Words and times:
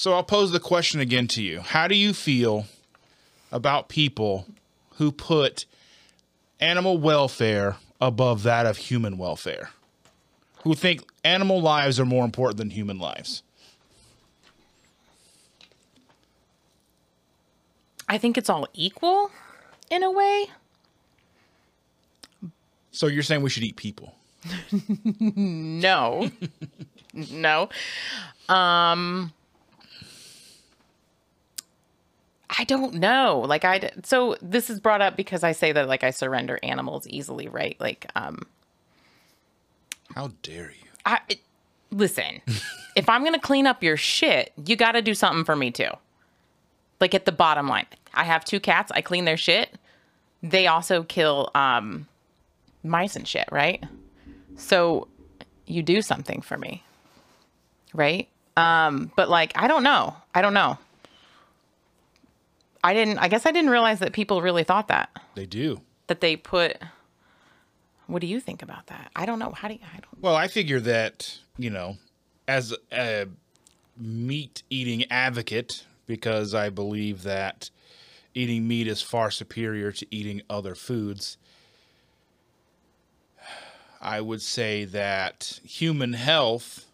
So 0.00 0.14
I'll 0.14 0.24
pose 0.24 0.50
the 0.50 0.60
question 0.60 0.98
again 1.00 1.26
to 1.26 1.42
you. 1.42 1.60
How 1.60 1.86
do 1.86 1.94
you 1.94 2.14
feel 2.14 2.64
about 3.52 3.90
people 3.90 4.46
who 4.94 5.12
put 5.12 5.66
animal 6.58 6.96
welfare 6.96 7.76
above 8.00 8.42
that 8.44 8.64
of 8.64 8.78
human 8.78 9.18
welfare? 9.18 9.68
Who 10.62 10.74
think 10.74 11.02
animal 11.22 11.60
lives 11.60 12.00
are 12.00 12.06
more 12.06 12.24
important 12.24 12.56
than 12.56 12.70
human 12.70 12.98
lives? 12.98 13.42
I 18.08 18.16
think 18.16 18.38
it's 18.38 18.48
all 18.48 18.66
equal 18.72 19.30
in 19.90 20.02
a 20.02 20.10
way. 20.10 20.46
So 22.90 23.06
you're 23.06 23.22
saying 23.22 23.42
we 23.42 23.50
should 23.50 23.64
eat 23.64 23.76
people? 23.76 24.14
No. 25.20 26.30
no. 27.12 27.68
Um 28.48 29.34
I 32.58 32.64
don't 32.64 32.94
know. 32.94 33.44
Like 33.46 33.64
I 33.64 33.90
so 34.02 34.36
this 34.42 34.70
is 34.70 34.80
brought 34.80 35.00
up 35.00 35.16
because 35.16 35.44
I 35.44 35.52
say 35.52 35.72
that 35.72 35.86
like 35.88 36.02
I 36.02 36.10
surrender 36.10 36.58
animals 36.62 37.06
easily, 37.08 37.48
right? 37.48 37.76
Like 37.78 38.10
um 38.16 38.42
How 40.14 40.32
dare 40.42 40.70
you? 40.72 40.88
I 41.06 41.20
it- 41.28 41.40
listen. 41.90 42.40
if 42.96 43.08
I'm 43.08 43.22
going 43.22 43.34
to 43.34 43.40
clean 43.40 43.66
up 43.66 43.82
your 43.82 43.96
shit, 43.96 44.52
you 44.66 44.76
got 44.76 44.92
to 44.92 45.02
do 45.02 45.14
something 45.14 45.44
for 45.44 45.54
me 45.54 45.70
too. 45.70 45.90
Like 47.00 47.14
at 47.14 47.24
the 47.24 47.32
bottom 47.32 47.68
line. 47.68 47.86
I 48.12 48.24
have 48.24 48.44
two 48.44 48.58
cats, 48.58 48.90
I 48.92 49.00
clean 49.00 49.24
their 49.24 49.36
shit. 49.36 49.78
They 50.42 50.66
also 50.66 51.04
kill 51.04 51.50
um 51.54 52.08
mice 52.82 53.14
and 53.14 53.28
shit, 53.28 53.48
right? 53.52 53.84
So 54.56 55.06
you 55.66 55.82
do 55.82 56.02
something 56.02 56.40
for 56.40 56.58
me. 56.58 56.82
Right? 57.94 58.28
Um 58.56 59.12
but 59.14 59.28
like 59.28 59.52
I 59.54 59.68
don't 59.68 59.84
know. 59.84 60.16
I 60.34 60.42
don't 60.42 60.54
know. 60.54 60.78
I 62.82 62.94
didn't 62.94 63.18
I 63.18 63.28
guess 63.28 63.46
I 63.46 63.52
didn't 63.52 63.70
realize 63.70 63.98
that 64.00 64.12
people 64.12 64.42
really 64.42 64.64
thought 64.64 64.88
that 64.88 65.10
They 65.34 65.46
do. 65.46 65.80
that 66.06 66.20
they 66.20 66.36
put 66.36 66.78
What 68.06 68.20
do 68.20 68.26
you 68.26 68.40
think 68.40 68.62
about 68.62 68.86
that? 68.88 69.10
I 69.14 69.26
don't 69.26 69.38
know. 69.38 69.50
How 69.52 69.68
do 69.68 69.74
you 69.74 69.80
I 69.82 70.00
don't 70.00 70.20
Well, 70.22 70.34
I 70.36 70.48
figure 70.48 70.80
that, 70.80 71.38
you 71.58 71.70
know, 71.70 71.96
as 72.48 72.74
a 72.92 73.26
meat 73.96 74.62
eating 74.70 75.04
advocate, 75.10 75.84
because 76.06 76.54
I 76.54 76.70
believe 76.70 77.22
that 77.22 77.70
eating 78.34 78.66
meat 78.66 78.86
is 78.88 79.02
far 79.02 79.30
superior 79.30 79.92
to 79.92 80.06
eating 80.10 80.42
other 80.48 80.74
foods, 80.74 81.36
I 84.00 84.20
would 84.20 84.40
say 84.40 84.84
that 84.86 85.60
human 85.62 86.14
health 86.14 86.86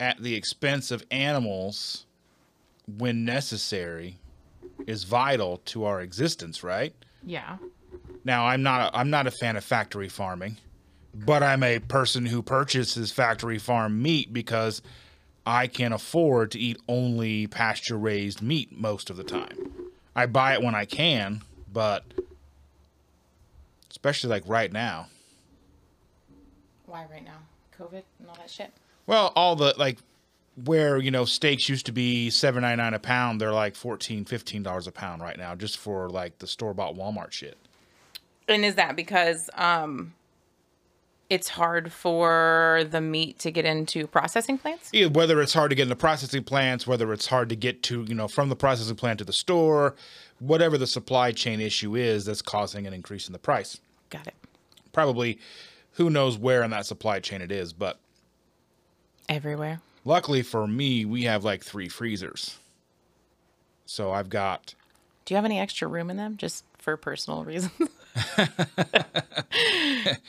at 0.00 0.18
the 0.20 0.34
expense 0.34 0.90
of 0.90 1.04
animals 1.10 2.06
when 2.86 3.24
necessary 3.24 4.18
is 4.86 5.04
vital 5.04 5.58
to 5.66 5.84
our 5.84 6.00
existence, 6.00 6.62
right? 6.62 6.94
Yeah. 7.24 7.58
Now, 8.24 8.46
I'm 8.46 8.62
not 8.62 8.92
a, 8.92 8.98
I'm 8.98 9.10
not 9.10 9.26
a 9.26 9.30
fan 9.30 9.56
of 9.56 9.64
factory 9.64 10.08
farming, 10.08 10.58
but 11.14 11.42
I'm 11.42 11.62
a 11.62 11.78
person 11.78 12.26
who 12.26 12.42
purchases 12.42 13.12
factory 13.12 13.58
farm 13.58 14.00
meat 14.02 14.32
because 14.32 14.82
I 15.46 15.66
can 15.66 15.92
afford 15.92 16.52
to 16.52 16.58
eat 16.58 16.78
only 16.88 17.46
pasture 17.48 17.98
raised 17.98 18.42
meat 18.42 18.78
most 18.78 19.10
of 19.10 19.16
the 19.16 19.24
time. 19.24 19.72
I 20.14 20.26
buy 20.26 20.54
it 20.54 20.62
when 20.62 20.74
I 20.74 20.84
can, 20.84 21.42
but 21.72 22.04
especially 23.90 24.30
like 24.30 24.44
right 24.46 24.72
now. 24.72 25.08
Why 26.86 27.06
right 27.10 27.24
now? 27.24 27.38
COVID 27.78 28.02
and 28.18 28.28
all 28.28 28.36
that 28.36 28.50
shit. 28.50 28.72
Well, 29.06 29.32
all 29.34 29.56
the 29.56 29.74
like 29.78 29.98
where, 30.64 30.98
you 30.98 31.10
know, 31.10 31.24
steaks 31.24 31.68
used 31.68 31.86
to 31.86 31.92
be 31.92 32.30
seven 32.30 32.62
ninety 32.62 32.82
nine 32.82 32.94
a 32.94 32.98
pound, 32.98 33.40
they're 33.40 33.52
like 33.52 33.74
14 33.74 34.24
dollars 34.62 34.86
a 34.86 34.92
pound 34.92 35.22
right 35.22 35.36
now 35.36 35.54
just 35.54 35.78
for 35.78 36.08
like 36.08 36.38
the 36.38 36.46
store 36.46 36.74
bought 36.74 36.94
Walmart 36.94 37.32
shit. 37.32 37.56
And 38.48 38.64
is 38.64 38.74
that 38.76 38.96
because 38.96 39.48
um 39.54 40.14
it's 41.30 41.48
hard 41.48 41.90
for 41.90 42.84
the 42.90 43.00
meat 43.00 43.38
to 43.38 43.50
get 43.50 43.64
into 43.64 44.06
processing 44.06 44.58
plants? 44.58 44.90
Yeah, 44.92 45.06
whether 45.06 45.40
it's 45.40 45.54
hard 45.54 45.70
to 45.70 45.74
get 45.74 45.84
into 45.84 45.96
processing 45.96 46.44
plants, 46.44 46.86
whether 46.86 47.10
it's 47.12 47.26
hard 47.26 47.48
to 47.48 47.56
get 47.56 47.82
to, 47.84 48.02
you 48.02 48.14
know, 48.14 48.28
from 48.28 48.50
the 48.50 48.56
processing 48.56 48.96
plant 48.96 49.18
to 49.20 49.24
the 49.24 49.32
store, 49.32 49.94
whatever 50.40 50.76
the 50.76 50.86
supply 50.86 51.32
chain 51.32 51.58
issue 51.60 51.96
is 51.96 52.26
that's 52.26 52.42
causing 52.42 52.86
an 52.86 52.92
increase 52.92 53.28
in 53.28 53.32
the 53.32 53.38
price. 53.38 53.80
Got 54.10 54.26
it. 54.26 54.34
Probably 54.92 55.38
who 55.92 56.10
knows 56.10 56.36
where 56.36 56.62
in 56.62 56.70
that 56.70 56.84
supply 56.84 57.18
chain 57.20 57.40
it 57.40 57.50
is, 57.50 57.72
but 57.72 57.98
Everywhere. 59.28 59.80
Luckily 60.04 60.42
for 60.42 60.66
me, 60.66 61.04
we 61.04 61.24
have 61.24 61.44
like 61.44 61.62
three 61.64 61.88
freezers. 61.88 62.58
So 63.86 64.12
I've 64.12 64.30
got 64.30 64.74
Do 65.24 65.34
you 65.34 65.36
have 65.36 65.44
any 65.44 65.58
extra 65.58 65.88
room 65.88 66.10
in 66.10 66.16
them 66.16 66.36
just 66.36 66.64
for 66.78 66.96
personal 66.96 67.44
reasons? 67.46 67.72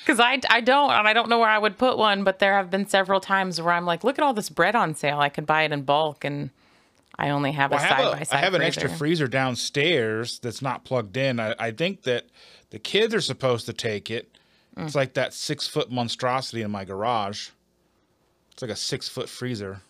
Because 0.05 0.19
I, 0.19 0.39
I 0.49 0.61
don't, 0.61 0.91
and 0.91 1.07
I 1.07 1.13
don't 1.13 1.29
know 1.29 1.39
where 1.39 1.49
I 1.49 1.57
would 1.57 1.77
put 1.77 1.97
one, 1.97 2.23
but 2.23 2.39
there 2.39 2.53
have 2.55 2.69
been 2.69 2.87
several 2.87 3.19
times 3.19 3.61
where 3.61 3.73
I'm 3.73 3.85
like, 3.85 4.03
look 4.03 4.17
at 4.17 4.23
all 4.23 4.33
this 4.33 4.49
bread 4.49 4.75
on 4.75 4.95
sale. 4.95 5.19
I 5.19 5.29
could 5.29 5.45
buy 5.45 5.63
it 5.63 5.71
in 5.71 5.83
bulk, 5.83 6.23
and 6.25 6.49
I 7.17 7.29
only 7.29 7.51
have 7.53 7.71
Well, 7.71 7.79
a 7.79 7.87
side 7.87 8.11
by 8.11 8.23
side. 8.23 8.37
I 8.37 8.41
have 8.41 8.53
an 8.53 8.61
extra 8.61 8.89
freezer 8.89 9.27
downstairs 9.27 10.39
that's 10.39 10.61
not 10.61 10.83
plugged 10.83 11.17
in. 11.17 11.39
I, 11.39 11.55
I 11.57 11.71
think 11.71 12.03
that 12.03 12.25
the 12.69 12.79
kids 12.79 13.13
are 13.13 13.21
supposed 13.21 13.65
to 13.67 13.73
take 13.73 14.11
it. 14.11 14.37
Mm. 14.75 14.85
It's 14.85 14.95
like 14.95 15.13
that 15.13 15.33
six 15.33 15.67
foot 15.67 15.91
monstrosity 15.91 16.61
in 16.61 16.71
my 16.71 16.85
garage. 16.85 17.49
It's 18.53 18.61
like 18.61 18.71
a 18.71 18.75
six 18.75 19.09
foot 19.09 19.27
freezer. 19.27 19.81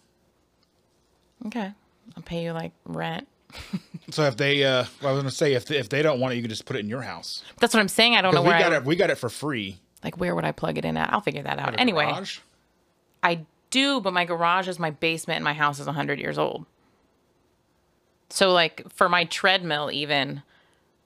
Okay, 1.46 1.72
I'll 2.16 2.24
pay 2.24 2.44
you 2.44 2.54
like 2.54 2.72
rent. 2.86 3.28
So 4.10 4.24
if 4.26 4.36
they, 4.36 4.66
uh, 4.66 4.84
well, 5.02 5.12
I 5.12 5.14
was 5.14 5.22
gonna 5.24 5.32
say 5.32 5.54
if 5.54 5.66
they, 5.66 5.78
if 5.78 5.88
they 5.88 6.02
don't 6.02 6.20
want 6.20 6.34
it, 6.34 6.36
you 6.36 6.44
can 6.44 6.50
just 6.50 6.66
put 6.66 6.76
it 6.76 6.80
in 6.80 6.90
your 6.90 7.02
house. 7.02 7.42
That's 7.60 7.74
what 7.74 7.80
I'm 7.80 7.88
saying. 7.88 8.16
I 8.18 8.22
don't 8.22 8.36
know 8.36 8.42
we 8.42 8.50
where 8.50 8.60
got 8.60 8.74
I, 8.74 8.78
it. 8.78 8.84
We 8.84 8.98
got 8.98 9.10
it 9.10 9.16
for 9.16 9.30
free. 9.30 9.78
like 10.04 10.20
where 10.20 10.36
would 10.36 10.44
I 10.44 10.52
plug 10.52 10.78
it 10.78 10.84
in 10.84 10.98
at? 10.98 11.12
I'll 11.14 11.22
figure 11.22 11.42
that 11.42 11.58
out. 11.58 11.80
Anyway, 11.80 12.06
garage. 12.06 12.40
I 13.24 13.46
do, 13.70 14.02
but 14.02 14.12
my 14.14 14.26
garage 14.26 14.68
is 14.68 14.78
my 14.78 14.92
basement 14.92 15.38
and 15.38 15.44
my 15.44 15.54
house 15.54 15.80
is 15.80 15.86
100 15.86 16.20
years 16.20 16.38
old. 16.38 16.66
So, 18.30 18.52
like, 18.52 18.84
for 18.92 19.08
my 19.08 19.24
treadmill, 19.26 19.90
even, 19.92 20.44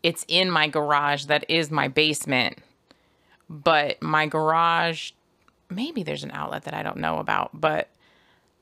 it's 0.01 0.25
in 0.27 0.49
my 0.49 0.67
garage 0.67 1.25
that 1.25 1.45
is 1.49 1.69
my 1.69 1.87
basement. 1.87 2.57
But 3.49 4.01
my 4.01 4.25
garage, 4.25 5.11
maybe 5.69 6.03
there's 6.03 6.23
an 6.23 6.31
outlet 6.31 6.63
that 6.63 6.73
I 6.73 6.83
don't 6.83 6.97
know 6.97 7.17
about, 7.19 7.51
but 7.53 7.89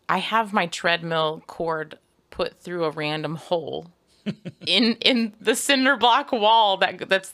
I 0.10 0.18
have 0.20 0.54
my 0.54 0.68
treadmill 0.68 1.44
cord 1.48 1.98
put 2.30 2.60
through 2.60 2.84
a 2.86 2.92
random 2.92 3.36
hole 3.36 3.88
in 4.66 4.94
in 5.02 5.34
the 5.40 5.56
cinder 5.56 5.96
block 5.96 6.32
wall 6.32 6.78
that 6.78 7.08
that's 7.08 7.34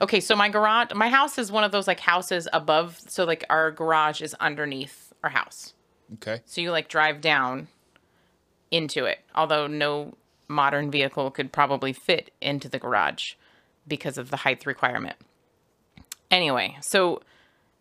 okay 0.00 0.18
so 0.20 0.34
my 0.34 0.48
garage 0.48 0.88
my 0.94 1.08
house 1.08 1.38
is 1.38 1.52
one 1.52 1.62
of 1.62 1.70
those 1.70 1.86
like 1.86 2.00
houses 2.00 2.48
above 2.52 2.98
so 3.06 3.24
like 3.24 3.44
our 3.48 3.70
garage 3.70 4.20
is 4.22 4.34
underneath 4.40 5.12
our 5.22 5.30
house 5.30 5.74
Okay. 6.14 6.40
so 6.46 6.60
you 6.60 6.70
like 6.72 6.88
drive 6.88 7.20
down 7.20 7.68
into 8.70 9.04
it 9.04 9.20
although 9.34 9.66
no 9.66 10.14
modern 10.48 10.90
vehicle 10.90 11.30
could 11.30 11.52
probably 11.52 11.92
fit 11.92 12.30
into 12.40 12.68
the 12.68 12.78
garage 12.78 13.34
because 13.86 14.18
of 14.18 14.30
the 14.30 14.38
height 14.38 14.64
requirement 14.66 15.16
anyway 16.30 16.76
so 16.80 17.20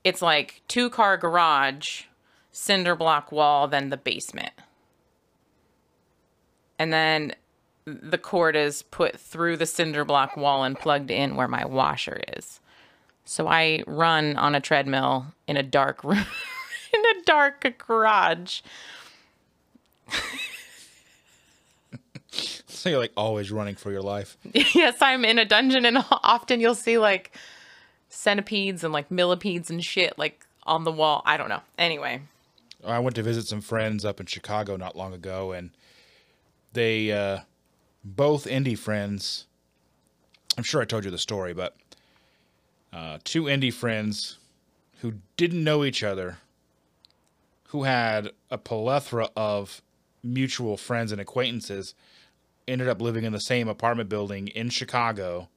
it's 0.04 0.22
like 0.22 0.62
two 0.68 0.90
car 0.90 1.18
garage 1.18 2.04
cinder 2.52 2.96
block 2.96 3.32
wall 3.32 3.68
then 3.68 3.90
the 3.90 3.98
basement 3.98 4.54
and 6.80 6.92
then 6.92 7.34
the 7.86 8.18
cord 8.18 8.56
is 8.56 8.82
put 8.84 9.20
through 9.20 9.58
the 9.58 9.66
cinder 9.66 10.06
block 10.06 10.38
wall 10.38 10.64
and 10.64 10.78
plugged 10.78 11.12
in 11.12 11.36
where 11.36 11.48
my 11.48 11.66
washer 11.66 12.22
is. 12.36 12.60
So 13.26 13.48
I 13.48 13.84
run 13.88 14.36
on 14.38 14.56
a 14.56 14.62
treadmill 14.62 15.28
in 15.48 15.58
a 15.58 15.64
dark 15.64 16.04
room, 16.04 16.26
in 16.94 17.00
a 17.00 17.24
dark 17.26 17.76
garage. 17.78 18.62
So 22.68 22.90
you're 22.90 23.00
like 23.00 23.14
always 23.16 23.52
running 23.52 23.76
for 23.76 23.92
your 23.92 24.02
life. 24.02 24.38
yes, 24.54 24.98
I'm 25.02 25.24
in 25.24 25.40
a 25.40 25.46
dungeon, 25.46 25.86
and 25.86 26.00
often 26.12 26.60
you'll 26.60 26.76
see 26.76 26.98
like 26.98 27.36
centipedes 28.14 28.84
and 28.84 28.94
like 28.94 29.10
millipedes 29.10 29.70
and 29.70 29.84
shit 29.84 30.18
like 30.18 30.46
on 30.64 30.84
the 30.84 30.92
wall. 30.92 31.22
I 31.26 31.38
don't 31.38 31.50
know. 31.50 31.62
Anyway, 31.78 32.22
I 32.86 33.00
went 33.00 33.16
to 33.16 33.24
visit 33.24 33.48
some 33.48 33.62
friends 33.62 34.06
up 34.06 34.20
in 34.20 34.26
Chicago 34.28 34.78
not 34.78 34.96
long 34.96 35.14
ago, 35.14 35.52
and 35.52 35.72
they 36.74 37.12
uh, 37.12 37.40
both 38.04 38.46
indie 38.46 38.78
friends. 38.78 39.48
I'm 40.58 40.64
sure 40.64 40.82
I 40.82 40.86
told 40.86 41.04
you 41.04 41.12
the 41.12 41.18
story, 41.18 41.54
but 41.54 41.76
uh, 42.92 43.18
two 43.24 43.44
indie 43.44 43.74
friends 43.74 44.38
who 45.02 45.16
didn't 45.36 45.64
know 45.64 45.84
each 45.84 46.04
other, 46.04 46.38
who 47.70 47.84
had 47.84 48.30
a 48.52 48.58
plethora 48.58 49.30
of 49.36 49.82
mutual 50.22 50.78
friends 50.78 51.12
and 51.12 51.20
acquaintances, 51.20 51.96
ended 52.68 52.88
up 52.88 53.02
living 53.02 53.24
in 53.24 53.34
the 53.34 53.40
same 53.40 53.68
apartment 53.68 54.10
building 54.10 54.48
in 54.50 54.70
Chicago 54.70 55.50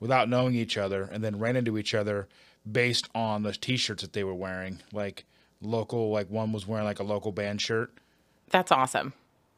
without 0.00 0.28
knowing 0.28 0.54
each 0.54 0.76
other, 0.78 1.02
and 1.12 1.22
then 1.24 1.38
ran 1.38 1.56
into 1.56 1.76
each 1.78 1.94
other 1.94 2.28
based 2.70 3.08
on 3.14 3.42
the 3.42 3.52
T-shirts 3.52 4.02
that 4.02 4.12
they 4.12 4.24
were 4.24 4.34
wearing, 4.34 4.80
like 4.92 5.24
local. 5.60 6.10
Like 6.10 6.30
one 6.30 6.52
was 6.52 6.66
wearing 6.66 6.84
like 6.84 6.98
a 7.00 7.04
local 7.04 7.32
band 7.32 7.60
shirt, 7.60 7.92
That's 8.50 8.70
awesome. 8.72 9.12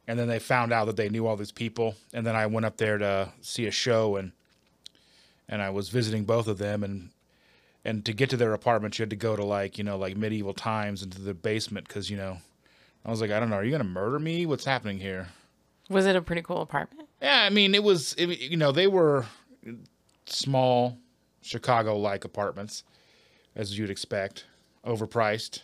and 0.07 0.17
then 0.17 0.27
they 0.27 0.39
found 0.39 0.71
out 0.73 0.85
that 0.85 0.95
they 0.97 1.09
knew 1.09 1.27
all 1.27 1.35
these 1.37 1.51
people 1.51 1.95
and 2.13 2.25
then 2.25 2.35
i 2.35 2.45
went 2.47 2.65
up 2.65 2.77
there 2.77 2.97
to 2.97 3.31
see 3.41 3.67
a 3.67 3.71
show 3.71 4.15
and 4.15 4.31
and 5.47 5.61
i 5.61 5.69
was 5.69 5.89
visiting 5.89 6.23
both 6.25 6.47
of 6.47 6.57
them 6.57 6.83
and 6.83 7.09
and 7.85 8.03
to 8.05 8.11
get 8.13 8.29
to 8.31 8.35
their 8.37 8.53
apartment 8.53 8.97
you 8.97 9.03
had 9.03 9.09
to 9.11 9.15
go 9.15 9.35
to 9.35 9.43
like 9.45 9.77
you 9.77 9.83
know 9.83 9.97
like 9.97 10.17
medieval 10.17 10.53
times 10.53 11.03
into 11.03 11.21
the 11.21 11.33
basement 11.35 11.87
because 11.87 12.09
you 12.09 12.17
know 12.17 12.37
i 13.05 13.11
was 13.11 13.21
like 13.21 13.29
i 13.31 13.39
don't 13.39 13.49
know 13.51 13.55
are 13.57 13.63
you 13.63 13.71
gonna 13.71 13.83
murder 13.83 14.17
me 14.19 14.45
what's 14.47 14.65
happening 14.65 14.97
here 14.99 15.27
Was 15.89 16.05
it 16.07 16.15
a 16.15 16.21
pretty 16.21 16.41
cool 16.41 16.61
apartment? 16.61 17.07
yeah 17.21 17.43
i 17.43 17.49
mean 17.51 17.75
it 17.75 17.83
was 17.83 18.13
it, 18.17 18.39
you 18.39 18.57
know 18.57 18.71
they 18.71 18.87
were 18.87 19.25
small 20.31 20.97
chicago 21.41 21.97
like 21.97 22.23
apartments 22.25 22.83
as 23.55 23.77
you'd 23.77 23.89
expect 23.89 24.45
overpriced 24.85 25.61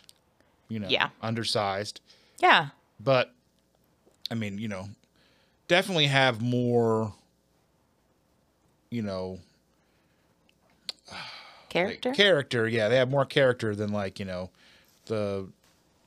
you 0.68 0.78
know 0.78 0.88
Yeah. 0.88 1.08
undersized 1.22 2.00
Yeah. 2.40 2.68
but 3.00 3.32
I 4.30 4.34
mean, 4.34 4.58
you 4.58 4.68
know, 4.68 4.90
definitely 5.68 6.06
have 6.08 6.42
more, 6.42 7.14
you 8.90 9.00
know, 9.00 9.38
like, 11.10 11.18
Character? 11.70 12.12
character. 12.12 12.68
Yeah, 12.68 12.88
they 12.88 12.96
have 12.96 13.08
more 13.10 13.24
character 13.24 13.74
than 13.74 13.90
like 13.92 14.18
you 14.18 14.26
know, 14.26 14.50
the 15.06 15.46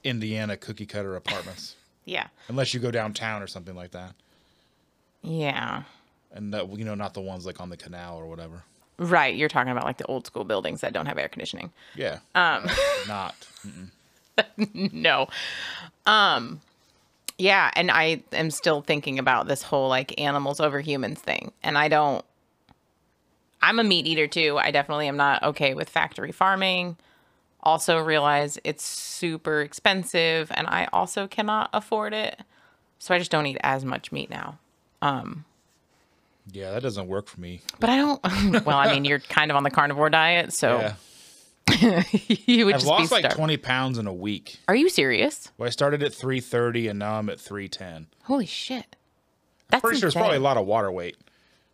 Indiana 0.03 0.55
cookie 0.57 0.85
cutter 0.85 1.15
apartments. 1.15 1.75
yeah. 2.05 2.27
Unless 2.47 2.73
you 2.75 2.79
go 2.79 2.91
downtown 2.91 3.41
or 3.41 3.47
something 3.47 3.75
like 3.75 3.89
that, 3.91 4.13
Yeah. 5.23 5.83
And 6.33 6.53
that 6.53 6.69
you 6.77 6.85
know, 6.85 6.95
not 6.95 7.13
the 7.13 7.21
ones 7.21 7.45
like 7.45 7.59
on 7.59 7.69
the 7.69 7.77
canal 7.77 8.17
or 8.17 8.25
whatever. 8.25 8.63
Right. 8.97 9.35
You're 9.35 9.49
talking 9.49 9.71
about 9.71 9.85
like 9.85 9.97
the 9.97 10.05
old 10.05 10.27
school 10.27 10.43
buildings 10.43 10.81
that 10.81 10.93
don't 10.93 11.07
have 11.07 11.17
air 11.17 11.27
conditioning. 11.27 11.71
Yeah, 11.95 12.19
um, 12.35 12.67
not. 13.07 13.35
no. 14.73 15.27
Um 16.05 16.61
yeah, 17.37 17.71
and 17.75 17.89
I 17.89 18.21
am 18.33 18.51
still 18.51 18.81
thinking 18.81 19.17
about 19.17 19.47
this 19.47 19.63
whole 19.63 19.89
like 19.89 20.19
animals 20.21 20.59
over 20.59 20.79
humans 20.79 21.19
thing. 21.19 21.51
And 21.63 21.77
I 21.77 21.87
don't 21.87 22.23
I'm 23.61 23.79
a 23.79 23.83
meat 23.83 24.05
eater 24.07 24.27
too. 24.27 24.57
I 24.59 24.71
definitely 24.71 25.07
am 25.07 25.17
not 25.17 25.41
okay 25.43 25.73
with 25.73 25.89
factory 25.89 26.31
farming. 26.31 26.97
Also 27.63 27.99
realize 27.99 28.59
it's 28.63 28.83
super 28.83 29.61
expensive 29.61 30.51
and 30.53 30.67
I 30.67 30.87
also 30.93 31.27
cannot 31.27 31.69
afford 31.73 32.13
it. 32.13 32.39
So 32.99 33.13
I 33.13 33.19
just 33.19 33.31
don't 33.31 33.45
eat 33.47 33.57
as 33.61 33.83
much 33.83 34.11
meat 34.11 34.29
now. 34.29 34.59
Yeah, 36.51 36.71
that 36.71 36.81
doesn't 36.81 37.07
work 37.07 37.27
for 37.27 37.39
me. 37.39 37.61
But 37.79 37.89
I 37.89 37.97
don't 37.97 38.21
well, 38.65 38.77
I 38.77 38.93
mean, 38.93 39.05
you're 39.05 39.19
kind 39.19 39.51
of 39.51 39.57
on 39.57 39.63
the 39.63 39.71
carnivore 39.71 40.09
diet, 40.09 40.53
so 40.53 40.93
Yeah, 41.71 42.03
you 42.45 42.65
would 42.65 42.75
I've 42.75 42.83
lost 42.83 43.11
like 43.11 43.29
twenty 43.33 43.57
pounds 43.57 43.97
in 43.97 44.07
a 44.07 44.13
week. 44.13 44.59
Are 44.67 44.75
you 44.75 44.89
serious? 44.89 45.51
Well, 45.57 45.67
I 45.67 45.69
started 45.69 46.03
at 46.03 46.13
three 46.13 46.39
thirty, 46.39 46.87
and 46.87 46.99
now 46.99 47.15
I'm 47.15 47.29
at 47.29 47.39
three 47.39 47.67
ten. 47.67 48.07
Holy 48.23 48.45
shit. 48.45 48.95
That's 49.69 49.81
Pretty 49.81 49.99
sure 49.99 50.07
it's 50.07 50.15
probably 50.15 50.37
a 50.37 50.41
lot 50.41 50.57
of 50.57 50.65
water 50.65 50.91
weight. 50.91 51.17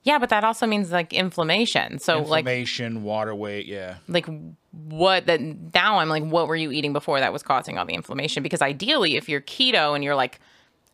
Yeah, 0.04 0.20
but 0.20 0.30
that 0.30 0.46
also 0.46 0.68
means 0.68 0.92
like 0.92 1.12
inflammation. 1.12 2.00
So 2.00 2.20
like 2.20 2.42
Inflammation, 2.42 3.04
water 3.04 3.36
weight, 3.36 3.66
yeah. 3.66 3.98
like 4.08 4.26
what 4.72 5.26
that 5.26 5.42
now 5.42 5.98
I'm 6.00 6.08
like 6.08 6.24
what 6.24 6.48
were 6.48 6.56
you 6.56 6.72
eating 6.72 6.94
before 6.94 7.20
that 7.20 7.34
was 7.34 7.44
causing 7.44 7.78
all 7.78 7.86
the 7.86 7.94
inflammation? 7.94 8.44
Because 8.44 8.62
ideally 8.62 9.18
if 9.18 9.28
you're 9.28 9.42
keto 9.42 9.96
and 9.96 10.04
you're 10.04 10.16
like 10.16 10.40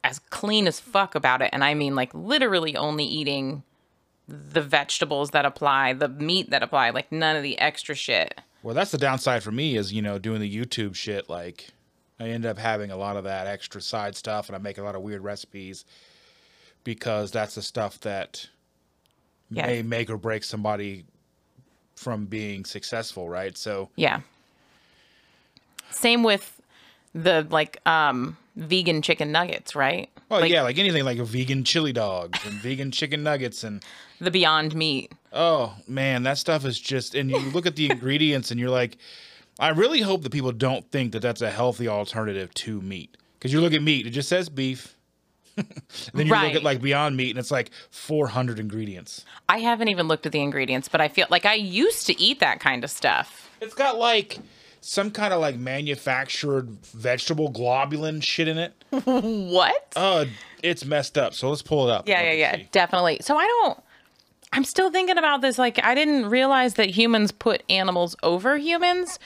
as 0.04 0.20
clean 0.20 0.68
as 0.68 0.80
fuck 0.80 1.16
about 1.16 1.42
it 1.42 1.50
and 1.54 1.64
I 1.64 1.74
mean 1.74 1.96
like 1.96 2.14
literally 2.14 2.76
only 2.76 3.06
eating 3.06 3.64
the 4.28 4.62
vegetables 4.62 5.32
that 5.32 5.46
apply, 5.46 5.94
the 5.94 6.08
meat 6.08 6.50
that 6.50 6.64
apply, 6.64 6.90
like 6.92 7.12
none 7.12 7.36
of 7.36 7.44
the 7.44 7.58
extra 7.60 7.94
shit. 7.96 8.40
Well, 8.64 8.74
that's 8.74 8.92
the 8.92 8.98
downside 8.98 9.44
for 9.44 9.52
me 9.52 9.76
is, 9.76 9.92
you 9.92 10.02
know, 10.02 10.18
doing 10.18 10.40
the 10.40 10.50
YouTube 10.56 10.96
shit. 10.96 11.30
Like, 11.30 11.68
I 12.20 12.30
end 12.30 12.46
up 12.46 12.58
having 12.58 12.90
a 12.92 12.96
lot 12.96 13.18
of 13.18 13.26
that 13.26 13.48
extra 13.48 13.82
side 13.82 14.16
stuff 14.16 14.48
and 14.48 14.56
I 14.56 14.60
make 14.60 14.78
a 14.78 14.82
lot 14.84 14.96
of 14.96 15.02
weird 15.02 15.22
recipes 15.22 15.84
because 16.86 17.32
that's 17.32 17.56
the 17.56 17.62
stuff 17.62 18.00
that 18.02 18.48
Yeah. 19.50 19.66
may 19.68 19.82
make 19.82 20.10
or 20.10 20.18
break 20.18 20.46
somebody 20.46 21.04
from 21.96 22.26
being 22.26 22.64
successful, 22.64 23.28
right? 23.30 23.58
So, 23.58 23.90
Yeah. 23.98 24.22
Same 25.90 26.24
with 26.24 26.53
the 27.14 27.48
like 27.50 27.80
um 27.88 28.38
vegan 28.56 29.02
chicken 29.02 29.32
nuggets, 29.32 29.76
right? 29.76 30.10
well, 30.34 30.42
like 30.42 30.52
yeah, 30.52 30.64
like 30.64 30.78
anything 30.78 31.06
like 31.06 31.20
a 31.20 31.24
vegan 31.24 31.64
chili 31.64 31.94
dogs 31.94 32.40
and 32.46 32.54
vegan 32.56 32.92
chicken 32.92 33.24
nuggets 33.24 33.64
and 33.64 33.84
the 34.20 34.32
beyond 34.32 34.76
meat. 34.76 35.12
Oh 35.32 35.76
man, 35.88 36.24
that 36.24 36.38
stuff 36.38 36.66
is 36.66 36.80
just. 36.80 37.16
And 37.16 37.30
you 37.30 37.40
look 37.52 37.66
at 37.66 37.76
the 37.76 37.90
ingredients, 37.90 38.52
and 38.52 38.60
you're 38.60 38.70
like, 38.70 38.98
I 39.60 39.70
really 39.70 40.02
hope 40.02 40.24
that 40.24 40.32
people 40.32 40.52
don't 40.52 40.90
think 40.92 41.12
that 41.14 41.22
that's 41.22 41.42
a 41.42 41.52
healthy 41.52 41.88
alternative 41.88 42.54
to 42.56 42.82
meat. 42.82 43.16
Because 43.38 43.54
you 43.54 43.62
look 43.62 43.74
at 43.74 43.82
meat, 43.82 44.08
it 44.08 44.12
just 44.12 44.30
says 44.30 44.50
beef. 44.50 44.98
then 45.56 46.26
you 46.26 46.34
look 46.34 46.56
at 46.56 46.64
like 46.64 46.82
Beyond 46.82 47.16
Meat, 47.16 47.30
and 47.30 47.38
it's 47.38 47.52
like 47.52 47.70
400 47.92 48.58
ingredients. 48.58 49.24
I 49.48 49.60
haven't 49.60 49.90
even 49.90 50.08
looked 50.08 50.26
at 50.26 50.32
the 50.32 50.42
ingredients, 50.42 50.88
but 50.88 51.00
I 51.00 51.10
feel 51.10 51.28
like 51.30 51.46
I 51.46 51.54
used 51.54 52.08
to 52.08 52.20
eat 52.20 52.40
that 52.40 52.60
kind 52.60 52.84
of 52.84 52.90
stuff. 52.90 53.52
It's 53.62 53.76
got 53.76 54.00
like 54.00 54.40
some 54.84 55.12
kind 55.12 55.34
of 55.34 55.40
like 55.40 55.58
manufactured 55.58 56.70
vegetable 56.86 57.52
globulin 57.52 58.22
shit 58.22 58.48
in 58.48 58.58
it. 58.58 58.74
What? 59.06 59.94
Oh, 59.96 60.26
it's 60.62 60.86
messed 60.86 61.18
up. 61.18 61.34
So 61.34 61.50
let's 61.50 61.62
pull 61.62 61.88
it 61.88 61.92
up. 61.92 62.08
yeah, 62.08 62.22
yeah, 62.22 62.32
yeah, 62.32 62.56
see. 62.58 62.70
definitely. 62.72 63.20
So 63.22 63.38
I 63.38 63.46
don't. 63.46 63.82
I'm 64.52 64.64
still 64.64 64.92
thinking 64.92 65.18
about 65.18 65.42
this. 65.42 65.58
Like, 65.58 65.84
I 65.84 65.96
didn't 65.96 66.30
realize 66.30 66.76
that 66.76 66.92
humans 66.92 67.32
put 67.32 67.64
animals 67.70 68.16
over 68.22 68.58
humans, 68.58 69.18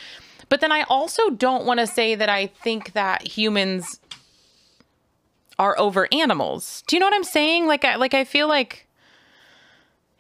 but 0.48 0.62
then 0.62 0.72
I 0.72 0.84
also 0.84 1.30
don't 1.32 1.66
want 1.66 1.82
to 1.82 1.88
say 1.88 2.16
that 2.16 2.30
I 2.30 2.48
think 2.48 2.94
that 2.94 3.28
humans 3.28 4.00
are 5.60 5.78
over 5.78 6.08
animals. 6.14 6.84
Do 6.88 6.96
you 6.96 7.00
know 7.02 7.08
what 7.08 7.14
I'm 7.16 7.24
saying? 7.26 7.68
Like, 7.68 7.84
I 7.84 7.96
like 7.96 8.14
I 8.14 8.24
feel 8.24 8.48
like 8.48 8.88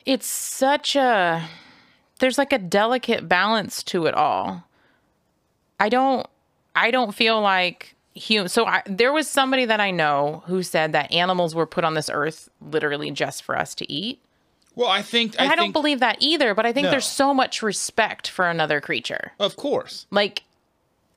it's 0.05 0.27
such 0.27 0.95
a 0.95 1.47
there's 2.19 2.37
like 2.37 2.51
a 2.51 2.57
delicate 2.57 3.29
balance 3.29 3.83
to 3.83 4.07
it 4.07 4.13
all. 4.13 4.66
I 5.79 5.89
don't 5.89 6.27
I 6.75 6.91
don't 6.91 7.13
feel 7.13 7.41
like 7.41 7.95
human 8.13 8.49
so 8.49 8.65
I, 8.65 8.81
there 8.85 9.13
was 9.13 9.27
somebody 9.27 9.65
that 9.65 9.79
I 9.79 9.91
know 9.91 10.43
who 10.47 10.63
said 10.63 10.91
that 10.93 11.11
animals 11.13 11.53
were 11.53 11.67
put 11.67 11.83
on 11.83 11.93
this 11.93 12.09
earth 12.11 12.49
literally 12.61 13.11
just 13.11 13.43
for 13.43 13.57
us 13.57 13.75
to 13.75 13.91
eat. 13.91 14.19
Well, 14.75 14.89
I 14.89 15.01
think 15.01 15.35
And 15.39 15.49
I, 15.49 15.53
I, 15.53 15.55
don't 15.55 15.65
think, 15.65 15.73
believe 15.73 15.99
that 16.01 16.17
either, 16.19 16.53
but 16.53 16.65
I 16.65 16.73
think 16.73 16.85
No. 16.85 16.91
there's 16.91 17.05
so 17.07 17.33
much 17.33 17.63
respect 17.63 18.27
for 18.27 18.47
another 18.47 18.79
creature. 18.79 19.31
Of 19.39 19.55
course. 19.55 20.05
Like 20.11 20.43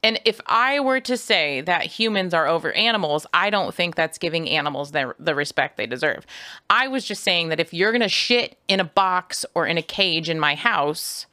and 0.02 0.18
if 0.24 0.40
I 0.46 0.80
were 0.80 1.00
to 1.00 1.16
say 1.16 1.60
that 1.62 1.84
humans 1.84 2.32
are 2.32 2.46
over 2.46 2.72
animals, 2.72 3.26
I 3.34 3.50
don't 3.50 3.74
think 3.74 3.96
that's 3.96 4.16
giving 4.16 4.48
animals 4.48 4.92
the, 4.92 5.14
the 5.18 5.34
respect 5.34 5.76
they 5.76 5.86
deserve. 5.86 6.24
I 6.70 6.88
was 6.88 7.04
just 7.04 7.22
saying 7.22 7.50
that 7.50 7.60
if 7.60 7.74
you're 7.74 7.92
going 7.92 8.00
to 8.00 8.08
shit 8.08 8.56
in 8.66 8.80
a 8.80 8.84
box 8.84 9.44
or 9.54 9.66
in 9.66 9.76
a 9.76 9.82
cage 9.82 10.30
in 10.30 10.40
my 10.40 10.54
house, 10.54 11.26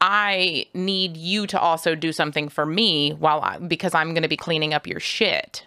I 0.00 0.66
need 0.72 1.16
you 1.16 1.46
to 1.48 1.60
also 1.60 1.94
do 1.94 2.12
something 2.12 2.48
for 2.48 2.64
me 2.64 3.10
while 3.10 3.40
I, 3.42 3.58
because 3.58 3.94
I'm 3.94 4.14
going 4.14 4.22
to 4.22 4.28
be 4.28 4.36
cleaning 4.36 4.72
up 4.72 4.86
your 4.86 5.00
shit. 5.00 5.66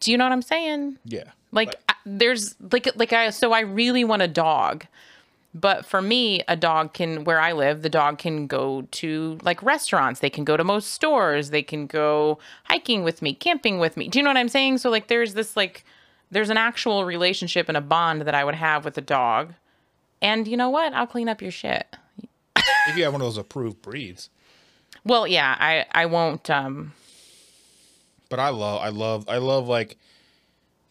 Do 0.00 0.10
you 0.10 0.18
know 0.18 0.24
what 0.24 0.32
I'm 0.32 0.42
saying? 0.42 0.98
Yeah. 1.04 1.24
Like 1.52 1.74
I- 1.88 1.94
there's 2.04 2.56
like 2.72 2.88
like 2.96 3.12
I 3.12 3.30
so 3.30 3.52
I 3.52 3.60
really 3.60 4.04
want 4.04 4.22
a 4.22 4.28
dog. 4.28 4.86
But 5.54 5.84
for 5.84 6.00
me, 6.00 6.42
a 6.48 6.56
dog 6.56 6.94
can 6.94 7.24
where 7.24 7.38
I 7.38 7.52
live, 7.52 7.82
the 7.82 7.90
dog 7.90 8.16
can 8.16 8.46
go 8.46 8.88
to 8.90 9.38
like 9.42 9.62
restaurants, 9.62 10.20
they 10.20 10.30
can 10.30 10.44
go 10.44 10.56
to 10.56 10.64
most 10.64 10.92
stores, 10.92 11.50
they 11.50 11.62
can 11.62 11.86
go 11.86 12.38
hiking 12.64 13.04
with 13.04 13.20
me, 13.20 13.34
camping 13.34 13.78
with 13.78 13.98
me. 13.98 14.08
Do 14.08 14.18
you 14.18 14.22
know 14.22 14.30
what 14.30 14.38
I'm 14.38 14.48
saying? 14.48 14.78
So 14.78 14.88
like 14.88 15.08
there's 15.08 15.34
this 15.34 15.54
like 15.54 15.84
there's 16.30 16.48
an 16.48 16.56
actual 16.56 17.04
relationship 17.04 17.68
and 17.68 17.76
a 17.76 17.82
bond 17.82 18.22
that 18.22 18.34
I 18.34 18.44
would 18.44 18.54
have 18.54 18.86
with 18.86 18.96
a 18.96 19.02
dog. 19.02 19.52
And 20.22 20.48
you 20.48 20.56
know 20.56 20.70
what? 20.70 20.94
I'll 20.94 21.06
clean 21.06 21.28
up 21.28 21.42
your 21.42 21.50
shit. 21.50 21.86
If 22.88 22.96
you 22.96 23.04
have 23.04 23.12
one 23.12 23.20
of 23.22 23.26
those 23.26 23.38
approved 23.38 23.80
breeds. 23.82 24.30
Well, 25.04 25.26
yeah, 25.26 25.56
I 25.58 25.86
I 25.92 26.06
won't 26.06 26.48
um 26.50 26.92
But 28.28 28.40
I 28.40 28.48
love, 28.50 28.80
I 28.82 28.88
love, 28.88 29.28
I 29.28 29.38
love 29.38 29.68
like 29.68 29.98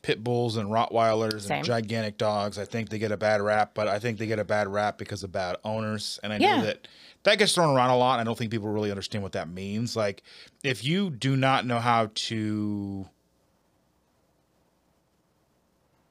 pit 0.01 0.23
bulls 0.23 0.57
and 0.57 0.69
Rottweilers 0.69 1.41
Same. 1.41 1.57
and 1.57 1.65
gigantic 1.65 2.17
dogs. 2.17 2.57
I 2.57 2.65
think 2.65 2.89
they 2.89 2.97
get 2.97 3.11
a 3.11 3.17
bad 3.17 3.39
rap, 3.41 3.71
but 3.75 3.87
I 3.87 3.99
think 3.99 4.17
they 4.17 4.25
get 4.25 4.39
a 4.39 4.43
bad 4.43 4.67
rap 4.67 4.97
because 4.97 5.23
of 5.23 5.31
bad 5.31 5.57
owners. 5.63 6.19
And 6.23 6.33
I 6.33 6.37
Yeah. 6.37 6.55
know 6.57 6.65
that 6.65 6.87
that 7.23 7.37
gets 7.37 7.53
thrown 7.53 7.75
around 7.75 7.91
a 7.91 7.97
lot. 7.97 8.19
I 8.19 8.23
don't 8.23 8.35
think 8.37 8.49
people 8.51 8.69
really 8.69 8.89
understand 8.89 9.21
what 9.23 9.33
that 9.33 9.47
means. 9.47 9.95
Like, 9.95 10.23
if 10.63 10.83
you 10.83 11.11
do 11.11 11.35
not 11.37 11.67
know 11.67 11.77
how 11.79 12.09
to 12.15 13.07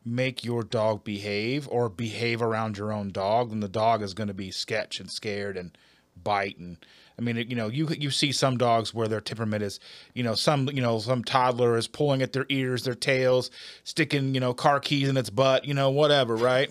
make 0.04 0.44
your 0.44 0.62
dog 0.62 1.04
behave 1.04 1.68
or 1.70 1.88
behave 1.88 2.40
around 2.42 2.78
your 2.78 2.92
own 2.92 3.10
dog, 3.10 3.50
then 3.50 3.60
the 3.60 3.68
dog 3.68 4.02
is 4.02 4.14
going 4.14 4.28
to 4.28 4.34
be 4.34 4.50
sketch 4.50 5.00
and 5.00 5.10
scared 5.10 5.56
and 5.56 5.76
bite 6.22 6.58
and 6.58 6.78
I 7.20 7.22
mean, 7.22 7.36
you 7.36 7.54
know, 7.54 7.68
you 7.68 7.86
you 7.88 8.10
see 8.10 8.32
some 8.32 8.56
dogs 8.56 8.94
where 8.94 9.06
their 9.06 9.20
temperament 9.20 9.62
is, 9.62 9.78
you 10.14 10.22
know, 10.22 10.34
some 10.34 10.70
you 10.72 10.80
know 10.80 10.98
some 10.98 11.22
toddler 11.22 11.76
is 11.76 11.86
pulling 11.86 12.22
at 12.22 12.32
their 12.32 12.46
ears, 12.48 12.84
their 12.84 12.94
tails, 12.94 13.50
sticking 13.84 14.32
you 14.32 14.40
know 14.40 14.54
car 14.54 14.80
keys 14.80 15.06
in 15.06 15.18
its 15.18 15.28
butt, 15.28 15.66
you 15.66 15.74
know, 15.74 15.90
whatever, 15.90 16.34
right? 16.34 16.70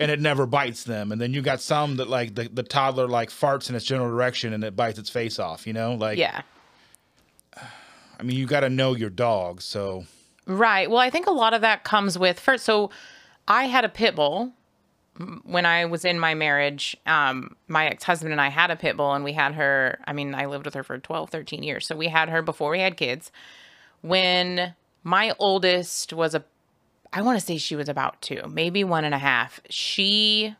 And 0.00 0.10
it 0.10 0.20
never 0.20 0.44
bites 0.44 0.82
them. 0.82 1.12
And 1.12 1.20
then 1.20 1.32
you 1.32 1.40
got 1.40 1.60
some 1.60 1.96
that 1.96 2.08
like 2.08 2.34
the, 2.34 2.48
the 2.52 2.64
toddler 2.64 3.06
like 3.06 3.30
farts 3.30 3.70
in 3.70 3.76
its 3.76 3.84
general 3.84 4.10
direction 4.10 4.52
and 4.52 4.64
it 4.64 4.74
bites 4.74 4.98
its 4.98 5.08
face 5.08 5.38
off, 5.38 5.68
you 5.68 5.72
know, 5.72 5.94
like 5.94 6.18
yeah. 6.18 6.42
I 8.18 8.22
mean, 8.24 8.36
you 8.36 8.46
got 8.46 8.60
to 8.60 8.70
know 8.70 8.96
your 8.96 9.10
dog. 9.10 9.62
So 9.62 10.04
Right. 10.46 10.90
Well, 10.90 10.98
I 10.98 11.10
think 11.10 11.26
a 11.26 11.30
lot 11.32 11.54
of 11.54 11.62
that 11.62 11.84
comes 11.84 12.18
with 12.18 12.38
first. 12.38 12.64
So, 12.64 12.90
I 13.48 13.64
had 13.64 13.84
a 13.84 13.88
pit 13.88 14.14
bull 14.14 14.52
when 15.44 15.64
I 15.66 15.84
was 15.84 16.04
in 16.04 16.18
my 16.18 16.34
marriage. 16.34 16.96
Um, 17.06 17.56
my 17.68 17.86
ex 17.86 18.04
husband 18.04 18.32
and 18.32 18.40
I 18.40 18.48
had 18.48 18.70
a 18.70 18.76
pit 18.76 18.96
bull, 18.96 19.12
and 19.14 19.24
we 19.24 19.32
had 19.32 19.54
her. 19.54 19.98
I 20.06 20.12
mean, 20.12 20.34
I 20.34 20.46
lived 20.46 20.66
with 20.66 20.74
her 20.74 20.82
for 20.82 20.98
12, 20.98 21.30
13 21.30 21.62
years. 21.62 21.86
So, 21.86 21.96
we 21.96 22.08
had 22.08 22.28
her 22.28 22.42
before 22.42 22.70
we 22.70 22.80
had 22.80 22.96
kids. 22.96 23.32
When 24.02 24.74
my 25.02 25.34
oldest 25.38 26.12
was 26.12 26.34
a, 26.34 26.44
I 27.12 27.22
want 27.22 27.38
to 27.38 27.44
say 27.44 27.56
she 27.56 27.76
was 27.76 27.88
about 27.88 28.20
two, 28.20 28.42
maybe 28.48 28.84
one 28.84 29.04
and 29.04 29.14
a 29.14 29.18
half. 29.18 29.60
She, 29.70 30.54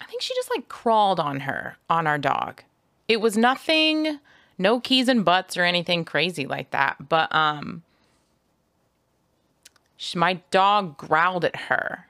I 0.00 0.04
think 0.04 0.20
she 0.20 0.34
just 0.34 0.50
like 0.50 0.68
crawled 0.68 1.18
on 1.18 1.40
her, 1.40 1.76
on 1.88 2.06
our 2.06 2.18
dog. 2.18 2.62
It 3.08 3.20
was 3.22 3.38
nothing, 3.38 4.18
no 4.58 4.80
keys 4.80 5.08
and 5.08 5.24
butts 5.24 5.56
or 5.56 5.64
anything 5.64 6.04
crazy 6.04 6.46
like 6.46 6.70
that. 6.72 7.08
But, 7.08 7.34
um, 7.34 7.82
sh- 9.96 10.14
my 10.14 10.34
dog 10.50 10.96
growled 10.96 11.44
at 11.44 11.56
her. 11.56 12.06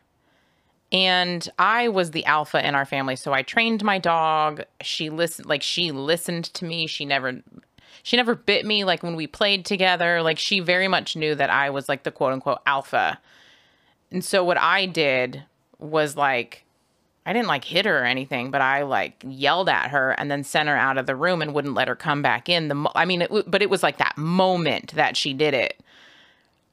And 0.93 1.49
i 1.59 1.88
was 1.88 2.12
the 2.12 2.25
alpha 2.26 2.64
in 2.64 2.76
our 2.76 2.85
family 2.85 3.16
so 3.16 3.33
i 3.33 3.43
trained 3.43 3.83
my 3.83 3.99
dog. 3.99 4.62
She 4.81 5.11
listened 5.11 5.49
like 5.49 5.62
she 5.62 5.90
listened 5.90 6.45
to 6.55 6.64
me. 6.64 6.87
She 6.87 7.05
never 7.05 7.43
she 8.02 8.16
never 8.16 8.37
bit 8.37 8.64
me 8.64 8.85
like 8.85 9.02
when 9.02 9.16
we 9.16 9.26
played 9.26 9.64
together. 9.64 10.23
Like 10.23 10.38
she 10.38 10.61
very 10.61 10.87
much 10.88 11.16
knew 11.16 11.35
that 11.35 11.50
i 11.50 11.71
was 11.71 11.88
like 11.88 12.05
the 12.05 12.12
quote 12.12 12.33
unquote 12.33 12.61
alpha. 12.66 13.19
And 14.12 14.25
so 14.25 14.45
what 14.45 14.59
i 14.59 14.87
did 14.87 15.43
was 15.78 16.16
like 16.16 16.64
i 17.26 17.33
didn't 17.33 17.49
like 17.49 17.64
hit 17.64 17.85
her 17.85 17.99
or 17.99 18.05
anything 18.05 18.50
but 18.50 18.62
i 18.62 18.83
like 18.83 19.23
yelled 19.26 19.69
at 19.69 19.90
her 19.90 20.12
and 20.12 20.31
then 20.31 20.43
sent 20.45 20.69
her 20.69 20.76
out 20.76 20.97
of 20.97 21.07
the 21.07 21.16
room 21.16 21.43
and 21.43 21.52
wouldn't 21.52 21.75
let 21.75 21.88
her 21.88 21.97
come 21.97 22.23
back 22.23 22.49
in. 22.49 22.69
The 22.69 22.90
i 22.95 23.05
mean 23.05 23.23
it, 23.23 23.50
but 23.50 23.61
it 23.61 23.71
was 23.71 23.83
like 23.83 23.99
that 23.99 24.16
moment 24.16 24.95
that 24.95 25.16
she 25.16 25.35
did 25.35 25.52
it 25.52 25.83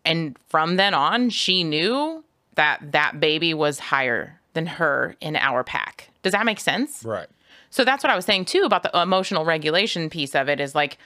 and 0.05 0.37
from 0.49 0.75
then 0.75 0.93
on, 0.93 1.29
she 1.29 1.63
knew 1.63 2.23
that 2.55 2.91
that 2.91 3.19
baby 3.19 3.53
was 3.53 3.79
higher 3.79 4.39
than 4.53 4.65
her 4.65 5.15
in 5.19 5.35
our 5.35 5.63
pack. 5.63 6.09
Does 6.21 6.33
that 6.33 6.45
make 6.45 6.59
sense? 6.59 7.03
right. 7.03 7.27
So 7.69 7.83
that's 7.83 8.03
what 8.03 8.11
I 8.11 8.15
was 8.15 8.25
saying 8.25 8.45
too 8.45 8.61
about 8.65 8.83
the 8.83 9.01
emotional 9.01 9.45
regulation 9.45 10.07
piece 10.07 10.35
of 10.35 10.47
it 10.47 10.59
is 10.59 10.75
like 10.75 10.99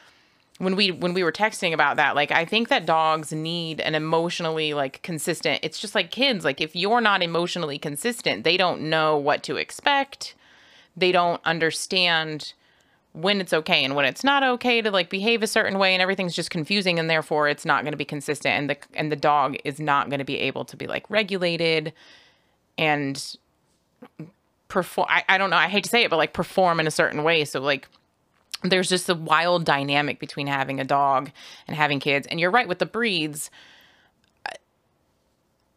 when 0.57 0.75
we 0.75 0.91
when 0.91 1.13
we 1.13 1.23
were 1.23 1.31
texting 1.31 1.73
about 1.73 1.95
that 1.95 2.13
like 2.13 2.29
I 2.29 2.43
think 2.43 2.67
that 2.67 2.85
dogs 2.85 3.31
need 3.31 3.79
an 3.79 3.95
emotionally 3.95 4.73
like 4.73 5.01
consistent. 5.01 5.61
It's 5.63 5.79
just 5.79 5.95
like 5.95 6.11
kids 6.11 6.43
like 6.43 6.59
if 6.59 6.75
you're 6.75 6.99
not 6.99 7.23
emotionally 7.23 7.77
consistent, 7.77 8.43
they 8.43 8.57
don't 8.57 8.81
know 8.81 9.15
what 9.15 9.43
to 9.43 9.55
expect. 9.55 10.35
They 10.97 11.13
don't 11.13 11.39
understand 11.45 12.51
when 13.13 13.41
it's 13.41 13.53
okay 13.53 13.83
and 13.83 13.95
when 13.95 14.05
it's 14.05 14.23
not 14.23 14.43
okay 14.43 14.81
to 14.81 14.91
like 14.91 15.09
behave 15.09 15.41
a 15.41 15.47
certain 15.47 15.79
way 15.79 15.93
and 15.93 16.01
everything's 16.01 16.35
just 16.35 16.51
confusing 16.51 16.99
and 16.99 17.09
therefore 17.09 17.47
it's 17.47 17.65
not 17.65 17.83
going 17.83 17.91
to 17.91 17.97
be 17.97 18.05
consistent 18.05 18.53
and 18.53 18.69
the 18.69 18.77
and 18.93 19.11
the 19.11 19.15
dog 19.15 19.55
is 19.63 19.79
not 19.79 20.09
going 20.09 20.19
to 20.19 20.25
be 20.25 20.37
able 20.37 20.63
to 20.65 20.77
be 20.77 20.85
like 20.85 21.09
regulated 21.09 21.93
and 22.77 23.35
perform 24.67 25.07
I, 25.09 25.23
I 25.29 25.37
don't 25.37 25.49
know 25.49 25.57
i 25.57 25.67
hate 25.67 25.83
to 25.85 25.89
say 25.89 26.03
it 26.03 26.09
but 26.09 26.17
like 26.17 26.33
perform 26.33 26.79
in 26.79 26.87
a 26.87 26.91
certain 26.91 27.23
way. 27.23 27.45
So 27.45 27.59
like 27.59 27.87
there's 28.63 28.89
just 28.89 29.09
a 29.09 29.15
wild 29.15 29.65
dynamic 29.65 30.19
between 30.19 30.47
having 30.47 30.79
a 30.79 30.83
dog 30.83 31.31
and 31.67 31.77
having 31.77 31.99
kids. 31.99 32.27
And 32.27 32.39
you're 32.39 32.51
right 32.51 32.67
with 32.67 32.79
the 32.79 32.87
breeds. 32.87 33.51
Uh, 34.45 34.53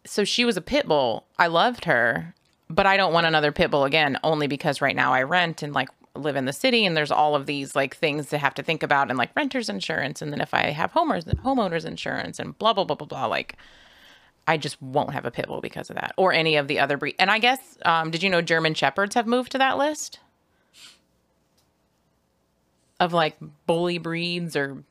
so 0.05 0.25
she 0.25 0.45
was 0.47 0.57
a 0.57 0.63
pit 0.63 0.87
bull. 0.87 1.25
I 1.39 1.47
loved 1.47 1.85
her 1.85 2.35
but 2.71 2.87
i 2.87 2.97
don't 2.97 3.13
want 3.13 3.27
another 3.27 3.53
pit 3.53 3.71
bull 3.71 3.85
again 3.85 4.17
only 4.23 4.47
because 4.47 4.81
right 4.81 4.97
now 4.97 5.13
i 5.13 5.23
rent 5.23 5.63
and 5.63 5.75
like 5.75 5.89
live 6.21 6.37
in 6.37 6.45
the 6.45 6.53
city 6.53 6.85
and 6.87 6.97
there's 6.97 7.11
all 7.11 7.35
of 7.35 7.47
these 7.47 7.75
like 7.75 7.97
things 7.97 8.29
to 8.29 8.39
have 8.39 8.55
to 8.55 8.63
think 8.63 8.83
about 8.83 9.09
and 9.09 9.19
like 9.19 9.35
renters 9.35 9.69
insurance 9.69 10.23
and 10.23 10.33
then 10.33 10.41
if 10.41 10.55
i 10.55 10.71
have 10.71 10.93
homers 10.93 11.25
homeowners 11.25 11.85
insurance 11.85 12.39
and 12.39 12.57
blah 12.59 12.73
blah 12.73 12.85
blah 12.85 12.97
blah 12.97 13.07
blah 13.07 13.27
like 13.27 13.57
I 14.49 14.57
just 14.57 14.81
won't 14.83 15.13
have 15.13 15.27
a 15.27 15.31
pit 15.31 15.47
bull 15.47 15.61
because 15.61 15.91
of 15.91 15.97
that, 15.97 16.13
or 16.17 16.33
any 16.33 16.57
of 16.57 16.67
the 16.67 16.81
other 16.81 16.97
breed. 16.97 17.15
And 17.21 17.31
I 17.31 17.39
guess, 17.39 17.61
um, 17.85 18.11
did 18.11 18.21
you 18.23 18.31
know 18.31 18.41
German 18.43 18.75
shepherds 18.75 19.15
have 19.15 19.27
moved 19.27 19.53
to 19.53 19.59
that 19.59 19.79
list 19.79 20.19
of 22.99 23.13
like 23.13 23.37
bully 23.67 23.99
breeds 23.99 24.57
or 24.57 24.83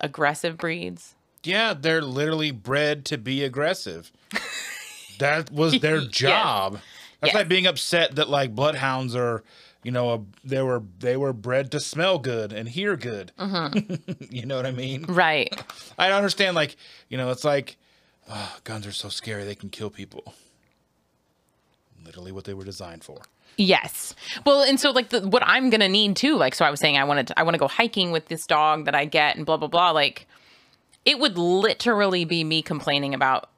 aggressive 0.00 0.56
breeds? 0.56 1.14
Yeah, 1.42 1.74
they're 1.74 2.02
literally 2.02 2.50
bred 2.50 3.04
to 3.06 3.18
be 3.18 3.42
aggressive. 3.42 4.12
that 5.18 5.50
was 5.50 5.80
their 5.80 6.00
job. 6.00 6.74
That's 7.20 7.32
Yes. 7.32 7.34
like 7.34 7.48
being 7.48 7.66
upset 7.66 8.14
that 8.16 8.28
like 8.28 8.54
bloodhounds 8.54 9.16
are, 9.16 9.42
you 9.82 9.92
know, 9.92 10.12
a, 10.12 10.20
they 10.44 10.62
were 10.62 10.82
they 10.98 11.16
were 11.16 11.32
bred 11.32 11.70
to 11.72 11.80
smell 11.80 12.18
good 12.18 12.52
and 12.52 12.68
hear 12.68 12.96
good. 12.96 13.32
Mm-hmm. 13.38 14.24
you 14.30 14.44
know 14.44 14.56
what 14.56 14.66
I 14.66 14.72
mean? 14.72 15.04
Right. 15.04 15.52
I 15.98 16.10
understand. 16.12 16.56
Like, 16.56 16.76
you 17.08 17.16
know, 17.16 17.30
it's 17.30 17.44
like 17.44 17.76
oh, 18.28 18.56
guns 18.64 18.86
are 18.86 18.92
so 18.92 19.08
scary; 19.08 19.44
they 19.44 19.54
can 19.54 19.70
kill 19.70 19.90
people. 19.90 20.34
Literally, 22.04 22.32
what 22.32 22.44
they 22.44 22.54
were 22.54 22.64
designed 22.64 23.04
for. 23.04 23.22
Yes. 23.56 24.14
Well, 24.44 24.62
and 24.62 24.78
so 24.78 24.90
like 24.90 25.10
the, 25.10 25.28
what 25.28 25.42
I'm 25.44 25.70
gonna 25.70 25.88
need 25.88 26.16
too, 26.16 26.36
like 26.36 26.54
so 26.54 26.64
I 26.64 26.70
was 26.70 26.80
saying 26.80 26.96
I 26.96 27.04
wanted 27.04 27.28
to, 27.28 27.38
I 27.38 27.42
want 27.42 27.54
to 27.54 27.58
go 27.58 27.68
hiking 27.68 28.12
with 28.12 28.28
this 28.28 28.46
dog 28.46 28.84
that 28.84 28.94
I 28.94 29.04
get 29.04 29.36
and 29.36 29.44
blah 29.46 29.56
blah 29.56 29.68
blah. 29.68 29.90
Like 29.90 30.26
it 31.04 31.18
would 31.18 31.38
literally 31.38 32.24
be 32.24 32.44
me 32.44 32.62
complaining 32.62 33.14
about 33.14 33.48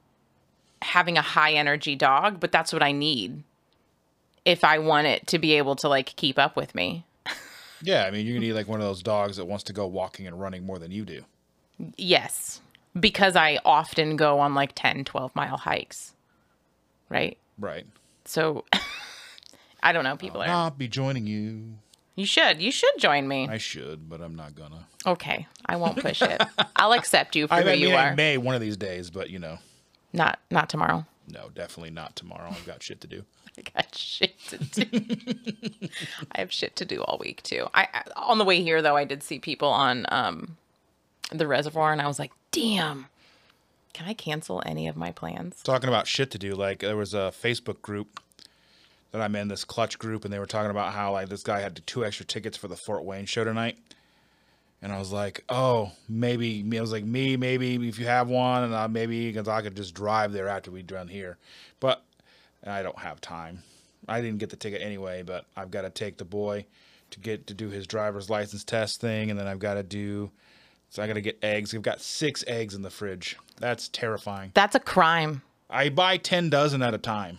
having 0.82 1.18
a 1.18 1.22
high 1.22 1.52
energy 1.52 1.96
dog, 1.96 2.40
but 2.40 2.52
that's 2.52 2.72
what 2.72 2.82
I 2.82 2.92
need 2.92 3.42
if 4.44 4.64
I 4.64 4.78
want 4.78 5.06
it 5.06 5.26
to 5.28 5.38
be 5.38 5.52
able 5.54 5.76
to 5.76 5.88
like 5.88 6.14
keep 6.16 6.38
up 6.38 6.56
with 6.56 6.75
me. 6.75 7.04
Yeah, 7.82 8.04
I 8.04 8.11
mean, 8.11 8.26
you're 8.26 8.35
gonna 8.35 8.47
need 8.47 8.52
like 8.52 8.68
one 8.68 8.80
of 8.80 8.87
those 8.87 9.02
dogs 9.02 9.38
that 9.38 9.47
wants 9.47 9.64
to 9.64 9.73
go 9.73 9.87
walking 9.87 10.26
and 10.26 10.38
running 10.38 10.64
more 10.66 10.78
than 10.78 10.90
you 10.90 11.04
do. 11.04 11.25
Yes. 11.97 12.61
Because 12.99 13.37
I 13.37 13.59
often 13.64 14.16
go 14.16 14.38
on 14.40 14.54
like 14.54 14.73
10, 14.75 15.04
12 15.04 15.35
mile 15.35 15.56
hikes. 15.56 16.12
Right? 17.09 17.38
Right. 17.59 17.87
So 18.26 18.64
I 19.82 19.92
don't 19.92 20.04
know. 20.04 20.16
People 20.16 20.42
are. 20.42 20.49
I'll 20.49 20.70
be 20.70 20.88
joining 20.88 21.26
you. 21.26 21.75
You 22.16 22.26
should. 22.26 22.61
You 22.61 22.70
should 22.70 22.92
join 22.99 23.26
me. 23.26 23.49
I 23.49 23.56
should, 23.56 24.11
but 24.11 24.20
I'm 24.20 24.35
not 24.35 24.54
gonna. 24.54 24.87
Okay. 25.06 25.47
I 25.64 25.76
won't 25.76 25.97
push 25.97 26.20
it. 26.20 26.42
I'll 26.76 26.92
accept 26.92 27.35
you 27.35 27.47
for 27.47 27.54
I 27.54 27.62
who 27.62 27.70
mean, 27.70 27.78
you 27.80 27.92
I 27.92 28.11
are. 28.11 28.14
may 28.14 28.37
one 28.37 28.54
of 28.54 28.61
these 28.61 28.76
days, 28.76 29.09
but 29.11 29.30
you 29.30 29.38
know, 29.38 29.59
Not 30.12 30.38
not 30.50 30.68
tomorrow. 30.68 31.06
No, 31.32 31.50
definitely 31.54 31.90
not 31.90 32.16
tomorrow. 32.16 32.49
I've 32.50 32.66
got 32.66 32.82
shit 32.82 33.00
to 33.02 33.06
do. 33.06 33.25
I 33.58 33.62
got 33.75 33.94
shit 33.94 34.38
to 34.49 34.58
do. 34.58 35.00
I 36.32 36.40
have 36.40 36.52
shit 36.52 36.76
to 36.76 36.84
do 36.84 37.02
all 37.02 37.18
week 37.18 37.42
too. 37.42 37.66
I 37.75 37.88
I- 37.92 38.04
on 38.16 38.38
the 38.38 38.44
way 38.44 38.62
here 38.62 38.82
though, 38.82 38.96
I 38.96 39.04
did 39.04 39.22
see 39.22 39.38
people 39.38 39.68
on 39.68 40.06
um 40.08 40.56
the 41.32 41.46
reservoir, 41.46 41.92
and 41.92 42.00
I 42.02 42.06
was 42.06 42.18
like, 42.18 42.32
damn. 42.50 43.06
Can 43.92 44.06
I 44.08 44.14
cancel 44.14 44.62
any 44.64 44.87
of 44.88 44.96
my 44.96 45.10
plans? 45.10 45.62
Talking 45.62 45.88
about 45.88 46.06
shit 46.06 46.30
to 46.30 46.38
do, 46.38 46.54
like 46.54 46.78
there 46.80 46.96
was 46.96 47.12
a 47.12 47.32
Facebook 47.42 47.82
group 47.82 48.20
that 49.10 49.20
I'm 49.20 49.34
in, 49.34 49.49
this 49.49 49.64
clutch 49.64 49.99
group, 49.99 50.25
and 50.25 50.32
they 50.32 50.38
were 50.38 50.46
talking 50.46 50.70
about 50.70 50.92
how 50.92 51.12
like 51.12 51.28
this 51.28 51.42
guy 51.42 51.60
had 51.60 51.80
two 51.87 52.04
extra 52.04 52.25
tickets 52.25 52.56
for 52.56 52.68
the 52.68 52.76
Fort 52.87 53.04
Wayne 53.04 53.26
show 53.26 53.42
tonight. 53.44 53.76
And 54.82 54.92
I 54.92 54.99
was 54.99 55.12
like, 55.12 55.44
oh, 55.49 55.92
maybe. 56.08 56.64
I 56.76 56.80
was 56.80 56.92
like, 56.92 57.04
me, 57.04 57.37
maybe 57.37 57.88
if 57.88 57.99
you 57.99 58.06
have 58.06 58.28
one, 58.28 58.64
and 58.64 58.75
I, 58.75 58.87
maybe 58.87 59.30
because 59.30 59.49
I 59.49 59.60
could 59.60 59.76
just 59.76 59.94
drive 59.94 60.32
there 60.32 60.49
after 60.49 60.70
we're 60.70 60.82
done 60.82 61.08
here. 61.08 61.37
But 61.80 62.02
I 62.66 62.82
don't 62.82 62.99
have 62.99 63.20
time. 63.20 63.62
I 64.08 64.20
didn't 64.20 64.38
get 64.38 64.50
the 64.50 64.56
ticket 64.56 64.80
anyway, 64.80 65.22
but 65.22 65.44
I've 65.56 65.70
got 65.70 65.82
to 65.82 65.90
take 65.90 66.16
the 66.16 66.25
boy 66.25 66.64
to 67.10 67.20
get 67.20 67.46
to 67.49 67.54
do 67.54 67.68
his 67.68 67.87
driver's 67.87 68.30
license 68.30 68.64
test 68.64 69.00
thing, 69.00 69.30
and 69.30 69.38
then 69.38 69.46
I've 69.46 69.58
got 69.58 69.75
to 69.75 69.82
do. 69.82 70.30
So 70.88 71.02
I 71.02 71.06
got 71.06 71.14
to 71.14 71.20
get 71.20 71.38
eggs. 71.42 71.75
I've 71.75 71.82
got 71.82 72.00
six 72.00 72.42
eggs 72.46 72.75
in 72.75 72.82
the 72.82 72.90
fridge. 72.90 73.37
That's 73.58 73.88
terrifying. 73.88 74.50
That's 74.54 74.75
a 74.75 74.80
crime. 74.80 75.42
I 75.68 75.88
buy 75.90 76.16
ten 76.16 76.50
dozen 76.50 76.82
at 76.82 76.94
a 76.94 76.99
time. 76.99 77.38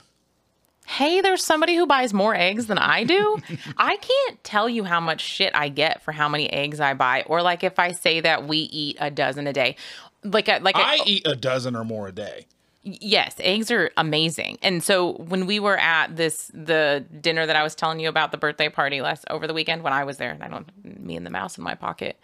Hey, 0.91 1.21
there's 1.21 1.43
somebody 1.43 1.75
who 1.75 1.85
buys 1.87 2.13
more 2.13 2.35
eggs 2.35 2.67
than 2.67 2.77
I 2.77 3.03
do. 3.05 3.37
I 3.77 3.95
can't 3.95 4.43
tell 4.43 4.67
you 4.67 4.83
how 4.83 4.99
much 4.99 5.21
shit 5.21 5.55
I 5.55 5.69
get 5.69 6.01
for 6.01 6.11
how 6.11 6.27
many 6.27 6.51
eggs 6.51 6.79
I 6.79 6.93
buy, 6.93 7.23
or 7.27 7.41
like 7.41 7.63
if 7.63 7.79
I 7.79 7.93
say 7.93 8.19
that 8.19 8.47
we 8.47 8.57
eat 8.57 8.97
a 8.99 9.09
dozen 9.09 9.47
a 9.47 9.53
day. 9.53 9.77
Like, 10.23 10.47
a, 10.49 10.59
like 10.61 10.75
a, 10.75 10.81
I 10.81 10.99
eat 11.05 11.25
a 11.25 11.35
dozen 11.35 11.75
or 11.75 11.83
more 11.83 12.07
a 12.07 12.11
day. 12.11 12.45
yes, 12.83 13.35
eggs 13.39 13.71
are 13.71 13.91
amazing. 13.97 14.57
And 14.61 14.83
so 14.83 15.13
when 15.13 15.45
we 15.45 15.59
were 15.59 15.77
at 15.77 16.15
this 16.15 16.51
the 16.53 17.05
dinner 17.21 17.45
that 17.45 17.55
I 17.55 17.63
was 17.63 17.75
telling 17.75 17.99
you 17.99 18.09
about 18.09 18.31
the 18.31 18.37
birthday 18.37 18.69
party 18.69 19.01
last 19.01 19.25
over 19.29 19.47
the 19.47 19.53
weekend 19.53 19.83
when 19.83 19.93
I 19.93 20.03
was 20.03 20.17
there, 20.17 20.37
I 20.41 20.47
don't 20.47 20.69
me 20.83 21.15
and 21.15 21.25
the 21.25 21.29
mouse 21.29 21.57
in 21.57 21.63
my 21.63 21.75
pocket. 21.75 22.19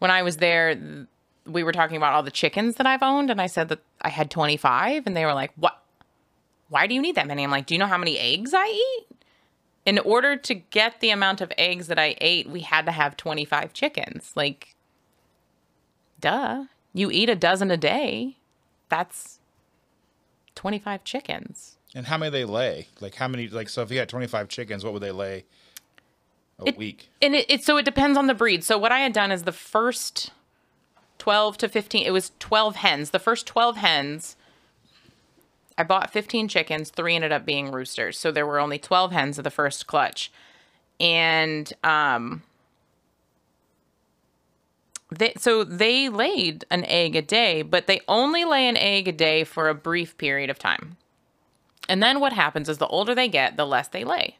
When 0.00 0.10
I 0.10 0.22
was 0.22 0.36
there, 0.38 1.06
we 1.46 1.62
were 1.62 1.72
talking 1.72 1.96
about 1.96 2.14
all 2.14 2.22
the 2.22 2.30
chickens 2.30 2.76
that 2.76 2.86
I've 2.86 3.02
owned, 3.02 3.30
and 3.30 3.40
I 3.40 3.46
said 3.46 3.68
that 3.68 3.80
I 4.00 4.08
had 4.08 4.30
25, 4.30 5.06
and 5.06 5.16
they 5.16 5.24
were 5.24 5.34
like, 5.34 5.52
"What? 5.56 5.81
Why 6.72 6.86
do 6.86 6.94
you 6.94 7.02
need 7.02 7.14
that 7.16 7.26
many?" 7.26 7.44
I'm 7.44 7.50
like, 7.50 7.66
"Do 7.66 7.74
you 7.74 7.78
know 7.78 7.86
how 7.86 7.98
many 7.98 8.18
eggs 8.18 8.52
I 8.54 8.66
eat?" 8.66 9.06
In 9.84 9.98
order 9.98 10.36
to 10.36 10.54
get 10.54 11.00
the 11.00 11.10
amount 11.10 11.40
of 11.40 11.52
eggs 11.58 11.86
that 11.88 11.98
I 11.98 12.16
ate, 12.20 12.48
we 12.48 12.60
had 12.60 12.86
to 12.86 12.92
have 12.92 13.16
25 13.16 13.72
chickens. 13.72 14.32
Like, 14.36 14.74
duh. 16.20 16.64
You 16.94 17.10
eat 17.10 17.28
a 17.28 17.34
dozen 17.36 17.70
a 17.70 17.76
day. 17.76 18.36
That's 18.88 19.38
25 20.54 21.04
chickens. 21.04 21.76
And 21.94 22.06
how 22.06 22.16
many 22.18 22.30
they 22.30 22.44
lay? 22.44 22.88
Like 23.00 23.16
how 23.16 23.28
many? 23.28 23.48
Like 23.48 23.68
so, 23.68 23.82
if 23.82 23.90
you 23.90 23.98
had 23.98 24.08
twenty 24.08 24.26
five 24.26 24.48
chickens, 24.48 24.82
what 24.82 24.92
would 24.94 25.02
they 25.02 25.10
lay 25.12 25.44
a 26.58 26.68
It- 26.68 26.76
week? 26.78 27.08
And 27.20 27.34
it, 27.34 27.50
it 27.50 27.64
so 27.64 27.76
it 27.76 27.84
depends 27.84 28.16
on 28.16 28.28
the 28.28 28.34
breed. 28.34 28.64
So 28.64 28.78
what 28.78 28.92
I 28.92 29.00
had 29.00 29.12
done 29.12 29.30
is 29.30 29.42
the 29.42 29.52
first 29.52 30.30
12 31.18 31.58
to 31.58 31.68
15. 31.68 32.06
It 32.06 32.10
was 32.10 32.32
12 32.38 32.76
hens. 32.76 33.10
The 33.10 33.18
first 33.18 33.46
12 33.46 33.76
hens, 33.76 34.36
I 35.82 35.84
bought 35.84 36.12
15 36.12 36.46
chickens. 36.46 36.90
Three 36.90 37.16
ended 37.16 37.32
up 37.32 37.44
being 37.44 37.72
roosters. 37.72 38.16
So 38.16 38.30
there 38.30 38.46
were 38.46 38.60
only 38.60 38.78
12 38.78 39.10
hens 39.10 39.36
of 39.36 39.42
the 39.42 39.50
first 39.50 39.88
clutch. 39.88 40.30
And 41.00 41.72
um, 41.82 42.44
they, 45.10 45.32
so 45.36 45.64
they 45.64 46.08
laid 46.08 46.64
an 46.70 46.84
egg 46.84 47.16
a 47.16 47.22
day, 47.22 47.62
but 47.62 47.88
they 47.88 48.00
only 48.06 48.44
lay 48.44 48.68
an 48.68 48.76
egg 48.76 49.08
a 49.08 49.12
day 49.12 49.42
for 49.42 49.68
a 49.68 49.74
brief 49.74 50.16
period 50.18 50.50
of 50.50 50.58
time. 50.60 50.98
And 51.88 52.00
then 52.00 52.20
what 52.20 52.32
happens 52.32 52.68
is 52.68 52.78
the 52.78 52.86
older 52.86 53.12
they 53.12 53.26
get, 53.26 53.56
the 53.56 53.66
less 53.66 53.88
they 53.88 54.04
lay. 54.04 54.36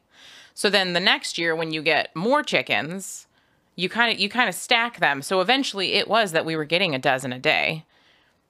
So 0.55 0.71
then 0.71 0.93
the 0.93 1.01
next 1.01 1.39
year 1.39 1.57
when 1.57 1.73
you 1.73 1.83
get 1.83 2.15
more 2.15 2.45
chickens, 2.45 3.27
you 3.75 3.89
kind 3.89 4.13
of 4.13 4.21
you 4.21 4.29
kind 4.29 4.49
of 4.49 4.55
stack 4.55 5.01
them. 5.01 5.23
So 5.23 5.41
eventually 5.41 5.95
it 5.95 6.07
was 6.07 6.31
that 6.31 6.45
we 6.45 6.55
were 6.55 6.65
getting 6.65 6.95
a 6.95 7.01
dozen 7.01 7.33
a 7.33 7.41
day. 7.41 7.85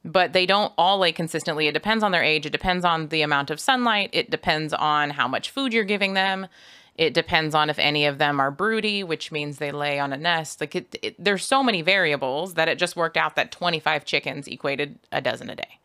But 0.05 0.33
they 0.33 0.47
don't 0.47 0.73
all 0.77 0.99
lay 0.99 1.13
consistently. 1.13 1.69
It 1.69 1.73
depends 1.73 2.03
on 2.03 2.13
their 2.13 2.25
age, 2.25 2.47
it 2.47 2.51
depends 2.51 2.85
on 2.85 3.09
the 3.09 3.23
amount 3.23 3.51
of 3.51 3.61
sunlight, 3.61 4.11
it 4.13 4.31
depends 4.31 4.73
on 4.73 5.11
how 5.11 5.29
much 5.29 5.51
food 5.51 5.73
you're 5.73 5.85
giving 5.85 6.15
them. 6.15 6.49
It 6.97 7.15
depends 7.15 7.55
on 7.55 7.71
if 7.71 7.79
any 7.79 8.05
of 8.05 8.19
them 8.19 8.39
are 8.39 8.51
broody, 8.51 9.03
which 9.03 9.33
means 9.33 9.57
they 9.57 9.73
lay 9.73 9.99
on 9.99 10.13
a 10.13 10.17
nest. 10.17 10.61
Like 10.61 10.77
it, 10.77 10.99
it, 11.01 11.17
there's 11.19 11.45
so 11.45 11.63
many 11.63 11.81
variables 11.81 12.55
that 12.55 12.69
it 12.69 12.79
just 12.79 12.97
worked 12.97 13.17
out 13.17 13.35
that 13.37 13.51
25 13.51 14.05
chickens 14.05 14.47
equated 14.47 14.99
a 15.11 15.23
dozen 15.23 15.49
a 15.49 15.57
day. 15.57 15.79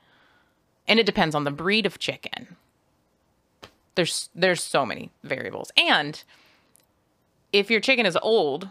And 0.85 0.99
it 0.99 1.05
depends 1.05 1.33
on 1.33 1.43
the 1.43 1.51
breed 1.51 1.85
of 1.85 1.99
chicken. 1.99 2.57
There's 3.95 4.29
there's 4.35 4.61
so 4.61 4.85
many 4.85 5.09
variables. 5.23 5.71
And 5.77 6.21
if 7.53 7.71
your 7.71 7.79
chicken 7.79 8.05
is 8.05 8.17
old 8.21 8.69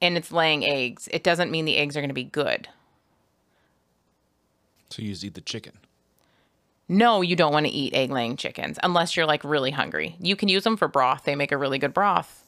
and 0.00 0.16
it's 0.16 0.32
laying 0.32 0.64
eggs, 0.64 1.08
it 1.10 1.24
doesn't 1.24 1.50
mean 1.50 1.64
the 1.64 1.76
eggs 1.76 1.96
are 1.96 2.00
going 2.00 2.08
to 2.08 2.14
be 2.14 2.24
good. 2.24 2.68
So 4.92 5.02
you 5.02 5.10
just 5.10 5.24
eat 5.24 5.34
the 5.34 5.40
chicken. 5.40 5.72
No, 6.88 7.22
you 7.22 7.36
don't 7.36 7.52
want 7.52 7.66
to 7.66 7.72
eat 7.72 7.94
egg 7.94 8.10
laying 8.10 8.36
chickens 8.36 8.78
unless 8.82 9.16
you're 9.16 9.26
like 9.26 9.44
really 9.44 9.70
hungry. 9.70 10.16
You 10.20 10.36
can 10.36 10.48
use 10.48 10.64
them 10.64 10.76
for 10.76 10.88
broth. 10.88 11.24
They 11.24 11.34
make 11.34 11.52
a 11.52 11.56
really 11.56 11.78
good 11.78 11.94
broth. 11.94 12.46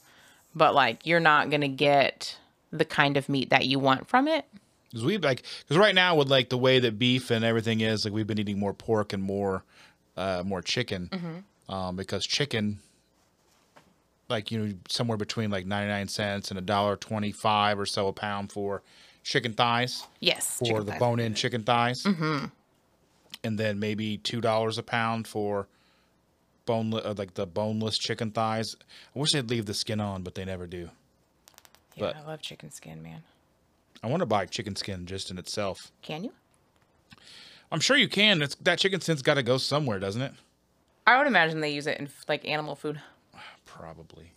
But 0.54 0.74
like 0.74 1.06
you're 1.06 1.20
not 1.20 1.50
going 1.50 1.62
to 1.62 1.68
get 1.68 2.36
the 2.70 2.84
kind 2.84 3.16
of 3.16 3.28
meat 3.28 3.50
that 3.50 3.66
you 3.66 3.78
want 3.78 4.08
from 4.08 4.28
it. 4.28 4.44
Because 4.90 5.04
we 5.04 5.18
like 5.18 5.44
because 5.60 5.76
right 5.76 5.94
now 5.94 6.14
with 6.14 6.28
like 6.28 6.50
the 6.50 6.58
way 6.58 6.78
that 6.78 6.98
beef 6.98 7.30
and 7.30 7.44
everything 7.44 7.80
is, 7.80 8.04
like 8.04 8.14
we've 8.14 8.26
been 8.26 8.38
eating 8.38 8.58
more 8.58 8.74
pork 8.74 9.12
and 9.12 9.22
more 9.22 9.64
uh, 10.16 10.42
more 10.44 10.62
chicken 10.62 11.44
um, 11.68 11.96
because 11.96 12.24
chicken 12.26 12.78
like 14.28 14.50
you 14.50 14.58
know 14.58 14.74
somewhere 14.88 15.16
between 15.16 15.50
like 15.50 15.66
99 15.66 16.08
cents 16.08 16.50
and 16.50 16.58
a 16.58 16.62
dollar 16.62 16.96
25 16.96 17.78
or 17.78 17.86
so 17.86 18.08
a 18.08 18.12
pound 18.12 18.52
for 18.52 18.82
chicken 19.24 19.52
thighs 19.54 20.06
Yes. 20.20 20.58
for 20.58 20.84
the 20.84 20.92
bone-in 20.92 21.34
chicken 21.34 21.64
thighs 21.64 22.04
mm-hmm. 22.04 22.44
and 23.42 23.58
then 23.58 23.80
maybe 23.80 24.18
two 24.18 24.40
dollars 24.40 24.78
a 24.78 24.82
pound 24.82 25.26
for 25.26 25.66
boneless 26.66 27.04
uh, 27.04 27.14
like 27.16 27.34
the 27.34 27.46
boneless 27.46 27.98
chicken 27.98 28.30
thighs 28.30 28.76
i 29.16 29.18
wish 29.18 29.32
they'd 29.32 29.48
leave 29.50 29.66
the 29.66 29.74
skin 29.74 30.00
on 30.00 30.22
but 30.22 30.34
they 30.34 30.44
never 30.44 30.66
do 30.66 30.90
Yeah, 31.96 32.00
but- 32.12 32.16
I 32.16 32.22
love 32.26 32.42
chicken 32.42 32.70
skin, 32.70 33.02
man. 33.02 33.22
i 34.02 34.06
want 34.06 34.20
to 34.20 34.26
buy 34.26 34.44
chicken 34.46 34.76
skin 34.76 35.06
just 35.06 35.30
in 35.30 35.38
itself 35.38 35.90
Can 36.02 36.22
you? 36.24 36.32
i'm 37.72 37.80
sure 37.80 37.96
you 37.96 38.08
can 38.08 38.42
it's 38.42 38.54
that 38.56 38.78
chicken 38.78 39.00
skin's 39.00 39.22
got 39.22 39.34
to 39.34 39.42
go 39.42 39.56
somewhere 39.58 39.98
doesn't 39.98 40.22
it 40.22 40.32
I 41.06 41.18
would 41.18 41.26
imagine 41.26 41.60
they 41.60 41.68
use 41.70 41.86
it 41.86 41.98
in 42.00 42.08
like 42.28 42.48
animal 42.48 42.74
food. 42.76 42.98
probably 43.66 44.32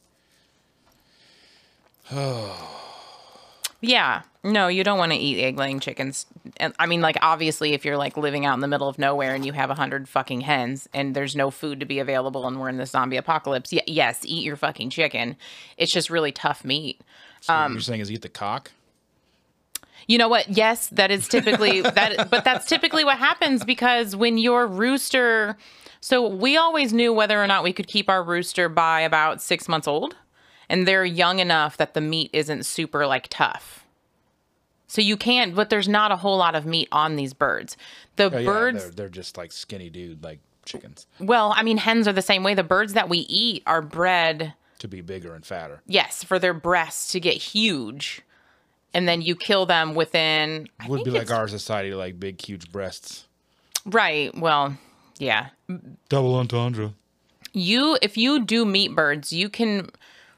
Yeah. 3.82 4.24
No, 4.44 4.68
you 4.70 4.84
don't 4.84 4.98
want 4.98 5.12
to 5.12 5.18
eat 5.18 5.44
egg 5.44 5.58
laying 5.58 5.80
chickens. 5.80 6.26
And 6.58 6.74
I 6.80 6.86
mean, 6.86 7.02
like, 7.02 7.18
obviously, 7.22 7.74
if 7.74 7.84
you're 7.86 7.98
like 7.98 8.16
living 8.18 8.46
out 8.46 8.54
in 8.56 8.62
the 8.62 8.68
middle 8.68 8.88
of 8.88 8.98
nowhere 8.98 9.36
and 9.36 9.46
you 9.46 9.54
have 9.54 9.70
a 9.70 9.76
hundred 9.76 10.08
fucking 10.08 10.42
hens 10.42 10.88
and 10.94 11.16
there's 11.16 11.36
no 11.36 11.52
food 11.52 11.80
to 11.82 11.86
be 11.86 12.00
available 12.00 12.48
and 12.48 12.60
we're 12.60 12.70
in 12.70 12.78
the 12.78 12.86
zombie 12.86 13.18
apocalypse, 13.18 13.72
y- 13.72 13.82
yes, 13.86 14.22
eat 14.24 14.44
your 14.44 14.56
fucking 14.56 14.90
chicken. 14.90 15.36
It's 15.78 15.92
just 15.92 16.10
really 16.10 16.32
tough 16.32 16.64
meat. 16.64 17.02
so 17.42 17.54
Um, 17.54 17.64
what 17.64 17.72
you're 17.74 17.82
saying 17.82 18.02
is 18.02 18.12
eat 18.12 18.22
the 18.22 18.30
cock 18.30 18.72
You 20.08 20.18
know 20.18 20.30
what? 20.30 20.48
Yes, 20.50 20.88
that 20.88 21.12
is 21.12 21.28
typically 21.28 21.82
that, 21.98 22.30
but 22.32 22.44
that's 22.46 22.66
typically 22.68 23.04
what 23.04 23.18
happens 23.18 23.64
because 23.66 24.16
when 24.16 24.38
your 24.38 24.66
rooster, 24.66 25.58
so 26.00 26.26
we 26.28 26.56
always 26.56 26.94
knew 26.94 27.12
whether 27.14 27.42
or 27.44 27.48
not 27.48 27.64
we 27.64 27.74
could 27.74 27.88
keep 27.88 28.10
our 28.10 28.24
rooster 28.24 28.70
by 28.70 29.02
about 29.02 29.42
six 29.42 29.68
months 29.68 29.88
old, 29.88 30.16
and 30.70 30.88
they're 30.88 31.06
young 31.06 31.40
enough 31.40 31.78
that 31.78 31.94
the 31.94 32.02
meat 32.02 32.30
isn't 32.34 32.66
super 32.66 33.08
like 33.08 33.28
tough. 33.30 33.86
So 34.88 35.02
you 35.02 35.18
can't, 35.18 35.54
but 35.54 35.70
there's 35.70 35.90
not 35.90 36.12
a 36.12 36.18
whole 36.18 36.38
lot 36.38 36.56
of 36.56 36.66
meat 36.66 36.88
on 36.92 37.18
these 37.18 37.34
birds. 37.34 37.76
The 38.16 38.34
Oh, 38.34 38.38
yeah, 38.38 38.46
birds, 38.46 38.84
they're, 38.84 38.92
they're 38.92 39.10
just 39.10 39.38
like 39.38 39.52
skinny 39.52 39.90
dude 39.90 40.24
like 40.24 40.40
chickens 40.66 41.08
well, 41.20 41.54
I 41.56 41.64
mean, 41.64 41.78
hens 41.78 42.10
are 42.10 42.14
the 42.14 42.22
same 42.22 42.44
way. 42.44 42.54
The 42.54 42.64
birds 42.64 42.94
that 42.94 43.08
we 43.08 43.20
eat 43.20 43.64
are 43.66 43.82
bred 43.82 44.54
to 44.80 44.88
be 44.88 45.02
bigger 45.02 45.34
and 45.34 45.46
fatter 45.46 45.82
yes, 45.88 46.24
for 46.24 46.40
their 46.40 46.54
breasts 46.54 47.12
to 47.14 47.20
get 47.20 47.36
huge. 47.36 48.22
And 48.94 49.08
then 49.08 49.22
you 49.22 49.36
kill 49.36 49.66
them 49.66 49.96
within. 49.96 50.70
I 50.80 50.88
would 50.88 51.04
be 51.04 51.12
like 51.12 51.30
our 51.30 51.48
society 51.48 51.94
like 51.94 52.20
big 52.20 52.42
huge 52.42 52.72
breasts 52.72 53.28
Right. 53.88 54.38
Well, 54.38 54.78
yeah. 55.18 55.48
double 56.10 56.36
entendre 56.36 56.94
You, 57.54 57.98
if 58.02 58.18
you 58.18 58.44
do 58.44 58.66
meat 58.66 58.94
birds, 58.94 59.32
you 59.32 59.50
can 59.50 59.90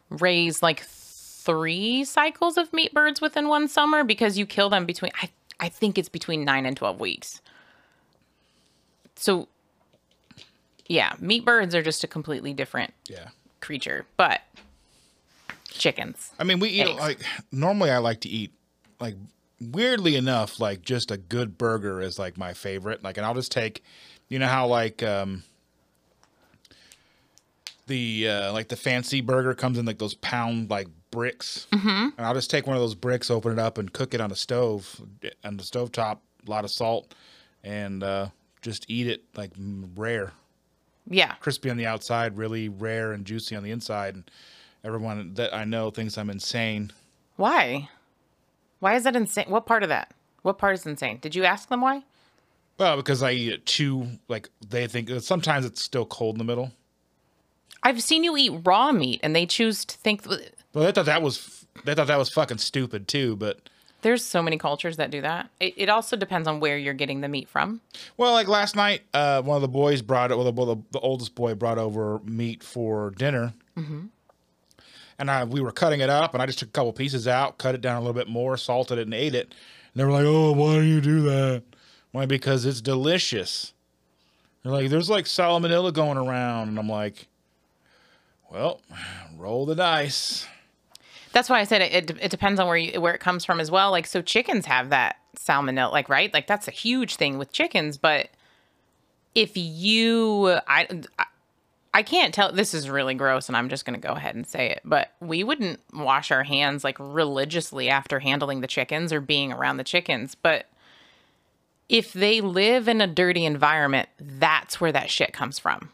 raise 0.09 0.61
like 0.61 0.83
three 0.83 2.03
cycles 2.03 2.57
of 2.57 2.71
meat 2.73 2.93
birds 2.93 3.21
within 3.21 3.47
one 3.47 3.67
summer 3.67 4.03
because 4.03 4.37
you 4.37 4.45
kill 4.45 4.69
them 4.69 4.85
between, 4.85 5.11
I, 5.21 5.29
I 5.59 5.69
think 5.69 5.97
it's 5.97 6.09
between 6.09 6.43
nine 6.43 6.65
and 6.65 6.75
12 6.75 6.99
weeks. 6.99 7.41
So, 9.15 9.47
yeah, 10.87 11.13
meat 11.19 11.45
birds 11.45 11.75
are 11.75 11.83
just 11.83 12.03
a 12.03 12.07
completely 12.07 12.53
different 12.53 12.93
yeah 13.07 13.29
creature, 13.61 14.05
but 14.17 14.41
chickens. 15.69 16.31
I 16.39 16.43
mean, 16.43 16.59
we 16.59 16.69
eat 16.69 16.87
Eggs. 16.87 16.99
like 16.99 17.19
normally. 17.51 17.91
I 17.91 17.97
like 17.97 18.21
to 18.21 18.29
eat 18.29 18.51
like 18.99 19.15
weirdly 19.61 20.15
enough, 20.15 20.59
like 20.59 20.81
just 20.81 21.11
a 21.11 21.17
good 21.17 21.57
burger 21.57 22.01
is 22.01 22.17
like 22.17 22.37
my 22.37 22.53
favorite. 22.53 23.03
Like, 23.03 23.17
and 23.17 23.25
I'll 23.25 23.33
just 23.33 23.51
take, 23.51 23.83
you 24.29 24.39
know 24.39 24.47
how 24.47 24.67
like 24.67 25.03
um 25.03 25.43
the 27.89 28.29
uh 28.29 28.53
like 28.53 28.69
the 28.69 28.77
fancy 28.77 29.19
burger 29.19 29.53
comes 29.53 29.77
in 29.77 29.85
like 29.85 29.97
those 29.99 30.13
pound 30.15 30.69
like 30.69 30.87
bricks, 31.11 31.67
mm-hmm. 31.73 31.87
and 32.17 32.25
I'll 32.25 32.33
just 32.33 32.49
take 32.49 32.65
one 32.65 32.77
of 32.77 32.81
those 32.81 32.95
bricks, 32.95 33.29
open 33.29 33.51
it 33.51 33.59
up, 33.59 33.77
and 33.77 33.91
cook 33.91 34.13
it 34.13 34.21
on 34.21 34.31
a 34.31 34.35
stove 34.35 35.01
on 35.43 35.57
the 35.57 35.63
stove 35.63 35.91
top, 35.91 36.21
a 36.47 36.49
lot 36.49 36.63
of 36.63 36.71
salt, 36.71 37.13
and 37.63 38.01
uh 38.01 38.27
just 38.61 38.85
eat 38.89 39.07
it 39.07 39.23
like 39.35 39.51
rare 39.95 40.31
Yeah. 41.07 41.33
crispy 41.41 41.69
on 41.69 41.77
the 41.77 41.85
outside, 41.85 42.37
really 42.37 42.69
rare 42.69 43.11
and 43.11 43.25
juicy 43.25 43.55
on 43.55 43.63
the 43.63 43.71
inside. 43.71 44.15
And 44.15 44.31
everyone 44.83 45.33
that 45.35 45.53
I 45.53 45.65
know 45.65 45.91
thinks 45.91 46.17
I'm 46.17 46.29
insane. 46.29 46.91
Why? 47.35 47.89
Why 48.79 48.95
is 48.95 49.03
that 49.03 49.15
insane? 49.15 49.45
What 49.49 49.65
part 49.65 49.83
of 49.83 49.89
that? 49.89 50.13
What 50.41 50.57
part 50.57 50.73
is 50.73 50.85
insane? 50.85 51.19
Did 51.21 51.35
you 51.35 51.43
ask 51.45 51.69
them 51.69 51.81
why? 51.81 52.03
Well, 52.77 52.95
because 52.95 53.21
I 53.23 53.31
eat 53.31 53.51
it 53.51 53.65
too, 53.65 54.07
like 54.29 54.49
they 54.67 54.87
think 54.87 55.09
sometimes 55.21 55.65
it's 55.65 55.83
still 55.83 56.05
cold 56.05 56.35
in 56.35 56.37
the 56.39 56.45
middle. 56.45 56.71
I've 57.83 58.01
seen 58.03 58.23
you 58.23 58.35
eat 58.37 58.51
raw 58.63 58.91
meat 58.91 59.19
and 59.23 59.35
they 59.35 59.45
choose 59.45 59.85
to 59.85 59.97
think 59.97 60.25
Well, 60.27 60.85
they 60.85 60.91
thought 60.91 61.05
that 61.05 61.21
was 61.21 61.65
they 61.85 61.93
thought 61.95 62.07
that 62.07 62.17
was 62.19 62.29
fucking 62.29 62.57
stupid 62.57 63.07
too. 63.07 63.35
But 63.35 63.69
There's 64.01 64.23
so 64.23 64.41
many 64.43 64.57
cultures 64.57 64.97
that 64.97 65.11
do 65.11 65.21
that. 65.21 65.49
It, 65.59 65.73
it 65.77 65.89
also 65.89 66.15
depends 66.17 66.47
on 66.47 66.59
where 66.59 66.77
you're 66.77 66.93
getting 66.93 67.21
the 67.21 67.27
meat 67.29 67.47
from. 67.47 67.81
well, 68.17 68.33
like 68.33 68.47
last 68.47 68.75
night, 68.75 69.01
uh, 69.13 69.41
one 69.41 69.55
of 69.55 69.61
the 69.61 69.67
boys 69.67 70.01
brought 70.01 70.31
it. 70.31 70.35
Well, 70.35 70.45
the, 70.45 70.51
well, 70.51 70.75
the, 70.75 70.81
the 70.91 70.99
oldest 70.99 71.35
boy 71.35 71.55
brought 71.55 71.77
over 71.77 72.19
meat 72.25 72.63
for 72.63 73.11
dinner. 73.11 73.53
And 75.17 75.29
I, 75.29 75.43
we 75.43 75.59
were 75.59 75.71
cutting 75.73 75.99
it 75.99 76.09
up, 76.09 76.33
and 76.33 76.41
I 76.41 76.45
just 76.45 76.59
took 76.59 76.69
a 76.69 76.71
couple 76.71 76.93
pieces 76.93 77.27
out, 77.27 77.57
cut 77.57 77.75
it 77.75 77.81
down 77.81 77.97
a 77.97 77.99
little 77.99 78.13
bit 78.13 78.29
more, 78.29 78.55
salted 78.55 78.97
it, 78.97 79.01
and 79.01 79.13
ate 79.13 79.35
it. 79.35 79.53
And 79.93 79.99
they 79.99 80.05
were 80.05 80.11
like, 80.11 80.23
"Oh, 80.25 80.53
why 80.53 80.75
do 80.75 80.83
you 80.83 81.01
do 81.01 81.21
that?" 81.23 81.63
Why? 82.11 82.25
Because 82.25 82.65
it's 82.65 82.79
delicious. 82.79 83.73
They're 84.63 84.71
like, 84.71 84.89
"There's 84.89 85.09
like 85.09 85.25
salmonella 85.25 85.91
going 85.93 86.17
around," 86.17 86.69
and 86.69 86.79
I'm 86.79 86.87
like, 86.87 87.27
"Well, 88.51 88.81
roll 89.37 89.65
the 89.65 89.75
dice." 89.75 90.47
That's 91.31 91.49
why 91.49 91.59
I 91.59 91.63
said 91.63 91.81
it, 91.81 92.09
it, 92.09 92.17
it 92.21 92.31
depends 92.31 92.59
on 92.59 92.67
where 92.67 92.77
you 92.77 92.99
where 92.99 93.13
it 93.13 93.21
comes 93.21 93.45
from 93.45 93.59
as 93.59 93.69
well. 93.69 93.91
Like 93.91 94.07
so 94.07 94.21
chickens 94.21 94.65
have 94.65 94.89
that 94.89 95.17
salmonella, 95.37 95.91
like 95.91 96.09
right? 96.09 96.33
Like 96.33 96.47
that's 96.47 96.67
a 96.67 96.71
huge 96.71 97.15
thing 97.17 97.37
with 97.37 97.51
chickens, 97.51 97.97
but 97.97 98.29
if 99.35 99.51
you 99.55 100.47
I 100.67 100.87
I- 101.17 101.25
I 101.91 102.03
can't 102.03 102.35
tell 102.35 102.51
this 102.51 102.75
is 102.75 102.87
really 102.87 103.15
gross 103.15 103.47
and 103.47 103.57
I'm 103.57 103.67
just 103.67 103.83
going 103.83 103.99
to 103.99 104.07
go 104.07 104.13
ahead 104.13 104.35
and 104.35 104.45
say 104.45 104.69
it, 104.69 104.81
but 104.85 105.11
we 105.19 105.43
wouldn't 105.43 105.79
wash 105.91 106.29
our 106.29 106.43
hands 106.43 106.83
like 106.83 106.95
religiously 106.99 107.89
after 107.89 108.19
handling 108.19 108.61
the 108.61 108.67
chickens 108.67 109.11
or 109.11 109.19
being 109.19 109.51
around 109.51 109.77
the 109.77 109.83
chickens, 109.83 110.35
but 110.35 110.67
if 111.89 112.13
they 112.13 112.41
live 112.41 112.87
in 112.87 113.01
a 113.01 113.07
dirty 113.07 113.43
environment, 113.43 114.07
that's 114.19 114.79
where 114.79 114.91
that 114.91 115.09
shit 115.09 115.33
comes 115.33 115.57
from. 115.57 115.89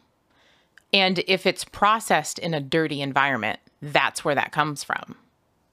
And 0.96 1.22
if 1.28 1.46
it's 1.46 1.66
processed 1.66 2.40
in 2.40 2.54
a 2.54 2.62
dirty 2.62 3.02
environment, 3.02 3.60
that's 3.82 4.24
where 4.24 4.34
that 4.34 4.54
comes 4.54 4.82
from. 4.82 5.18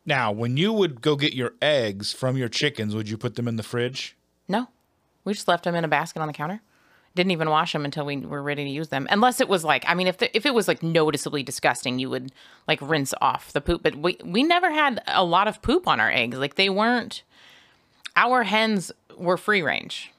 Now, 0.04 0.32
when 0.32 0.56
you 0.56 0.72
would 0.72 1.00
go 1.00 1.14
get 1.14 1.32
your 1.32 1.52
eggs 1.62 2.12
from 2.12 2.36
your 2.36 2.48
chickens, 2.48 2.92
would 2.96 3.08
you 3.08 3.16
put 3.16 3.36
them 3.36 3.46
in 3.46 3.54
the 3.54 3.62
fridge? 3.62 4.16
No, 4.48 4.66
we 5.22 5.32
just 5.32 5.46
left 5.46 5.62
them 5.62 5.76
in 5.76 5.84
a 5.84 5.88
basket 5.88 6.20
on 6.20 6.26
the 6.26 6.34
counter. 6.34 6.60
Didn't 7.14 7.30
even 7.30 7.50
wash 7.50 7.72
them 7.72 7.84
until 7.84 8.04
we 8.04 8.16
were 8.16 8.42
ready 8.42 8.64
to 8.64 8.70
use 8.70 8.88
them. 8.88 9.06
Unless 9.10 9.40
it 9.40 9.48
was 9.48 9.62
like, 9.62 9.84
I 9.86 9.94
mean, 9.94 10.08
if 10.08 10.18
the, 10.18 10.36
if 10.36 10.44
it 10.44 10.54
was 10.54 10.66
like 10.66 10.82
noticeably 10.82 11.44
disgusting, 11.44 12.00
you 12.00 12.10
would 12.10 12.32
like 12.66 12.80
rinse 12.82 13.14
off 13.20 13.52
the 13.52 13.60
poop. 13.60 13.84
But 13.84 13.94
we 13.94 14.16
we 14.24 14.42
never 14.42 14.72
had 14.72 15.00
a 15.06 15.22
lot 15.22 15.46
of 15.46 15.62
poop 15.62 15.86
on 15.86 16.00
our 16.00 16.10
eggs. 16.10 16.36
Like 16.36 16.56
they 16.56 16.68
weren't. 16.68 17.22
Our 18.16 18.42
hens 18.42 18.90
were 19.16 19.36
free 19.36 19.62
range, 19.62 20.12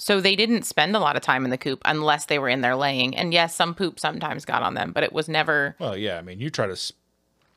so 0.00 0.20
they 0.20 0.34
didn't 0.34 0.62
spend 0.64 0.96
a 0.96 0.98
lot 0.98 1.14
of 1.14 1.22
time 1.22 1.44
in 1.44 1.50
the 1.50 1.58
coop 1.58 1.82
unless 1.84 2.24
they 2.24 2.38
were 2.38 2.48
in 2.48 2.62
there 2.62 2.74
laying. 2.74 3.14
And 3.14 3.32
yes, 3.34 3.54
some 3.54 3.74
poop 3.74 4.00
sometimes 4.00 4.44
got 4.46 4.62
on 4.62 4.72
them, 4.74 4.92
but 4.92 5.02
it 5.04 5.12
was 5.12 5.28
never. 5.28 5.76
Well, 5.78 5.96
yeah. 5.96 6.16
I 6.18 6.22
mean, 6.22 6.40
you 6.40 6.48
try 6.48 6.66
to 6.66 6.72
s- 6.72 6.92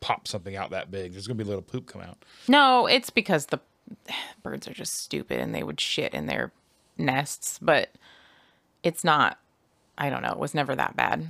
pop 0.02 0.28
something 0.28 0.56
out 0.56 0.72
that 0.72 0.92
big, 0.92 1.14
there's 1.14 1.26
gonna 1.28 1.38
be 1.38 1.44
a 1.46 1.48
little 1.48 1.62
poop 1.62 1.88
come 1.88 2.02
out. 2.02 2.18
No, 2.50 2.86
it's 2.86 3.10
because 3.10 3.46
the 3.48 3.60
birds 4.44 4.68
are 4.68 4.74
just 4.74 4.94
stupid 4.94 5.40
and 5.40 5.56
they 5.56 5.64
would 5.64 5.80
shit 5.80 6.14
in 6.14 6.26
their 6.28 6.52
nests, 6.98 7.58
but 7.62 7.90
it's 8.84 9.04
not 9.04 9.40
I 9.98 10.10
don't 10.10 10.22
know, 10.24 10.32
it 10.32 10.40
was 10.40 10.54
never 10.54 10.76
that 10.76 10.96
bad. 10.96 11.28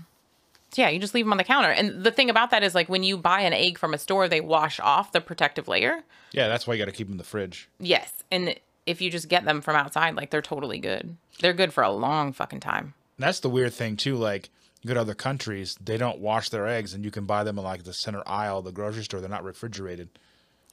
So 0.71 0.81
yeah, 0.81 0.89
you 0.89 0.97
just 0.97 1.13
leave 1.13 1.25
them 1.25 1.31
on 1.33 1.37
the 1.37 1.43
counter. 1.43 1.69
And 1.69 2.03
the 2.03 2.11
thing 2.11 2.29
about 2.31 2.49
that 2.49 2.63
is 2.63 2.73
like 2.73 2.89
when 2.89 3.03
you 3.03 3.17
buy 3.17 3.41
an 3.41 3.53
egg 3.53 3.77
from 3.77 3.93
a 3.93 3.97
store, 3.99 4.27
they 4.27 4.41
wash 4.41 4.79
off 4.79 5.11
the 5.11 5.21
protective 5.21 5.67
layer. 5.67 6.01
Yeah, 6.31 6.47
that's 6.47 6.65
why 6.65 6.73
you 6.73 6.79
got 6.79 6.85
to 6.85 6.91
keep 6.95 7.05
them 7.07 7.13
in 7.13 7.17
the 7.19 7.23
fridge. 7.23 7.69
Yes. 7.79 8.11
And 8.31 8.55
if 8.85 9.01
you 9.01 9.09
just 9.09 9.29
get 9.29 9.45
them 9.45 9.61
from 9.61 9.75
outside, 9.75 10.15
like 10.15 10.29
they're 10.29 10.41
totally 10.41 10.79
good. 10.79 11.17
They're 11.39 11.53
good 11.53 11.73
for 11.73 11.83
a 11.83 11.91
long 11.91 12.33
fucking 12.33 12.59
time. 12.59 12.93
That's 13.17 13.39
the 13.39 13.49
weird 13.49 13.73
thing 13.73 13.97
too. 13.97 14.15
Like 14.15 14.49
you 14.81 14.87
go 14.87 14.93
to 14.95 15.01
other 15.01 15.13
countries, 15.13 15.77
they 15.83 15.97
don't 15.97 16.19
wash 16.19 16.49
their 16.49 16.67
eggs, 16.67 16.93
and 16.93 17.05
you 17.05 17.11
can 17.11 17.25
buy 17.25 17.43
them 17.43 17.57
in 17.57 17.63
like 17.63 17.83
the 17.83 17.93
center 17.93 18.23
aisle 18.25 18.59
of 18.59 18.65
the 18.65 18.71
grocery 18.71 19.03
store. 19.03 19.21
They're 19.21 19.29
not 19.29 19.43
refrigerated. 19.43 20.09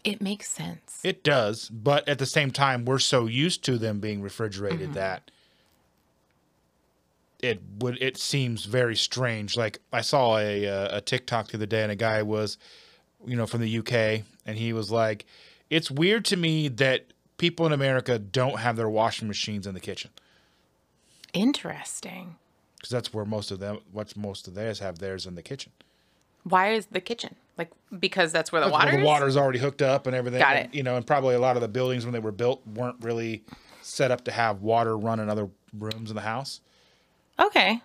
It 0.03 0.23
makes 0.23 0.51
sense. 0.51 1.01
It 1.05 1.23
does, 1.23 1.69
but 1.69 2.09
at 2.09 2.19
the 2.19 2.27
same 2.27 2.51
time, 2.51 2.87
we're 2.87 2.99
so 2.99 3.27
used 3.27 3.63
to 3.65 3.77
them 3.77 4.01
being 4.01 4.23
refrigerated 4.23 4.95
that 4.95 5.31
it 7.43 7.61
would 7.79 8.01
it 8.03 8.17
seems 8.17 8.65
very 8.65 8.97
strange. 8.97 9.57
Like 9.57 9.79
I 9.93 10.01
saw 10.01 10.39
a 10.39 10.67
uh, 10.67 10.99
a 10.99 11.01
TikTok 11.01 11.49
the 11.49 11.59
other 11.59 11.67
day, 11.67 11.83
and 11.83 11.93
a 11.93 11.97
guy 11.97 12.23
was, 12.23 12.59
you 13.27 13.37
know, 13.37 13.47
from 13.47 13.61
the 13.61 13.79
UK, 13.79 14.25
and 14.47 14.57
he 14.57 14.73
was 14.73 14.91
like, 14.91 15.27
"It's 15.69 15.91
weird 15.91 16.25
to 16.27 16.37
me 16.37 16.69
that 16.69 17.13
people 17.41 17.65
in 17.65 17.73
America 17.73 18.19
don't 18.19 18.59
have 18.59 18.77
their 18.77 18.89
washing 18.89 19.27
machines 19.27 19.67
in 19.67 19.73
the 19.73 19.81
kitchen 19.81 20.11
Interesting. 21.33 22.37
because 22.77 22.91
that's 22.91 23.15
where 23.15 23.25
most 23.25 23.51
of 23.51 23.61
them, 23.61 23.79
what 23.93 24.15
most 24.17 24.47
of 24.47 24.55
theirs 24.55 24.81
have 24.81 24.99
theirs 24.99 25.27
in 25.27 25.37
the 25.37 25.43
kitchen. 25.43 25.73
Why 26.45 26.73
is 26.73 26.87
the 26.87 27.01
kitchen? 27.01 27.37
Like 27.57 27.71
because 27.99 28.33
that's 28.33 28.53
where 28.53 28.61
the 28.63 28.69
water 28.69 28.91
the 28.91 28.99
is? 28.99 29.05
water's 29.05 29.37
already 29.37 29.59
hooked 29.59 29.83
up 29.83 30.07
and 30.07 30.17
everything. 30.17 30.41
Got 30.41 30.57
and, 30.57 30.67
it. 30.67 30.75
You 30.77 30.83
know, 30.83 30.97
and 30.97 31.07
probably 31.07 31.35
a 31.35 31.39
lot 31.39 31.57
of 31.57 31.63
the 31.63 31.69
buildings 31.69 32.05
when 32.05 32.13
they 32.13 32.19
were 32.19 32.33
built 32.33 32.67
weren't 32.67 32.97
really 33.01 33.45
set 33.83 34.11
up 34.11 34.25
to 34.25 34.33
have 34.33 34.63
water 34.63 34.97
run 34.97 35.21
in 35.21 35.29
other 35.29 35.49
rooms 35.79 36.11
in 36.11 36.17
the 36.17 36.23
house. 36.23 36.61
Okay. 37.39 37.81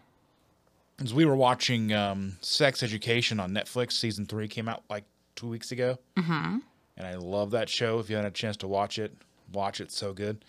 Because 0.97 1.13
we 1.13 1.25
were 1.25 1.35
watching 1.35 1.93
um, 1.93 2.37
Sex 2.41 2.81
Education 2.83 3.39
on 3.39 3.51
Netflix. 3.51 3.93
Season 3.93 4.25
three 4.25 4.47
came 4.47 4.67
out 4.67 4.83
like 4.89 5.03
two 5.35 5.47
weeks 5.47 5.71
ago. 5.71 5.99
Mm-hmm. 6.17 6.59
And 6.97 7.07
I 7.07 7.15
love 7.15 7.51
that 7.51 7.69
show. 7.69 7.99
If 7.99 8.09
you 8.09 8.15
had 8.15 8.25
a 8.25 8.31
chance 8.31 8.55
to 8.57 8.67
watch 8.67 8.97
it, 8.97 9.13
watch 9.51 9.79
it. 9.81 9.91
So 9.91 10.13
good. 10.13 10.43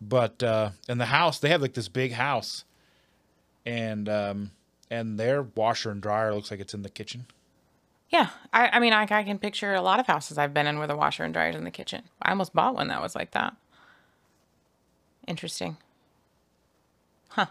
But 0.00 0.42
uh, 0.42 0.70
in 0.88 0.98
the 0.98 1.06
house, 1.06 1.38
they 1.38 1.50
have 1.50 1.60
like 1.60 1.74
this 1.74 1.88
big 1.88 2.12
house, 2.12 2.64
and 3.66 4.08
um, 4.08 4.50
and 4.90 5.18
their 5.18 5.42
washer 5.42 5.90
and 5.90 6.00
dryer 6.00 6.34
looks 6.34 6.50
like 6.50 6.60
it's 6.60 6.74
in 6.74 6.82
the 6.82 6.88
kitchen. 6.88 7.26
Yeah, 8.08 8.30
I, 8.52 8.68
I 8.68 8.80
mean, 8.80 8.92
I, 8.92 9.02
I 9.02 9.22
can 9.22 9.38
picture 9.38 9.72
a 9.72 9.82
lot 9.82 10.00
of 10.00 10.06
houses 10.06 10.36
I've 10.36 10.52
been 10.52 10.66
in 10.66 10.78
where 10.78 10.88
the 10.88 10.96
washer 10.96 11.22
and 11.22 11.32
dryer's 11.32 11.54
in 11.54 11.62
the 11.64 11.70
kitchen. 11.70 12.02
I 12.20 12.30
almost 12.30 12.52
bought 12.52 12.74
one 12.74 12.88
that 12.88 13.00
was 13.00 13.14
like 13.14 13.30
that. 13.32 13.54
Interesting. 15.28 15.76
Huh. 17.28 17.46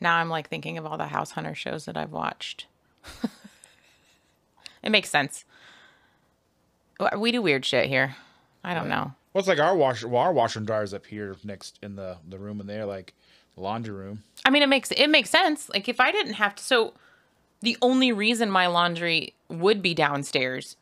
Now 0.00 0.16
I'm 0.16 0.28
like 0.28 0.48
thinking 0.48 0.78
of 0.78 0.86
all 0.86 0.96
the 0.96 1.08
House 1.08 1.32
Hunter 1.32 1.56
shows 1.56 1.86
that 1.86 1.96
I've 1.96 2.12
watched. 2.12 2.66
it 4.82 4.90
makes 4.90 5.10
sense. 5.10 5.44
We 7.18 7.32
do 7.32 7.42
weird 7.42 7.64
shit 7.64 7.88
here. 7.88 8.14
I 8.62 8.74
don't 8.74 8.88
know. 8.88 9.14
Well, 9.32 9.40
it's 9.40 9.48
like 9.48 9.60
our 9.60 9.76
washer. 9.76 10.08
Well, 10.08 10.22
our 10.22 10.32
washer 10.32 10.58
and 10.58 10.66
dryer's 10.66 10.92
up 10.92 11.06
here 11.06 11.36
next 11.44 11.78
in 11.82 11.96
the 11.96 12.18
the 12.28 12.38
room 12.38 12.60
in 12.60 12.66
there, 12.66 12.84
like 12.84 13.14
the 13.54 13.60
laundry 13.60 13.94
room. 13.94 14.24
I 14.44 14.50
mean, 14.50 14.62
it 14.62 14.68
makes 14.68 14.90
it 14.90 15.08
makes 15.08 15.30
sense. 15.30 15.68
Like 15.68 15.88
if 15.88 16.00
I 16.00 16.10
didn't 16.10 16.34
have 16.34 16.54
to, 16.56 16.62
so 16.62 16.94
the 17.60 17.76
only 17.82 18.12
reason 18.12 18.50
my 18.50 18.66
laundry 18.66 19.34
would 19.48 19.82
be 19.82 19.94
downstairs 19.94 20.76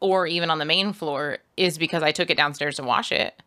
or 0.00 0.26
even 0.26 0.50
on 0.50 0.58
the 0.58 0.64
main 0.64 0.92
floor 0.92 1.38
is 1.56 1.78
because 1.78 2.02
I 2.02 2.12
took 2.12 2.28
it 2.28 2.36
downstairs 2.36 2.76
to 2.76 2.82
wash 2.82 3.10
it. 3.10 3.40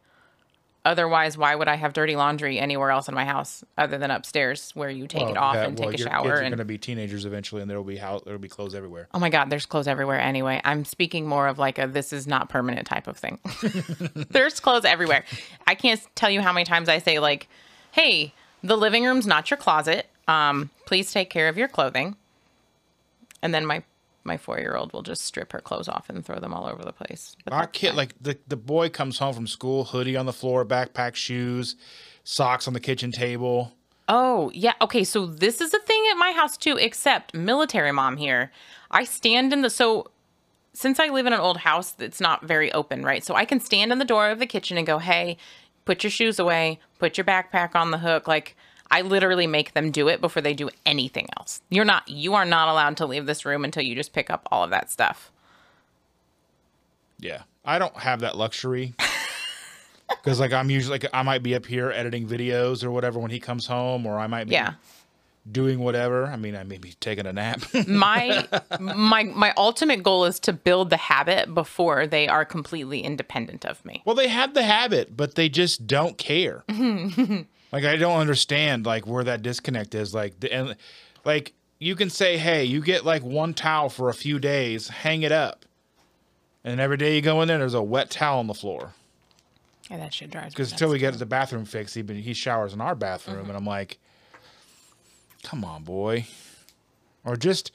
Otherwise, 0.87 1.37
why 1.37 1.53
would 1.53 1.67
I 1.67 1.75
have 1.75 1.91
dirty 1.91 2.15
laundry 2.15 2.57
anywhere 2.59 2.91
else 2.91 3.09
in 3.09 3.13
my 3.13 3.25
house 3.25 3.61
other 3.77 3.97
than 3.97 4.09
upstairs 4.09 4.71
where 4.73 4.89
you 4.89 5.05
take 5.05 5.23
Well, 5.23 5.31
it 5.31 5.37
off 5.37 5.53
that- 5.55 5.67
and 5.67 5.77
well, 5.77 5.91
take 5.91 5.99
a 5.99 6.03
shower? 6.03 6.23
Kids 6.23 6.39
are 6.39 6.43
going 6.43 6.57
to 6.57 6.63
be 6.63 6.77
teenagers 6.77 7.25
eventually, 7.25 7.61
and 7.61 7.69
there 7.69 7.75
will 7.77 7.83
be 7.83 7.97
house, 7.97 8.21
there 8.23 8.33
will 8.33 8.39
be 8.39 8.47
clothes 8.47 8.73
everywhere. 8.73 9.09
oh 9.13 9.19
my 9.19 9.29
god, 9.29 9.49
there's 9.49 9.65
clothes 9.65 9.89
everywhere 9.89 10.17
anyway. 10.21 10.61
I'm 10.63 10.85
speaking 10.85 11.27
more 11.27 11.49
of 11.49 11.59
like 11.59 11.77
a 11.77 11.87
this 11.87 12.13
is 12.13 12.25
not 12.25 12.47
permanent 12.47 12.87
type 12.87 13.07
of 13.07 13.17
thing. 13.17 13.37
there's 14.29 14.61
clothes 14.61 14.85
everywhere. 14.85 15.25
I 15.67 15.75
can't 15.75 15.99
tell 16.15 16.29
you 16.29 16.39
how 16.41 16.53
many 16.53 16.63
times 16.63 16.87
I 16.87 16.99
say 16.99 17.19
like, 17.19 17.49
"Hey, 17.91 18.33
the 18.63 18.77
living 18.77 19.03
room's 19.03 19.27
not 19.27 19.51
your 19.51 19.57
closet. 19.57 20.07
Um, 20.25 20.69
please 20.85 21.11
take 21.11 21.29
care 21.29 21.49
of 21.49 21.57
your 21.57 21.67
clothing." 21.67 22.15
And 23.43 23.53
then 23.53 23.65
my 23.65 23.83
my 24.27 24.37
four 24.37 24.59
year 24.59 24.75
old 24.75 24.93
will 24.93 25.01
just 25.01 25.23
strip 25.23 25.51
her 25.53 25.59
clothes 25.59 25.87
off 25.87 26.09
and 26.09 26.23
throw 26.23 26.37
them 26.39 26.53
all 26.53 26.67
over 26.67 26.83
the 26.83 26.91
place. 26.93 27.35
But 27.43 27.53
Our 27.53 27.65
kid, 27.65 27.89
fine. 27.89 27.97
like 27.97 28.15
the 28.21 28.37
the 28.47 28.57
boy, 28.57 28.89
comes 28.89 29.17
home 29.19 29.33
from 29.33 29.47
school, 29.47 29.85
hoodie 29.85 30.15
on 30.15 30.25
the 30.27 30.33
floor, 30.33 30.65
backpack, 30.65 31.15
shoes, 31.15 31.75
socks 32.23 32.67
on 32.67 32.73
the 32.73 32.79
kitchen 32.79 33.11
table. 33.11 33.73
Oh, 34.09 34.51
yeah. 34.53 34.73
Okay, 34.81 35.03
so 35.03 35.25
this 35.25 35.59
is 35.59 35.73
a 35.73 35.79
thing 35.79 36.01
at 36.11 36.17
my 36.17 36.31
house 36.31 36.55
too, 36.55 36.77
except 36.77 37.33
military 37.33 37.91
mom 37.91 38.17
here. 38.17 38.51
I 38.91 39.03
stand 39.03 39.51
in 39.51 39.61
the 39.63 39.69
so 39.69 40.11
since 40.73 40.99
I 40.99 41.07
live 41.09 41.25
in 41.25 41.33
an 41.33 41.39
old 41.39 41.57
house 41.57 41.91
that's 41.91 42.21
not 42.21 42.45
very 42.45 42.71
open, 42.71 43.03
right? 43.03 43.23
So 43.23 43.33
I 43.33 43.45
can 43.45 43.59
stand 43.59 43.91
in 43.91 43.97
the 43.97 44.05
door 44.05 44.29
of 44.29 44.39
the 44.39 44.45
kitchen 44.45 44.77
and 44.77 44.85
go, 44.85 44.99
"Hey, 44.99 45.37
put 45.85 46.03
your 46.03 46.11
shoes 46.11 46.37
away, 46.39 46.79
put 46.99 47.17
your 47.17 47.25
backpack 47.25 47.75
on 47.75 47.91
the 47.91 47.97
hook." 47.97 48.27
Like 48.27 48.55
I 48.89 49.01
literally 49.01 49.47
make 49.47 49.73
them 49.73 49.91
do 49.91 50.07
it 50.07 50.21
before 50.21 50.41
they 50.41 50.53
do 50.53 50.69
anything 50.85 51.27
else. 51.37 51.61
You're 51.69 51.85
not 51.85 52.07
you 52.07 52.33
are 52.35 52.45
not 52.45 52.67
allowed 52.69 52.97
to 52.97 53.05
leave 53.05 53.25
this 53.25 53.45
room 53.45 53.63
until 53.65 53.83
you 53.83 53.95
just 53.95 54.13
pick 54.13 54.29
up 54.29 54.47
all 54.51 54.63
of 54.63 54.69
that 54.71 54.89
stuff. 54.91 55.31
Yeah, 57.19 57.43
I 57.65 57.79
don't 57.79 57.95
have 57.97 58.19
that 58.21 58.37
luxury 58.37 58.93
because 60.09 60.39
like 60.39 60.53
I'm 60.53 60.69
usually 60.69 60.99
like 60.99 61.09
I 61.13 61.23
might 61.23 61.43
be 61.43 61.55
up 61.55 61.65
here 61.65 61.91
editing 61.91 62.27
videos 62.27 62.83
or 62.83 62.91
whatever 62.91 63.19
when 63.19 63.31
he 63.31 63.39
comes 63.39 63.65
home, 63.67 64.05
or 64.05 64.19
I 64.19 64.27
might 64.27 64.45
be 64.45 64.53
Yeah. 64.53 64.73
doing 65.51 65.79
whatever. 65.79 66.27
I 66.27 66.35
mean, 66.35 66.55
I 66.55 66.63
may 66.63 66.77
be 66.77 66.93
taking 66.99 67.25
a 67.25 67.33
nap. 67.33 67.61
my 67.87 68.47
my 68.79 69.23
my 69.23 69.53
ultimate 69.57 70.03
goal 70.03 70.25
is 70.25 70.39
to 70.41 70.53
build 70.53 70.91
the 70.91 70.97
habit 70.97 71.53
before 71.53 72.05
they 72.05 72.27
are 72.27 72.45
completely 72.45 72.99
independent 73.01 73.65
of 73.65 73.83
me. 73.83 74.03
well, 74.05 74.15
they 74.15 74.27
have 74.27 74.53
the 74.53 74.63
habit, 74.63 75.17
but 75.17 75.35
they 75.35 75.49
just 75.49 75.87
don't 75.87 76.17
care. 76.17 76.63
like 77.71 77.83
I 77.83 77.95
don't 77.97 78.19
understand 78.19 78.85
like 78.85 79.05
where 79.05 79.23
that 79.23 79.41
disconnect 79.41 79.95
is. 79.95 80.13
Like 80.13 80.39
the 80.39 80.51
and 80.51 80.75
like 81.25 81.53
you 81.79 81.95
can 81.95 82.09
say, 82.09 82.37
hey, 82.37 82.63
you 82.65 82.81
get 82.81 83.05
like 83.05 83.23
one 83.23 83.53
towel 83.53 83.89
for 83.89 84.09
a 84.09 84.13
few 84.13 84.39
days, 84.39 84.87
hang 84.87 85.21
it 85.21 85.31
up, 85.31 85.65
and 86.63 86.79
every 86.79 86.97
day 86.97 87.15
you 87.15 87.21
go 87.21 87.41
in 87.41 87.47
there, 87.47 87.57
there's 87.57 87.73
a 87.73 87.83
wet 87.83 88.09
towel 88.09 88.39
on 88.39 88.47
the 88.47 88.53
floor. 88.53 88.93
Yeah, 89.89 89.97
that 89.97 90.13
shit 90.13 90.31
drives 90.31 90.47
me 90.47 90.49
Because 90.51 90.71
until 90.71 90.89
we 90.89 90.99
get 90.99 91.17
the 91.17 91.25
bathroom 91.25 91.65
fixed, 91.65 91.95
he 91.95 92.03
he 92.03 92.33
showers 92.33 92.73
in 92.73 92.81
our 92.81 92.95
bathroom, 92.95 93.37
mm-hmm. 93.37 93.49
and 93.49 93.57
I'm 93.57 93.65
like, 93.65 93.99
come 95.43 95.63
on, 95.63 95.83
boy, 95.83 96.25
or 97.23 97.35
just 97.35 97.71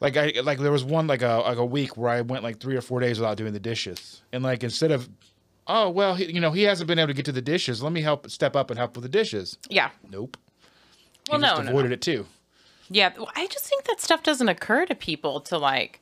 like 0.00 0.16
I 0.16 0.32
like 0.42 0.58
there 0.58 0.72
was 0.72 0.84
one 0.84 1.06
like 1.06 1.22
a 1.22 1.42
like 1.44 1.58
a 1.58 1.64
week 1.64 1.96
where 1.96 2.10
I 2.10 2.20
went 2.20 2.44
like 2.44 2.60
three 2.60 2.76
or 2.76 2.80
four 2.80 3.00
days 3.00 3.18
without 3.18 3.36
doing 3.36 3.52
the 3.52 3.60
dishes, 3.60 4.22
and 4.32 4.44
like 4.44 4.62
instead 4.62 4.92
of 4.92 5.08
oh 5.68 5.88
well 5.90 6.14
he, 6.14 6.32
you 6.32 6.40
know 6.40 6.50
he 6.50 6.62
hasn't 6.62 6.88
been 6.88 6.98
able 6.98 7.08
to 7.08 7.14
get 7.14 7.24
to 7.26 7.32
the 7.32 7.42
dishes, 7.42 7.82
let 7.82 7.92
me 7.92 8.00
help 8.02 8.28
step 8.30 8.56
up 8.56 8.70
and 8.70 8.78
help 8.78 8.96
with 8.96 9.02
the 9.02 9.08
dishes. 9.08 9.58
Yeah. 9.68 9.90
Nope. 10.10 10.36
Well, 11.30 11.40
he 11.40 11.46
just 11.46 11.62
no, 11.62 11.68
avoided 11.68 11.88
no. 11.88 11.94
it 11.94 12.00
too. 12.00 12.26
Yeah, 12.90 13.12
I 13.36 13.46
just 13.48 13.66
think 13.66 13.84
that 13.84 14.00
stuff 14.00 14.22
doesn't 14.22 14.48
occur 14.48 14.86
to 14.86 14.94
people 14.94 15.40
to 15.42 15.58
like 15.58 16.00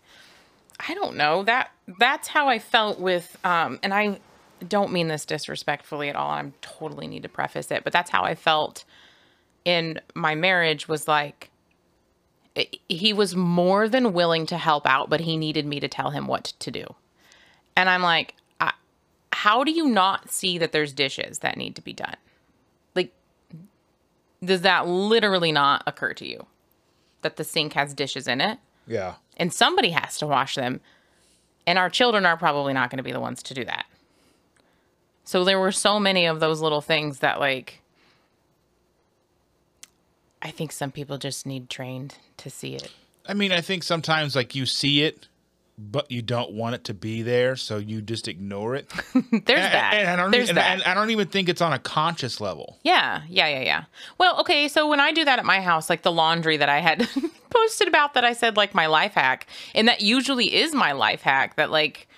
I 0.88 0.94
don't 0.94 1.16
know. 1.16 1.42
That 1.42 1.70
that's 1.98 2.28
how 2.28 2.48
I 2.48 2.58
felt 2.58 3.00
with 3.00 3.36
um 3.44 3.78
and 3.82 3.92
I 3.92 4.20
don't 4.66 4.92
mean 4.92 5.08
this 5.08 5.26
disrespectfully 5.26 6.08
at 6.08 6.16
all. 6.16 6.30
I 6.30 6.50
totally 6.62 7.06
need 7.06 7.24
to 7.24 7.28
preface 7.28 7.70
it, 7.70 7.84
but 7.84 7.92
that's 7.92 8.10
how 8.10 8.22
I 8.22 8.34
felt 8.34 8.84
in 9.64 10.00
my 10.14 10.34
marriage 10.34 10.88
was 10.88 11.06
like 11.08 11.50
he 12.88 13.12
was 13.12 13.36
more 13.36 13.88
than 13.88 14.14
willing 14.14 14.46
to 14.46 14.56
help 14.56 14.86
out, 14.86 15.10
but 15.10 15.20
he 15.20 15.36
needed 15.36 15.66
me 15.66 15.80
to 15.80 15.88
tell 15.88 16.10
him 16.10 16.26
what 16.26 16.44
to 16.60 16.70
do. 16.70 16.86
And 17.76 17.90
I'm 17.90 18.00
like, 18.00 18.34
how 19.40 19.64
do 19.64 19.70
you 19.70 19.86
not 19.88 20.30
see 20.30 20.56
that 20.58 20.72
there's 20.72 20.92
dishes 20.94 21.40
that 21.40 21.56
need 21.58 21.76
to 21.76 21.82
be 21.82 21.92
done? 21.92 22.16
Like, 22.94 23.12
does 24.42 24.62
that 24.62 24.86
literally 24.88 25.52
not 25.52 25.82
occur 25.86 26.14
to 26.14 26.26
you? 26.26 26.46
That 27.20 27.36
the 27.36 27.44
sink 27.44 27.74
has 27.74 27.92
dishes 27.92 28.26
in 28.26 28.40
it 28.40 28.58
Yeah. 28.86 29.14
and 29.36 29.52
somebody 29.52 29.90
has 29.90 30.16
to 30.18 30.26
wash 30.26 30.54
them. 30.54 30.80
And 31.66 31.78
our 31.78 31.90
children 31.90 32.24
are 32.24 32.36
probably 32.36 32.72
not 32.72 32.88
going 32.90 32.96
to 32.98 33.02
be 33.02 33.12
the 33.12 33.20
ones 33.20 33.42
to 33.42 33.52
do 33.54 33.64
that. 33.66 33.84
So 35.24 35.44
there 35.44 35.58
were 35.58 35.72
so 35.72 35.98
many 36.00 36.24
of 36.26 36.40
those 36.40 36.60
little 36.60 36.80
things 36.80 37.18
that 37.18 37.38
like 37.40 37.82
I 40.40 40.50
think 40.50 40.72
some 40.72 40.92
people 40.92 41.18
just 41.18 41.44
need 41.46 41.68
trained 41.68 42.14
to 42.38 42.48
see 42.50 42.74
it. 42.76 42.92
I 43.28 43.34
mean, 43.34 43.50
I 43.52 43.60
think 43.60 43.82
sometimes 43.82 44.36
like 44.36 44.54
you 44.54 44.64
see 44.66 45.02
it, 45.02 45.26
but 45.78 46.10
you 46.10 46.22
don't 46.22 46.52
want 46.52 46.74
it 46.74 46.84
to 46.84 46.94
be 46.94 47.20
there, 47.22 47.54
so 47.56 47.76
you 47.76 48.00
just 48.00 48.28
ignore 48.28 48.74
it. 48.74 48.88
There's 49.12 49.22
And- 49.22 49.46
that. 49.48 49.92
And, 49.94 50.08
I 50.08 50.16
don't 50.16 50.30
There's 50.30 50.44
even, 50.44 50.54
that. 50.56 50.70
and 50.72 50.82
I 50.84 50.94
don't 50.94 51.10
even 51.10 51.28
think 51.28 51.48
it's 51.48 51.60
on 51.60 51.72
a 51.72 51.78
conscious 51.78 52.40
level. 52.40 52.78
Yeah, 52.82 53.22
yeah, 53.28 53.48
yeah, 53.48 53.60
yeah. 53.60 53.84
Well, 54.18 54.40
okay, 54.40 54.68
so 54.68 54.88
when 54.88 55.00
I 55.00 55.12
do 55.12 55.24
that 55.24 55.38
at 55.38 55.44
my 55.44 55.60
house, 55.60 55.90
like 55.90 56.02
the 56.02 56.12
laundry 56.12 56.56
that 56.56 56.68
I 56.70 56.78
had 56.80 57.06
posted 57.50 57.88
about 57.88 58.14
that 58.14 58.24
I 58.24 58.32
said 58.32 58.56
like 58.56 58.74
my 58.74 58.86
life 58.86 59.12
hack, 59.12 59.46
and 59.74 59.86
that 59.88 60.00
usually 60.00 60.54
is 60.54 60.74
my 60.74 60.92
life 60.92 61.20
hack 61.22 61.56
that 61.56 61.70
like 61.70 62.08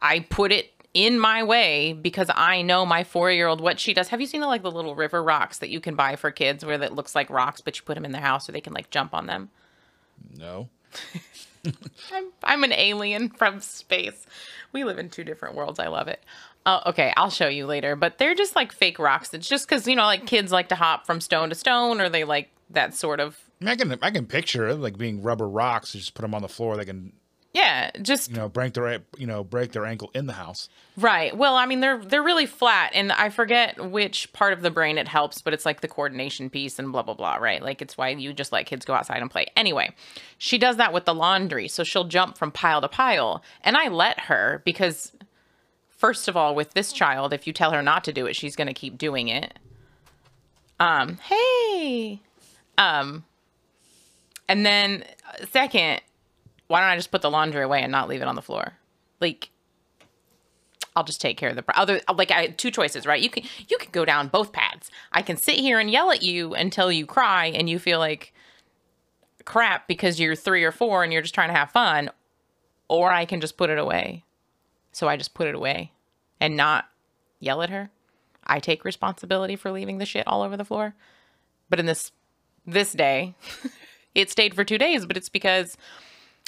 I 0.00 0.20
put 0.20 0.50
it 0.52 0.72
in 0.94 1.18
my 1.18 1.42
way 1.42 1.92
because 1.92 2.30
I 2.34 2.62
know 2.62 2.86
my 2.86 3.04
four 3.04 3.30
year 3.30 3.46
old 3.48 3.60
what 3.60 3.78
she 3.78 3.92
does. 3.92 4.08
Have 4.08 4.22
you 4.22 4.26
seen 4.26 4.40
the 4.40 4.46
like 4.46 4.62
the 4.62 4.70
little 4.70 4.94
river 4.94 5.22
rocks 5.22 5.58
that 5.58 5.68
you 5.68 5.78
can 5.80 5.94
buy 5.94 6.16
for 6.16 6.30
kids 6.30 6.64
where 6.64 6.78
that 6.78 6.94
looks 6.94 7.14
like 7.14 7.28
rocks, 7.28 7.60
but 7.60 7.76
you 7.76 7.82
put 7.84 7.96
them 7.96 8.06
in 8.06 8.12
their 8.12 8.22
house 8.22 8.46
so 8.46 8.52
they 8.52 8.62
can 8.62 8.72
like 8.72 8.88
jump 8.88 9.12
on 9.12 9.26
them? 9.26 9.50
No. 10.38 10.70
I'm, 12.12 12.24
I'm 12.42 12.64
an 12.64 12.72
alien 12.72 13.28
from 13.28 13.60
space. 13.60 14.26
We 14.72 14.84
live 14.84 14.98
in 14.98 15.10
two 15.10 15.24
different 15.24 15.54
worlds. 15.54 15.78
I 15.78 15.88
love 15.88 16.08
it. 16.08 16.22
Uh, 16.64 16.80
okay, 16.86 17.12
I'll 17.16 17.30
show 17.30 17.48
you 17.48 17.66
later. 17.66 17.94
But 17.96 18.18
they're 18.18 18.34
just 18.34 18.56
like 18.56 18.72
fake 18.72 18.98
rocks. 18.98 19.32
It's 19.32 19.48
just 19.48 19.68
because, 19.68 19.86
you 19.86 19.94
know, 19.96 20.04
like 20.04 20.26
kids 20.26 20.50
like 20.52 20.68
to 20.70 20.74
hop 20.74 21.06
from 21.06 21.20
stone 21.20 21.48
to 21.50 21.54
stone 21.54 22.00
or 22.00 22.08
they 22.08 22.24
like 22.24 22.50
that 22.70 22.94
sort 22.94 23.20
of. 23.20 23.38
I, 23.64 23.76
can 23.76 23.96
I 24.02 24.10
can 24.10 24.26
picture 24.26 24.68
it 24.68 24.76
like 24.76 24.98
being 24.98 25.22
rubber 25.22 25.48
rocks. 25.48 25.94
You 25.94 26.00
just 26.00 26.14
put 26.14 26.22
them 26.22 26.34
on 26.34 26.42
the 26.42 26.48
floor. 26.48 26.76
They 26.76 26.84
can 26.84 27.12
Yeah, 27.56 27.90
just 28.02 28.28
you 28.30 28.36
know 28.36 28.50
break 28.50 28.74
their 28.74 28.98
you 29.16 29.26
know 29.26 29.42
break 29.42 29.72
their 29.72 29.86
ankle 29.86 30.10
in 30.14 30.26
the 30.26 30.34
house. 30.34 30.68
right. 30.98 31.34
Well, 31.34 31.56
I 31.56 31.64
mean, 31.64 31.80
they're 31.80 31.96
they're 31.96 32.22
really 32.22 32.44
flat, 32.44 32.90
and 32.92 33.10
I 33.10 33.30
forget 33.30 33.82
which 33.90 34.30
part 34.34 34.52
of 34.52 34.60
the 34.60 34.70
brain 34.70 34.98
it 34.98 35.08
helps, 35.08 35.40
but 35.40 35.54
it's 35.54 35.64
like 35.64 35.80
the 35.80 35.88
coordination 35.88 36.50
piece 36.50 36.78
and 36.78 36.92
blah 36.92 37.00
blah 37.00 37.14
blah. 37.14 37.36
Right? 37.36 37.62
Like 37.62 37.80
it's 37.80 37.96
why 37.96 38.10
you 38.10 38.34
just 38.34 38.52
let 38.52 38.66
kids 38.66 38.84
go 38.84 38.92
outside 38.92 39.22
and 39.22 39.30
play. 39.30 39.46
Anyway, 39.56 39.94
she 40.36 40.58
does 40.58 40.76
that 40.76 40.92
with 40.92 41.06
the 41.06 41.14
laundry, 41.14 41.66
so 41.66 41.82
she'll 41.82 42.04
jump 42.04 42.36
from 42.36 42.52
pile 42.52 42.82
to 42.82 42.88
pile, 42.88 43.42
and 43.62 43.74
I 43.74 43.88
let 43.88 44.20
her 44.20 44.60
because 44.66 45.12
first 45.88 46.28
of 46.28 46.36
all, 46.36 46.54
with 46.54 46.74
this 46.74 46.92
child, 46.92 47.32
if 47.32 47.46
you 47.46 47.54
tell 47.54 47.70
her 47.70 47.80
not 47.80 48.04
to 48.04 48.12
do 48.12 48.26
it, 48.26 48.36
she's 48.36 48.54
going 48.54 48.68
to 48.68 48.74
keep 48.74 48.98
doing 48.98 49.28
it. 49.28 49.58
Um, 50.78 51.16
hey. 51.22 52.20
Um, 52.76 53.24
and 54.46 54.66
then 54.66 55.04
uh, 55.26 55.46
second, 55.50 56.02
why 56.68 56.80
don't 56.80 56.90
I 56.90 56.96
just 56.96 57.10
put 57.10 57.22
the 57.22 57.30
laundry 57.30 57.62
away 57.62 57.82
and 57.82 57.92
not 57.92 58.08
leave 58.08 58.22
it 58.22 58.28
on 58.28 58.34
the 58.34 58.42
floor? 58.42 58.74
Like, 59.20 59.50
I'll 60.94 61.04
just 61.04 61.20
take 61.20 61.36
care 61.36 61.50
of 61.50 61.56
the 61.56 61.64
other. 61.78 62.00
Like, 62.14 62.30
I 62.30 62.48
two 62.48 62.70
choices, 62.70 63.06
right? 63.06 63.22
You 63.22 63.30
can 63.30 63.44
you 63.68 63.78
can 63.78 63.90
go 63.92 64.04
down 64.04 64.28
both 64.28 64.52
paths. 64.52 64.90
I 65.12 65.22
can 65.22 65.36
sit 65.36 65.56
here 65.56 65.78
and 65.78 65.90
yell 65.90 66.10
at 66.10 66.22
you 66.22 66.54
until 66.54 66.90
you 66.90 67.06
cry 67.06 67.46
and 67.46 67.68
you 67.68 67.78
feel 67.78 67.98
like 67.98 68.32
crap 69.44 69.86
because 69.86 70.18
you're 70.18 70.34
three 70.34 70.64
or 70.64 70.72
four 70.72 71.04
and 71.04 71.12
you're 71.12 71.22
just 71.22 71.34
trying 71.34 71.50
to 71.50 71.54
have 71.54 71.70
fun, 71.70 72.10
or 72.88 73.12
I 73.12 73.24
can 73.24 73.40
just 73.40 73.56
put 73.56 73.70
it 73.70 73.78
away. 73.78 74.24
So 74.92 75.08
I 75.08 75.16
just 75.16 75.34
put 75.34 75.46
it 75.46 75.54
away 75.54 75.92
and 76.40 76.56
not 76.56 76.86
yell 77.38 77.62
at 77.62 77.70
her. 77.70 77.90
I 78.46 78.60
take 78.60 78.84
responsibility 78.84 79.56
for 79.56 79.70
leaving 79.70 79.98
the 79.98 80.06
shit 80.06 80.26
all 80.26 80.42
over 80.42 80.56
the 80.56 80.64
floor. 80.64 80.94
But 81.68 81.80
in 81.80 81.86
this 81.86 82.12
this 82.66 82.92
day, 82.92 83.34
it 84.14 84.30
stayed 84.30 84.54
for 84.54 84.64
2 84.64 84.78
days, 84.78 85.06
but 85.06 85.16
it's 85.16 85.28
because 85.28 85.76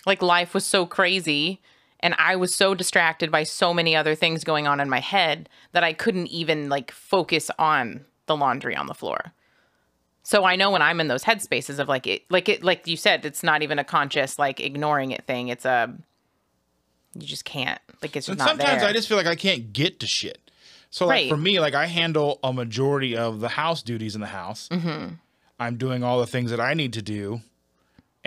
like 0.09 0.23
life 0.23 0.55
was 0.55 0.65
so 0.65 0.87
crazy 0.87 1.61
and 2.01 2.15
I 2.19 2.37
was 2.37 2.55
so 2.55 2.75
distracted 2.75 3.31
by 3.31 3.43
so 3.45 3.73
many 3.75 3.95
other 3.95 4.15
things 4.15 4.45
going 4.45 4.67
on 4.67 4.81
in 4.81 4.89
my 4.89 5.01
head 5.01 5.49
that 5.73 5.85
I 5.85 5.93
couldn't 5.93 6.29
even 6.29 6.69
like 6.69 6.91
focus 6.91 7.51
on 7.59 8.05
the 8.27 8.37
laundry 8.37 8.75
on 8.75 8.87
the 8.87 8.95
floor. 8.95 9.33
So 10.23 10.45
I 10.45 10.57
know 10.57 10.71
when 10.71 10.83
I'm 10.83 11.01
in 11.01 11.09
those 11.09 11.25
headspaces 11.25 11.79
of 11.79 11.89
like 11.89 12.07
it 12.07 12.23
like 12.31 12.49
it 12.49 12.63
like 12.63 12.87
you 12.87 12.97
said 12.97 13.25
it's 13.25 13.43
not 13.43 13.63
even 13.63 13.79
a 13.79 13.85
conscious 13.85 14.39
like 14.39 14.61
ignoring 14.61 15.11
it 15.11 15.25
thing. 15.25 15.49
It's 15.49 15.65
a 15.65 15.95
you 17.15 17.27
just 17.27 17.45
can't. 17.45 17.81
Like 18.03 18.15
it's 18.17 18.27
just 18.27 18.39
sometimes 18.39 18.81
there. 18.81 18.89
I 18.89 18.93
just 18.93 19.09
feel 19.09 19.17
like 19.17 19.27
I 19.27 19.37
can't 19.37 19.73
get 19.73 20.01
to 20.01 20.07
shit. 20.07 20.51
So 20.91 21.07
like 21.07 21.13
Right. 21.15 21.31
for 21.31 21.37
me, 21.37 21.61
like 21.61 21.75
I 21.75 21.87
handle 21.87 22.39
a 22.43 22.53
majority 22.53 23.17
of 23.17 23.41
the 23.41 23.49
house 23.49 23.83
duties 23.83 24.15
in 24.15 24.21
the 24.21 24.29
house. 24.29 24.69
Mm-hmm. 24.71 25.15
I'm 25.59 25.77
doing 25.77 26.05
all 26.05 26.21
the 26.21 26.27
things 26.27 26.51
that 26.51 26.61
I 26.61 26.75
need 26.75 26.93
to 26.93 27.03
do, 27.03 27.41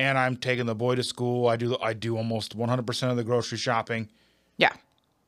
and 0.01 0.17
I'm 0.17 0.35
taking 0.35 0.65
the 0.65 0.73
boy 0.75 0.95
to 0.95 1.03
school. 1.03 1.47
I 1.47 1.55
do 1.55 1.77
I 1.81 1.93
do 1.93 2.17
almost 2.17 2.55
100 2.55 2.87
percent 2.87 3.11
of 3.11 3.17
the 3.17 3.23
grocery 3.23 3.57
shopping. 3.57 4.09
yeah. 4.57 4.73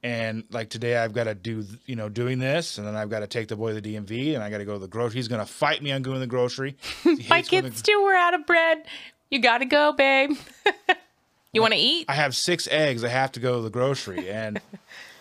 And 0.05 0.43
like 0.51 0.69
today, 0.69 0.97
I've 0.97 1.13
got 1.13 1.25
to 1.25 1.33
do 1.35 1.63
you 1.85 1.95
know 1.95 2.09
doing 2.09 2.37
this, 2.37 2.77
and 2.77 2.85
then 2.85 2.93
I've 2.93 3.09
got 3.09 3.19
to 3.21 3.27
take 3.27 3.47
the 3.47 3.55
boy 3.55 3.73
to 3.73 3.79
the 3.79 3.95
DMV, 3.95 4.33
and 4.35 4.43
I 4.43 4.49
got 4.49 4.57
to 4.57 4.65
go 4.65 4.73
to 4.73 4.79
the 4.79 4.87
grocery. 4.87 5.15
He's 5.19 5.29
gonna 5.29 5.45
fight 5.45 5.81
me 5.81 5.93
on 5.93 6.01
going 6.01 6.15
to 6.15 6.19
the 6.19 6.27
grocery. 6.27 6.75
My 7.29 7.41
to- 7.41 7.49
kids 7.49 7.81
too 7.81 8.03
were 8.03 8.13
out 8.13 8.33
of 8.33 8.45
bread. 8.45 8.83
You 9.31 9.39
gotta 9.39 9.63
go, 9.65 9.93
babe. 9.93 10.31
you 11.53 11.61
wanna 11.61 11.77
eat? 11.79 12.05
I 12.09 12.15
have 12.15 12.35
six 12.35 12.67
eggs. 12.69 13.05
I 13.05 13.07
have 13.07 13.31
to 13.33 13.39
go 13.39 13.55
to 13.57 13.61
the 13.61 13.69
grocery, 13.69 14.29
and 14.29 14.59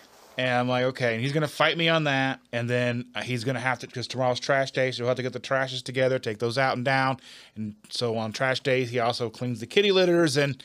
and 0.43 0.51
I'm 0.59 0.69
like, 0.69 0.85
okay, 0.87 1.15
and 1.15 1.23
he's 1.23 1.33
gonna 1.33 1.47
fight 1.47 1.79
me 1.79 1.89
on 1.89 2.03
that, 2.05 2.41
and 2.53 2.69
then 2.69 3.07
uh, 3.15 3.23
he's 3.23 3.45
gonna 3.45 3.61
have 3.61 3.79
to 3.79 3.87
because 3.87 4.09
tomorrow's 4.09 4.41
trash 4.41 4.73
day, 4.73 4.91
so 4.91 4.99
he'll 5.05 5.07
have 5.09 5.17
to 5.19 5.23
get 5.23 5.33
the 5.33 5.39
trashes 5.39 5.85
together, 5.85 6.19
take 6.19 6.41
those 6.41 6.59
out 6.59 6.75
and 6.75 6.85
down, 6.85 7.19
and 7.55 7.77
so 7.91 8.17
on 8.17 8.33
trash 8.33 8.59
days 8.59 8.91
he 8.91 8.99
also 8.99 9.31
cleans 9.31 9.61
the 9.61 9.67
kitty 9.67 9.93
litters, 9.93 10.37
and 10.37 10.61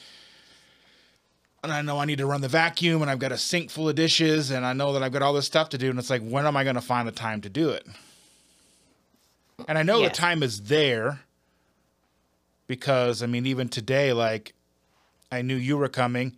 and 1.64 1.72
I 1.72 1.84
know 1.84 2.00
I 2.00 2.06
need 2.06 2.18
to 2.18 2.26
run 2.26 2.42
the 2.42 2.48
vacuum, 2.48 3.04
and 3.04 3.12
I've 3.12 3.20
got 3.20 3.32
a 3.32 3.38
sink 3.38 3.70
full 3.70 3.88
of 3.88 3.94
dishes, 3.94 4.50
and 4.50 4.66
I 4.66 4.74
know 4.74 4.94
that 4.94 5.04
I've 5.04 5.12
got 5.12 5.22
all 5.22 5.34
this 5.34 5.46
stuff 5.46 5.70
to 5.70 5.78
do, 5.78 5.92
and 5.92 6.00
it's 6.00 6.10
like, 6.10 6.24
when 6.24 6.48
am 6.48 6.58
I 6.58 6.64
gonna 6.64 6.82
find 6.82 7.08
the 7.08 7.12
time 7.12 7.42
to 7.42 7.50
do 7.50 7.70
it? 7.70 7.86
And 9.68 9.78
I 9.78 9.84
know 9.84 10.00
Yes. 10.00 10.10
the 10.10 10.16
time 10.18 10.42
is 10.42 10.64
there 10.64 11.20
because 12.66 13.22
I 13.22 13.28
mean, 13.28 13.46
even 13.46 13.70
today, 13.70 14.12
like 14.12 14.54
I 15.32 15.44
knew 15.44 15.56
you 15.56 15.78
were 15.78 15.88
coming, 15.88 16.36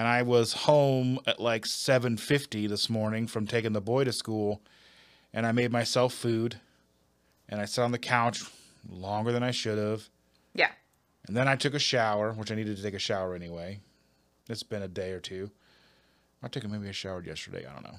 and 0.00 0.08
I 0.08 0.22
was 0.22 0.54
home 0.54 1.18
at 1.26 1.38
like 1.40 1.66
7:50 1.66 2.66
this 2.66 2.88
morning 2.88 3.26
from 3.26 3.46
taking 3.46 3.74
the 3.74 3.82
boy 3.82 4.04
to 4.04 4.14
school, 4.14 4.62
and 5.34 5.44
I 5.44 5.52
made 5.52 5.70
myself 5.70 6.14
food, 6.14 6.58
and 7.50 7.60
I 7.60 7.66
sat 7.66 7.82
on 7.84 7.92
the 7.92 7.98
couch 7.98 8.42
longer 8.88 9.30
than 9.30 9.42
I 9.42 9.50
should 9.50 9.76
have, 9.76 10.08
Yeah. 10.54 10.70
and 11.28 11.36
then 11.36 11.48
I 11.48 11.54
took 11.56 11.74
a 11.74 11.78
shower, 11.78 12.32
which 12.32 12.50
I 12.50 12.54
needed 12.54 12.78
to 12.78 12.82
take 12.82 12.94
a 12.94 12.98
shower 12.98 13.34
anyway. 13.34 13.80
It's 14.48 14.62
been 14.62 14.80
a 14.80 14.88
day 14.88 15.10
or 15.12 15.20
two. 15.20 15.50
I 16.42 16.48
took 16.48 16.64
maybe 16.66 16.88
I 16.88 16.92
showered 16.92 17.26
yesterday. 17.26 17.66
I 17.66 17.74
don't 17.74 17.84
know. 17.84 17.98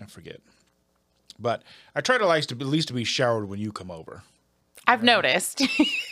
I 0.00 0.06
forget. 0.06 0.40
But 1.40 1.64
I 1.96 2.02
try 2.02 2.18
to 2.18 2.26
like 2.26 2.46
to 2.46 2.54
at 2.54 2.60
least 2.60 2.86
to 2.88 2.94
be 2.94 3.02
showered 3.02 3.48
when 3.48 3.58
you 3.58 3.72
come 3.72 3.90
over. 3.90 4.22
I've 4.86 5.02
noticed. 5.02 5.60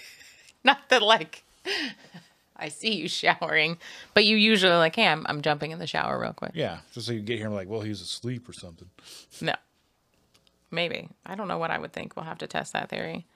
Not 0.64 0.88
that 0.88 1.02
like 1.02 1.44
I 2.60 2.68
see 2.68 2.94
you 2.94 3.08
showering, 3.08 3.78
but 4.14 4.24
you 4.24 4.36
usually 4.36 4.74
like, 4.74 4.96
hey, 4.96 5.06
I'm, 5.06 5.26
I'm 5.28 5.42
jumping 5.42 5.70
in 5.70 5.78
the 5.78 5.86
shower 5.86 6.20
real 6.20 6.32
quick. 6.32 6.52
Yeah, 6.54 6.78
just 6.92 7.06
so 7.06 7.12
you 7.12 7.20
get 7.20 7.38
here 7.38 7.46
and 7.46 7.54
like, 7.54 7.68
well, 7.68 7.80
he's 7.80 8.00
asleep 8.00 8.48
or 8.48 8.52
something. 8.52 8.88
No. 9.40 9.54
Maybe. 10.70 11.08
I 11.26 11.34
don't 11.34 11.48
know 11.48 11.58
what 11.58 11.70
I 11.70 11.78
would 11.78 11.92
think. 11.92 12.14
We'll 12.14 12.26
have 12.26 12.38
to 12.38 12.46
test 12.46 12.72
that 12.74 12.90
theory. 12.90 13.26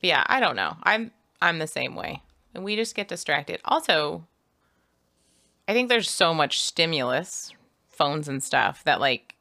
But 0.00 0.08
yeah, 0.08 0.24
I 0.26 0.40
don't 0.40 0.56
know. 0.56 0.76
I'm 0.82 1.10
I'm 1.42 1.58
the 1.58 1.66
same 1.66 1.94
way. 1.94 2.22
And 2.54 2.64
we 2.64 2.76
just 2.76 2.94
get 2.94 3.08
distracted. 3.08 3.60
Also, 3.64 4.26
I 5.68 5.72
think 5.72 5.88
there's 5.88 6.10
so 6.10 6.34
much 6.34 6.60
stimulus, 6.60 7.52
phones 7.88 8.28
and 8.28 8.42
stuff, 8.42 8.82
that 8.84 9.00
like 9.00 9.36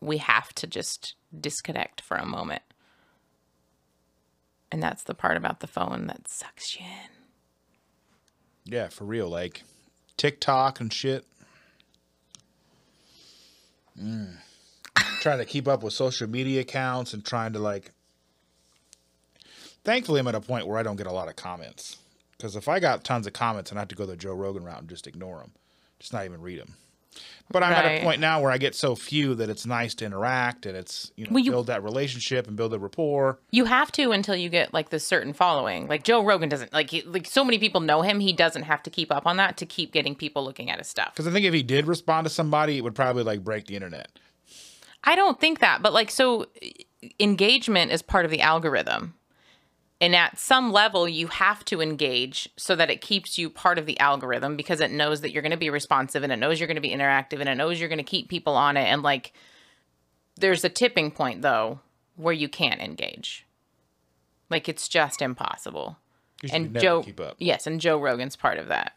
we 0.00 0.18
have 0.18 0.52
to 0.54 0.66
just 0.66 1.14
disconnect 1.38 2.00
for 2.00 2.16
a 2.16 2.24
moment. 2.24 2.62
And 4.70 4.82
that's 4.82 5.02
the 5.02 5.14
part 5.14 5.36
about 5.36 5.60
the 5.60 5.66
phone 5.66 6.06
that 6.06 6.28
sucks 6.28 6.76
you 6.76 6.84
in. 6.84 7.15
Yeah, 8.66 8.88
for 8.88 9.04
real. 9.04 9.28
Like 9.28 9.62
TikTok 10.16 10.80
and 10.80 10.92
shit. 10.92 11.24
Mm. 14.00 14.36
trying 15.20 15.38
to 15.38 15.44
keep 15.44 15.66
up 15.66 15.82
with 15.82 15.94
social 15.94 16.28
media 16.28 16.60
accounts 16.60 17.14
and 17.14 17.24
trying 17.24 17.52
to 17.54 17.58
like. 17.58 17.92
Thankfully, 19.84 20.20
I'm 20.20 20.26
at 20.26 20.34
a 20.34 20.40
point 20.40 20.66
where 20.66 20.78
I 20.78 20.82
don't 20.82 20.96
get 20.96 21.06
a 21.06 21.12
lot 21.12 21.28
of 21.28 21.36
comments. 21.36 21.98
Because 22.36 22.56
if 22.56 22.68
I 22.68 22.80
got 22.80 23.04
tons 23.04 23.26
of 23.26 23.32
comments, 23.32 23.70
and 23.70 23.78
I 23.78 23.82
have 23.82 23.88
to 23.88 23.94
go 23.94 24.04
the 24.04 24.16
Joe 24.16 24.34
Rogan 24.34 24.64
route 24.64 24.80
and 24.80 24.88
just 24.88 25.06
ignore 25.06 25.38
them, 25.38 25.52
just 25.98 26.12
not 26.12 26.24
even 26.24 26.42
read 26.42 26.60
them. 26.60 26.74
But 27.50 27.62
I'm 27.62 27.72
at 27.72 27.84
a 27.84 28.02
point 28.02 28.20
now 28.20 28.40
where 28.42 28.50
I 28.50 28.58
get 28.58 28.74
so 28.74 28.96
few 28.96 29.36
that 29.36 29.48
it's 29.48 29.64
nice 29.66 29.94
to 29.96 30.04
interact 30.04 30.66
and 30.66 30.76
it's 30.76 31.12
you 31.16 31.24
know 31.24 31.30
Well, 31.32 31.44
you- 31.44 31.50
build 31.52 31.68
that 31.68 31.82
relationship 31.84 32.48
and 32.48 32.56
build 32.56 32.74
a 32.74 32.78
rapport. 32.78 33.38
You 33.52 33.66
have 33.66 33.92
to 33.92 34.10
until 34.10 34.34
you 34.34 34.48
get 34.48 34.74
like 34.74 34.90
this 34.90 35.06
certain 35.06 35.32
following. 35.32 35.86
Like 35.86 36.02
Joe 36.02 36.24
Rogan 36.24 36.48
doesn't 36.48 36.72
like 36.72 36.90
he, 36.90 37.02
like 37.02 37.26
so 37.26 37.44
many 37.44 37.58
people 37.58 37.80
know 37.80 38.02
him. 38.02 38.18
He 38.20 38.32
doesn't 38.32 38.62
have 38.64 38.82
to 38.82 38.90
keep 38.90 39.12
up 39.12 39.26
on 39.26 39.36
that 39.36 39.56
to 39.58 39.66
keep 39.66 39.92
getting 39.92 40.16
people 40.16 40.44
looking 40.44 40.70
at 40.70 40.78
his 40.78 40.88
stuff. 40.88 41.12
Because 41.12 41.28
I 41.28 41.30
think 41.30 41.46
if 41.46 41.54
he 41.54 41.62
did 41.62 41.86
respond 41.86 42.24
to 42.26 42.30
somebody, 42.30 42.78
it 42.78 42.80
would 42.82 42.96
probably 42.96 43.22
like 43.22 43.44
break 43.44 43.66
the 43.66 43.76
internet. 43.76 44.08
I 45.04 45.14
don't 45.14 45.38
think 45.40 45.60
that, 45.60 45.82
but 45.82 45.92
like 45.92 46.10
so 46.10 46.46
engagement 47.20 47.92
is 47.92 48.02
part 48.02 48.24
of 48.24 48.30
the 48.30 48.40
algorithm. 48.40 49.14
And 50.00 50.14
at 50.14 50.38
some 50.38 50.72
level 50.72 51.08
you 51.08 51.26
have 51.28 51.64
to 51.64 51.80
engage 51.80 52.48
so 52.56 52.76
that 52.76 52.90
it 52.90 53.00
keeps 53.00 53.38
you 53.38 53.48
part 53.48 53.78
of 53.78 53.86
the 53.86 53.98
algorithm 53.98 54.56
because 54.56 54.80
it 54.80 54.90
knows 54.90 55.20
that 55.20 55.32
you're 55.32 55.42
going 55.42 55.50
to 55.50 55.56
be 55.56 55.70
responsive 55.70 56.22
and 56.22 56.32
it 56.32 56.36
knows 56.36 56.60
you're 56.60 56.66
going 56.66 56.76
to 56.76 56.80
be 56.80 56.90
interactive 56.90 57.40
and 57.40 57.48
it 57.48 57.54
knows 57.54 57.78
you're 57.80 57.88
going 57.88 57.98
to 57.98 58.04
keep 58.04 58.28
people 58.28 58.54
on 58.54 58.76
it 58.76 58.84
and 58.84 59.02
like 59.02 59.32
there's 60.36 60.64
a 60.64 60.68
tipping 60.68 61.10
point 61.10 61.42
though 61.42 61.80
where 62.16 62.34
you 62.34 62.48
can't 62.48 62.80
engage 62.80 63.46
like 64.50 64.68
it's 64.68 64.88
just 64.88 65.22
impossible. 65.22 65.96
you 66.42 66.50
and 66.52 66.72
never 66.72 66.82
joe 66.82 67.02
keep 67.02 67.20
up. 67.20 67.36
yes 67.38 67.66
and 67.66 67.80
joe 67.80 67.98
rogan's 67.98 68.36
part 68.36 68.58
of 68.58 68.68
that 68.68 68.92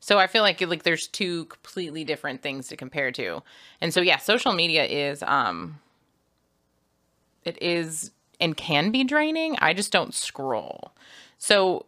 so 0.00 0.18
i 0.18 0.26
feel 0.26 0.42
like 0.42 0.60
like 0.60 0.84
there's 0.84 1.08
two 1.08 1.46
completely 1.46 2.04
different 2.04 2.42
things 2.42 2.68
to 2.68 2.76
compare 2.76 3.10
to 3.10 3.42
and 3.80 3.92
so 3.92 4.00
yeah 4.00 4.18
social 4.18 4.52
media 4.52 4.84
is 4.84 5.22
um 5.24 5.80
it 7.44 7.60
is 7.62 8.12
and 8.40 8.56
can 8.56 8.90
be 8.90 9.04
draining. 9.04 9.56
I 9.60 9.74
just 9.74 9.92
don't 9.92 10.14
scroll. 10.14 10.92
So 11.38 11.86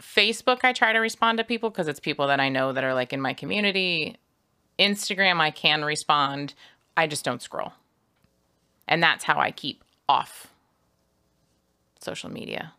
Facebook, 0.00 0.64
I 0.64 0.72
try 0.72 0.92
to 0.92 0.98
respond 0.98 1.38
to 1.38 1.44
people 1.44 1.70
because 1.70 1.88
it's 1.88 2.00
people 2.00 2.26
that 2.26 2.40
I 2.40 2.48
know 2.48 2.72
that 2.72 2.84
are 2.84 2.94
like 2.94 3.12
in 3.12 3.20
my 3.20 3.34
community. 3.34 4.16
Instagram, 4.78 5.40
I 5.40 5.50
can 5.50 5.84
respond. 5.84 6.54
I 6.96 7.06
just 7.06 7.24
don't 7.24 7.42
scroll. 7.42 7.72
And 8.88 9.02
that's 9.02 9.24
how 9.24 9.38
I 9.38 9.50
keep 9.50 9.84
off 10.08 10.48
social 12.00 12.30
media. 12.30 12.72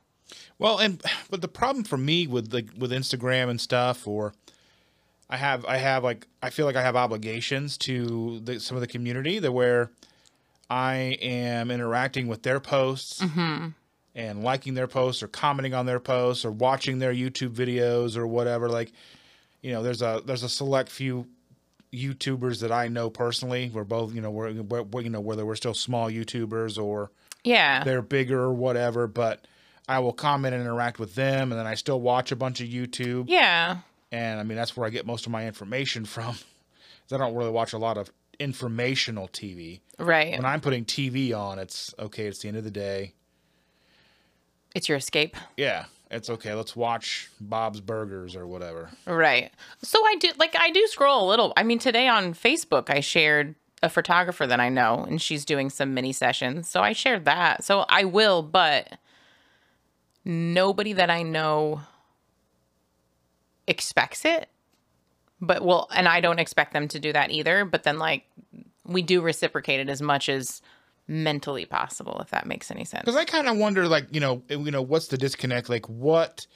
Well, 0.60 0.78
and 0.78 1.02
but 1.30 1.42
the 1.42 1.48
problem 1.48 1.84
for 1.84 1.98
me 1.98 2.28
with 2.28 2.54
like 2.54 2.70
with 2.78 2.92
Instagram 2.92 3.50
and 3.50 3.60
stuff, 3.60 4.08
or 4.08 4.34
I 5.30 5.38
have 5.38 5.66
I 5.66 5.78
have 5.78 6.04
like 6.04 6.28
I 6.42 6.50
feel 6.50 6.66
like 6.66 6.76
I 6.76 6.82
have 6.82 6.96
obligations 6.96 7.78
to 7.80 8.40
the, 8.42 8.60
some 8.60 8.78
of 8.78 8.82
the 8.82 8.88
community 8.88 9.40
that 9.40 9.52
where 9.52 9.92
I 10.74 11.20
am 11.22 11.70
interacting 11.70 12.28
with 12.28 12.42
their 12.42 12.60
posts 12.60 13.22
mm-hmm. 13.22 13.68
and 14.16 14.44
liking 14.44 14.74
their 14.74 14.88
posts 14.88 15.22
or 15.22 15.28
commenting 15.28 15.76
on 15.76 15.86
their 15.86 16.00
posts 16.00 16.44
or 16.44 16.50
watching 16.52 16.98
their 16.98 17.14
YouTube 17.14 17.52
videos 17.54 18.18
or 18.18 18.26
whatever. 18.26 18.68
Like, 18.68 18.92
you 19.62 19.72
know, 19.72 19.84
there's 19.84 20.02
a 20.02 20.24
there's 20.26 20.42
a 20.42 20.50
select 20.50 20.90
few 20.90 21.28
YouTubers 21.94 22.62
that 22.62 22.72
I 22.72 22.88
know 22.88 23.12
personally. 23.12 23.70
We're 23.72 23.84
both, 23.84 24.16
you 24.16 24.22
know, 24.22 24.32
we're, 24.32 24.52
we're 24.64 25.02
you 25.02 25.12
know 25.12 25.22
whether 25.22 25.46
we're 25.46 25.54
still 25.54 25.76
small 25.76 26.10
YouTubers 26.10 26.84
or 26.84 27.12
Yeah. 27.44 27.84
they're 27.84 28.02
bigger 28.02 28.42
or 28.42 28.54
whatever, 28.54 29.06
but 29.06 29.46
I 29.88 30.00
will 30.00 30.14
comment 30.14 30.56
and 30.56 30.64
interact 30.64 30.98
with 30.98 31.14
them, 31.14 31.52
and 31.52 31.60
then 31.60 31.68
I 31.68 31.76
still 31.76 32.02
watch 32.02 32.32
a 32.32 32.36
bunch 32.36 32.62
of 32.62 32.68
YouTube, 32.68 33.26
Yeah. 33.28 33.78
and 34.12 34.40
I 34.40 34.44
mean 34.44 34.56
that's 34.56 34.76
where 34.76 34.88
I 34.88 34.90
get 34.90 35.06
most 35.06 35.28
of 35.28 35.32
my 35.32 35.46
information 35.46 36.06
from. 36.14 36.36
I 37.12 37.18
don't 37.18 37.36
really 37.36 37.52
watch 37.52 37.74
a 37.74 37.78
lot 37.78 38.00
of 38.00 38.10
informational 38.40 39.28
TV. 39.28 39.82
Right. 40.00 40.32
When 40.32 40.46
I'm 40.46 40.62
putting 40.62 40.86
TV 40.86 41.38
on, 41.38 41.60
it's 41.60 41.94
okay. 42.00 42.26
It's 42.26 42.40
the 42.40 42.48
end 42.48 42.58
of 42.58 42.64
the 42.64 42.72
day. 42.72 43.14
It's 44.76 44.90
your 44.90 44.98
escape. 44.98 45.38
Yeah, 45.56 45.86
it's 46.10 46.30
okay. 46.30 46.54
Let's 46.54 46.76
watch 46.76 47.30
Bob's 47.40 47.80
Burgers 47.80 48.36
or 48.36 48.48
whatever. 48.48 48.90
Right. 49.06 49.52
So 49.82 50.00
I 50.06 50.16
do 50.20 50.30
like 50.38 50.56
I 50.58 50.72
do 50.72 50.86
scroll 50.88 51.28
a 51.28 51.30
little. 51.30 51.54
I 51.56 51.64
mean, 51.64 51.80
today 51.80 52.08
on 52.08 52.34
Facebook 52.34 52.90
I 52.90 53.00
shared 53.00 53.56
a 53.82 53.90
photographer 53.90 54.48
that 54.48 54.60
I 54.60 54.70
know 54.70 55.06
and 55.08 55.22
she's 55.22 55.46
doing 55.46 55.70
some 55.70 55.94
mini 55.94 56.14
sessions. 56.14 56.70
So 56.70 56.82
I 56.82 56.94
shared 56.94 57.26
that. 57.26 57.64
So 57.64 57.86
I 57.90 58.06
will, 58.06 58.42
but 58.42 58.98
nobody 60.26 60.94
that 60.94 61.10
I 61.10 61.22
know 61.22 61.82
expects 63.68 64.26
it. 64.26 64.50
But 65.46 65.64
well, 65.64 65.90
and 65.94 66.08
I 66.08 66.22
don't 66.22 66.40
expect 66.40 66.72
them 66.72 66.88
to 66.88 67.00
do 67.00 67.12
that 67.12 67.32
either, 67.32 67.66
but 67.66 67.84
then 67.84 68.00
like 68.00 68.24
we 68.86 69.02
do 69.02 69.22
reciprocate 69.22 69.82
it 69.82 69.90
as 69.90 70.02
much 70.02 70.30
as 70.30 70.62
mentally 71.08 71.66
possible 71.66 72.20
if 72.22 72.30
that 72.30 72.46
makes 72.46 72.72
any 72.72 72.86
sense. 72.86 73.02
Because 73.02 73.18
I 73.18 73.26
kind 73.26 73.50
of 73.50 73.58
wonder, 73.58 73.88
like, 73.88 74.08
you 74.12 74.22
know, 74.22 74.42
you 74.50 74.72
know, 74.72 74.82
what's 74.82 75.08
the 75.08 75.18
disconnect? 75.18 75.68
Like, 75.70 75.88
what? 75.90 76.48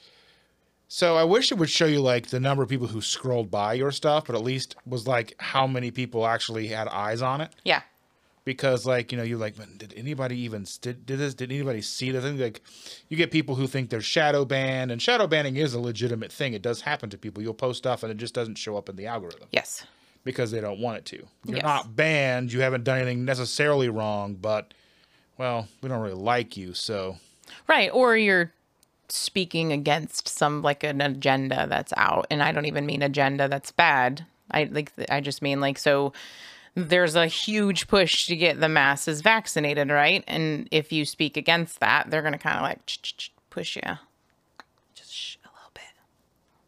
So 0.88 1.16
I 1.16 1.24
wish 1.24 1.52
it 1.52 1.58
would 1.58 1.68
show 1.68 1.84
you 1.84 2.00
like 2.00 2.28
the 2.28 2.40
number 2.40 2.62
of 2.62 2.70
people 2.70 2.86
who 2.86 3.02
scrolled 3.02 3.50
by 3.50 3.74
your 3.74 3.90
stuff, 3.90 4.24
but 4.26 4.34
at 4.34 4.42
least 4.42 4.74
was 4.86 5.06
like 5.06 5.34
how 5.38 5.66
many 5.66 5.90
people 5.90 6.26
actually 6.26 6.68
had 6.68 6.88
eyes 6.88 7.20
on 7.20 7.42
it. 7.42 7.54
Yeah. 7.62 7.82
Because 8.48 8.86
like 8.86 9.12
you 9.12 9.18
know, 9.18 9.24
you're 9.24 9.38
like, 9.38 9.58
"Man, 9.58 9.68
did 9.76 9.92
anybody 9.94 10.38
even 10.40 10.64
did, 10.80 11.04
did 11.04 11.18
this? 11.18 11.34
Did 11.34 11.52
anybody 11.52 11.82
see 11.82 12.10
this? 12.12 12.24
Think 12.24 12.40
like 12.40 12.62
you 13.10 13.16
get 13.18 13.30
people 13.30 13.56
who 13.56 13.66
think 13.66 13.90
they're 13.90 14.00
shadow 14.00 14.46
banned, 14.46 14.90
and 14.90 15.02
shadow 15.02 15.26
banning 15.26 15.56
is 15.56 15.74
a 15.74 15.78
legitimate 15.80 16.32
thing. 16.32 16.54
It 16.54 16.62
does 16.62 16.80
happen 16.80 17.10
to 17.10 17.18
people. 17.18 17.42
You'll 17.42 17.52
post 17.52 17.76
stuff 17.76 18.02
and 18.02 18.10
it 18.10 18.16
just 18.16 18.32
doesn't 18.32 18.54
show 18.56 18.78
up 18.78 18.88
in 18.88 18.96
the 18.96 19.04
algorithm 19.06 19.48
Yes. 19.52 19.84
because 20.24 20.50
they 20.50 20.62
don't 20.62 20.80
want 20.80 20.96
it 20.96 21.04
to. 21.04 21.16
You're 21.44 21.56
Yes. 21.56 21.62
not 21.62 21.94
banned. 21.94 22.50
You 22.50 22.62
haven't 22.62 22.84
done 22.84 22.96
anything 22.96 23.26
necessarily 23.26 23.90
wrong, 23.90 24.32
but 24.34 24.72
well, 25.36 25.68
we 25.82 25.90
don't 25.90 26.00
really 26.00 26.14
like 26.14 26.56
you, 26.56 26.72
so 26.72 27.18
Right. 27.66 27.90
Or 27.92 28.16
you're 28.16 28.50
speaking 29.10 29.72
against 29.72 30.26
some 30.26 30.62
like 30.62 30.82
an 30.84 31.02
agenda 31.02 31.66
that's 31.68 31.92
out. 31.98 32.26
And 32.30 32.42
I 32.42 32.52
don't 32.52 32.64
even 32.64 32.86
mean 32.86 33.02
agenda 33.02 33.46
that's 33.46 33.72
bad. 33.72 34.24
I 34.50 34.64
like 34.64 34.90
I 35.10 35.20
just 35.20 35.42
mean 35.42 35.60
like 35.60 35.76
so 35.78 36.14
there's 36.86 37.14
a 37.16 37.26
huge 37.26 37.88
push 37.88 38.26
to 38.26 38.36
get 38.36 38.60
the 38.60 38.68
masses 38.68 39.20
vaccinated, 39.20 39.90
right? 39.90 40.24
And 40.26 40.68
if 40.70 40.92
you 40.92 41.04
speak 41.04 41.36
against 41.36 41.80
that, 41.80 42.10
they're 42.10 42.22
gonna 42.22 42.38
kind 42.38 42.56
of 42.56 42.62
like 42.62 42.80
push 43.50 43.76
you. 43.76 43.82
Just 44.94 45.12
shh, 45.12 45.36
a 45.44 45.48
little 45.48 45.70
bit. 45.74 45.82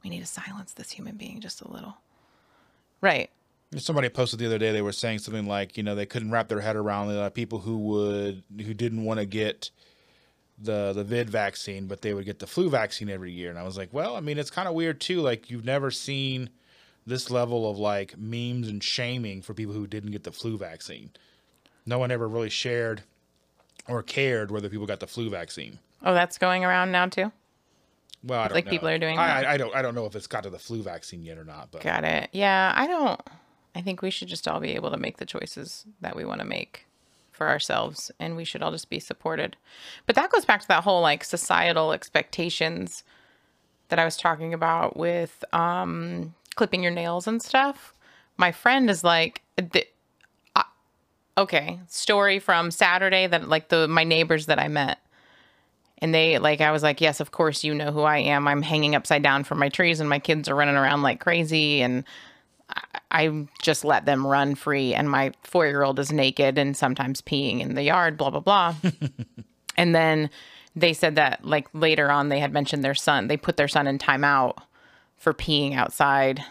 We 0.02 0.10
need 0.10 0.20
to 0.20 0.26
silence 0.26 0.72
this 0.72 0.90
human 0.90 1.16
being 1.16 1.40
just 1.40 1.60
a 1.60 1.70
little. 1.70 1.96
Right. 3.00 3.30
Somebody 3.76 4.08
posted 4.08 4.40
the 4.40 4.46
other 4.46 4.58
day. 4.58 4.72
They 4.72 4.82
were 4.82 4.92
saying 4.92 5.20
something 5.20 5.46
like, 5.46 5.76
you 5.76 5.82
know, 5.82 5.94
they 5.94 6.06
couldn't 6.06 6.32
wrap 6.32 6.48
their 6.48 6.60
head 6.60 6.74
around 6.74 7.08
the 7.08 7.30
people 7.30 7.60
who 7.60 7.78
would 7.78 8.42
who 8.58 8.74
didn't 8.74 9.04
want 9.04 9.20
to 9.20 9.26
get 9.26 9.70
the 10.58 10.92
the 10.92 11.04
vid 11.04 11.30
vaccine, 11.30 11.86
but 11.86 12.02
they 12.02 12.12
would 12.12 12.24
get 12.24 12.40
the 12.40 12.46
flu 12.46 12.68
vaccine 12.68 13.08
every 13.08 13.32
year. 13.32 13.48
And 13.48 13.58
I 13.58 13.62
was 13.62 13.76
like, 13.76 13.92
well, 13.92 14.16
I 14.16 14.20
mean, 14.20 14.38
it's 14.38 14.50
kind 14.50 14.68
of 14.68 14.74
weird 14.74 15.00
too. 15.00 15.20
Like 15.20 15.50
you've 15.50 15.64
never 15.64 15.90
seen 15.90 16.50
this 17.06 17.30
level 17.30 17.70
of 17.70 17.78
like 17.78 18.16
memes 18.18 18.68
and 18.68 18.82
shaming 18.82 19.42
for 19.42 19.54
people 19.54 19.74
who 19.74 19.86
didn't 19.86 20.10
get 20.12 20.24
the 20.24 20.32
flu 20.32 20.56
vaccine. 20.58 21.10
No 21.86 21.98
one 21.98 22.10
ever 22.10 22.28
really 22.28 22.50
shared 22.50 23.02
or 23.88 24.02
cared 24.02 24.50
whether 24.50 24.68
people 24.68 24.86
got 24.86 25.00
the 25.00 25.06
flu 25.06 25.30
vaccine. 25.30 25.78
Oh, 26.02 26.14
that's 26.14 26.38
going 26.38 26.64
around 26.64 26.92
now 26.92 27.06
too. 27.06 27.32
Well, 28.22 28.40
I 28.40 28.48
don't 28.48 28.54
Like, 28.54 28.66
know. 28.66 28.70
people 28.70 28.88
are 28.88 28.98
doing 28.98 29.18
I, 29.18 29.26
that? 29.42 29.46
I, 29.48 29.54
I 29.54 29.56
don't. 29.56 29.74
I 29.74 29.82
don't 29.82 29.94
know 29.94 30.04
if 30.06 30.14
it's 30.14 30.26
got 30.26 30.42
to 30.42 30.50
the 30.50 30.58
flu 30.58 30.82
vaccine 30.82 31.22
yet 31.24 31.38
or 31.38 31.44
not. 31.44 31.70
But 31.70 31.82
Got 31.82 32.04
it. 32.04 32.28
Yeah, 32.32 32.72
I 32.76 32.86
don't. 32.86 33.20
I 33.74 33.80
think 33.80 34.02
we 34.02 34.10
should 34.10 34.28
just 34.28 34.46
all 34.46 34.60
be 34.60 34.74
able 34.74 34.90
to 34.90 34.96
make 34.98 35.16
the 35.18 35.24
choices 35.26 35.86
that 36.00 36.16
we 36.16 36.24
want 36.24 36.40
to 36.40 36.46
make 36.46 36.86
for 37.32 37.48
ourselves, 37.48 38.10
and 38.20 38.36
we 38.36 38.44
should 38.44 38.62
all 38.62 38.72
just 38.72 38.90
be 38.90 39.00
supported. 39.00 39.56
But 40.06 40.16
that 40.16 40.30
goes 40.30 40.44
back 40.44 40.60
to 40.60 40.68
that 40.68 40.84
whole 40.84 41.00
like 41.00 41.24
societal 41.24 41.92
expectations 41.92 43.04
that 43.88 43.98
I 43.98 44.04
was 44.04 44.16
talking 44.18 44.52
about 44.52 44.96
with 44.96 45.42
um, 45.54 46.34
clipping 46.56 46.82
your 46.82 46.92
nails 46.92 47.26
and 47.26 47.42
stuff. 47.42 47.94
My 48.36 48.52
friend 48.52 48.90
is 48.90 49.04
like, 49.04 49.42
I- 50.56 50.64
okay, 51.38 51.80
story 51.88 52.38
from 52.38 52.70
Saturday 52.70 53.26
that 53.26 53.48
like 53.48 53.68
the 53.68 53.88
my 53.88 54.04
neighbors 54.04 54.46
that 54.46 54.58
I 54.58 54.68
met. 54.68 54.98
And 56.02 56.14
they 56.14 56.38
like 56.38 56.60
I 56.60 56.70
was 56.70 56.82
like, 56.82 57.00
yes, 57.00 57.20
of 57.20 57.30
course 57.30 57.62
you 57.62 57.74
know 57.74 57.92
who 57.92 58.02
I 58.02 58.18
am. 58.18 58.48
I'm 58.48 58.62
hanging 58.62 58.94
upside 58.94 59.22
down 59.22 59.44
from 59.44 59.58
my 59.58 59.68
trees 59.68 60.00
and 60.00 60.08
my 60.08 60.18
kids 60.18 60.48
are 60.48 60.54
running 60.54 60.76
around 60.76 61.02
like 61.02 61.20
crazy 61.20 61.82
and 61.82 62.04
I, 62.70 62.82
I 63.10 63.46
just 63.60 63.84
let 63.84 64.06
them 64.06 64.26
run 64.26 64.54
free 64.54 64.94
and 64.94 65.10
my 65.10 65.32
4-year-old 65.44 65.98
is 65.98 66.10
naked 66.12 66.56
and 66.56 66.74
sometimes 66.76 67.20
peeing 67.20 67.60
in 67.60 67.74
the 67.74 67.82
yard, 67.82 68.16
blah 68.16 68.30
blah 68.30 68.40
blah. 68.40 68.74
and 69.76 69.94
then 69.94 70.30
they 70.74 70.94
said 70.94 71.16
that 71.16 71.44
like 71.44 71.68
later 71.74 72.10
on 72.10 72.30
they 72.30 72.40
had 72.40 72.52
mentioned 72.52 72.82
their 72.82 72.94
son. 72.94 73.28
They 73.28 73.36
put 73.36 73.56
their 73.58 73.68
son 73.68 73.86
in 73.86 73.98
timeout 73.98 74.56
for 75.20 75.34
peeing 75.34 75.76
outside. 75.76 76.42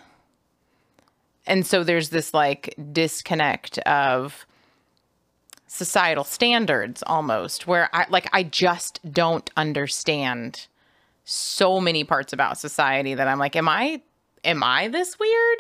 And 1.46 1.66
so 1.66 1.84
there's 1.84 2.10
this 2.10 2.34
like 2.34 2.76
disconnect 2.94 3.80
of 3.80 4.46
societal 5.66 6.24
standards 6.24 7.04
almost 7.06 7.68
where 7.68 7.90
I 7.94 8.06
like 8.10 8.30
I 8.32 8.44
just 8.44 9.00
don't 9.12 9.50
understand 9.58 10.68
so 11.26 11.80
many 11.80 12.04
parts 12.04 12.32
about 12.32 12.58
society 12.58 13.16
that 13.16 13.28
I'm 13.28 13.40
like 13.40 13.56
am 13.56 13.68
I 13.68 14.02
am 14.46 14.64
I 14.64 14.88
this 14.88 15.18
weird? 15.20 15.60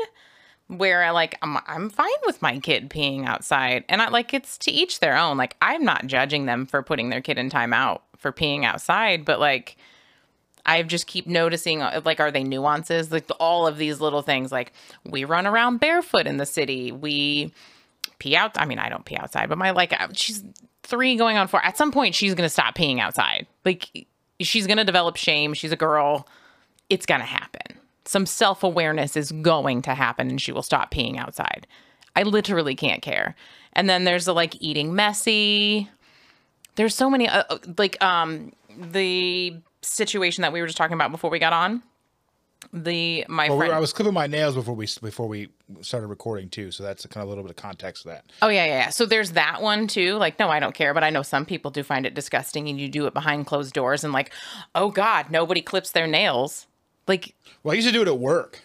Where 0.67 1.03
I 1.03 1.09
like 1.09 1.35
I'm 1.41 1.57
I'm 1.65 1.89
fine 1.89 2.09
with 2.27 2.43
my 2.43 2.59
kid 2.59 2.91
peeing 2.91 3.25
outside. 3.25 3.85
And 3.89 4.03
I 4.03 4.09
like 4.09 4.35
it's 4.35 4.55
to 4.59 4.71
each 4.71 4.99
their 4.99 5.17
own. 5.17 5.35
Like 5.35 5.57
I'm 5.63 5.83
not 5.83 6.05
judging 6.05 6.45
them 6.45 6.67
for 6.67 6.83
putting 6.83 7.09
their 7.09 7.21
kid 7.21 7.39
in 7.39 7.49
timeout 7.49 8.01
for 8.17 8.31
peeing 8.31 8.65
outside 8.65 9.25
but 9.25 9.39
like 9.39 9.77
I 10.69 10.83
just 10.83 11.07
keep 11.07 11.27
noticing 11.27 11.81
uh, 11.81 12.01
like 12.05 12.19
are 12.19 12.31
they 12.31 12.43
nuances 12.43 13.11
like 13.11 13.29
all 13.39 13.67
of 13.67 13.77
these 13.77 13.99
little 13.99 14.21
things 14.21 14.51
like 14.51 14.73
we 15.03 15.23
run 15.23 15.47
around 15.47 15.79
barefoot 15.79 16.27
in 16.27 16.37
the 16.37 16.45
city 16.45 16.91
we 16.91 17.51
pee 18.19 18.35
out. 18.35 18.59
I 18.59 18.65
mean, 18.65 18.79
I 18.79 18.89
don't 18.89 19.05
pee 19.05 19.17
outside, 19.17 19.49
but 19.49 19.57
my 19.57 19.71
like, 19.71 19.99
uh, 19.99 20.09
she's 20.13 20.43
three 20.83 21.15
going 21.15 21.37
on 21.37 21.47
four. 21.47 21.63
At 21.65 21.77
some 21.77 21.91
point, 21.91 22.13
she's 22.13 22.35
gonna 22.35 22.49
stop 22.49 22.75
peeing 22.75 22.99
outside. 22.99 23.47
Like, 23.65 24.07
she's 24.39 24.67
gonna 24.67 24.85
develop 24.85 25.15
shame. 25.15 25.53
She's 25.53 25.71
a 25.71 25.77
girl. 25.77 26.27
It's 26.89 27.05
gonna 27.05 27.25
happen. 27.25 27.77
Some 28.05 28.25
self 28.25 28.63
awareness 28.63 29.15
is 29.15 29.31
going 29.31 29.81
to 29.83 29.95
happen, 29.95 30.29
and 30.29 30.41
she 30.41 30.51
will 30.51 30.63
stop 30.63 30.91
peeing 30.91 31.17
outside. 31.17 31.65
I 32.15 32.23
literally 32.23 32.75
can't 32.75 33.01
care. 33.01 33.35
And 33.73 33.89
then 33.89 34.03
there's 34.03 34.25
the 34.25 34.33
like 34.33 34.61
eating 34.61 34.93
messy. 34.93 35.89
There's 36.75 36.95
so 36.95 37.09
many 37.09 37.27
uh, 37.27 37.43
uh, 37.49 37.57
like 37.77 38.01
um 38.03 38.51
the 38.77 39.55
situation 39.81 40.41
that 40.41 40.53
we 40.53 40.61
were 40.61 40.67
just 40.67 40.77
talking 40.77 40.93
about 40.95 41.11
before 41.11 41.29
we 41.29 41.39
got 41.39 41.53
on. 41.53 41.81
The 42.73 43.25
my 43.29 43.47
Well, 43.47 43.57
we- 43.57 43.61
friend. 43.67 43.73
I 43.73 43.79
was 43.79 43.93
clipping 43.93 44.13
my 44.13 44.27
nails 44.27 44.53
before 44.53 44.75
we 44.75 44.85
before 45.01 45.27
we 45.27 45.47
started 45.81 46.07
recording 46.07 46.49
too, 46.49 46.71
so 46.71 46.83
that's 46.83 47.05
kind 47.05 47.21
of 47.23 47.27
a 47.27 47.29
little 47.29 47.43
bit 47.43 47.51
of 47.51 47.55
context 47.55 48.05
of 48.05 48.11
that. 48.11 48.25
Oh 48.41 48.49
yeah, 48.49 48.65
yeah, 48.65 48.79
yeah. 48.79 48.89
So 48.89 49.05
there's 49.05 49.31
that 49.31 49.61
one 49.61 49.87
too. 49.87 50.15
Like, 50.15 50.37
no, 50.39 50.49
I 50.49 50.59
don't 50.59 50.75
care, 50.75 50.93
but 50.93 51.01
I 51.03 51.09
know 51.09 51.21
some 51.21 51.45
people 51.45 51.71
do 51.71 51.83
find 51.83 52.05
it 52.05 52.13
disgusting, 52.13 52.67
and 52.67 52.79
you 52.79 52.89
do 52.89 53.07
it 53.07 53.13
behind 53.13 53.45
closed 53.47 53.73
doors, 53.73 54.03
and 54.03 54.11
like, 54.11 54.31
oh 54.75 54.89
god, 54.91 55.31
nobody 55.31 55.61
clips 55.61 55.91
their 55.91 56.05
nails. 56.05 56.67
Like, 57.07 57.33
Well, 57.63 57.71
I 57.71 57.75
used 57.75 57.87
to 57.87 57.93
do 57.93 58.01
it 58.01 58.07
at 58.09 58.19
work 58.19 58.59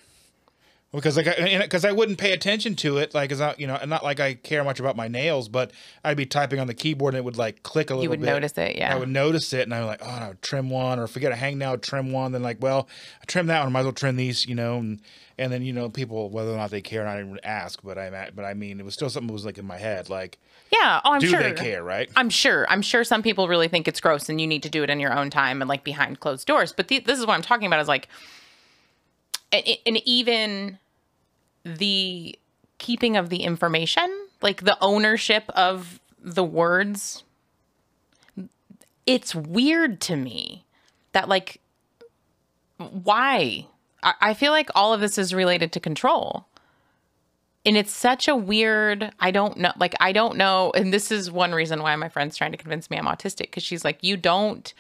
because 0.95 1.16
like 1.16 1.26
because 1.36 1.84
I, 1.84 1.92
wouldn't 1.92 2.18
pay 2.18 2.32
attention 2.32 2.76
to 2.76 2.99
it 2.99 3.14
like 3.14 3.32
as 3.32 3.40
I, 3.40 3.55
you 3.59 3.66
know 3.66 3.78
not 3.86 4.05
like 4.05 4.20
I 4.20 4.34
care 4.34 4.62
much 4.64 4.80
about 4.80 4.97
my 4.97 5.09
nails, 5.09 5.49
but 5.49 5.72
I'd 6.05 6.16
be 6.16 6.26
typing 6.26 6.61
on 6.61 6.66
the 6.66 6.74
keyboard 6.74 7.14
and 7.14 7.18
it 7.18 7.24
would 7.24 7.36
like 7.36 7.62
click 7.62 7.90
a 7.90 7.95
little. 7.95 8.03
Bit. 8.03 8.05
You 8.05 8.11
would 8.11 8.20
bit. 8.20 8.26
notice 8.26 8.59
it, 8.59 8.76
yeah. 8.76 8.95
I 8.95 8.99
would 8.99 9.09
notice 9.09 9.53
it, 9.53 9.62
and 9.62 9.74
I'm 9.74 9.86
like, 9.86 10.01
oh, 10.03 10.09
I 10.09 10.28
would 10.28 10.42
trim 10.42 10.70
one 10.70 10.99
or 10.99 11.07
forget 11.07 11.32
a 11.32 11.34
hangnail, 11.34 11.80
trim 11.82 12.12
one. 12.12 12.32
Then 12.32 12.42
like, 12.42 12.59
well, 12.61 12.88
I 13.20 13.24
trim 13.26 13.47
that 13.49 13.61
one, 13.61 13.68
I 13.68 13.70
might 13.70 13.80
as 13.80 13.86
well 13.86 13.92
trim 13.92 14.16
these, 14.16 14.47
you 14.47 14.55
know, 14.55 14.78
and 14.78 15.01
and 15.36 15.53
then 15.53 15.62
you 15.62 15.72
know 15.72 15.88
people 15.88 16.30
whether 16.30 16.51
or 16.51 16.57
not 16.57 16.70
they 16.70 16.80
care, 16.80 17.07
I 17.07 17.16
didn't 17.16 17.40
ask, 17.42 17.80
but 17.82 17.99
I 17.99 18.30
but 18.34 18.45
I 18.45 18.55
mean 18.55 18.78
it 18.78 18.84
was 18.84 18.95
still 18.95 19.11
something 19.11 19.28
that 19.28 19.32
was 19.32 19.45
like 19.45 19.59
in 19.59 19.66
my 19.66 19.78
head, 19.78 20.09
like 20.09 20.38
yeah, 20.70 21.01
oh, 21.05 21.12
I'm 21.12 21.20
do 21.20 21.28
sure. 21.28 21.42
they 21.42 21.53
care, 21.53 21.82
right? 21.82 22.09
I'm 22.16 22.30
sure. 22.30 22.66
I'm 22.68 22.82
sure 22.82 23.05
some 23.05 23.22
people 23.22 23.49
really 23.49 23.68
think 23.68 23.86
it's 23.86 24.01
gross, 24.01 24.28
and 24.28 24.40
you 24.40 24.47
need 24.47 24.62
to 24.62 24.70
do 24.70 24.82
it 24.82 24.90
in 24.90 24.99
your 25.01 25.12
own 25.12 25.30
time 25.30 25.61
and 25.61 25.68
like 25.68 25.84
behind 25.84 26.20
closed 26.20 26.47
doors. 26.47 26.72
But 26.72 26.88
the, 26.88 27.01
this 27.01 27.18
is 27.18 27.26
what 27.26 27.34
I'm 27.34 27.42
talking 27.42 27.66
about. 27.66 27.80
Is 27.80 27.88
like, 27.88 28.09
and, 29.53 29.64
and 29.86 29.99
even 30.05 30.78
the 31.64 32.38
keeping 32.78 33.16
of 33.16 33.28
the 33.28 33.42
information, 33.42 34.26
like 34.42 34.62
the 34.64 34.76
ownership 34.80 35.44
of 35.50 36.00
the 36.20 36.44
words. 36.44 37.24
It's 39.06 39.34
weird 39.34 40.00
to 40.02 40.16
me 40.16 40.64
that 41.12 41.28
like, 41.28 41.60
why? 42.78 43.66
I, 44.02 44.34
feel 44.34 44.52
like 44.52 44.68
all 44.74 44.92
of 44.92 45.00
this 45.00 45.16
is 45.16 45.32
related 45.32 45.72
to 45.72 45.80
control 45.80 46.46
and 47.64 47.76
it's 47.76 47.92
such 47.92 48.28
a 48.28 48.36
weird 48.36 49.10
i 49.20 49.30
don't 49.30 49.56
know 49.56 49.72
like 49.78 49.94
i 50.00 50.12
don't 50.12 50.36
know 50.36 50.72
and 50.74 50.92
this 50.92 51.10
is 51.10 51.30
one 51.30 51.52
reason 51.52 51.82
why 51.82 51.94
my 51.96 52.08
friend's 52.08 52.36
trying 52.36 52.52
to 52.52 52.58
convince 52.58 52.90
me 52.90 52.98
i'm 52.98 53.06
autistic 53.06 53.42
because 53.42 53.62
she's 53.62 53.84
like 53.84 54.02
you 54.02 54.16
don't 54.16 54.74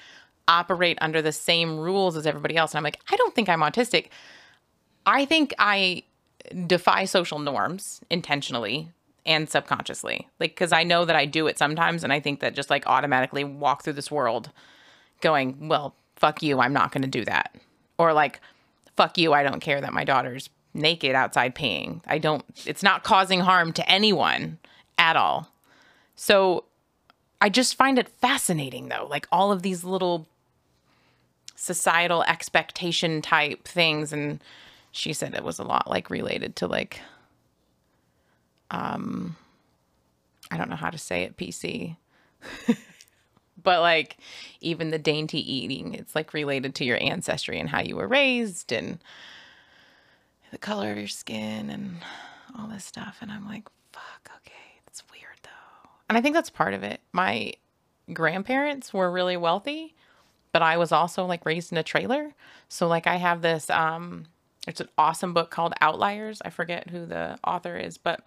operate 0.46 0.98
under 1.00 1.22
the 1.22 1.32
same 1.32 1.78
rules 1.78 2.16
as 2.16 2.26
everybody 2.26 2.56
else 2.56 2.72
and 2.72 2.78
i'm 2.78 2.84
like 2.84 3.00
i 3.10 3.16
don't 3.16 3.34
think 3.34 3.48
i'm 3.48 3.60
autistic 3.60 4.08
i 5.06 5.24
think 5.24 5.54
i 5.58 6.02
defy 6.66 7.04
social 7.04 7.38
norms 7.38 8.00
intentionally 8.10 8.90
and 9.26 9.48
subconsciously. 9.48 10.28
Like 10.38 10.50
because 10.50 10.72
i 10.72 10.82
know 10.82 11.04
that 11.04 11.16
i 11.16 11.24
do 11.24 11.46
it 11.46 11.58
sometimes 11.58 12.04
and 12.04 12.12
i 12.12 12.20
think 12.20 12.40
that 12.40 12.54
just 12.54 12.70
like 12.70 12.86
automatically 12.86 13.44
walk 13.44 13.82
through 13.82 13.94
this 13.94 14.10
world 14.10 14.50
going 15.20 15.68
well 15.68 15.94
fuck 16.16 16.42
you 16.42 16.60
i'm 16.60 16.72
not 16.72 16.92
going 16.92 17.02
to 17.02 17.08
do 17.08 17.24
that. 17.24 17.54
Or 17.98 18.12
like 18.12 18.40
fuck 18.96 19.16
you 19.18 19.32
i 19.32 19.42
don't 19.42 19.60
care 19.60 19.80
that 19.80 19.92
my 19.92 20.04
daughter's 20.04 20.50
naked 20.76 21.14
outside 21.14 21.54
peeing. 21.54 22.00
I 22.06 22.18
don't 22.18 22.44
it's 22.66 22.82
not 22.82 23.04
causing 23.04 23.40
harm 23.40 23.72
to 23.74 23.88
anyone 23.88 24.58
at 24.98 25.16
all. 25.16 25.48
So 26.16 26.64
i 27.40 27.48
just 27.48 27.76
find 27.76 27.98
it 27.98 28.08
fascinating 28.08 28.88
though 28.88 29.06
like 29.08 29.26
all 29.32 29.52
of 29.52 29.62
these 29.62 29.84
little 29.84 30.26
societal 31.56 32.22
expectation 32.24 33.22
type 33.22 33.66
things 33.66 34.12
and 34.12 34.42
she 34.94 35.12
said 35.12 35.34
it 35.34 35.44
was 35.44 35.58
a 35.58 35.64
lot 35.64 35.90
like 35.90 36.08
related 36.08 36.54
to 36.56 36.66
like 36.66 37.00
um 38.70 39.36
i 40.50 40.56
don't 40.56 40.70
know 40.70 40.76
how 40.76 40.90
to 40.90 40.98
say 40.98 41.22
it 41.22 41.36
pc 41.36 41.96
but 43.62 43.80
like 43.80 44.16
even 44.60 44.90
the 44.90 44.98
dainty 44.98 45.38
eating 45.52 45.94
it's 45.94 46.14
like 46.14 46.32
related 46.32 46.74
to 46.74 46.84
your 46.84 46.98
ancestry 47.02 47.58
and 47.58 47.68
how 47.68 47.80
you 47.80 47.96
were 47.96 48.06
raised 48.06 48.72
and 48.72 48.98
the 50.54 50.58
color 50.58 50.92
of 50.92 50.98
your 50.98 51.08
skin 51.08 51.68
and 51.68 51.96
all 52.56 52.68
this 52.68 52.84
stuff. 52.84 53.18
And 53.20 53.32
i'm 53.32 53.48
like 53.48 53.68
fuck 53.92 54.30
okay 54.36 54.80
that's 54.86 55.02
weird 55.10 55.38
though. 55.42 55.90
And 56.08 56.16
i 56.16 56.20
think 56.20 56.34
that's 56.34 56.50
part 56.50 56.74
of 56.74 56.84
it. 56.84 57.00
My 57.12 57.54
grandparents 58.12 58.94
were 58.94 59.10
really 59.10 59.36
wealthy 59.36 59.94
but 60.52 60.62
i 60.62 60.76
was 60.76 60.92
also 60.92 61.24
like 61.24 61.44
raised 61.44 61.72
in 61.72 61.78
a 61.78 61.82
trailer. 61.82 62.32
So 62.68 62.86
like 62.86 63.08
i 63.08 63.16
have 63.16 63.42
this 63.42 63.68
um 63.70 64.26
it's 64.66 64.80
an 64.80 64.88
awesome 64.96 65.32
book 65.32 65.50
called 65.50 65.74
outliers 65.80 66.40
i 66.44 66.50
forget 66.50 66.90
who 66.90 67.06
the 67.06 67.38
author 67.44 67.76
is 67.76 67.98
but 67.98 68.26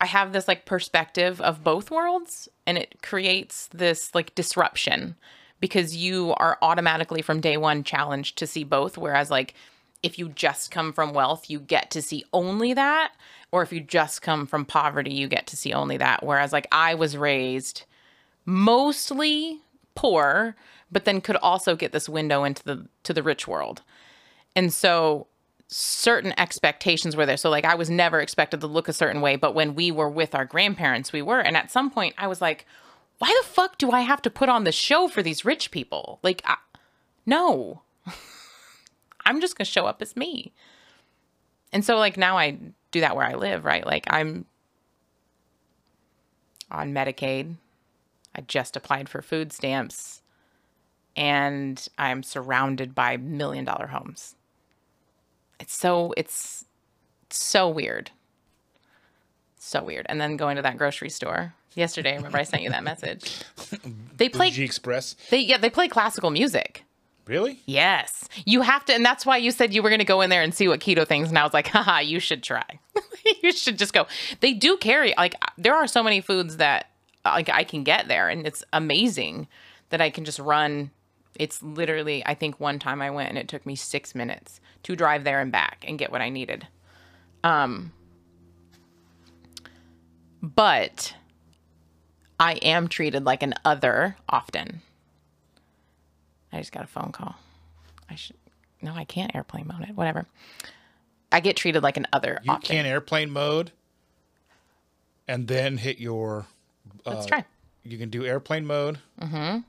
I 0.00 0.06
have 0.06 0.34
this 0.34 0.48
like 0.48 0.66
perspective 0.66 1.40
of 1.40 1.64
both 1.64 1.90
worlds 1.90 2.48
and 2.66 2.76
it 2.76 3.00
creates 3.00 3.68
this 3.72 4.14
like 4.14 4.34
disruption 4.34 5.16
because 5.60 5.96
you 5.96 6.34
are 6.36 6.58
automatically 6.60 7.22
from 7.22 7.40
day 7.40 7.56
one 7.56 7.84
challenged 7.84 8.36
to 8.36 8.46
see 8.46 8.64
both. 8.64 8.98
Whereas, 8.98 9.30
like, 9.30 9.54
if 10.02 10.18
you 10.18 10.28
just 10.28 10.70
come 10.70 10.92
from 10.92 11.14
wealth, 11.14 11.48
you 11.48 11.58
get 11.58 11.90
to 11.92 12.02
see 12.02 12.22
only 12.34 12.74
that. 12.74 13.12
Or 13.50 13.62
if 13.62 13.72
you 13.72 13.80
just 13.80 14.20
come 14.20 14.46
from 14.46 14.66
poverty, 14.66 15.14
you 15.14 15.26
get 15.26 15.46
to 15.46 15.56
see 15.56 15.72
only 15.72 15.96
that. 15.96 16.22
Whereas, 16.22 16.52
like, 16.52 16.66
I 16.70 16.94
was 16.94 17.16
raised 17.16 17.84
mostly 18.44 19.62
poor, 19.94 20.54
but 20.92 21.06
then 21.06 21.22
could 21.22 21.36
also 21.36 21.76
get 21.76 21.92
this 21.92 22.10
window 22.10 22.44
into 22.44 22.62
the 22.62 22.86
to 23.04 23.14
the 23.14 23.22
rich 23.22 23.48
world. 23.48 23.80
And 24.56 24.72
so 24.72 25.26
certain 25.68 26.38
expectations 26.38 27.16
were 27.16 27.26
there. 27.26 27.36
So 27.36 27.50
like 27.50 27.64
I 27.64 27.74
was 27.74 27.90
never 27.90 28.20
expected 28.20 28.60
to 28.60 28.66
look 28.66 28.88
a 28.88 28.92
certain 28.92 29.20
way, 29.20 29.36
but 29.36 29.54
when 29.54 29.74
we 29.74 29.90
were 29.90 30.08
with 30.08 30.34
our 30.34 30.44
grandparents, 30.44 31.12
we 31.12 31.22
were. 31.22 31.40
And 31.40 31.56
at 31.56 31.70
some 31.70 31.90
point 31.90 32.14
I 32.18 32.26
was 32.26 32.40
like, 32.40 32.66
why 33.18 33.34
the 33.40 33.48
fuck 33.48 33.78
do 33.78 33.90
I 33.90 34.00
have 34.00 34.22
to 34.22 34.30
put 34.30 34.48
on 34.48 34.64
the 34.64 34.72
show 34.72 35.08
for 35.08 35.22
these 35.22 35.44
rich 35.44 35.70
people? 35.70 36.18
Like 36.22 36.42
I, 36.44 36.56
no. 37.26 37.82
I'm 39.26 39.40
just 39.40 39.56
going 39.56 39.64
to 39.64 39.70
show 39.70 39.86
up 39.86 40.02
as 40.02 40.16
me. 40.16 40.52
And 41.72 41.84
so 41.84 41.96
like 41.96 42.16
now 42.16 42.38
I 42.38 42.58
do 42.90 43.00
that 43.00 43.16
where 43.16 43.26
I 43.26 43.34
live, 43.34 43.64
right? 43.64 43.84
Like 43.84 44.06
I'm 44.10 44.44
on 46.70 46.92
Medicaid. 46.92 47.56
I 48.36 48.42
just 48.42 48.76
applied 48.76 49.08
for 49.08 49.22
food 49.22 49.52
stamps 49.52 50.22
and 51.16 51.86
I'm 51.98 52.22
surrounded 52.22 52.94
by 52.94 53.16
million 53.16 53.64
dollar 53.64 53.88
homes. 53.88 54.36
It's 55.60 55.74
so 55.74 56.12
it's 56.16 56.64
so 57.30 57.68
weird. 57.68 58.10
So 59.58 59.82
weird. 59.82 60.06
And 60.08 60.20
then 60.20 60.36
going 60.36 60.56
to 60.56 60.62
that 60.62 60.76
grocery 60.76 61.10
store. 61.10 61.54
Yesterday, 61.74 62.16
remember 62.16 62.38
I 62.38 62.44
sent 62.44 62.62
you 62.62 62.70
that 62.70 62.84
message. 62.92 63.42
They 64.16 64.28
play 64.28 64.50
G 64.50 64.62
Express. 64.62 65.16
they 65.30 65.40
yeah, 65.40 65.58
they 65.58 65.70
play 65.70 65.88
classical 65.88 66.30
music. 66.30 66.84
Really? 67.26 67.60
Yes. 67.64 68.28
You 68.44 68.60
have 68.60 68.84
to 68.84 68.94
and 68.94 69.04
that's 69.04 69.24
why 69.24 69.38
you 69.38 69.50
said 69.50 69.72
you 69.72 69.82
were 69.82 69.88
going 69.88 69.98
to 70.00 70.04
go 70.04 70.20
in 70.20 70.28
there 70.30 70.42
and 70.42 70.54
see 70.54 70.68
what 70.68 70.80
keto 70.80 71.06
things 71.06 71.30
and 71.30 71.38
I 71.38 71.42
was 71.42 71.54
like, 71.54 71.68
"Haha, 71.68 72.00
you 72.00 72.20
should 72.20 72.42
try." 72.42 72.64
you 73.42 73.50
should 73.52 73.78
just 73.78 73.92
go. 73.94 74.06
They 74.40 74.52
do 74.52 74.76
carry 74.76 75.14
like 75.16 75.34
uh, 75.40 75.46
there 75.56 75.74
are 75.74 75.86
so 75.86 76.02
many 76.02 76.20
foods 76.20 76.58
that 76.58 76.90
uh, 77.24 77.30
like 77.30 77.48
I 77.48 77.64
can 77.64 77.82
get 77.82 78.08
there 78.08 78.28
and 78.28 78.46
it's 78.46 78.62
amazing 78.72 79.48
that 79.90 80.00
I 80.02 80.10
can 80.10 80.24
just 80.24 80.38
run 80.38 80.90
it's 81.38 81.62
literally 81.62 82.24
I 82.26 82.34
think 82.34 82.60
one 82.60 82.78
time 82.78 83.02
I 83.02 83.10
went 83.10 83.28
and 83.30 83.38
it 83.38 83.48
took 83.48 83.64
me 83.66 83.74
6 83.76 84.14
minutes 84.14 84.60
to 84.84 84.94
drive 84.96 85.24
there 85.24 85.40
and 85.40 85.50
back 85.50 85.84
and 85.86 85.98
get 85.98 86.12
what 86.12 86.20
I 86.20 86.28
needed. 86.28 86.66
Um 87.42 87.92
but 90.42 91.14
I 92.38 92.54
am 92.54 92.88
treated 92.88 93.24
like 93.24 93.42
an 93.42 93.54
other 93.64 94.16
often. 94.28 94.82
I 96.52 96.58
just 96.58 96.72
got 96.72 96.84
a 96.84 96.88
phone 96.88 97.10
call. 97.12 97.36
I 98.10 98.14
should 98.16 98.36
no, 98.82 98.92
I 98.94 99.04
can't 99.04 99.34
airplane 99.34 99.66
mode 99.66 99.88
it. 99.88 99.96
Whatever. 99.96 100.26
I 101.32 101.40
get 101.40 101.56
treated 101.56 101.82
like 101.82 101.96
an 101.96 102.06
other 102.12 102.40
You 102.44 102.52
often. 102.52 102.66
can 102.68 102.86
airplane 102.86 103.30
mode 103.30 103.72
and 105.26 105.48
then 105.48 105.78
hit 105.78 105.98
your 105.98 106.46
Let's 107.06 107.26
try. 107.26 107.44
you 107.82 107.96
can 107.98 108.10
do 108.10 108.24
airplane 108.26 108.66
mode. 108.66 108.98
Mm-hmm. 109.20 109.60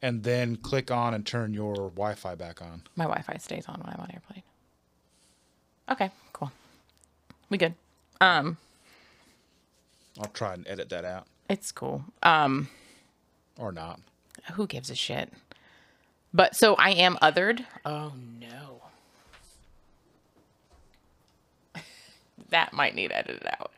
And 0.00 0.22
then 0.22 0.56
click 0.56 0.90
on 0.90 1.12
and 1.12 1.26
turn 1.26 1.52
your 1.52 1.74
Wi-Fi 1.74 2.34
back 2.36 2.62
on. 2.62 2.82
My 2.94 3.04
Wi-Fi 3.04 3.36
stays 3.38 3.66
on 3.66 3.80
when 3.80 3.92
I'm 3.92 4.00
on 4.00 4.10
airplane. 4.12 4.42
Okay, 5.90 6.10
cool. 6.32 6.52
We 7.50 7.58
good. 7.58 7.74
Um, 8.20 8.58
I'll 10.20 10.26
try 10.28 10.54
and 10.54 10.66
edit 10.68 10.88
that 10.90 11.04
out 11.04 11.26
it's 11.48 11.72
cool. 11.72 12.04
Um, 12.22 12.68
or 13.58 13.72
not. 13.72 14.00
who 14.52 14.66
gives 14.66 14.90
a 14.90 14.94
shit? 14.94 15.32
But 16.32 16.54
so 16.54 16.74
I 16.74 16.90
am 16.90 17.16
othered. 17.22 17.64
Oh 17.84 18.12
no. 18.38 18.82
that 22.50 22.72
might 22.72 22.94
need 22.94 23.10
edited 23.12 23.46
out. 23.46 23.72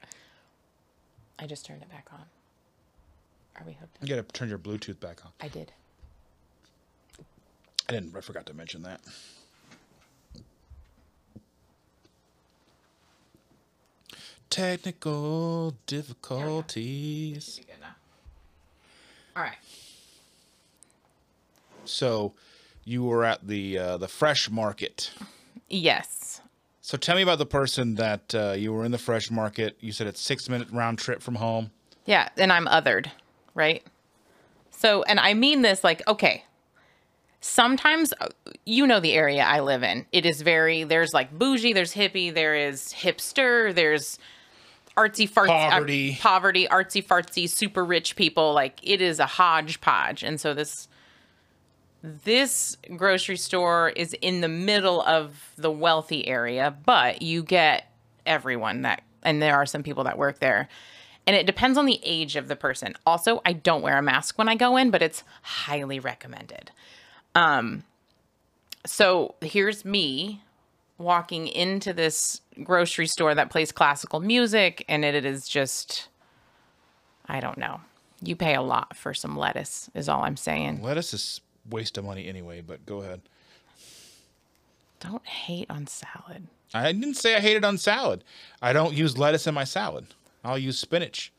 I 1.39 1.47
just 1.47 1.65
turned 1.65 1.83
it 1.83 1.91
back 1.91 2.09
on. 2.13 2.25
Are 3.57 3.65
we 3.67 3.73
hooked? 3.75 3.97
You 4.03 4.09
got 4.09 4.17
to 4.17 4.23
turn 4.33 4.49
your 4.49 4.59
Bluetooth 4.59 5.01
back 5.01 5.25
on. 5.25 5.33
I 5.41 5.49
did. 5.49 5.73
I 7.91 7.93
didn't. 7.93 8.17
I 8.17 8.21
forgot 8.21 8.47
to 8.47 8.55
mention 8.55 8.83
that. 8.83 9.01
Technical 14.49 15.75
difficulties. 15.87 17.59
Be 17.59 17.65
good 17.65 17.81
now. 17.81 17.95
All 19.35 19.43
right. 19.43 19.57
So 21.85 22.35
you 22.85 23.03
were 23.03 23.25
at 23.25 23.49
the 23.49 23.77
uh, 23.77 23.97
the 23.97 24.07
fresh 24.07 24.49
market. 24.49 25.11
Yes. 25.69 26.41
So 26.83 26.97
tell 26.97 27.17
me 27.17 27.23
about 27.23 27.39
the 27.39 27.47
person 27.47 27.97
that 27.97 28.33
uh, 28.37 28.55
you 28.57 28.73
were 28.73 28.85
in 28.85 28.93
the 28.93 28.99
fresh 28.99 29.33
market. 29.33 29.77
You 29.81 29.91
said 29.91 30.07
it's 30.07 30.21
six 30.21 30.49
minute 30.49 30.69
round 30.71 31.01
trip 31.01 31.23
from 31.23 31.35
home. 31.35 31.73
Yeah, 32.07 32.29
and 32.37 32.53
I'm 32.53 32.67
othered, 32.67 33.11
right? 33.55 33.85
So, 34.71 35.03
and 35.03 35.19
I 35.19 35.35
mean 35.35 35.63
this 35.63 35.83
like, 35.83 36.07
okay, 36.07 36.45
sometimes 37.41 38.13
uh, 38.21 38.29
you 38.65 38.87
know 38.87 39.01
the 39.01 39.13
area 39.13 39.43
I 39.43 39.61
live 39.61 39.83
in. 39.83 40.07
It 40.13 40.27
is 40.27 40.43
very, 40.43 40.85
there's 40.85 41.13
like 41.13 41.37
bougie, 41.37 41.73
there's 41.73 41.95
hippie, 41.95 42.33
there 42.33 42.55
is 42.55 42.93
hipster, 42.93 43.75
there's 43.75 44.19
artsy 44.97 45.29
fartsy, 45.29 45.71
Poverty. 45.71 46.13
uh, 46.13 46.23
poverty, 46.23 46.67
artsy 46.69 47.05
fartsy, 47.05 47.49
super 47.49 47.85
rich 47.85 48.17
people. 48.17 48.53
Like 48.53 48.79
it 48.83 49.01
is 49.01 49.19
a 49.19 49.27
hodgepodge. 49.27 50.23
And 50.23 50.41
so 50.41 50.53
this, 50.55 50.89
this 52.03 52.77
grocery 52.97 53.37
store 53.37 53.91
is 53.91 54.15
in 54.21 54.41
the 54.41 54.49
middle 54.49 55.03
of 55.03 55.53
the 55.57 55.71
wealthy 55.71 56.27
area, 56.27 56.75
but 56.85 57.23
you 57.23 57.43
get 57.43 57.91
everyone 58.27 58.83
that, 58.83 59.03
and 59.23 59.41
there 59.41 59.57
are 59.57 59.67
some 59.67 59.83
people 59.83 60.05
that 60.05 60.19
work 60.19 60.39
there. 60.41 60.69
And 61.27 61.37
it 61.37 61.47
depends 61.47 61.79
on 61.79 61.87
the 61.87 62.01
age 62.03 62.37
of 62.37 62.49
the 62.49 62.57
person. 62.57 62.95
Also, 63.07 63.41
I 63.45 63.53
don't 63.53 63.83
wear 63.83 63.99
a 63.99 64.03
mask 64.03 64.39
when 64.39 64.49
I 64.49 64.55
go 64.57 64.77
in, 64.77 64.91
but 64.91 65.03
it's 65.03 65.23
highly 65.43 66.01
recommended. 66.01 66.71
Um, 67.35 67.85
so 68.87 69.35
here's 69.41 69.85
me 69.85 70.43
walking 70.99 71.47
into 71.49 71.93
this 71.93 72.41
grocery 72.63 73.07
store 73.07 73.35
that 73.35 73.51
plays 73.51 73.73
classical 73.73 74.21
music, 74.21 74.85
and 74.89 75.05
it 75.05 75.25
is 75.25 75.49
just, 75.49 76.09
I 77.27 77.41
don't 77.41 77.59
know. 77.59 77.81
You 78.23 78.37
pay 78.37 78.55
a 78.55 78.63
lot 78.63 78.97
for 78.97 79.15
some 79.15 79.37
lettuce, 79.37 79.89
is 79.95 80.09
all 80.09 80.23
I'm 80.25 80.37
saying. 80.37 80.83
Lettuce 80.83 81.15
is 81.15 81.41
waste 81.71 81.97
of 81.97 82.05
money 82.05 82.27
anyway. 82.29 82.61
But 82.61 82.85
go 82.85 83.01
ahead. 83.01 83.23
Don't 85.01 85.25
hate 85.27 85.71
on 85.71 85.87
salad. 85.87 86.47
I 86.75 86.93
didn't 86.93 87.15
say 87.15 87.35
I 87.35 87.41
hated 87.41 87.65
on 87.65 87.79
salad. 87.79 88.23
I 88.61 88.73
don't 88.75 88.93
use 88.93 89.17
lettuce 89.17 89.47
in 89.47 89.55
my 89.55 89.65
salad. 89.65 90.07
I'll 90.45 90.59
use 90.59 90.79
spinach 90.79 91.33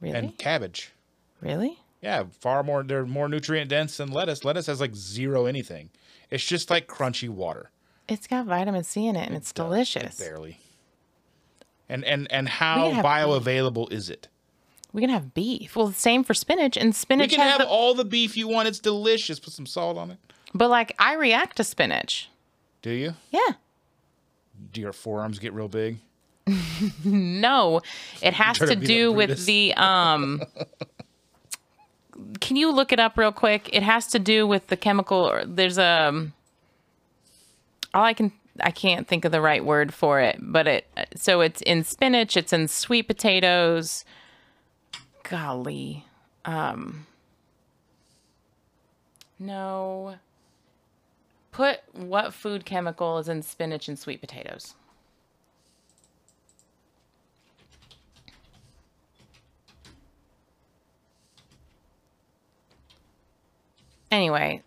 Really? 0.00 0.16
and 0.18 0.38
cabbage. 0.38 0.92
really? 1.40 1.78
Yeah, 2.02 2.24
far 2.40 2.62
more. 2.62 2.82
They're 2.82 3.06
more 3.06 3.28
nutrient 3.28 3.70
dense 3.70 3.96
than 3.96 4.10
lettuce. 4.10 4.44
Lettuce 4.44 4.66
has 4.66 4.80
like 4.80 4.94
zero 4.94 5.46
anything. 5.46 5.90
It's 6.30 6.44
just 6.44 6.70
like 6.70 6.86
crunchy 6.86 7.28
water. 7.28 7.70
It's 8.08 8.26
got 8.26 8.46
vitamin 8.46 8.84
C 8.84 9.06
in 9.06 9.16
it, 9.16 9.26
and 9.26 9.36
it's 9.36 9.52
delicious. 9.52 10.16
Barely. 10.18 10.60
And 11.88 12.04
and 12.04 12.30
and 12.30 12.48
how 12.48 12.90
bioavailable 13.02 13.92
is 13.92 14.10
it? 14.10 14.28
We 14.92 15.00
can 15.00 15.10
have 15.10 15.34
beef. 15.34 15.76
Well, 15.76 15.92
same 15.92 16.24
for 16.24 16.34
spinach, 16.34 16.76
and 16.76 16.94
spinach. 16.94 17.30
You 17.30 17.36
spinach 17.36 17.50
can 17.50 17.58
have 17.58 17.66
the 17.66 17.72
all 17.72 17.94
the 17.94 18.04
beef 18.04 18.36
you 18.36 18.48
want. 18.48 18.68
It's 18.68 18.78
delicious. 18.78 19.38
Put 19.38 19.52
some 19.52 19.66
salt 19.66 19.96
on 19.96 20.10
it. 20.10 20.18
But 20.54 20.70
like 20.70 20.94
I 20.98 21.14
react 21.14 21.56
to 21.58 21.64
spinach. 21.64 22.30
Do 22.82 22.90
you? 22.90 23.14
Yeah. 23.30 23.54
Do 24.72 24.80
your 24.80 24.92
forearms 24.92 25.38
get 25.38 25.52
real 25.52 25.68
big? 25.68 25.98
No, 27.04 27.80
it 28.22 28.34
has 28.42 28.58
to 28.58 28.66
to 28.66 28.76
do 28.76 29.12
with 29.12 29.46
the 29.46 29.74
um 29.74 30.42
Can 32.40 32.56
you 32.56 32.70
look 32.72 32.92
it 32.92 33.00
up 33.00 33.16
real 33.16 33.32
quick? 33.32 33.68
It 33.72 33.82
has 33.82 34.06
to 34.08 34.18
do 34.18 34.46
with 34.46 34.68
the 34.68 34.76
chemical 34.76 35.18
or 35.18 35.44
there's 35.44 35.78
a 35.78 36.08
um, 36.08 36.32
all 37.94 38.04
I 38.04 38.14
can 38.14 38.32
I 38.60 38.70
can't 38.70 39.06
think 39.06 39.24
of 39.24 39.32
the 39.32 39.40
right 39.40 39.64
word 39.64 39.92
for 39.92 40.20
it, 40.20 40.36
but 40.40 40.66
it 40.66 40.86
so 41.16 41.40
it's 41.40 41.62
in 41.62 41.84
spinach, 41.84 42.36
it's 42.36 42.52
in 42.52 42.68
sweet 42.68 43.06
potatoes. 43.06 44.04
Golly. 45.28 46.04
Um 46.44 47.06
No. 49.38 50.16
Put 51.52 51.80
what 51.92 52.34
food 52.34 52.64
chemical 52.66 53.18
is 53.18 53.28
in 53.28 53.42
spinach 53.42 53.88
and 53.88 53.98
sweet 53.98 54.20
potatoes? 54.20 54.74
Anyway, 64.16 64.62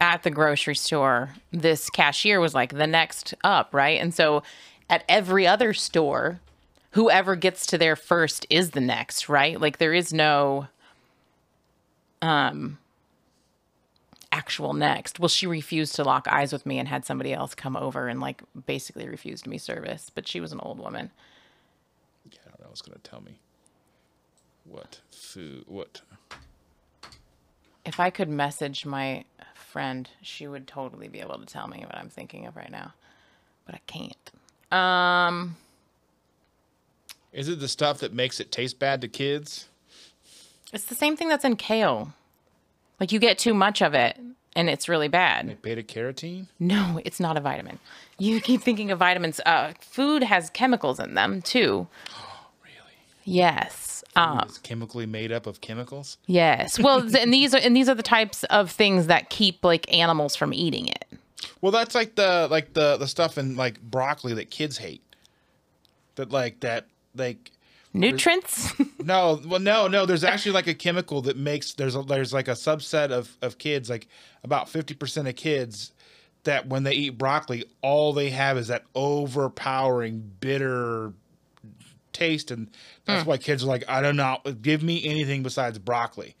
at 0.00 0.22
the 0.22 0.30
grocery 0.30 0.74
store, 0.74 1.30
this 1.52 1.90
cashier 1.90 2.40
was 2.40 2.54
like 2.54 2.74
the 2.76 2.86
next 2.86 3.34
up, 3.44 3.72
right? 3.72 4.00
And 4.00 4.12
so 4.14 4.42
at 4.90 5.04
every 5.08 5.46
other 5.46 5.72
store, 5.72 6.40
whoever 6.92 7.36
gets 7.36 7.66
to 7.66 7.78
there 7.78 7.96
first 7.96 8.46
is 8.50 8.70
the 8.70 8.80
next, 8.80 9.28
right? 9.28 9.60
Like 9.60 9.78
there 9.78 9.94
is 9.94 10.12
no 10.12 10.68
um 12.22 12.78
actual 14.32 14.72
next. 14.72 15.20
Well, 15.20 15.28
she 15.28 15.46
refused 15.46 15.94
to 15.96 16.04
lock 16.04 16.26
eyes 16.28 16.52
with 16.52 16.66
me 16.66 16.78
and 16.78 16.88
had 16.88 17.04
somebody 17.04 17.32
else 17.32 17.54
come 17.54 17.76
over 17.76 18.08
and 18.08 18.20
like 18.20 18.42
basically 18.66 19.08
refused 19.08 19.46
me 19.46 19.58
service, 19.58 20.10
but 20.14 20.26
she 20.26 20.40
was 20.40 20.52
an 20.52 20.60
old 20.60 20.78
woman. 20.78 21.10
Yeah, 22.30 22.38
I 22.46 22.50
don't 22.50 22.60
know. 22.60 22.68
It's 22.70 22.82
gonna 22.82 22.98
tell 23.02 23.20
me 23.20 23.38
what 24.64 25.00
food. 25.10 25.64
What? 25.66 26.02
If 27.86 28.00
I 28.00 28.10
could 28.10 28.28
message 28.28 28.84
my 28.84 29.24
friend, 29.54 30.08
she 30.20 30.46
would 30.46 30.66
totally 30.66 31.08
be 31.08 31.20
able 31.20 31.38
to 31.38 31.46
tell 31.46 31.68
me 31.68 31.84
what 31.86 31.96
I'm 31.96 32.08
thinking 32.08 32.46
of 32.46 32.56
right 32.56 32.70
now. 32.70 32.92
But 33.64 33.76
I 33.76 33.80
can't. 33.86 34.30
Um 34.72 35.56
Is 37.32 37.48
it 37.48 37.60
the 37.60 37.68
stuff 37.68 37.98
that 37.98 38.12
makes 38.12 38.40
it 38.40 38.50
taste 38.50 38.78
bad 38.78 39.00
to 39.02 39.08
kids? 39.08 39.68
It's 40.72 40.84
the 40.84 40.94
same 40.94 41.16
thing 41.16 41.28
that's 41.28 41.44
in 41.44 41.56
kale. 41.56 42.12
Like 42.98 43.12
you 43.12 43.18
get 43.18 43.38
too 43.38 43.54
much 43.54 43.80
of 43.80 43.94
it 43.94 44.18
and 44.56 44.68
it's 44.68 44.88
really 44.88 45.08
bad. 45.08 45.60
Beta 45.62 45.82
carotene? 45.82 46.46
No, 46.58 47.00
it's 47.04 47.20
not 47.20 47.36
a 47.36 47.40
vitamin. 47.40 47.78
You 48.18 48.40
keep 48.40 48.62
thinking 48.62 48.90
of 48.90 48.98
vitamins. 48.98 49.38
Uh, 49.46 49.74
food 49.80 50.22
has 50.24 50.50
chemicals 50.50 50.98
in 50.98 51.14
them 51.14 51.42
too. 51.42 51.86
Oh, 52.18 52.46
really? 52.64 52.96
Yes. 53.24 53.95
Um, 54.16 54.40
It's 54.44 54.58
chemically 54.58 55.06
made 55.06 55.30
up 55.32 55.46
of 55.46 55.60
chemicals? 55.60 56.18
yes. 56.26 56.78
Well, 56.78 57.00
and 57.16 57.32
these 57.32 57.54
are 57.54 57.58
and 57.58 57.76
these 57.76 57.88
are 57.88 57.94
the 57.94 58.02
types 58.02 58.44
of 58.44 58.70
things 58.70 59.06
that 59.08 59.30
keep 59.30 59.64
like 59.64 59.92
animals 59.92 60.34
from 60.36 60.52
eating 60.54 60.88
it. 60.88 61.04
Well, 61.60 61.72
that's 61.72 61.94
like 61.94 62.14
the 62.16 62.48
like 62.50 62.72
the 62.74 62.96
the 62.96 63.06
stuff 63.06 63.38
in 63.38 63.56
like 63.56 63.80
broccoli 63.80 64.34
that 64.34 64.50
kids 64.50 64.78
hate. 64.78 65.02
That 66.16 66.30
like 66.30 66.60
that 66.60 66.86
like 67.14 67.50
Nutrients. 67.92 68.74
no 69.02 69.40
well 69.46 69.60
no 69.60 69.88
no 69.88 70.04
there's 70.04 70.24
actually 70.24 70.52
like 70.52 70.66
a 70.66 70.74
chemical 70.74 71.22
that 71.22 71.36
makes 71.38 71.72
there's 71.74 71.96
a, 71.96 72.02
there's 72.02 72.32
like 72.32 72.46
a 72.48 72.52
subset 72.52 73.10
of 73.10 73.36
of 73.40 73.56
kids 73.56 73.88
like 73.88 74.06
about 74.44 74.66
50% 74.66 75.26
of 75.28 75.34
kids 75.36 75.92
that 76.44 76.68
when 76.68 76.82
they 76.82 76.92
eat 76.92 77.16
broccoli 77.16 77.64
all 77.80 78.12
they 78.12 78.28
have 78.30 78.58
is 78.58 78.68
that 78.68 78.84
overpowering 78.94 80.30
bitter 80.40 81.12
taste 82.16 82.50
and 82.50 82.70
that's 83.04 83.26
why 83.26 83.36
kids 83.36 83.62
are 83.62 83.66
like 83.66 83.84
I 83.88 84.00
don't 84.00 84.16
know 84.16 84.38
give 84.62 84.82
me 84.82 85.04
anything 85.04 85.42
besides 85.42 85.78
broccoli 85.78 86.36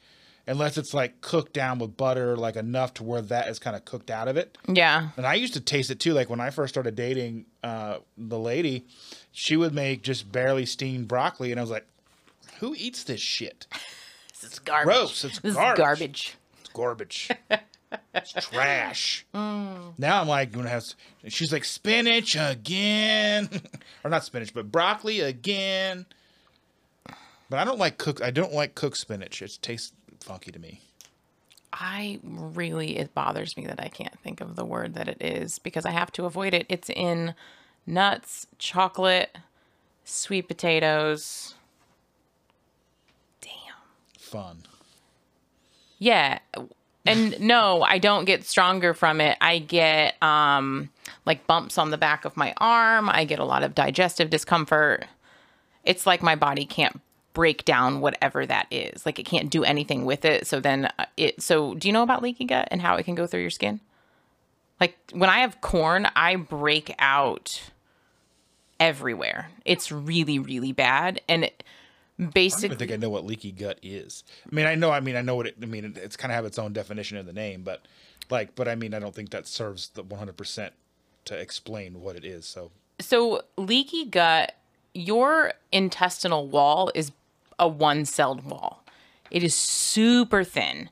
unless 0.46 0.78
it's 0.78 0.94
like 0.94 1.20
cooked 1.20 1.52
down 1.52 1.78
with 1.78 1.96
butter 1.96 2.36
like 2.36 2.56
enough 2.56 2.94
to 2.94 3.04
where 3.04 3.20
that 3.22 3.48
is 3.48 3.58
kind 3.58 3.76
of 3.76 3.84
cooked 3.84 4.10
out 4.10 4.28
of 4.28 4.36
it 4.36 4.56
yeah. 4.68 5.08
and 5.16 5.26
I 5.26 5.34
used 5.34 5.54
to 5.54 5.60
taste 5.60 5.90
it 5.90 6.00
too. 6.00 6.12
Like 6.12 6.30
when 6.30 6.40
I 6.40 6.50
first 6.50 6.74
started 6.74 6.94
dating 6.94 7.46
uh, 7.62 7.98
the 8.16 8.38
lady, 8.38 8.86
she 9.32 9.56
would 9.56 9.74
make 9.74 10.02
just 10.02 10.30
barely 10.30 10.66
steamed 10.66 11.08
broccoli, 11.08 11.50
and 11.50 11.60
I 11.60 11.62
was 11.62 11.70
like, 11.70 11.86
"Who 12.60 12.74
eats 12.76 13.04
this 13.04 13.20
shit? 13.20 13.66
This 14.38 14.52
is 14.52 14.58
garbage. 14.58 14.84
Gross. 14.94 15.24
It's 15.24 15.38
this 15.38 15.54
garbage. 15.54 15.72
is 15.72 15.78
garbage. 15.78 16.36
It's 16.60 16.68
garbage. 16.68 17.30
it's 18.14 18.32
trash." 18.32 19.26
Mm. 19.34 19.94
Now 19.98 20.20
I'm 20.20 20.28
like, 20.28 20.52
"Gonna 20.52 20.68
have." 20.68 20.84
She's 21.28 21.52
like, 21.52 21.64
"Spinach 21.64 22.36
again," 22.36 23.48
or 24.04 24.10
not 24.10 24.24
spinach, 24.24 24.52
but 24.52 24.70
broccoli 24.70 25.20
again. 25.20 26.06
But 27.48 27.58
I 27.60 27.64
don't 27.64 27.78
like 27.78 27.98
cook. 27.98 28.22
I 28.22 28.30
don't 28.30 28.52
like 28.52 28.74
cooked 28.74 28.96
spinach. 28.96 29.40
It 29.42 29.58
tastes 29.62 29.92
funky 30.20 30.50
to 30.50 30.58
me. 30.58 30.80
I 31.72 32.20
really 32.22 32.96
it 32.96 33.14
bothers 33.14 33.56
me 33.56 33.66
that 33.66 33.80
I 33.80 33.88
can't 33.88 34.18
think 34.20 34.40
of 34.40 34.56
the 34.56 34.64
word 34.64 34.94
that 34.94 35.08
it 35.08 35.18
is 35.20 35.58
because 35.58 35.84
I 35.84 35.90
have 35.90 36.10
to 36.12 36.24
avoid 36.24 36.54
it. 36.54 36.66
It's 36.68 36.88
in 36.88 37.34
nuts, 37.86 38.46
chocolate, 38.58 39.36
sweet 40.04 40.48
potatoes. 40.48 41.54
Damn. 43.40 43.50
Fun. 44.18 44.62
Yeah. 45.98 46.38
And 47.06 47.40
no, 47.40 47.82
I 47.82 47.98
don't 47.98 48.24
get 48.24 48.44
stronger 48.44 48.94
from 48.94 49.20
it. 49.20 49.36
I 49.40 49.58
get 49.58 50.20
um 50.22 50.90
like 51.24 51.46
bumps 51.46 51.78
on 51.78 51.90
the 51.90 51.98
back 51.98 52.24
of 52.24 52.36
my 52.36 52.54
arm. 52.58 53.08
I 53.08 53.24
get 53.24 53.38
a 53.38 53.44
lot 53.44 53.62
of 53.62 53.74
digestive 53.74 54.30
discomfort. 54.30 55.06
It's 55.84 56.06
like 56.06 56.22
my 56.22 56.34
body 56.34 56.64
can't 56.64 57.00
break 57.32 57.64
down 57.64 58.00
whatever 58.00 58.46
that 58.46 58.66
is. 58.70 59.04
Like 59.04 59.18
it 59.18 59.26
can't 59.26 59.50
do 59.50 59.62
anything 59.62 60.04
with 60.04 60.24
it. 60.24 60.46
So 60.46 60.58
then 60.58 60.90
uh, 60.98 61.06
it 61.16 61.42
so 61.42 61.74
do 61.74 61.88
you 61.88 61.92
know 61.92 62.02
about 62.02 62.22
leaky 62.22 62.44
gut 62.44 62.68
and 62.70 62.80
how 62.80 62.96
it 62.96 63.04
can 63.04 63.14
go 63.14 63.26
through 63.26 63.42
your 63.42 63.50
skin? 63.50 63.80
Like 64.80 64.96
when 65.12 65.30
I 65.30 65.38
have 65.40 65.60
corn, 65.60 66.08
I 66.16 66.36
break 66.36 66.94
out 66.98 67.70
everywhere. 68.80 69.50
It's 69.64 69.92
really 69.92 70.38
really 70.38 70.72
bad 70.72 71.20
and 71.28 71.44
it, 71.44 71.62
I 72.18 72.24
don't 72.68 72.78
think 72.78 72.92
I 72.92 72.96
know 72.96 73.10
what 73.10 73.24
leaky 73.26 73.52
gut 73.52 73.78
is. 73.82 74.24
I 74.50 74.54
mean, 74.54 74.66
I 74.66 74.74
know. 74.74 74.90
I 74.90 75.00
mean, 75.00 75.16
I 75.16 75.20
know 75.22 75.34
what 75.36 75.46
it. 75.46 75.56
I 75.62 75.66
mean, 75.66 75.84
it- 75.84 75.98
it's 75.98 76.16
kind 76.16 76.32
of 76.32 76.36
have 76.36 76.44
its 76.46 76.58
own 76.58 76.72
definition 76.72 77.18
in 77.18 77.26
the 77.26 77.32
name, 77.32 77.62
but 77.62 77.82
like, 78.30 78.54
but 78.54 78.68
I 78.68 78.74
mean, 78.74 78.94
I 78.94 78.98
don't 78.98 79.14
think 79.14 79.30
that 79.30 79.46
serves 79.46 79.88
the 79.90 80.02
one 80.02 80.18
hundred 80.18 80.36
percent 80.36 80.72
to 81.26 81.36
explain 81.36 82.00
what 82.00 82.16
it 82.16 82.24
is. 82.24 82.46
So 82.46 82.70
so 83.00 83.42
leaky 83.58 84.04
gut, 84.06 84.54
your 84.94 85.52
intestinal 85.72 86.46
wall 86.46 86.90
is 86.94 87.12
a 87.58 87.68
one-celled 87.68 88.44
wall. 88.44 88.82
It 89.30 89.42
is 89.42 89.54
super 89.54 90.44
thin. 90.44 90.88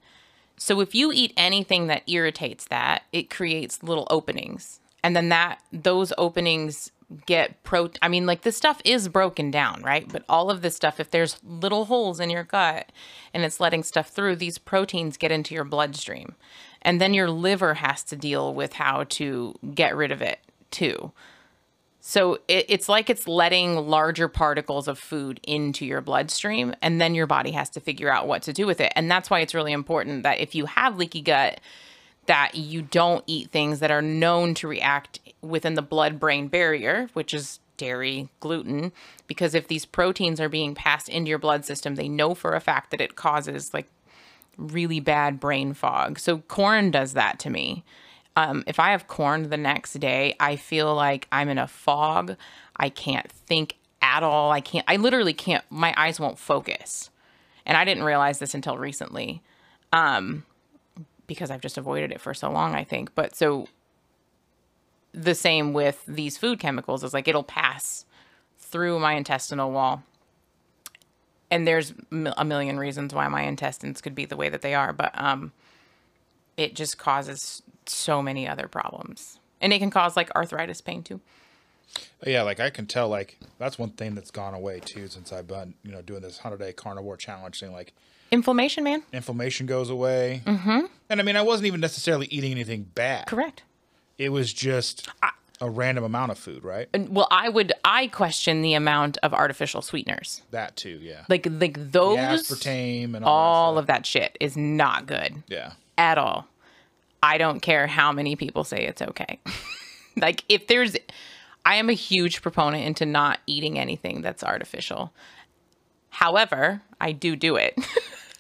So 0.57 0.81
if 0.81 0.95
you 0.95 1.11
eat 1.13 1.33
anything 1.37 1.87
that 1.89 2.03
irritates 2.07 2.65
that, 2.67 3.05
it 3.13 3.29
creates 3.31 3.83
little 3.83 4.07
openings. 4.11 4.81
And 5.03 5.15
then 5.15 5.29
that 5.31 5.61
those 5.73 6.13
openings 6.17 6.91
get 7.27 7.63
pro 7.63 7.91
I 8.03 8.09
mean 8.09 8.27
like 8.27 8.43
this 8.43 8.57
stuff 8.57 8.81
is 8.85 9.09
broken 9.09 9.51
down, 9.51 9.83
right? 9.83 10.11
But 10.11 10.25
all 10.29 10.51
of 10.51 10.63
this 10.63 10.77
stuff 10.77 11.01
if 11.01 11.11
there's 11.11 11.39
little 11.45 11.87
holes 11.87 12.21
in 12.21 12.31
your 12.31 12.45
gut 12.45 12.91
and 13.33 13.45
it's 13.45 13.61
letting 13.61 13.83
stuff 13.83 14.09
through, 14.09 14.37
these 14.37 14.59
proteins 14.59 15.17
get 15.17 15.33
into 15.33 15.55
your 15.55 15.65
bloodstream. 15.65 16.35
And 16.83 17.01
then 17.01 17.15
your 17.15 17.31
liver 17.31 17.75
has 17.75 18.03
to 18.05 18.17
deal 18.17 18.55
with 18.55 18.75
how 18.75 19.05
to 19.05 19.55
get 19.75 19.97
rid 19.97 20.13
of 20.13 20.21
it 20.21 20.39
too. 20.71 21.13
So 22.07 22.35
it, 22.49 22.67
it's 22.69 22.87
like 22.87 23.09
it's 23.09 23.27
letting 23.27 23.77
larger 23.77 24.29
particles 24.29 24.89
of 24.89 24.99
food 24.99 25.41
into 25.43 25.87
your 25.87 26.03
bloodstream, 26.03 26.75
and 26.83 27.01
then 27.01 27.15
your 27.15 27.27
body 27.27 27.53
has 27.53 27.71
to 27.71 27.81
figure 27.81 28.13
out 28.13 28.29
what 28.29 28.43
to 28.43 28.53
do 28.53 28.67
with 28.67 28.79
it. 28.83 28.93
And 28.95 29.11
that's 29.11 29.31
why 29.31 29.41
it's 29.41 29.55
really 29.55 29.73
important 29.73 30.23
that 30.23 30.39
if 30.39 30.55
you 30.55 30.67
have 30.67 30.99
leaky 30.99 31.23
gut, 31.23 31.61
that 32.27 32.55
you 32.55 32.83
don't 32.83 33.25
eat 33.27 33.51
things 33.51 33.81
that 33.81 33.91
are 33.91 34.03
known 34.03 34.55
to 34.55 34.69
react 34.69 35.21
within 35.43 35.75
the 35.75 35.83
blood 35.83 36.19
brain 36.19 36.49
barrier, 36.49 37.09
which 37.13 37.35
is 37.35 37.61
dairy, 37.77 38.29
gluten, 38.41 38.93
because 39.27 39.55
if 39.55 39.69
these 39.69 39.85
proteins 39.85 40.41
are 40.41 40.49
being 40.49 40.75
passed 40.75 41.09
into 41.09 41.29
your 41.29 41.39
blood 41.39 41.65
system, 41.65 41.97
they 41.97 42.09
know 42.09 42.35
for 42.35 42.55
a 42.55 42.61
fact 42.61 42.91
that 42.91 43.01
it 43.01 43.17
causes 43.17 43.75
like 43.75 43.89
really 44.57 45.01
bad 45.01 45.41
brain 45.41 45.75
fog. 45.75 46.19
So 46.19 46.39
corn 46.39 46.91
does 46.91 47.15
that 47.15 47.39
to 47.41 47.51
me. 47.51 47.85
Um, 48.37 48.65
if 48.67 48.81
I 48.81 48.91
have 48.91 49.07
corn 49.07 49.51
the 49.51 49.57
next 49.57 49.95
day, 49.95 50.35
I 50.41 50.57
feel 50.57 50.95
like 50.95 51.29
I'm 51.31 51.49
in 51.49 51.59
a 51.59 51.69
fog. 51.69 52.37
I 52.77 52.89
can't 52.89 53.31
think 53.31 53.77
at 54.03 54.23
all. 54.23 54.51
I 54.51 54.61
can't, 54.61 54.85
I 54.89 54.97
literally 54.97 55.35
can't, 55.35 55.65
my 55.71 55.95
eyes 55.97 56.19
won't 56.19 56.39
focus. 56.39 57.11
And 57.67 57.77
I 57.77 57.85
didn't 57.85 58.05
realize 58.05 58.39
this 58.39 58.55
until 58.55 58.77
recently 58.77 59.43
um, 59.93 60.45
because 61.27 61.51
I've 61.51 61.61
just 61.61 61.79
avoided 61.79 62.13
it 62.13 62.21
for 62.21 62.35
so 62.35 62.51
long, 62.51 62.75
I 62.75 62.85
think. 62.85 63.15
But 63.15 63.35
so 63.35 63.69
the 65.13 65.35
same 65.35 65.73
with 65.73 66.03
these 66.07 66.37
food 66.37 66.59
chemicals 66.59 67.05
is 67.05 67.15
like 67.15 67.29
it'll 67.29 67.45
pass 67.45 68.05
through 68.59 68.99
my 68.99 69.15
intestinal 69.15 69.71
wall. 69.71 70.03
And 71.51 71.67
there's 71.67 71.95
a 72.11 72.45
million 72.45 72.79
reasons 72.79 73.15
why 73.15 73.29
my 73.29 73.43
intestines 73.43 74.01
could 74.01 74.15
be 74.15 74.25
the 74.25 74.37
way 74.37 74.49
that 74.49 74.63
they 74.63 74.75
are, 74.75 74.93
but 74.93 75.13
um, 75.15 75.53
it 76.57 76.75
just 76.75 76.99
causes 76.99 77.63
so 77.87 78.21
many 78.23 78.49
other 78.49 78.67
problems. 78.67 79.39
And 79.61 79.73
it 79.73 79.79
can 79.79 79.91
cause 79.91 80.17
like 80.17 80.35
arthritis 80.35 80.81
pain 80.81 81.05
too. 81.05 81.21
yeah, 82.27 82.43
like 82.43 82.59
I 82.59 82.71
can 82.71 82.87
tell. 82.87 83.09
Like 83.09 83.39
that's 83.59 83.79
one 83.79 83.91
thing 83.91 84.17
that's 84.17 84.33
gone 84.33 84.55
away 84.55 84.81
too 84.81 85.07
since 85.07 85.33
I've 85.33 85.47
been 85.47 85.75
you 85.85 85.93
know 85.93 86.03
doing 86.03 86.23
this 86.23 86.39
hundred 86.39 86.59
day 86.59 86.73
carnivore 86.73 87.17
challenge 87.17 87.61
thing. 87.61 87.73
Like 87.73 87.93
Inflammation, 88.31 88.85
man. 88.85 89.03
inflammation 89.13 89.67
goes 89.67 89.91
away, 89.91 90.43
mm-hmm. 90.45 90.87
and 91.09 91.21
I 91.21 91.23
mean, 91.23 91.37
I 91.37 91.43
wasn't 91.43 91.67
even 91.67 91.81
necessarily 91.81 92.27
eating 92.31 92.51
anything 92.51 92.91
bad. 92.95 93.27
Correct. 93.27 93.63
It 94.19 94.31
was 94.31 94.53
just 94.53 95.09
a 95.61 95.71
random 95.71 96.05
amount 96.05 96.33
of 96.33 96.39
food, 96.39 96.65
right? 96.65 96.89
And, 96.93 97.09
well, 97.11 97.29
I 97.31 97.49
would 97.49 97.73
I 97.85 98.09
question 98.09 98.63
the 98.63 98.75
amount 98.75 99.19
of 99.23 99.33
artificial 99.33 99.83
sweeteners. 99.83 100.43
That 100.51 100.77
too, 100.77 100.99
yeah. 101.01 101.25
Like 101.29 101.47
like 101.51 101.75
The 101.75 101.91
those 101.91 102.19
aspartame 102.19 103.15
and 103.15 103.25
all, 103.25 103.33
all 103.33 103.75
that 103.75 103.81
of 103.81 103.87
that 103.87 104.07
shit 104.07 104.37
is 104.41 104.57
not 104.57 105.07
good. 105.07 105.43
Yeah. 105.49 105.73
at 105.97 106.19
all. 106.19 106.47
I 107.23 107.39
don't 107.39 107.61
care 107.61 107.87
how 107.87 108.13
many 108.13 108.37
people 108.37 108.65
say 108.65 108.85
it's 108.85 109.01
okay. 109.01 109.41
like 110.17 110.45
if 110.49 110.67
there's 110.67 110.97
I 111.65 111.77
am 111.77 111.89
a 111.89 111.95
huge 111.95 112.43
proponent 112.43 112.85
into 112.85 113.07
not 113.07 113.41
eating 113.47 113.79
anything 113.79 114.21
that's 114.21 114.45
artificial. 114.45 115.13
However, 116.15 116.81
I 117.01 117.13
do 117.13 117.37
do 117.37 117.57
it. 117.57 117.75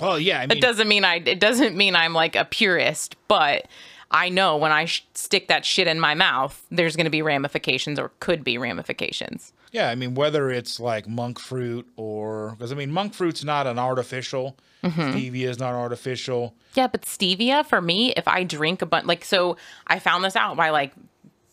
Well, 0.00 0.18
yeah. 0.18 0.40
I 0.40 0.46
mean, 0.46 0.58
it 0.58 0.60
doesn't 0.60 0.88
mean 0.88 1.04
I 1.04 1.22
it 1.24 1.38
doesn't 1.38 1.76
mean 1.76 1.94
I'm 1.94 2.14
like 2.14 2.34
a 2.34 2.44
purist, 2.44 3.14
but 3.28 3.68
I 4.10 4.28
know 4.28 4.56
when 4.56 4.72
I 4.72 4.86
sh- 4.86 5.06
stick 5.14 5.46
that 5.48 5.64
shit 5.64 5.86
in 5.86 6.00
my 6.00 6.14
mouth, 6.14 6.60
there's 6.70 6.96
going 6.96 7.04
to 7.04 7.10
be 7.10 7.22
ramifications 7.22 7.98
or 7.98 8.10
could 8.18 8.42
be 8.42 8.58
ramifications. 8.58 9.52
Yeah, 9.70 9.88
I 9.88 9.94
mean 9.94 10.14
whether 10.14 10.50
it's 10.50 10.80
like 10.80 11.08
monk 11.08 11.38
fruit 11.38 11.86
or 11.96 12.50
because 12.58 12.72
I 12.72 12.74
mean 12.74 12.90
monk 12.90 13.14
fruit's 13.14 13.44
not 13.44 13.68
an 13.68 13.78
artificial. 13.78 14.56
Mm-hmm. 14.82 15.00
Stevia 15.00 15.48
is 15.48 15.58
not 15.60 15.74
artificial. 15.74 16.54
Yeah, 16.74 16.88
but 16.88 17.02
stevia 17.02 17.64
for 17.64 17.80
me, 17.80 18.12
if 18.16 18.26
I 18.28 18.42
drink 18.42 18.82
a 18.82 18.86
bunch, 18.86 19.06
like, 19.06 19.24
so 19.24 19.56
I 19.86 20.00
found 20.00 20.24
this 20.24 20.36
out 20.36 20.56
by 20.56 20.70
like 20.70 20.92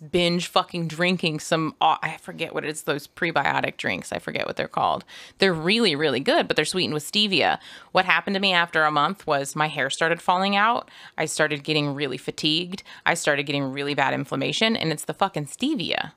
binge 0.09 0.47
fucking 0.47 0.87
drinking 0.87 1.39
some, 1.39 1.75
uh, 1.79 1.97
I 2.01 2.17
forget 2.17 2.53
what 2.53 2.65
it 2.65 2.69
is, 2.69 2.83
those 2.83 3.07
prebiotic 3.07 3.77
drinks. 3.77 4.11
I 4.11 4.19
forget 4.19 4.47
what 4.47 4.55
they're 4.55 4.67
called. 4.67 5.05
They're 5.37 5.53
really, 5.53 5.95
really 5.95 6.19
good, 6.19 6.47
but 6.47 6.55
they're 6.55 6.65
sweetened 6.65 6.93
with 6.93 7.09
stevia. 7.09 7.59
What 7.91 8.05
happened 8.05 8.33
to 8.33 8.39
me 8.39 8.53
after 8.53 8.83
a 8.83 8.91
month 8.91 9.27
was 9.27 9.55
my 9.55 9.67
hair 9.67 9.89
started 9.89 10.21
falling 10.21 10.55
out. 10.55 10.89
I 11.17 11.25
started 11.25 11.63
getting 11.63 11.93
really 11.93 12.17
fatigued. 12.17 12.83
I 13.05 13.13
started 13.13 13.43
getting 13.43 13.71
really 13.71 13.93
bad 13.93 14.13
inflammation, 14.13 14.75
and 14.75 14.91
it's 14.91 15.05
the 15.05 15.13
fucking 15.13 15.45
stevia. 15.45 16.13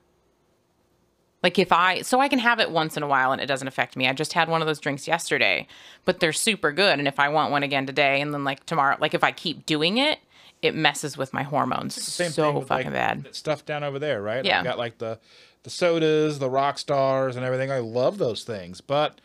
Like 1.42 1.58
if 1.58 1.72
I, 1.72 2.00
so 2.00 2.20
I 2.20 2.28
can 2.28 2.38
have 2.38 2.58
it 2.58 2.70
once 2.70 2.96
in 2.96 3.02
a 3.02 3.06
while 3.06 3.30
and 3.30 3.38
it 3.38 3.44
doesn't 3.44 3.68
affect 3.68 3.96
me. 3.96 4.08
I 4.08 4.14
just 4.14 4.32
had 4.32 4.48
one 4.48 4.62
of 4.62 4.66
those 4.66 4.80
drinks 4.80 5.06
yesterday, 5.06 5.66
but 6.06 6.18
they're 6.18 6.32
super 6.32 6.72
good. 6.72 6.98
And 6.98 7.06
if 7.06 7.20
I 7.20 7.28
want 7.28 7.52
one 7.52 7.62
again 7.62 7.84
today 7.84 8.22
and 8.22 8.32
then 8.32 8.44
like 8.44 8.64
tomorrow, 8.64 8.96
like 8.98 9.12
if 9.12 9.22
I 9.22 9.30
keep 9.30 9.66
doing 9.66 9.98
it, 9.98 10.20
it 10.64 10.74
messes 10.74 11.16
with 11.16 11.32
my 11.32 11.42
hormones 11.42 11.94
Same 11.94 12.30
so 12.30 12.60
fucking 12.62 12.86
like, 12.86 12.92
bad. 12.92 13.28
Stuff 13.34 13.64
down 13.64 13.84
over 13.84 13.98
there, 13.98 14.22
right? 14.22 14.44
Yeah. 14.44 14.60
I 14.60 14.64
got 14.64 14.78
like 14.78 14.98
the 14.98 15.18
the 15.62 15.70
sodas, 15.70 16.38
the 16.38 16.50
rock 16.50 16.78
stars, 16.78 17.36
and 17.36 17.44
everything. 17.44 17.70
I 17.72 17.78
love 17.78 18.18
those 18.18 18.44
things, 18.44 18.80
but 18.80 19.20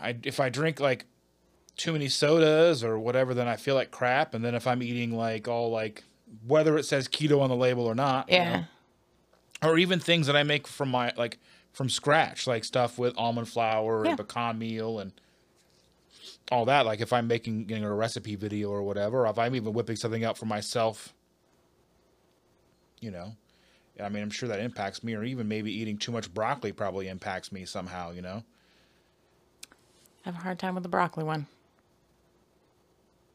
I 0.00 0.16
if 0.22 0.40
I 0.40 0.48
drink 0.48 0.80
like 0.80 1.06
too 1.76 1.92
many 1.92 2.08
sodas 2.08 2.84
or 2.84 2.98
whatever, 2.98 3.34
then 3.34 3.48
I 3.48 3.56
feel 3.56 3.74
like 3.74 3.90
crap. 3.90 4.34
And 4.34 4.44
then 4.44 4.54
if 4.54 4.66
I'm 4.66 4.82
eating 4.82 5.12
like 5.16 5.48
all 5.48 5.70
like 5.70 6.04
whether 6.46 6.76
it 6.78 6.84
says 6.84 7.08
keto 7.08 7.40
on 7.40 7.48
the 7.48 7.56
label 7.56 7.84
or 7.86 7.94
not, 7.94 8.30
you 8.30 8.36
Yeah. 8.36 8.64
know, 9.62 9.70
or 9.70 9.78
even 9.78 9.98
things 10.00 10.26
that 10.26 10.36
I 10.36 10.42
make 10.42 10.66
from 10.66 10.90
my 10.90 11.12
like 11.16 11.38
from 11.72 11.88
scratch, 11.88 12.46
like 12.46 12.64
stuff 12.64 12.98
with 12.98 13.14
almond 13.16 13.48
flour 13.48 14.04
Yeah. 14.04 14.10
and 14.10 14.18
pecan 14.18 14.58
meal 14.58 14.98
and 14.98 15.12
all 16.50 16.64
that. 16.66 16.86
Like 16.86 17.00
if 17.00 17.12
I'm 17.12 17.26
making 17.26 17.68
you 17.68 17.78
know, 17.78 17.88
a 17.88 17.94
recipe 17.94 18.36
video 18.36 18.70
or 18.70 18.82
whatever, 18.82 19.26
or 19.26 19.30
if 19.30 19.38
I'm 19.38 19.54
even 19.54 19.72
whipping 19.72 19.96
something 19.96 20.24
up 20.24 20.36
for 20.36 20.46
myself, 20.46 21.14
you 23.00 23.10
know, 23.10 23.36
I 24.02 24.08
mean, 24.08 24.22
I'm 24.22 24.30
sure 24.30 24.48
that 24.48 24.60
impacts 24.60 25.04
me, 25.04 25.14
or 25.14 25.22
even 25.22 25.46
maybe 25.46 25.72
eating 25.72 25.98
too 25.98 26.12
much 26.12 26.32
broccoli 26.32 26.72
probably 26.72 27.08
impacts 27.08 27.52
me 27.52 27.64
somehow. 27.64 28.10
You 28.10 28.22
know, 28.22 28.42
I 30.24 30.28
have 30.30 30.34
a 30.34 30.38
hard 30.38 30.58
time 30.58 30.74
with 30.74 30.82
the 30.82 30.88
broccoli 30.88 31.24
one. 31.24 31.46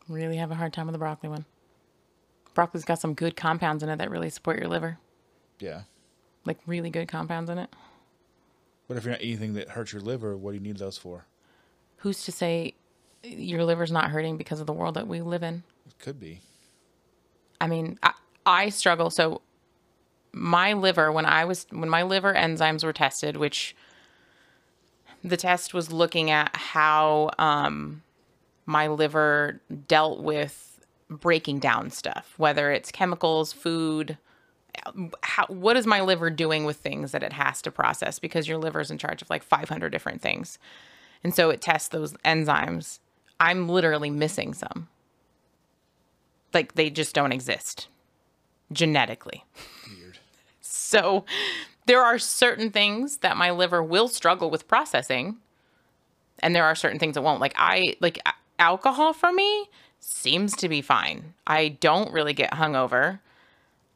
Really 0.08 0.38
have 0.38 0.52
a 0.52 0.56
hard 0.56 0.74
time 0.74 0.88
with 0.88 0.94
the 0.94 1.00
broccoli 1.00 1.30
one. 1.30 1.46
Broccoli's 2.56 2.84
got 2.84 3.00
some 3.00 3.14
good 3.14 3.36
compounds 3.36 3.84
in 3.84 3.90
it 3.90 3.98
that 3.98 4.10
really 4.10 4.30
support 4.30 4.60
your 4.60 4.68
liver. 4.68 4.98
yeah. 5.60 5.82
Like 6.46 6.58
really 6.66 6.90
good 6.90 7.08
compounds 7.08 7.50
in 7.50 7.60
it. 7.60 7.70
But 8.88 8.98
if 8.98 9.04
you're 9.04 9.12
not 9.12 9.22
eating 9.22 9.34
anything 9.34 9.54
that 9.54 9.70
hurts 9.70 9.94
your 9.94 10.02
liver, 10.02 10.36
what 10.36 10.52
do 10.52 10.58
you 10.58 10.64
need 10.64 10.78
those 10.78 10.98
for? 10.98 11.28
Who's 11.98 12.24
to 12.24 12.32
say 12.32 12.74
your 13.24 13.64
liver's 13.64 13.92
not 13.92 14.10
hurting 14.10 14.38
because 14.38 14.60
of 14.60 14.68
the 14.68 14.74
world 14.74 14.96
that 14.96 15.08
we 15.08 15.22
live 15.22 15.44
in? 15.44 15.64
It 15.88 16.00
could 16.00 16.20
be. 16.20 16.42
I 17.62 17.68
mean, 17.68 18.00
I, 18.04 18.14
I 18.46 18.70
struggle. 18.70 19.10
So 19.10 19.42
my 20.32 20.74
liver, 20.74 21.12
when 21.12 21.26
I 21.26 21.46
was 21.46 21.66
when 21.72 21.90
my 21.90 22.04
liver 22.04 22.34
enzymes 22.34 22.84
were 22.84 22.94
tested, 22.94 23.38
which 23.38 23.76
the 25.24 25.38
test 25.38 25.74
was 25.74 25.92
looking 25.92 26.30
at 26.32 26.56
how 26.56 27.32
um, 27.38 28.04
my 28.66 28.88
liver 28.88 29.62
dealt 29.88 30.22
with 30.22 30.80
breaking 31.10 31.60
down 31.60 31.90
stuff, 31.90 32.34
whether 32.38 32.72
it's 32.72 32.92
chemicals, 32.92 33.52
food. 33.52 34.18
How, 35.24 35.46
what 35.48 35.76
is 35.76 35.88
my 35.88 36.00
liver 36.00 36.30
doing 36.30 36.64
with 36.64 36.78
things 36.78 37.12
that 37.12 37.24
it 37.24 37.34
has 37.34 37.62
to 37.64 37.72
process? 37.72 38.20
Because 38.20 38.48
your 38.48 38.58
liver 38.58 38.80
is 38.80 38.92
in 38.92 38.98
charge 38.98 39.22
of 39.22 39.30
like 39.30 39.44
500 39.44 39.90
different 39.90 40.22
things. 40.22 40.58
And 41.24 41.34
so 41.34 41.50
it 41.50 41.60
tests 41.60 41.90
those 41.90 42.14
enzymes. 42.24 43.00
I'm 43.40 43.70
literally 43.70 44.10
missing 44.10 44.54
some. 44.54 44.88
Like 46.54 46.76
they 46.76 46.90
just 46.90 47.16
don't 47.16 47.32
exist 47.32 47.88
genetically. 48.72 49.46
Weird. 49.88 50.20
So 50.62 51.26
there 51.86 52.02
are 52.02 52.20
certain 52.20 52.72
things 52.72 53.18
that 53.18 53.38
my 53.38 53.52
liver 53.52 53.84
will 53.84 54.08
struggle 54.08 54.50
with 54.50 54.68
processing 54.68 55.38
and 56.40 56.56
there 56.56 56.66
are 56.66 56.76
certain 56.76 57.00
things 57.00 57.16
that 57.16 57.22
won't. 57.22 57.42
Like 57.42 57.54
I 57.58 57.96
like 58.00 58.20
alcohol 58.58 59.14
for 59.14 59.32
me 59.32 59.70
seems 60.00 60.56
to 60.58 60.70
be 60.70 60.82
fine. 60.82 61.34
I 61.46 61.70
don't 61.70 62.12
really 62.12 62.34
get 62.34 62.52
hungover. 62.52 63.20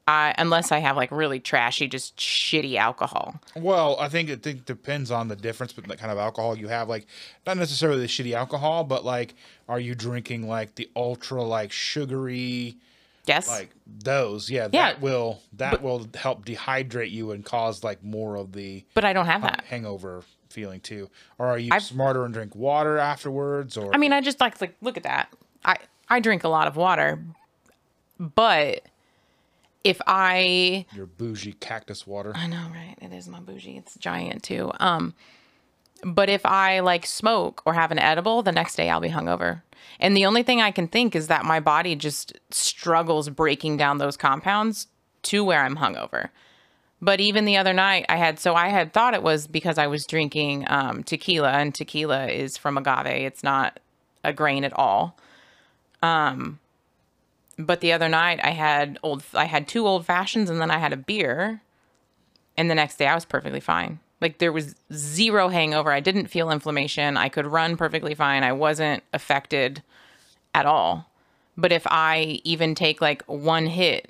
I 0.08 0.36
unless 0.38 0.72
I 0.74 0.80
have 0.80 0.97
like 0.97 1.12
really 1.12 1.39
trashy, 1.39 1.88
just 1.88 2.18
shitty 2.18 2.76
alcohol. 2.76 3.36
Well, 3.56 3.97
I 3.99 4.10
think 4.10 4.30
it 4.30 4.43
think 4.43 4.66
depends 4.66 5.12
on 5.12 5.30
the 5.30 5.36
difference 5.36 5.72
between 5.72 5.89
the 5.89 5.97
kind 5.97 6.12
of 6.12 6.18
alcohol 6.18 6.58
you 6.58 6.68
have. 6.68 6.89
Like, 6.89 7.08
not 7.47 7.56
necessarily 7.58 8.01
the 8.01 8.08
shitty 8.08 8.34
alcohol, 8.34 8.84
but 8.84 9.06
like, 9.06 9.34
are 9.70 9.80
you 9.80 9.95
drinking 9.95 10.47
like 10.49 10.76
the 10.76 10.89
ultra 10.95 11.41
like 11.43 11.72
sugary, 11.72 12.76
Yes. 13.26 13.47
like 13.47 13.70
those? 13.88 14.49
Yeah, 14.49 14.68
Yeah, 14.74 14.91
that 14.91 15.01
will 15.01 15.41
that 15.54 15.82
will 15.82 16.06
help 16.16 16.45
dehydrate 16.45 17.12
you 17.12 17.32
and 17.32 17.45
cause 17.45 17.82
like 17.84 18.04
more 18.04 18.36
of 18.36 18.51
the 18.51 18.84
but 18.93 19.06
I 19.06 19.14
don't 19.14 19.28
have 19.28 19.41
that. 19.43 19.64
hangover 19.70 20.24
feeling 20.49 20.82
too. 20.82 21.10
Or 21.38 21.47
are 21.47 21.58
you 21.58 21.70
I've- 21.72 21.86
smarter 21.86 22.26
and 22.26 22.34
drink 22.34 22.56
water 22.56 22.97
afterwards? 22.97 23.78
Or 23.78 23.95
I 23.95 23.97
mean, 23.97 24.12
I 24.12 24.20
just 24.20 24.41
like 24.41 24.60
like 24.60 24.76
look 24.82 24.97
at 24.97 25.04
that. 25.04 25.30
I 25.64 25.78
I 26.10 26.20
drink 26.20 26.43
a 26.43 26.49
lot 26.49 26.68
of 26.68 26.76
water, 26.76 27.24
but 28.20 28.82
if 29.84 30.01
I 30.07 30.86
your 30.95 31.05
bougie 31.05 31.53
cactus 31.53 32.07
water. 32.07 32.34
I 32.36 32.47
know, 32.47 32.67
right? 32.73 32.95
It 33.01 33.13
is 33.13 33.27
my 33.27 33.39
bougie. 33.39 33.77
It's 33.77 33.95
giant 33.95 34.43
too. 34.43 34.71
Um, 34.79 35.13
but 36.03 36.29
if 36.29 36.45
I 36.45 36.79
like 36.81 37.05
smoke 37.05 37.61
or 37.65 37.73
have 37.73 37.91
an 37.91 37.99
edible, 37.99 38.43
the 38.43 38.51
next 38.51 38.75
day 38.75 38.89
I'll 38.89 38.99
be 38.99 39.09
hungover. 39.09 39.61
And 39.99 40.15
the 40.15 40.25
only 40.25 40.43
thing 40.43 40.61
I 40.61 40.71
can 40.71 40.88
think 40.88 41.15
is 41.15 41.27
that 41.27 41.45
my 41.45 41.59
body 41.59 41.95
just 41.95 42.38
struggles 42.49 43.29
breaking 43.29 43.77
down 43.77 43.97
those 43.97 44.17
compounds 44.17 44.88
to 45.23 45.43
where 45.43 45.63
I'm 45.63 45.77
hungover. 45.77 46.29
But 47.01 47.19
even 47.19 47.43
the 47.45 47.57
other 47.57 47.73
night, 47.73 48.05
I 48.07 48.15
had 48.15 48.39
so 48.39 48.55
I 48.55 48.69
had 48.69 48.93
thought 48.93 49.13
it 49.13 49.23
was 49.23 49.47
because 49.47 49.77
I 49.77 49.88
was 49.88 50.05
drinking 50.05 50.65
um, 50.69 51.03
tequila, 51.03 51.51
and 51.51 51.75
tequila 51.75 52.27
is 52.27 52.55
from 52.57 52.77
agave. 52.77 53.25
It's 53.25 53.43
not 53.43 53.81
a 54.23 54.31
grain 54.31 54.63
at 54.63 54.71
all. 54.73 55.17
Um, 56.01 56.59
but 57.58 57.82
the 57.82 57.91
other 57.93 58.10
night 58.10 58.39
I 58.43 58.51
had 58.51 58.97
old 59.04 59.24
I 59.34 59.45
had 59.45 59.68
two 59.68 59.86
old 59.88 60.06
fashions 60.06 60.49
and 60.49 60.60
then 60.60 60.72
I 60.72 60.78
had 60.80 60.93
a 60.93 60.97
beer 60.97 61.62
and 62.58 62.70
the 62.70 62.76
next 62.76 62.97
day 62.97 63.08
I 63.08 63.16
was 63.16 63.26
perfectly 63.26 63.60
fine. 63.60 63.99
Like 64.22 64.38
there 64.38 64.51
was 64.54 64.76
zero 64.93 65.49
hangover. 65.49 65.91
I 65.91 65.99
didn't 65.99 66.28
feel 66.28 66.49
inflammation. 66.49 67.18
I 67.18 67.30
could 67.30 67.45
run 67.45 67.76
perfectly 67.78 68.16
fine. 68.16 68.43
I 68.43 68.54
wasn't 68.54 69.04
affected 69.12 69.84
at 70.56 70.66
all. 70.66 71.10
But 71.58 71.72
if 71.72 71.86
I 71.88 72.39
even 72.43 72.74
take 72.74 73.01
like 73.01 73.24
one 73.26 73.66
hit, 73.66 74.10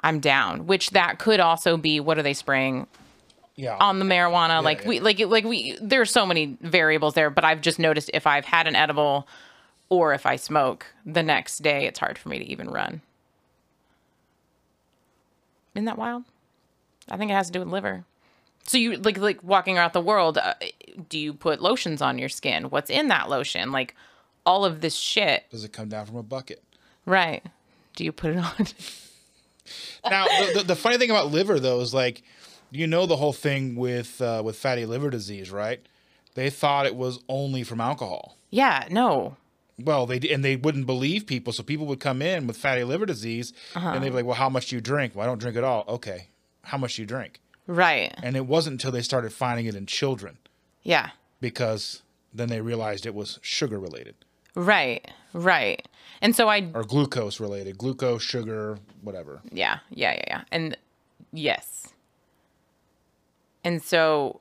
I'm 0.00 0.18
down, 0.18 0.66
which 0.66 0.90
that 0.90 1.18
could 1.18 1.40
also 1.40 1.76
be 1.76 2.00
what 2.00 2.18
are 2.18 2.22
they 2.22 2.34
spraying 2.34 2.86
Yeah. 3.54 3.76
on 3.80 3.98
the 4.00 4.04
marijuana? 4.04 4.62
like 4.62 4.82
yeah. 4.82 4.88
we 4.88 5.00
like 5.00 5.20
like 5.20 5.44
we 5.44 5.78
there's 5.80 6.10
so 6.10 6.26
many 6.26 6.56
variables 6.60 7.14
there, 7.14 7.30
but 7.30 7.44
I've 7.44 7.60
just 7.60 7.78
noticed 7.78 8.10
if 8.12 8.26
I've 8.26 8.44
had 8.44 8.66
an 8.66 8.74
edible 8.74 9.28
or 9.92 10.14
if 10.14 10.24
I 10.24 10.36
smoke, 10.36 10.86
the 11.04 11.22
next 11.22 11.58
day 11.58 11.84
it's 11.86 11.98
hard 11.98 12.16
for 12.16 12.30
me 12.30 12.38
to 12.38 12.44
even 12.46 12.70
run. 12.70 13.02
Isn't 15.74 15.84
that 15.84 15.98
wild? 15.98 16.24
I 17.10 17.16
think 17.18 17.30
it 17.30 17.34
has 17.34 17.48
to 17.48 17.52
do 17.52 17.58
with 17.58 17.68
liver. 17.68 18.04
So 18.66 18.78
you 18.78 18.96
like 18.96 19.18
like 19.18 19.42
walking 19.42 19.76
around 19.76 19.92
the 19.92 20.00
world, 20.00 20.38
uh, 20.38 20.54
do 21.10 21.18
you 21.18 21.34
put 21.34 21.60
lotions 21.60 22.00
on 22.00 22.18
your 22.18 22.28
skin? 22.30 22.64
What's 22.64 22.90
in 22.90 23.08
that 23.08 23.28
lotion? 23.28 23.70
Like 23.72 23.94
all 24.46 24.64
of 24.64 24.80
this 24.80 24.94
shit, 24.94 25.44
Does 25.50 25.64
it 25.64 25.72
come 25.72 25.88
down 25.88 26.06
from 26.06 26.16
a 26.16 26.22
bucket? 26.22 26.62
right? 27.04 27.44
Do 27.96 28.04
you 28.04 28.12
put 28.12 28.30
it 28.32 28.38
on? 28.38 28.66
Now, 30.10 30.24
the, 30.26 30.58
the, 30.58 30.62
the 30.64 30.76
funny 30.76 30.98
thing 30.98 31.10
about 31.10 31.30
liver 31.30 31.60
though 31.60 31.80
is 31.80 31.94
like, 31.94 32.22
you 32.72 32.88
know, 32.88 33.06
the 33.06 33.14
whole 33.16 33.32
thing 33.32 33.76
with 33.76 34.20
uh, 34.20 34.42
with 34.44 34.56
fatty 34.56 34.84
liver 34.86 35.08
disease, 35.08 35.50
right? 35.52 35.80
They 36.34 36.50
thought 36.50 36.86
it 36.86 36.96
was 36.96 37.20
only 37.28 37.62
from 37.62 37.80
alcohol. 37.80 38.36
yeah, 38.50 38.88
no. 38.90 39.36
Well, 39.78 40.06
they 40.06 40.18
and 40.30 40.44
they 40.44 40.56
wouldn't 40.56 40.86
believe 40.86 41.26
people, 41.26 41.52
so 41.52 41.62
people 41.62 41.86
would 41.86 42.00
come 42.00 42.22
in 42.22 42.46
with 42.46 42.56
fatty 42.56 42.84
liver 42.84 43.06
disease, 43.06 43.52
and 43.74 43.84
they'd 43.84 43.88
uh-huh. 43.88 44.00
be 44.00 44.10
like, 44.10 44.24
"Well, 44.24 44.36
how 44.36 44.48
much 44.48 44.68
do 44.68 44.76
you 44.76 44.80
drink?" 44.82 45.14
Well, 45.14 45.24
I 45.24 45.26
don't 45.26 45.38
drink 45.38 45.56
at 45.56 45.64
all. 45.64 45.84
Okay, 45.88 46.28
how 46.64 46.78
much 46.78 46.96
do 46.96 47.02
you 47.02 47.06
drink? 47.06 47.40
Right. 47.66 48.14
And 48.22 48.36
it 48.36 48.46
wasn't 48.46 48.74
until 48.74 48.90
they 48.90 49.02
started 49.02 49.32
finding 49.32 49.66
it 49.66 49.74
in 49.74 49.86
children 49.86 50.38
Yeah. 50.82 51.10
because 51.40 52.02
then 52.34 52.48
they 52.48 52.60
realized 52.60 53.06
it 53.06 53.14
was 53.14 53.38
sugar 53.42 53.78
related 53.78 54.16
Right. 54.54 55.10
Right. 55.32 55.86
And 56.20 56.36
so 56.36 56.48
I 56.48 56.70
or 56.74 56.84
glucose 56.84 57.40
related, 57.40 57.78
glucose, 57.78 58.22
sugar, 58.22 58.78
whatever. 59.00 59.40
yeah, 59.50 59.78
yeah, 59.90 60.12
yeah, 60.12 60.24
yeah. 60.26 60.44
And 60.52 60.76
yes. 61.32 61.88
And 63.64 63.82
so 63.82 64.40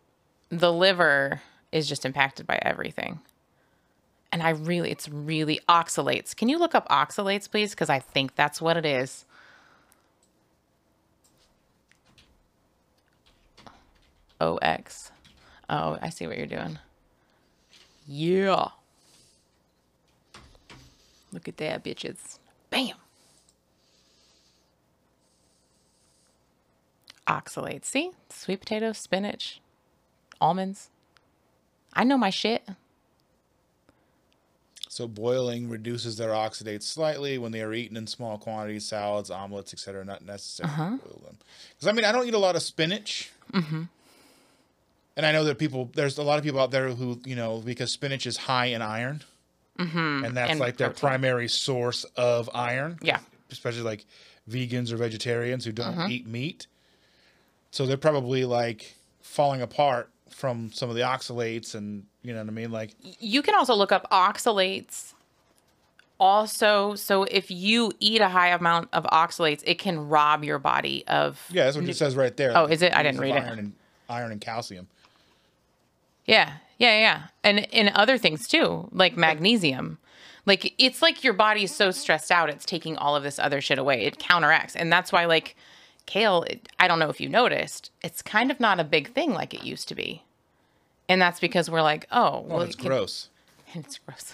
the 0.50 0.74
liver 0.74 1.42
is 1.72 1.88
just 1.88 2.06
impacted 2.06 2.46
by 2.46 2.60
everything. 2.62 3.20
And 4.32 4.42
I 4.42 4.52
really 4.52 4.92
it's 4.92 5.10
really 5.10 5.60
oxalates. 5.68 6.36
Can 6.36 6.50
you 6.50 6.58
look 6.58 6.74
up 6.74 6.88
oxalates 6.90 7.50
please 7.50 7.72
because 7.72 7.90
I 7.90 8.00
think 8.00 8.36
that's 8.36 8.62
what 8.62 8.78
it 8.78 8.86
is. 8.86 9.26
OX. 14.40 15.12
Oh, 15.70 15.98
I 16.02 16.10
see 16.10 16.28
what 16.28 16.38
you're 16.38 16.48
doing. 16.48 16.80
Yeah. 18.08 18.70
Look 21.32 21.48
at 21.48 21.58
that, 21.58 21.84
bitches. 21.84 22.40
Bam. 22.70 22.96
Oxalates. 27.28 27.86
See? 27.86 28.12
Sweet 28.30 28.60
potato, 28.60 28.92
spinach, 28.92 29.62
almonds. 30.42 30.90
I 31.94 32.04
know 32.04 32.18
my 32.18 32.30
shit. 32.30 32.68
So 34.92 35.08
boiling 35.08 35.70
reduces 35.70 36.18
their 36.18 36.32
oxalates 36.32 36.84
slightly 36.84 37.38
when 37.38 37.54
they 37.54 37.62
are 37.62 37.72
eaten 37.74 37.96
in 37.96 38.08
small 38.08 38.38
quantities, 38.38 38.86
salads, 38.86 39.32
omelets, 39.32 39.72
etc. 39.72 40.04
Not 40.04 40.26
necessary 40.26 40.68
to 40.70 40.76
boil 40.76 41.22
them. 41.26 41.38
Because 41.70 41.88
I 41.88 41.94
mean, 41.94 42.04
I 42.04 42.12
don't 42.12 42.28
eat 42.28 42.34
a 42.34 42.38
lot 42.38 42.58
of 42.58 42.62
spinach. 42.62 43.32
Mm-hmm. 43.54 43.84
And 45.16 45.26
I 45.26 45.32
know 45.32 45.46
that 45.46 45.58
people, 45.58 45.90
there's 45.96 46.18
a 46.18 46.24
lot 46.24 46.40
of 46.40 46.44
people 46.44 46.60
out 46.60 46.72
there 46.72 46.90
who, 46.90 47.22
you 47.24 47.38
know, 47.38 47.60
because 47.60 47.90
spinach 47.90 48.28
is 48.28 48.36
high 48.36 48.66
in 48.66 48.82
iron, 48.82 49.24
mm-hmm. 49.80 50.26
and 50.26 50.36
that's 50.36 50.52
And 50.52 50.60
like 50.60 50.76
their 50.76 50.90
primary 50.90 51.48
source 51.48 52.04
of 52.18 52.50
iron. 52.54 53.00
Yeah. 53.02 53.20
especially 53.50 53.84
like 53.84 54.06
vegans 54.50 54.92
or 54.92 54.98
vegetarians 54.98 55.64
who 55.64 55.72
don't 55.72 55.96
Mm-hmm. 55.96 56.12
eat 56.12 56.28
meat. 56.28 56.68
So 57.72 57.86
they're 57.86 57.96
probably 57.96 58.44
like 58.44 58.94
falling 59.22 59.62
apart 59.62 60.10
from 60.30 60.74
some 60.74 60.90
of 60.90 60.98
the 60.98 61.04
oxalates, 61.04 61.76
and 61.76 62.08
you 62.24 62.34
know 62.34 62.40
what 62.40 62.48
I 62.48 62.52
mean, 62.52 62.72
like. 62.72 62.92
You 63.02 63.42
can 63.42 63.56
also 63.56 63.74
look 63.74 63.92
up 63.92 64.10
oxalates. 64.12 65.14
Also, 66.20 66.94
so 66.94 67.24
if 67.24 67.50
you 67.50 67.92
eat 68.00 68.22
a 68.22 68.30
high 68.30 68.50
amount 68.50 68.90
of 68.94 69.06
oxalates, 69.06 69.64
it 69.66 69.80
can 69.80 70.08
rob 70.08 70.44
your 70.44 70.60
body 70.60 71.04
of 71.08 71.44
Yeah, 71.52 71.64
that's 71.64 71.76
what 71.76 71.90
it 71.90 71.96
says 71.96 72.16
right 72.16 72.36
there. 72.38 72.56
Oh, 72.56 72.66
is 72.66 72.84
it? 72.84 72.96
I 72.96 73.02
didn't 73.02 73.20
read 73.20 73.36
it. 73.36 73.44
iron 73.44 73.60
And, 73.60 73.74
iron 74.08 74.32
and 74.32 74.40
calcium. 74.40 74.88
Yeah, 76.26 76.54
yeah, 76.78 77.00
yeah. 77.00 77.22
And 77.44 77.68
in 77.72 77.90
other 77.96 78.20
things 78.20 78.48
too, 78.48 78.88
like 78.92 79.18
magnesium. 79.18 79.98
Like 80.46 80.74
it's 80.78 81.02
like 81.02 81.24
your 81.24 81.34
body's 81.34 81.74
so 81.74 81.90
stressed 81.92 82.32
out, 82.32 82.50
it's 82.50 82.66
taking 82.66 82.98
all 82.98 83.16
of 83.16 83.24
this 83.24 83.40
other 83.40 83.62
shit 83.62 83.80
away. 83.80 84.06
It 84.06 84.20
counteracts. 84.20 84.76
And 84.76 84.94
that's 84.94 85.12
why 85.12 85.26
like 85.26 85.56
kale, 86.06 86.44
it, 86.44 86.70
I 86.80 86.88
don't 86.88 87.00
know 87.00 87.10
if 87.10 87.22
you 87.22 87.30
noticed, 87.30 87.92
it's 88.04 88.22
kind 88.22 88.52
of 88.52 88.60
not 88.60 88.80
a 88.80 88.84
big 88.84 89.14
thing 89.14 89.34
like 89.34 89.54
it 89.54 89.64
used 89.64 89.88
to 89.88 89.96
be. 89.96 90.24
And 91.12 91.22
that's 91.22 91.40
because 91.42 91.70
we're 91.70 91.82
like, 91.82 92.08
oh, 92.12 92.40
well, 92.40 92.44
Well, 92.58 92.62
it's 92.62 92.76
it 92.76 92.80
can- 92.80 92.88
gross. 92.88 93.28
It's 93.74 93.98
gross. 94.00 94.34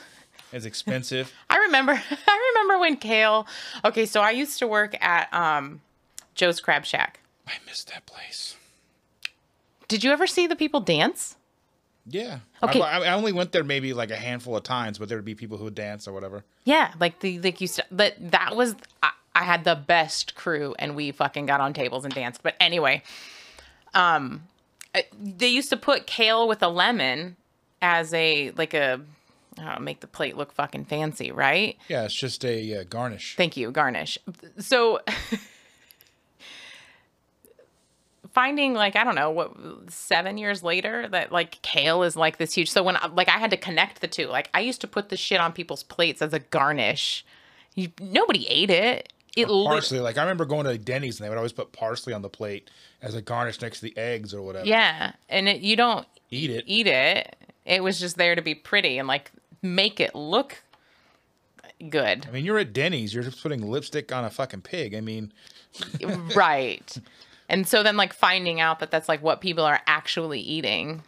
It's 0.54 0.66
expensive. 0.66 1.34
I 1.50 1.58
remember 1.58 1.92
I 2.28 2.52
remember 2.54 2.80
when 2.80 2.98
kale 2.98 3.48
Okay, 3.84 4.06
so 4.06 4.22
I 4.22 4.32
used 4.32 4.60
to 4.60 4.68
work 4.68 4.96
at 5.04 5.34
um 5.34 5.82
Joe's 6.36 6.60
Crab 6.62 6.86
Shack. 6.86 7.20
I 7.48 7.54
miss 7.66 7.84
that 7.86 8.06
place. 8.06 8.56
Did 9.88 10.04
you 10.04 10.12
ever 10.12 10.28
see 10.28 10.48
the 10.48 10.56
people 10.56 10.80
dance? 10.82 11.36
Yeah. 12.06 12.40
Okay. 12.64 12.80
I, 12.82 13.00
I 13.00 13.14
only 13.14 13.32
went 13.32 13.52
there 13.52 13.64
maybe 13.64 13.94
like 13.94 14.12
a 14.12 14.16
handful 14.18 14.56
of 14.56 14.64
times, 14.64 14.98
but 15.00 15.10
there 15.10 15.18
would 15.18 15.26
be 15.26 15.36
people 15.36 15.58
who 15.58 15.64
would 15.66 15.76
dance 15.76 16.08
or 16.08 16.14
whatever. 16.14 16.44
Yeah, 16.64 16.94
like 17.00 17.20
the 17.22 17.40
like 17.40 17.60
you 17.62 17.68
said 17.68 17.86
that 17.92 18.32
that 18.32 18.56
was 18.56 18.76
I, 19.04 19.12
I 19.36 19.44
had 19.44 19.64
the 19.66 19.76
best 19.76 20.36
crew 20.36 20.74
and 20.80 20.96
we 20.96 21.12
fucking 21.12 21.46
got 21.48 21.60
on 21.62 21.74
tables 21.74 22.06
and 22.06 22.14
danced. 22.14 22.42
But 22.44 22.56
anyway, 22.60 23.04
um, 23.94 24.44
they 25.20 25.48
used 25.48 25.70
to 25.70 25.78
put 25.78 26.08
kale 26.08 26.48
with 26.48 26.62
a 26.64 26.68
lemon 26.68 27.36
as 27.82 28.14
a 28.14 28.52
like 28.52 28.74
a 28.74 29.02
uh, 29.60 29.80
make 29.80 30.02
the 30.02 30.08
plate 30.08 30.38
look 30.38 30.52
fucking 30.52 30.86
fancy, 30.86 31.32
right? 31.32 31.78
Yeah, 31.88 32.04
it's 32.04 32.14
just 32.14 32.46
a 32.46 32.80
uh, 32.80 32.84
garnish. 32.84 33.36
Thank 33.36 33.58
you, 33.58 33.72
garnish. 33.72 34.18
So 34.60 35.02
finding 38.32 38.74
like 38.76 38.96
I 38.96 39.04
don't 39.04 39.16
know 39.16 39.32
what 39.32 39.52
7 39.90 40.38
years 40.38 40.62
later 40.62 41.08
that 41.10 41.32
like 41.32 41.60
kale 41.64 42.04
is 42.04 42.16
like 42.16 42.38
this 42.38 42.54
huge. 42.54 42.70
So 42.70 42.84
when 42.84 42.98
like 43.14 43.30
I 43.30 43.40
had 43.40 43.52
to 43.52 43.58
connect 43.58 44.02
the 44.02 44.08
two. 44.08 44.28
Like 44.28 44.50
I 44.54 44.60
used 44.60 44.82
to 44.82 44.88
put 44.88 45.10
the 45.10 45.18
shit 45.18 45.40
on 45.40 45.54
people's 45.54 45.84
plates 45.84 46.22
as 46.22 46.34
a 46.34 46.40
garnish. 46.40 47.26
You, 47.74 47.90
nobody 48.00 48.48
ate 48.48 48.70
it. 48.70 49.12
It 49.38 49.48
Parsley, 49.48 50.00
like 50.00 50.18
I 50.18 50.22
remember 50.22 50.46
going 50.46 50.66
to 50.66 50.78
Denny's 50.78 51.20
and 51.20 51.26
they 51.26 51.30
would 51.30 51.38
always 51.38 51.54
put 51.54 51.72
parsley 51.72 52.14
on 52.14 52.22
the 52.22 52.30
plate 52.30 52.70
as 53.02 53.16
a 53.16 53.22
garnish 53.22 53.62
next 53.62 53.80
to 53.80 53.86
the 53.86 53.98
eggs 53.98 54.34
or 54.34 54.42
whatever. 54.42 54.66
Yeah, 54.66 55.14
and 55.30 55.48
it, 55.48 55.62
you 55.62 55.76
don't 55.76 56.08
Eat 56.32 56.50
it. 56.50 56.64
eat 56.68 56.88
it. 56.88 57.36
It 57.66 57.84
was 57.84 58.00
just 58.00 58.18
there 58.18 58.36
to 58.36 58.42
be 58.42 58.56
pretty 58.56 58.98
and 58.98 59.08
like 59.08 59.32
make 59.62 60.00
it 60.00 60.16
look 60.16 60.64
good. 61.90 62.26
I 62.28 62.32
mean, 62.32 62.46
you're 62.46 62.58
at 62.60 62.74
Denny's. 62.74 63.14
You're 63.14 63.24
just 63.24 63.42
putting 63.42 63.70
lipstick 63.70 64.12
on 64.12 64.26
a 64.26 64.30
fucking 64.30 64.62
pig. 64.62 64.96
I 64.96 65.02
mean, 65.02 65.32
right. 66.36 66.98
And 67.50 67.68
so 67.68 67.84
then 67.84 67.96
like 67.98 68.14
finding 68.14 68.60
out 68.60 68.80
that 68.80 68.92
that's 68.92 69.08
like 69.08 69.22
what 69.22 69.42
people 69.42 69.64
are 69.64 69.82
actually 69.88 70.40
eating. 70.40 71.04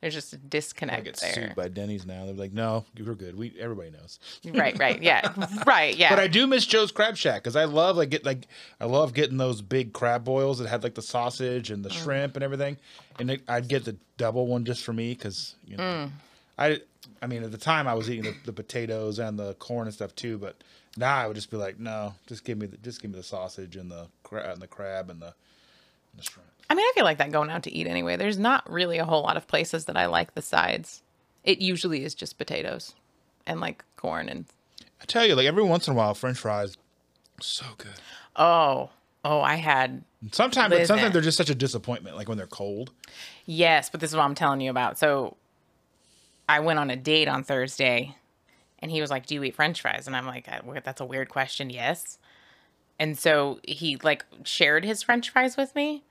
There's 0.00 0.14
just 0.14 0.32
a 0.32 0.38
disconnect 0.38 0.98
I 1.00 1.04
get 1.04 1.16
there. 1.18 1.32
sued 1.34 1.54
by 1.54 1.68
Denny's 1.68 2.06
now. 2.06 2.24
They're 2.24 2.34
like, 2.34 2.54
no, 2.54 2.86
you're 2.96 3.14
good. 3.14 3.36
We 3.36 3.54
everybody 3.60 3.90
knows. 3.90 4.18
right, 4.54 4.78
right. 4.78 5.02
Yeah. 5.02 5.30
right, 5.66 5.94
yeah. 5.94 6.08
But 6.08 6.18
I 6.18 6.26
do 6.26 6.46
miss 6.46 6.64
Joe's 6.64 6.90
Crab 6.90 7.16
Shack 7.18 7.42
because 7.42 7.54
I 7.54 7.64
love 7.64 7.96
like 7.98 8.08
get 8.10 8.24
like 8.24 8.46
I 8.80 8.86
love 8.86 9.12
getting 9.12 9.36
those 9.36 9.60
big 9.60 9.92
crab 9.92 10.24
boils 10.24 10.58
that 10.58 10.68
had 10.68 10.82
like 10.82 10.94
the 10.94 11.02
sausage 11.02 11.70
and 11.70 11.84
the 11.84 11.90
Mm. 11.90 12.02
shrimp 12.02 12.34
and 12.36 12.42
everything, 12.42 12.78
and 13.18 13.30
it, 13.30 13.42
I'd 13.46 13.68
get 13.68 13.84
the 13.84 13.96
double 14.16 14.46
one 14.46 14.64
just 14.64 14.82
for 14.84 14.92
me 14.94 15.12
because 15.14 15.54
you 15.66 15.76
know 15.76 15.82
Mm. 15.84 16.10
I 16.58 16.80
I 17.20 17.26
mean 17.26 17.42
at 17.42 17.50
the 17.52 17.58
time 17.58 17.86
I 17.86 17.92
was 17.94 18.08
eating 18.10 18.24
the, 18.24 18.34
the 18.46 18.52
potatoes 18.54 19.18
and 19.18 19.38
the 19.38 19.52
corn 19.54 19.86
and 19.86 19.94
stuff 19.94 20.14
too, 20.14 20.38
but 20.38 20.56
now 20.96 21.14
I 21.14 21.26
would 21.26 21.36
just 21.36 21.50
be 21.50 21.56
like, 21.58 21.78
no, 21.78 22.14
just 22.26 22.44
give 22.44 22.56
me 22.58 22.66
the 22.66 22.78
just 22.78 23.02
give 23.02 23.10
me 23.10 23.18
the 23.18 23.22
sausage 23.22 23.76
and 23.76 23.90
the 23.90 24.06
crab 24.22 24.52
and 24.54 24.62
the 24.62 24.66
crab 24.66 25.10
and 25.10 25.20
the, 25.20 25.26
and 25.26 25.34
the 26.18 26.22
shrimp. 26.22 26.48
I 26.70 26.74
mean, 26.74 26.86
I 26.86 26.92
feel 26.94 27.04
like 27.04 27.18
that 27.18 27.32
going 27.32 27.50
out 27.50 27.64
to 27.64 27.72
eat 27.72 27.86
anyway. 27.86 28.16
There's 28.16 28.38
not 28.38 28.70
really 28.70 28.98
a 28.98 29.04
whole 29.04 29.22
lot 29.22 29.36
of 29.36 29.48
places 29.48 29.86
that 29.86 29.96
I 29.96 30.06
like 30.06 30.34
the 30.34 30.42
sides. 30.42 31.02
It 31.44 31.60
usually 31.60 32.04
is 32.04 32.14
just 32.14 32.38
potatoes 32.38 32.94
and 33.46 33.60
like 33.60 33.84
corn 33.96 34.28
and 34.28 34.46
I 35.02 35.06
tell 35.06 35.26
you, 35.26 35.34
like 35.34 35.46
every 35.46 35.62
once 35.62 35.88
in 35.88 35.94
a 35.94 35.96
while, 35.96 36.14
French 36.14 36.38
fries, 36.38 36.76
so 37.40 37.64
good. 37.78 37.88
oh, 38.36 38.90
oh, 39.24 39.40
I 39.40 39.56
had 39.56 40.04
Sometimes, 40.32 40.74
but 40.74 40.86
sometimes 40.86 41.14
they're 41.14 41.22
just 41.22 41.38
such 41.38 41.48
a 41.48 41.54
disappointment, 41.54 42.16
like 42.16 42.28
when 42.28 42.36
they're 42.36 42.46
cold. 42.46 42.92
Yes, 43.46 43.88
but 43.88 44.00
this 44.00 44.10
is 44.10 44.16
what 44.16 44.24
I'm 44.24 44.34
telling 44.34 44.60
you 44.60 44.70
about. 44.70 44.98
So 44.98 45.36
I 46.48 46.60
went 46.60 46.78
on 46.78 46.90
a 46.90 46.96
date 46.96 47.26
on 47.28 47.42
Thursday 47.42 48.16
and 48.80 48.90
he 48.90 49.00
was 49.00 49.10
like, 49.10 49.26
Do 49.26 49.34
you 49.34 49.42
eat 49.44 49.54
french 49.54 49.80
fries? 49.80 50.06
And 50.06 50.14
I'm 50.14 50.26
like, 50.26 50.46
That's 50.84 51.00
a 51.00 51.06
weird 51.06 51.30
question. 51.30 51.70
Yes. 51.70 52.18
And 52.98 53.18
so 53.18 53.60
he 53.66 53.96
like 53.96 54.26
shared 54.44 54.84
his 54.84 55.02
french 55.02 55.30
fries 55.30 55.56
with 55.56 55.74
me. 55.74 56.04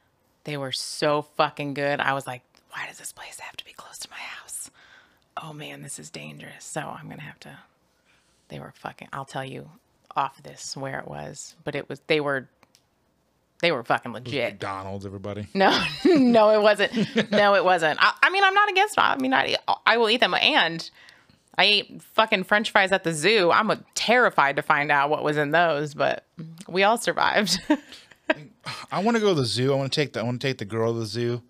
They 0.50 0.58
were 0.58 0.72
so 0.72 1.22
fucking 1.22 1.76
good. 1.76 2.00
I 2.00 2.14
was 2.14 2.26
like, 2.26 2.42
Why 2.72 2.88
does 2.88 2.98
this 2.98 3.12
place 3.12 3.40
have 3.40 3.56
to 3.58 3.66
be 3.66 3.72
close 3.72 4.00
to 4.00 4.10
my 4.10 4.18
house? 4.18 4.72
Oh 5.38 5.54
man, 5.54 5.84
this 5.84 6.00
is 6.00 6.10
dangerous. 6.10 6.66
So 6.66 6.82
I'm 6.82 7.06
going 7.06 7.20
to 7.20 7.24
have 7.24 7.40
to. 7.42 7.56
They 8.48 8.60
were 8.60 8.74
fucking, 8.76 9.10
I'll 9.14 9.26
tell 9.26 9.46
you 9.46 9.70
off 10.16 10.42
this 10.42 10.76
where 10.76 10.98
it 10.98 11.08
was, 11.08 11.56
but 11.64 11.76
it 11.76 11.88
was, 11.88 12.02
they 12.08 12.20
were, 12.20 12.50
they 13.62 13.72
were 13.72 13.84
fucking 13.84 14.12
legit. 14.12 14.54
McDonald's, 14.54 15.06
everybody. 15.06 15.46
No, 15.54 15.70
no, 16.06 16.50
it 16.50 16.64
wasn't. 16.64 17.32
No, 17.32 17.54
it 17.54 17.64
wasn't. 17.64 18.00
I, 18.02 18.14
I 18.24 18.32
mean, 18.32 18.44
I'm 18.44 18.56
not 18.56 18.72
against. 18.72 18.98
I 18.98 19.18
mean, 19.18 19.36
I, 19.36 19.56
I 19.86 19.98
will 19.98 20.10
eat 20.10 20.20
them, 20.20 20.34
and 20.34 20.90
I 21.60 21.64
ate 21.64 22.02
fucking 22.02 22.46
French 22.46 22.72
fries 22.72 22.92
at 22.92 23.04
the 23.04 23.14
zoo. 23.14 23.52
I'm 23.52 23.86
terrified 23.94 24.56
to 24.56 24.64
find 24.64 24.92
out 24.92 25.12
what 25.12 25.24
was 25.24 25.38
in 25.38 25.52
those, 25.52 25.94
but 25.94 26.26
we 26.68 26.82
all 26.82 26.98
survived. 26.98 27.60
I 28.92 29.04
want 29.04 29.16
to 29.16 29.22
go 29.22 29.30
to 29.30 29.40
the 29.42 29.46
zoo. 29.46 29.74
I 29.74 29.76
want 29.76 29.92
to 29.92 29.96
take 29.96 30.14
the 30.14 30.20
I 30.20 30.24
want 30.24 30.42
to 30.42 30.48
take 30.48 30.58
the 30.58 30.66
girl 30.66 30.94
to 30.94 31.00
the 31.00 31.06
zoo. 31.06 31.42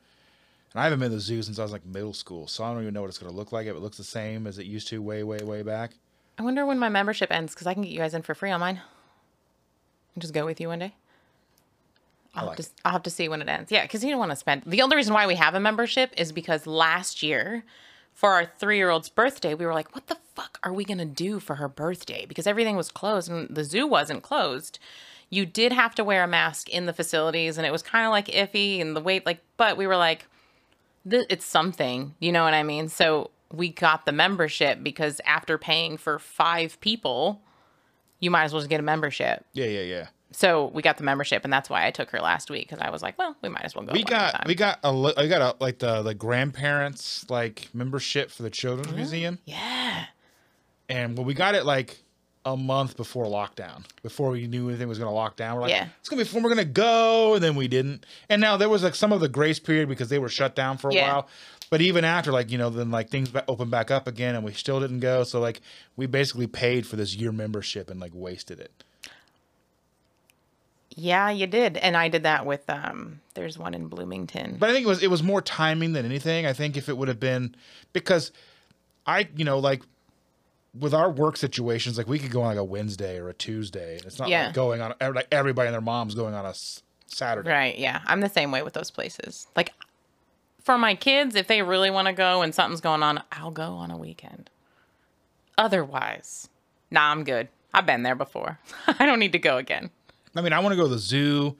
And 0.73 0.81
I 0.81 0.83
haven't 0.83 0.99
been 0.99 1.09
to 1.09 1.15
the 1.15 1.21
zoo 1.21 1.41
since 1.41 1.57
I 1.57 1.63
was 1.63 1.71
like 1.71 1.85
middle 1.85 2.13
school, 2.13 2.47
so 2.47 2.63
I 2.63 2.71
don't 2.71 2.81
even 2.81 2.93
know 2.93 3.01
what 3.01 3.07
it's 3.07 3.17
going 3.17 3.31
to 3.31 3.37
look 3.37 3.51
like. 3.51 3.65
If 3.65 3.75
it 3.75 3.79
looks 3.79 3.97
the 3.97 4.03
same 4.03 4.45
as 4.45 4.59
it 4.59 4.65
used 4.65 4.87
to, 4.89 5.01
way, 5.01 5.23
way, 5.23 5.39
way 5.39 5.63
back. 5.63 5.91
I 6.37 6.43
wonder 6.43 6.65
when 6.65 6.77
my 6.77 6.89
membership 6.89 7.31
ends 7.31 7.53
because 7.53 7.67
I 7.67 7.73
can 7.73 7.83
get 7.83 7.91
you 7.91 7.99
guys 7.99 8.13
in 8.13 8.21
for 8.21 8.35
free 8.35 8.51
on 8.51 8.59
mine. 8.59 8.81
I'll 10.15 10.21
just 10.21 10.33
go 10.33 10.45
with 10.45 10.61
you 10.61 10.67
one 10.67 10.79
day. 10.79 10.95
I'll, 12.35 12.45
like 12.45 12.57
have, 12.57 12.65
to, 12.65 12.71
I'll 12.85 12.91
have 12.91 13.03
to 13.03 13.09
see 13.09 13.27
when 13.27 13.41
it 13.41 13.49
ends. 13.49 13.71
Yeah, 13.71 13.81
because 13.81 14.03
you 14.03 14.11
don't 14.11 14.19
want 14.19 14.31
to 14.31 14.35
spend. 14.35 14.63
The 14.65 14.81
only 14.81 14.95
reason 14.95 15.13
why 15.13 15.25
we 15.25 15.35
have 15.35 15.55
a 15.55 15.59
membership 15.59 16.13
is 16.15 16.31
because 16.31 16.67
last 16.67 17.23
year, 17.23 17.63
for 18.13 18.29
our 18.29 18.45
three 18.45 18.77
year 18.77 18.89
old's 18.89 19.09
birthday, 19.09 19.53
we 19.55 19.65
were 19.65 19.73
like, 19.73 19.95
what 19.95 20.07
the 20.07 20.17
fuck 20.35 20.59
are 20.63 20.73
we 20.73 20.85
going 20.85 20.99
to 20.99 21.05
do 21.05 21.39
for 21.39 21.55
her 21.55 21.67
birthday? 21.67 22.25
Because 22.27 22.45
everything 22.45 22.75
was 22.75 22.91
closed 22.91 23.29
and 23.31 23.53
the 23.53 23.63
zoo 23.63 23.87
wasn't 23.87 24.23
closed. 24.23 24.77
You 25.29 25.45
did 25.45 25.71
have 25.71 25.93
to 25.95 26.03
wear 26.03 26.23
a 26.23 26.27
mask 26.27 26.69
in 26.69 26.85
the 26.85 26.93
facilities, 26.93 27.57
and 27.57 27.65
it 27.65 27.71
was 27.71 27.83
kind 27.83 28.05
of 28.05 28.11
like 28.11 28.27
iffy 28.27 28.81
and 28.81 28.95
the 28.95 29.01
wait, 29.01 29.25
like, 29.25 29.41
but 29.57 29.77
we 29.77 29.85
were 29.85 29.97
like, 29.97 30.25
it's 31.05 31.45
something, 31.45 32.15
you 32.19 32.31
know 32.31 32.43
what 32.43 32.53
I 32.53 32.63
mean? 32.63 32.89
So 32.89 33.31
we 33.51 33.69
got 33.69 34.05
the 34.05 34.11
membership 34.11 34.83
because 34.83 35.21
after 35.25 35.57
paying 35.57 35.97
for 35.97 36.19
five 36.19 36.79
people, 36.81 37.41
you 38.19 38.31
might 38.31 38.43
as 38.43 38.53
well 38.53 38.61
just 38.61 38.69
get 38.69 38.79
a 38.79 38.83
membership. 38.83 39.45
Yeah, 39.53 39.65
yeah, 39.65 39.81
yeah. 39.81 40.07
So 40.31 40.67
we 40.67 40.83
got 40.83 40.97
the 40.97 41.03
membership, 41.03 41.43
and 41.43 41.51
that's 41.51 41.69
why 41.69 41.87
I 41.87 41.91
took 41.91 42.11
her 42.11 42.19
last 42.19 42.51
week 42.51 42.69
because 42.69 42.79
I 42.79 42.91
was 42.91 43.01
like, 43.01 43.17
well, 43.17 43.35
we 43.41 43.49
might 43.49 43.63
as 43.63 43.75
well 43.75 43.83
go. 43.83 43.93
We 43.93 44.03
one 44.03 44.13
at 44.13 44.29
a 44.29 44.37
got 44.37 44.47
we 44.47 44.55
got 44.55 44.79
a 44.83 45.13
I 45.17 45.27
got 45.27 45.41
a 45.41 45.63
like 45.63 45.79
the 45.79 46.03
the 46.03 46.13
grandparents 46.13 47.27
like 47.29 47.69
membership 47.73 48.29
for 48.29 48.43
the 48.43 48.51
children's 48.51 48.93
museum, 48.93 49.39
yeah, 49.45 50.05
and 50.87 51.17
when 51.17 51.25
we 51.25 51.33
got 51.33 51.55
it 51.55 51.65
like 51.65 52.03
a 52.53 52.57
month 52.57 52.97
before 52.97 53.25
lockdown, 53.25 53.83
before 54.03 54.29
we 54.31 54.47
knew 54.47 54.69
anything 54.69 54.87
was 54.87 54.97
going 54.97 55.09
to 55.09 55.13
lock 55.15 55.35
down, 55.35 55.55
we're 55.55 55.61
like, 55.63 55.71
Yeah. 55.71 55.87
it's 55.99 56.09
gonna 56.09 56.21
be 56.21 56.27
fun. 56.27 56.43
We're 56.43 56.49
gonna 56.49 56.65
go, 56.65 57.35
and 57.35 57.43
then 57.43 57.55
we 57.55 57.67
didn't. 57.67 58.05
And 58.29 58.39
now 58.41 58.57
there 58.57 58.69
was 58.69 58.83
like 58.83 58.95
some 58.95 59.11
of 59.11 59.19
the 59.21 59.29
grace 59.29 59.59
period 59.59 59.89
because 59.89 60.09
they 60.09 60.19
were 60.19 60.29
shut 60.29 60.55
down 60.55 60.77
for 60.77 60.89
a 60.89 60.93
Yeah. 60.93 61.11
while. 61.13 61.27
But 61.69 61.81
even 61.81 62.03
after, 62.03 62.31
like 62.31 62.49
you 62.51 62.57
know, 62.57 62.69
then 62.69 62.89
like 62.91 63.09
things 63.09 63.31
opened 63.47 63.69
back 63.71 63.91
up 63.91 64.07
again, 64.07 64.35
and 64.35 64.43
we 64.43 64.53
still 64.53 64.79
didn't 64.79 65.01
go. 65.01 65.23
So 65.23 65.39
like 65.39 65.61
we 65.95 66.05
basically 66.07 66.47
paid 66.47 66.87
for 66.87 66.95
this 66.95 67.15
year 67.15 67.31
membership 67.31 67.89
and 67.91 67.99
like 67.99 68.11
wasted 68.13 68.59
it. 68.59 68.71
yeah, 70.95 71.29
you 71.29 71.47
did, 71.47 71.77
and 71.77 71.95
I 71.95 72.09
did 72.09 72.23
that 72.23 72.45
with 72.45 72.69
um. 72.69 73.21
There's 73.35 73.57
one 73.57 73.73
in 73.73 73.87
Bloomington. 73.87 74.57
But 74.59 74.69
I 74.69 74.73
think 74.73 74.85
it 74.85 74.89
was 74.89 75.03
it 75.03 75.09
was 75.09 75.23
more 75.23 75.41
timing 75.41 75.93
than 75.93 76.05
anything. 76.05 76.45
I 76.45 76.53
think 76.53 76.75
if 76.75 76.89
it 76.89 76.97
would 76.97 77.07
have 77.07 77.19
been 77.19 77.55
because 77.93 78.31
I 79.05 79.29
you 79.35 79.45
know 79.45 79.59
like 79.59 79.81
with 80.77 80.93
our 80.93 81.09
work 81.09 81.35
situations 81.37 81.97
like 81.97 82.07
we 82.07 82.19
could 82.19 82.31
go 82.31 82.41
on 82.41 82.47
like 82.47 82.57
a 82.57 82.63
Wednesday 82.63 83.17
or 83.17 83.29
a 83.29 83.33
Tuesday 83.33 83.97
and 83.97 84.05
it's 84.05 84.19
not 84.19 84.29
Yeah. 84.29 84.45
like 84.47 84.53
going 84.55 84.81
on 84.81 84.93
like 84.99 85.27
everybody 85.31 85.67
and 85.67 85.73
their 85.73 85.81
mom's 85.81 86.13
going 86.15 86.33
on 86.33 86.45
a 86.45 86.49
s- 86.49 86.83
Saturday. 87.07 87.49
Right. 87.49 87.77
Yeah. 87.77 88.01
I'm 88.05 88.21
the 88.21 88.29
same 88.29 88.51
way 88.51 88.61
with 88.61 88.73
those 88.73 88.91
places. 88.91 89.47
Like 89.55 89.73
for 90.63 90.77
my 90.77 90.93
kids, 90.93 91.35
if 91.35 91.47
they 91.47 91.61
really 91.63 91.89
want 91.89 92.07
to 92.07 92.13
go 92.13 92.41
and 92.43 92.53
something's 92.53 92.81
going 92.81 93.01
on, 93.01 93.23
I'll 93.31 93.49
go 93.51 93.63
on 93.73 93.89
a 93.89 93.97
weekend. 93.97 94.49
Otherwise, 95.57 96.49
nah, 96.91 97.11
I'm 97.11 97.23
good. 97.23 97.47
I've 97.73 97.85
been 97.85 98.03
there 98.03 98.15
before. 98.15 98.59
I 98.87 99.05
don't 99.05 99.19
need 99.19 99.33
to 99.33 99.39
go 99.39 99.57
again. 99.57 99.89
I 100.35 100.41
mean 100.41 100.53
I 100.53 100.59
want 100.59 100.73
to 100.73 100.77
go 100.77 100.83
to 100.83 100.89
the 100.89 100.99
zoo. 100.99 101.57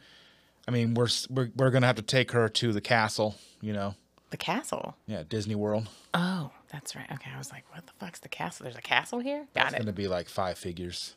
I 0.67 0.71
mean 0.71 0.93
we're 0.93 1.07
we're 1.29 1.49
we're 1.55 1.71
going 1.71 1.81
to 1.81 1.87
have 1.87 1.95
to 1.97 2.01
take 2.03 2.31
her 2.31 2.47
to 2.47 2.71
the 2.71 2.81
castle, 2.81 3.35
you 3.61 3.73
know. 3.73 3.95
The 4.29 4.37
castle. 4.37 4.95
Yeah, 5.07 5.23
Disney 5.27 5.55
World. 5.55 5.87
Oh, 6.13 6.51
that's 6.71 6.95
right. 6.95 7.05
Okay. 7.11 7.31
I 7.33 7.37
was 7.37 7.51
like, 7.51 7.63
what 7.73 7.85
the 7.85 7.93
fuck's 7.99 8.19
the 8.19 8.29
castle? 8.29 8.63
There's 8.65 8.75
a 8.77 8.81
castle 8.81 9.19
here? 9.19 9.45
Got 9.55 9.65
It's 9.67 9.73
it. 9.73 9.75
It's 9.77 9.85
going 9.85 9.85
to 9.87 9.93
be 9.93 10.07
like 10.07 10.29
five 10.29 10.57
figures. 10.57 11.15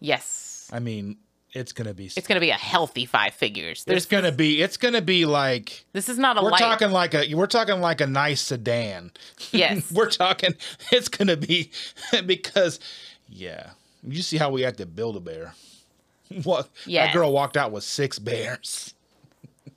Yes. 0.00 0.68
I 0.72 0.78
mean, 0.78 1.16
it's 1.52 1.72
going 1.72 1.86
to 1.86 1.94
be 1.94 2.06
It's 2.06 2.26
going 2.26 2.36
to 2.36 2.40
be 2.40 2.50
a 2.50 2.54
healthy 2.54 3.04
five 3.06 3.34
figures. 3.34 3.84
There's 3.84 3.98
it's 4.04 4.06
going 4.06 4.24
to 4.24 4.32
be 4.32 4.62
it's 4.62 4.76
going 4.76 4.94
to 4.94 5.02
be 5.02 5.26
like 5.26 5.84
this 5.92 6.08
is 6.08 6.18
not 6.18 6.38
a 6.38 6.42
we're 6.42 6.50
light. 6.50 6.58
talking 6.60 6.90
like 6.90 7.14
a 7.14 7.34
we're 7.34 7.46
talking 7.46 7.80
like 7.80 8.00
a 8.00 8.06
nice 8.06 8.40
sedan. 8.40 9.12
Yes. 9.52 9.92
we're 9.94 10.08
talking 10.10 10.54
it's 10.90 11.08
gonna 11.08 11.36
be 11.36 11.70
because 12.26 12.80
yeah 13.28 13.70
you 14.06 14.22
see 14.22 14.38
how 14.38 14.50
we 14.50 14.62
had 14.62 14.78
to 14.78 14.86
build 14.86 15.16
a 15.16 15.20
bear 15.20 15.54
what 16.42 16.68
Yeah. 16.86 17.06
that 17.06 17.12
girl 17.14 17.32
walked 17.32 17.56
out 17.58 17.70
with 17.70 17.84
six 17.84 18.18
bears 18.18 18.94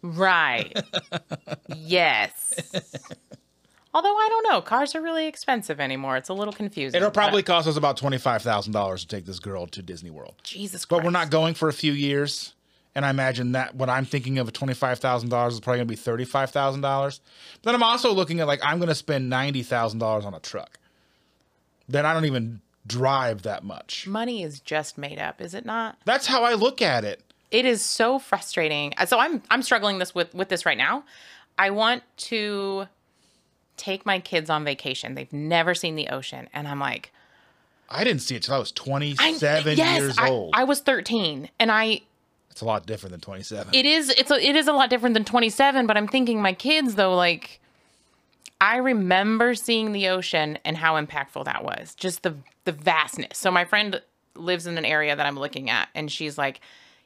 Right. 0.02 0.78
yes. 1.76 2.54
Although 3.96 4.16
I 4.16 4.28
don't 4.30 4.52
know, 4.52 4.62
cars 4.62 4.94
are 4.94 5.02
really 5.02 5.26
expensive 5.26 5.80
anymore. 5.80 6.18
It's 6.18 6.28
a 6.30 6.34
little 6.34 6.54
confusing. 6.54 6.98
it'll 6.98 7.08
but- 7.10 7.14
probably 7.14 7.42
cost 7.44 7.66
us 7.68 7.78
about 7.78 7.98
$25000 7.98 9.00
to 9.00 9.08
take 9.08 9.26
this 9.26 9.40
girl 9.40 9.66
to 9.68 9.82
disney 9.82 10.10
world 10.12 10.36
Jesus 10.44 10.84
Christ. 10.84 10.90
but 10.90 11.04
we're 11.06 11.12
not 11.12 11.30
going 11.32 11.54
for 11.56 11.70
a 11.70 11.74
few 11.74 11.94
years 11.94 12.54
and 12.94 13.06
i 13.06 13.10
imagine 13.10 13.54
that 13.54 13.74
what 13.76 13.90
i'm 13.90 14.06
thinking 14.06 14.38
of 14.38 14.48
a 14.48 14.52
$25000 14.52 15.52
is 15.52 15.60
probably 15.62 15.78
going 15.80 15.80
to 15.80 15.86
be 15.86 15.96
$35000 16.26 16.82
but 16.82 17.20
then 17.64 17.74
i'm 17.76 17.84
also 17.84 18.12
looking 18.14 18.40
at 18.42 18.48
like 18.48 18.60
i'm 18.64 18.78
going 18.80 18.90
to 18.90 18.96
spend 18.96 19.32
$90000 19.32 20.26
on 20.26 20.34
a 20.34 20.40
truck 20.40 20.78
then 21.90 22.06
i 22.06 22.14
don't 22.14 22.26
even 22.26 22.62
drive 22.88 23.42
that 23.44 23.64
much 23.64 24.06
money 24.08 24.44
is 24.44 24.60
just 24.60 24.98
made 24.98 25.20
up, 25.20 25.42
is 25.42 25.54
it 25.54 25.66
not? 25.66 25.98
that's 26.06 26.26
how 26.28 26.44
i 26.44 26.54
look 26.54 26.82
at 26.82 27.04
it 27.06 27.22
It 27.52 27.66
is 27.66 27.82
so 27.82 28.20
frustrating. 28.20 28.94
So 29.08 29.20
I'm 29.20 29.42
I'm 29.50 29.62
struggling 29.62 30.00
this 30.00 30.14
with 30.14 30.34
with 30.34 30.50
this 30.50 30.66
right 30.66 30.78
now. 30.78 31.04
I 31.58 31.70
want 31.70 32.04
to 32.32 32.88
take 33.78 34.06
my 34.06 34.20
kids 34.20 34.50
on 34.50 34.64
vacation. 34.64 35.16
They've 35.16 35.32
never 35.34 35.74
seen 35.76 35.96
the 35.96 36.10
ocean, 36.10 36.48
and 36.54 36.68
I'm 36.68 36.80
like, 36.80 37.12
I 37.90 38.04
didn't 38.04 38.22
see 38.22 38.36
it 38.36 38.44
till 38.44 38.56
I 38.56 38.60
was 38.60 38.72
I- 38.72 38.84
27 38.84 39.78
yes, 39.78 40.00
years 40.00 40.18
I, 40.18 40.30
old. 40.30 40.54
I 40.56 40.64
was 40.64 40.80
13, 40.82 41.50
and 41.60 41.72
I 41.72 42.02
it's 42.50 42.62
a 42.62 42.66
lot 42.66 42.86
different 42.86 43.12
than 43.12 43.20
27. 43.20 43.76
it 43.76 43.86
is 43.86 44.10
it's 44.10 44.32
a, 44.32 44.36
it 44.36 44.56
is 44.56 44.70
a 44.70 44.72
lot 44.72 44.90
different 44.90 45.14
than 45.14 45.26
27 45.26 45.86
but 45.88 45.98
i'm 45.98 46.08
thinking 46.08 46.42
my 46.42 46.54
kids 46.54 46.96
though 46.96 47.14
like 47.14 47.60
i 48.62 48.78
remember 48.78 49.54
seeing 49.56 49.92
the 49.92 50.08
ocean 50.08 50.58
and 50.64 50.78
how 50.78 50.96
impactful 50.96 51.44
that 51.44 51.66
was. 51.66 51.94
Just 51.96 52.24
the 52.24 52.36
the 52.64 52.72
vastness. 52.72 53.38
So 53.38 53.52
my 53.52 53.66
friend 53.66 54.02
lives 54.36 54.68
in 54.68 54.78
an 54.78 54.86
area 54.86 55.16
that 55.16 55.26
i'm 55.26 55.38
looking 55.38 55.70
at 55.70 55.90
and 55.94 56.12
she's 56.12 56.38
like 56.38 56.62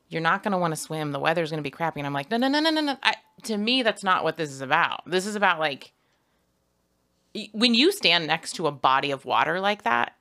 you're 0.08 0.22
not 0.22 0.42
going 0.42 0.52
to 0.52 0.58
want 0.58 0.72
to 0.72 0.76
swim. 0.76 1.12
The 1.12 1.20
weather's 1.20 1.52
going 1.52 1.60
to 1.60 1.64
be 1.64 1.72
crappy. 1.72 2.00
And 2.00 2.08
i'm 2.08 2.14
like 2.14 2.30
no 2.32 2.38
no 2.38 2.48
no 2.48 2.60
no 2.60 2.70
no 2.70 2.82
no. 2.82 2.98
I, 3.04 3.16
to 3.44 3.58
me 3.58 3.84
that's 3.84 4.04
not 4.04 4.24
what 4.24 4.38
this 4.38 4.52
is 4.52 4.62
about. 4.62 5.02
This 5.10 5.26
is 5.26 5.36
about 5.36 5.60
like 5.60 5.92
when 7.52 7.74
you 7.74 7.92
stand 7.92 8.28
next 8.28 8.54
to 8.54 8.68
a 8.68 8.72
body 8.72 9.12
of 9.12 9.26
water 9.26 9.60
like 9.60 9.84
that 9.84 10.16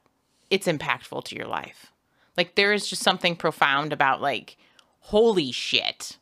it's 0.51 0.67
impactful 0.67 1.25
to 1.25 1.37
your 1.37 1.47
life. 1.47 1.93
Like 2.37 2.55
there 2.55 2.73
is 2.73 2.89
just 2.89 3.03
something 3.03 3.37
profound 3.37 3.93
about 3.93 4.21
like, 4.21 4.57
holy 5.01 5.53
shit, 5.53 6.19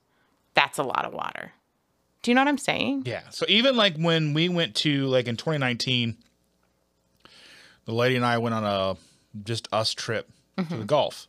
that's 0.55 0.78
a 0.78 0.82
lot 0.82 1.05
of 1.05 1.12
water. 1.12 1.53
Do 2.22 2.30
you 2.30 2.34
know 2.34 2.40
what 2.40 2.49
I'm 2.49 2.59
saying? 2.59 3.03
Yeah. 3.07 3.22
So 3.30 3.47
even 3.49 3.76
like 3.76 3.97
when 3.97 4.34
we 4.34 4.49
went 4.49 4.74
to 4.76 5.07
like 5.07 5.28
in 5.28 5.36
2019, 5.36 6.16
the 7.84 7.92
lady 7.92 8.16
and 8.16 8.24
I 8.24 8.38
went 8.38 8.55
on 8.55 8.64
a 8.64 8.97
just 9.44 9.68
us 9.72 9.92
trip 9.92 10.28
to 10.57 10.64
the 10.64 10.74
mm-hmm. 10.74 10.86
Gulf. 10.86 11.28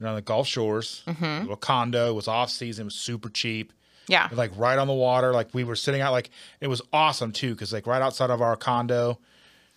We're 0.00 0.08
on 0.08 0.14
the 0.14 0.22
Gulf 0.22 0.46
Shores, 0.46 1.02
mm-hmm. 1.06 1.42
little 1.42 1.56
condo. 1.56 2.10
It 2.10 2.14
was 2.14 2.28
off 2.28 2.50
season. 2.50 2.84
It 2.84 2.86
was 2.86 2.94
super 2.94 3.28
cheap. 3.28 3.72
Yeah. 4.08 4.28
Like 4.32 4.52
right 4.56 4.78
on 4.78 4.86
the 4.86 4.92
water. 4.94 5.32
Like 5.32 5.52
we 5.54 5.64
were 5.64 5.76
sitting 5.76 6.00
out. 6.00 6.12
Like 6.12 6.30
it 6.60 6.68
was 6.68 6.82
awesome 6.92 7.32
too, 7.32 7.52
because 7.54 7.72
like 7.72 7.86
right 7.86 8.02
outside 8.02 8.30
of 8.30 8.40
our 8.40 8.56
condo 8.56 9.18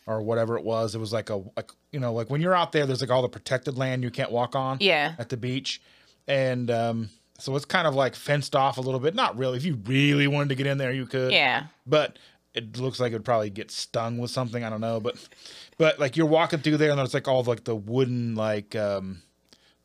or 0.08 0.22
whatever 0.22 0.58
it 0.58 0.64
was, 0.64 0.96
it 0.96 1.00
was 1.00 1.12
like 1.14 1.30
a 1.30 1.38
like 1.58 1.72
you 1.92 2.00
know 2.00 2.14
like 2.14 2.30
when 2.30 2.42
you're 2.42 2.56
out 2.56 2.72
there, 2.72 2.86
there's 2.86 3.02
like 3.02 3.10
all 3.10 3.22
the 3.22 3.30
protected 3.30 3.78
land 3.78 4.04
you 4.04 4.12
can't 4.12 4.32
walk 4.32 4.56
on. 4.56 4.78
Yeah. 4.80 5.14
At 5.18 5.30
the 5.30 5.38
beach, 5.38 5.82
and 6.28 6.70
um, 6.72 7.10
so 7.38 7.56
it's 7.56 7.66
kind 7.66 7.88
of 7.88 7.96
like 7.96 8.16
fenced 8.16 8.56
off 8.56 8.78
a 8.78 8.82
little 8.82 9.00
bit. 9.00 9.16
Not 9.16 9.38
really. 9.38 9.58
If 9.58 9.66
you 9.66 9.76
really 9.86 10.28
wanted 10.28 10.50
to 10.50 10.56
get 10.56 10.68
in 10.68 10.78
there, 10.78 10.92
you 10.92 11.06
could 11.06 11.32
Yeah. 11.32 11.66
but 11.88 12.18
it 12.56 12.78
looks 12.80 13.00
like 13.00 13.12
it 13.12 13.16
would 13.16 13.24
probably 13.26 13.52
get 13.52 13.70
stung 13.72 14.18
with 14.18 14.32
something. 14.32 14.64
I 14.64 14.70
don't 14.70 14.82
know, 14.82 15.00
but 15.00 15.16
but 15.78 16.00
like 16.00 16.18
you're 16.18 16.26
walking 16.26 16.60
through 16.60 16.78
there 16.78 16.90
and 16.90 17.00
there's 17.00 17.14
like 17.14 17.28
all 17.28 17.44
like 17.44 17.64
the 17.64 17.76
wooden 17.76 18.36
like 18.36 18.76
um 18.76 19.22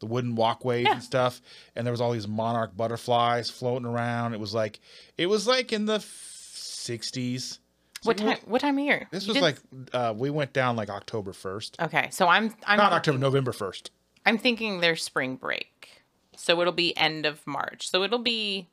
the 0.07 0.12
wooden 0.12 0.34
walkways 0.34 0.84
Yeah. 0.84 0.92
and 0.94 1.02
stuff, 1.02 1.40
and 1.74 1.86
there 1.86 1.92
was 1.92 2.00
all 2.00 2.12
these 2.12 2.28
monarch 2.28 2.76
butterflies 2.76 3.50
floating 3.50 3.86
around. 3.86 4.34
It 4.34 4.40
was 4.40 4.55
like 4.55 4.80
it 5.16 5.26
was 5.26 5.46
like 5.46 5.72
in 5.72 5.86
the 5.86 5.98
'60s. 5.98 7.59
What 8.02 8.18
time? 8.18 8.36
What 8.44 8.61
time 8.61 8.78
of 8.78 8.84
year? 8.84 9.09
This 9.11 9.26
You 9.26 9.32
was 9.34 9.42
like 9.42 9.57
uh, 9.92 10.12
we 10.16 10.28
went 10.30 10.52
down 10.52 10.76
like 10.76 10.90
October 10.90 11.32
first, 11.32 11.80
Okay, 11.80 12.09
so 12.11 12.28
I'm 12.28 12.55
I'm 12.66 12.76
not 12.76 12.92
October, 12.92 13.18
November 13.18 13.52
first. 13.52 13.90
I'm 14.26 14.36
thinking 14.38 14.80
there's 14.80 15.02
spring 15.02 15.36
break, 15.36 16.02
so 16.36 16.61
it'll 16.61 16.72
be 16.74 16.94
end 16.96 17.24
of 17.24 17.46
March. 17.46 17.88
So 17.88 18.02
it'll 18.02 18.18
be 18.18 18.68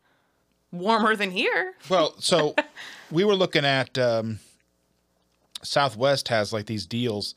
warmer 0.71 1.15
than 1.15 1.31
here. 1.31 1.73
Well, 1.89 2.15
so 2.19 2.55
we 3.09 3.23
were 3.23 3.35
looking 3.35 3.63
at 3.65 3.97
um, 3.97 4.39
Southwest 5.63 6.27
has 6.27 6.51
like 6.51 6.65
these 6.65 6.85
deals, 6.85 7.35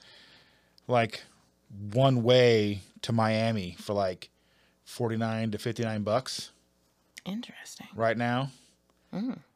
like 0.88 1.22
one 1.92 2.22
way 2.22 2.80
to 3.02 3.12
Miami 3.12 3.76
for 3.78 3.92
like 3.92 4.30
forty 4.84 5.16
nine 5.16 5.50
to 5.52 5.58
fifty 5.58 5.82
nine 5.82 6.02
bucks 6.02 6.50
Interesting. 7.24 7.88
right 7.94 8.16
now. 8.16 8.50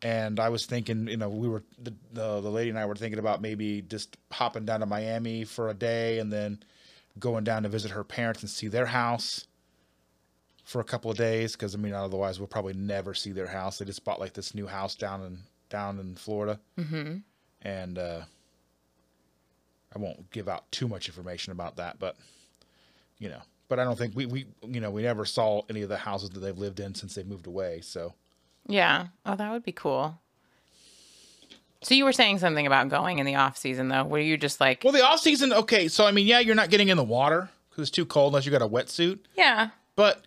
And 0.03 0.39
I 0.39 0.51
was 0.51 0.67
thinking, 0.67 1.09
you 1.09 1.17
know, 1.17 1.29
we 1.29 1.49
were 1.49 1.65
the, 1.83 1.93
the 2.13 2.41
the 2.41 2.51
lady 2.51 2.71
and 2.71 2.79
I 2.79 2.87
were 2.87 2.95
thinking 2.95 3.19
about 3.19 3.43
maybe 3.43 3.83
just 3.83 4.17
hopping 4.31 4.65
down 4.65 4.81
to 4.81 4.87
Miami 4.87 5.45
for 5.45 5.69
a 5.69 5.75
day 5.75 6.21
and 6.21 6.33
then 6.33 6.63
going 7.19 7.43
down 7.45 7.65
to 7.65 7.69
visit 7.69 7.91
her 7.91 8.05
parents 8.05 8.43
and 8.43 8.51
see 8.51 8.69
their 8.69 8.87
house 8.87 9.47
for 10.65 10.81
a 10.81 10.85
couple 10.85 11.11
of 11.11 11.17
days 11.17 11.53
because 11.53 11.75
I 11.75 11.79
mean 11.79 11.95
otherwise 11.95 12.39
we'll 12.39 12.47
probably 12.47 12.75
never 12.75 13.15
see 13.15 13.33
their 13.33 13.49
house. 13.49 13.79
They 13.79 13.85
just 13.85 14.05
bought 14.05 14.21
like 14.21 14.35
this 14.35 14.55
new 14.55 14.67
house 14.67 14.95
down 14.95 15.23
in 15.25 15.39
down 15.71 15.99
in 15.99 16.15
Florida, 16.15 16.61
mm-hmm. 16.79 17.17
and 17.63 17.99
uh, 17.99 18.21
I 19.99 20.01
won't 20.01 20.31
give 20.31 20.49
out 20.49 20.71
too 20.71 20.89
much 20.89 21.09
information 21.09 21.53
about 21.53 21.77
that, 21.77 21.99
but 21.99 22.17
you 23.19 23.29
know, 23.29 23.41
but 23.69 23.79
I 23.79 23.85
don't 23.85 23.99
think 23.99 24.15
we 24.15 24.27
we 24.27 24.47
you 24.67 24.81
know 24.81 24.91
we 24.91 25.03
never 25.03 25.25
saw 25.25 25.63
any 25.69 25.83
of 25.83 25.89
the 25.89 25.97
houses 25.97 26.31
that 26.31 26.41
they've 26.41 26.57
lived 26.57 26.81
in 26.81 26.95
since 26.95 27.15
they 27.15 27.23
moved 27.23 27.47
away. 27.47 27.81
So 27.83 28.15
Yeah. 28.67 29.09
Oh, 29.27 29.35
that 29.35 29.51
would 29.51 29.65
be 29.65 29.73
cool. 29.73 30.19
So 31.83 31.95
you 31.95 32.05
were 32.05 32.13
saying 32.13 32.39
something 32.39 32.67
about 32.67 32.89
going 32.89 33.19
in 33.19 33.27
the 33.27 33.37
off 33.37 33.57
season 33.57 33.89
though. 33.89 34.05
Were 34.05 34.19
you 34.19 34.37
just 34.37 34.61
like, 34.61 34.83
well, 34.83 34.93
the 34.93 35.05
off 35.05 35.21
season, 35.21 35.53
okay, 35.53 35.89
so 35.89 36.07
I 36.07 36.11
mean, 36.11 36.27
yeah, 36.27 36.41
you're 36.41 36.57
not 36.57 36.71
getting 36.71 36.89
in 36.89 36.97
the 36.97 37.05
water 37.05 37.49
because 37.71 37.83
it's 37.83 37.91
too 37.91 38.07
cold 38.07 38.33
unless 38.33 38.47
you 38.47 38.53
got 38.53 38.63
a 38.63 38.69
wetsuit, 38.69 39.21
yeah, 39.37 39.71
but 39.95 40.25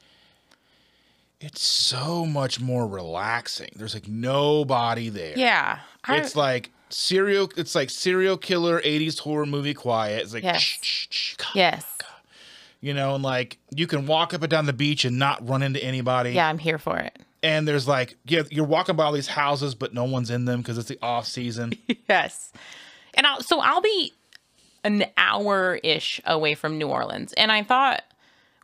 it's 1.42 1.62
so 1.62 2.26
much 2.26 2.62
more 2.62 2.88
relaxing. 2.88 3.70
There's 3.76 3.94
like 3.94 4.08
nobody 4.08 5.10
there. 5.10 5.38
yeah. 5.38 5.80
I, 6.04 6.18
It's 6.18 6.36
like 6.36 6.72
serial. 6.94 7.52
It's 7.58 7.76
like 7.76 7.90
serial 7.90 8.38
killer 8.38 8.82
'80s 8.82 9.20
horror 9.20 9.46
movie 9.46 9.74
quiet. 9.74 10.24
It's 10.24 10.34
like 10.34 10.44
Yes. 10.44 10.62
shh, 10.62 10.80
shh, 10.82 11.08
shh, 11.10 11.36
go. 11.38 11.46
yes. 11.56 11.86
you 12.80 12.94
know, 12.94 13.16
and 13.16 13.24
like 13.24 13.58
you 13.76 13.88
can 13.88 14.06
walk 14.08 14.34
up 14.34 14.42
and 14.42 14.50
down 14.50 14.66
the 14.66 14.74
beach 14.74 15.06
and 15.06 15.20
not 15.20 15.48
run 15.48 15.62
into 15.64 15.84
anybody. 15.84 16.32
Yeah, 16.32 16.48
I'm 16.48 16.58
here 16.58 16.78
for 16.80 16.98
it. 16.98 17.18
And 17.44 17.68
there's 17.68 17.88
like 17.88 18.16
yeah, 18.26 18.44
you're 18.52 18.66
walking 18.66 18.96
by 18.96 19.04
all 19.06 19.12
these 19.14 19.28
houses, 19.28 19.74
but 19.76 19.94
no 19.94 20.04
one's 20.04 20.30
in 20.30 20.46
them 20.46 20.62
because 20.62 20.78
it's 20.78 20.90
the 20.90 21.00
off 21.02 21.26
season. 21.26 21.74
Yes. 22.10 22.52
And 23.14 23.26
I'll, 23.28 23.42
so 23.42 23.60
I'll 23.60 23.82
be 23.82 24.14
an 24.84 25.06
hour 25.18 25.80
ish 25.84 26.20
away 26.26 26.56
from 26.56 26.78
New 26.78 26.88
Orleans. 26.88 27.34
And 27.34 27.52
I 27.52 27.62
thought 27.64 28.04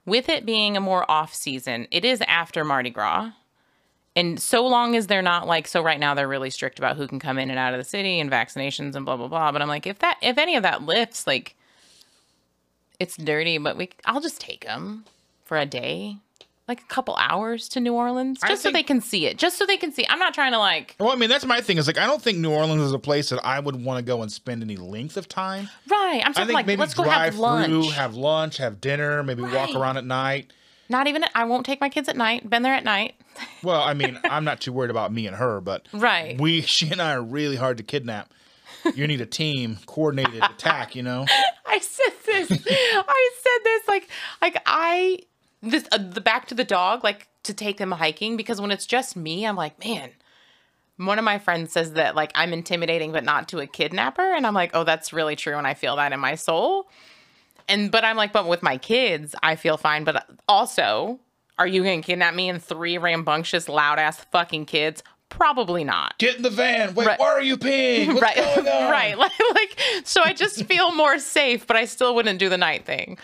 with 0.06 0.30
it 0.30 0.46
being 0.46 0.76
a 0.78 0.82
more 0.82 1.10
off 1.10 1.34
season, 1.34 1.88
it 1.92 2.04
is 2.06 2.22
after 2.28 2.64
Mardi 2.64 2.90
Gras. 2.90 3.32
And 4.18 4.40
so 4.40 4.66
long 4.66 4.96
as 4.96 5.06
they're 5.06 5.22
not 5.22 5.46
like, 5.46 5.68
so 5.68 5.84
right 5.84 6.00
now 6.00 6.16
they're 6.16 6.28
really 6.28 6.50
strict 6.50 6.80
about 6.80 6.98
who 6.98 7.08
can 7.08 7.20
come 7.20 7.38
in 7.38 7.52
and 7.52 7.60
out 7.60 7.76
of 7.76 7.78
the 7.80 7.84
city 7.84 8.20
and 8.20 8.32
vaccinations 8.32 8.96
and 8.96 9.06
blah, 9.06 9.16
blah, 9.16 9.28
blah. 9.28 9.52
But 9.52 9.62
I'm 9.62 9.68
like, 9.68 9.86
if 9.86 10.00
that, 10.00 10.18
if 10.24 10.40
any 10.40 10.56
of 10.56 10.64
that 10.64 10.82
lifts, 10.82 11.28
like, 11.28 11.56
it's 13.00 13.16
dirty, 13.16 13.60
but 13.60 13.78
we, 13.78 13.92
I'll 14.06 14.20
just 14.20 14.42
take 14.42 14.66
them 14.66 15.06
for 15.46 15.56
a 15.56 15.68
day, 15.68 16.18
like 16.68 16.82
a 16.82 16.86
couple 16.86 17.16
hours 17.18 17.70
to 17.70 17.80
New 17.80 17.94
Orleans, 17.94 18.40
just 18.48 18.64
so 18.64 18.72
they 18.72 18.82
can 18.82 19.02
see 19.02 19.28
it, 19.28 19.38
just 19.38 19.56
so 19.56 19.68
they 19.68 19.78
can 19.78 19.92
see. 19.92 20.04
I'm 20.10 20.18
not 20.18 20.34
trying 20.34 20.52
to 20.54 20.58
like, 20.58 20.96
well, 21.00 21.12
I 21.12 21.16
mean, 21.16 21.30
that's 21.30 21.46
my 21.46 21.62
thing. 21.62 21.78
Is 21.78 21.86
like 21.86 22.00
I 22.00 22.08
don't 22.08 22.20
think 22.22 22.40
New 22.40 22.50
Orleans 22.52 22.82
is 22.82 22.94
a 22.94 23.00
place 23.00 23.30
that 23.30 23.40
I 23.46 23.60
would 23.60 23.84
want 23.86 24.00
to 24.00 24.04
go 24.04 24.24
and 24.24 24.32
spend 24.32 24.64
any 24.64 24.78
length 24.78 25.16
of 25.16 25.30
time. 25.30 25.70
right. 25.92 26.22
I'm 26.26 26.32
I 26.32 26.34
talking 26.34 26.48
think 26.48 26.54
like, 26.56 26.66
maybe 26.66 26.80
let's 26.80 26.96
go 26.96 27.04
drive 27.04 27.34
have 27.34 27.38
lunch. 27.38 27.68
through, 27.68 27.90
have 27.92 28.16
lunch, 28.16 28.58
have 28.58 28.82
dinner, 28.82 29.22
maybe 29.22 29.44
walk 29.44 29.76
around 29.76 29.98
at 29.98 30.06
night. 30.06 30.52
Not 30.90 31.06
even. 31.08 31.24
I 31.36 31.44
won't 31.44 31.66
take 31.66 31.80
my 31.80 31.90
kids 31.90 32.10
at 32.10 32.18
night. 32.18 32.50
Been 32.50 32.64
there 32.64 32.74
at 32.74 32.84
night. 32.84 33.14
Well, 33.64 33.82
I 33.82 33.94
mean, 33.94 34.20
I'm 34.24 34.44
not 34.44 34.62
too 34.62 34.72
worried 34.72 34.92
about 34.92 35.12
me 35.12 35.26
and 35.28 35.36
her, 35.36 35.60
but 35.62 35.88
Right. 35.92 36.40
we, 36.40 36.62
she 36.76 36.92
and 36.92 37.02
I 37.02 37.14
are 37.14 37.22
really 37.22 37.56
hard 37.56 37.78
to 37.78 37.84
kidnap. 37.84 38.32
You 38.94 39.08
need 39.08 39.20
a 39.20 39.26
team 39.26 39.80
coordinated 39.86 40.44
attack, 40.44 40.96
you 40.96 41.04
know. 41.04 41.26
I 41.66 41.80
said 41.80 42.14
this. 42.26 42.52
I 42.52 43.30
said 43.42 43.64
this 43.64 43.88
like 43.88 44.10
like 44.42 44.62
I 44.66 45.20
this 45.62 45.88
uh, 45.92 45.98
the 45.98 46.22
back 46.22 46.48
to 46.48 46.56
the 46.56 46.64
dog 46.64 47.04
like 47.04 47.28
to 47.44 47.54
take 47.54 47.78
them 47.78 47.92
hiking 47.92 48.38
because 48.38 48.62
when 48.62 48.72
it's 48.72 48.86
just 48.86 49.16
me, 49.16 49.46
I'm 49.46 49.56
like, 49.56 49.84
man. 49.84 50.12
One 50.98 51.20
of 51.20 51.26
my 51.26 51.38
friends 51.38 51.74
says 51.74 51.94
that 51.94 52.16
like 52.16 52.32
I'm 52.34 52.54
intimidating, 52.54 53.12
but 53.12 53.24
not 53.24 53.50
to 53.50 53.60
a 53.60 53.68
kidnapper, 53.68 54.34
and 54.34 54.48
I'm 54.48 54.56
like, 54.56 54.72
oh, 54.74 54.84
that's 54.84 55.14
really 55.14 55.36
true, 55.36 55.56
and 55.58 55.68
I 55.68 55.74
feel 55.76 55.96
that 55.98 56.12
in 56.14 56.20
my 56.20 56.36
soul. 56.36 56.90
And 57.68 57.92
but 57.92 58.04
I'm 58.04 58.16
like, 58.18 58.34
but 58.34 58.48
with 58.48 58.64
my 58.64 58.78
kids, 58.78 59.36
I 59.44 59.58
feel 59.58 59.78
fine. 59.78 60.06
But 60.06 60.28
also, 60.48 61.20
are 61.60 61.68
you 61.68 61.84
gonna 61.84 62.02
kidnap 62.02 62.34
me 62.34 62.50
and 62.50 62.62
three 62.64 62.98
rambunctious, 62.98 63.68
loud 63.70 64.00
ass 64.00 64.24
fucking 64.32 64.66
kids? 64.66 65.04
Probably 65.30 65.84
not. 65.84 66.18
Get 66.20 66.38
in 66.38 66.42
the 66.42 66.50
van. 66.50 66.94
Wait, 66.96 67.06
Right. 67.08 67.20
why 67.20 67.28
are 67.28 67.42
you 67.42 67.58
peeing? 67.58 68.08
What's 68.08 68.22
right 68.22 68.36
going 68.36 68.68
on? 68.68 68.92
right 68.92 69.18
like, 69.18 69.32
like 69.54 69.80
so 70.06 70.22
i 70.22 70.32
just 70.34 70.64
feel 70.66 70.94
more 70.96 71.20
safe 71.20 71.68
but 71.68 71.76
i 71.76 71.84
still 71.86 72.16
wouldn't 72.16 72.40
do 72.40 72.48
the 72.50 72.58
night 72.58 72.86
thing 72.86 73.18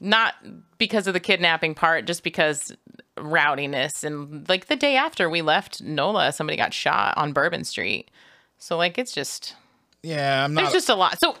not 0.00 0.34
because 0.78 1.06
of 1.06 1.12
the 1.14 1.20
kidnapping 1.20 1.74
part 1.74 2.06
just 2.06 2.22
because 2.22 2.74
rowdiness 3.18 4.02
and 4.04 4.48
like 4.48 4.66
the 4.66 4.76
day 4.76 4.96
after 4.96 5.28
we 5.28 5.42
left 5.42 5.82
nola 5.82 6.32
somebody 6.32 6.56
got 6.56 6.72
shot 6.72 7.16
on 7.16 7.32
bourbon 7.32 7.64
street 7.64 8.10
so 8.58 8.76
like 8.76 8.96
it's 8.98 9.12
just 9.12 9.54
Yeah, 10.02 10.44
I'm 10.44 10.54
not. 10.54 10.62
there's 10.62 10.72
just 10.72 10.88
a 10.88 10.94
lot 10.94 11.18
so 11.18 11.36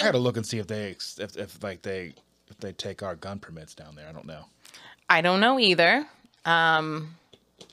I 0.00 0.02
gotta 0.02 0.18
look 0.18 0.36
and 0.36 0.44
see 0.46 0.58
if 0.58 0.66
they, 0.66 0.96
if, 1.18 1.36
if 1.36 1.62
like 1.62 1.82
they, 1.82 2.14
if 2.48 2.58
they 2.58 2.72
take 2.72 3.02
our 3.04 3.14
gun 3.14 3.38
permits 3.38 3.72
down 3.74 3.94
there. 3.94 4.08
I 4.08 4.12
don't 4.12 4.26
know. 4.26 4.44
I 5.08 5.20
don't 5.20 5.40
know 5.40 5.58
either 5.58 6.06
um 6.44 7.14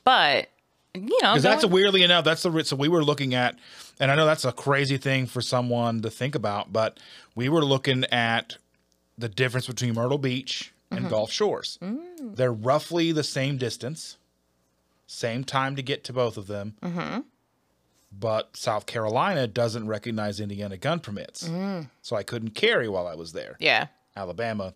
but 0.03 0.49
you 0.93 1.01
know 1.21 1.31
Because 1.33 1.43
that's 1.43 1.63
a 1.63 1.67
weirdly 1.67 2.03
enough, 2.03 2.23
that's 2.25 2.43
the 2.43 2.63
so 2.63 2.75
we 2.75 2.87
were 2.87 3.03
looking 3.03 3.33
at, 3.33 3.55
and 3.99 4.11
I 4.11 4.15
know 4.15 4.25
that's 4.27 4.45
a 4.45 4.51
crazy 4.51 4.97
thing 4.97 5.25
for 5.25 5.41
someone 5.41 6.01
to 6.03 6.11
think 6.11 6.35
about, 6.35 6.71
but 6.71 6.99
we 7.33 7.49
were 7.49 7.65
looking 7.65 8.03
at 8.11 8.57
the 9.17 9.27
difference 9.27 9.65
between 9.65 9.93
Myrtle 9.95 10.17
Beach 10.19 10.71
Mm-hmm. 10.91 10.97
and 11.05 11.09
Gulf 11.09 11.31
Shores. 11.31 11.79
Mm. 11.81 12.35
They're 12.35 12.53
roughly 12.53 13.11
the 13.11 13.23
same 13.23 13.57
distance, 13.57 14.17
same 15.07 15.43
time 15.43 15.75
to 15.77 15.81
get 15.81 16.03
to 16.03 16.13
both 16.13 16.37
of 16.37 16.45
them. 16.45 16.75
Mm-hmm. 16.83 17.21
But 18.11 18.55
South 18.55 18.85
Carolina 18.85 19.47
doesn't 19.47 19.87
recognize 19.87 20.39
Indiana 20.39 20.77
gun 20.77 20.99
permits, 20.99 21.47
Mm. 21.49 21.89
so 22.03 22.15
I 22.15 22.21
couldn't 22.21 22.51
carry 22.51 22.87
while 22.87 23.07
I 23.07 23.15
was 23.15 23.33
there. 23.33 23.55
yeah 23.59 23.87
Alabama 24.15 24.75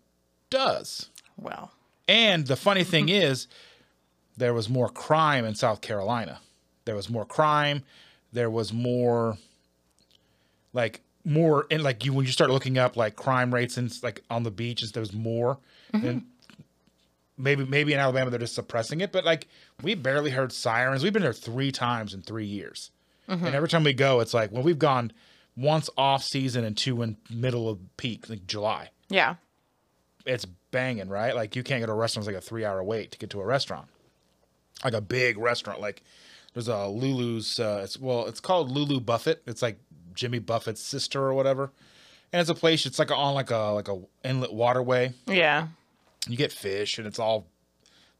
does. 0.50 1.10
well 1.36 1.70
And 2.08 2.46
the 2.46 2.56
funny 2.56 2.82
thing 2.82 3.06
mm-hmm. 3.06 3.22
is, 3.22 3.46
there 4.36 4.54
was 4.54 4.68
more 4.68 4.88
crime 4.88 5.44
in 5.44 5.54
South 5.54 5.80
Carolina. 5.80 6.40
There 6.84 6.94
was 6.94 7.10
more 7.10 7.24
crime. 7.24 7.84
There 8.32 8.50
was 8.50 8.72
more, 8.72 9.36
like 10.72 11.02
more, 11.24 11.66
and 11.70 11.82
like 11.82 12.04
you 12.04 12.12
when 12.12 12.24
you 12.24 12.32
start 12.32 12.50
looking 12.50 12.78
up 12.78 12.96
like 12.96 13.14
crime 13.14 13.52
rates 13.52 13.76
and 13.76 13.92
like 14.02 14.22
on 14.30 14.42
the 14.42 14.50
beaches, 14.50 14.92
there 14.92 15.00
was 15.00 15.12
more. 15.12 15.58
Mm-hmm. 15.92 16.06
And 16.06 16.26
maybe 17.38 17.64
maybe 17.64 17.92
in 17.92 18.00
Alabama 18.00 18.30
they're 18.30 18.40
just 18.40 18.54
suppressing 18.54 19.00
it, 19.00 19.12
but 19.12 19.24
like 19.24 19.48
we 19.82 19.94
barely 19.94 20.30
heard 20.30 20.52
sirens. 20.52 21.02
We've 21.02 21.12
been 21.12 21.22
there 21.22 21.32
three 21.32 21.72
times 21.72 22.12
in 22.12 22.22
three 22.22 22.46
years, 22.46 22.90
mm-hmm. 23.28 23.46
and 23.46 23.54
every 23.54 23.68
time 23.68 23.84
we 23.84 23.92
go, 23.94 24.20
it's 24.20 24.34
like 24.34 24.52
well 24.52 24.62
we've 24.62 24.78
gone 24.78 25.12
once 25.56 25.88
off 25.96 26.22
season 26.22 26.64
and 26.64 26.76
two 26.76 27.02
in 27.02 27.16
middle 27.30 27.68
of 27.68 27.78
peak 27.96 28.28
like 28.28 28.46
July. 28.46 28.90
Yeah. 29.08 29.36
it's 30.26 30.46
banging, 30.70 31.08
right? 31.08 31.34
Like 31.34 31.56
you 31.56 31.62
can't 31.62 31.80
go 31.80 31.86
to 31.86 31.92
a 31.92 31.96
restaurant, 31.96 32.26
it's 32.26 32.34
like 32.34 32.42
a 32.42 32.46
three 32.46 32.64
hour 32.64 32.82
wait 32.82 33.12
to 33.12 33.18
get 33.18 33.30
to 33.30 33.40
a 33.40 33.44
restaurant. 33.44 33.88
Like 34.84 34.94
a 34.94 35.00
big 35.00 35.38
restaurant. 35.38 35.80
Like 35.80 36.02
there's 36.54 36.68
a 36.68 36.86
Lulu's 36.86 37.58
uh 37.58 37.80
it's 37.84 37.98
well, 37.98 38.26
it's 38.26 38.40
called 38.40 38.70
Lulu 38.70 39.00
Buffett. 39.00 39.42
It's 39.46 39.62
like 39.62 39.78
Jimmy 40.14 40.38
Buffett's 40.38 40.82
sister 40.82 41.20
or 41.22 41.34
whatever. 41.34 41.70
And 42.32 42.40
it's 42.40 42.50
a 42.50 42.54
place 42.54 42.86
it's 42.86 42.98
like 42.98 43.10
on 43.10 43.34
like 43.34 43.50
a 43.50 43.58
like 43.72 43.88
a 43.88 44.00
inlet 44.24 44.52
waterway. 44.52 45.12
Yeah. 45.26 45.68
You 46.28 46.36
get 46.36 46.52
fish 46.52 46.98
and 46.98 47.06
it's 47.06 47.18
all 47.18 47.46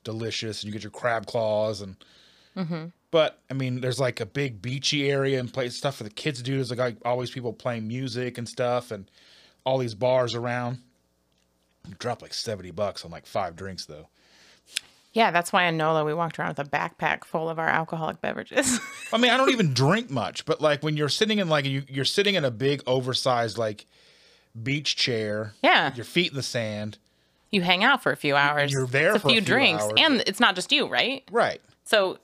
delicious 0.04 0.62
and 0.62 0.68
you 0.68 0.72
get 0.72 0.82
your 0.82 0.90
crab 0.90 1.26
claws 1.26 1.82
and 1.82 1.96
but 3.10 3.40
I 3.50 3.54
mean 3.54 3.80
there's 3.80 4.00
like 4.00 4.20
a 4.20 4.26
big 4.26 4.60
beachy 4.62 5.10
area 5.10 5.38
and 5.38 5.52
place 5.52 5.76
stuff 5.76 5.96
for 5.96 6.04
the 6.04 6.10
kids 6.10 6.38
to 6.38 6.44
do. 6.44 6.56
There's 6.56 6.70
like 6.70 6.96
always 7.04 7.30
people 7.30 7.52
playing 7.52 7.86
music 7.86 8.38
and 8.38 8.48
stuff 8.48 8.90
and 8.90 9.10
all 9.64 9.78
these 9.78 9.94
bars 9.94 10.34
around. 10.34 10.78
You 11.88 11.94
drop 11.98 12.22
like 12.22 12.34
seventy 12.34 12.70
bucks 12.70 13.04
on 13.04 13.10
like 13.10 13.26
five 13.26 13.56
drinks 13.56 13.86
though. 13.86 14.08
Yeah, 15.14 15.30
that's 15.30 15.52
why 15.52 15.64
in 15.64 15.76
NOLA 15.78 16.04
we 16.04 16.14
walked 16.14 16.38
around 16.38 16.56
with 16.56 16.66
a 16.66 16.70
backpack 16.70 17.24
full 17.24 17.48
of 17.48 17.58
our 17.58 17.66
alcoholic 17.68 18.20
beverages. 18.20 18.78
I 19.12 19.16
mean 19.18 19.30
I 19.30 19.36
don't 19.36 19.50
even 19.52 19.72
drink 19.74 20.10
much, 20.10 20.44
but 20.44 20.60
like 20.60 20.82
when 20.82 20.96
you're 20.96 21.08
sitting 21.08 21.38
in 21.38 21.48
like 21.48 21.64
you, 21.64 21.82
you're 21.88 22.04
sitting 22.04 22.34
in 22.34 22.44
a 22.44 22.50
big 22.50 22.82
oversized 22.86 23.56
like 23.58 23.86
beach 24.62 24.96
chair, 24.96 25.54
Yeah. 25.62 25.94
your 25.94 26.04
feet 26.04 26.30
in 26.30 26.36
the 26.36 26.42
sand, 26.42 26.98
you 27.50 27.62
hang 27.62 27.82
out 27.82 28.02
for 28.02 28.12
a 28.12 28.16
few 28.16 28.36
hours. 28.36 28.70
You're 28.70 28.86
there 28.86 29.14
it's 29.14 29.22
for 29.22 29.28
a 29.28 29.30
few 29.32 29.40
few 29.40 29.46
drinks, 29.46 29.82
hours. 29.82 29.92
and 29.96 30.22
it's 30.26 30.40
not 30.40 30.54
just 30.54 30.70
you, 30.72 30.86
right? 30.86 31.24
right? 31.30 31.62
So 31.84 32.18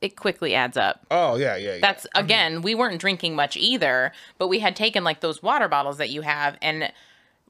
it 0.00 0.16
quickly 0.16 0.54
adds 0.54 0.76
up. 0.78 1.04
Oh 1.10 1.36
yeah, 1.36 1.56
yeah. 1.56 1.74
yeah. 1.74 1.80
That's 1.82 2.06
again, 2.14 2.62
we 2.62 2.74
weren't 2.74 3.00
drinking 3.00 3.36
much 3.36 3.56
either, 3.56 4.12
but 4.38 4.48
we 4.48 4.60
had 4.60 4.74
taken 4.74 5.04
like 5.04 5.20
those 5.20 5.42
water 5.42 5.68
bottles 5.68 5.98
that 5.98 6.08
you 6.08 6.22
have, 6.22 6.56
and 6.62 6.90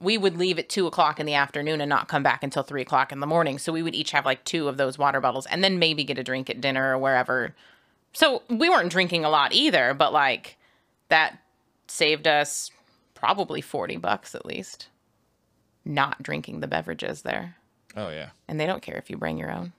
we 0.04 0.18
would 0.18 0.36
leave 0.36 0.58
at 0.58 0.68
two 0.68 0.86
o'clock 0.86 1.18
in 1.18 1.26
the 1.26 1.34
afternoon 1.34 1.80
and 1.80 1.88
not 1.88 2.06
come 2.06 2.22
back 2.22 2.44
until 2.44 2.62
three 2.62 2.82
o'clock 2.82 3.10
in 3.10 3.20
the 3.20 3.26
morning. 3.26 3.58
So 3.58 3.72
we 3.72 3.82
would 3.82 3.94
each 3.94 4.12
have 4.12 4.24
like 4.24 4.44
two 4.44 4.68
of 4.68 4.76
those 4.76 4.98
water 4.98 5.20
bottles, 5.20 5.46
and 5.46 5.64
then 5.64 5.78
maybe 5.78 6.04
get 6.04 6.18
a 6.18 6.24
drink 6.24 6.48
at 6.50 6.60
dinner 6.60 6.94
or 6.94 6.98
wherever. 6.98 7.54
So 8.12 8.42
we 8.48 8.70
weren't 8.70 8.92
drinking 8.92 9.24
a 9.24 9.30
lot 9.30 9.52
either, 9.52 9.94
but 9.94 10.12
like 10.12 10.56
that 11.08 11.38
saved 11.88 12.28
us 12.28 12.70
probably 13.14 13.60
forty 13.60 13.96
bucks 13.96 14.34
at 14.34 14.46
least. 14.46 14.88
Not 15.84 16.22
drinking 16.22 16.60
the 16.60 16.66
beverages 16.68 17.22
there, 17.22 17.56
oh 17.96 18.08
yeah. 18.08 18.30
and 18.48 18.58
they 18.58 18.66
don't 18.66 18.82
care 18.82 18.96
if 18.96 19.10
you 19.10 19.16
bring 19.16 19.36
your 19.36 19.50
own. 19.50 19.72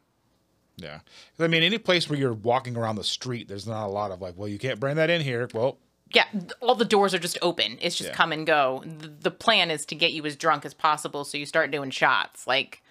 Yeah. 0.78 1.00
I 1.40 1.48
mean, 1.48 1.64
any 1.64 1.78
place 1.78 2.10
where 2.10 2.20
you're 2.20 2.34
walking 2.34 2.76
around 2.76 2.98
the 2.98 3.04
street, 3.04 3.48
there's 3.48 3.66
not 3.66 3.86
a 3.86 3.90
lot 3.90 4.12
of 4.12 4.22
like, 4.22 4.38
well, 4.38 4.48
you 4.48 4.60
can't 4.60 4.80
bring 4.80 4.98
that 4.98 5.10
in 5.10 5.22
here. 5.22 5.48
Well, 5.54 5.78
Yeah, 6.14 6.26
all 6.62 6.76
the 6.76 6.86
doors 6.86 7.14
are 7.14 7.20
just 7.20 7.38
open. 7.42 7.78
It's 7.82 7.96
just 7.98 8.10
Yeah. 8.12 8.16
come 8.16 8.32
and 8.32 8.46
go. 8.46 8.84
The, 8.86 9.08
the 9.08 9.32
plan 9.32 9.72
is 9.72 9.86
to 9.88 9.96
get 9.96 10.14
you 10.14 10.26
as 10.26 10.36
drunk 10.36 10.64
as 10.66 10.74
possible 10.74 11.26
so 11.26 11.38
you 11.38 11.46
start 11.46 11.72
doing 11.72 11.90
shots. 11.90 12.46
Like, 12.48 12.82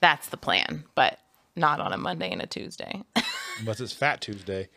that's 0.00 0.28
the 0.28 0.36
plan, 0.36 0.84
but 0.94 1.18
not 1.54 1.80
on 1.80 1.92
a 1.92 1.96
Monday 1.96 2.30
and 2.32 2.42
a 2.42 2.46
Tuesday. 2.46 3.02
unless 3.60 3.80
it's 3.80 3.92
Fat 3.92 4.20
Tuesday. 4.20 4.68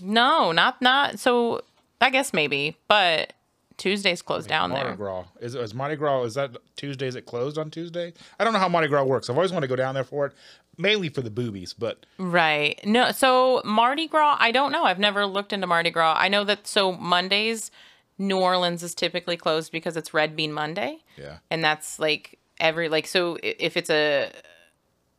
no, 0.00 0.52
not, 0.52 0.80
not. 0.82 1.18
So 1.18 1.62
I 2.00 2.10
guess 2.10 2.32
maybe, 2.32 2.76
but 2.88 3.32
Tuesday's 3.78 4.22
closed 4.22 4.48
down 4.48 4.70
Mardi 4.70 4.84
there. 4.88 4.96
Gras. 4.96 5.24
Is, 5.40 5.54
is 5.56 5.74
Mardi 5.74 5.96
Gras, 5.96 6.22
is 6.24 6.34
that 6.34 6.56
Tuesday? 6.76 7.06
Is 7.08 7.16
it 7.16 7.26
closed 7.26 7.58
on 7.58 7.70
Tuesday? 7.70 8.12
I 8.38 8.44
don't 8.44 8.52
know 8.52 8.58
how 8.60 8.68
Mardi 8.68 8.86
Gras 8.88 9.02
works. 9.04 9.28
I've 9.28 9.36
always 9.36 9.50
wanted 9.50 9.66
to 9.66 9.72
go 9.72 9.76
down 9.76 9.94
there 9.94 10.04
for 10.04 10.26
it, 10.26 10.32
mainly 10.78 11.08
for 11.08 11.20
the 11.22 11.30
boobies, 11.30 11.72
but 11.72 12.06
Right. 12.18 12.80
No, 12.84 13.12
so 13.12 13.62
Mardi 13.64 14.08
Gras, 14.08 14.36
I 14.38 14.50
don't 14.50 14.72
know. 14.72 14.84
I've 14.84 14.98
never 14.98 15.26
looked 15.26 15.52
into 15.52 15.66
Mardi 15.66 15.90
Gras. 15.90 16.16
I 16.18 16.28
know 16.28 16.44
that 16.44 16.66
so 16.66 16.92
Mondays, 16.92 17.70
New 18.18 18.38
Orleans 18.38 18.82
is 18.82 18.94
typically 18.94 19.36
closed 19.36 19.72
because 19.72 19.96
it's 19.96 20.14
Red 20.14 20.36
Bean 20.36 20.52
Monday. 20.52 20.98
yeah. 21.16 21.38
and 21.50 21.62
that's 21.64 21.98
like 21.98 22.38
every 22.60 22.88
like 22.88 23.06
so 23.06 23.36
if 23.42 23.76
it's 23.76 23.90
a 23.90 24.30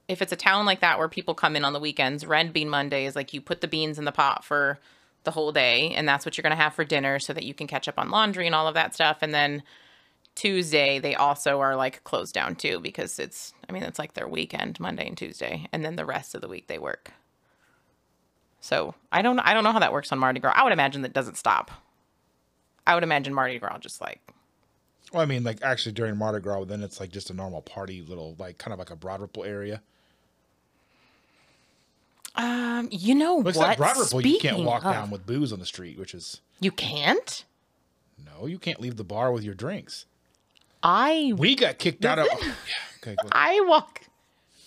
if 0.07 0.21
it's 0.21 0.31
a 0.31 0.37
town 0.37 0.65
like 0.65 0.79
that 0.79 0.97
where 0.97 1.09
people 1.09 1.33
come 1.33 1.55
in 1.55 1.65
on 1.65 1.73
the 1.73 1.79
weekends 1.79 2.25
red 2.25 2.53
bean 2.53 2.69
monday 2.69 3.05
is 3.05 3.15
like 3.15 3.33
you 3.33 3.41
put 3.41 3.61
the 3.61 3.67
beans 3.67 3.99
in 3.99 4.05
the 4.05 4.11
pot 4.11 4.43
for 4.43 4.79
the 5.25 5.31
whole 5.31 5.51
day 5.51 5.91
and 5.95 6.07
that's 6.07 6.25
what 6.25 6.37
you're 6.37 6.43
going 6.43 6.55
to 6.55 6.61
have 6.63 6.73
for 6.73 6.85
dinner 6.85 7.19
so 7.19 7.33
that 7.33 7.43
you 7.43 7.53
can 7.53 7.67
catch 7.67 7.87
up 7.87 7.99
on 7.99 8.09
laundry 8.09 8.45
and 8.45 8.55
all 8.55 8.67
of 8.67 8.73
that 8.73 8.93
stuff 8.93 9.17
and 9.21 9.33
then 9.33 9.63
tuesday 10.35 10.99
they 10.99 11.15
also 11.15 11.59
are 11.61 11.75
like 11.75 12.03
closed 12.03 12.33
down 12.33 12.55
too 12.55 12.79
because 12.79 13.17
it's 13.19 13.53
i 13.67 13.71
mean 13.71 13.83
it's 13.83 13.97
like 13.97 14.13
their 14.13 14.27
weekend 14.27 14.77
monday 14.79 15.07
and 15.07 15.17
tuesday 15.17 15.65
and 15.71 15.83
then 15.85 15.95
the 15.95 16.05
rest 16.05 16.35
of 16.35 16.41
the 16.41 16.47
week 16.47 16.67
they 16.67 16.77
work 16.77 17.11
so 18.59 18.93
i 19.11 19.21
don't 19.21 19.39
i 19.39 19.53
don't 19.53 19.63
know 19.63 19.71
how 19.71 19.79
that 19.79 19.93
works 19.93 20.11
on 20.11 20.19
mardi 20.19 20.39
gras 20.39 20.53
i 20.55 20.63
would 20.63 20.73
imagine 20.73 21.01
that 21.03 21.13
doesn't 21.13 21.37
stop 21.37 21.71
i 22.85 22.93
would 22.93 23.03
imagine 23.03 23.33
mardi 23.33 23.57
gras 23.57 23.77
just 23.79 24.01
like 24.01 24.19
Well, 25.13 25.21
I 25.21 25.25
mean, 25.25 25.43
like 25.43 25.61
actually 25.61 25.93
during 25.93 26.17
Mardi 26.17 26.39
Gras, 26.41 26.65
then 26.65 26.81
it's 26.83 26.99
like 26.99 27.11
just 27.11 27.29
a 27.29 27.33
normal 27.33 27.61
party, 27.61 28.01
little 28.01 28.35
like 28.39 28.57
kind 28.57 28.73
of 28.73 28.79
like 28.79 28.89
a 28.89 28.95
Broad 28.95 29.21
Ripple 29.21 29.43
area. 29.45 29.81
Um, 32.35 32.89
you 32.91 33.15
know 33.15 33.37
Looks 33.37 33.57
what? 33.57 33.67
like 33.67 33.77
Broad 33.77 33.97
Ripple, 33.97 34.25
you 34.25 34.39
can't 34.39 34.63
walk 34.63 34.83
of- 34.83 34.91
down 34.93 35.09
with 35.11 35.25
booze 35.25 35.53
on 35.53 35.59
the 35.59 35.65
street, 35.65 35.97
which 35.97 36.13
is 36.13 36.41
You 36.59 36.71
can't. 36.71 37.45
no, 38.17 38.45
you 38.45 38.57
can't 38.59 38.81
leave 38.81 38.97
the 38.97 39.03
bar 39.05 39.31
with 39.31 39.43
your 39.43 39.53
drinks. 39.53 40.05
I 40.85 41.33
We 41.35 41.55
got 41.55 41.79
kicked 41.79 42.05
out 42.05 42.19
of. 42.19 42.27
yeah, 42.41 42.53
okay, 43.01 43.15
I 43.31 43.59
walk. 43.61 44.01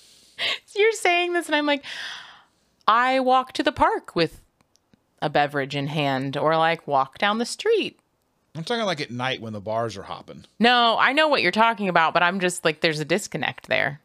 You're 0.77 0.93
saying 0.93 1.33
this, 1.33 1.47
and 1.47 1.55
I'm 1.55 1.65
like, 1.65 1.85
I 2.89 3.21
walk 3.21 3.53
to 3.53 3.63
the 3.63 3.71
park 3.71 4.17
with 4.17 4.41
a 5.23 5.31
beverage 5.31 5.77
in 5.77 5.87
hand, 5.87 6.37
or 6.37 6.57
like 6.57 6.89
walk 6.89 7.19
down 7.19 7.39
the 7.39 7.47
street. 7.47 8.01
I'm 8.57 8.65
talking 8.65 8.85
like 8.85 9.01
at 9.01 9.13
night 9.13 9.41
when 9.41 9.53
the 9.53 9.61
bars 9.61 9.97
are 9.97 10.03
hopping. 10.03 10.45
No, 10.59 10.97
I 10.99 11.13
know 11.13 11.29
what 11.29 11.41
you're 11.43 11.53
talking 11.53 11.89
about, 11.89 12.15
but 12.15 12.25
I'm 12.25 12.41
just 12.41 12.65
like, 12.65 12.81
there's 12.81 12.99
a 12.99 13.05
disconnect 13.05 13.69
there. 13.69 14.01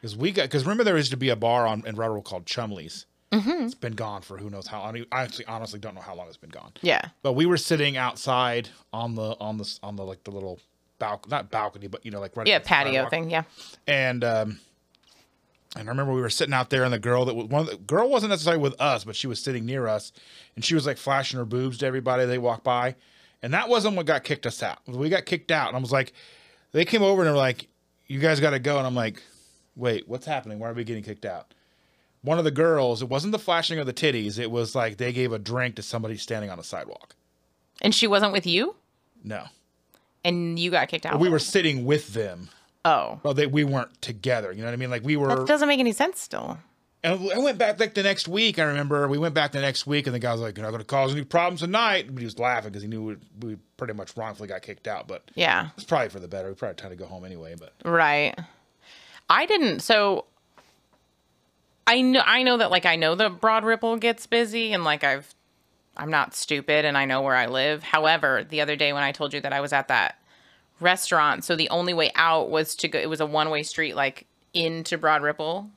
Because 0.00 0.16
we 0.16 0.32
got 0.32 0.42
because 0.42 0.64
remember 0.64 0.82
there 0.82 0.96
used 0.96 1.12
to 1.12 1.16
be 1.16 1.28
a 1.28 1.36
bar 1.36 1.64
on 1.64 1.86
in 1.86 1.94
Red 1.94 2.24
called 2.24 2.44
Chumley's. 2.44 3.06
Mm-hmm. 3.30 3.66
It's 3.66 3.74
been 3.74 3.94
gone 3.94 4.22
for 4.22 4.36
who 4.36 4.50
knows 4.50 4.66
how. 4.66 4.82
long. 4.82 5.04
I 5.12 5.22
actually 5.22 5.46
honestly 5.46 5.78
don't 5.78 5.94
know 5.94 6.00
how 6.00 6.16
long 6.16 6.26
it's 6.26 6.36
been 6.36 6.50
gone. 6.50 6.72
Yeah. 6.82 7.02
But 7.22 7.34
we 7.34 7.46
were 7.46 7.56
sitting 7.56 7.96
outside 7.96 8.70
on 8.92 9.14
the 9.14 9.36
on 9.38 9.58
the 9.58 9.78
on 9.84 9.94
the 9.94 10.02
like 10.02 10.24
the 10.24 10.32
little 10.32 10.58
balcony, 11.02 11.30
not 11.32 11.50
balcony, 11.50 11.86
but 11.88 12.04
you 12.06 12.12
know 12.12 12.20
like 12.20 12.36
right 12.36 12.46
Yeah, 12.46 12.60
patio 12.60 13.08
thing. 13.08 13.28
Yeah. 13.28 13.42
And 13.88 14.22
um, 14.22 14.60
and 15.74 15.88
I 15.88 15.90
remember 15.90 16.12
we 16.12 16.20
were 16.20 16.30
sitting 16.30 16.54
out 16.54 16.70
there, 16.70 16.84
and 16.84 16.92
the 16.92 16.98
girl 17.00 17.24
that 17.24 17.34
was 17.34 17.48
one 17.48 17.62
of 17.62 17.70
the 17.70 17.76
girl 17.76 18.08
wasn't 18.08 18.30
necessarily 18.30 18.62
with 18.62 18.80
us, 18.80 19.02
but 19.02 19.16
she 19.16 19.26
was 19.26 19.42
sitting 19.42 19.66
near 19.66 19.88
us, 19.88 20.12
and 20.54 20.64
she 20.64 20.76
was 20.76 20.86
like 20.86 20.98
flashing 20.98 21.38
her 21.38 21.44
boobs 21.44 21.78
to 21.78 21.86
everybody 21.86 22.24
they 22.24 22.38
walked 22.38 22.62
by, 22.62 22.94
and 23.42 23.52
that 23.52 23.68
wasn't 23.68 23.96
what 23.96 24.06
got 24.06 24.22
kicked 24.22 24.46
us 24.46 24.62
out. 24.62 24.78
We 24.86 25.08
got 25.08 25.26
kicked 25.26 25.50
out, 25.50 25.68
and 25.68 25.76
I 25.76 25.80
was 25.80 25.90
like, 25.90 26.12
they 26.70 26.84
came 26.84 27.02
over 27.02 27.22
and 27.22 27.26
they 27.26 27.32
were 27.32 27.36
like, 27.36 27.66
"You 28.06 28.20
guys 28.20 28.38
got 28.38 28.50
to 28.50 28.60
go," 28.60 28.78
and 28.78 28.86
I'm 28.86 28.94
like, 28.94 29.20
"Wait, 29.74 30.08
what's 30.08 30.26
happening? 30.26 30.60
Why 30.60 30.70
are 30.70 30.74
we 30.74 30.84
getting 30.84 31.02
kicked 31.02 31.24
out?" 31.24 31.52
One 32.22 32.38
of 32.38 32.44
the 32.44 32.52
girls, 32.52 33.02
it 33.02 33.08
wasn't 33.08 33.32
the 33.32 33.38
flashing 33.40 33.80
of 33.80 33.86
the 33.86 33.92
titties, 33.92 34.38
it 34.38 34.52
was 34.52 34.76
like 34.76 34.98
they 34.98 35.12
gave 35.12 35.32
a 35.32 35.38
drink 35.40 35.74
to 35.76 35.82
somebody 35.82 36.16
standing 36.16 36.50
on 36.50 36.58
the 36.58 36.64
sidewalk. 36.64 37.16
And 37.80 37.92
she 37.92 38.06
wasn't 38.06 38.32
with 38.32 38.46
you, 38.46 38.76
No, 39.24 39.46
and 40.24 40.58
you 40.58 40.70
got 40.70 40.88
kicked 40.88 41.06
out. 41.06 41.18
we 41.20 41.28
were 41.28 41.38
sitting 41.38 41.84
with 41.84 42.14
them. 42.14 42.48
oh, 42.84 43.20
Well, 43.22 43.34
they 43.34 43.46
we 43.46 43.64
weren't 43.64 44.00
together. 44.02 44.52
You 44.52 44.60
know 44.60 44.66
what 44.66 44.74
I 44.74 44.76
mean? 44.76 44.90
Like 44.90 45.02
we 45.04 45.16
were. 45.16 45.28
that 45.34 45.46
doesn't 45.46 45.68
make 45.68 45.80
any 45.80 45.92
sense. 45.92 46.20
Still. 46.20 46.58
And 47.04 47.32
I 47.32 47.38
went 47.38 47.58
back 47.58 47.80
like 47.80 47.94
the 47.94 48.02
next 48.04 48.28
week. 48.28 48.60
I 48.60 48.62
remember 48.62 49.08
we 49.08 49.18
went 49.18 49.34
back 49.34 49.50
the 49.50 49.60
next 49.60 49.88
week, 49.88 50.06
and 50.06 50.14
the 50.14 50.20
guy 50.20 50.30
was 50.30 50.40
like, 50.40 50.56
"You're 50.56 50.62
not 50.64 50.70
going 50.70 50.82
to 50.82 50.86
cause 50.86 51.10
any 51.12 51.24
problems 51.24 51.58
tonight." 51.60 52.06
But 52.08 52.18
he 52.20 52.24
was 52.24 52.38
laughing 52.38 52.70
because 52.70 52.82
he 52.82 52.88
knew 52.88 53.02
we, 53.02 53.16
we 53.40 53.56
pretty 53.76 53.92
much 53.92 54.16
wrongfully 54.16 54.48
got 54.48 54.62
kicked 54.62 54.86
out. 54.86 55.08
But 55.08 55.28
Yeah. 55.34 55.70
it's 55.76 55.82
probably 55.84 56.10
for 56.10 56.20
the 56.20 56.28
better. 56.28 56.48
We 56.48 56.54
probably 56.54 56.76
tried 56.76 56.90
to 56.90 56.94
go 56.96 57.06
home 57.06 57.24
anyway. 57.24 57.56
But 57.58 57.72
Right. 57.84 58.38
I 59.28 59.46
didn't. 59.46 59.80
So 59.80 60.26
I 61.86 62.00
know 62.02 62.22
I 62.24 62.44
know 62.44 62.56
that 62.58 62.70
like 62.70 62.86
I 62.86 62.94
know 62.96 63.14
that 63.16 63.40
Broad 63.40 63.64
Ripple 63.64 63.96
gets 63.96 64.26
busy 64.26 64.72
and 64.72 64.84
like 64.84 65.02
I've 65.02 65.34
I'm 65.96 66.10
not 66.10 66.34
stupid 66.34 66.84
and 66.84 66.96
I 66.96 67.04
know 67.04 67.20
where 67.22 67.36
I 67.36 67.46
live. 67.46 67.82
However, 67.82 68.44
the 68.48 68.60
other 68.60 68.76
day 68.76 68.92
when 68.92 69.02
I 69.02 69.12
told 69.12 69.34
you 69.34 69.40
that 69.42 69.52
I 69.52 69.60
was 69.60 69.72
at 69.72 69.88
that 69.88 70.18
restaurant, 70.80 71.44
so 71.44 71.54
the 71.54 71.68
only 71.70 71.92
way 71.94 72.10
out 72.14 72.50
was 72.50 72.74
to 72.76 72.88
go 72.88 72.98
it 72.98 73.08
was 73.10 73.20
a 73.20 73.26
one-way 73.26 73.62
street 73.62 73.94
like 73.94 74.26
into 74.54 74.96
Broad 74.98 75.22
Ripple. 75.22 75.70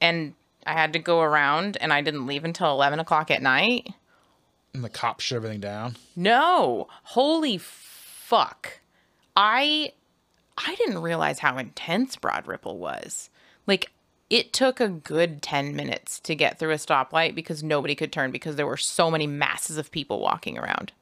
And 0.00 0.34
I 0.66 0.72
had 0.72 0.92
to 0.92 0.98
go 0.98 1.20
around 1.20 1.76
and 1.80 1.92
I 1.92 2.02
didn't 2.02 2.26
leave 2.26 2.44
until 2.44 2.70
11 2.72 3.00
o'clock 3.00 3.30
at 3.30 3.42
night. 3.42 3.88
and 4.74 4.84
the 4.84 4.88
cops 4.90 5.24
shut 5.24 5.36
everything 5.36 5.60
down. 5.60 5.96
No. 6.14 6.86
Holy 7.04 7.58
fuck. 7.58 8.80
I 9.36 9.92
I 10.58 10.74
didn't 10.74 10.98
realize 10.98 11.38
how 11.38 11.56
intense 11.56 12.16
Broad 12.16 12.46
Ripple 12.46 12.78
was. 12.78 13.30
Like 13.66 13.90
it 14.30 14.52
took 14.52 14.80
a 14.80 14.88
good 14.88 15.42
10 15.42 15.74
minutes 15.74 16.20
to 16.20 16.34
get 16.34 16.58
through 16.58 16.72
a 16.72 16.76
stoplight 16.76 17.34
because 17.34 17.62
nobody 17.62 17.94
could 17.94 18.12
turn 18.12 18.30
because 18.30 18.56
there 18.56 18.66
were 18.66 18.76
so 18.76 19.10
many 19.10 19.26
masses 19.26 19.78
of 19.78 19.90
people 19.90 20.20
walking 20.20 20.58
around. 20.58 20.92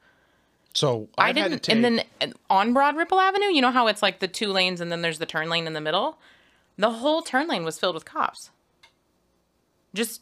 So 0.72 1.08
I 1.16 1.30
I've 1.30 1.36
had 1.36 1.44
to 1.44 1.50
didn't 1.50 1.62
take, 1.62 1.74
and 1.74 1.84
then 1.84 2.34
on 2.50 2.72
Broad 2.72 2.96
Ripple 2.96 3.18
Avenue, 3.18 3.46
you 3.46 3.62
know 3.62 3.70
how 3.70 3.86
it's 3.86 4.02
like 4.02 4.20
the 4.20 4.28
two 4.28 4.48
lanes 4.48 4.80
and 4.80 4.92
then 4.92 5.02
there's 5.02 5.18
the 5.18 5.26
turn 5.26 5.48
lane 5.48 5.66
in 5.66 5.72
the 5.72 5.80
middle? 5.80 6.18
The 6.76 6.90
whole 6.90 7.22
turn 7.22 7.48
lane 7.48 7.64
was 7.64 7.78
filled 7.78 7.94
with 7.94 8.04
cops. 8.04 8.50
Just 9.94 10.20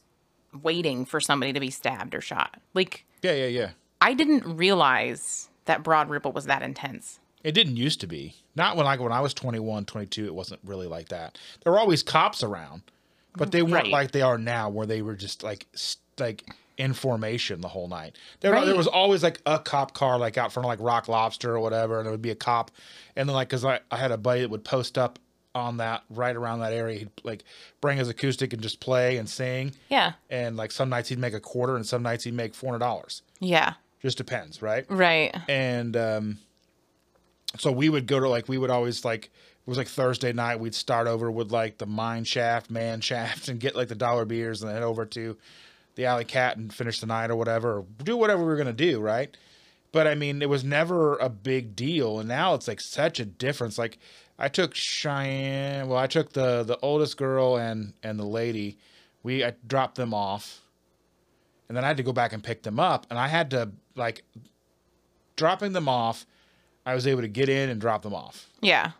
waiting 0.62 1.04
for 1.04 1.20
somebody 1.20 1.52
to 1.52 1.60
be 1.60 1.70
stabbed 1.70 2.14
or 2.14 2.20
shot. 2.20 2.60
Like 2.72 3.04
yeah, 3.22 3.32
yeah, 3.32 3.46
yeah. 3.46 3.70
I 4.00 4.14
didn't 4.14 4.56
realize 4.56 5.48
that 5.64 5.82
Broad 5.82 6.08
Ripple 6.08 6.32
was 6.32 6.44
that 6.46 6.62
intense. 6.62 7.18
It 7.42 7.52
didn't 7.52 7.76
used 7.76 8.00
to 8.00 8.06
be. 8.06 8.34
Not 8.54 8.76
when 8.76 8.86
like 8.86 9.00
when 9.00 9.12
I 9.12 9.20
was 9.20 9.34
21, 9.34 9.84
22, 9.84 10.26
it 10.26 10.34
wasn't 10.34 10.60
really 10.64 10.86
like 10.86 11.08
that. 11.08 11.38
There 11.62 11.72
were 11.72 11.78
always 11.78 12.02
cops 12.02 12.42
around, 12.42 12.82
but 13.36 13.50
they 13.52 13.62
weren't 13.62 13.84
Right. 13.84 13.92
like 13.92 14.10
they 14.12 14.22
are 14.22 14.38
now 14.38 14.68
where 14.68 14.86
they 14.86 15.02
were 15.02 15.14
just 15.16 15.42
like 15.42 15.66
like 16.18 16.44
in 16.76 16.92
formation 16.92 17.60
the 17.60 17.68
whole 17.68 17.86
night. 17.88 18.16
There, 18.40 18.52
were- 18.52 18.64
there 18.64 18.76
was 18.76 18.86
always 18.88 19.22
like 19.22 19.40
a 19.46 19.58
cop 19.60 19.94
car 19.94 20.18
like 20.18 20.36
out 20.36 20.52
front 20.52 20.64
of 20.66 20.68
like 20.68 20.80
Rock 20.80 21.06
Lobster 21.08 21.54
or 21.54 21.60
whatever 21.60 21.98
and 21.98 22.06
there 22.06 22.12
would 22.12 22.22
be 22.22 22.30
a 22.30 22.34
cop 22.36 22.70
and 23.16 23.28
then 23.28 23.34
like 23.34 23.48
cuz 23.48 23.64
I 23.64 23.80
I 23.90 23.96
had 23.96 24.10
a 24.12 24.18
buddy 24.18 24.40
that 24.40 24.50
would 24.50 24.64
post 24.64 24.98
up 24.98 25.18
on 25.54 25.76
that 25.76 26.02
right 26.10 26.34
around 26.34 26.58
that 26.60 26.72
area 26.72 26.98
he'd 26.98 27.10
like 27.22 27.44
bring 27.80 27.96
his 27.96 28.08
acoustic 28.08 28.52
and 28.52 28.60
just 28.60 28.80
play 28.80 29.16
and 29.18 29.28
sing 29.28 29.72
Yeah. 29.88 30.14
and 30.28 30.56
like 30.56 30.72
some 30.72 30.88
nights 30.88 31.10
he'd 31.10 31.18
make 31.20 31.32
a 31.34 31.38
quarter 31.40 31.76
and 31.76 31.86
some 31.86 32.02
nights 32.02 32.24
he'd 32.24 32.34
make 32.34 32.54
$400. 32.54 33.22
Yeah. 33.38 33.74
Just 34.02 34.18
depends, 34.18 34.60
right? 34.60 34.84
Right. 34.90 35.32
and 35.48 35.96
um, 35.96 36.38
so 37.58 37.70
we 37.70 37.88
would 37.88 38.06
go 38.08 38.18
to 38.18 38.28
like 38.28 38.48
we 38.48 38.58
would 38.58 38.70
always 38.70 39.04
like 39.04 39.30
it 39.66 39.70
was 39.70 39.78
like 39.78 39.88
Thursday 39.88 40.32
night 40.32 40.60
we'd 40.60 40.74
start 40.74 41.06
over 41.06 41.30
with 41.30 41.50
like 41.50 41.78
the 41.78 41.86
mine 41.86 42.24
shaft, 42.24 42.70
man 42.70 43.00
shaft, 43.00 43.48
and 43.48 43.60
get 43.60 43.74
like 43.74 43.88
the 43.88 43.94
dollar 43.94 44.24
beers 44.24 44.62
and 44.62 44.68
then 44.68 44.76
head 44.76 44.84
over 44.84 45.06
to 45.06 45.36
the 45.94 46.06
alley 46.06 46.24
cat 46.24 46.56
and 46.56 46.72
finish 46.74 47.00
the 47.00 47.06
night 47.06 47.30
or 47.30 47.36
whatever, 47.36 47.78
or 47.78 47.86
do 48.02 48.16
whatever 48.16 48.42
we 48.42 48.48
were 48.48 48.56
gonna 48.56 48.72
do, 48.72 49.00
right? 49.00 49.36
But 49.92 50.06
I 50.06 50.14
mean, 50.14 50.42
it 50.42 50.48
was 50.48 50.64
never 50.64 51.16
a 51.16 51.28
big 51.28 51.76
deal, 51.76 52.18
and 52.18 52.28
now 52.28 52.54
it's 52.54 52.66
like 52.68 52.80
such 52.80 53.20
a 53.20 53.24
difference. 53.24 53.78
Like 53.78 53.98
I 54.38 54.48
took 54.48 54.74
Cheyenne, 54.74 55.88
well, 55.88 55.98
I 55.98 56.08
took 56.08 56.32
the 56.32 56.62
the 56.64 56.78
oldest 56.82 57.16
girl 57.16 57.56
and 57.56 57.94
and 58.02 58.18
the 58.18 58.24
lady, 58.24 58.76
we 59.22 59.44
I 59.44 59.54
dropped 59.66 59.94
them 59.94 60.12
off, 60.12 60.62
and 61.68 61.76
then 61.76 61.84
I 61.84 61.88
had 61.88 61.96
to 61.98 62.02
go 62.02 62.12
back 62.12 62.32
and 62.32 62.42
pick 62.42 62.64
them 62.64 62.80
up, 62.80 63.06
and 63.08 63.18
I 63.18 63.28
had 63.28 63.50
to 63.52 63.70
like 63.94 64.24
dropping 65.36 65.72
them 65.72 65.88
off, 65.88 66.26
I 66.86 66.94
was 66.94 67.06
able 67.06 67.22
to 67.22 67.28
get 67.28 67.48
in 67.48 67.68
and 67.68 67.80
drop 67.80 68.02
them 68.02 68.14
off. 68.14 68.48
Yeah. 68.60 68.92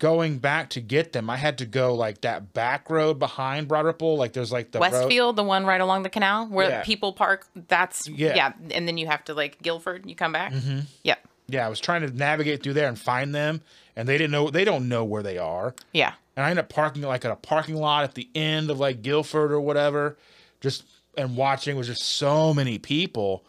Going 0.00 0.38
back 0.38 0.70
to 0.70 0.80
get 0.80 1.12
them, 1.12 1.30
I 1.30 1.36
had 1.36 1.58
to 1.58 1.66
go 1.66 1.94
like 1.94 2.22
that 2.22 2.52
back 2.54 2.90
road 2.90 3.18
behind 3.18 3.68
Broad 3.68 3.84
Ripple. 3.84 4.16
Like 4.16 4.32
there's 4.32 4.50
like 4.50 4.72
the 4.72 4.80
road. 4.80 4.90
Westfield, 4.92 5.36
the 5.36 5.44
one 5.44 5.64
right 5.66 5.80
along 5.80 6.02
the 6.04 6.10
canal 6.10 6.46
where 6.48 6.68
Yeah. 6.68 6.82
people 6.82 7.12
park. 7.12 7.46
That's 7.68 8.08
Yeah. 8.08 8.34
yeah. 8.34 8.52
And 8.72 8.88
then 8.88 8.96
you 8.98 9.06
have 9.06 9.22
to 9.26 9.34
like 9.34 9.60
Guilford. 9.62 10.06
You 10.08 10.16
come 10.16 10.32
back. 10.32 10.52
Mm-hmm. 10.52 10.80
Yep. 11.04 11.28
Yeah, 11.48 11.66
I 11.66 11.68
was 11.68 11.80
trying 11.80 12.00
to 12.02 12.10
navigate 12.16 12.62
through 12.62 12.72
there 12.74 12.88
and 12.88 12.98
find 12.98 13.34
them, 13.34 13.60
and 13.94 14.08
they 14.08 14.16
didn't 14.16 14.30
know. 14.30 14.50
They 14.50 14.64
don't 14.64 14.88
know 14.88 15.04
where 15.04 15.22
they 15.22 15.36
are. 15.36 15.74
Yeah. 15.92 16.12
And 16.36 16.46
I 16.46 16.50
ended 16.50 16.64
up 16.64 16.70
parking 16.70 17.02
like 17.02 17.24
at 17.24 17.30
a 17.30 17.36
parking 17.36 17.74
lot 17.76 18.04
at 18.04 18.14
the 18.14 18.28
end 18.34 18.70
of 18.70 18.80
like 18.80 19.02
Guilford 19.02 19.52
or 19.52 19.60
whatever, 19.60 20.16
just 20.60 20.84
and 21.18 21.36
watching 21.36 21.76
was 21.76 21.88
just 21.88 22.04
so 22.04 22.54
many 22.54 22.78
people. 22.78 23.44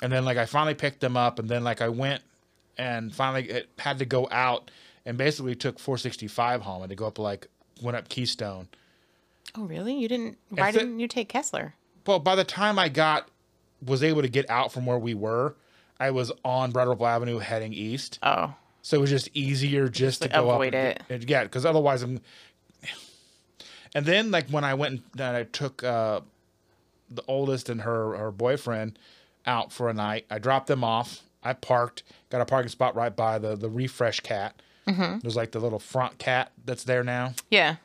And 0.00 0.12
then 0.12 0.24
like 0.24 0.36
I 0.36 0.46
finally 0.46 0.74
picked 0.74 1.00
them 1.00 1.16
up, 1.16 1.40
and 1.40 1.48
then 1.48 1.64
like 1.64 1.80
I 1.80 1.88
went 1.88 2.22
and 2.78 3.12
finally 3.14 3.48
it 3.50 3.68
had 3.78 3.98
to 3.98 4.04
go 4.04 4.28
out 4.30 4.70
and 5.04 5.18
basically 5.18 5.54
took 5.54 5.78
465 5.78 6.62
home 6.62 6.82
and 6.82 6.90
to 6.90 6.96
go 6.96 7.06
up 7.06 7.18
like 7.18 7.48
went 7.82 7.96
up 7.96 8.08
Keystone. 8.08 8.68
Oh 9.56 9.64
really? 9.64 9.94
You 9.94 10.08
didn't? 10.08 10.38
Why 10.50 10.72
didn't 10.72 11.00
you 11.00 11.08
take 11.08 11.28
Kessler? 11.28 11.74
Well, 12.06 12.18
by 12.18 12.34
the 12.34 12.44
time 12.44 12.78
I 12.78 12.88
got 12.88 13.28
was 13.84 14.02
able 14.02 14.22
to 14.22 14.28
get 14.28 14.48
out 14.48 14.72
from 14.72 14.86
where 14.86 14.98
we 14.98 15.14
were, 15.14 15.56
I 16.00 16.10
was 16.10 16.32
on 16.44 16.70
Broad 16.70 17.00
Avenue 17.00 17.38
heading 17.38 17.72
east. 17.72 18.18
Oh. 18.22 18.54
So 18.82 18.96
it 18.96 19.00
was 19.00 19.10
just 19.10 19.28
easier 19.34 19.88
just, 19.88 20.20
Just 20.20 20.22
to 20.22 20.28
to 20.28 20.34
go 20.34 20.50
avoid 20.50 20.74
up 20.74 21.02
and 21.08 21.22
it. 21.22 21.28
yeah, 21.28 21.44
because 21.44 21.64
otherwise 21.64 22.02
I'm. 22.02 22.20
And 23.94 24.06
then 24.06 24.30
like 24.30 24.48
when 24.48 24.64
I 24.64 24.74
went 24.74 25.02
and 25.12 25.36
I 25.36 25.44
took 25.44 25.84
uh, 25.84 26.20
the 27.10 27.22
oldest 27.28 27.68
and 27.68 27.82
her 27.82 28.16
her 28.16 28.30
boyfriend 28.30 28.98
out 29.46 29.72
for 29.72 29.88
a 29.90 29.94
night, 29.94 30.24
I 30.30 30.38
dropped 30.38 30.66
them 30.66 30.82
off. 30.82 31.22
I 31.44 31.52
parked, 31.52 32.02
got 32.30 32.40
a 32.40 32.44
parking 32.44 32.70
spot 32.70 32.94
right 32.96 33.14
by 33.14 33.38
the 33.38 33.54
the 33.54 33.68
refresh 33.68 34.20
cat. 34.20 34.60
Mm-hmm. 34.86 35.18
There's 35.20 35.36
like 35.36 35.52
the 35.52 35.60
little 35.60 35.78
front 35.78 36.18
cat 36.18 36.50
that's 36.64 36.84
there 36.84 37.04
now. 37.04 37.34
Yeah. 37.50 37.76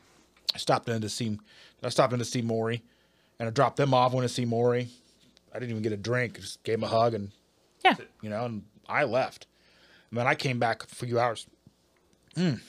I 0.54 0.58
stopped 0.58 0.88
in 0.88 1.00
to 1.00 1.08
see 1.08 1.38
I 1.82 1.90
stopped 1.90 2.12
in 2.12 2.18
to 2.18 2.24
see 2.24 2.42
Maury, 2.42 2.82
and 3.38 3.46
I 3.48 3.50
dropped 3.52 3.76
them 3.76 3.94
off. 3.94 4.12
Went 4.12 4.26
to 4.28 4.34
see 4.34 4.44
Maury. 4.44 4.88
I 5.54 5.58
didn't 5.58 5.70
even 5.70 5.82
get 5.82 5.92
a 5.92 5.96
drink. 5.96 6.34
Just 6.40 6.62
gave 6.64 6.74
him 6.78 6.84
a 6.84 6.88
hug 6.88 7.14
and 7.14 7.30
Yeah. 7.84 7.94
you 8.20 8.30
know, 8.30 8.44
and 8.44 8.64
I 8.88 9.04
left. 9.04 9.46
And 10.10 10.18
then 10.18 10.26
I 10.26 10.34
came 10.34 10.58
back 10.58 10.82
a 10.82 10.86
few 10.86 11.18
hours. 11.20 11.46
Mm. 12.36 12.60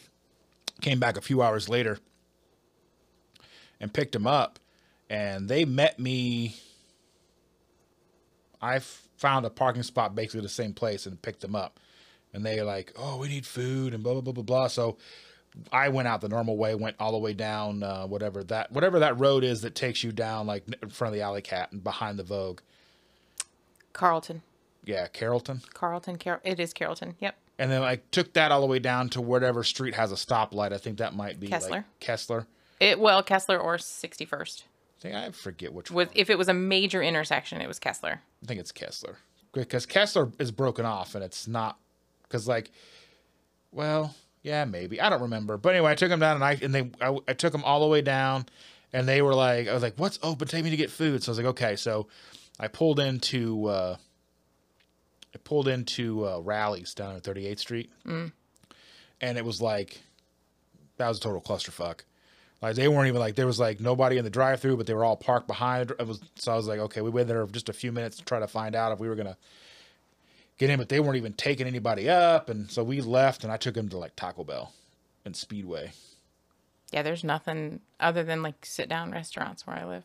came 0.82 1.00
back 1.00 1.18
a 1.18 1.22
few 1.22 1.42
hours 1.42 1.68
later 1.70 2.00
and 3.80 3.94
picked 3.94 4.12
them 4.14 4.26
up, 4.28 4.60
and 5.10 5.48
they 5.50 5.64
met 5.66 6.00
me. 6.00 6.56
I 8.62 8.80
found 8.80 9.46
a 9.46 9.50
parking 9.50 9.84
spot 9.84 10.16
basically 10.16 10.42
the 10.42 10.50
same 10.50 10.74
place 10.74 11.06
and 11.06 11.22
picked 11.22 11.42
them 11.42 11.56
up, 11.56 11.80
and 12.34 12.46
they 12.46 12.62
like, 12.62 12.94
"Oh, 12.98 13.18
we 13.18 13.28
need 13.28 13.46
food," 13.46 13.94
and 13.94 14.04
blah 14.04 14.14
blah 14.14 14.22
blah 14.22 14.34
blah 14.34 14.44
blah. 14.44 14.68
So 14.68 14.98
I 15.72 15.90
went 15.90 16.08
out 16.08 16.22
the 16.22 16.30
normal 16.30 16.58
way, 16.58 16.76
went 16.76 16.96
all 17.00 17.12
the 17.12 17.18
way 17.18 17.34
down 17.34 17.84
uh, 17.84 18.06
whatever 18.06 18.44
that 18.46 18.72
whatever 18.72 19.00
that 19.00 19.20
road 19.20 19.44
is 19.44 19.62
that 19.62 19.76
takes 19.76 20.04
you 20.04 20.12
down 20.12 20.48
like 20.48 20.64
in 20.82 20.90
front 20.90 21.14
of 21.14 21.18
the 21.18 21.24
alley 21.24 21.42
cat 21.42 21.72
and 21.72 21.84
behind 21.84 22.20
the 22.20 22.24
Vogue. 22.24 22.60
Carlton. 23.94 24.42
Yeah, 24.86 25.08
Carrollton. 25.08 25.62
Carlton. 25.74 26.18
Car- 26.18 26.42
it 26.44 26.60
is 26.60 26.74
Carrollton. 26.74 27.16
Yep. 27.20 27.36
And 27.58 27.70
then 27.70 27.84
I 27.84 27.98
took 28.12 28.34
that 28.34 28.52
all 28.52 28.62
the 28.62 28.68
way 28.68 28.80
down 28.80 29.10
to 29.10 29.22
whatever 29.22 29.64
street 29.64 29.94
has 29.96 30.12
a 30.12 30.16
stoplight. 30.16 30.72
I 30.72 30.78
think 30.78 30.98
that 31.00 31.14
might 31.14 31.40
be 31.40 31.48
Kessler. 31.48 31.70
Like 31.78 32.00
Kessler. 32.00 32.48
It 32.80 33.00
well 33.00 33.22
Kessler 33.22 33.60
or 33.60 33.76
61st. 33.78 34.64
I 34.64 35.02
think 35.02 35.16
I 35.16 35.32
forget 35.32 35.74
which 35.74 35.92
With 35.92 36.10
one. 36.10 36.18
if 36.18 36.30
it 36.30 36.38
was 36.38 36.48
a 36.48 36.54
major 36.54 37.02
intersection, 37.02 37.62
it 37.62 37.68
was 37.68 37.80
Kessler. 37.80 38.22
I 38.44 38.46
think 38.46 38.60
it's 38.60 38.72
Kessler 38.72 39.18
because 39.52 39.86
Kessler 39.86 40.32
is 40.40 40.52
broken 40.52 40.86
off 40.86 41.16
and 41.16 41.24
it's 41.24 41.48
not 41.48 41.78
because 42.30 42.48
like, 42.48 42.72
well, 43.72 44.16
yeah, 44.44 44.64
maybe 44.64 45.02
I 45.02 45.10
don't 45.10 45.24
remember. 45.24 45.58
But 45.58 45.76
anyway, 45.76 45.92
I 45.92 45.96
took 45.96 46.10
them 46.10 46.20
down 46.20 46.36
and 46.36 46.46
I 46.46 46.58
and 46.62 46.74
they 46.74 46.90
I, 47.02 47.18
I 47.28 47.34
took 47.34 47.52
them 47.52 47.64
all 47.64 47.82
the 47.82 47.88
way 47.88 48.02
down, 48.02 48.46
and 48.94 49.08
they 49.08 49.22
were 49.22 49.36
like, 49.36 49.68
I 49.68 49.74
was 49.74 49.84
like, 49.84 49.96
what's 49.98 50.18
open? 50.24 50.48
Take 50.48 50.64
me 50.64 50.70
to 50.70 50.78
get 50.78 50.90
food. 50.90 51.24
So 51.24 51.30
I 51.30 51.32
was 51.32 51.38
like, 51.40 51.48
okay. 51.48 51.76
So 51.76 52.08
I 52.60 52.68
pulled 52.68 53.00
into 53.00 53.66
uh, 53.68 53.98
I 55.36 55.38
pulled 55.44 55.68
into 55.68 56.26
uh, 56.26 56.40
Rally's 56.40 56.94
down 56.94 57.16
at 57.16 57.24
38th 57.24 57.60
Street, 57.60 57.92
and 59.22 59.38
it 59.38 59.44
was 59.46 59.62
like 59.62 60.00
that 60.98 61.08
was 61.08 61.18
a 61.18 61.22
total 61.22 61.42
clusterfuck. 61.42 62.02
Like 62.62 62.76
they 62.76 62.88
weren't 62.90 63.08
even 63.08 63.20
like 63.22 63.36
there 63.36 63.46
was 63.46 63.60
like 63.60 63.80
nobody 63.80 64.18
in 64.18 64.24
the 64.26 64.30
drive-through, 64.30 64.76
but 64.78 64.86
they 64.86 64.94
were 64.94 65.06
all 65.06 65.16
parked 65.16 65.48
behind. 65.48 65.92
It 65.92 66.08
was 66.08 66.20
so 66.36 66.52
I 66.52 66.56
was 66.56 66.68
like, 66.68 66.80
okay, 66.80 67.02
we 67.02 67.10
waited 67.10 67.30
there 67.30 67.46
just 67.48 67.70
a 67.70 67.74
few 67.74 67.92
minutes 67.92 68.18
to 68.18 68.26
try 68.26 68.40
to 68.40 68.48
find 68.48 68.76
out 68.76 68.92
if 68.92 69.00
we 69.00 69.08
were 69.08 69.16
gonna 69.16 69.38
get 70.60 70.70
in, 70.70 70.78
but 70.78 70.90
they 70.90 71.00
weren't 71.00 71.18
even 71.18 71.34
taking 71.34 71.66
anybody 71.66 72.08
up, 72.08 72.50
and 72.50 72.70
so 72.70 72.84
we 72.84 73.02
left, 73.02 73.44
and 73.44 73.52
I 73.52 73.58
took 73.58 73.76
him 73.76 73.90
to 73.90 73.98
like 73.98 74.16
Taco 74.16 74.44
Bell 74.44 74.72
and 75.26 75.36
Speedway. 75.36 75.92
Yeah, 76.92 77.02
there's 77.02 77.24
nothing 77.24 77.80
other 78.00 78.24
than 78.24 78.44
like 78.44 78.66
sit 78.66 78.88
down 78.90 79.12
restaurants 79.12 79.66
where 79.66 79.78
I 79.78 79.86
live. 79.86 80.04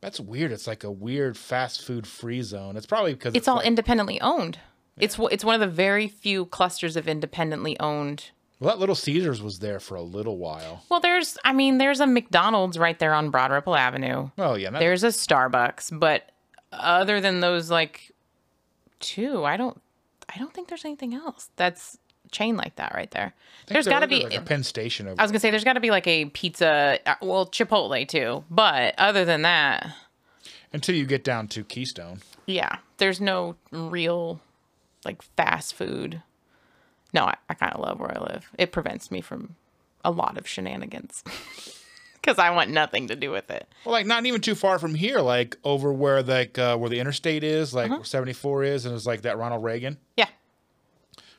That's 0.00 0.18
weird. 0.18 0.50
It's 0.50 0.66
like 0.66 0.82
a 0.82 0.90
weird 0.90 1.36
fast 1.36 1.82
food 1.82 2.06
free 2.06 2.42
zone. 2.42 2.76
It's 2.76 2.86
probably 2.86 3.12
because 3.12 3.34
It's 3.34 3.46
all 3.48 3.56
like, 3.56 3.66
independently 3.66 4.20
owned. 4.20 4.58
It's 4.98 5.18
it's 5.30 5.44
one 5.44 5.54
of 5.54 5.60
the 5.60 5.66
very 5.74 6.08
few 6.08 6.46
clusters 6.46 6.96
of 6.96 7.06
independently 7.08 7.78
owned. 7.80 8.30
well, 8.58 8.70
that 8.70 8.78
Little 8.80 8.94
Caesars 8.94 9.42
was 9.42 9.58
there 9.58 9.80
for 9.80 9.94
a 9.96 10.02
little 10.02 10.38
while. 10.38 10.84
Well, 10.90 11.00
there's 11.00 11.36
I 11.44 11.52
mean, 11.52 11.78
there's 11.78 12.00
a 12.00 12.06
McDonald's 12.06 12.78
right 12.78 12.98
there 12.98 13.12
on 13.14 13.30
Broad 13.30 13.50
Ripple 13.50 13.76
Avenue. 13.76 14.30
Oh 14.38 14.54
yeah, 14.54 14.70
that, 14.70 14.78
There's 14.78 15.04
a 15.04 15.08
Starbucks, 15.08 15.98
but 15.98 16.30
other 16.72 17.20
than 17.20 17.40
those 17.40 17.70
like 17.70 18.12
two, 19.00 19.44
I 19.44 19.56
don't 19.56 19.80
I 20.34 20.38
don't 20.38 20.52
think 20.52 20.68
there's 20.68 20.84
anything 20.84 21.14
else 21.14 21.50
that's 21.56 21.98
chain 22.30 22.56
like 22.56 22.76
that 22.76 22.94
right 22.94 23.10
there. 23.10 23.34
There's 23.66 23.86
there 23.86 23.92
got 23.92 24.00
to 24.00 24.06
be 24.06 24.22
like 24.24 24.36
a 24.36 24.42
Penn 24.42 24.62
Station 24.62 25.08
over. 25.08 25.20
I 25.20 25.24
was 25.24 25.30
going 25.30 25.38
to 25.38 25.40
say 25.40 25.50
there's 25.50 25.64
got 25.64 25.72
to 25.72 25.80
be 25.80 25.90
like 25.90 26.06
a 26.06 26.26
pizza 26.26 26.98
uh, 27.06 27.14
well, 27.20 27.46
Chipotle 27.46 28.06
too. 28.06 28.44
But 28.50 28.94
other 28.98 29.24
than 29.24 29.42
that, 29.42 29.92
until 30.72 30.94
you 30.94 31.04
get 31.06 31.24
down 31.24 31.48
to 31.48 31.64
Keystone. 31.64 32.20
yeah, 32.46 32.76
there's 32.98 33.20
no 33.20 33.56
real 33.72 34.40
like 35.04 35.22
fast 35.22 35.74
food. 35.74 36.22
No, 37.12 37.24
I, 37.24 37.36
I 37.48 37.54
kind 37.54 37.72
of 37.72 37.80
love 37.80 37.98
where 37.98 38.16
I 38.16 38.20
live. 38.20 38.50
It 38.56 38.70
prevents 38.70 39.10
me 39.10 39.20
from 39.20 39.56
a 40.04 40.10
lot 40.10 40.38
of 40.38 40.46
shenanigans 40.46 41.24
because 42.20 42.38
I 42.38 42.50
want 42.50 42.70
nothing 42.70 43.08
to 43.08 43.16
do 43.16 43.30
with 43.30 43.50
it. 43.50 43.66
Well, 43.84 43.92
like 43.92 44.06
not 44.06 44.26
even 44.26 44.40
too 44.40 44.54
far 44.54 44.78
from 44.78 44.94
here, 44.94 45.20
like 45.20 45.56
over 45.64 45.92
where 45.92 46.22
like 46.22 46.58
uh, 46.58 46.76
where 46.76 46.90
the 46.90 46.98
interstate 47.00 47.42
is, 47.44 47.72
like 47.74 47.90
Uh-huh. 47.90 48.02
74 48.02 48.64
is, 48.64 48.86
and 48.86 48.94
it's 48.94 49.06
like 49.06 49.22
that 49.22 49.38
Ronald 49.38 49.62
Reagan. 49.64 49.98
Yeah. 50.16 50.28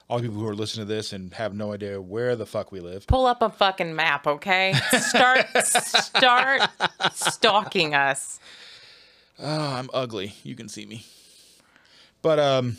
All 0.09 0.17
the 0.17 0.23
people 0.27 0.39
who 0.41 0.47
are 0.47 0.55
listening 0.55 0.87
to 0.87 0.93
this 0.93 1.13
and 1.13 1.33
have 1.35 1.53
no 1.55 1.71
idea 1.71 2.01
where 2.01 2.35
the 2.35 2.45
fuck 2.45 2.71
we 2.71 2.81
live. 2.81 3.07
Pull 3.07 3.25
up 3.25 3.41
a 3.41 3.49
fucking 3.49 3.95
map, 3.95 4.27
okay? 4.27 4.73
Start 4.99 5.45
start 5.63 6.61
stalking 7.13 7.95
us. 7.95 8.39
Oh, 9.39 9.45
I'm 9.73 9.89
ugly. 9.93 10.33
You 10.43 10.55
can 10.55 10.67
see 10.67 10.85
me. 10.85 11.05
But 12.21 12.39
um 12.39 12.77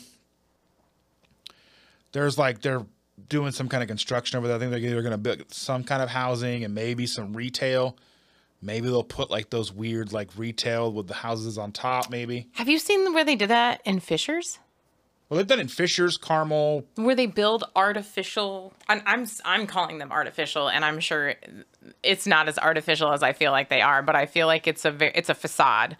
there's 2.11 2.37
like 2.37 2.61
they're 2.61 2.85
doing 3.29 3.51
some 3.51 3.69
kind 3.69 3.83
of 3.83 3.87
construction 3.87 4.37
over 4.37 4.47
there. 4.47 4.55
I 4.57 4.59
think 4.59 4.71
they're 4.71 4.79
either 4.79 5.01
going 5.01 5.11
to 5.11 5.17
build 5.17 5.53
some 5.53 5.83
kind 5.83 6.01
of 6.01 6.09
housing 6.09 6.63
and 6.63 6.73
maybe 6.73 7.05
some 7.05 7.33
retail. 7.33 7.95
Maybe 8.61 8.87
they'll 8.87 9.03
put 9.03 9.29
like 9.29 9.49
those 9.49 9.71
weird 9.71 10.13
like 10.13 10.29
retail 10.37 10.91
with 10.91 11.07
the 11.07 11.13
houses 11.15 11.57
on 11.57 11.71
top 11.71 12.09
maybe. 12.09 12.47
Have 12.53 12.69
you 12.69 12.79
seen 12.79 13.13
where 13.13 13.25
they 13.25 13.35
did 13.35 13.49
that 13.49 13.81
in 13.85 13.99
Fishers? 13.99 14.59
Well, 15.29 15.37
they've 15.37 15.47
done 15.47 15.59
it 15.59 15.63
in 15.63 15.67
Fishers, 15.67 16.17
Carmel. 16.17 16.85
where 16.95 17.15
they 17.15 17.25
build 17.25 17.63
artificial 17.75 18.71
I'm, 18.87 19.01
I'm 19.05 19.25
i'm 19.45 19.65
calling 19.67 19.97
them 19.97 20.11
artificial 20.11 20.69
and 20.69 20.85
i'm 20.85 20.99
sure 20.99 21.33
it's 22.03 22.27
not 22.27 22.47
as 22.47 22.59
artificial 22.59 23.11
as 23.11 23.23
i 23.23 23.33
feel 23.33 23.51
like 23.51 23.69
they 23.69 23.81
are 23.81 24.01
but 24.03 24.15
i 24.15 24.25
feel 24.27 24.45
like 24.47 24.67
it's 24.67 24.85
a 24.85 24.91
very 24.91 25.11
it's 25.15 25.29
a 25.29 25.33
facade 25.33 25.97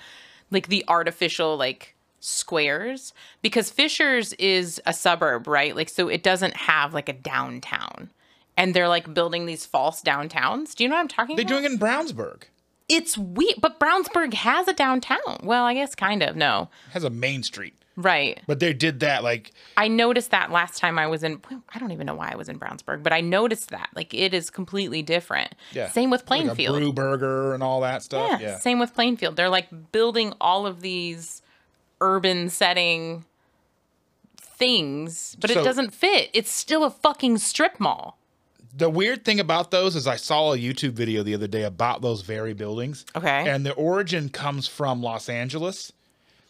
like 0.52 0.68
the 0.68 0.84
artificial 0.88 1.58
like 1.58 1.93
squares 2.24 3.14
because 3.42 3.70
fishers 3.70 4.34
is 4.34 4.82
a 4.86 4.94
suburb 4.94 5.48
right 5.48 5.76
like 5.76 5.90
so 5.90 6.08
it 6.08 6.24
doesn't 6.24 6.56
have 6.56 6.94
like 6.94 7.10
a 7.10 7.14
downtown 7.14 8.10
and 8.56 8.74
they're 8.74 8.88
like 8.88 9.14
building 9.14 9.46
these 9.46 9.66
false 9.66 10.02
downtowns 10.02 10.74
do 10.76 10.84
you 10.84 10.90
know 10.90 10.96
what 10.96 11.02
i'm 11.02 11.08
talking 11.08 11.36
about? 11.36 11.48
They're 11.48 11.60
doing 11.62 11.66
it 11.66 11.74
in 11.74 11.80
Brownsburg. 11.80 12.44
it's 12.88 13.18
weird 13.18 13.56
but 13.62 13.80
brownsburg 13.80 14.34
has 14.36 14.68
a 14.68 14.74
downtown 14.74 15.40
well 15.44 15.66
i 15.66 15.74
guess 15.74 15.96
kind 15.96 16.24
of 16.24 16.36
no 16.36 16.70
It 16.90 16.94
has 16.94 17.04
a 17.04 17.10
main 17.10 17.44
street. 17.44 17.74
right 17.96 18.42
But 18.48 18.60
they 18.60 18.74
did 18.74 19.02
that 19.02 19.24
like 19.24 19.52
I 19.78 19.88
noticed 19.88 20.32
that 20.32 20.50
last 20.52 20.80
time 20.80 20.98
I 20.98 21.06
was 21.08 21.24
in. 21.24 21.42
I 21.76 21.78
don't 21.80 21.92
even 21.92 22.08
know 22.08 22.16
why 22.16 22.30
I 22.32 22.36
was 22.36 22.48
in 22.50 22.58
Brownsburg, 22.60 23.04
but 23.04 23.12
I 23.14 23.22
noticed 23.22 23.70
that 23.70 23.90
like 23.96 24.14
it 24.14 24.34
is 24.34 24.50
completely 24.50 25.02
different. 25.04 25.54
yeah. 25.74 25.90
Same 25.90 26.10
with 26.10 26.22
like 26.30 26.42
a 26.42 26.46
Plainfield. 26.46 26.78
Brew 26.80 26.94
Burger 26.94 27.54
and 27.54 27.62
all 27.62 27.82
that 27.82 28.02
stuff. 28.02 28.28
yeah, 28.42 28.48
Yeah. 28.48 28.58
Same 28.60 28.80
with 28.80 28.94
Plainfield. 28.96 29.36
They're 29.36 29.50
like 29.50 29.68
building 29.92 30.34
all 30.42 30.66
of 30.66 30.82
these 30.82 31.42
urban 32.04 32.50
setting 32.50 33.26
things, 34.38 35.36
but 35.40 35.50
So- 35.50 35.62
it 35.62 35.64
doesn't 35.64 35.92
fit. 35.94 36.30
It's 36.34 36.52
still 36.52 36.84
a 36.84 36.92
fucking 36.92 37.38
strip 37.40 37.80
mall. 37.80 38.18
The 38.76 38.90
weird 38.90 39.24
thing 39.24 39.40
about 39.40 39.72
those 39.72 39.96
is 39.96 40.08
I 40.08 40.16
saw 40.16 40.54
a 40.54 40.58
YouTube 40.58 40.94
video 40.94 41.22
the 41.22 41.36
other 41.36 41.48
day 41.48 41.64
about 41.64 42.02
those 42.02 42.22
very 42.22 42.54
buildings. 42.54 43.06
Okay. 43.16 43.48
And 43.48 43.66
the 43.66 43.74
origin 43.74 44.30
comes 44.30 44.68
from 44.68 45.02
Los 45.04 45.30
Angeles. 45.30 45.92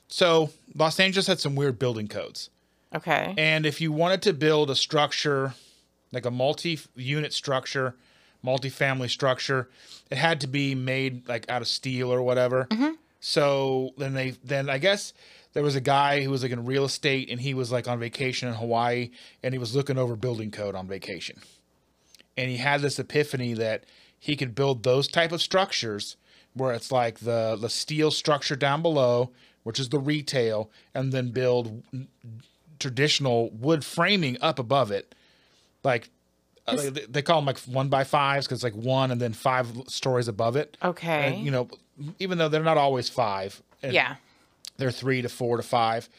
So 0.08 0.52
Los 0.74 1.00
Angeles 1.00 1.28
had 1.28 1.40
some 1.40 1.56
weird 1.56 1.78
building 1.80 2.08
codes. 2.08 2.50
Okay. 2.96 3.34
And 3.38 3.66
if 3.66 3.82
you 3.82 3.92
wanted 3.92 4.22
to 4.24 4.34
build 4.34 4.70
a 4.70 4.76
structure, 4.76 5.54
like 6.14 6.26
a 6.26 6.32
multi 6.32 6.80
unit 6.96 7.34
structure, 7.34 7.96
multi-family 8.42 9.08
structure, 9.08 9.70
it 10.12 10.18
had 10.18 10.40
to 10.42 10.48
be 10.48 10.76
made 10.76 11.28
like 11.28 11.50
out 11.50 11.62
of 11.62 11.68
steel 11.68 12.14
or 12.14 12.22
whatever. 12.22 12.68
Mm-hmm. 12.70 12.92
So 13.20 13.94
then 13.98 14.14
they 14.14 14.32
then 14.44 14.70
I 14.70 14.78
guess 14.78 15.14
there 15.54 15.64
was 15.64 15.76
a 15.76 15.82
guy 15.82 16.24
who 16.24 16.30
was 16.30 16.44
like 16.44 16.52
in 16.52 16.66
real 16.66 16.86
estate 16.86 17.30
and 17.30 17.40
he 17.40 17.54
was 17.54 17.72
like 17.72 17.88
on 17.88 18.00
vacation 18.00 18.48
in 18.48 18.56
Hawaii 18.56 19.12
and 19.42 19.54
he 19.54 19.58
was 19.58 19.76
looking 19.76 19.98
over 19.98 20.16
building 20.16 20.52
code 20.52 20.76
on 20.76 20.88
vacation. 20.88 21.40
And 22.36 22.50
he 22.50 22.58
had 22.58 22.82
this 22.82 22.98
epiphany 23.00 23.54
that 23.54 23.86
he 24.20 24.36
could 24.36 24.56
build 24.56 24.84
those 24.84 25.08
type 25.08 25.32
of 25.32 25.42
structures 25.42 26.18
where 26.54 26.74
it's 26.74 26.92
like 26.92 27.20
the 27.20 27.58
the 27.60 27.70
steel 27.70 28.12
structure 28.12 28.56
down 28.56 28.82
below, 28.82 29.32
which 29.64 29.80
is 29.80 29.90
the 29.90 30.00
retail, 30.00 30.70
and 30.94 31.12
then 31.12 31.32
build 31.32 31.84
traditional 32.80 33.50
wood 33.52 33.84
framing 33.84 34.38
up 34.42 34.60
above 34.60 34.92
it, 34.92 35.16
like 35.84 36.10
uh, 36.66 36.78
they, 37.10 37.22
call 37.22 37.40
them 37.40 37.46
like 37.46 37.60
one 37.62 37.90
by 37.90 38.04
fives 38.04 38.48
because 38.48 38.64
like 38.64 38.76
one 38.76 39.12
and 39.12 39.20
then 39.20 39.34
five 39.34 39.68
stories 39.88 40.28
above 40.28 40.56
it. 40.56 40.78
Okay. 40.84 41.36
And, 41.36 41.46
you 41.46 41.52
know, 41.52 41.68
even 42.20 42.38
though 42.38 42.50
they're 42.50 42.64
not 42.64 42.78
always 42.78 43.10
five, 43.10 43.62
yeah. 43.82 44.16
They're 44.78 44.92
three 44.92 45.22
to 45.22 45.30
four 45.30 45.58
to 45.58 45.64
five, 45.64 46.10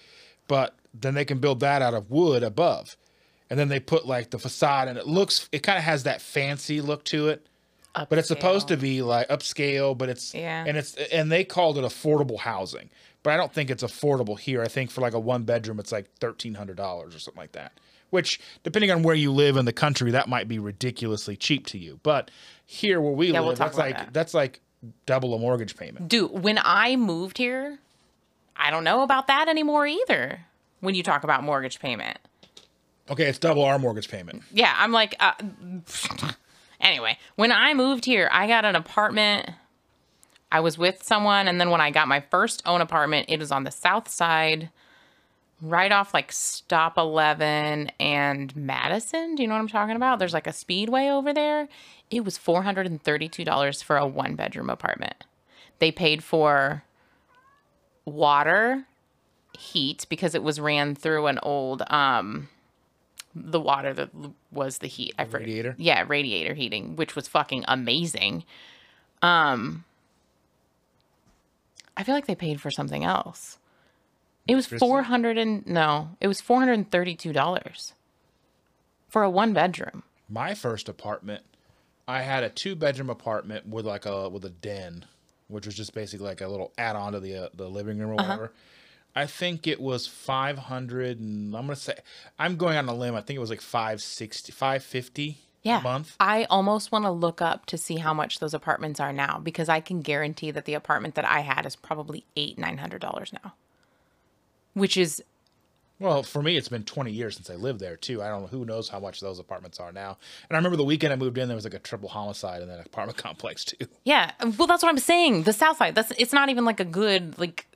but 0.48 0.74
then 0.92 1.14
they 1.14 1.24
can 1.24 1.38
build 1.38 1.60
that 1.60 1.82
out 1.82 1.94
of 1.94 2.10
wood 2.10 2.42
above, 2.42 2.96
and 3.50 3.58
then 3.58 3.68
they 3.68 3.80
put 3.80 4.06
like 4.06 4.30
the 4.30 4.38
facade, 4.38 4.88
and 4.88 4.96
it 4.98 5.06
looks, 5.06 5.48
it 5.52 5.62
kind 5.62 5.78
of 5.78 5.84
has 5.84 6.04
that 6.04 6.20
fancy 6.22 6.80
look 6.80 7.04
to 7.04 7.28
it. 7.28 7.46
But 8.08 8.18
it's 8.18 8.26
supposed 8.26 8.66
to 8.68 8.76
be 8.76 9.02
like 9.02 9.28
upscale, 9.28 9.96
but 9.96 10.08
it's 10.08 10.34
Yeah. 10.34 10.64
and 10.66 10.76
it's 10.76 10.94
and 11.12 11.30
they 11.30 11.44
called 11.44 11.78
it 11.78 11.84
affordable 11.84 12.40
housing, 12.40 12.90
but 13.22 13.32
I 13.32 13.36
don't 13.36 13.52
think 13.52 13.70
it's 13.70 13.84
affordable 13.84 14.36
here. 14.36 14.62
I 14.62 14.66
think 14.68 14.90
for 14.90 15.00
like 15.00 15.14
a 15.14 15.20
one 15.20 15.44
bedroom, 15.44 15.78
it's 15.78 15.92
like 15.92 16.06
thirteen 16.18 16.54
hundred 16.54 16.76
dollars 16.76 17.14
or 17.14 17.20
something 17.20 17.40
like 17.40 17.52
that. 17.52 17.72
Which, 18.10 18.40
depending 18.64 18.90
on 18.90 19.02
where 19.04 19.14
you 19.14 19.30
live 19.32 19.56
in 19.56 19.64
the 19.64 19.72
country, 19.72 20.10
that 20.12 20.28
might 20.28 20.48
be 20.48 20.58
ridiculously 20.58 21.36
cheap 21.36 21.66
to 21.66 21.78
you. 21.78 22.00
But 22.02 22.32
here, 22.66 23.00
where 23.00 23.12
we 23.12 23.32
Yeah, 23.32 23.40
we'll 23.40 23.50
live, 23.50 23.58
that's 23.58 23.78
like 23.78 23.96
that. 23.96 24.12
that's 24.12 24.34
like 24.34 24.60
double 25.06 25.32
a 25.34 25.38
mortgage 25.38 25.76
payment. 25.76 26.08
Dude, 26.08 26.32
when 26.32 26.58
I 26.64 26.96
moved 26.96 27.38
here, 27.38 27.78
I 28.56 28.70
don't 28.70 28.84
know 28.84 29.02
about 29.02 29.26
that 29.26 29.48
anymore 29.48 29.86
either. 29.86 30.40
When 30.80 30.94
you 30.94 31.02
talk 31.02 31.24
about 31.24 31.42
mortgage 31.42 31.80
payment. 31.80 32.18
Okay, 33.10 33.24
it's 33.24 33.38
double 33.38 33.64
our 33.64 33.78
mortgage 33.78 34.08
payment. 34.08 34.42
Yeah, 34.52 34.74
I'm 34.76 34.92
like, 34.92 35.14
uh, 35.20 35.32
anyway, 36.80 37.18
when 37.36 37.52
I 37.52 37.74
moved 37.74 38.04
here, 38.04 38.28
I 38.32 38.46
got 38.46 38.64
an 38.64 38.76
apartment. 38.76 39.50
I 40.52 40.60
was 40.60 40.78
with 40.78 41.02
someone, 41.02 41.48
and 41.48 41.60
then 41.60 41.70
when 41.70 41.80
I 41.80 41.90
got 41.90 42.06
my 42.06 42.20
first 42.20 42.62
own 42.64 42.80
apartment, 42.80 43.26
it 43.28 43.38
was 43.38 43.50
on 43.50 43.64
the 43.64 43.70
south 43.70 44.08
side, 44.08 44.70
right 45.60 45.90
off 45.90 46.14
like 46.14 46.32
Stop 46.32 46.96
11 46.96 47.90
and 47.98 48.54
Madison. 48.56 49.34
Do 49.34 49.42
you 49.42 49.48
know 49.48 49.54
what 49.54 49.60
I'm 49.60 49.68
talking 49.68 49.96
about? 49.96 50.18
There's 50.18 50.34
like 50.34 50.46
a 50.46 50.52
speedway 50.52 51.08
over 51.08 51.32
there. 51.32 51.68
It 52.10 52.24
was 52.24 52.38
$432 52.38 53.82
for 53.82 53.96
a 53.96 54.06
one 54.06 54.34
bedroom 54.34 54.70
apartment. 54.70 55.24
They 55.78 55.90
paid 55.90 56.22
for 56.22 56.84
water, 58.04 58.84
heat, 59.58 60.06
because 60.08 60.34
it 60.34 60.42
was 60.42 60.60
ran 60.60 60.94
through 60.94 61.26
an 61.26 61.38
old, 61.42 61.82
um, 61.88 62.48
the 63.34 63.60
water 63.60 63.92
that 63.94 64.10
was 64.50 64.78
the 64.78 64.86
heat. 64.86 65.14
I 65.18 65.24
forget. 65.24 65.46
radiator? 65.46 65.74
Yeah, 65.78 66.04
radiator 66.06 66.54
heating, 66.54 66.96
which 66.96 67.16
was 67.16 67.28
fucking 67.28 67.64
amazing. 67.66 68.44
Um, 69.22 69.84
I 71.96 72.02
feel 72.02 72.14
like 72.14 72.26
they 72.26 72.34
paid 72.34 72.60
for 72.60 72.70
something 72.70 73.04
else. 73.04 73.58
It 74.46 74.54
was 74.54 74.66
four 74.66 75.02
hundred 75.02 75.38
and 75.38 75.66
no, 75.66 76.10
it 76.20 76.28
was 76.28 76.40
four 76.40 76.58
hundred 76.58 76.74
and 76.74 76.90
thirty-two 76.90 77.32
dollars 77.32 77.94
for 79.08 79.22
a 79.22 79.30
one 79.30 79.54
bedroom. 79.54 80.02
My 80.28 80.54
first 80.54 80.88
apartment, 80.88 81.44
I 82.06 82.22
had 82.22 82.44
a 82.44 82.50
two 82.50 82.76
bedroom 82.76 83.08
apartment 83.08 83.66
with 83.66 83.86
like 83.86 84.04
a 84.04 84.28
with 84.28 84.44
a 84.44 84.50
den, 84.50 85.06
which 85.48 85.66
was 85.66 85.74
just 85.74 85.94
basically 85.94 86.26
like 86.26 86.40
a 86.40 86.48
little 86.48 86.72
add 86.78 86.96
on 86.96 87.12
to 87.12 87.20
the 87.20 87.44
uh, 87.44 87.48
the 87.54 87.68
living 87.68 87.98
room 87.98 88.10
or 88.10 88.14
Uh-huh. 88.14 88.24
whatever. 88.24 88.52
I 89.16 89.26
think 89.26 89.68
it 89.68 89.80
was 89.80 90.08
500 90.08 91.20
and 91.20 91.54
I'm 91.56 91.66
going 91.66 91.76
to 91.76 91.80
say 91.80 91.94
I'm 92.38 92.56
going 92.56 92.76
on 92.76 92.88
a 92.88 92.94
limb. 92.94 93.14
I 93.14 93.20
think 93.20 93.36
it 93.36 93.40
was 93.40 93.50
like 93.50 93.60
560 93.60 94.50
550 94.50 95.38
Yeah, 95.62 95.78
a 95.78 95.82
month. 95.82 96.16
I 96.18 96.44
almost 96.50 96.90
want 96.90 97.04
to 97.04 97.10
look 97.12 97.40
up 97.40 97.64
to 97.66 97.78
see 97.78 97.98
how 97.98 98.12
much 98.12 98.40
those 98.40 98.54
apartments 98.54 98.98
are 98.98 99.12
now 99.12 99.38
because 99.38 99.68
I 99.68 99.78
can 99.80 100.02
guarantee 100.02 100.50
that 100.50 100.64
the 100.64 100.74
apartment 100.74 101.14
that 101.14 101.24
I 101.24 101.40
had 101.40 101.64
is 101.64 101.76
probably 101.76 102.24
eight 102.34 102.58
nine 102.58 102.78
hundred 102.78 103.00
dollars 103.02 103.32
now, 103.32 103.54
which 104.72 104.96
is 104.96 105.22
Well, 106.04 106.22
for 106.22 106.42
me, 106.42 106.56
it's 106.56 106.68
been 106.68 106.84
20 106.84 107.10
years 107.12 107.34
since 107.34 107.48
I 107.48 107.54
lived 107.54 107.80
there 107.80 107.96
too. 107.96 108.22
I 108.22 108.28
don't 108.28 108.42
know 108.42 108.46
who 108.48 108.64
knows 108.64 108.88
how 108.90 109.00
much 109.00 109.20
those 109.20 109.38
apartments 109.38 109.80
are 109.80 109.90
now. 109.90 110.18
And 110.48 110.56
I 110.56 110.58
remember 110.58 110.76
the 110.76 110.84
weekend 110.84 111.12
I 111.12 111.16
moved 111.16 111.38
in, 111.38 111.48
there 111.48 111.54
was 111.54 111.64
like 111.64 111.72
a 111.74 111.78
triple 111.78 112.08
homicide 112.10 112.60
in 112.62 112.68
that 112.68 112.84
apartment 112.86 113.16
complex 113.26 113.64
too. 113.64 113.86
yeah. 114.04 114.32
Well, 114.58 114.66
that's 114.66 114.82
what 114.82 114.90
I'm 114.90 114.98
saying. 114.98 115.44
The 115.44 115.52
South 115.54 115.78
Side. 115.78 115.94
That's 115.94 116.12
it's 116.18 116.32
not 116.32 116.48
even 116.50 116.64
like 116.64 116.78
a 116.80 116.84
good 116.84 117.38
like. 117.38 117.66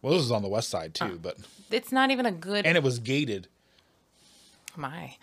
Well, 0.00 0.14
this 0.14 0.22
is 0.22 0.32
on 0.32 0.42
the 0.42 0.48
west 0.48 0.68
side 0.70 0.94
too, 0.94 1.18
but 1.22 1.36
It's 1.70 1.92
not 1.92 2.10
even 2.10 2.26
a 2.26 2.32
good. 2.32 2.66
and 2.66 2.76
it 2.76 2.82
was 2.82 2.98
gated. 2.98 3.48
my. 4.76 5.14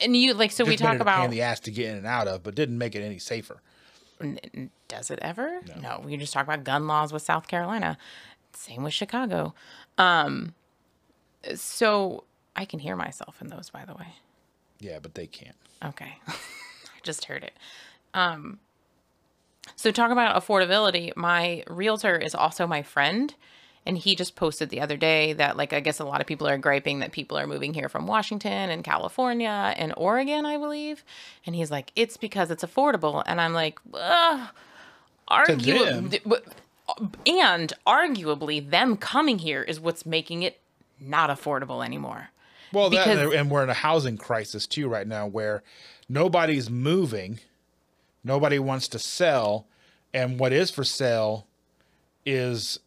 And 0.00 0.16
you 0.16 0.34
like 0.34 0.50
so 0.52 0.64
we 0.64 0.72
Just 0.72 0.82
made 0.82 0.86
talk 0.86 0.92
pain 0.94 1.00
about 1.02 1.30
the 1.30 1.42
ass 1.42 1.60
to 1.60 1.70
get 1.70 1.90
in 1.90 1.96
and 1.98 2.06
out 2.06 2.26
of, 2.28 2.42
but 2.42 2.54
didn't 2.54 2.78
make 2.78 2.94
it 2.94 3.00
any 3.02 3.18
safer. 3.18 3.60
does 4.88 5.10
it 5.10 5.18
ever? 5.22 5.60
No. 5.80 6.02
we 6.04 6.16
just 6.16 6.32
talk 6.32 6.44
about 6.44 6.64
gun 6.64 6.86
laws 6.86 7.12
with 7.12 7.22
South 7.22 7.46
Carolina. 7.48 7.98
Same 8.54 8.82
with 8.82 8.92
Chicago. 8.94 9.54
Um 9.98 10.54
so 11.54 12.24
I 12.56 12.64
can 12.64 12.78
hear 12.80 12.96
myself 12.96 13.40
in 13.40 13.48
those 13.48 13.70
by 13.70 13.84
the 13.84 13.94
way. 13.94 14.14
Yeah, 14.80 14.98
but 15.00 15.14
they 15.14 15.26
can't. 15.26 15.56
Okay. 15.84 16.18
I 16.28 17.00
just 17.02 17.26
heard 17.26 17.44
it. 17.44 17.54
Um 18.14 18.58
so 19.76 19.90
talk 19.90 20.10
about 20.10 20.42
affordability. 20.42 21.14
My 21.16 21.62
realtor 21.68 22.16
is 22.16 22.34
also 22.34 22.66
my 22.66 22.82
friend 22.82 23.34
and 23.88 23.96
he 23.96 24.14
just 24.14 24.36
posted 24.36 24.68
the 24.68 24.82
other 24.82 24.98
day 24.98 25.32
that 25.32 25.56
like 25.56 25.72
I 25.72 25.80
guess 25.80 25.98
a 25.98 26.04
lot 26.04 26.20
of 26.20 26.26
people 26.26 26.46
are 26.46 26.58
griping 26.58 26.98
that 26.98 27.10
people 27.10 27.38
are 27.38 27.46
moving 27.46 27.72
here 27.72 27.88
from 27.88 28.06
Washington 28.06 28.70
and 28.70 28.84
California 28.84 29.74
and 29.76 29.94
Oregon, 29.96 30.44
I 30.44 30.58
believe. 30.58 31.04
And 31.46 31.56
he's 31.56 31.70
like, 31.70 31.90
"It's 31.96 32.18
because 32.18 32.50
it's 32.50 32.62
affordable." 32.62 33.22
And 33.24 33.40
I'm 33.40 33.54
like, 33.54 33.78
them. 36.10 36.10
and 37.26 37.72
arguably 37.86 38.68
them 38.68 38.96
coming 38.98 39.38
here 39.38 39.62
is 39.62 39.80
what's 39.80 40.04
making 40.04 40.42
it 40.42 40.60
not 41.00 41.30
affordable 41.30 41.84
anymore. 41.84 42.30
Well, 42.72 42.90
that, 42.90 43.08
and 43.08 43.50
we're 43.50 43.62
in 43.62 43.70
a 43.70 43.74
housing 43.74 44.18
crisis 44.18 44.66
too 44.66 44.88
right 44.88 45.06
now, 45.06 45.26
where 45.26 45.62
nobody's 46.08 46.68
moving, 46.68 47.40
nobody 48.22 48.58
wants 48.58 48.88
to 48.88 48.98
sell, 48.98 49.66
and 50.12 50.38
what 50.38 50.52
is 50.52 50.70
for 50.70 50.84
sale 50.84 51.46
is 52.26 52.78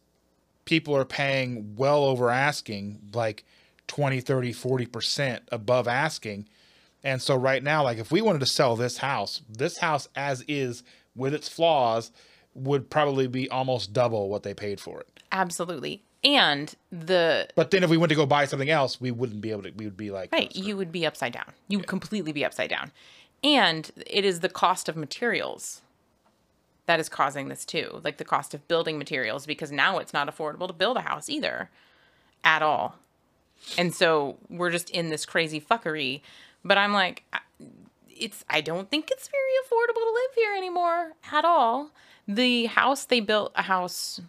people 0.64 0.96
are 0.96 1.04
paying 1.04 1.74
well 1.76 2.04
over 2.04 2.30
asking, 2.30 3.00
like 3.12 3.44
20, 3.88 4.20
30, 4.20 4.52
40% 4.52 5.40
above 5.50 5.88
asking. 5.88 6.48
And 7.02 7.20
so 7.20 7.34
right 7.34 7.62
now, 7.62 7.82
like 7.82 7.98
if 7.98 8.12
we 8.12 8.22
wanted 8.22 8.38
to 8.40 8.46
sell 8.46 8.76
this 8.76 8.98
house, 8.98 9.42
this 9.48 9.78
house 9.78 10.08
as 10.14 10.44
is 10.46 10.84
with 11.16 11.34
its 11.34 11.48
flaws 11.48 12.12
would 12.54 12.88
probably 12.88 13.26
be 13.26 13.50
almost 13.50 13.92
double 13.92 14.28
what 14.28 14.44
they 14.44 14.54
paid 14.54 14.80
for 14.80 15.00
it. 15.00 15.08
Absolutely. 15.32 16.02
And 16.24 16.72
the 16.90 17.48
But 17.56 17.72
then 17.72 17.82
if 17.82 17.90
we 17.90 17.96
went 17.96 18.10
to 18.10 18.16
go 18.16 18.26
buy 18.26 18.44
something 18.44 18.70
else, 18.70 19.00
we 19.00 19.10
wouldn't 19.10 19.40
be 19.40 19.50
able 19.50 19.64
to. 19.64 19.72
We 19.72 19.84
would 19.84 19.96
be 19.96 20.10
like, 20.10 20.30
right, 20.32 20.52
oh, 20.54 20.60
you 20.60 20.76
would 20.76 20.92
be 20.92 21.04
upside 21.04 21.32
down. 21.32 21.52
You 21.68 21.78
would 21.78 21.88
completely 21.88 22.32
be 22.32 22.44
upside 22.44 22.70
down. 22.70 22.92
And 23.42 23.90
it 24.06 24.24
is 24.24 24.40
the 24.40 24.48
cost 24.48 24.88
of 24.88 24.96
materials 24.96 25.82
that 26.86 27.00
is 27.00 27.08
causing 27.08 27.48
this 27.48 27.64
too. 27.64 28.00
Like 28.04 28.18
the 28.18 28.24
cost 28.24 28.54
of 28.54 28.66
building 28.68 28.98
materials 28.98 29.46
because 29.46 29.72
now 29.72 29.98
it's 29.98 30.12
not 30.12 30.28
affordable 30.28 30.68
to 30.68 30.72
build 30.72 30.96
a 30.96 31.00
house 31.00 31.28
either 31.28 31.70
at 32.44 32.62
all. 32.62 32.96
And 33.76 33.94
so 33.94 34.36
we're 34.48 34.70
just 34.70 34.90
in 34.90 35.08
this 35.08 35.26
crazy 35.26 35.60
fuckery. 35.60 36.20
But 36.64 36.78
I'm 36.78 36.92
like, 36.92 37.24
it's, 38.08 38.44
I 38.48 38.60
don't 38.60 38.90
think 38.90 39.10
it's 39.10 39.28
very 39.28 39.52
affordable 39.64 40.02
to 40.02 40.12
live 40.12 40.34
here 40.36 40.54
anymore 40.54 41.12
at 41.32 41.44
all. 41.44 41.90
The 42.28 42.66
house, 42.66 43.04
they 43.04 43.20
built 43.20 43.52
a 43.56 43.62
house 43.62 44.20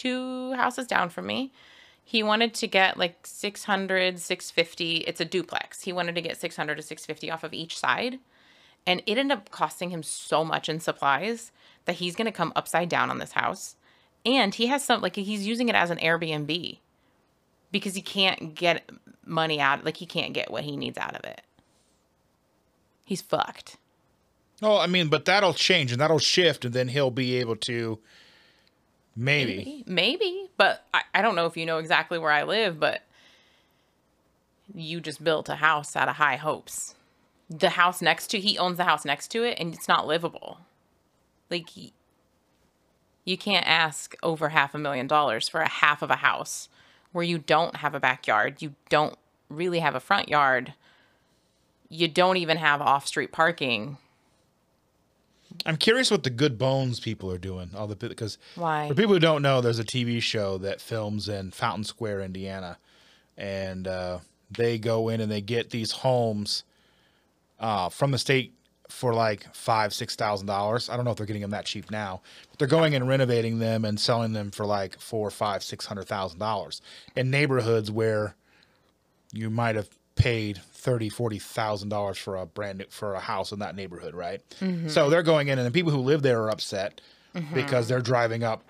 two 0.00 0.52
houses 0.54 0.86
down 0.86 1.10
from 1.10 1.26
me. 1.26 1.52
He 2.02 2.22
wanted 2.22 2.54
to 2.54 2.66
get 2.66 2.96
like 2.96 3.26
600, 3.26 4.18
650. 4.18 4.96
It's 4.98 5.20
a 5.20 5.24
duplex. 5.24 5.82
He 5.82 5.92
wanted 5.92 6.14
to 6.14 6.22
get 6.22 6.40
600 6.40 6.76
to 6.76 6.82
650 6.82 7.30
off 7.30 7.44
of 7.44 7.52
each 7.52 7.78
side. 7.78 8.18
And 8.86 9.02
it 9.06 9.18
ended 9.18 9.36
up 9.36 9.50
costing 9.50 9.90
him 9.90 10.02
so 10.02 10.44
much 10.44 10.68
in 10.68 10.80
supplies 10.80 11.52
that 11.84 11.96
he's 11.96 12.16
going 12.16 12.26
to 12.26 12.32
come 12.32 12.52
upside 12.56 12.88
down 12.88 13.10
on 13.10 13.18
this 13.18 13.32
house. 13.32 13.76
And 14.24 14.54
he 14.54 14.66
has 14.66 14.84
some, 14.84 15.02
like, 15.02 15.16
he's 15.16 15.46
using 15.46 15.68
it 15.68 15.74
as 15.74 15.90
an 15.90 15.98
Airbnb 15.98 16.78
because 17.70 17.94
he 17.94 18.02
can't 18.02 18.54
get 18.54 18.90
money 19.24 19.60
out, 19.60 19.84
like, 19.84 19.98
he 19.98 20.06
can't 20.06 20.32
get 20.32 20.50
what 20.50 20.64
he 20.64 20.76
needs 20.76 20.98
out 20.98 21.14
of 21.14 21.24
it. 21.24 21.42
He's 23.04 23.22
fucked. 23.22 23.76
oh, 24.62 24.78
I 24.78 24.86
mean, 24.86 25.08
but 25.08 25.24
that'll 25.24 25.54
change 25.54 25.92
and 25.92 26.00
that'll 26.00 26.18
shift, 26.18 26.64
and 26.64 26.74
then 26.74 26.88
he'll 26.88 27.10
be 27.10 27.36
able 27.36 27.56
to 27.56 27.98
maybe. 29.16 29.84
Maybe, 29.86 30.48
but 30.56 30.84
I, 30.94 31.02
I 31.14 31.22
don't 31.22 31.34
know 31.36 31.46
if 31.46 31.56
you 31.56 31.66
know 31.66 31.78
exactly 31.78 32.18
where 32.18 32.30
I 32.32 32.42
live, 32.44 32.78
but 32.80 33.02
you 34.74 35.00
just 35.00 35.22
built 35.22 35.48
a 35.48 35.56
house 35.56 35.96
out 35.96 36.08
of 36.08 36.16
high 36.16 36.36
hopes. 36.36 36.94
The 37.48 37.70
house 37.70 38.00
next 38.00 38.28
to 38.28 38.40
he 38.40 38.56
owns 38.58 38.76
the 38.76 38.84
house 38.84 39.04
next 39.04 39.28
to 39.32 39.42
it 39.42 39.58
and 39.58 39.74
it's 39.74 39.88
not 39.88 40.06
livable. 40.06 40.58
Like 41.50 41.70
he- 41.70 41.92
you 43.24 43.36
can't 43.36 43.66
ask 43.66 44.14
over 44.22 44.50
half 44.50 44.74
a 44.74 44.78
million 44.78 45.06
dollars 45.06 45.48
for 45.48 45.60
a 45.60 45.68
half 45.68 46.02
of 46.02 46.10
a 46.10 46.16
house 46.16 46.68
where 47.12 47.24
you 47.24 47.38
don't 47.38 47.76
have 47.76 47.94
a 47.94 48.00
backyard, 48.00 48.62
you 48.62 48.74
don't 48.88 49.16
really 49.48 49.80
have 49.80 49.94
a 49.96 50.00
front 50.00 50.28
yard. 50.28 50.74
You 51.88 52.06
don't 52.06 52.36
even 52.36 52.56
have 52.58 52.80
off-street 52.80 53.32
parking. 53.32 53.98
I'm 55.66 55.76
curious 55.76 56.10
what 56.10 56.22
the 56.22 56.30
Good 56.30 56.58
Bones 56.58 57.00
people 57.00 57.30
are 57.30 57.38
doing. 57.38 57.70
All 57.76 57.86
the 57.86 57.96
because 57.96 58.38
Why? 58.54 58.88
for 58.88 58.94
people 58.94 59.12
who 59.14 59.20
don't 59.20 59.42
know, 59.42 59.60
there's 59.60 59.78
a 59.78 59.84
TV 59.84 60.22
show 60.22 60.58
that 60.58 60.80
films 60.80 61.28
in 61.28 61.50
Fountain 61.50 61.84
Square, 61.84 62.22
Indiana, 62.22 62.78
and 63.36 63.86
uh, 63.86 64.18
they 64.50 64.78
go 64.78 65.08
in 65.08 65.20
and 65.20 65.30
they 65.30 65.40
get 65.40 65.70
these 65.70 65.92
homes 65.92 66.64
uh, 67.58 67.88
from 67.88 68.10
the 68.10 68.18
state 68.18 68.54
for 68.88 69.14
like 69.14 69.52
five, 69.54 69.94
six 69.94 70.16
thousand 70.16 70.46
dollars. 70.46 70.88
I 70.88 70.96
don't 70.96 71.04
know 71.04 71.12
if 71.12 71.16
they're 71.16 71.26
getting 71.26 71.42
them 71.42 71.52
that 71.52 71.66
cheap 71.66 71.90
now, 71.90 72.22
but 72.50 72.58
they're 72.58 72.68
going 72.68 72.94
and 72.94 73.08
renovating 73.08 73.58
them 73.58 73.84
and 73.84 73.98
selling 73.98 74.32
them 74.32 74.50
for 74.50 74.66
like 74.66 74.98
four, 74.98 75.30
five, 75.30 75.62
six 75.62 75.86
hundred 75.86 76.06
thousand 76.06 76.38
dollars 76.38 76.82
in 77.16 77.30
neighborhoods 77.30 77.90
where 77.90 78.34
you 79.32 79.50
might 79.50 79.76
have 79.76 79.88
paid 80.16 80.60
thirty, 80.80 81.08
forty 81.08 81.38
thousand 81.38 81.90
dollars 81.90 82.18
for 82.18 82.36
a 82.36 82.46
brand 82.46 82.78
new 82.78 82.86
for 82.90 83.14
a 83.14 83.20
house 83.20 83.52
in 83.52 83.58
that 83.60 83.76
neighborhood, 83.76 84.14
right? 84.14 84.40
Mm-hmm. 84.60 84.88
So 84.88 85.10
they're 85.10 85.22
going 85.22 85.48
in, 85.48 85.58
and 85.58 85.66
the 85.66 85.70
people 85.70 85.92
who 85.92 85.98
live 85.98 86.22
there 86.22 86.42
are 86.42 86.50
upset 86.50 87.00
mm-hmm. 87.34 87.54
because 87.54 87.88
they're 87.88 88.00
driving 88.00 88.42
up 88.42 88.64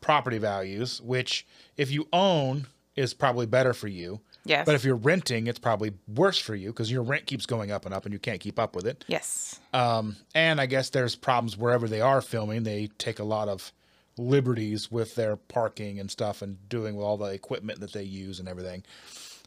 property 0.00 0.38
values, 0.38 1.00
which 1.02 1.46
if 1.76 1.90
you 1.90 2.08
own 2.12 2.66
is 2.94 3.14
probably 3.14 3.46
better 3.46 3.72
for 3.72 3.88
you. 3.88 4.20
Yes. 4.44 4.64
But 4.64 4.76
if 4.76 4.84
you're 4.84 4.94
renting, 4.94 5.48
it's 5.48 5.58
probably 5.58 5.92
worse 6.06 6.38
for 6.38 6.54
you 6.54 6.68
because 6.68 6.90
your 6.90 7.02
rent 7.02 7.26
keeps 7.26 7.46
going 7.46 7.72
up 7.72 7.84
and 7.84 7.92
up, 7.92 8.04
and 8.04 8.12
you 8.12 8.20
can't 8.20 8.40
keep 8.40 8.60
up 8.60 8.76
with 8.76 8.86
it. 8.86 9.04
yes. 9.08 9.60
Um, 9.72 10.16
and 10.34 10.60
I 10.60 10.66
guess 10.66 10.90
there's 10.90 11.16
problems 11.16 11.56
wherever 11.56 11.88
they 11.88 12.00
are 12.00 12.20
filming. 12.20 12.62
They 12.62 12.88
take 12.98 13.18
a 13.18 13.24
lot 13.24 13.48
of 13.48 13.72
liberties 14.16 14.90
with 14.90 15.14
their 15.14 15.36
parking 15.36 15.98
and 16.00 16.10
stuff 16.10 16.42
and 16.42 16.68
doing 16.68 16.94
with 16.96 17.04
all 17.04 17.16
the 17.16 17.26
equipment 17.26 17.80
that 17.80 17.92
they 17.92 18.04
use 18.04 18.38
and 18.38 18.48
everything. 18.48 18.84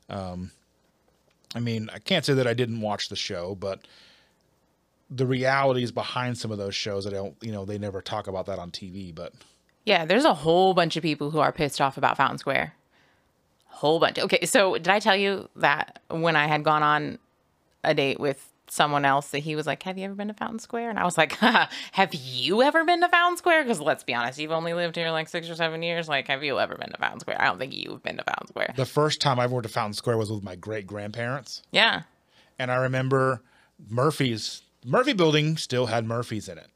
Um, 0.09 0.51
I 1.55 1.59
mean, 1.59 1.89
I 1.93 1.99
can't 1.99 2.25
say 2.25 2.33
that 2.33 2.47
I 2.47 2.53
didn't 2.53 2.81
watch 2.81 3.09
the 3.09 3.15
show, 3.15 3.55
but 3.55 3.87
the 5.09 5.25
realities 5.25 5.91
behind 5.91 6.37
some 6.37 6.51
of 6.51 6.57
those 6.57 6.75
shows, 6.75 7.07
I 7.07 7.09
don't, 7.09 7.35
you 7.41 7.51
know, 7.51 7.65
they 7.65 7.77
never 7.77 8.01
talk 8.01 8.27
about 8.27 8.45
that 8.45 8.59
on 8.59 8.71
TV, 8.71 9.13
but 9.13 9.33
Yeah, 9.85 10.05
there's 10.05 10.25
a 10.25 10.33
whole 10.33 10.73
bunch 10.73 10.95
of 10.97 11.03
people 11.03 11.31
who 11.31 11.39
are 11.39 11.51
pissed 11.51 11.81
off 11.81 11.97
about 11.97 12.17
Fountain 12.17 12.37
Square. 12.37 12.75
Whole 13.65 13.99
bunch. 13.99 14.19
Okay, 14.19 14.45
so 14.45 14.73
did 14.73 14.89
I 14.89 14.99
tell 14.99 15.15
you 15.15 15.49
that 15.55 15.99
when 16.09 16.35
I 16.35 16.47
had 16.47 16.63
gone 16.63 16.83
on 16.83 17.17
a 17.83 17.93
date 17.93 18.19
with 18.19 18.48
someone 18.69 19.03
else 19.05 19.29
that 19.29 19.39
he 19.39 19.55
was 19.55 19.65
like, 19.67 19.83
"Have 19.83 19.97
you 19.97 20.05
ever 20.05 20.13
been 20.15 20.27
to 20.29 20.33
Fountain 20.33 20.59
Square?" 20.59 20.89
And 20.91 20.99
I 20.99 21.03
was 21.05 21.17
like, 21.17 21.33
"Have 21.91 22.13
you 22.13 22.61
ever 22.61 22.83
been 22.85 23.01
to 23.01 23.09
Fountain 23.09 23.37
Square?" 23.37 23.63
Because 23.63 23.79
let's 23.79 24.03
be 24.03 24.13
honest, 24.13 24.39
you've 24.39 24.51
only 24.51 24.73
lived 24.73 24.95
here 24.95 25.11
like 25.11 25.27
six 25.29 25.49
or 25.49 25.55
seven 25.55 25.81
years. 25.83 26.07
Like, 26.07 26.27
have 26.27 26.43
you 26.43 26.59
ever 26.59 26.75
been 26.75 26.89
to 26.91 26.97
Fountain 26.97 27.19
Square? 27.19 27.41
I 27.41 27.45
don't 27.45 27.57
think 27.59 27.73
you've 27.73 28.03
been 28.03 28.17
to 28.17 28.23
Fountain 28.23 28.47
Square. 28.47 28.73
the 28.75 28.85
first 28.85 29.21
time 29.21 29.39
I 29.39 29.45
ever 29.45 29.53
went 29.55 29.63
to 29.63 29.69
Fountain 29.73 29.93
Square 29.93 30.17
was 30.17 30.31
with 30.31 30.43
my 30.43 30.55
great 30.55 30.85
grandparents. 30.87 31.61
Yeah. 31.71 32.03
And 32.57 32.71
I 32.71 32.75
remember 32.75 33.41
Murphy's, 33.89 34.61
Murphy 34.85 35.13
building 35.13 35.57
still 35.57 35.85
had 35.85 36.05
Murphy's 36.05 36.49
in 36.49 36.57
it. 36.57 36.67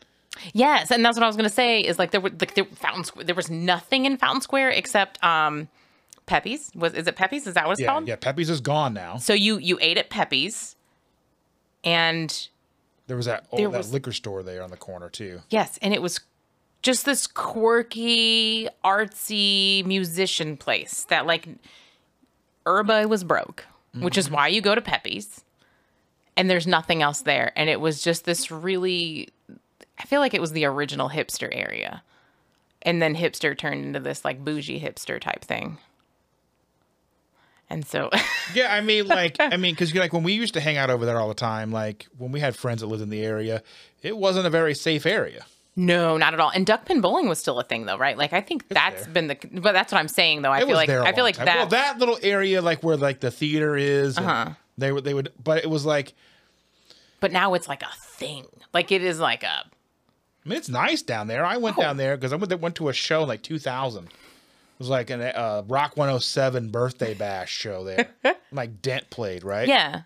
Yes, 0.53 0.89
and 0.89 1.05
that's 1.05 1.15
what 1.15 1.23
I 1.23 1.27
was 1.27 1.35
gonna 1.35 1.47
say. 1.49 1.81
Is 1.81 1.99
like 1.99 2.09
there 2.11 2.19
were 2.21 2.29
like 2.31 2.55
there, 2.55 2.65
Fountain 2.65 3.03
Square. 3.03 3.25
There 3.25 3.35
was 3.35 3.51
nothing 3.51 4.05
in 4.05 4.17
Fountain 4.17 4.41
Square 4.41 4.71
except 4.71 5.23
um, 5.23 5.67
Pepe's. 6.25 6.71
Was 6.73 6.93
is 6.95 7.05
it 7.07 7.15
Pepe's? 7.15 7.45
Is 7.45 7.53
that 7.53 7.65
what 7.67 7.73
it's 7.73 7.81
Yeah, 7.81 7.87
called? 7.87 8.07
yeah. 8.07 8.15
Pepe's 8.15 8.49
is 8.49 8.59
gone 8.59 8.95
now. 8.95 9.17
So 9.17 9.33
you 9.33 9.57
you 9.59 9.77
ate 9.79 9.97
at 9.99 10.09
Pepe's, 10.09 10.75
and 11.83 12.47
There 13.07 13.17
was 13.17 13.25
that, 13.25 13.45
oh, 13.51 13.57
There 13.57 13.69
that 13.69 13.77
was- 13.77 13.91
liquor 13.93 14.11
store 14.13 14.43
there 14.43 14.63
on 14.63 14.69
the 14.69 14.77
corner 14.77 15.09
too. 15.09 15.41
yes, 15.49 15.77
and 15.81 15.93
it 15.93 16.01
was 16.01 16.19
just 16.81 17.05
this 17.05 17.27
quirky, 17.27 18.67
artsy 18.83 19.85
musician 19.85 20.57
place 20.57 21.05
that 21.09 21.25
like 21.25 21.47
Herba 22.65 23.07
was 23.07 23.23
broke, 23.23 23.65
which 23.93 24.17
is 24.17 24.25
mm-hmm. 24.27 24.35
why 24.35 24.47
you 24.47 24.61
go 24.61 24.75
to 24.75 24.81
Pepe's, 24.81 25.43
and 26.35 26.49
there's 26.49 26.65
nothing 26.67 27.01
else 27.01 27.21
there, 27.21 27.51
and 27.55 27.69
it 27.69 27.79
was 27.79 28.01
just 28.01 28.25
this 28.25 28.49
really, 28.51 29.29
I 29.99 30.03
feel 30.05 30.19
like 30.19 30.33
it 30.33 30.41
was 30.41 30.51
the 30.53 30.65
original 30.65 31.09
hipster 31.09 31.49
area, 31.51 32.03
and 32.81 33.01
then 33.01 33.15
hipster 33.15 33.57
turned 33.57 33.85
into 33.85 33.99
this 33.99 34.23
like 34.25 34.43
bougie 34.43 34.79
hipster 34.81 35.19
type 35.21 35.43
thing. 35.43 35.77
And 37.73 37.85
so, 37.87 38.09
Yeah, 38.53 38.71
I 38.73 38.81
mean, 38.81 39.07
like, 39.07 39.37
I 39.39 39.57
mean, 39.57 39.73
because 39.73 39.93
like 39.95 40.13
when 40.13 40.21
we 40.23 40.33
used 40.33 40.53
to 40.53 40.59
hang 40.61 40.77
out 40.77 40.89
over 40.91 41.05
there 41.05 41.19
all 41.19 41.27
the 41.27 41.33
time, 41.33 41.71
like 41.71 42.05
when 42.17 42.31
we 42.31 42.39
had 42.39 42.55
friends 42.55 42.81
that 42.81 42.87
lived 42.87 43.01
in 43.01 43.09
the 43.09 43.23
area, 43.25 43.63
it 44.03 44.15
wasn't 44.15 44.45
a 44.45 44.49
very 44.51 44.75
safe 44.75 45.05
area. 45.07 45.45
No, 45.75 46.17
not 46.17 46.35
at 46.35 46.39
all. 46.39 46.51
And 46.51 46.67
duckpin 46.67 47.01
bowling 47.01 47.27
was 47.27 47.39
still 47.39 47.59
a 47.59 47.63
thing, 47.63 47.85
though, 47.87 47.97
right? 47.97 48.15
Like 48.15 48.31
I 48.31 48.41
think 48.41 48.67
that's 48.67 49.05
there. 49.05 49.13
been 49.13 49.27
the. 49.27 49.37
But 49.53 49.71
that's 49.71 49.91
what 49.91 49.97
I'm 49.97 50.07
saying, 50.07 50.43
though. 50.43 50.51
I 50.51 50.59
It 50.59 50.67
feel 50.67 50.75
like 50.75 50.87
I 50.89 51.13
feel 51.13 51.23
like 51.23 51.35
time. 51.35 51.47
that. 51.47 51.57
Well, 51.57 51.67
that 51.69 51.97
little 51.97 52.19
area, 52.21 52.61
like 52.61 52.83
where 52.83 52.95
like 52.95 53.21
the 53.21 53.31
theater 53.31 53.75
is, 53.75 54.19
Uh-huh. 54.19 54.51
they 54.77 54.91
would 54.91 55.03
they 55.03 55.15
would, 55.15 55.31
but 55.43 55.63
it 55.63 55.69
was 55.71 55.83
like, 55.83 56.13
But 57.21 57.31
now 57.31 57.55
it's 57.55 57.67
like 57.67 57.81
a 57.81 57.89
thing. 57.97 58.45
Like 58.71 58.91
it 58.91 59.01
is 59.03 59.19
like 59.19 59.41
a. 59.41 59.47
I 59.47 60.49
mean, 60.49 60.57
it's 60.59 60.69
nice 60.69 61.01
down 61.01 61.25
there. 61.25 61.43
I 61.43 61.55
Oh. 61.55 61.59
went 61.59 61.77
down 61.77 61.97
there 61.97 62.15
because 62.17 62.33
I 62.33 62.35
went 62.35 62.59
went 62.61 62.75
to 62.75 62.89
a 62.89 62.93
show 62.93 63.23
in 63.23 63.27
like 63.29 63.41
2000. 63.41 64.09
It 64.83 64.87
was 64.87 64.89
like 64.89 65.09
a 65.11 65.39
uh, 65.39 65.63
Rock 65.67 65.95
107 65.95 66.69
birthday 66.69 67.13
bash 67.15 67.49
show 67.51 67.85
there. 67.85 68.09
like 68.51 68.81
Dent 68.81 69.09
played, 69.09 69.45
right? 69.45 69.65
Yeah. 69.67 70.01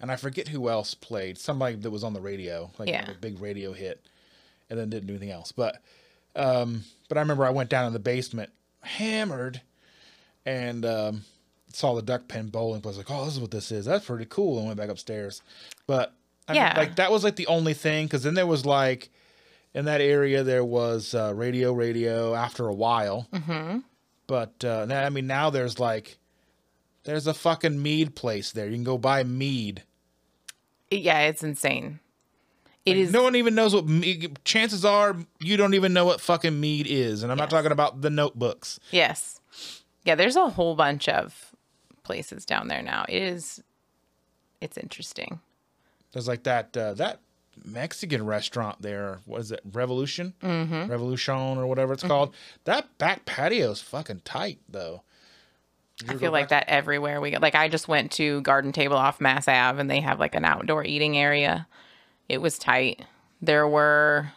and 0.00 0.10
I 0.10 0.16
forget 0.16 0.48
who 0.48 0.68
else 0.68 0.94
played. 0.94 1.38
Somebody 1.38 1.76
that 1.76 1.90
was 1.90 2.02
on 2.02 2.12
the 2.12 2.20
radio, 2.20 2.72
like 2.78 2.88
Yeah. 2.88 3.08
a 3.08 3.14
big 3.14 3.40
radio 3.40 3.72
hit, 3.72 4.04
and 4.68 4.76
then 4.76 4.90
didn't 4.90 5.06
do 5.06 5.12
anything 5.12 5.30
else. 5.30 5.52
But, 5.52 5.80
um, 6.34 6.82
but 7.08 7.16
I 7.18 7.20
remember 7.20 7.44
I 7.44 7.50
went 7.50 7.70
down 7.70 7.86
in 7.86 7.92
the 7.92 8.00
basement, 8.00 8.50
hammered, 8.80 9.60
and 10.44 10.84
um, 10.84 11.22
saw 11.72 11.94
the 11.94 12.02
duck 12.02 12.26
pen 12.26 12.48
bowling. 12.48 12.82
I 12.84 12.88
was 12.88 12.96
like, 12.96 13.10
"Oh, 13.12 13.24
this 13.26 13.34
is 13.34 13.40
what 13.40 13.52
this 13.52 13.70
is. 13.70 13.84
That's 13.84 14.06
pretty 14.06 14.26
cool." 14.28 14.58
And 14.58 14.66
went 14.66 14.76
back 14.78 14.88
upstairs. 14.88 15.40
But 15.86 16.12
I 16.48 16.52
mean, 16.54 16.62
Yeah. 16.62 16.74
like 16.76 16.96
that 16.96 17.12
was 17.12 17.22
like 17.22 17.36
the 17.36 17.46
only 17.46 17.74
thing 17.74 18.06
because 18.06 18.24
then 18.24 18.34
there 18.34 18.44
was 18.46 18.66
like 18.66 19.08
in 19.74 19.84
that 19.86 20.00
area 20.00 20.42
there 20.42 20.64
was 20.64 21.14
uh, 21.14 21.32
radio, 21.34 21.72
radio. 21.72 22.34
After 22.34 22.66
a 22.66 22.74
while, 22.74 23.28
mm-hmm. 23.32 23.78
but 24.26 24.64
uh, 24.64 24.84
now 24.86 25.04
I 25.04 25.10
mean 25.10 25.26
now 25.26 25.50
there's 25.50 25.78
like. 25.78 26.18
There's 27.04 27.26
a 27.26 27.34
fucking 27.34 27.82
mead 27.82 28.14
place 28.14 28.52
there. 28.52 28.66
You 28.66 28.74
can 28.74 28.84
go 28.84 28.96
buy 28.96 29.24
mead. 29.24 29.82
Yeah, 30.88 31.22
it's 31.22 31.42
insane. 31.42 31.98
It 32.86 32.96
is. 32.96 33.12
No 33.12 33.24
one 33.24 33.34
even 33.34 33.56
knows 33.56 33.74
what 33.74 33.86
mead. 33.86 34.38
Chances 34.44 34.84
are 34.84 35.16
you 35.40 35.56
don't 35.56 35.74
even 35.74 35.92
know 35.92 36.04
what 36.04 36.20
fucking 36.20 36.60
mead 36.60 36.86
is, 36.88 37.24
and 37.24 37.32
I'm 37.32 37.38
not 37.38 37.50
talking 37.50 37.72
about 37.72 38.02
the 38.02 38.10
notebooks. 38.10 38.78
Yes. 38.92 39.40
Yeah, 40.04 40.14
there's 40.14 40.36
a 40.36 40.48
whole 40.48 40.76
bunch 40.76 41.08
of 41.08 41.52
places 42.04 42.44
down 42.44 42.68
there 42.68 42.82
now. 42.82 43.04
It 43.08 43.20
is. 43.20 43.60
It's 44.60 44.78
interesting. 44.78 45.40
There's 46.12 46.28
like 46.28 46.44
that 46.44 46.76
uh, 46.76 46.94
that 46.94 47.18
Mexican 47.64 48.24
restaurant 48.26 48.80
there. 48.82 49.20
What 49.26 49.40
is 49.40 49.52
it? 49.52 49.60
Revolution? 49.72 50.34
Mm-hmm. 50.42 50.90
Revolution 50.90 51.34
or 51.58 51.66
whatever 51.66 51.92
it's 51.92 52.02
called. 52.02 52.34
That 52.64 52.96
back 52.98 53.24
patio's 53.24 53.80
fucking 53.80 54.22
tight 54.24 54.58
though. 54.68 55.02
I 56.08 56.16
feel 56.16 56.32
like 56.32 56.48
back- 56.48 56.66
that 56.66 56.72
everywhere 56.72 57.20
we 57.20 57.30
go. 57.30 57.38
Like 57.40 57.54
I 57.54 57.68
just 57.68 57.86
went 57.88 58.10
to 58.12 58.40
Garden 58.40 58.72
Table 58.72 58.96
off 58.96 59.20
Mass 59.20 59.46
Ave, 59.46 59.80
and 59.80 59.90
they 59.90 60.00
have 60.00 60.18
like 60.18 60.34
an 60.34 60.44
outdoor 60.44 60.84
eating 60.84 61.16
area. 61.16 61.66
It 62.28 62.38
was 62.38 62.58
tight. 62.58 63.04
There 63.40 63.68
were, 63.68 64.32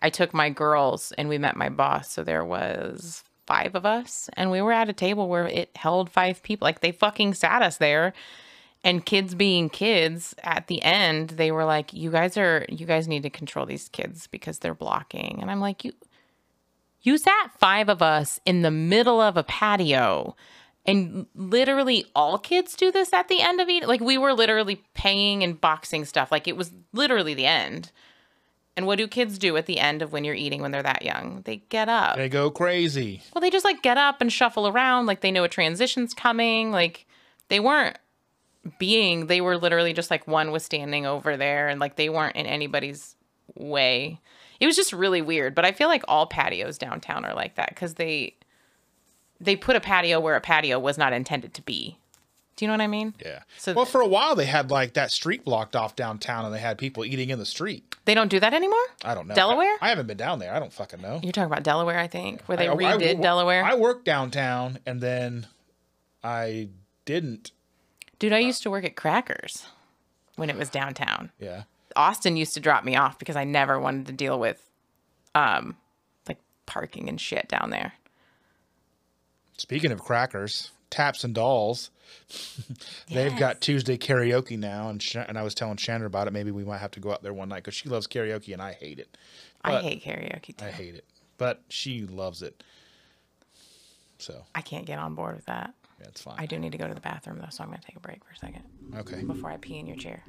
I 0.00 0.10
took 0.10 0.32
my 0.32 0.50
girls 0.50 1.12
and 1.18 1.28
we 1.28 1.38
met 1.38 1.56
my 1.56 1.68
boss, 1.68 2.10
so 2.10 2.22
there 2.22 2.44
was 2.44 3.24
five 3.46 3.74
of 3.74 3.84
us, 3.84 4.30
and 4.34 4.50
we 4.50 4.62
were 4.62 4.72
at 4.72 4.88
a 4.88 4.92
table 4.94 5.28
where 5.28 5.46
it 5.48 5.70
held 5.74 6.10
five 6.10 6.42
people. 6.42 6.64
Like 6.66 6.80
they 6.80 6.92
fucking 6.92 7.34
sat 7.34 7.62
us 7.62 7.78
there, 7.78 8.12
and 8.82 9.04
kids 9.04 9.34
being 9.34 9.68
kids, 9.68 10.34
at 10.42 10.66
the 10.66 10.82
end 10.82 11.30
they 11.30 11.50
were 11.50 11.64
like, 11.64 11.92
"You 11.92 12.10
guys 12.10 12.36
are, 12.36 12.64
you 12.68 12.86
guys 12.86 13.08
need 13.08 13.22
to 13.24 13.30
control 13.30 13.66
these 13.66 13.88
kids 13.88 14.26
because 14.26 14.58
they're 14.58 14.74
blocking," 14.74 15.38
and 15.40 15.50
I'm 15.50 15.60
like, 15.60 15.84
"You." 15.84 15.92
You 17.02 17.16
sat 17.16 17.58
five 17.58 17.88
of 17.88 18.02
us 18.02 18.40
in 18.44 18.60
the 18.60 18.70
middle 18.70 19.22
of 19.22 19.38
a 19.38 19.42
patio, 19.42 20.36
and 20.84 21.26
literally 21.34 22.04
all 22.14 22.38
kids 22.38 22.76
do 22.76 22.92
this 22.92 23.12
at 23.12 23.28
the 23.28 23.40
end 23.40 23.60
of 23.60 23.68
eating. 23.68 23.88
Like 23.88 24.00
we 24.00 24.18
were 24.18 24.34
literally 24.34 24.82
paying 24.94 25.42
and 25.42 25.58
boxing 25.58 26.04
stuff. 26.04 26.30
Like 26.30 26.46
it 26.48 26.56
was 26.56 26.72
literally 26.92 27.34
the 27.34 27.46
end. 27.46 27.90
And 28.76 28.86
what 28.86 28.98
do 28.98 29.08
kids 29.08 29.38
do 29.38 29.56
at 29.56 29.66
the 29.66 29.78
end 29.78 30.00
of 30.00 30.12
when 30.12 30.24
you're 30.24 30.34
eating 30.34 30.62
when 30.62 30.70
they're 30.70 30.82
that 30.82 31.02
young? 31.02 31.42
They 31.44 31.56
get 31.68 31.88
up. 31.88 32.16
They 32.16 32.28
go 32.28 32.50
crazy. 32.50 33.22
Well, 33.34 33.40
they 33.40 33.50
just 33.50 33.64
like 33.64 33.82
get 33.82 33.98
up 33.98 34.20
and 34.20 34.32
shuffle 34.32 34.68
around 34.68 35.06
like 35.06 35.20
they 35.20 35.30
know 35.30 35.44
a 35.44 35.48
transition's 35.48 36.14
coming. 36.14 36.70
Like 36.70 37.06
they 37.48 37.60
weren't 37.60 37.98
being, 38.78 39.26
they 39.26 39.40
were 39.40 39.56
literally 39.56 39.92
just 39.92 40.10
like 40.10 40.26
one 40.26 40.50
was 40.52 40.64
standing 40.64 41.06
over 41.06 41.36
there 41.36 41.68
and 41.68 41.80
like 41.80 41.96
they 41.96 42.08
weren't 42.08 42.36
in 42.36 42.46
anybody's 42.46 43.16
way. 43.54 44.20
It 44.60 44.66
was 44.66 44.76
just 44.76 44.92
really 44.92 45.22
weird, 45.22 45.54
but 45.54 45.64
I 45.64 45.72
feel 45.72 45.88
like 45.88 46.04
all 46.06 46.26
patios 46.26 46.76
downtown 46.78 47.24
are 47.24 47.34
like 47.34 47.54
that 47.56 47.74
cuz 47.76 47.94
they 47.94 48.34
they 49.40 49.56
put 49.56 49.76
a 49.76 49.80
patio 49.80 50.20
where 50.20 50.36
a 50.36 50.40
patio 50.40 50.78
was 50.78 50.98
not 50.98 51.12
intended 51.14 51.54
to 51.54 51.62
be. 51.62 51.96
Do 52.56 52.66
you 52.66 52.68
know 52.68 52.74
what 52.74 52.82
I 52.82 52.88
mean? 52.88 53.14
Yeah. 53.24 53.38
So- 53.56 53.72
well, 53.72 53.86
for 53.86 54.02
a 54.02 54.06
while 54.06 54.34
they 54.36 54.44
had 54.44 54.70
like 54.70 54.92
that 54.92 55.10
street 55.10 55.46
blocked 55.46 55.74
off 55.74 55.96
downtown, 55.96 56.44
and 56.44 56.54
they 56.54 56.58
had 56.58 56.76
people 56.76 57.06
eating 57.06 57.30
in 57.30 57.38
the 57.38 57.46
street. 57.46 57.94
They 58.04 58.12
don't 58.12 58.28
do 58.28 58.38
that 58.38 58.52
anymore? 58.52 58.84
I 59.02 59.14
don't 59.14 59.26
know. 59.26 59.34
Delaware? 59.34 59.78
I, 59.80 59.86
I 59.86 59.88
haven't 59.88 60.06
been 60.08 60.18
down 60.18 60.40
there. 60.40 60.52
I 60.52 60.58
don't 60.58 60.72
fucking 60.72 61.00
know. 61.00 61.20
You're 61.22 61.32
talking 61.32 61.50
about 61.50 61.62
Delaware, 61.62 61.98
I 61.98 62.06
think, 62.06 62.42
where 62.44 62.58
they 62.58 62.68
I- 62.68 62.72
I- 62.72 62.76
redid 62.76 63.18
I- 63.18 63.22
Delaware. 63.22 63.64
I 63.64 63.74
worked 63.76 64.04
downtown, 64.04 64.78
and 64.84 65.00
then 65.00 65.46
I 66.22 66.68
didn't. 67.06 67.52
Dude, 68.20 68.32
I 68.32 68.38
used 68.38 68.62
to 68.62 68.70
work 68.70 68.84
at 68.84 68.94
Crackers 68.94 69.66
when 70.36 70.50
it 70.50 70.56
was 70.56 70.68
downtown. 70.68 71.32
Yeah. 71.40 71.64
Austin 71.96 72.36
used 72.36 72.54
to 72.54 72.60
drop 72.60 72.84
me 72.84 72.94
off 72.94 73.18
because 73.18 73.34
I 73.34 73.42
never 73.44 73.80
wanted 73.80 74.06
to 74.06 74.12
deal 74.12 74.38
with 74.38 74.64
um 75.34 75.76
like 76.28 76.38
parking 76.66 77.08
and 77.08 77.20
shit 77.20 77.48
down 77.48 77.70
there. 77.70 77.94
Speaking 79.56 79.90
of 79.90 80.00
crackers, 80.00 80.70
Taps 80.90 81.24
and 81.24 81.34
Dolls, 81.34 81.90
they've 83.10 83.36
got 83.36 83.60
Tuesday 83.60 83.96
karaoke 83.98 84.58
now, 84.58 84.88
and 84.88 85.02
Sh- 85.02 85.16
and 85.16 85.36
I 85.38 85.42
was 85.42 85.54
telling 85.54 85.76
Shannon 85.76 86.06
about 86.06 86.26
it. 86.28 86.32
Maybe 86.32 86.50
we 86.50 86.64
might 86.64 86.78
have 86.78 86.92
to 86.92 87.00
go 87.00 87.12
out 87.12 87.22
there 87.22 87.32
one 87.32 87.48
night 87.48 87.64
because 87.64 87.74
she 87.74 87.88
loves 87.88 88.06
karaoke 88.06 88.52
and 88.52 88.62
I 88.62 88.72
hate 88.72 88.98
it. 88.98 89.16
I 89.62 89.80
hate 89.80 90.02
karaoke 90.02 90.56
too. 90.56 90.64
I, 90.64 90.70
hate 90.70 90.94
it, 90.94 91.04
but 91.36 91.62
she 91.68 92.06
loves 92.06 92.42
it. 92.42 92.62
So 94.18 94.42
I 94.54 94.62
can't 94.62 94.86
get 94.86 94.98
on 94.98 95.14
board 95.14 95.36
with 95.36 95.46
that. 95.46 95.74
That's 96.02 96.22
fine. 96.22 96.36
I 96.38 96.46
do 96.46 96.58
need 96.58 96.72
to 96.72 96.78
go 96.78 96.88
to 96.88 96.94
the 96.94 97.00
bathroom 97.00 97.38
though, 97.38 97.50
so 97.50 97.62
I'm 97.62 97.70
gonna 97.70 97.82
take 97.84 97.96
a 97.96 98.00
break 98.00 98.24
for 98.24 98.32
a 98.32 98.36
second 98.36 98.62
okay. 98.96 99.22
before 99.22 99.50
I 99.50 99.56
pee 99.58 99.78
in 99.78 99.86
your 99.86 99.96
chair. 99.96 100.22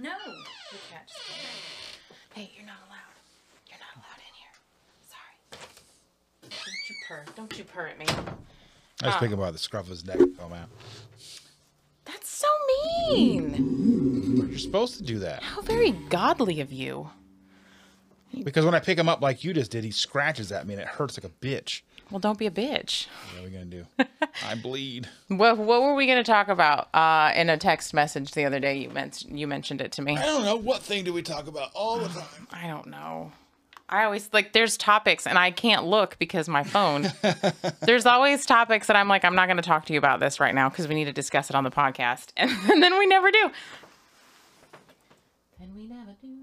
No, 0.00 0.10
the 0.12 0.78
cat 0.92 1.08
just 1.08 1.26
came 1.26 1.44
in. 1.44 2.40
Hey, 2.40 2.52
you're 2.56 2.64
not 2.64 2.76
allowed. 2.86 3.18
You're 3.68 3.80
not 3.80 3.96
allowed 3.96 4.20
in 4.22 4.34
here. 4.38 4.54
Sorry. 5.10 5.34
Don't 6.64 6.88
you 6.88 6.94
purr. 7.08 7.24
Don't 7.34 7.58
you 7.58 7.64
purr 7.64 7.88
at 7.88 7.98
me. 7.98 8.06
I 9.02 9.06
was 9.06 9.14
ah. 9.16 9.18
thinking 9.18 9.36
about 9.36 9.54
the 9.54 9.58
scruff 9.58 9.86
of 9.86 9.90
his 9.90 10.04
neck 10.04 10.18
oh, 10.20 10.28
come 10.38 10.52
out. 10.52 10.68
That's 12.04 12.28
so 12.28 12.46
mean. 13.10 14.48
You're 14.50 14.58
supposed 14.58 14.96
to 14.98 15.02
do 15.02 15.18
that 15.18 15.42
How 15.42 15.62
very 15.62 15.90
godly 15.90 16.60
of 16.60 16.72
you. 16.72 17.10
Because 18.44 18.64
when 18.64 18.74
I 18.74 18.80
pick 18.80 18.98
him 18.98 19.08
up 19.08 19.20
like 19.20 19.44
you 19.44 19.52
just 19.52 19.70
did, 19.70 19.84
he 19.84 19.90
scratches 19.90 20.52
at 20.52 20.66
me 20.66 20.74
and 20.74 20.82
it 20.82 20.88
hurts 20.88 21.18
like 21.18 21.30
a 21.30 21.34
bitch. 21.44 21.82
Well, 22.10 22.20
don't 22.20 22.38
be 22.38 22.46
a 22.46 22.50
bitch. 22.50 23.06
What 23.32 23.42
are 23.42 23.44
we 23.44 23.50
gonna 23.50 23.64
do? 23.66 23.86
I 24.46 24.54
bleed. 24.54 25.08
What 25.28 25.58
What 25.58 25.82
were 25.82 25.94
we 25.94 26.06
going 26.06 26.22
to 26.22 26.30
talk 26.30 26.48
about 26.48 26.88
uh, 26.94 27.32
in 27.34 27.50
a 27.50 27.58
text 27.58 27.92
message 27.92 28.32
the 28.32 28.44
other 28.46 28.60
day? 28.60 28.78
You 28.78 28.90
mentioned 28.90 29.38
you 29.38 29.46
mentioned 29.46 29.80
it 29.80 29.92
to 29.92 30.02
me. 30.02 30.16
I 30.16 30.22
don't 30.22 30.44
know 30.44 30.56
what 30.56 30.82
thing 30.82 31.04
do 31.04 31.12
we 31.12 31.22
talk 31.22 31.48
about 31.48 31.70
all 31.74 31.98
the 31.98 32.08
time. 32.08 32.48
I 32.50 32.66
don't 32.66 32.86
know. 32.86 33.32
I 33.90 34.04
always 34.04 34.28
like 34.32 34.52
there's 34.52 34.76
topics 34.76 35.26
and 35.26 35.38
I 35.38 35.50
can't 35.50 35.86
look 35.86 36.18
because 36.18 36.48
my 36.48 36.62
phone. 36.62 37.10
there's 37.80 38.06
always 38.06 38.44
topics 38.44 38.86
that 38.86 38.96
I'm 38.96 39.08
like 39.08 39.24
I'm 39.24 39.34
not 39.34 39.46
going 39.46 39.56
to 39.56 39.62
talk 39.62 39.86
to 39.86 39.92
you 39.92 39.98
about 39.98 40.20
this 40.20 40.40
right 40.40 40.54
now 40.54 40.68
because 40.68 40.88
we 40.88 40.94
need 40.94 41.06
to 41.06 41.12
discuss 41.12 41.48
it 41.48 41.56
on 41.56 41.64
the 41.64 41.70
podcast, 41.70 42.28
and, 42.36 42.50
then 42.82 42.98
we 42.98 43.06
never 43.06 43.30
do. 43.30 43.50
And 45.60 45.74
we 45.74 45.86
never 45.86 46.12
do. 46.20 46.37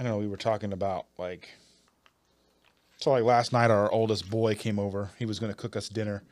I 0.00 0.02
don't 0.02 0.12
know. 0.12 0.18
We 0.18 0.28
were 0.28 0.38
talking 0.38 0.72
about 0.72 1.04
like. 1.18 1.50
So 2.96 3.10
like 3.10 3.22
last 3.22 3.52
night, 3.52 3.70
our 3.70 3.92
oldest 3.92 4.30
boy 4.30 4.54
came 4.54 4.78
over. 4.78 5.10
He 5.18 5.26
was 5.26 5.38
gonna 5.38 5.52
cook 5.52 5.76
us 5.76 5.90
dinner. 5.90 6.22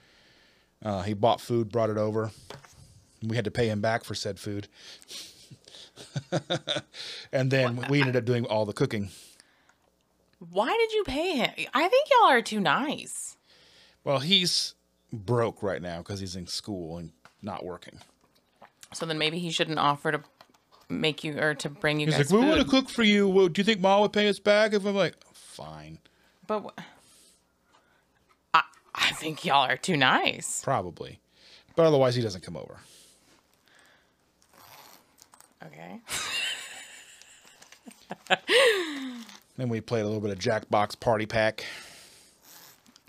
Uh, 0.82 1.02
he 1.02 1.12
bought 1.12 1.38
food, 1.38 1.70
brought 1.70 1.90
it 1.90 1.98
over. 1.98 2.30
We 3.22 3.36
had 3.36 3.44
to 3.44 3.50
pay 3.50 3.68
him 3.68 3.82
back 3.82 4.04
for 4.04 4.14
said 4.14 4.38
food. 4.38 4.68
and 7.32 7.50
then 7.50 7.84
we 7.90 8.00
ended 8.00 8.16
up 8.16 8.24
doing 8.24 8.46
all 8.46 8.64
the 8.64 8.72
cooking. 8.72 9.10
Why 10.50 10.68
did 10.68 10.92
you 10.92 11.04
pay 11.04 11.36
him? 11.36 11.50
I 11.74 11.88
think 11.88 12.08
y'all 12.10 12.30
are 12.30 12.42
too 12.42 12.60
nice. 12.60 13.36
Well, 14.02 14.20
he's 14.20 14.76
broke 15.12 15.62
right 15.62 15.82
now 15.82 15.98
because 15.98 16.20
he's 16.20 16.36
in 16.36 16.46
school 16.46 16.96
and 16.96 17.10
not 17.42 17.64
working. 17.64 17.98
So 18.94 19.04
then 19.04 19.18
maybe 19.18 19.38
he 19.38 19.50
shouldn't 19.50 19.78
offer 19.78 20.12
to 20.12 20.22
make 20.88 21.24
you 21.24 21.38
or 21.38 21.54
to 21.54 21.68
bring 21.68 22.00
you 22.00 22.06
He's 22.06 22.16
guys 22.16 22.30
like, 22.32 22.40
"We 22.40 22.46
want 22.46 22.58
to 22.60 22.64
food. 22.64 22.70
cook 22.70 22.88
for 22.88 23.02
you. 23.02 23.28
Well, 23.28 23.48
do 23.48 23.60
you 23.60 23.64
think 23.64 23.80
mom 23.80 24.00
would 24.02 24.12
pay 24.12 24.28
us 24.28 24.38
back?" 24.38 24.72
If 24.72 24.84
I'm 24.84 24.94
like, 24.94 25.14
"Fine, 25.34 25.98
But 26.46 26.60
wh- 26.62 26.82
I, 28.54 28.62
I 28.94 29.10
think 29.12 29.44
y'all 29.44 29.66
are 29.68 29.76
too 29.76 29.96
nice. 29.96 30.60
probably," 30.62 31.20
but 31.76 31.86
otherwise, 31.86 32.14
he 32.14 32.22
doesn't 32.22 32.42
come 32.42 32.56
over. 32.56 32.76
Okay. 35.66 36.00
Then 39.56 39.68
we 39.68 39.80
played 39.80 40.02
a 40.02 40.04
little 40.04 40.20
bit 40.20 40.30
of 40.30 40.38
Jackbox 40.38 41.00
Party 41.00 41.26
Pack. 41.26 41.64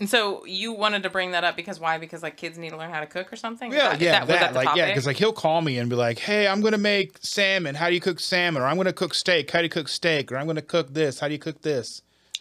And 0.00 0.08
so 0.08 0.44
you 0.46 0.72
wanted 0.72 1.02
to 1.02 1.10
bring 1.10 1.32
that 1.32 1.44
up 1.44 1.56
because 1.56 1.78
why? 1.78 1.98
Because 1.98 2.22
like 2.22 2.36
kids 2.38 2.56
need 2.58 2.70
to 2.70 2.76
learn 2.78 2.90
how 2.90 3.00
to 3.00 3.06
cook 3.06 3.30
or 3.32 3.36
something. 3.36 3.70
Yeah, 3.70 3.90
that- 3.90 4.00
yeah, 4.00 4.24
that- 4.24 4.28
that, 4.28 4.52
the 4.54 4.58
like 4.64 4.76
yeah, 4.76 4.86
because 4.86 5.06
like 5.06 5.16
he'll 5.18 5.32
call 5.32 5.60
me 5.60 5.76
and 5.78 5.90
be 5.90 5.96
like, 5.96 6.18
"Hey, 6.18 6.48
I'm 6.48 6.62
gonna 6.62 6.78
make 6.78 7.18
salmon. 7.20 7.74
How 7.74 7.88
do 7.88 7.94
you 7.94 8.00
cook 8.00 8.18
salmon? 8.18 8.62
Or 8.62 8.66
I'm 8.66 8.76
gonna 8.78 8.92
cook 8.94 9.12
steak. 9.14 9.50
How 9.50 9.58
do 9.58 9.64
you 9.64 9.70
cook 9.70 9.88
steak? 9.88 10.32
Or 10.32 10.38
I'm 10.38 10.46
gonna 10.46 10.62
cook 10.62 10.94
this. 10.94 11.20
How 11.20 11.28
do 11.28 11.34
you 11.34 11.38
cook 11.38 11.60
this?" 11.62 12.00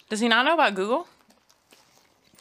Does 0.10 0.22
he 0.22 0.28
not 0.30 0.46
know 0.46 0.54
about 0.54 0.74
Google? 0.74 1.08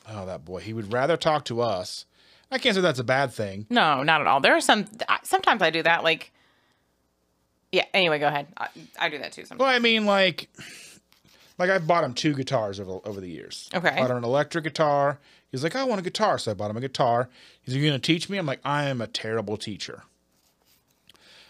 Oh, 0.08 0.24
that 0.24 0.44
boy, 0.44 0.60
he 0.60 0.72
would 0.72 0.92
rather 0.92 1.16
talk 1.18 1.44
to 1.46 1.60
us. 1.60 2.06
I 2.50 2.56
can't 2.58 2.74
say 2.74 2.80
that's 2.80 2.98
a 2.98 3.04
bad 3.04 3.30
thing. 3.32 3.66
No, 3.68 4.02
not 4.02 4.20
at 4.22 4.26
all. 4.26 4.40
There 4.40 4.54
are 4.56 4.60
some. 4.60 4.86
Sometimes 5.24 5.60
I 5.60 5.68
do 5.70 5.82
that. 5.82 6.02
Like, 6.02 6.32
yeah. 7.72 7.84
Anyway, 7.92 8.18
go 8.18 8.28
ahead. 8.28 8.46
I, 8.56 8.68
I 8.98 9.08
do 9.10 9.18
that 9.18 9.32
too. 9.32 9.42
Sometimes. 9.44 9.58
Well, 9.66 9.68
I 9.68 9.80
mean, 9.80 10.06
like, 10.06 10.48
like 11.58 11.70
I've 11.70 11.86
bought 11.86 12.04
him 12.04 12.14
two 12.14 12.34
guitars 12.34 12.80
over 12.80 12.98
over 13.04 13.20
the 13.20 13.28
years. 13.28 13.68
Okay. 13.74 13.94
Bought 13.96 14.10
him 14.10 14.16
an 14.18 14.24
electric 14.24 14.64
guitar. 14.64 15.18
He's 15.50 15.62
like, 15.62 15.74
I 15.74 15.84
want 15.84 16.00
a 16.00 16.04
guitar, 16.04 16.38
so 16.38 16.50
I 16.50 16.54
bought 16.54 16.70
him 16.70 16.76
a 16.76 16.80
guitar. 16.80 17.28
He's 17.62 17.74
like, 17.74 17.82
you 17.82 17.88
gonna 17.88 17.98
teach 17.98 18.28
me? 18.28 18.38
I'm 18.38 18.46
like, 18.46 18.60
I 18.64 18.84
am 18.84 19.00
a 19.00 19.06
terrible 19.06 19.56
teacher. 19.56 20.02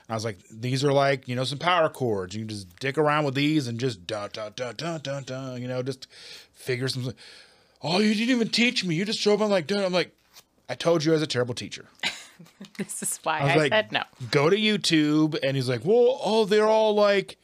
I 0.08 0.14
was 0.14 0.24
like, 0.24 0.38
these 0.50 0.84
are 0.84 0.92
like, 0.92 1.28
you 1.28 1.36
know, 1.36 1.44
some 1.44 1.58
power 1.58 1.90
chords. 1.90 2.34
You 2.34 2.40
can 2.42 2.48
just 2.48 2.78
dick 2.78 2.96
around 2.96 3.24
with 3.24 3.34
these 3.34 3.66
and 3.66 3.78
just 3.78 4.06
dun 4.06 4.30
dun 4.32 4.52
dun 4.56 4.74
dun 4.76 5.00
dun 5.02 5.22
dun. 5.24 5.60
You 5.60 5.68
know, 5.68 5.82
just 5.82 6.06
figure 6.54 6.88
some. 6.88 7.12
Oh, 7.82 7.98
you 7.98 8.14
didn't 8.14 8.34
even 8.34 8.48
teach 8.48 8.84
me. 8.84 8.94
You 8.94 9.04
just 9.04 9.18
showed 9.18 9.34
up. 9.34 9.42
I'm 9.42 9.50
like, 9.50 9.66
dude. 9.66 9.78
I'm 9.78 9.92
like, 9.92 10.16
I 10.68 10.74
told 10.74 11.04
you 11.04 11.12
I 11.12 11.14
was 11.14 11.22
a 11.22 11.26
terrible 11.26 11.54
teacher. 11.54 11.86
This 12.76 13.02
is 13.02 13.18
why 13.24 13.40
I 13.40 13.52
I, 13.52 13.54
like, 13.56 13.72
said 13.72 13.90
no. 13.90 14.04
Go 14.30 14.48
to 14.48 14.56
YouTube, 14.56 15.36
and 15.42 15.56
he's 15.56 15.68
like, 15.68 15.84
well, 15.84 16.20
oh, 16.24 16.44
they're 16.44 16.68
all 16.68 16.94
like, 16.94 17.36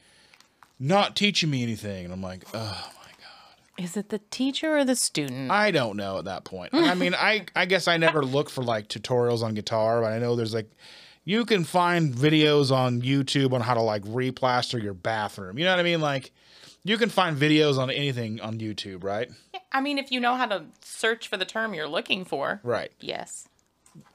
not 0.78 1.16
teaching 1.16 1.51
me 1.51 1.62
anything, 1.62 2.05
and 2.05 2.12
I'm 2.12 2.22
like, 2.22 2.44
oh 2.55 2.90
my 2.96 3.10
god. 3.10 3.82
Is 3.84 3.96
it 3.96 4.09
the 4.10 4.20
teacher 4.30 4.76
or 4.78 4.84
the 4.84 4.96
student? 4.96 5.51
I 5.51 5.70
don't 5.70 5.96
know 5.96 6.18
at 6.18 6.24
that 6.26 6.44
point. 6.44 6.72
I 6.74 6.94
mean, 6.94 7.14
I 7.14 7.46
I 7.56 7.66
guess 7.66 7.88
I 7.88 7.96
never 7.96 8.24
look 8.24 8.51
for 8.51 8.62
like 8.62 8.88
tutorials 8.88 9.42
on 9.42 9.55
guitar, 9.55 10.01
but 10.01 10.12
I 10.12 10.18
know 10.18 10.36
there's 10.36 10.55
like, 10.55 10.70
you 11.24 11.44
can 11.44 11.64
find 11.64 12.12
videos 12.14 12.70
on 12.70 13.02
YouTube 13.02 13.52
on 13.52 13.60
how 13.60 13.74
to 13.74 13.80
like 13.82 14.02
replaster 14.02 14.82
your 14.82 14.94
bathroom. 14.94 15.59
You 15.59 15.64
know 15.64 15.72
what 15.72 15.80
I 15.80 15.84
mean? 15.84 16.01
Like 16.01 16.32
you 16.84 16.98
can 16.98 17.09
find 17.09 17.36
videos 17.36 17.78
on 17.78 17.90
anything 17.90 18.40
on 18.40 18.59
YouTube, 18.59 19.02
right? 19.05 19.28
I 19.72 19.80
mean, 19.80 19.98
if 19.98 20.12
you 20.12 20.20
know 20.20 20.34
how 20.36 20.46
to 20.46 20.66
search 20.82 21.26
for 21.28 21.36
the 21.36 21.44
term 21.46 21.74
you're 21.74 21.88
looking 21.88 22.24
for, 22.24 22.60
Right. 22.62 22.92
yes. 23.01 23.48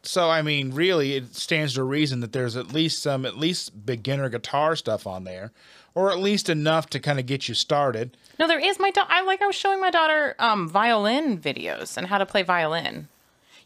So 0.03 0.29
I 0.29 0.41
mean, 0.41 0.71
really, 0.71 1.15
it 1.15 1.35
stands 1.35 1.73
to 1.75 1.83
reason 1.83 2.19
that 2.19 2.31
there's 2.31 2.55
at 2.55 2.71
least 2.73 3.01
some, 3.01 3.25
at 3.25 3.37
least 3.37 3.85
beginner 3.85 4.29
guitar 4.29 4.75
stuff 4.75 5.07
on 5.07 5.23
there, 5.23 5.51
or 5.99 6.09
at 6.11 6.19
least 6.19 6.47
enough 6.47 6.89
to 6.89 6.97
kind 6.97 7.19
of 7.19 7.25
get 7.25 7.49
you 7.49 7.53
started. 7.53 8.15
No, 8.39 8.47
there 8.47 8.57
is 8.57 8.79
my 8.79 8.89
daughter. 8.89 9.09
I 9.11 9.21
like 9.23 9.41
I 9.41 9.47
was 9.47 9.55
showing 9.55 9.81
my 9.81 9.91
daughter 9.91 10.33
um, 10.39 10.69
violin 10.69 11.37
videos 11.37 11.97
and 11.97 12.07
how 12.07 12.17
to 12.17 12.25
play 12.25 12.41
violin. 12.41 13.09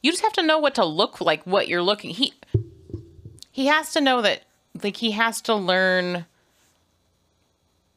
You 0.02 0.12
just 0.12 0.24
have 0.24 0.34
to 0.34 0.42
know 0.42 0.58
what 0.58 0.74
to 0.76 0.84
look 0.84 1.22
like, 1.22 1.44
what 1.44 1.68
you're 1.68 1.84
looking. 1.84 2.10
He 2.10 2.34
he 3.52 3.68
has 3.68 3.94
to 3.94 4.02
know 4.02 4.24
that, 4.24 4.46
like 4.84 4.98
he 4.98 5.12
has 5.12 5.42
to 5.42 5.54
learn 5.54 6.26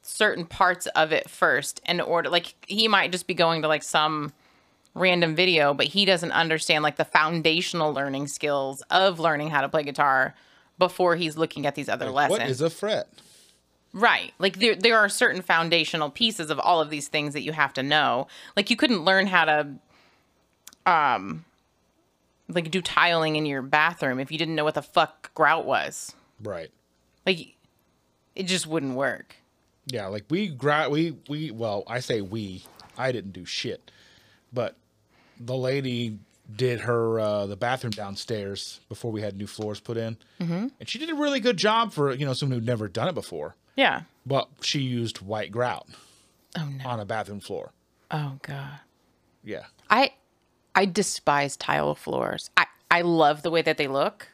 certain 0.02 0.44
parts 0.44 0.86
of 0.88 1.12
it 1.12 1.30
first 1.30 1.80
in 1.86 2.02
order. 2.02 2.28
Like 2.28 2.56
he 2.68 2.88
might 2.88 3.12
just 3.12 3.26
be 3.26 3.32
going 3.32 3.62
to 3.62 3.68
like 3.68 3.82
some 3.82 4.34
random 4.92 5.34
video, 5.34 5.72
but 5.72 5.86
he 5.86 6.04
doesn't 6.04 6.32
understand 6.32 6.84
like 6.84 6.96
the 6.96 7.06
foundational 7.06 7.94
learning 7.94 8.26
skills 8.26 8.82
of 8.90 9.18
learning 9.18 9.48
how 9.48 9.62
to 9.62 9.68
play 9.70 9.82
guitar 9.82 10.34
before 10.78 11.16
he's 11.16 11.38
looking 11.38 11.64
at 11.64 11.74
these 11.74 11.88
other 11.88 12.10
lessons. 12.10 12.38
What 12.38 12.50
is 12.50 12.60
a 12.60 12.68
fret? 12.68 13.08
Right. 13.92 14.32
Like 14.38 14.58
there 14.58 14.74
there 14.74 14.98
are 14.98 15.08
certain 15.08 15.42
foundational 15.42 16.10
pieces 16.10 16.50
of 16.50 16.58
all 16.58 16.80
of 16.80 16.90
these 16.90 17.08
things 17.08 17.32
that 17.34 17.42
you 17.42 17.52
have 17.52 17.72
to 17.74 17.82
know. 17.82 18.28
Like 18.56 18.70
you 18.70 18.76
couldn't 18.76 19.04
learn 19.04 19.26
how 19.26 19.44
to 19.44 19.68
um 20.84 21.44
like 22.48 22.70
do 22.70 22.80
tiling 22.80 23.36
in 23.36 23.46
your 23.46 23.62
bathroom 23.62 24.20
if 24.20 24.30
you 24.30 24.38
didn't 24.38 24.54
know 24.54 24.64
what 24.64 24.74
the 24.74 24.82
fuck 24.82 25.34
grout 25.34 25.64
was. 25.64 26.14
Right. 26.42 26.70
Like 27.24 27.56
it 28.34 28.44
just 28.44 28.66
wouldn't 28.66 28.94
work. 28.94 29.36
Yeah, 29.86 30.06
like 30.06 30.24
we 30.28 30.48
grout 30.48 30.90
we 30.90 31.16
we 31.28 31.50
well, 31.50 31.84
I 31.86 32.00
say 32.00 32.20
we. 32.20 32.64
I 32.98 33.12
didn't 33.12 33.32
do 33.32 33.44
shit, 33.44 33.90
but 34.52 34.76
the 35.38 35.56
lady 35.56 36.18
did 36.54 36.80
her 36.80 37.20
uh, 37.20 37.46
the 37.46 37.56
bathroom 37.56 37.90
downstairs 37.90 38.80
before 38.88 39.12
we 39.12 39.20
had 39.20 39.36
new 39.36 39.46
floors 39.46 39.80
put 39.80 39.96
in, 39.96 40.16
mm-hmm. 40.40 40.68
and 40.78 40.88
she 40.88 40.98
did 40.98 41.10
a 41.10 41.14
really 41.14 41.40
good 41.40 41.56
job 41.56 41.92
for 41.92 42.12
you 42.12 42.26
know 42.26 42.32
someone 42.32 42.58
who'd 42.58 42.66
never 42.66 42.88
done 42.88 43.08
it 43.08 43.14
before. 43.14 43.54
Yeah. 43.76 44.02
But 44.24 44.48
she 44.62 44.80
used 44.80 45.20
white 45.20 45.52
grout 45.52 45.86
Oh 46.58 46.64
no. 46.66 46.88
on 46.88 46.98
a 47.00 47.04
bathroom 47.04 47.40
floor. 47.40 47.72
Oh 48.10 48.38
god. 48.42 48.80
Yeah, 49.44 49.64
I 49.90 50.12
I 50.74 50.86
despise 50.86 51.56
tile 51.56 51.94
floors. 51.94 52.50
I 52.56 52.66
I 52.90 53.02
love 53.02 53.42
the 53.42 53.50
way 53.50 53.62
that 53.62 53.76
they 53.76 53.86
look, 53.88 54.28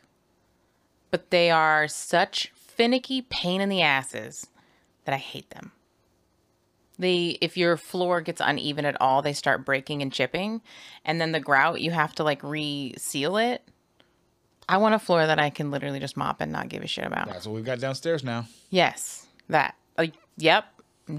but 1.11 1.31
they 1.31 1.51
are 1.51 1.89
such 1.89 2.53
finicky 2.55 3.23
pain 3.23 3.61
in 3.61 3.69
the 3.69 3.83
asses 3.83 4.47
that 5.05 5.15
I 5.15 5.19
hate 5.19 5.51
them. 5.51 5.73
They 6.99 7.39
if 7.41 7.57
your 7.57 7.77
floor 7.77 8.21
gets 8.21 8.41
uneven 8.43 8.85
at 8.85 9.01
all, 9.01 9.23
they 9.23 9.33
start 9.33 9.65
breaking 9.65 10.03
and 10.03 10.13
chipping, 10.13 10.61
and 11.05 11.21
then 11.21 11.33
the 11.33 11.41
grout 11.41 11.81
you 11.81 11.91
have 11.91 12.15
to 12.17 12.25
like 12.25 12.43
re-seal 12.43 13.37
it. 13.39 13.63
I 14.69 14.77
want 14.77 14.95
a 14.95 14.99
floor 14.99 15.27
that 15.27 15.39
I 15.41 15.51
can 15.51 15.71
literally 15.71 15.99
just 16.01 16.17
mop 16.17 16.41
and 16.41 16.53
not 16.53 16.69
give 16.69 16.83
a 16.83 16.87
shit 16.87 17.05
about. 17.05 17.29
that's 17.29 17.47
what 17.47 17.55
we've 17.55 17.65
got 17.65 17.81
downstairs 17.81 18.23
now. 18.23 18.47
Yes, 18.71 19.22
that. 19.53 19.77
Like, 19.97 20.15
yep. 20.37 20.65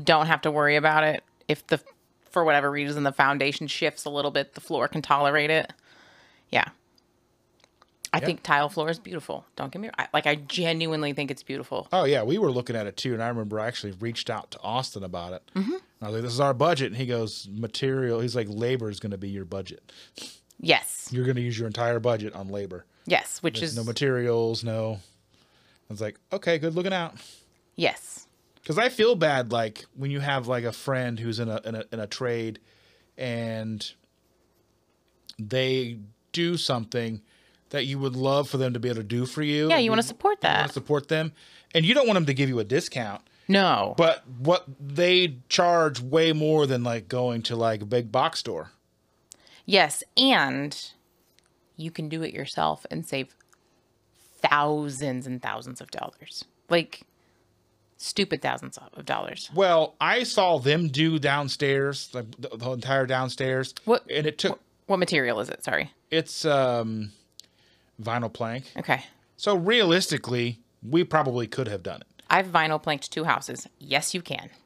Don't 0.03 0.27
have 0.27 0.41
to 0.41 0.51
worry 0.51 0.75
about 0.75 1.03
it. 1.03 1.23
If 1.47 1.65
the, 1.67 1.79
for 2.31 2.43
whatever 2.43 2.69
reason, 2.71 3.03
the 3.03 3.11
foundation 3.11 3.67
shifts 3.67 4.05
a 4.05 4.09
little 4.09 4.31
bit, 4.31 4.53
the 4.53 4.61
floor 4.61 4.87
can 4.87 5.01
tolerate 5.01 5.49
it. 5.49 5.71
Yeah. 6.49 6.65
I 8.15 8.19
Yeah. 8.19 8.25
think 8.25 8.43
tile 8.43 8.69
floor 8.69 8.89
is 8.91 8.99
beautiful. 8.99 9.43
Don't 9.55 9.71
get 9.71 9.81
me 9.81 9.87
wrong. 9.97 10.07
Like, 10.13 10.27
I 10.27 10.35
genuinely 10.35 11.13
think 11.13 11.31
it's 11.31 11.41
beautiful. 11.41 11.87
Oh 11.91 12.03
yeah, 12.05 12.21
we 12.23 12.37
were 12.37 12.51
looking 12.51 12.75
at 12.75 12.85
it 12.85 12.95
too, 12.95 13.13
and 13.13 13.23
I 13.23 13.27
remember 13.27 13.59
I 13.59 13.65
actually 13.67 13.93
reached 13.93 14.29
out 14.29 14.51
to 14.51 14.59
Austin 14.61 15.03
about 15.03 15.33
it. 15.33 15.41
Mm-hmm. 15.55 15.73
I 16.01 16.05
was 16.05 16.13
like, 16.13 16.21
"This 16.23 16.33
is 16.33 16.39
our 16.39 16.53
budget," 16.53 16.87
and 16.91 16.97
he 16.97 17.07
goes, 17.07 17.47
"Material." 17.51 18.19
He's 18.19 18.35
like, 18.35 18.47
"Labor 18.49 18.91
is 18.91 18.99
going 18.99 19.11
to 19.13 19.17
be 19.17 19.29
your 19.29 19.45
budget. 19.45 19.91
Yes. 20.59 21.09
You're 21.11 21.25
going 21.25 21.37
to 21.37 21.41
use 21.41 21.57
your 21.57 21.65
entire 21.65 21.99
budget 21.99 22.33
on 22.35 22.49
labor. 22.49 22.85
Yes. 23.07 23.41
Which 23.41 23.59
There's 23.59 23.71
is, 23.71 23.77
no 23.77 23.83
materials, 23.83 24.63
no." 24.63 24.99
I 25.89 25.93
was 25.93 25.99
like, 26.01 26.19
"Okay, 26.31 26.59
good 26.59 26.75
looking 26.75 26.93
out." 26.93 27.15
Yes. 27.75 28.27
Because 28.55 28.77
I 28.77 28.87
feel 28.89 29.15
bad, 29.15 29.51
like 29.51 29.85
when 29.95 30.09
you 30.11 30.21
have 30.21 30.47
like 30.47 30.63
a 30.63 30.71
friend 30.71 31.19
who's 31.19 31.39
in 31.39 31.49
a 31.49 31.59
in 31.65 31.75
a 31.75 31.83
in 31.91 31.99
a 31.99 32.07
trade, 32.07 32.59
and 33.17 33.85
they 35.37 35.99
do 36.31 36.55
something 36.57 37.21
that 37.71 37.85
you 37.85 37.99
would 37.99 38.15
love 38.15 38.49
for 38.49 38.57
them 38.57 38.73
to 38.73 38.79
be 38.79 38.87
able 38.87 38.97
to 38.97 39.03
do 39.03 39.25
for 39.25 39.41
you. 39.41 39.67
Yeah, 39.69 39.79
you 39.79 39.89
want 39.91 40.01
to 40.01 40.07
support 40.07 40.39
You 40.41 40.47
want 40.47 40.57
that. 40.59 40.67
to 40.67 40.73
support 40.73 41.07
them, 41.09 41.33
and 41.73 41.83
you 41.85 41.93
don't 41.93 42.07
want 42.07 42.15
them 42.15 42.25
to 42.27 42.33
give 42.33 42.47
you 42.49 42.59
a 42.59 42.63
discount. 42.63 43.21
No. 43.49 43.95
But 43.97 44.23
what 44.39 44.63
they 44.79 45.35
charge 45.49 45.99
way 45.99 46.31
more 46.31 46.65
than 46.65 46.83
like 46.83 47.09
going 47.09 47.41
to 47.43 47.55
like 47.57 47.81
a 47.81 47.85
big 47.85 48.11
box 48.11 48.39
store. 48.39 48.71
Yes, 49.65 50.03
and 50.15 50.91
you 51.75 51.91
can 51.91 52.07
do 52.07 52.21
it 52.23 52.33
yourself 52.33 52.85
and 52.89 53.05
save 53.05 53.35
thousands 54.41 55.27
and 55.27 55.41
thousands 55.41 55.81
of 55.81 55.91
dollars. 55.91 56.45
Like 56.69 57.01
stupid 58.03 58.41
thousands 58.41 58.77
of 58.77 59.05
dollars. 59.05 59.49
Well, 59.55 59.95
I 60.01 60.23
saw 60.23 60.57
them 60.59 60.89
do 60.89 61.19
downstairs, 61.19 62.09
like 62.13 62.25
the, 62.39 62.49
the 62.55 62.71
entire 62.71 63.05
downstairs. 63.05 63.73
What- 63.85 64.03
And 64.09 64.25
it 64.27 64.37
took 64.37 64.59
What 64.87 64.97
material 64.99 65.39
is 65.39 65.49
it? 65.49 65.63
Sorry. 65.63 65.91
it's 66.11 66.45
um 66.45 67.11
vinyl 68.01 68.31
plank. 68.31 68.65
Okay. 68.77 69.03
So 69.37 69.55
realistically, 69.55 70.59
we 70.87 71.03
probably 71.03 71.47
could 71.47 71.67
have 71.67 71.83
done 71.83 72.01
it. 72.01 72.07
I've 72.29 72.47
vinyl 72.47 72.81
planked 72.81 73.11
two 73.11 73.23
houses. 73.23 73.67
Yes, 73.79 74.13
you 74.13 74.21
can. 74.21 74.49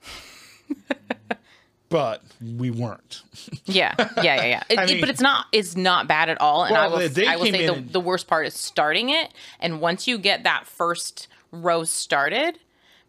But 1.90 2.22
we 2.42 2.70
weren't. 2.70 3.22
Yeah, 3.70 3.94
yeah, 3.98 4.22
yeah, 4.24 4.46
yeah. 4.46 4.64
It- 4.70 4.80
I 4.80 4.84
it- 4.86 5.00
but 5.02 5.10
it's 5.10 5.22
not 5.22 5.46
it's 5.54 5.76
not 5.78 6.08
bad 6.08 6.30
at 6.30 6.40
all. 6.42 6.64
And 6.64 6.76
I 6.76 6.88
will 6.88 6.98
I 7.28 7.36
will 7.38 7.46
say 7.46 7.66
the, 7.68 7.82
the 7.82 8.00
worst 8.00 8.28
part 8.28 8.46
is 8.48 8.54
starting 8.54 9.10
it. 9.10 9.34
And 9.60 9.80
once 9.82 10.08
you 10.08 10.18
get 10.18 10.44
that 10.44 10.66
first 10.66 11.28
row 11.52 11.84
started, 11.86 12.60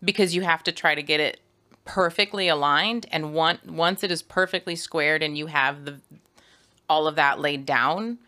because 0.03 0.35
you 0.35 0.43
have 0.43 0.63
to 0.65 0.73
try 0.73 0.95
to 0.95 1.03
get 1.03 1.21
it 1.21 1.41
perfectly 1.85 2.49
aligned, 2.49 3.07
and 3.11 3.33
one 3.33 3.59
once 3.67 4.05
it 4.05 4.11
is 4.11 4.23
perfectly 4.23 4.77
squared 4.77 5.23
and 5.23 5.39
you 5.39 5.47
have 5.47 5.85
the 5.85 6.01
all 6.89 7.07
of 7.07 7.17
that 7.17 7.39
laid 7.39 7.67
down, 7.67 8.19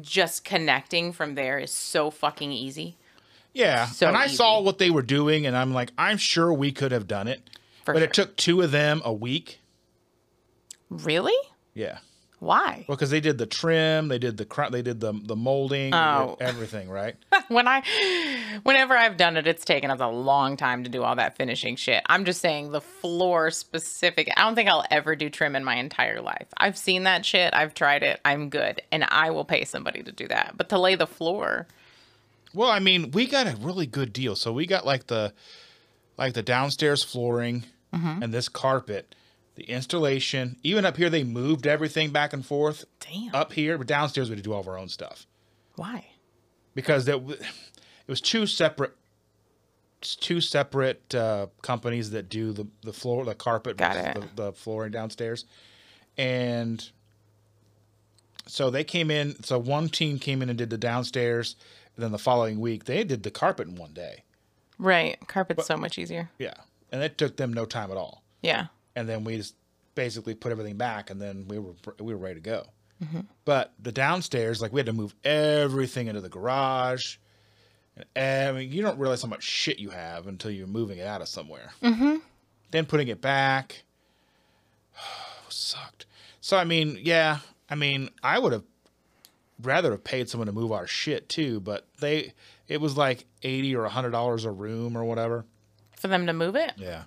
just 0.00 0.44
connecting 0.44 1.12
from 1.12 1.34
there 1.34 1.58
is 1.58 1.70
so 1.70 2.10
fucking 2.10 2.52
easy. 2.52 2.96
Yeah. 3.52 3.86
So 3.86 4.08
and 4.08 4.16
I 4.16 4.28
saw 4.28 4.60
what 4.60 4.78
they 4.78 4.90
were 4.90 5.02
doing 5.02 5.46
and 5.46 5.56
I'm 5.56 5.74
like, 5.74 5.92
I'm 5.98 6.16
sure 6.16 6.52
we 6.52 6.72
could 6.72 6.92
have 6.92 7.06
done 7.06 7.28
it. 7.28 7.42
For 7.84 7.92
but 7.94 8.00
sure. 8.00 8.04
it 8.04 8.12
took 8.12 8.36
two 8.36 8.62
of 8.62 8.70
them 8.70 9.02
a 9.04 9.12
week. 9.12 9.60
Really? 10.90 11.36
Yeah. 11.74 11.98
Why? 12.40 12.84
Well, 12.86 12.96
because 12.96 13.10
they 13.10 13.20
did 13.20 13.36
the 13.38 13.46
trim, 13.46 14.06
they 14.08 14.18
did 14.18 14.36
the 14.36 14.44
cr- 14.44 14.70
they 14.70 14.82
did 14.82 15.00
the 15.00 15.12
the 15.12 15.34
molding, 15.34 15.92
Oh. 15.92 16.36
everything, 16.40 16.88
right? 16.88 17.16
when 17.48 17.66
I 17.66 17.82
whenever 18.62 18.96
I've 18.96 19.16
done 19.16 19.36
it, 19.36 19.46
it's 19.48 19.64
taken 19.64 19.90
us 19.90 19.98
a 20.00 20.06
long 20.06 20.56
time 20.56 20.84
to 20.84 20.90
do 20.90 21.02
all 21.02 21.16
that 21.16 21.36
finishing 21.36 21.74
shit. 21.76 22.02
I'm 22.06 22.24
just 22.24 22.40
saying 22.40 22.70
the 22.70 22.80
floor 22.80 23.50
specific. 23.50 24.28
I 24.36 24.42
don't 24.42 24.54
think 24.54 24.68
I'll 24.68 24.84
ever 24.90 25.16
do 25.16 25.28
trim 25.30 25.56
in 25.56 25.64
my 25.64 25.76
entire 25.76 26.20
life. 26.20 26.46
I've 26.56 26.78
seen 26.78 27.02
that 27.04 27.24
shit. 27.26 27.52
I've 27.54 27.74
tried 27.74 28.02
it. 28.04 28.20
I'm 28.24 28.50
good. 28.50 28.82
And 28.92 29.04
I 29.08 29.30
will 29.30 29.44
pay 29.44 29.64
somebody 29.64 30.02
to 30.04 30.12
do 30.12 30.28
that. 30.28 30.54
But 30.56 30.68
to 30.68 30.78
lay 30.78 30.94
the 30.94 31.06
floor, 31.08 31.66
Well, 32.54 32.70
I 32.70 32.78
mean, 32.78 33.10
we 33.10 33.26
got 33.26 33.46
a 33.48 33.56
really 33.56 33.86
good 33.86 34.12
deal. 34.12 34.36
So 34.36 34.52
we 34.52 34.64
got 34.66 34.86
like 34.86 35.08
the 35.08 35.32
like 36.16 36.34
the 36.34 36.42
downstairs 36.42 37.02
flooring 37.02 37.64
Mm-hmm. 37.94 38.22
and 38.22 38.34
this 38.34 38.50
carpet, 38.50 39.14
the 39.58 39.64
installation. 39.64 40.56
Even 40.62 40.84
up 40.84 40.96
here, 40.96 41.10
they 41.10 41.24
moved 41.24 41.66
everything 41.66 42.10
back 42.10 42.32
and 42.32 42.46
forth. 42.46 42.84
damn. 43.00 43.34
Up 43.34 43.52
here, 43.52 43.76
but 43.76 43.86
downstairs 43.86 44.28
we 44.30 44.36
had 44.36 44.42
to 44.44 44.48
do 44.48 44.52
all 44.54 44.60
of 44.60 44.68
our 44.68 44.78
own 44.78 44.88
stuff 44.88 45.26
Why? 45.76 46.06
because 46.74 47.04
that 47.06 47.12
w- 47.14 47.36
it 47.40 48.08
was 48.08 48.20
two 48.20 48.46
separate 48.46 48.94
two 50.00 50.40
separate 50.40 51.12
uh, 51.14 51.48
companies 51.62 52.10
that 52.12 52.28
do 52.28 52.52
the 52.52 52.66
the 52.82 52.92
floor, 52.92 53.24
the 53.24 53.34
carpet. 53.34 53.76
The, 53.78 54.28
the 54.36 54.52
flooring 54.52 54.92
downstairs, 54.92 55.44
and 56.16 56.88
so 58.46 58.70
they 58.70 58.84
came 58.84 59.10
in. 59.10 59.42
So 59.42 59.58
one 59.58 59.88
team 59.88 60.18
came 60.20 60.40
in 60.40 60.48
and 60.48 60.56
did 60.56 60.70
the 60.70 60.78
downstairs, 60.78 61.56
and 61.96 62.04
then 62.04 62.12
the 62.12 62.18
following 62.18 62.60
week 62.60 62.84
they 62.84 63.02
did 63.02 63.24
the 63.24 63.30
carpet 63.32 63.66
in 63.66 63.74
one 63.74 63.92
day. 63.92 64.22
Right. 64.78 65.18
Carpet's 65.26 65.66
so 65.66 65.76
much 65.76 65.98
easier. 65.98 66.30
Yeah, 66.38 66.54
and 66.92 67.02
it 67.02 67.18
took 67.18 67.36
them 67.36 67.52
no 67.52 67.64
time 67.64 67.90
at 67.90 67.96
all. 67.96 68.22
Yeah. 68.40 68.66
And 68.98 69.08
then 69.08 69.24
we 69.24 69.36
just 69.36 69.54
basically 69.94 70.34
put 70.34 70.52
everything 70.52 70.76
back, 70.76 71.10
and 71.10 71.20
then 71.20 71.46
we 71.48 71.58
were 71.58 71.74
we 72.00 72.12
were 72.14 72.20
ready 72.20 72.34
to 72.36 72.40
go. 72.40 72.66
But 73.44 73.72
the 73.78 73.92
downstairs, 73.92 74.60
like 74.60 74.72
we 74.72 74.80
had 74.80 74.86
to 74.86 74.92
move 74.92 75.14
everything 75.24 76.08
into 76.08 76.20
the 76.20 76.28
garage. 76.28 77.16
And, 78.14 78.48
I 78.48 78.52
mean, 78.52 78.72
you 78.72 78.82
don't 78.82 78.98
realize 78.98 79.22
how 79.22 79.28
much 79.28 79.42
shit 79.42 79.78
you 79.78 79.90
have 79.90 80.26
until 80.26 80.50
you're 80.50 80.66
moving 80.66 80.98
it 80.98 81.06
out 81.06 81.20
of 81.20 81.28
somewhere. 81.28 81.70
Mm-hmm. 81.82 82.16
Then 82.72 82.86
putting 82.86 83.08
it 83.08 83.20
back 83.20 83.84
sucked. 85.48 86.06
So 86.40 86.56
I 86.56 86.64
mean, 86.64 86.98
yeah, 87.00 87.38
I 87.70 87.74
mean, 87.74 88.10
I 88.22 88.38
would 88.38 88.52
have 88.52 88.64
rather 89.62 89.90
have 89.92 90.04
paid 90.04 90.28
someone 90.28 90.46
to 90.46 90.52
move 90.52 90.72
our 90.72 90.86
shit 90.86 91.28
too, 91.28 91.60
but 91.60 91.86
they 92.00 92.32
It 92.68 92.80
was 92.80 92.96
like 92.96 93.26
eighty 93.42 93.74
or 93.76 93.84
hundred 93.86 94.10
dollars 94.10 94.44
a 94.44 94.50
room 94.50 94.96
or 94.96 95.04
whatever. 95.04 95.44
For 95.96 96.08
them 96.08 96.26
to 96.26 96.32
move 96.32 96.56
it? 96.56 96.72
Yeah. 96.76 97.04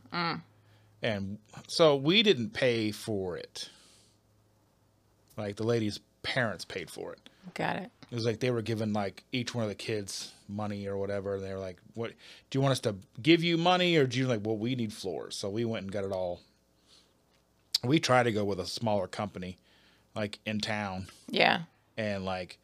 And 1.02 1.40
so 1.68 1.95
we 1.95 2.22
didn't 2.23 2.52
pay 2.52 2.91
for 2.91 3.38
it. 3.38 3.69
Like 5.38 5.56
the 5.56 5.64
lady's 5.64 5.99
parents 6.23 6.65
paid 6.65 6.90
for 6.90 7.11
it. 7.14 7.19
Got 7.56 7.78
it. 7.78 7.91
It 8.11 8.15
was 8.15 8.26
like 8.26 8.40
they 8.40 8.52
were 8.52 8.61
giving 8.61 8.94
like 8.94 9.23
each 9.32 9.56
one 9.56 9.64
of 9.64 9.69
the 9.69 9.76
kids 9.76 10.32
money 10.48 10.86
or 10.88 10.98
whatever. 10.98 11.36
And 11.36 11.44
they 11.44 11.53
were 11.53 11.60
like, 11.60 11.78
"What 11.94 12.11
do 12.49 12.57
you 12.57 12.61
want 12.61 12.73
us 12.73 12.80
to 12.82 12.95
give 13.22 13.41
you 13.44 13.57
money, 13.57 13.95
or 13.95 14.06
do 14.06 14.19
you 14.19 14.28
like? 14.28 14.41
Well, 14.45 14.57
we 14.57 14.76
need 14.76 14.94
floors." 14.94 15.36
So 15.36 15.49
we 15.49 15.65
went 15.65 15.84
and 15.84 15.91
got 15.91 16.03
it 16.03 16.11
all. 16.11 16.41
We 17.84 17.99
tried 17.99 18.23
to 18.23 18.32
go 18.32 18.44
with 18.44 18.60
a 18.60 18.68
smaller 18.68 19.07
company, 19.07 19.57
like 20.14 20.40
in 20.45 20.60
town, 20.60 21.07
Yeah. 21.30 21.61
and 21.98 22.26
like 22.26 22.60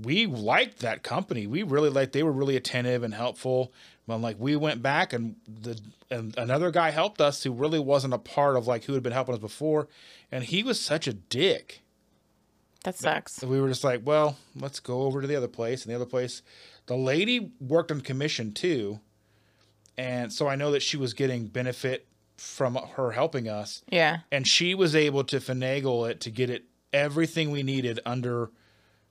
we 0.00 0.26
liked 0.26 0.78
that 0.78 1.02
company. 1.02 1.46
We 1.46 1.62
really 1.64 1.90
liked. 1.90 2.12
They 2.12 2.22
were 2.22 2.32
really 2.32 2.56
attentive 2.56 3.02
and 3.02 3.12
helpful. 3.12 3.72
But 4.06 4.18
like 4.18 4.36
we 4.38 4.56
went 4.56 4.82
back 4.82 5.12
and 5.12 5.36
the 5.48 5.80
and 6.10 6.36
another 6.36 6.70
guy 6.70 6.90
helped 6.90 7.20
us 7.20 7.42
who 7.42 7.52
really 7.52 7.78
wasn't 7.78 8.14
a 8.14 8.18
part 8.18 8.56
of 8.56 8.66
like 8.66 8.84
who 8.84 8.92
had 8.94 9.02
been 9.02 9.12
helping 9.12 9.34
us 9.34 9.40
before, 9.40 9.88
and 10.30 10.44
he 10.44 10.62
was 10.62 10.80
such 10.80 11.06
a 11.06 11.12
dick. 11.12 11.82
That 12.84 12.96
sucks. 12.96 13.42
We 13.42 13.60
were 13.60 13.68
just 13.68 13.82
like, 13.82 14.02
well, 14.04 14.36
let's 14.54 14.78
go 14.78 15.02
over 15.02 15.22
to 15.22 15.26
the 15.26 15.36
other 15.36 15.48
place. 15.48 15.84
And 15.84 15.90
the 15.90 15.96
other 15.96 16.04
place, 16.04 16.42
the 16.84 16.96
lady 16.96 17.52
worked 17.58 17.90
on 17.90 18.02
commission 18.02 18.52
too. 18.52 19.00
And 19.96 20.30
so 20.30 20.48
I 20.48 20.56
know 20.56 20.70
that 20.72 20.82
she 20.82 20.98
was 20.98 21.14
getting 21.14 21.46
benefit 21.46 22.06
from 22.36 22.74
her 22.74 23.12
helping 23.12 23.48
us. 23.48 23.82
Yeah. 23.88 24.18
And 24.30 24.46
she 24.46 24.74
was 24.74 24.94
able 24.94 25.24
to 25.24 25.38
finagle 25.38 26.08
it 26.10 26.20
to 26.20 26.30
get 26.30 26.50
it 26.50 26.64
everything 26.92 27.50
we 27.50 27.62
needed 27.62 28.00
under 28.04 28.50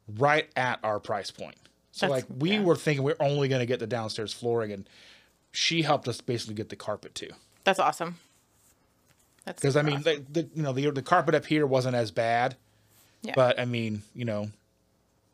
right 0.07 0.49
at 0.55 0.79
our 0.83 0.99
price 0.99 1.31
point. 1.31 1.55
So 1.93 2.07
That's- 2.07 2.23
like 2.29 2.41
we 2.41 2.53
yeah. 2.53 2.61
were 2.63 2.75
thinking 2.75 3.03
we're 3.03 3.15
only 3.21 3.47
going 3.47 3.61
to 3.61 3.65
get 3.65 3.79
the 3.79 3.87
downstairs 3.87 4.33
flooring 4.33 4.71
and 4.71 4.89
she 5.51 5.83
helped 5.83 6.07
us 6.07 6.19
basically 6.21 6.55
get 6.55 6.69
the 6.69 6.75
carpet 6.75 7.13
too. 7.15 7.29
That's 7.63 7.79
awesome. 7.79 8.17
That's 9.45 9.61
Because 9.61 9.77
I 9.77 9.83
mean, 9.83 9.97
awesome. 9.99 10.25
the, 10.31 10.41
the 10.41 10.49
you 10.55 10.63
know 10.63 10.73
the 10.73 10.89
the 10.89 11.01
carpet 11.01 11.35
up 11.35 11.45
here 11.45 11.65
wasn't 11.67 11.95
as 11.95 12.11
bad, 12.11 12.55
Yeah. 13.21 13.33
but 13.35 13.59
I 13.59 13.65
mean, 13.65 14.01
you 14.15 14.25
know, 14.25 14.49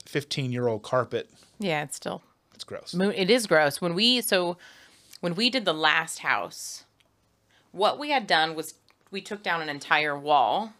fifteen 0.06 0.52
year 0.52 0.68
old 0.68 0.84
carpet, 0.84 1.30
yeah, 1.60 1.84
it's 1.84 1.96
still 1.96 2.22
it's 2.54 2.64
gross. 2.64 2.94
It 2.94 3.30
is 3.30 3.48
gross. 3.48 3.80
When 3.82 3.94
we 3.96 4.22
so 4.22 4.58
when 5.22 5.36
we 5.36 5.50
did 5.50 5.64
the 5.66 5.74
last 5.74 6.20
house, 6.20 6.84
what 7.72 7.98
we 8.00 8.10
had 8.10 8.28
done 8.28 8.56
was 8.56 8.74
we 9.12 9.22
took 9.22 9.42
down 9.44 9.62
an 9.62 9.70
entire 9.70 10.18
wall. 10.18 10.74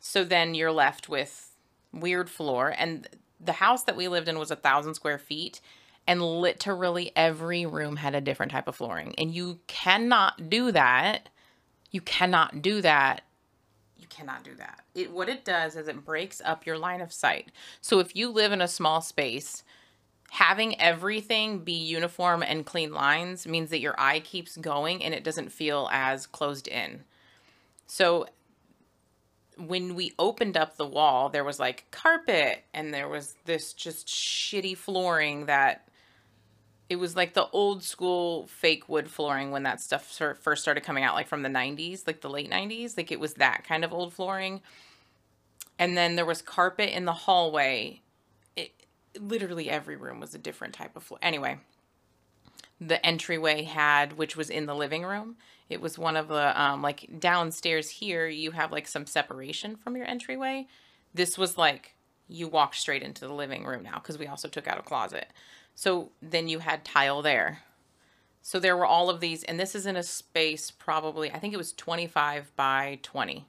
So 0.00 0.24
then 0.24 0.54
you're 0.54 0.72
left 0.72 1.08
with 1.08 1.52
weird 1.92 2.28
floor 2.28 2.74
and 2.76 3.08
the 3.44 3.52
house 3.52 3.84
that 3.84 3.96
we 3.96 4.08
lived 4.08 4.28
in 4.28 4.38
was 4.38 4.50
a 4.50 4.56
thousand 4.56 4.94
square 4.94 5.18
feet 5.18 5.60
and 6.06 6.22
literally 6.22 7.12
every 7.14 7.66
room 7.66 7.96
had 7.96 8.14
a 8.14 8.20
different 8.20 8.52
type 8.52 8.68
of 8.68 8.76
flooring. 8.76 9.14
And 9.18 9.34
you 9.34 9.60
cannot 9.66 10.48
do 10.48 10.72
that. 10.72 11.28
You 11.90 12.00
cannot 12.00 12.62
do 12.62 12.80
that. 12.82 13.22
You 13.96 14.06
cannot 14.08 14.42
do 14.42 14.54
that. 14.56 14.80
It 14.94 15.12
what 15.12 15.28
it 15.28 15.44
does 15.44 15.76
is 15.76 15.88
it 15.88 16.04
breaks 16.04 16.42
up 16.44 16.66
your 16.66 16.78
line 16.78 17.00
of 17.00 17.12
sight. 17.12 17.52
So 17.80 17.98
if 17.98 18.16
you 18.16 18.30
live 18.30 18.52
in 18.52 18.60
a 18.60 18.68
small 18.68 19.00
space 19.00 19.62
having 20.32 20.80
everything 20.80 21.58
be 21.58 21.74
uniform 21.74 22.42
and 22.42 22.64
clean 22.64 22.90
lines 22.90 23.46
means 23.46 23.68
that 23.68 23.80
your 23.80 23.94
eye 23.98 24.18
keeps 24.18 24.56
going 24.56 25.04
and 25.04 25.12
it 25.12 25.22
doesn't 25.22 25.52
feel 25.52 25.90
as 25.92 26.26
closed 26.26 26.66
in. 26.66 27.04
So 27.86 28.26
when 29.56 29.94
we 29.94 30.12
opened 30.18 30.56
up 30.56 30.76
the 30.76 30.86
wall, 30.86 31.28
there 31.28 31.44
was 31.44 31.60
like 31.60 31.86
carpet 31.90 32.64
and 32.72 32.92
there 32.92 33.08
was 33.08 33.34
this 33.44 33.72
just 33.72 34.06
shitty 34.06 34.76
flooring 34.76 35.46
that 35.46 35.88
it 36.88 36.96
was 36.96 37.16
like 37.16 37.34
the 37.34 37.48
old 37.52 37.82
school 37.82 38.46
fake 38.48 38.88
wood 38.88 39.08
flooring 39.08 39.50
when 39.50 39.62
that 39.62 39.80
stuff 39.80 40.04
first 40.40 40.62
started 40.62 40.82
coming 40.82 41.04
out 41.04 41.14
like 41.14 41.28
from 41.28 41.42
the 41.42 41.48
90s, 41.48 42.06
like 42.06 42.20
the 42.20 42.30
late 42.30 42.50
90s, 42.50 42.96
like 42.96 43.10
it 43.10 43.20
was 43.20 43.34
that 43.34 43.64
kind 43.64 43.84
of 43.84 43.92
old 43.92 44.12
flooring. 44.12 44.60
And 45.78 45.96
then 45.96 46.16
there 46.16 46.26
was 46.26 46.42
carpet 46.42 46.90
in 46.90 47.04
the 47.04 47.12
hallway 47.12 48.02
literally 49.18 49.68
every 49.68 49.96
room 49.96 50.20
was 50.20 50.34
a 50.34 50.38
different 50.38 50.74
type 50.74 50.96
of 50.96 51.02
floor. 51.02 51.18
Anyway, 51.22 51.58
the 52.80 53.04
entryway 53.04 53.62
had, 53.62 54.16
which 54.16 54.36
was 54.36 54.50
in 54.50 54.66
the 54.66 54.74
living 54.74 55.02
room. 55.02 55.36
It 55.72 55.80
was 55.80 55.98
one 55.98 56.16
of 56.16 56.28
the 56.28 56.60
um, 56.60 56.82
like 56.82 57.08
downstairs 57.18 57.88
here. 57.88 58.28
You 58.28 58.52
have 58.52 58.72
like 58.72 58.86
some 58.86 59.06
separation 59.06 59.76
from 59.76 59.96
your 59.96 60.06
entryway. 60.06 60.66
This 61.14 61.36
was 61.36 61.58
like 61.58 61.94
you 62.28 62.48
walk 62.48 62.74
straight 62.74 63.02
into 63.02 63.26
the 63.26 63.34
living 63.34 63.64
room 63.64 63.82
now 63.82 63.94
because 63.94 64.18
we 64.18 64.26
also 64.26 64.48
took 64.48 64.66
out 64.68 64.78
a 64.78 64.82
closet. 64.82 65.26
So 65.74 66.10
then 66.20 66.48
you 66.48 66.60
had 66.60 66.84
tile 66.84 67.22
there. 67.22 67.62
So 68.42 68.58
there 68.58 68.76
were 68.76 68.86
all 68.86 69.08
of 69.08 69.20
these, 69.20 69.44
and 69.44 69.58
this 69.58 69.74
is 69.74 69.86
in 69.86 69.96
a 69.96 70.02
space 70.02 70.70
probably 70.70 71.30
I 71.30 71.38
think 71.38 71.54
it 71.54 71.58
was 71.58 71.72
twenty 71.72 72.06
five 72.06 72.54
by 72.56 72.98
twenty 73.02 73.46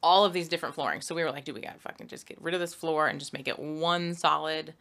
all 0.00 0.24
of 0.24 0.32
these 0.32 0.48
different 0.48 0.74
flooring. 0.74 1.00
So 1.00 1.14
we 1.14 1.24
were 1.24 1.30
like, 1.30 1.44
do 1.44 1.52
we 1.52 1.60
gotta 1.60 1.78
fucking 1.78 2.06
just 2.06 2.26
get 2.26 2.40
rid 2.40 2.54
of 2.54 2.60
this 2.60 2.74
floor 2.74 3.08
and 3.08 3.18
just 3.18 3.32
make 3.32 3.48
it 3.48 3.58
one 3.58 4.14
solid 4.14 4.74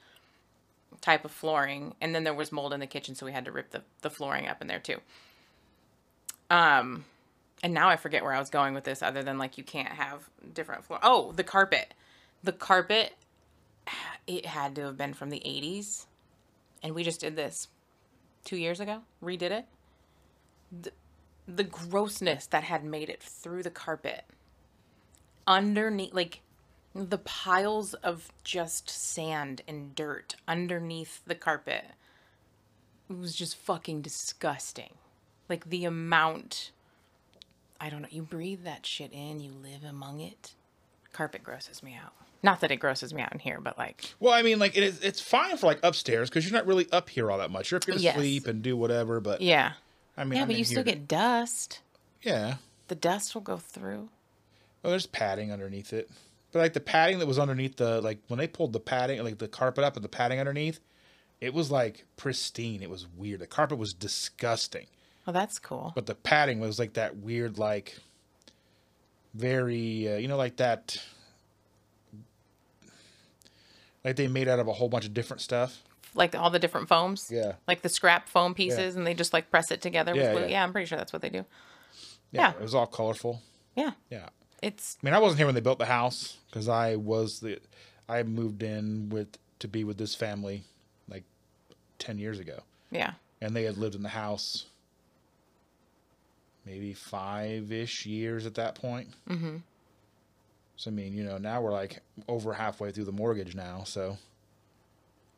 type 1.01 1.25
of 1.25 1.31
flooring. 1.31 1.95
And 1.99 2.13
then 2.13 2.23
there 2.23 2.33
was 2.33 2.51
mold 2.51 2.73
in 2.73 2.79
the 2.79 2.87
kitchen, 2.87 3.15
so 3.15 3.25
we 3.25 3.31
had 3.31 3.45
to 3.45 3.51
rip 3.51 3.71
the, 3.71 3.81
the 4.01 4.09
flooring 4.09 4.47
up 4.47 4.61
in 4.61 4.67
there 4.67 4.79
too. 4.79 4.97
Um 6.49 7.05
and 7.63 7.73
now 7.73 7.89
I 7.89 7.95
forget 7.95 8.23
where 8.23 8.33
I 8.33 8.39
was 8.39 8.49
going 8.49 8.73
with 8.73 8.83
this 8.83 9.01
other 9.01 9.23
than 9.23 9.37
like 9.37 9.57
you 9.57 9.63
can't 9.63 9.89
have 9.89 10.29
different 10.53 10.85
floor. 10.85 10.99
Oh, 11.01 11.31
the 11.31 11.43
carpet. 11.43 11.93
The 12.43 12.51
carpet 12.51 13.13
it 14.27 14.45
had 14.45 14.75
to 14.75 14.83
have 14.83 14.97
been 14.97 15.13
from 15.13 15.29
the 15.29 15.39
80s. 15.39 16.05
And 16.83 16.93
we 16.93 17.03
just 17.03 17.21
did 17.21 17.35
this 17.35 17.69
2 18.45 18.55
years 18.57 18.79
ago, 18.79 19.01
redid 19.23 19.51
it. 19.51 19.65
The, 20.81 20.91
the 21.47 21.63
grossness 21.63 22.45
that 22.47 22.63
had 22.63 22.83
made 22.83 23.09
it 23.09 23.23
through 23.23 23.63
the 23.63 23.71
carpet 23.71 24.25
underneath 25.47 26.13
like 26.13 26.41
the 26.93 27.17
piles 27.17 27.93
of 27.95 28.31
just 28.43 28.89
sand 28.89 29.61
and 29.67 29.95
dirt 29.95 30.35
underneath 30.47 31.21
the 31.25 31.35
carpet 31.35 31.85
it 33.09 33.17
was 33.17 33.33
just 33.33 33.55
fucking 33.55 34.01
disgusting 34.01 34.93
like 35.49 35.69
the 35.69 35.85
amount 35.85 36.71
i 37.79 37.89
don't 37.89 38.01
know 38.01 38.07
you 38.11 38.21
breathe 38.21 38.63
that 38.63 38.85
shit 38.85 39.11
in 39.13 39.39
you 39.39 39.51
live 39.51 39.83
among 39.87 40.19
it 40.19 40.53
carpet 41.13 41.43
grosses 41.43 41.81
me 41.83 41.93
out 42.01 42.13
not 42.43 42.61
that 42.61 42.71
it 42.71 42.77
grosses 42.77 43.13
me 43.13 43.21
out 43.21 43.33
in 43.33 43.39
here 43.39 43.59
but 43.59 43.77
like 43.79 44.13
Well, 44.19 44.31
I 44.31 44.43
mean, 44.43 44.59
like 44.59 44.77
it 44.77 44.83
is, 44.83 44.99
it's 45.01 45.19
fine 45.19 45.57
for 45.57 45.65
like 45.65 45.79
upstairs 45.81 46.29
because 46.29 46.45
you're 46.45 46.53
not 46.57 46.67
really 46.67 46.87
up 46.91 47.09
here 47.09 47.31
all 47.31 47.39
that 47.39 47.49
much. 47.49 47.71
You're 47.71 47.77
up 47.77 47.85
here 47.85 47.95
to 47.95 47.99
Yes. 47.99 48.15
sleep 48.15 48.45
and 48.45 48.61
do 48.61 48.77
whatever. 48.77 49.19
But 49.19 49.41
yeah 49.41 49.73
I 50.15 50.23
mean, 50.23 50.35
yeah 50.37 50.41
I'm 50.43 50.47
but 50.47 50.53
in 50.53 50.59
you 50.59 50.63
still 50.65 50.83
here- 50.83 50.93
get 50.93 51.07
dust 51.07 51.81
yeah. 52.21 52.55
the 52.89 52.95
dust 52.95 53.33
will 53.33 53.41
go 53.41 53.57
through 53.57 54.09
Well, 54.83 54.91
there's 54.91 55.07
padding 55.07 55.51
underneath 55.51 55.91
it, 55.93 56.09
but 56.51 56.59
like 56.59 56.73
the 56.73 56.79
padding 56.79 57.17
that 57.19 57.25
was 57.27 57.39
underneath 57.39 57.77
the 57.77 58.01
like 58.01 58.19
when 58.27 58.37
they 58.37 58.47
pulled 58.47 58.71
the 58.71 58.79
padding 58.79 59.21
like 59.23 59.39
the 59.39 59.47
carpet 59.47 59.83
up 59.83 59.95
and 59.95 60.05
the 60.05 60.09
padding 60.09 60.39
underneath, 60.39 60.79
it 61.41 61.55
was 61.55 61.71
like 61.71 62.05
pristine. 62.17 62.83
It 62.83 62.89
was 62.89 63.07
weird. 63.17 63.39
The 63.39 63.47
carpet 63.47 63.79
was 63.79 63.93
disgusting, 63.95 64.85
well 65.27 65.33
that's 65.33 65.59
cool 65.59 65.91
but 65.93 66.05
the 66.07 66.15
padding 66.15 66.59
was 66.59 66.79
like 66.79 66.93
that 66.93 67.17
weird 67.17 67.59
like 67.59 67.97
very 69.35 70.11
uh, 70.11 70.17
you 70.17 70.27
know 70.27 70.37
like 70.37 70.55
that 70.55 70.97
like 74.03 74.15
they 74.15 74.27
made 74.27 74.47
out 74.47 74.57
of 74.59 74.67
a 74.67 74.73
whole 74.73 74.89
bunch 74.89 75.05
of 75.05 75.13
different 75.13 75.41
stuff. 75.41 75.83
like 76.15 76.33
all 76.35 76.49
the 76.49 76.59
different 76.59 76.87
foams 76.87 77.29
Yeah. 77.31 77.53
like 77.67 77.81
the 77.81 77.89
scrap 77.89 78.27
foam 78.29 78.53
pieces 78.55 78.95
and 78.95 79.05
they 79.05 79.13
just 79.13 79.33
like 79.33 79.51
press 79.51 79.69
it 79.71 79.81
together 79.81 80.15
Yeah, 80.15 80.23
with 80.23 80.31
glue. 80.33 80.41
yeah. 80.43 80.47
yeah 80.49 80.63
i'm 80.63 80.71
pretty 80.71 80.87
sure 80.87 80.97
that's 80.97 81.13
what 81.13 81.21
they 81.21 81.29
do 81.29 81.45
Yeah, 82.31 82.41
Yeah. 82.41 82.51
it 82.53 82.61
was 82.61 82.73
all 82.73 82.87
colorful. 82.87 83.41
yeah 83.75 83.91
Yeah. 84.09 84.29
it's 84.63 84.97
I 85.03 85.05
mean, 85.05 85.13
I 85.13 85.19
wasn't 85.19 85.37
here 85.39 85.45
when 85.45 85.55
they 85.55 85.61
built 85.61 85.77
the 85.79 85.85
house 85.85 86.37
because 86.49 86.67
I 86.69 86.95
was 86.95 87.41
the 87.41 87.59
I 88.09 88.23
moved 88.23 88.63
in 88.63 89.09
with 89.09 89.37
to 89.59 89.67
be 89.67 89.83
with 89.83 89.97
this 89.97 90.15
family 90.15 90.63
like 91.09 91.23
ten 91.99 92.17
years 92.17 92.39
ago, 92.39 92.59
yeah 92.91 93.13
and 93.41 93.55
they 93.55 93.63
had 93.65 93.77
lived 93.77 93.93
in 93.95 94.01
the 94.03 94.09
house 94.09 94.65
maybe 96.67 96.93
five 96.93 97.71
ish 97.71 98.05
years 98.05 98.45
at 98.45 98.55
that 98.55 98.75
point. 98.75 99.07
Mm-hmm. 99.27 99.57
So 100.75 100.91
I 100.91 100.93
mean, 100.93 101.13
you 101.13 101.23
know, 101.23 101.37
now 101.37 101.61
we're 101.61 101.71
like 101.71 102.01
over 102.27 102.53
halfway 102.53 102.91
through 102.91 103.05
the 103.05 103.11
mortgage 103.11 103.55
now. 103.55 103.83
So 103.85 104.17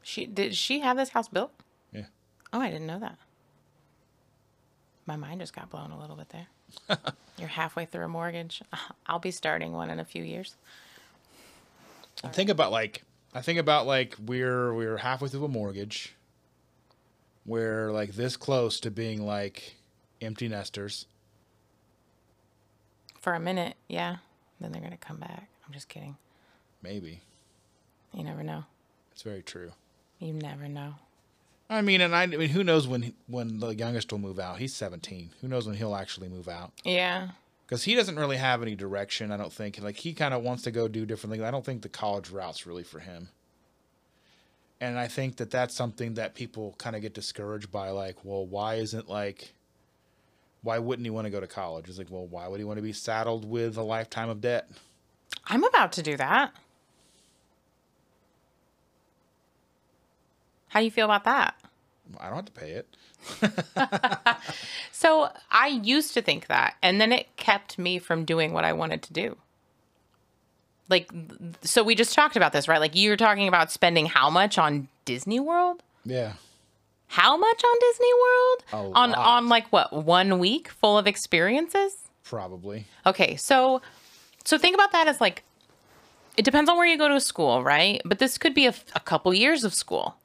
she 0.01 0.25
did 0.25 0.55
she 0.55 0.79
have 0.79 0.97
this 0.97 1.09
house 1.09 1.27
built 1.27 1.51
yeah, 1.91 2.05
oh 2.53 2.59
i 2.61 2.69
didn't 2.69 2.87
know 2.87 2.99
that 2.99 3.17
my 5.05 5.17
mind 5.17 5.41
just 5.41 5.53
got 5.53 5.69
blown 5.69 5.91
a 5.91 5.99
little 5.99 6.15
bit 6.15 6.29
there 6.29 6.47
you're 7.37 7.49
halfway 7.49 7.85
through 7.85 8.05
a 8.05 8.07
mortgage 8.07 8.61
i'll 9.07 9.19
be 9.19 9.29
starting 9.29 9.73
one 9.73 9.89
in 9.89 9.99
a 9.99 10.05
few 10.05 10.23
years 10.23 10.55
I 12.23 12.27
think 12.27 12.49
about 12.49 12.71
like 12.71 13.03
I 13.33 13.41
think 13.41 13.59
about 13.59 13.87
like 13.87 14.15
we're 14.25 14.73
we're 14.73 14.97
halfway 14.97 15.29
through 15.29 15.45
a 15.45 15.49
mortgage. 15.49 16.15
We're 17.45 17.91
like 17.91 18.13
this 18.13 18.35
close 18.35 18.79
to 18.81 18.91
being 18.91 19.25
like 19.25 19.75
empty 20.21 20.47
nesters. 20.47 21.05
For 23.29 23.35
a 23.35 23.39
minute 23.39 23.75
yeah 23.87 24.17
then 24.59 24.71
they're 24.71 24.81
gonna 24.81 24.97
come 24.97 25.17
back 25.17 25.47
i'm 25.67 25.73
just 25.73 25.87
kidding 25.87 26.17
Maybe 26.81 27.21
you 28.11 28.23
never 28.23 28.41
know 28.41 28.63
it's 29.11 29.21
very 29.21 29.43
true. 29.43 29.71
you 30.17 30.33
never 30.33 30.67
know 30.67 30.95
I 31.71 31.81
mean, 31.83 32.01
and 32.01 32.15
I, 32.15 32.23
I 32.23 32.25
mean, 32.25 32.49
who 32.49 32.63
knows 32.63 32.87
when 32.87 33.13
when 33.27 33.59
the 33.59 33.75
youngest 33.75 34.11
will 34.11 34.17
move 34.17 34.39
out? 34.39 34.57
He's 34.57 34.73
17. 34.73 35.29
Who 35.39 35.47
knows 35.47 35.67
when 35.67 35.75
he'll 35.75 35.93
actually 35.93 36.27
move 36.27 36.47
out? 36.47 36.71
Yeah. 36.83 37.27
Because 37.67 37.83
he 37.83 37.93
doesn't 37.93 38.15
really 38.17 38.37
have 38.37 38.63
any 38.63 38.73
direction. 38.73 39.31
I 39.31 39.37
don't 39.37 39.53
think. 39.53 39.79
Like 39.79 39.97
he 39.97 40.13
kind 40.15 40.33
of 40.33 40.41
wants 40.41 40.63
to 40.63 40.71
go 40.71 40.87
do 40.87 41.05
different 41.05 41.31
things. 41.31 41.43
I 41.43 41.51
don't 41.51 41.63
think 41.63 41.83
the 41.83 41.87
college 41.89 42.31
route's 42.31 42.65
really 42.65 42.81
for 42.81 42.97
him. 42.97 43.29
And 44.81 44.97
I 44.97 45.07
think 45.07 45.35
that 45.35 45.51
that's 45.51 45.75
something 45.75 46.15
that 46.15 46.33
people 46.33 46.73
kind 46.79 46.95
of 46.95 47.03
get 47.03 47.13
discouraged 47.13 47.71
by. 47.71 47.91
Like, 47.91 48.25
well, 48.25 48.47
why 48.47 48.75
isn't 48.75 49.07
like, 49.07 49.53
why 50.61 50.79
wouldn't 50.79 51.05
he 51.05 51.09
want 51.09 51.25
to 51.25 51.31
go 51.31 51.39
to 51.39 51.47
college? 51.47 51.87
It's 51.87 51.97
like, 51.97 52.09
well, 52.09 52.25
why 52.25 52.47
would 52.47 52.59
he 52.59 52.63
want 52.63 52.77
to 52.77 52.83
be 52.83 52.93
saddled 52.93 53.45
with 53.49 53.77
a 53.77 53.83
lifetime 53.83 54.29
of 54.29 54.41
debt? 54.41 54.69
I'm 55.47 55.63
about 55.63 55.91
to 55.93 56.01
do 56.03 56.17
that. 56.17 56.51
How 60.69 60.79
do 60.79 60.85
you 60.85 60.91
feel 60.91 61.05
about 61.05 61.23
that? 61.23 61.55
I 62.19 62.27
don't 62.27 62.35
have 62.35 62.45
to 62.45 62.51
pay 62.51 62.71
it. 62.71 62.95
So 64.99 65.29
I 65.49 65.67
used 65.67 66.13
to 66.15 66.21
think 66.21 66.47
that, 66.47 66.75
and 66.83 66.99
then 66.99 67.13
it 67.13 67.33
kept 67.37 67.79
me 67.79 67.99
from 67.99 68.25
doing 68.25 68.51
what 68.51 68.65
I 68.65 68.73
wanted 68.73 69.01
to 69.03 69.13
do. 69.13 69.37
Like, 70.89 71.09
so 71.61 71.83
we 71.83 71.95
just 71.95 72.13
talked 72.13 72.35
about 72.35 72.51
this, 72.51 72.67
right? 72.67 72.81
Like, 72.81 72.97
you 72.97 73.09
were 73.09 73.15
talking 73.15 73.47
about 73.47 73.71
spending 73.71 74.07
how 74.07 74.29
much 74.29 74.57
on 74.57 74.89
Disney 75.05 75.39
World? 75.39 75.83
Yeah. 76.03 76.33
How 77.09 77.35
much 77.37 77.63
on 77.63 77.75
Disney 77.79 78.13
World? 78.13 78.63
A 78.71 78.97
on 78.97 79.11
lot. 79.11 79.17
on 79.17 79.49
like 79.49 79.67
what 79.71 79.91
one 79.91 80.37
week 80.37 80.69
full 80.69 80.95
of 80.95 81.07
experiences? 81.07 81.95
Probably. 82.23 82.85
Okay, 83.05 83.35
so 83.35 83.81
so 84.45 84.59
think 84.59 84.75
about 84.75 84.91
that 84.91 85.07
as 85.07 85.19
like 85.19 85.43
it 86.37 86.45
depends 86.45 86.69
on 86.69 86.77
where 86.77 86.85
you 86.85 86.99
go 86.99 87.07
to 87.07 87.19
school, 87.19 87.63
right? 87.63 87.99
But 88.05 88.19
this 88.19 88.37
could 88.37 88.53
be 88.53 88.67
a, 88.67 88.75
a 88.95 88.99
couple 88.99 89.33
years 89.33 89.63
of 89.63 89.73
school. 89.73 90.17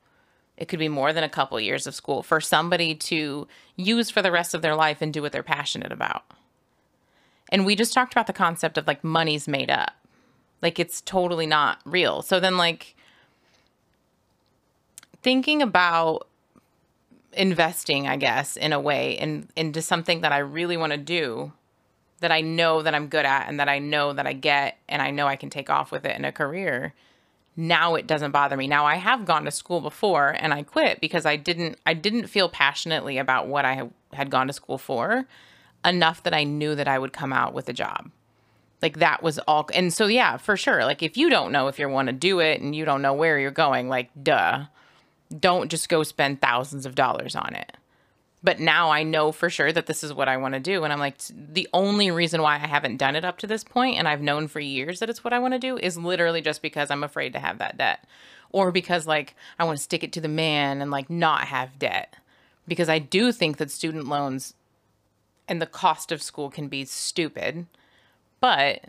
It 0.58 0.68
could 0.68 0.78
be 0.78 0.88
more 0.90 1.12
than 1.14 1.24
a 1.24 1.28
couple 1.28 1.58
years 1.58 1.86
of 1.86 1.94
school 1.94 2.22
for 2.22 2.38
somebody 2.38 2.94
to 2.94 3.48
use 3.76 4.10
for 4.10 4.20
the 4.20 4.30
rest 4.30 4.54
of 4.54 4.60
their 4.60 4.76
life 4.76 4.98
and 5.00 5.12
do 5.12 5.22
what 5.22 5.32
they're 5.32 5.42
passionate 5.42 5.90
about. 5.90 6.22
And 7.48 7.64
we 7.64 7.74
just 7.76 7.94
talked 7.94 8.12
about 8.12 8.26
the 8.26 8.34
concept 8.34 8.76
of 8.76 8.86
like 8.86 9.02
money's 9.02 9.48
made 9.48 9.70
up. 9.70 9.94
Like 10.60 10.78
it's 10.78 11.00
totally 11.00 11.46
not 11.46 11.78
real. 11.86 12.20
So 12.20 12.38
then 12.40 12.58
like 12.58 12.94
thinking 15.22 15.62
about 15.62 16.28
investing, 17.34 18.08
I 18.08 18.16
guess, 18.16 18.56
in 18.56 18.72
a 18.72 18.80
way 18.80 19.12
in 19.12 19.48
into 19.56 19.82
something 19.82 20.22
that 20.22 20.32
I 20.32 20.38
really 20.38 20.76
want 20.76 20.92
to 20.92 20.98
do 20.98 21.52
that 22.20 22.32
I 22.32 22.40
know 22.40 22.82
that 22.82 22.94
I'm 22.94 23.08
good 23.08 23.26
at 23.26 23.48
and 23.48 23.60
that 23.60 23.68
I 23.68 23.78
know 23.78 24.12
that 24.12 24.26
I 24.26 24.32
get 24.32 24.78
and 24.88 25.02
I 25.02 25.10
know 25.10 25.26
I 25.26 25.36
can 25.36 25.50
take 25.50 25.68
off 25.68 25.92
with 25.92 26.06
it 26.06 26.16
in 26.16 26.24
a 26.24 26.32
career. 26.32 26.94
Now 27.56 27.94
it 27.96 28.06
doesn't 28.06 28.30
bother 28.30 28.56
me. 28.56 28.66
Now 28.66 28.86
I 28.86 28.96
have 28.96 29.26
gone 29.26 29.44
to 29.44 29.50
school 29.50 29.80
before 29.80 30.30
and 30.30 30.54
I 30.54 30.62
quit 30.62 31.00
because 31.00 31.26
I 31.26 31.36
didn't 31.36 31.78
I 31.84 31.94
didn't 31.94 32.28
feel 32.28 32.48
passionately 32.48 33.18
about 33.18 33.46
what 33.46 33.64
I 33.64 33.90
had 34.12 34.30
gone 34.30 34.46
to 34.46 34.52
school 34.52 34.78
for 34.78 35.26
enough 35.84 36.22
that 36.22 36.34
I 36.34 36.44
knew 36.44 36.74
that 36.74 36.88
I 36.88 36.98
would 36.98 37.12
come 37.12 37.32
out 37.32 37.52
with 37.52 37.68
a 37.68 37.72
job. 37.72 38.10
Like 38.80 38.98
that 38.98 39.22
was 39.22 39.38
all 39.40 39.68
and 39.74 39.92
so 39.92 40.06
yeah, 40.06 40.36
for 40.36 40.56
sure. 40.56 40.84
Like 40.84 41.02
if 41.02 41.16
you 41.16 41.30
don't 41.30 41.52
know 41.52 41.68
if 41.68 41.78
you 41.78 41.88
want 41.88 42.06
to 42.08 42.12
do 42.12 42.40
it 42.40 42.60
and 42.60 42.74
you 42.74 42.84
don't 42.84 43.02
know 43.02 43.14
where 43.14 43.38
you're 43.38 43.50
going, 43.50 43.88
like 43.88 44.10
duh. 44.20 44.64
Don't 45.38 45.70
just 45.70 45.88
go 45.88 46.02
spend 46.02 46.40
thousands 46.40 46.86
of 46.86 46.94
dollars 46.94 47.34
on 47.34 47.54
it 47.54 47.76
but 48.44 48.60
now 48.60 48.90
I 48.90 49.02
know 49.04 49.32
for 49.32 49.48
sure 49.48 49.72
that 49.72 49.86
this 49.86 50.04
is 50.04 50.12
what 50.12 50.28
I 50.28 50.36
want 50.36 50.52
to 50.52 50.60
do. 50.60 50.84
And 50.84 50.92
I'm 50.92 51.00
like, 51.00 51.16
the 51.30 51.66
only 51.72 52.10
reason 52.10 52.42
why 52.42 52.56
I 52.56 52.66
haven't 52.66 52.98
done 52.98 53.16
it 53.16 53.24
up 53.24 53.38
to 53.38 53.46
this 53.46 53.64
point, 53.64 53.98
and 53.98 54.06
I've 54.06 54.20
known 54.20 54.48
for 54.48 54.60
years 54.60 55.00
that 55.00 55.08
it's 55.08 55.24
what 55.24 55.32
I 55.32 55.38
want 55.38 55.54
to 55.54 55.58
do, 55.58 55.78
is 55.78 55.96
literally 55.96 56.42
just 56.42 56.60
because 56.60 56.90
I'm 56.90 57.02
afraid 57.02 57.32
to 57.32 57.38
have 57.38 57.56
that 57.58 57.78
debt. 57.78 58.04
Or 58.52 58.70
because, 58.70 59.06
like, 59.06 59.34
I 59.58 59.64
want 59.64 59.78
to 59.78 59.82
stick 59.82 60.04
it 60.04 60.12
to 60.12 60.20
the 60.20 60.28
man 60.28 60.82
and, 60.82 60.90
like, 60.90 61.08
not 61.08 61.46
have 61.46 61.78
debt. 61.78 62.16
Because 62.68 62.90
I 62.90 62.98
do 62.98 63.32
think 63.32 63.56
that 63.56 63.70
student 63.70 64.08
loans 64.08 64.52
and 65.48 65.60
the 65.60 65.66
cost 65.66 66.12
of 66.12 66.22
school 66.22 66.50
can 66.50 66.68
be 66.68 66.84
stupid. 66.84 67.66
But 68.40 68.84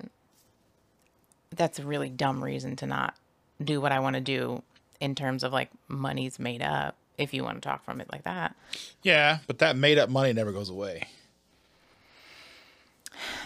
that's 1.49 1.79
a 1.79 1.85
really 1.85 2.09
dumb 2.09 2.43
reason 2.43 2.75
to 2.75 2.85
not 2.85 3.15
do 3.63 3.79
what 3.79 3.93
I 3.93 4.01
want 4.01 4.15
to 4.15 4.21
do 4.21 4.63
in 4.99 5.15
terms 5.15 5.43
of, 5.43 5.51
like, 5.53 5.69
money's 5.87 6.39
made 6.39 6.61
up 6.61 6.95
if 7.17 7.33
you 7.33 7.43
want 7.43 7.61
to 7.61 7.67
talk 7.67 7.83
from 7.83 8.01
it 8.01 8.09
like 8.11 8.23
that. 8.23 8.55
Yeah, 9.01 9.39
but 9.47 9.59
that 9.59 9.75
made 9.75 9.97
up 9.97 10.09
money 10.09 10.33
never 10.33 10.51
goes 10.51 10.69
away. 10.69 11.03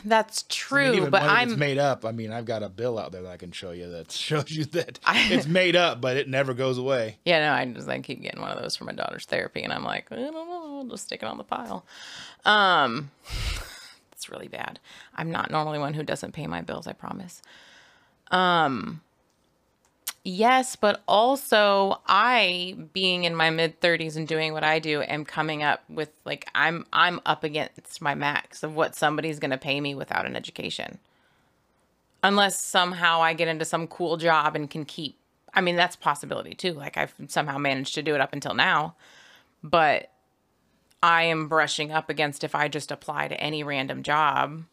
That's 0.04 0.44
I 0.44 0.46
true, 0.50 0.86
mean, 0.86 0.96
even 0.96 1.10
but 1.10 1.22
I'm 1.22 1.60
made 1.60 1.78
up. 1.78 2.06
I 2.06 2.12
mean, 2.12 2.32
I've 2.32 2.46
got 2.46 2.64
a 2.64 2.70
bill 2.70 2.98
out 2.98 3.12
there 3.12 3.22
that 3.22 3.32
I 3.32 3.38
can 3.38 3.52
show 3.52 3.72
you 3.72 3.90
that 3.92 4.12
shows 4.30 4.50
you 4.52 4.66
that 4.66 5.00
it's 5.08 5.48
made 5.48 5.76
up, 5.76 6.02
but 6.02 6.18
it 6.18 6.28
never 6.28 6.54
goes 6.54 6.78
away. 6.78 7.18
yeah, 7.26 7.40
no, 7.40 7.54
I 7.54 7.66
just 7.66 7.88
like 7.88 8.04
keep 8.04 8.22
getting 8.22 8.42
one 8.42 8.52
of 8.52 8.62
those 8.62 8.76
for 8.76 8.86
my 8.86 8.94
daughter's 8.94 9.26
therapy, 9.26 9.62
and 9.62 9.72
I'm 9.72 9.84
like, 9.84 10.12
I 10.12 10.16
don't 10.16 10.34
know, 10.34 10.78
I'll 10.80 10.86
just 10.86 11.06
stick 11.06 11.22
it 11.22 11.28
on 11.28 11.38
the 11.38 11.44
pile. 11.44 11.86
Um, 12.46 13.12
it's 14.12 14.30
really 14.30 14.48
bad. 14.48 14.80
I'm 15.16 15.32
not 15.32 15.52
normally 15.52 15.80
one 15.80 15.94
who 15.94 16.04
doesn't 16.04 16.32
pay 16.34 16.48
my 16.48 16.62
bills. 16.62 16.88
I 16.88 16.94
promise. 16.94 17.42
Um, 18.32 19.02
yes, 20.30 20.76
but 20.76 21.02
also 21.08 22.02
I, 22.08 22.78
being 22.94 23.24
in 23.24 23.36
my 23.36 23.50
mid 23.50 23.82
30s 23.82 24.16
and 24.16 24.28
doing 24.28 24.54
what 24.54 24.64
I 24.64 24.80
do, 24.80 25.02
am 25.02 25.26
coming 25.26 25.64
up 25.64 25.84
with 25.90 26.10
like 26.26 26.48
I'm 26.54 26.86
I'm 26.94 27.20
up 27.26 27.44
against 27.44 28.02
my 28.02 28.16
max 28.16 28.64
of 28.64 28.76
what 28.76 28.96
somebody's 28.96 29.40
going 29.40 29.52
to 29.52 29.58
pay 29.58 29.82
me 29.82 29.96
without 29.96 30.26
an 30.26 30.36
education. 30.36 31.00
Unless 32.22 32.62
somehow 32.62 33.22
I 33.22 33.34
get 33.34 33.48
into 33.48 33.66
some 33.66 33.88
cool 33.88 34.18
job 34.18 34.56
and 34.56 34.70
can 34.70 34.86
keep. 34.86 35.18
I 35.54 35.62
mean, 35.62 35.76
that's 35.76 35.96
possibility 35.96 36.54
too. 36.54 36.74
Like 36.74 36.98
I've 36.98 37.14
somehow 37.28 37.58
managed 37.58 37.96
to 37.96 38.04
do 38.04 38.14
it 38.14 38.22
up 38.22 38.34
until 38.34 38.54
now, 38.54 38.96
but 39.64 40.12
I 41.02 41.24
am 41.24 41.48
brushing 41.48 41.92
up 41.92 42.10
against 42.10 42.44
if 42.44 42.54
I 42.54 42.68
just 42.68 42.92
apply 42.92 43.30
to 43.30 43.40
any 43.40 43.64
random 43.64 44.04
job, 44.04 44.64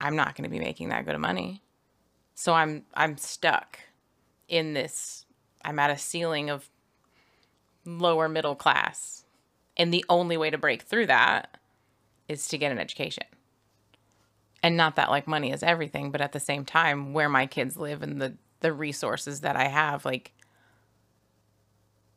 I'm 0.00 0.16
not 0.16 0.36
going 0.36 0.44
to 0.44 0.50
be 0.50 0.60
making 0.60 0.90
that 0.90 1.06
good 1.06 1.14
of 1.14 1.20
money. 1.20 1.62
So 2.34 2.52
I'm 2.52 2.84
I'm 2.94 3.16
stuck 3.16 3.80
in 4.48 4.74
this 4.74 5.24
I'm 5.64 5.78
at 5.78 5.90
a 5.90 5.98
ceiling 5.98 6.50
of 6.50 6.70
lower 7.84 8.28
middle 8.28 8.54
class. 8.54 9.24
And 9.76 9.92
the 9.92 10.04
only 10.08 10.36
way 10.36 10.50
to 10.50 10.58
break 10.58 10.82
through 10.82 11.06
that 11.06 11.58
is 12.28 12.48
to 12.48 12.58
get 12.58 12.72
an 12.72 12.78
education. 12.78 13.24
And 14.62 14.76
not 14.76 14.96
that 14.96 15.10
like 15.10 15.26
money 15.26 15.52
is 15.52 15.62
everything, 15.62 16.10
but 16.10 16.20
at 16.20 16.32
the 16.32 16.40
same 16.40 16.64
time 16.64 17.12
where 17.12 17.28
my 17.28 17.46
kids 17.46 17.76
live 17.76 18.02
and 18.02 18.20
the 18.20 18.34
the 18.60 18.72
resources 18.72 19.42
that 19.42 19.54
I 19.54 19.68
have 19.68 20.04
like 20.04 20.32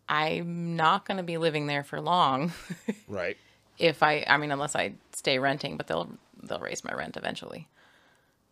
I'm 0.07 0.75
not 0.75 1.05
going 1.05 1.17
to 1.17 1.23
be 1.23 1.37
living 1.37 1.67
there 1.67 1.83
for 1.83 2.01
long 2.01 2.53
Right. 3.07 3.37
if 3.77 4.01
I 4.01 4.23
I 4.27 4.37
mean 4.37 4.51
unless 4.51 4.75
I 4.75 4.93
stay 5.13 5.37
renting, 5.37 5.77
but 5.77 5.87
they'll 5.87 6.09
they'll 6.41 6.59
raise 6.59 6.83
my 6.83 6.93
rent 6.93 7.17
eventually. 7.17 7.67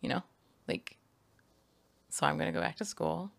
You 0.00 0.10
know? 0.10 0.22
Like 0.68 0.96
so 2.10 2.26
I'm 2.26 2.36
going 2.36 2.52
to 2.52 2.56
go 2.56 2.60
back 2.62 2.76
to 2.76 2.84
school. 2.84 3.30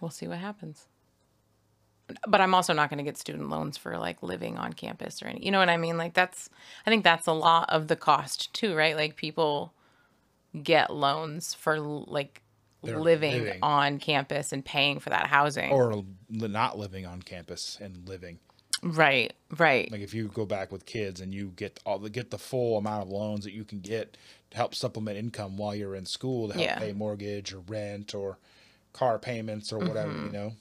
We'll 0.00 0.10
see 0.10 0.28
what 0.28 0.38
happens. 0.38 0.86
But 2.26 2.40
I'm 2.40 2.54
also 2.54 2.72
not 2.72 2.88
going 2.88 2.98
to 2.98 3.04
get 3.04 3.18
student 3.18 3.50
loans 3.50 3.76
for 3.76 3.98
like 3.98 4.22
living 4.22 4.56
on 4.56 4.72
campus 4.72 5.22
or 5.22 5.26
any. 5.26 5.44
You 5.44 5.50
know 5.50 5.58
what 5.58 5.68
I 5.68 5.76
mean? 5.76 5.98
Like 5.98 6.14
that's 6.14 6.48
I 6.86 6.90
think 6.90 7.04
that's 7.04 7.26
a 7.26 7.32
lot 7.32 7.68
of 7.68 7.88
the 7.88 7.96
cost 7.96 8.52
too, 8.54 8.74
right? 8.74 8.96
Like 8.96 9.16
people 9.16 9.74
get 10.62 10.90
loans 10.90 11.52
for 11.52 11.78
like 11.78 12.40
living, 12.82 13.42
living. 13.44 13.58
on 13.62 13.98
campus 13.98 14.52
and 14.52 14.64
paying 14.64 15.00
for 15.00 15.10
that 15.10 15.26
housing. 15.26 15.70
Or 15.70 16.02
not 16.30 16.78
living 16.78 17.04
on 17.04 17.20
campus 17.20 17.76
and 17.80 18.08
living. 18.08 18.38
right, 18.82 19.34
right. 19.58 19.90
Like 19.92 20.00
if 20.00 20.14
you 20.14 20.28
go 20.28 20.46
back 20.46 20.72
with 20.72 20.86
kids 20.86 21.20
and 21.20 21.34
you 21.34 21.48
get 21.56 21.78
all 21.84 21.98
the 21.98 22.08
get 22.08 22.30
the 22.30 22.38
full 22.38 22.78
amount 22.78 23.02
of 23.02 23.08
loans 23.10 23.44
that 23.44 23.52
you 23.52 23.64
can 23.64 23.80
get 23.80 24.16
to 24.52 24.56
help 24.56 24.74
supplement 24.74 25.18
income 25.18 25.58
while 25.58 25.74
you're 25.74 25.94
in 25.94 26.06
school 26.06 26.48
to 26.48 26.54
help 26.54 26.64
Yeah. 26.64 26.78
pay 26.78 26.92
mortgage 26.92 27.52
or 27.52 27.58
rent 27.66 28.14
or 28.14 28.38
car 28.92 29.18
payments 29.18 29.72
or 29.72 29.78
whatever, 29.78 30.10
Mm-hmm. 30.12 30.26
you 30.26 30.32
know, 30.32 30.52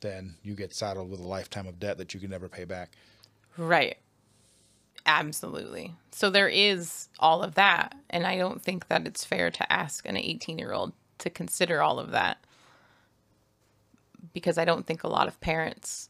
then 0.00 0.34
you 0.42 0.54
get 0.54 0.74
saddled 0.74 1.10
with 1.10 1.20
a 1.20 1.26
lifetime 1.26 1.66
of 1.66 1.78
debt 1.78 1.98
that 1.98 2.12
you 2.14 2.20
can 2.20 2.30
never 2.30 2.48
pay 2.48 2.64
back. 2.64 2.90
Right. 3.56 3.98
Absolutely. 5.06 5.94
So 6.12 6.30
there 6.30 6.48
is 6.48 7.08
all 7.18 7.42
of 7.42 7.54
that. 7.54 7.94
And 8.10 8.26
I 8.26 8.36
don't 8.36 8.62
think 8.62 8.88
that 8.88 9.06
it's 9.06 9.24
fair 9.24 9.50
to 9.50 9.72
ask 9.72 10.06
an 10.06 10.16
18 10.16 10.58
year 10.58 10.72
old 10.72 10.92
to 11.18 11.30
consider 11.30 11.82
all 11.82 11.98
of 11.98 12.10
that 12.12 12.38
because 14.32 14.58
I 14.58 14.64
don't 14.64 14.86
think 14.86 15.04
a 15.04 15.08
lot 15.08 15.28
of 15.28 15.40
parents 15.40 16.08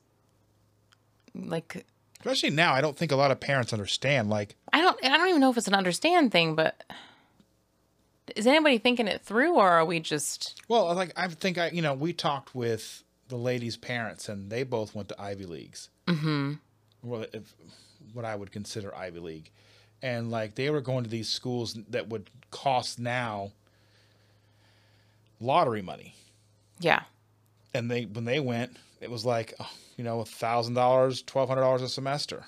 like 1.35 1.85
Especially 2.21 2.51
now, 2.51 2.73
I 2.73 2.81
don't 2.81 2.97
think 2.97 3.11
a 3.11 3.17
lot 3.17 3.33
of 3.33 3.41
parents 3.41 3.73
understand. 3.73 4.31
Like, 4.31 4.55
I 4.73 4.81
don't 4.81 4.97
I 5.05 5.17
don't 5.17 5.29
even 5.29 5.41
know 5.41 5.51
if 5.51 5.57
it's 5.57 5.67
an 5.67 5.75
understand 5.75 6.31
thing, 6.31 6.55
but 6.55 6.85
is 8.37 8.47
anybody 8.47 8.79
thinking 8.79 9.09
it 9.09 9.23
through 9.23 9.55
or 9.55 9.69
are 9.69 9.85
we 9.85 10.01
just 10.01 10.61
well, 10.69 10.95
like 10.95 11.13
I 11.17 11.29
think 11.29 11.59
I, 11.59 11.71
you 11.71 11.83
know, 11.83 11.95
we 11.95 12.13
talked 12.13 12.55
with 12.55 13.03
the 13.29 13.37
ladies' 13.37 13.77
parents, 13.77 14.29
and 14.29 14.51
they 14.51 14.63
both 14.63 14.95
went 14.95 15.09
to 15.09 15.21
Ivy 15.21 15.47
leagues. 15.47 15.89
Mm-hmm. 16.07 16.55
Well, 17.03 17.27
if, 17.33 17.55
what 18.13 18.25
I 18.25 18.37
would 18.37 18.53
consider 18.53 18.95
Ivy 18.95 19.21
League, 19.21 19.51
and 20.03 20.31
like 20.31 20.55
they 20.55 20.71
were 20.71 20.81
going 20.81 21.05
to 21.05 21.11
these 21.11 21.29
schools 21.29 21.79
that 21.89 22.09
would 22.09 22.29
cost 22.51 22.99
now 22.99 23.53
lottery 25.41 25.83
money. 25.83 26.15
yeah. 26.81 27.03
and 27.75 27.91
they 27.91 28.05
when 28.05 28.25
they 28.25 28.41
went, 28.41 28.77
it 29.01 29.11
was 29.11 29.25
like 29.25 29.55
oh, 29.61 29.71
you 29.97 30.05
know 30.05 30.21
a 30.21 30.25
thousand 30.25 30.75
dollars, 30.75 31.23
twelve 31.23 31.49
hundred 31.49 31.63
dollars 31.63 31.83
a 31.83 31.89
semester. 31.89 32.45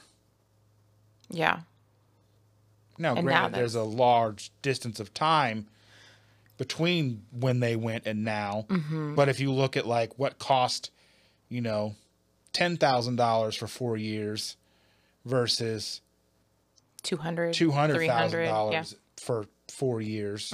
Yeah. 1.31 1.61
Now, 2.99 3.17
And 3.17 3.27
now 3.27 3.33
granted, 3.49 3.59
there's 3.59 3.75
a 3.75 3.83
large 3.83 4.53
distance 4.63 5.01
of 5.01 5.13
time 5.15 5.67
between 6.57 7.23
when 7.33 7.61
they 7.61 7.77
went 7.77 8.07
and 8.07 8.25
now. 8.25 8.67
Mm-hmm. 8.69 9.15
But 9.15 9.29
if 9.29 9.41
you 9.41 9.53
look 9.53 9.77
at 9.77 9.87
like 9.87 10.19
what 10.19 10.39
cost, 10.39 10.91
you 11.49 11.61
know, 11.61 11.95
ten 12.53 12.77
thousand 12.77 13.17
dollars 13.17 13.57
for 13.57 13.67
four 13.67 13.97
years 13.97 14.57
versus 15.25 16.01
200, 17.03 17.53
two 17.55 17.71
hundred 17.71 18.07
thousand 18.07 18.31
300, 18.31 18.47
dollars 18.47 18.73
yeah. 18.73 18.81
Mm-hmm. 18.83 19.25
for 19.25 19.47
four 19.69 20.01
years, 20.01 20.53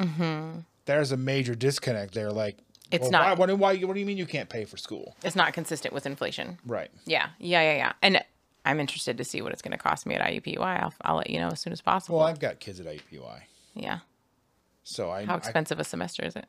there's 0.87 1.13
a 1.13 1.17
major 1.17 1.55
disconnect 1.55 2.15
there. 2.15 2.31
Like, 2.33 2.57
It's 2.91 3.03
well, 3.03 3.11
not- 3.11 3.25
Why, 3.27 3.35
what, 3.35 3.47
do- 3.47 3.57
why, 3.57 3.77
what 3.79 3.95
do 3.95 4.01
you 4.01 4.07
mean 4.07 4.17
you 4.17 4.27
can't 4.27 4.49
pay 4.49 4.65
for 4.65 4.77
school? 4.77 5.17
It's 5.23 5.37
not 5.37 5.53
consistent 5.53 5.95
with 5.95 6.07
inflation. 6.07 6.59
Right. 6.67 6.91
Yeah. 7.05 7.29
Yeah. 7.39 7.63
Yeah. 7.63 7.77
Yeah. 7.77 7.93
And 8.03 8.25
I'm 8.65 8.81
interested 8.81 9.17
to 9.19 9.25
see 9.25 9.43
what 9.43 9.53
it's 9.53 9.63
going 9.63 9.73
to 9.73 9.79
cost 9.79 10.07
me 10.07 10.15
at 10.17 10.21
IUPUI. 10.21 10.59
I'll, 10.83 10.93
I'll 11.03 11.17
let 11.17 11.31
you 11.31 11.39
know 11.41 11.49
as 11.49 11.61
soon 11.61 11.73
as 11.73 11.81
possible. 11.81 12.19
Well, 12.19 12.27
I've 12.27 12.41
got 12.41 12.61
kids 12.61 12.81
at 12.81 12.87
IUPUI, 12.87 13.41
yeah. 13.75 14.01
So 14.85 15.11
I 15.11 15.24
How 15.24 15.36
expensive 15.36 15.78
a 15.78 15.85
semester 15.85 16.24
is 16.24 16.36
it? 16.36 16.47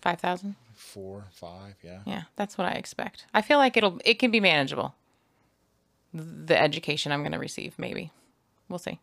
5,000? 0.00 0.56
four, 0.82 1.24
five, 1.30 1.76
yeah. 1.82 2.00
Yeah, 2.04 2.22
that's 2.36 2.58
what 2.58 2.66
I 2.66 2.72
expect. 2.72 3.26
I 3.32 3.40
feel 3.40 3.58
like 3.58 3.76
it'll 3.76 4.00
it 4.04 4.18
can 4.18 4.30
be 4.30 4.40
manageable. 4.40 4.94
The 6.12 6.60
education 6.60 7.12
I'm 7.12 7.20
going 7.20 7.32
to 7.32 7.38
receive, 7.38 7.78
maybe. 7.78 8.10
We'll 8.68 8.78
see. 8.78 9.00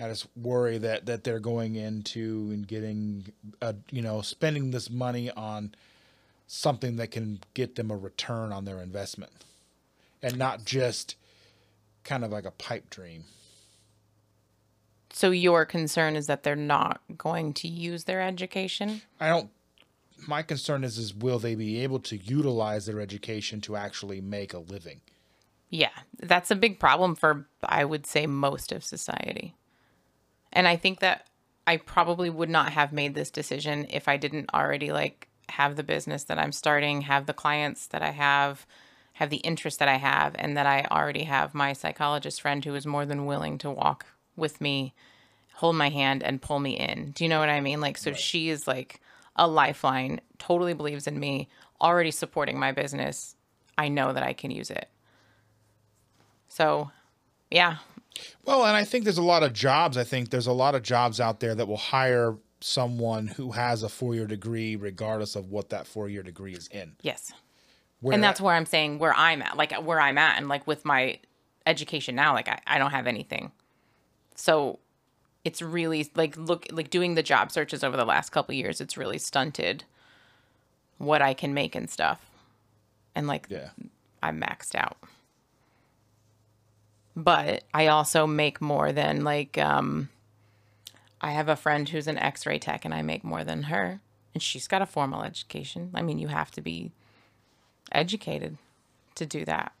I 0.00 0.08
just 0.08 0.26
worry 0.36 0.78
that 0.78 1.06
that 1.06 1.24
they're 1.24 1.38
going 1.38 1.76
into 1.76 2.50
and 2.52 2.66
getting, 2.66 3.32
a, 3.60 3.74
you 3.90 4.02
know, 4.02 4.20
spending 4.22 4.70
this 4.70 4.90
money 4.90 5.30
on 5.30 5.74
something 6.46 6.96
that 6.96 7.10
can 7.10 7.40
get 7.54 7.76
them 7.76 7.90
a 7.90 7.96
return 7.96 8.52
on 8.52 8.64
their 8.64 8.80
investment, 8.80 9.44
and 10.22 10.38
not 10.38 10.64
just 10.64 11.14
kind 12.04 12.24
of 12.24 12.32
like 12.32 12.46
a 12.46 12.50
pipe 12.52 12.90
dream. 12.90 13.24
So 15.12 15.30
your 15.30 15.64
concern 15.64 16.16
is 16.16 16.26
that 16.26 16.42
they're 16.42 16.56
not 16.56 17.00
going 17.16 17.54
to 17.54 17.68
use 17.68 18.04
their 18.04 18.20
education? 18.20 19.02
I 19.20 19.28
don't. 19.28 19.50
My 20.26 20.42
concern 20.42 20.84
is, 20.84 20.98
is 20.98 21.14
will 21.14 21.38
they 21.38 21.54
be 21.54 21.82
able 21.82 22.00
to 22.00 22.16
utilize 22.16 22.86
their 22.86 23.00
education 23.00 23.60
to 23.62 23.76
actually 23.76 24.20
make 24.20 24.52
a 24.52 24.58
living? 24.58 25.00
Yeah, 25.70 25.90
that's 26.18 26.50
a 26.50 26.56
big 26.56 26.78
problem 26.78 27.14
for 27.14 27.46
I 27.62 27.84
would 27.84 28.06
say 28.06 28.26
most 28.26 28.72
of 28.72 28.84
society. 28.84 29.54
And 30.52 30.66
I 30.66 30.76
think 30.76 31.00
that 31.00 31.26
I 31.66 31.76
probably 31.76 32.30
would 32.30 32.48
not 32.48 32.72
have 32.72 32.92
made 32.92 33.14
this 33.14 33.30
decision 33.30 33.86
if 33.90 34.08
I 34.08 34.16
didn't 34.16 34.52
already 34.54 34.90
like 34.90 35.28
have 35.50 35.76
the 35.76 35.82
business 35.82 36.24
that 36.24 36.38
I'm 36.38 36.52
starting, 36.52 37.02
have 37.02 37.26
the 37.26 37.34
clients 37.34 37.86
that 37.88 38.02
I 38.02 38.10
have, 38.10 38.66
have 39.14 39.30
the 39.30 39.36
interest 39.38 39.78
that 39.78 39.88
I 39.88 39.96
have, 39.96 40.34
and 40.38 40.56
that 40.56 40.66
I 40.66 40.86
already 40.90 41.24
have 41.24 41.54
my 41.54 41.72
psychologist 41.72 42.40
friend 42.40 42.64
who 42.64 42.74
is 42.74 42.86
more 42.86 43.04
than 43.04 43.26
willing 43.26 43.58
to 43.58 43.70
walk 43.70 44.06
with 44.38 44.60
me, 44.60 44.94
hold 45.54 45.76
my 45.76 45.88
hand, 45.88 46.22
and 46.22 46.40
pull 46.40 46.60
me 46.60 46.78
in. 46.78 47.10
Do 47.12 47.24
you 47.24 47.30
know 47.30 47.40
what 47.40 47.48
I 47.48 47.60
mean? 47.60 47.80
Like, 47.80 47.98
so 47.98 48.12
she 48.12 48.48
is 48.48 48.66
like 48.66 49.00
a 49.36 49.46
lifeline, 49.46 50.20
totally 50.38 50.74
believes 50.74 51.06
in 51.06 51.18
me, 51.18 51.48
already 51.80 52.10
supporting 52.10 52.58
my 52.58 52.72
business. 52.72 53.36
I 53.76 53.88
know 53.88 54.12
that 54.12 54.22
I 54.22 54.32
can 54.32 54.50
use 54.50 54.70
it. 54.70 54.88
So, 56.48 56.90
yeah, 57.50 57.76
Well, 58.44 58.64
and 58.64 58.76
I 58.76 58.84
think 58.84 59.04
there's 59.04 59.18
a 59.18 59.22
lot 59.22 59.42
of 59.42 59.52
jobs. 59.52 59.96
I 59.96 60.04
think 60.04 60.30
there's 60.30 60.46
a 60.46 60.52
lot 60.52 60.74
of 60.74 60.82
jobs 60.82 61.20
out 61.20 61.40
there 61.40 61.54
that 61.54 61.68
will 61.68 61.76
hire 61.76 62.36
someone 62.60 63.26
who 63.28 63.52
has 63.52 63.82
a 63.82 63.88
four 63.88 64.14
year 64.14 64.26
degree, 64.26 64.76
regardless 64.76 65.36
of 65.36 65.50
what 65.50 65.70
that 65.70 65.86
four 65.86 66.08
year 66.08 66.22
degree 66.22 66.54
is 66.54 66.68
in. 66.68 66.96
yes. 67.02 67.32
Where 68.00 68.14
and 68.14 68.22
that's 68.22 68.40
where 68.40 68.54
I'm 68.54 68.66
saying 68.66 69.00
where 69.00 69.14
I'm 69.14 69.42
at, 69.42 69.56
like 69.56 69.72
where 69.72 70.00
I'm 70.00 70.18
at, 70.18 70.38
and 70.38 70.48
like 70.48 70.66
with 70.68 70.84
my 70.84 71.18
education 71.66 72.14
now, 72.14 72.32
like 72.32 72.48
I, 72.48 72.60
I 72.64 72.78
don't 72.78 72.92
have 72.92 73.08
anything. 73.08 73.50
So 74.38 74.78
it's 75.44 75.60
really 75.60 76.10
like 76.14 76.36
look 76.36 76.66
like 76.70 76.90
doing 76.90 77.14
the 77.14 77.22
job 77.22 77.50
searches 77.50 77.82
over 77.82 77.96
the 77.96 78.04
last 78.04 78.30
couple 78.30 78.54
years, 78.54 78.80
it's 78.80 78.96
really 78.96 79.18
stunted 79.18 79.84
what 80.98 81.20
I 81.20 81.34
can 81.34 81.52
make 81.54 81.74
and 81.74 81.90
stuff. 81.90 82.24
And 83.14 83.26
like 83.26 83.46
yeah. 83.50 83.70
I'm 84.22 84.40
maxed 84.40 84.74
out. 84.74 84.96
But 87.16 87.64
I 87.74 87.88
also 87.88 88.26
make 88.26 88.60
more 88.60 88.92
than 88.92 89.24
like 89.24 89.58
um 89.58 90.08
I 91.20 91.32
have 91.32 91.48
a 91.48 91.56
friend 91.56 91.88
who's 91.88 92.06
an 92.06 92.16
x-ray 92.16 92.60
tech 92.60 92.84
and 92.84 92.94
I 92.94 93.02
make 93.02 93.24
more 93.24 93.42
than 93.42 93.64
her 93.64 94.00
and 94.34 94.42
she's 94.42 94.68
got 94.68 94.82
a 94.82 94.86
formal 94.86 95.24
education. 95.24 95.90
I 95.94 96.02
mean, 96.02 96.20
you 96.20 96.28
have 96.28 96.52
to 96.52 96.60
be 96.60 96.92
educated 97.90 98.56
to 99.16 99.26
do 99.26 99.44
that. 99.46 99.72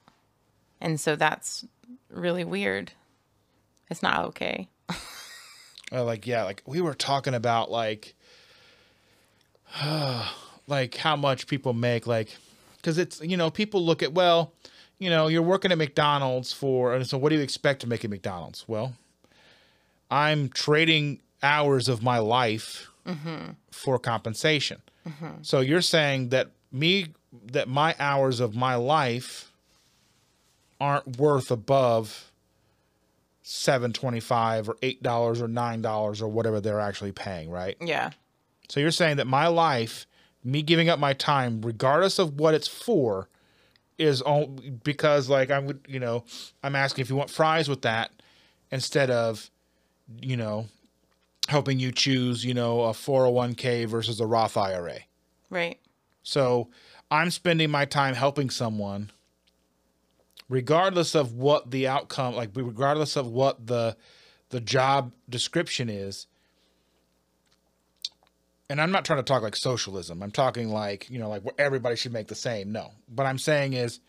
And 0.80 0.98
so 0.98 1.14
that's 1.14 1.64
really 2.10 2.44
weird. 2.44 2.92
It's 3.90 4.02
not 4.02 4.24
okay. 4.26 4.68
Uh, 5.90 6.04
like 6.04 6.26
yeah, 6.26 6.44
like 6.44 6.62
we 6.66 6.80
were 6.82 6.94
talking 6.94 7.32
about 7.34 7.70
like 7.70 8.14
like 10.66 10.96
how 10.96 11.16
much 11.16 11.46
people 11.46 11.72
make 11.72 12.06
like 12.06 12.36
cuz 12.82 12.98
it's 12.98 13.20
you 13.22 13.36
know, 13.36 13.50
people 13.50 13.84
look 13.84 14.02
at 14.02 14.12
well, 14.12 14.52
you 14.98 15.08
know, 15.08 15.28
you're 15.28 15.40
working 15.42 15.72
at 15.72 15.78
McDonald's 15.78 16.52
for 16.52 16.94
and 16.94 17.06
so 17.06 17.16
what 17.16 17.30
do 17.30 17.36
you 17.36 17.42
expect 17.42 17.80
to 17.80 17.86
make 17.86 18.04
at 18.04 18.10
McDonald's? 18.10 18.64
Well, 18.68 18.94
I'm 20.10 20.48
trading 20.50 21.20
hours 21.42 21.88
of 21.88 22.02
my 22.02 22.18
life 22.18 22.88
for 23.70 23.98
compensation. 23.98 24.82
So 25.40 25.60
you're 25.60 25.80
saying 25.80 26.28
that 26.28 26.50
me 26.70 27.14
that 27.46 27.66
my 27.66 27.94
hours 27.98 28.40
of 28.40 28.54
my 28.54 28.74
life 28.74 29.50
aren't 30.78 31.16
worth 31.16 31.50
above 31.50 32.30
seven 33.50 33.94
twenty 33.94 34.20
five 34.20 34.68
or 34.68 34.76
eight 34.82 35.02
dollars 35.02 35.40
or 35.40 35.48
nine 35.48 35.80
dollars 35.80 36.20
or 36.20 36.28
whatever 36.28 36.60
they're 36.60 36.80
actually 36.80 37.12
paying, 37.12 37.48
right? 37.48 37.76
Yeah. 37.80 38.10
So 38.68 38.78
you're 38.78 38.90
saying 38.90 39.16
that 39.16 39.26
my 39.26 39.46
life, 39.46 40.06
me 40.44 40.60
giving 40.60 40.90
up 40.90 40.98
my 40.98 41.14
time, 41.14 41.62
regardless 41.62 42.18
of 42.18 42.38
what 42.38 42.52
it's 42.52 42.68
for, 42.68 43.30
is 43.96 44.20
all 44.20 44.46
because 44.46 45.30
like 45.30 45.50
I 45.50 45.60
would, 45.60 45.80
you 45.88 45.98
know, 45.98 46.24
I'm 46.62 46.76
asking 46.76 47.02
if 47.02 47.08
you 47.08 47.16
want 47.16 47.30
fries 47.30 47.70
with 47.70 47.82
that 47.82 48.10
instead 48.70 49.10
of, 49.10 49.50
you 50.20 50.36
know, 50.36 50.66
helping 51.48 51.80
you 51.80 51.90
choose, 51.90 52.44
you 52.44 52.52
know, 52.52 52.82
a 52.82 52.90
401k 52.90 53.86
versus 53.86 54.20
a 54.20 54.26
Roth 54.26 54.58
IRA. 54.58 54.98
Right. 55.48 55.80
So 56.22 56.68
I'm 57.10 57.30
spending 57.30 57.70
my 57.70 57.86
time 57.86 58.14
helping 58.14 58.50
someone, 58.50 59.10
regardless 60.48 61.14
of 61.14 61.34
what 61.34 61.70
the 61.70 61.88
outcome, 61.88 62.34
like 62.34 62.50
regardless 62.54 63.16
of 63.16 63.28
what 63.28 63.66
the 63.66 63.96
the 64.50 64.60
job 64.60 65.12
description 65.28 65.88
is. 65.88 66.26
And 68.70 68.80
I'm 68.80 68.92
not 68.92 69.04
trying 69.04 69.18
to 69.18 69.22
talk 69.22 69.42
like 69.42 69.56
socialism. 69.56 70.22
I'm 70.22 70.30
talking 70.30 70.68
like, 70.68 71.08
you 71.08 71.18
know, 71.18 71.28
like 71.28 71.42
where 71.42 71.54
everybody 71.58 71.96
should 71.96 72.12
make 72.12 72.28
the 72.28 72.34
same. 72.34 72.70
No. 72.70 72.92
What 73.14 73.26
I'm 73.26 73.38
saying 73.38 73.72
is 73.72 74.00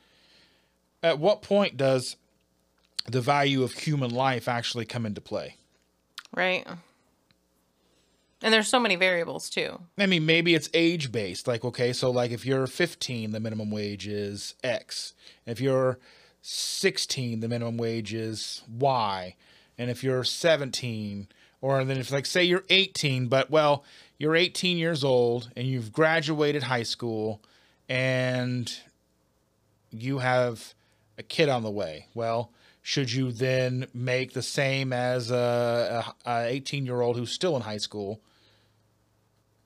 at 1.01 1.19
what 1.19 1.41
point 1.41 1.77
does 1.77 2.17
the 3.07 3.21
value 3.21 3.63
of 3.63 3.71
human 3.71 4.11
life 4.11 4.47
actually 4.47 4.85
come 4.85 5.05
into 5.05 5.21
play? 5.21 5.55
Right. 6.35 6.67
And 8.41 8.53
there's 8.53 8.67
so 8.67 8.79
many 8.79 8.95
variables 8.95 9.49
too. 9.49 9.79
I 9.97 10.05
mean, 10.05 10.25
maybe 10.25 10.55
it's 10.55 10.69
age 10.73 11.11
based. 11.11 11.47
Like, 11.47 11.63
okay, 11.63 11.93
so 11.93 12.11
like 12.11 12.31
if 12.31 12.45
you're 12.45 12.67
15, 12.67 13.31
the 13.31 13.39
minimum 13.39 13.71
wage 13.71 14.07
is 14.07 14.55
X. 14.63 15.13
If 15.45 15.59
you're 15.61 15.99
16, 16.41 17.39
the 17.39 17.47
minimum 17.47 17.77
wage 17.77 18.13
is 18.13 18.63
Y. 18.69 19.35
And 19.77 19.89
if 19.89 20.03
you're 20.03 20.23
17, 20.23 21.27
or 21.61 21.83
then 21.83 21.97
if 21.97 22.11
like 22.11 22.25
say 22.25 22.43
you're 22.43 22.63
18, 22.69 23.27
but 23.27 23.49
well, 23.49 23.83
you're 24.17 24.35
18 24.35 24.77
years 24.77 25.03
old 25.03 25.49
and 25.55 25.67
you've 25.67 25.91
graduated 25.91 26.63
high 26.63 26.83
school 26.83 27.41
and 27.87 28.73
you 29.91 30.19
have 30.19 30.73
a 31.17 31.23
kid 31.23 31.49
on 31.49 31.63
the 31.63 31.71
way. 31.71 32.07
Well, 32.13 32.51
should 32.81 33.11
you 33.11 33.31
then 33.31 33.87
make 33.93 34.33
the 34.33 34.41
same 34.41 34.93
as 34.93 35.31
a, 35.31 36.05
a 36.25 36.45
18 36.47 36.85
year 36.85 37.01
old 37.01 37.17
who's 37.17 37.31
still 37.31 37.55
in 37.55 37.61
high 37.61 37.77
school? 37.77 38.21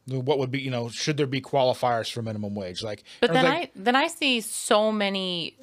what 0.05 0.37
would 0.37 0.51
be 0.51 0.59
you 0.59 0.69
know 0.69 0.89
should 0.89 1.15
there 1.15 1.25
be 1.25 1.39
qualifiers 1.39 2.11
for 2.11 2.21
minimum 2.21 2.53
wage 2.53 2.83
like 2.83 3.03
But 3.21 3.31
then 3.31 3.45
like, 3.45 3.69
I 3.69 3.71
then 3.73 3.95
I 3.95 4.07
see 4.07 4.41
so 4.41 4.91
many 4.91 5.55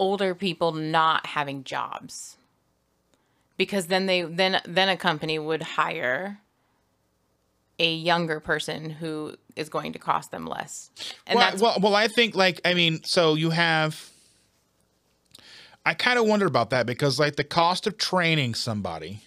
older 0.00 0.34
people 0.34 0.72
not 0.72 1.26
having 1.26 1.62
jobs. 1.62 2.38
Because 3.56 3.86
then 3.86 4.06
they 4.06 4.22
then 4.22 4.60
then 4.64 4.88
a 4.88 4.96
company 4.96 5.38
would 5.38 5.62
hire 5.62 6.40
a 7.78 7.94
younger 7.94 8.40
person 8.40 8.90
who 8.90 9.36
is 9.54 9.68
going 9.68 9.92
to 9.92 9.98
cost 9.98 10.30
them 10.30 10.46
less. 10.46 10.90
And 11.26 11.36
well, 11.36 11.50
that's 11.50 11.62
well 11.62 11.78
well 11.80 11.94
i 11.94 12.08
think 12.08 12.34
like 12.34 12.60
i 12.64 12.74
mean 12.74 13.02
so 13.04 13.34
you 13.34 13.50
have 13.50 14.10
i 15.84 15.94
kind 15.94 16.18
of 16.18 16.26
wonder 16.26 16.46
about 16.46 16.70
that 16.70 16.86
because 16.86 17.20
like 17.20 17.36
the 17.36 17.44
cost 17.44 17.86
of 17.86 17.98
training 17.98 18.54
somebody 18.54 19.20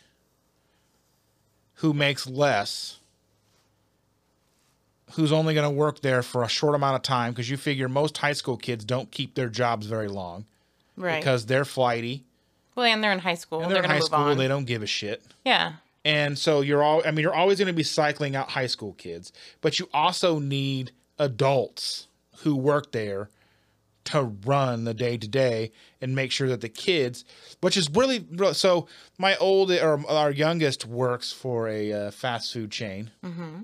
who 1.76 1.94
makes 1.94 2.28
less 2.28 3.00
who's 5.14 5.32
only 5.32 5.54
going 5.54 5.70
to 5.70 5.76
work 5.76 6.02
there 6.02 6.24
for 6.24 6.44
a 6.44 6.48
short 6.48 6.74
amount 6.74 6.95
of 6.95 7.02
time 7.04 7.32
because 7.32 7.50
you 7.50 7.58
figure 7.58 7.88
most 7.88 8.18
high 8.18 8.34
school 8.34 8.58
kids 8.58 8.84
don't 8.84 9.12
keep 9.12 9.36
their 9.36 9.50
jobs 9.50 9.86
very 9.86 10.08
long 10.08 10.45
Right. 10.95 11.20
because 11.20 11.45
they're 11.45 11.65
flighty. 11.65 12.26
well, 12.76 12.86
and 12.86 13.03
they're 13.03 13.11
in 13.11 13.20
high 13.20 13.36
school. 13.36 13.61
And 13.61 13.72
they're, 13.72 13.82
they're 13.82 13.86
in 13.86 13.90
high 13.90 13.99
school, 13.99 14.20
on. 14.20 14.38
they 14.38 14.48
don't 14.48 14.65
give 14.65 14.84
a 14.84 14.88
shit. 14.88 15.24
yeah. 15.45 15.74
And 16.06 16.38
so 16.38 16.60
you're 16.60 16.84
all 16.84 17.02
I 17.06 17.11
mean 17.11 17.24
you're 17.24 17.34
always 17.34 17.60
going 17.60 17.68
to 17.68 17.74
be 17.74 17.84
cycling 17.84 18.36
out 18.36 18.49
high 18.49 18.68
school 18.68 18.94
kids, 18.94 19.32
but 19.61 19.80
you 19.80 19.88
also 19.94 20.38
need 20.38 20.91
adults 21.18 22.07
who 22.40 22.56
work 22.57 22.91
there 22.91 23.30
to 24.06 24.24
run 24.45 24.84
the 24.84 24.94
day 24.94 25.15
to 25.18 25.28
day 25.28 25.72
and 26.02 26.14
make 26.14 26.32
sure 26.32 26.49
that 26.49 26.60
the 26.60 26.68
kids, 26.70 27.24
which 27.61 27.78
is 27.78 27.90
really 27.90 28.26
so 28.52 28.88
my 29.18 29.38
old 29.38 29.72
or 29.72 30.06
our 30.10 30.32
youngest 30.32 30.86
works 30.86 31.32
for 31.32 31.70
a 31.70 31.94
uh, 31.94 32.11
fast 32.11 32.52
food 32.52 32.70
chain. 32.72 33.11
Mm-hmm. 33.24 33.61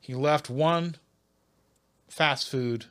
He 0.00 0.14
left 0.14 0.48
one 0.48 0.96
fast 2.08 2.48
food 2.48 2.86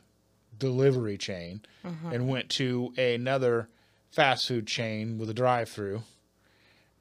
delivery 0.59 1.17
chain 1.17 1.61
mm-hmm. 1.85 2.11
and 2.11 2.27
went 2.27 2.49
to 2.49 2.93
another 2.97 3.69
fast 4.11 4.47
food 4.47 4.67
chain 4.67 5.17
with 5.17 5.29
a 5.29 5.33
drive-through 5.33 6.01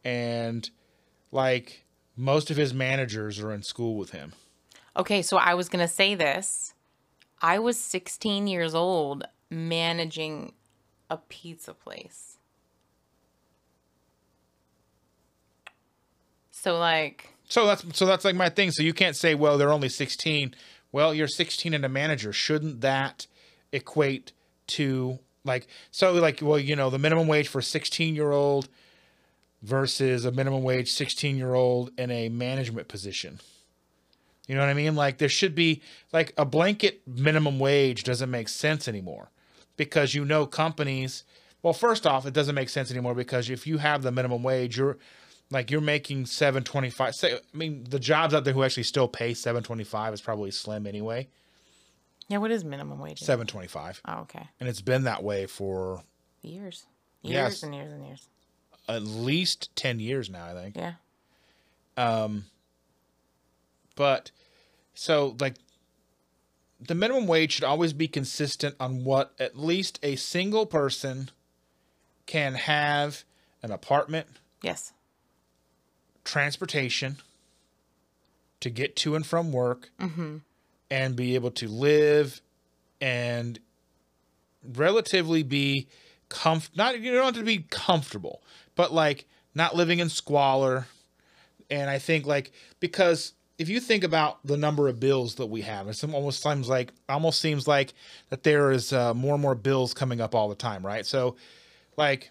and 0.05 0.71
like 1.33 1.85
most 2.17 2.51
of 2.51 2.57
his 2.57 2.73
managers 2.73 3.39
are 3.39 3.53
in 3.53 3.63
school 3.63 3.97
with 3.97 4.11
him. 4.11 4.33
Okay, 4.97 5.23
so 5.23 5.37
I 5.37 5.55
was 5.55 5.69
going 5.69 5.87
to 5.87 5.93
say 5.93 6.15
this. 6.15 6.75
I 7.41 7.59
was 7.59 7.79
16 7.79 8.47
years 8.47 8.75
old 8.75 9.25
managing 9.51 10.53
a 11.09 11.17
pizza 11.17 11.73
place. 11.73 12.39
So 16.51 16.77
like 16.77 17.33
So 17.49 17.67
that's 17.67 17.85
so 17.97 18.05
that's 18.05 18.25
like 18.25 18.35
my 18.35 18.49
thing. 18.49 18.73
So 18.73 18.83
you 18.83 18.93
can't 18.93 19.15
say, 19.15 19.37
well, 19.37 19.57
they're 19.57 19.73
only 19.73 19.89
16. 19.89 20.55
Well, 20.91 21.15
you're 21.15 21.29
16 21.29 21.73
and 21.73 21.85
a 21.85 21.89
manager. 21.89 22.33
Shouldn't 22.33 22.81
that 22.81 23.27
equate 23.73 24.33
to 24.69 25.19
like 25.45 25.67
so 25.91 26.13
like 26.13 26.41
well, 26.43 26.59
you 26.59 26.77
know, 26.77 26.91
the 26.91 26.99
minimum 26.99 27.27
wage 27.27 27.49
for 27.49 27.59
a 27.59 27.63
16 27.63 28.15
year 28.15 28.33
old 28.33 28.69
versus 29.63 30.25
a 30.25 30.33
minimum 30.33 30.63
wage 30.63 30.91
16 30.91 31.37
year 31.37 31.55
old 31.55 31.91
in 31.99 32.11
a 32.11 32.29
management 32.29 32.89
position. 32.89 33.41
You 34.47 34.55
know 34.55 34.63
what 34.63 34.71
I 34.71 34.75
mean? 34.75 34.95
Like 34.95 35.19
there 35.19 35.29
should 35.29 35.55
be 35.55 35.83
like 36.13 36.33
a 36.37 36.45
blanket 36.45 37.03
minimum 37.07 37.59
wage 37.59 38.05
doesn't 38.05 38.31
make 38.31 38.49
sense 38.49 38.89
anymore 38.89 39.31
because 39.77 40.15
you 40.15 40.25
know 40.25 40.47
companies. 40.47 41.25
Well, 41.63 41.73
first 41.73 42.07
off, 42.07 42.25
it 42.25 42.33
doesn't 42.33 42.55
make 42.55 42.69
sense 42.69 42.91
anymore 42.91 43.15
because 43.15 43.51
if 43.51 43.67
you 43.67 43.79
have 43.79 44.03
the 44.03 44.13
minimum 44.13 44.43
wage, 44.43 44.79
you're 44.79 44.97
like 45.51 45.71
you're 45.71 45.81
making 45.81 46.27
725. 46.27 47.15
Say, 47.15 47.35
I 47.35 47.57
mean, 47.57 47.85
the 47.89 47.99
jobs 47.99 48.33
out 48.33 48.45
there 48.45 48.55
who 48.55 48.63
actually 48.63 48.83
still 48.85 49.09
pay 49.09 49.35
725 49.35 50.15
is 50.15 50.21
probably 50.21 50.51
slim 50.51 50.87
anyway. 50.87 51.29
Yeah, 52.29 52.39
what 52.39 52.51
is 52.51 52.65
minimum 52.65 52.99
wage? 52.99 53.21
725, 53.21 54.03
Oh, 54.07 54.19
okay. 54.21 54.49
and 54.61 54.69
it's 54.69 54.81
been 54.83 55.05
that 55.05 55.23
way 55.23 55.47
for 55.47 56.03
Years. 56.43 56.87
Years 57.23 57.33
Yes. 57.35 57.63
and 57.65 57.75
years 57.75 57.93
and 57.93 58.07
years. 58.07 58.29
at 58.89 59.03
least 59.03 59.75
10 59.77 59.99
years 60.01 60.31
now, 60.31 60.47
I 60.47 60.55
think. 60.55 60.77
Yeah. 60.77 60.95
Um. 61.97 62.45
But 63.97 64.31
so 64.95 65.37
like 65.41 65.55
the 66.81 66.95
minimum 66.95 67.27
wage 67.27 67.53
should 67.55 67.65
always 67.65 67.93
be 67.93 68.07
consistent 68.07 68.77
on 68.79 69.03
what 69.03 69.35
at 69.41 69.59
least 69.59 69.99
a 70.05 70.15
single 70.15 70.65
person 70.65 71.31
can 72.27 72.55
have 72.55 73.25
an 73.65 73.73
apartment, 73.73 74.29
Yes. 74.63 74.93
transportation 76.25 77.17
to 78.61 78.71
get 78.71 78.95
to 78.97 79.17
and 79.17 79.27
from 79.27 79.51
work 79.53 79.91
and 80.91 81.17
be 81.17 81.35
able 81.35 81.51
to 81.53 81.69
live 81.69 82.41
and 83.01 83.59
relatively 84.75 85.43
be 85.43 85.87
comf 86.29 86.69
not 86.77 87.01
you 87.01 87.13
don't 87.13 87.25
have 87.25 87.35
to 87.35 87.43
be 87.43 87.65
comfortable 87.71 88.43
but 88.75 88.93
like 88.93 89.27
not 89.55 89.75
living 89.75 89.99
in 89.99 90.09
squalor. 90.09 90.87
And 91.71 91.91
i 91.91 91.99
think 91.99 92.27
like 92.27 92.53
because 92.81 93.35
if 93.59 93.69
you 93.69 93.81
think 93.81 94.05
about 94.05 94.39
the 94.47 94.57
number 94.57 94.89
of 94.89 95.01
bills 95.01 95.35
that 95.37 95.47
we 95.47 95.63
have 95.63 95.89
it 95.89 96.03
almost 96.05 96.43
seems 96.43 96.69
like 96.69 96.93
almost 97.09 97.41
seems 97.41 97.67
like 97.67 97.93
that 98.31 98.43
there 98.43 98.71
is 98.71 98.93
uh, 98.93 99.13
more 99.15 99.35
and 99.35 99.43
more 99.43 99.55
bills 99.55 99.93
coming 99.95 100.21
up 100.21 100.35
all 100.35 100.49
the 100.49 100.55
time 100.55 100.85
right? 100.85 101.05
So 101.05 101.37
like 101.97 102.31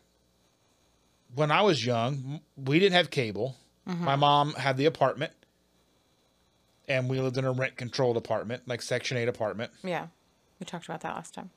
when 1.36 1.52
i 1.52 1.62
was 1.62 1.86
young 1.86 2.42
we 2.56 2.80
didn't 2.80 2.96
have 2.96 3.10
cable. 3.10 3.56
My 3.86 4.16
mom 4.18 4.54
had 4.54 4.76
the 4.78 4.86
apartment 4.86 5.32
and 6.88 7.10
we 7.10 7.20
lived 7.20 7.38
in 7.38 7.46
a 7.46 7.52
rent 7.52 7.76
controlled 7.78 8.18
apartment 8.18 8.64
like 8.68 8.82
section 8.82 9.18
8 9.18 9.28
apartment 9.28 9.72
Yeah. 9.84 10.08
We 10.60 10.66
talked 10.66 10.86
about 10.86 11.02
that 11.02 11.14
last 11.16 11.34
time. 11.36 11.52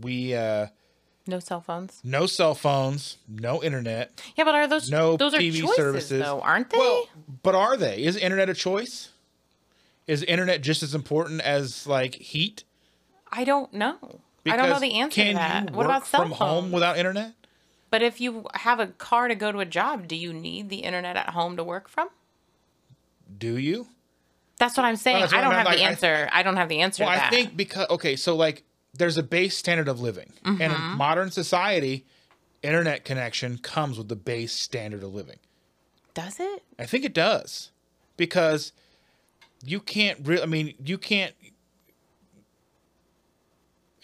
we 0.00 0.34
uh 0.34 0.66
No 1.26 1.38
cell 1.38 1.60
phones. 1.60 2.00
no 2.04 2.26
cell 2.26 2.54
phones 2.54 3.18
no 3.28 3.62
internet 3.62 4.20
Yeah, 4.36 4.44
but 4.44 4.54
are 4.54 4.66
those 4.66 4.90
no 4.90 5.16
those 5.16 5.34
are 5.34 5.38
tv 5.38 5.60
choices 5.60 5.76
services 5.76 6.22
though, 6.22 6.40
aren't 6.40 6.70
they? 6.70 6.78
well 6.78 7.08
but 7.42 7.54
are 7.54 7.76
they 7.76 8.02
is 8.02 8.16
internet 8.16 8.48
a 8.48 8.54
choice 8.54 9.10
is 10.06 10.22
internet 10.24 10.62
just 10.62 10.82
as 10.82 10.94
important 10.94 11.40
as 11.42 11.86
like 11.86 12.14
heat 12.16 12.64
I 13.34 13.44
don't 13.44 13.72
know. 13.72 13.96
I 14.44 14.58
don't 14.58 14.68
know 14.68 14.78
the 14.78 14.92
answer 15.00 15.24
to 15.24 15.32
that. 15.32 15.70
What 15.70 15.86
about 15.86 16.06
cell 16.06 16.20
from 16.20 16.32
home 16.32 16.70
without 16.70 16.98
internet 16.98 17.32
But 17.92 18.02
if 18.02 18.20
you 18.20 18.46
have 18.54 18.80
a 18.80 18.86
car 18.88 19.28
to 19.28 19.34
go 19.36 19.52
to 19.52 19.58
a 19.60 19.64
job, 19.66 20.08
do 20.08 20.16
you 20.16 20.32
need 20.32 20.68
the 20.70 20.78
internet 20.78 21.14
at 21.16 21.28
home 21.30 21.56
to 21.58 21.62
work 21.64 21.88
from? 21.88 22.08
do 23.38 23.56
you 23.56 23.86
That's 24.58 24.76
what 24.76 24.84
I'm 24.84 24.96
saying. 24.96 25.20
that's 25.20 25.32
I 25.32 25.40
don't 25.40 25.52
have 25.52 25.64
meant, 25.64 25.76
the 25.78 25.82
like, 25.82 25.88
I- 25.88 25.90
answer. 25.92 26.28
I, 26.32 26.42
don't 26.42 26.56
have 26.56 26.68
the 26.68 26.80
answer 26.80 27.02
well 27.04 27.18
i 27.18 27.30
think 27.30 27.56
because 27.56 27.86
okay 27.88 28.14
so 28.16 28.36
like 28.36 28.62
there's 28.92 29.16
a 29.16 29.22
base 29.22 29.56
standard 29.56 29.88
of 29.88 30.00
living 30.00 30.32
and 30.44 30.60
in 30.60 30.70
Mm-hmm. 30.70 30.96
modern 30.98 31.30
society 31.30 32.04
internet 32.62 33.04
connection 33.06 33.56
comes 33.58 33.96
with 33.96 34.08
the 34.08 34.16
base 34.16 34.52
standard 34.52 35.02
of 35.02 35.14
living 35.14 35.38
Does 36.14 36.38
it? 36.40 36.62
I 36.78 36.84
think 36.84 37.04
it 37.06 37.14
does 37.14 37.70
because 38.18 38.72
you 39.64 39.80
can't 39.80 40.18
really. 40.26 40.42
I 40.42 40.46
mean, 40.46 40.74
you 40.84 40.98
can't. 40.98 41.34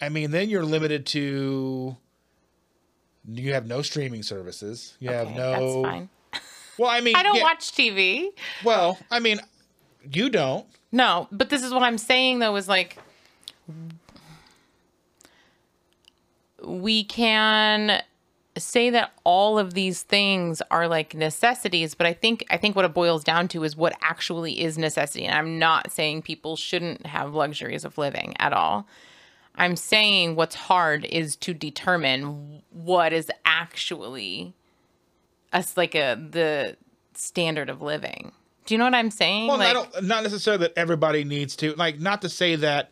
I 0.01 0.09
mean, 0.09 0.31
then 0.31 0.49
you're 0.49 0.65
limited 0.65 1.05
to. 1.07 1.97
You 3.31 3.53
have 3.53 3.67
no 3.67 3.81
streaming 3.81 4.23
services. 4.23 4.95
You 4.99 5.11
have 5.11 5.27
Okay, 5.27 5.37
no. 5.37 5.51
That's 5.51 5.91
fine. 5.91 6.09
Well, 6.77 6.89
I 6.89 7.01
mean, 7.01 7.13
I 7.17 7.23
don't 7.23 7.35
yeah, 7.35 7.43
watch 7.43 7.73
TV. 7.73 8.29
Well, 8.63 8.97
I 9.11 9.19
mean, 9.19 9.41
you 10.09 10.29
don't. 10.29 10.65
No, 10.93 11.27
but 11.29 11.49
this 11.49 11.61
is 11.61 11.73
what 11.73 11.83
I'm 11.83 11.97
saying 11.97 12.39
though 12.39 12.55
is 12.55 12.69
like 12.69 12.97
we 16.63 17.03
can 17.03 18.01
say 18.57 18.89
that 18.89 19.11
all 19.23 19.57
of 19.57 19.73
these 19.73 20.03
things 20.03 20.61
are 20.71 20.87
like 20.87 21.13
necessities, 21.13 21.95
but 21.95 22.07
I 22.07 22.13
think 22.13 22.45
I 22.49 22.57
think 22.57 22.75
what 22.75 22.85
it 22.85 22.93
boils 22.93 23.23
down 23.23 23.47
to 23.49 23.63
is 23.63 23.75
what 23.75 23.93
actually 24.01 24.61
is 24.61 24.77
necessity. 24.77 25.25
And 25.25 25.37
I'm 25.37 25.59
not 25.59 25.91
saying 25.91 26.23
people 26.23 26.55
shouldn't 26.55 27.05
have 27.05 27.33
luxuries 27.33 27.85
of 27.85 27.97
living 27.97 28.35
at 28.39 28.53
all. 28.53 28.87
I'm 29.59 29.75
saying 29.75 30.35
what's 30.35 30.55
hard 30.55 31.05
is 31.05 31.35
to 31.37 31.53
determine 31.53 32.63
what 32.71 33.13
is 33.13 33.29
actually 33.45 34.53
us 35.51 35.75
like 35.75 35.95
a 35.95 36.15
the 36.15 36.77
standard 37.13 37.69
of 37.69 37.81
living. 37.81 38.31
Do 38.65 38.73
you 38.73 38.77
know 38.77 38.85
what 38.85 38.95
I'm 38.95 39.11
saying? 39.11 39.47
Well, 39.47 39.57
like, 39.57 39.69
I 39.69 39.73
don't, 39.73 40.03
not 40.03 40.23
necessarily 40.23 40.61
that 40.61 40.73
everybody 40.77 41.23
needs 41.23 41.55
to. 41.57 41.73
Like, 41.73 41.99
not 41.99 42.21
to 42.21 42.29
say 42.29 42.55
that 42.57 42.91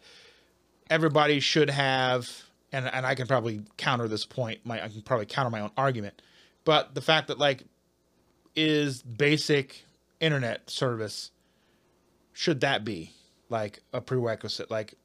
everybody 0.89 1.39
should 1.39 1.69
have. 1.69 2.30
And 2.73 2.85
and 2.85 3.06
I 3.06 3.15
can 3.15 3.27
probably 3.27 3.61
counter 3.77 4.10
this 4.10 4.26
point. 4.26 4.60
My 4.65 4.84
I 4.84 4.89
can 4.89 5.02
probably 5.02 5.26
counter 5.26 5.49
my 5.49 5.61
own 5.61 5.72
argument. 5.77 6.22
But 6.65 6.95
the 6.95 7.02
fact 7.02 7.30
that 7.30 7.38
like 7.39 7.64
is 8.56 9.03
basic 9.03 9.85
internet 10.19 10.69
service 10.69 11.31
should 12.34 12.60
that 12.61 12.84
be 12.84 13.14
like 13.49 13.80
a 13.94 14.02
prerequisite 14.02 14.69
like 14.69 14.95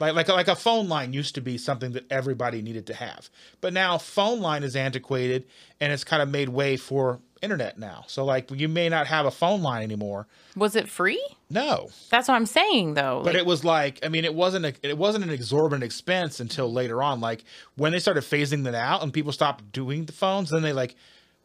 like 0.00 0.14
like 0.14 0.28
like 0.28 0.48
a 0.48 0.56
phone 0.56 0.88
line 0.88 1.12
used 1.12 1.34
to 1.36 1.40
be 1.40 1.58
something 1.58 1.92
that 1.92 2.10
everybody 2.10 2.62
needed 2.62 2.86
to 2.88 2.94
have. 2.94 3.30
But 3.60 3.72
now 3.72 3.98
phone 3.98 4.40
line 4.40 4.62
is 4.62 4.74
antiquated 4.74 5.46
and 5.80 5.92
it's 5.92 6.04
kind 6.04 6.22
of 6.22 6.28
made 6.28 6.48
way 6.48 6.76
for 6.76 7.20
internet 7.42 7.78
now. 7.78 8.04
So 8.06 8.24
like 8.24 8.50
you 8.50 8.68
may 8.68 8.88
not 8.88 9.06
have 9.06 9.26
a 9.26 9.30
phone 9.30 9.62
line 9.62 9.82
anymore. 9.82 10.26
Was 10.56 10.74
it 10.76 10.88
free? 10.88 11.24
no. 11.48 11.90
That's 12.10 12.28
what 12.28 12.34
I'm 12.34 12.46
saying, 12.46 12.94
though. 12.94 13.22
but 13.24 13.34
Like, 13.34 13.42
it 13.42 13.46
was 13.46 13.64
like 13.64 13.98
i 14.04 14.08
mean 14.08 14.24
it 14.24 14.34
wasn't 14.34 14.66
a, 14.66 14.74
it 14.82 14.96
wasn't 14.96 15.24
an 15.24 15.30
exorbitant 15.30 15.82
expense 15.84 16.40
until 16.40 16.72
later 16.72 17.02
on. 17.02 17.20
Like 17.20 17.44
when 17.76 17.92
they 17.92 17.98
started 17.98 18.24
phasing 18.24 18.64
that 18.64 18.74
out 18.74 19.02
and 19.02 19.12
people 19.12 19.32
stopped 19.32 19.70
doing 19.72 20.04
the 20.06 20.12
phones 20.12 20.50
then 20.50 20.62
they 20.62 20.72
like 20.72 20.94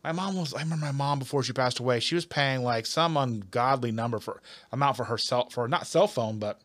my 0.03 0.11
mom 0.11 0.35
was 0.35 0.53
i 0.53 0.59
remember 0.61 0.85
my 0.85 0.91
mom 0.91 1.17
before 1.19 1.41
she 1.43 1.51
passed 1.51 1.79
away 1.79 1.99
she 1.99 2.13
was 2.13 2.25
paying 2.25 2.61
like 2.63 2.85
some 2.85 3.17
ungodly 3.17 3.91
number 3.91 4.19
for 4.19 4.41
amount 4.71 4.95
for 4.95 5.05
her 5.05 5.17
cell 5.17 5.49
for 5.49 5.67
not 5.67 5.87
cell 5.87 6.07
phone 6.07 6.37
but 6.37 6.61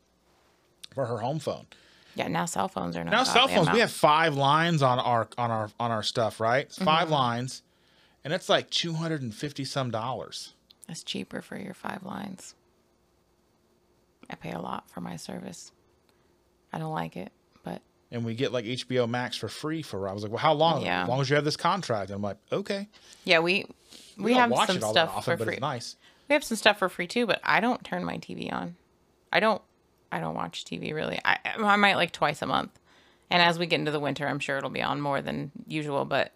for 0.95 1.07
her 1.07 1.19
home 1.19 1.39
phone 1.39 1.67
yeah, 2.15 2.29
now 2.29 2.45
cell 2.45 2.69
phones 2.69 2.97
are 2.97 3.05
not. 3.05 3.11
now 3.13 3.25
cell 3.25 3.49
phones 3.49 3.71
we 3.71 3.81
have 3.81 3.91
five 3.91 4.35
lines 4.37 4.83
on 4.83 4.99
our 4.99 5.29
on 5.39 5.51
our 5.51 5.71
on 5.79 5.91
our 5.91 6.03
stuff 6.03 6.41
right 6.41 6.67
It's 6.67 6.79
5 6.79 7.11
lines 7.11 7.63
and 8.25 8.33
it's 8.35 8.49
like 8.49 8.69
250 8.71 9.65
some 9.65 9.91
dollars 9.91 10.55
It's 10.89 11.03
cheaper 11.03 11.41
for 11.41 11.57
your 11.59 11.75
five 11.75 12.03
lines. 12.03 12.55
I 14.29 14.35
pay 14.37 14.53
a 14.53 14.61
lot 14.61 14.89
for 14.91 15.01
my 15.01 15.17
service. 15.17 15.73
I 16.73 16.79
don't 16.79 16.93
like 16.93 17.17
it, 17.17 17.33
but 17.65 17.83
And 18.13 18.25
we 18.25 18.35
get 18.35 18.53
like 18.53 18.65
HBO 18.65 19.09
Max 19.09 19.37
for 19.37 19.49
free 19.49 19.83
for. 19.83 20.09
I 20.09 20.13
was 20.13 20.23
like, 20.23 20.31
well, 20.31 20.39
how 20.39 20.53
long? 20.53 20.83
Yeah. 20.83 21.03
As 21.03 21.09
long 21.09 21.21
as 21.21 21.29
you 21.31 21.37
have 21.37 21.45
this 21.45 21.57
contract. 21.57 22.11
And 22.11 22.17
I'm 22.17 22.23
like, 22.23 22.37
okay. 22.53 22.89
yeah, 23.25 23.41
we 23.41 23.67
we, 24.17 24.33
don't 24.33 24.41
have 24.41 24.51
watch 24.51 24.69
some 24.69 24.77
it 24.77 24.83
all 24.85 24.93
that 24.93 25.07
stuff 25.07 25.17
often, 25.17 25.33
for 25.33 25.37
but 25.39 25.45
free. 25.47 25.55
it's 25.55 25.61
nice. 25.61 25.97
We 26.29 26.35
have 26.35 26.45
some 26.45 26.57
stuff 26.57 26.79
for 26.79 26.89
free 26.89 27.09
too, 27.09 27.27
but 27.27 27.41
I 27.43 27.59
don't 27.61 27.83
turn 27.85 28.05
my 28.05 28.19
TV 28.19 28.53
on. 28.53 28.77
I 29.33 29.41
don't. 29.41 29.61
I 30.13 30.21
don't 30.21 30.35
watch 30.35 30.65
TV 30.65 30.95
really. 30.95 31.19
I 31.25 31.39
I 31.59 31.77
might 31.77 31.97
like 31.97 32.13
twice 32.13 32.43
a 32.43 32.47
month, 32.47 32.79
and 33.31 33.43
as 33.43 33.59
we 33.59 33.67
get 33.67 33.79
into 33.81 33.91
the 33.91 34.01
winter, 34.01 34.27
I'm 34.27 34.39
sure 34.41 34.59
it'll 34.59 34.71
be 34.71 34.83
on 34.83 35.01
more 35.01 35.21
than 35.23 35.51
usual. 35.67 36.05
But 36.05 36.33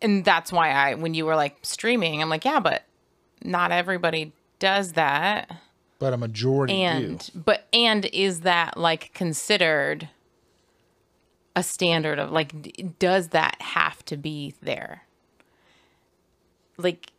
and 0.00 0.24
that's 0.24 0.52
why 0.52 0.70
I 0.70 0.94
when 0.94 1.14
you 1.14 1.26
were 1.26 1.36
like 1.36 1.58
streaming, 1.62 2.22
I'm 2.22 2.28
like, 2.28 2.44
yeah, 2.44 2.60
but 2.60 2.84
not 3.42 3.72
everybody 3.72 4.32
does 4.58 4.92
that. 4.92 5.50
But 5.98 6.12
a 6.12 6.16
majority 6.16 6.82
And 6.82 7.18
do. 7.18 7.38
but 7.38 7.66
and 7.72 8.06
is 8.06 8.40
that 8.40 8.76
like 8.76 9.12
considered 9.12 10.08
a 11.56 11.62
standard 11.62 12.18
of 12.18 12.30
like 12.30 12.98
does 12.98 13.28
that 13.28 13.60
have 13.60 14.04
to 14.06 14.16
be 14.16 14.54
there? 14.62 15.02
Like 16.78 17.12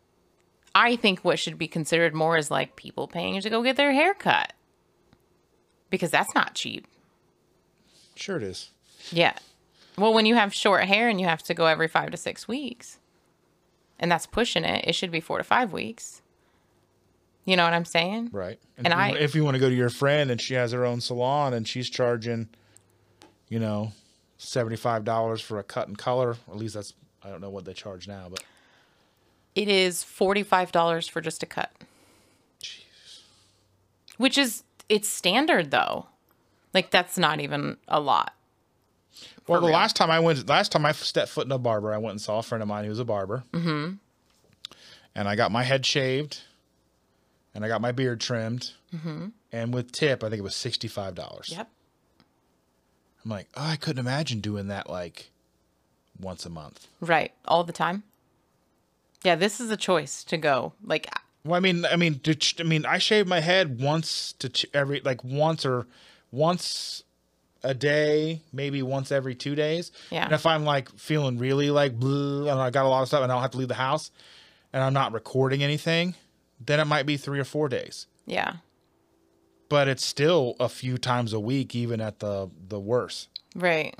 I 0.74 0.96
think 0.96 1.20
what 1.20 1.38
should 1.38 1.58
be 1.58 1.68
considered 1.68 2.14
more 2.14 2.36
is 2.36 2.50
like 2.50 2.76
people 2.76 3.06
paying 3.06 3.40
to 3.40 3.50
go 3.50 3.62
get 3.62 3.76
their 3.76 3.92
hair 3.92 4.14
cut. 4.14 4.52
Because 5.92 6.10
that's 6.10 6.34
not 6.34 6.54
cheap. 6.54 6.86
Sure 8.16 8.38
it 8.38 8.42
is. 8.42 8.70
Yeah. 9.10 9.34
Well, 9.98 10.14
when 10.14 10.24
you 10.24 10.36
have 10.36 10.54
short 10.54 10.84
hair 10.86 11.08
and 11.10 11.20
you 11.20 11.26
have 11.26 11.42
to 11.42 11.52
go 11.54 11.66
every 11.66 11.86
5 11.86 12.10
to 12.12 12.16
6 12.16 12.48
weeks. 12.48 12.98
And 13.98 14.10
that's 14.10 14.24
pushing 14.26 14.64
it. 14.64 14.86
It 14.88 14.94
should 14.94 15.10
be 15.10 15.20
4 15.20 15.36
to 15.38 15.44
5 15.44 15.70
weeks. 15.72 16.22
You 17.44 17.56
know 17.56 17.64
what 17.64 17.74
I'm 17.74 17.84
saying? 17.84 18.30
Right. 18.32 18.58
And 18.78 18.86
if 18.86 18.92
you, 18.92 18.98
I- 18.98 19.10
if 19.18 19.34
you 19.34 19.44
want 19.44 19.54
to 19.56 19.58
go 19.60 19.68
to 19.68 19.74
your 19.74 19.90
friend 19.90 20.30
and 20.30 20.40
she 20.40 20.54
has 20.54 20.72
her 20.72 20.86
own 20.86 21.02
salon 21.02 21.52
and 21.52 21.68
she's 21.68 21.90
charging, 21.90 22.48
you 23.50 23.58
know, 23.58 23.92
$75 24.38 25.42
for 25.42 25.58
a 25.58 25.62
cut 25.62 25.88
and 25.88 25.98
color, 25.98 26.36
at 26.48 26.56
least 26.56 26.72
that's, 26.74 26.94
I 27.22 27.28
don't 27.28 27.42
know 27.42 27.50
what 27.50 27.66
they 27.66 27.74
charge 27.74 28.08
now, 28.08 28.28
but 28.30 28.42
It 29.54 29.68
is 29.68 30.02
$45 30.02 31.10
for 31.10 31.20
just 31.20 31.42
a 31.42 31.46
cut. 31.46 31.70
Jeez. 32.62 32.80
Which 34.16 34.38
is 34.38 34.62
it's 34.88 35.08
standard 35.08 35.70
though. 35.70 36.06
Like 36.74 36.90
that's 36.90 37.18
not 37.18 37.40
even 37.40 37.76
a 37.88 38.00
lot. 38.00 38.34
Well, 39.46 39.60
the 39.60 39.66
real. 39.66 39.74
last 39.74 39.96
time 39.96 40.10
I 40.10 40.20
went, 40.20 40.48
last 40.48 40.72
time 40.72 40.86
I 40.86 40.92
stepped 40.92 41.30
foot 41.30 41.46
in 41.46 41.52
a 41.52 41.58
barber, 41.58 41.92
I 41.92 41.98
went 41.98 42.12
and 42.12 42.20
saw 42.20 42.38
a 42.38 42.42
friend 42.42 42.62
of 42.62 42.68
mine 42.68 42.84
who 42.84 42.90
was 42.90 42.98
a 42.98 43.04
barber. 43.04 43.44
Mm-hmm. 43.52 43.94
And 45.14 45.28
I 45.28 45.36
got 45.36 45.52
my 45.52 45.62
head 45.62 45.84
shaved, 45.84 46.40
and 47.54 47.64
I 47.64 47.68
got 47.68 47.82
my 47.82 47.92
beard 47.92 48.20
trimmed, 48.20 48.70
mm-hmm. 48.94 49.26
and 49.52 49.74
with 49.74 49.92
tip, 49.92 50.24
I 50.24 50.30
think 50.30 50.38
it 50.38 50.42
was 50.42 50.54
sixty-five 50.54 51.14
dollars. 51.14 51.50
Yep. 51.50 51.68
I'm 53.22 53.30
like, 53.30 53.48
oh, 53.54 53.66
I 53.66 53.76
couldn't 53.76 54.00
imagine 54.00 54.40
doing 54.40 54.68
that 54.68 54.88
like 54.88 55.30
once 56.18 56.46
a 56.46 56.50
month. 56.50 56.86
Right. 57.00 57.32
All 57.44 57.62
the 57.62 57.72
time. 57.72 58.04
Yeah, 59.22 59.34
this 59.34 59.60
is 59.60 59.70
a 59.70 59.76
choice 59.76 60.24
to 60.24 60.36
go. 60.36 60.72
Like 60.82 61.08
Well, 61.44 61.56
I 61.56 61.60
mean, 61.60 61.84
I 61.84 61.96
mean, 61.96 62.20
ch- 62.20 62.60
I 62.60 62.62
mean, 62.62 62.86
I 62.86 62.98
shave 62.98 63.26
my 63.26 63.40
head 63.40 63.80
once 63.80 64.32
to 64.38 64.48
ch- 64.48 64.66
every 64.72 65.00
like 65.00 65.24
once 65.24 65.66
or 65.66 65.86
once 66.30 67.02
a 67.64 67.74
day, 67.74 68.40
maybe 68.52 68.82
once 68.82 69.10
every 69.12 69.34
two 69.34 69.54
days. 69.54 69.92
Yeah. 70.10 70.24
And 70.24 70.32
if 70.32 70.46
I'm 70.46 70.64
like 70.64 70.88
feeling 70.98 71.38
really 71.38 71.70
like 71.70 71.98
blue 71.98 72.48
and 72.48 72.60
I 72.60 72.70
got 72.70 72.84
a 72.84 72.88
lot 72.88 73.02
of 73.02 73.08
stuff 73.08 73.22
and 73.22 73.30
I 73.30 73.34
don't 73.34 73.42
have 73.42 73.52
to 73.52 73.58
leave 73.58 73.68
the 73.68 73.74
house 73.74 74.10
and 74.72 74.82
I'm 74.82 74.92
not 74.92 75.12
recording 75.12 75.62
anything, 75.62 76.14
then 76.64 76.80
it 76.80 76.86
might 76.86 77.06
be 77.06 77.16
three 77.16 77.38
or 77.40 77.44
four 77.44 77.68
days. 77.68 78.06
yeah. 78.26 78.56
But 79.68 79.88
it's 79.88 80.04
still 80.04 80.54
a 80.60 80.68
few 80.68 80.98
times 80.98 81.32
a 81.32 81.40
week, 81.40 81.74
even 81.74 82.00
at 82.02 82.18
the 82.18 82.50
the 82.68 82.78
worst. 82.78 83.28
Right. 83.56 83.94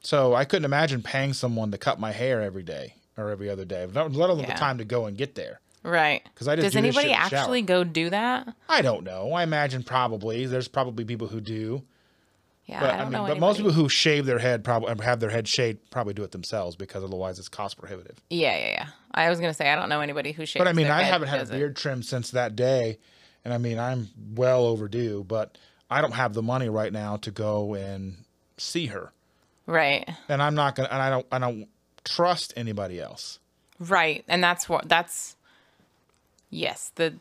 So 0.00 0.34
I 0.34 0.44
couldn't 0.46 0.64
imagine 0.64 1.02
paying 1.02 1.32
someone 1.34 1.70
to 1.70 1.78
cut 1.78 2.00
my 2.00 2.12
hair 2.12 2.40
every 2.40 2.62
day 2.62 2.94
or 3.16 3.28
every 3.30 3.50
other 3.50 3.64
day, 3.66 3.84
let 3.86 4.06
alone 4.10 4.38
Yeah. 4.40 4.46
the 4.46 4.52
time 4.58 4.78
to 4.78 4.84
go 4.84 5.04
and 5.06 5.16
get 5.18 5.34
there. 5.34 5.60
Right. 5.84 6.22
'Cause 6.34 6.48
I 6.48 6.56
just 6.56 6.64
Does 6.64 6.72
do 6.72 6.78
anybody 6.78 7.08
shit 7.08 7.16
in 7.16 7.22
the 7.22 7.28
shower. 7.28 7.40
actually 7.40 7.62
go 7.62 7.84
do 7.84 8.10
that? 8.10 8.48
I 8.68 8.80
don't 8.82 9.04
know. 9.04 9.32
I 9.32 9.42
imagine 9.42 9.82
probably 9.82 10.46
there's 10.46 10.66
probably 10.66 11.04
people 11.04 11.28
who 11.28 11.40
do, 11.42 11.82
Yeah, 12.66 12.80
but 12.80 12.90
I 12.94 12.98
don't 13.02 13.12
know. 13.12 13.26
but 13.26 13.38
most 13.38 13.58
people 13.58 13.72
who 13.72 13.88
shave 13.90 14.24
their 14.24 14.38
head 14.38 14.64
probably 14.64 14.94
have 15.04 15.20
their 15.20 15.28
head 15.30 15.46
shaved 15.46 15.90
probably 15.90 16.14
do 16.14 16.24
it 16.24 16.32
themselves 16.32 16.74
because 16.74 17.04
otherwise 17.04 17.38
it's 17.38 17.50
cost 17.50 17.76
prohibitive. 17.76 18.16
Yeah, 18.30 18.56
yeah, 18.56 18.68
yeah. 18.70 18.86
I 19.12 19.28
was 19.28 19.38
gonna 19.40 19.52
say 19.54 19.70
I 19.70 19.76
don't 19.76 19.90
know 19.90 20.00
anybody 20.00 20.32
who 20.32 20.46
shaves. 20.46 20.60
But 20.60 20.68
I 20.68 20.72
mean, 20.72 20.86
I 20.88 21.02
haven't 21.02 21.28
had 21.28 21.36
a 21.36 21.42
does 21.42 21.50
it. 21.50 21.58
beard 21.58 21.76
trim 21.76 22.02
since 22.02 22.30
that 22.30 22.56
day, 22.56 22.98
and 23.44 23.52
I 23.52 23.58
mean 23.58 23.78
I'm 23.78 24.08
well 24.34 24.64
overdue. 24.64 25.22
But 25.28 25.58
I 25.90 26.00
don't 26.00 26.12
have 26.14 26.32
the 26.32 26.42
money 26.42 26.70
right 26.70 26.92
now 26.94 27.18
to 27.18 27.30
go 27.30 27.74
and 27.74 28.24
see 28.56 28.86
her, 28.86 29.12
Right. 29.66 30.08
and 30.30 30.42
I'm 30.42 30.54
not 30.54 30.76
gonna, 30.76 30.88
and 30.90 31.02
I 31.02 31.10
don't, 31.10 31.26
I 31.30 31.38
don't 31.38 31.68
trust 32.04 32.54
anybody 32.56 32.98
else. 33.00 33.38
Right. 33.78 34.24
And 34.28 34.42
that's 34.42 34.66
what 34.68 34.88
that's 34.88 35.36
yes, 36.54 36.92
the 36.94 37.14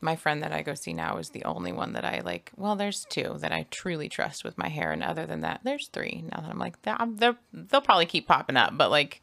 my 0.00 0.16
friend 0.16 0.42
that 0.42 0.52
I 0.52 0.60
go 0.60 0.74
see 0.74 0.92
now 0.92 1.16
is 1.16 1.30
the 1.30 1.44
only 1.44 1.72
one 1.72 1.94
that 1.94 2.04
I 2.04 2.20
like. 2.20 2.52
Well, 2.56 2.76
there's 2.76 3.06
two 3.08 3.36
that 3.40 3.52
I 3.52 3.66
truly 3.70 4.10
trust 4.10 4.44
with 4.44 4.58
my 4.58 4.68
hair, 4.68 4.92
and 4.92 5.02
other 5.02 5.24
than 5.24 5.40
that, 5.40 5.60
there's 5.64 5.88
three. 5.88 6.24
Now 6.30 6.42
that 6.42 6.50
I'm 6.50 6.58
like, 6.58 6.82
they're, 6.82 7.36
they'll 7.52 7.80
probably 7.80 8.04
keep 8.04 8.26
popping 8.26 8.58
up, 8.58 8.76
but 8.76 8.90
like, 8.90 9.22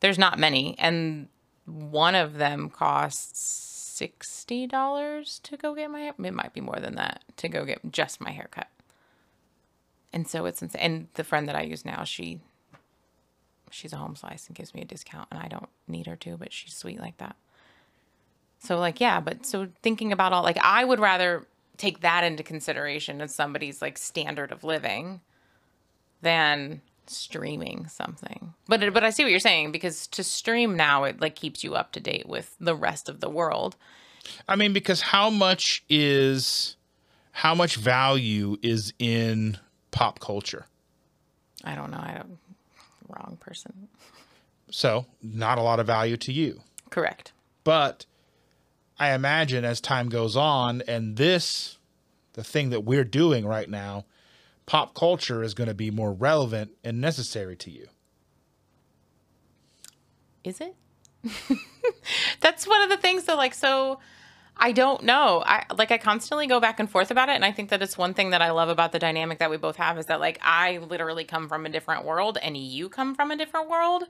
there's 0.00 0.18
not 0.18 0.38
many, 0.38 0.76
and 0.78 1.28
one 1.64 2.14
of 2.14 2.34
them 2.34 2.70
costs 2.70 3.72
sixty 3.96 4.66
dollars 4.66 5.40
to 5.42 5.56
go 5.56 5.74
get 5.74 5.90
my. 5.90 6.00
hair. 6.00 6.14
It 6.22 6.34
might 6.34 6.52
be 6.52 6.60
more 6.60 6.78
than 6.78 6.94
that 6.96 7.24
to 7.38 7.48
go 7.48 7.64
get 7.64 7.80
just 7.90 8.20
my 8.20 8.30
haircut. 8.30 8.68
And 10.12 10.28
so 10.28 10.46
it's 10.46 10.62
insane. 10.62 10.82
And 10.82 11.08
the 11.14 11.24
friend 11.24 11.48
that 11.48 11.56
I 11.56 11.62
use 11.62 11.84
now, 11.84 12.04
she 12.04 12.40
she's 13.70 13.92
a 13.92 13.96
home 13.96 14.14
slice 14.14 14.46
and 14.46 14.54
gives 14.54 14.72
me 14.74 14.82
a 14.82 14.84
discount 14.84 15.28
and 15.30 15.40
I 15.40 15.48
don't 15.48 15.68
need 15.88 16.06
her 16.06 16.16
to, 16.16 16.36
but 16.36 16.52
she's 16.52 16.76
sweet 16.76 17.00
like 17.00 17.18
that. 17.18 17.36
So 18.66 18.78
like 18.78 19.00
yeah, 19.00 19.20
but 19.20 19.46
so 19.46 19.68
thinking 19.82 20.12
about 20.12 20.32
all 20.32 20.42
like 20.42 20.58
I 20.58 20.84
would 20.84 21.00
rather 21.00 21.46
take 21.76 22.00
that 22.00 22.24
into 22.24 22.42
consideration 22.42 23.20
as 23.20 23.34
somebody's 23.34 23.80
like 23.80 23.96
standard 23.96 24.50
of 24.50 24.64
living 24.64 25.20
than 26.22 26.80
streaming 27.06 27.86
something. 27.86 28.54
But 28.66 28.82
it, 28.82 28.92
but 28.94 29.04
I 29.04 29.10
see 29.10 29.22
what 29.22 29.30
you're 29.30 29.38
saying 29.38 29.72
because 29.72 30.06
to 30.08 30.24
stream 30.24 30.76
now 30.76 31.04
it 31.04 31.20
like 31.20 31.36
keeps 31.36 31.62
you 31.62 31.74
up 31.74 31.92
to 31.92 32.00
date 32.00 32.28
with 32.28 32.56
the 32.58 32.74
rest 32.74 33.08
of 33.08 33.20
the 33.20 33.30
world. 33.30 33.76
I 34.48 34.56
mean, 34.56 34.72
because 34.72 35.00
how 35.00 35.30
much 35.30 35.84
is 35.88 36.76
how 37.30 37.54
much 37.54 37.76
value 37.76 38.56
is 38.62 38.92
in 38.98 39.58
pop 39.92 40.18
culture? 40.18 40.66
I 41.64 41.76
don't 41.76 41.92
know. 41.92 42.00
I 42.00 42.14
don't 42.14 42.38
wrong 43.08 43.38
person. 43.40 43.88
So 44.70 45.06
not 45.22 45.58
a 45.58 45.62
lot 45.62 45.78
of 45.78 45.86
value 45.86 46.16
to 46.16 46.32
you. 46.32 46.62
Correct. 46.90 47.32
But 47.62 48.06
I 48.98 49.12
imagine 49.12 49.64
as 49.64 49.80
time 49.80 50.08
goes 50.08 50.36
on, 50.36 50.82
and 50.88 51.16
this, 51.16 51.78
the 52.32 52.44
thing 52.44 52.70
that 52.70 52.80
we're 52.80 53.04
doing 53.04 53.46
right 53.46 53.68
now, 53.68 54.06
pop 54.64 54.94
culture 54.94 55.42
is 55.42 55.54
going 55.54 55.68
to 55.68 55.74
be 55.74 55.90
more 55.90 56.12
relevant 56.12 56.72
and 56.82 57.00
necessary 57.00 57.56
to 57.56 57.70
you. 57.70 57.86
Is 60.44 60.60
it? 60.60 60.74
That's 62.40 62.66
one 62.66 62.82
of 62.82 62.88
the 62.88 62.96
things 62.96 63.24
that 63.24 63.36
like 63.36 63.54
so 63.54 63.98
I 64.56 64.72
don't 64.72 65.02
know. 65.02 65.42
I 65.44 65.64
like 65.76 65.90
I 65.90 65.98
constantly 65.98 66.46
go 66.46 66.60
back 66.60 66.78
and 66.78 66.88
forth 66.88 67.10
about 67.10 67.28
it 67.28 67.32
and 67.32 67.44
I 67.44 67.52
think 67.52 67.70
that 67.70 67.82
it's 67.82 67.98
one 67.98 68.14
thing 68.14 68.30
that 68.30 68.40
I 68.40 68.52
love 68.52 68.68
about 68.68 68.92
the 68.92 68.98
dynamic 68.98 69.38
that 69.40 69.50
we 69.50 69.56
both 69.56 69.76
have 69.76 69.98
is 69.98 70.06
that 70.06 70.20
like 70.20 70.38
I 70.42 70.78
literally 70.78 71.24
come 71.24 71.48
from 71.48 71.66
a 71.66 71.68
different 71.68 72.04
world 72.04 72.38
and 72.40 72.56
you 72.56 72.88
come 72.88 73.14
from 73.14 73.30
a 73.30 73.36
different 73.36 73.68
world 73.68 74.04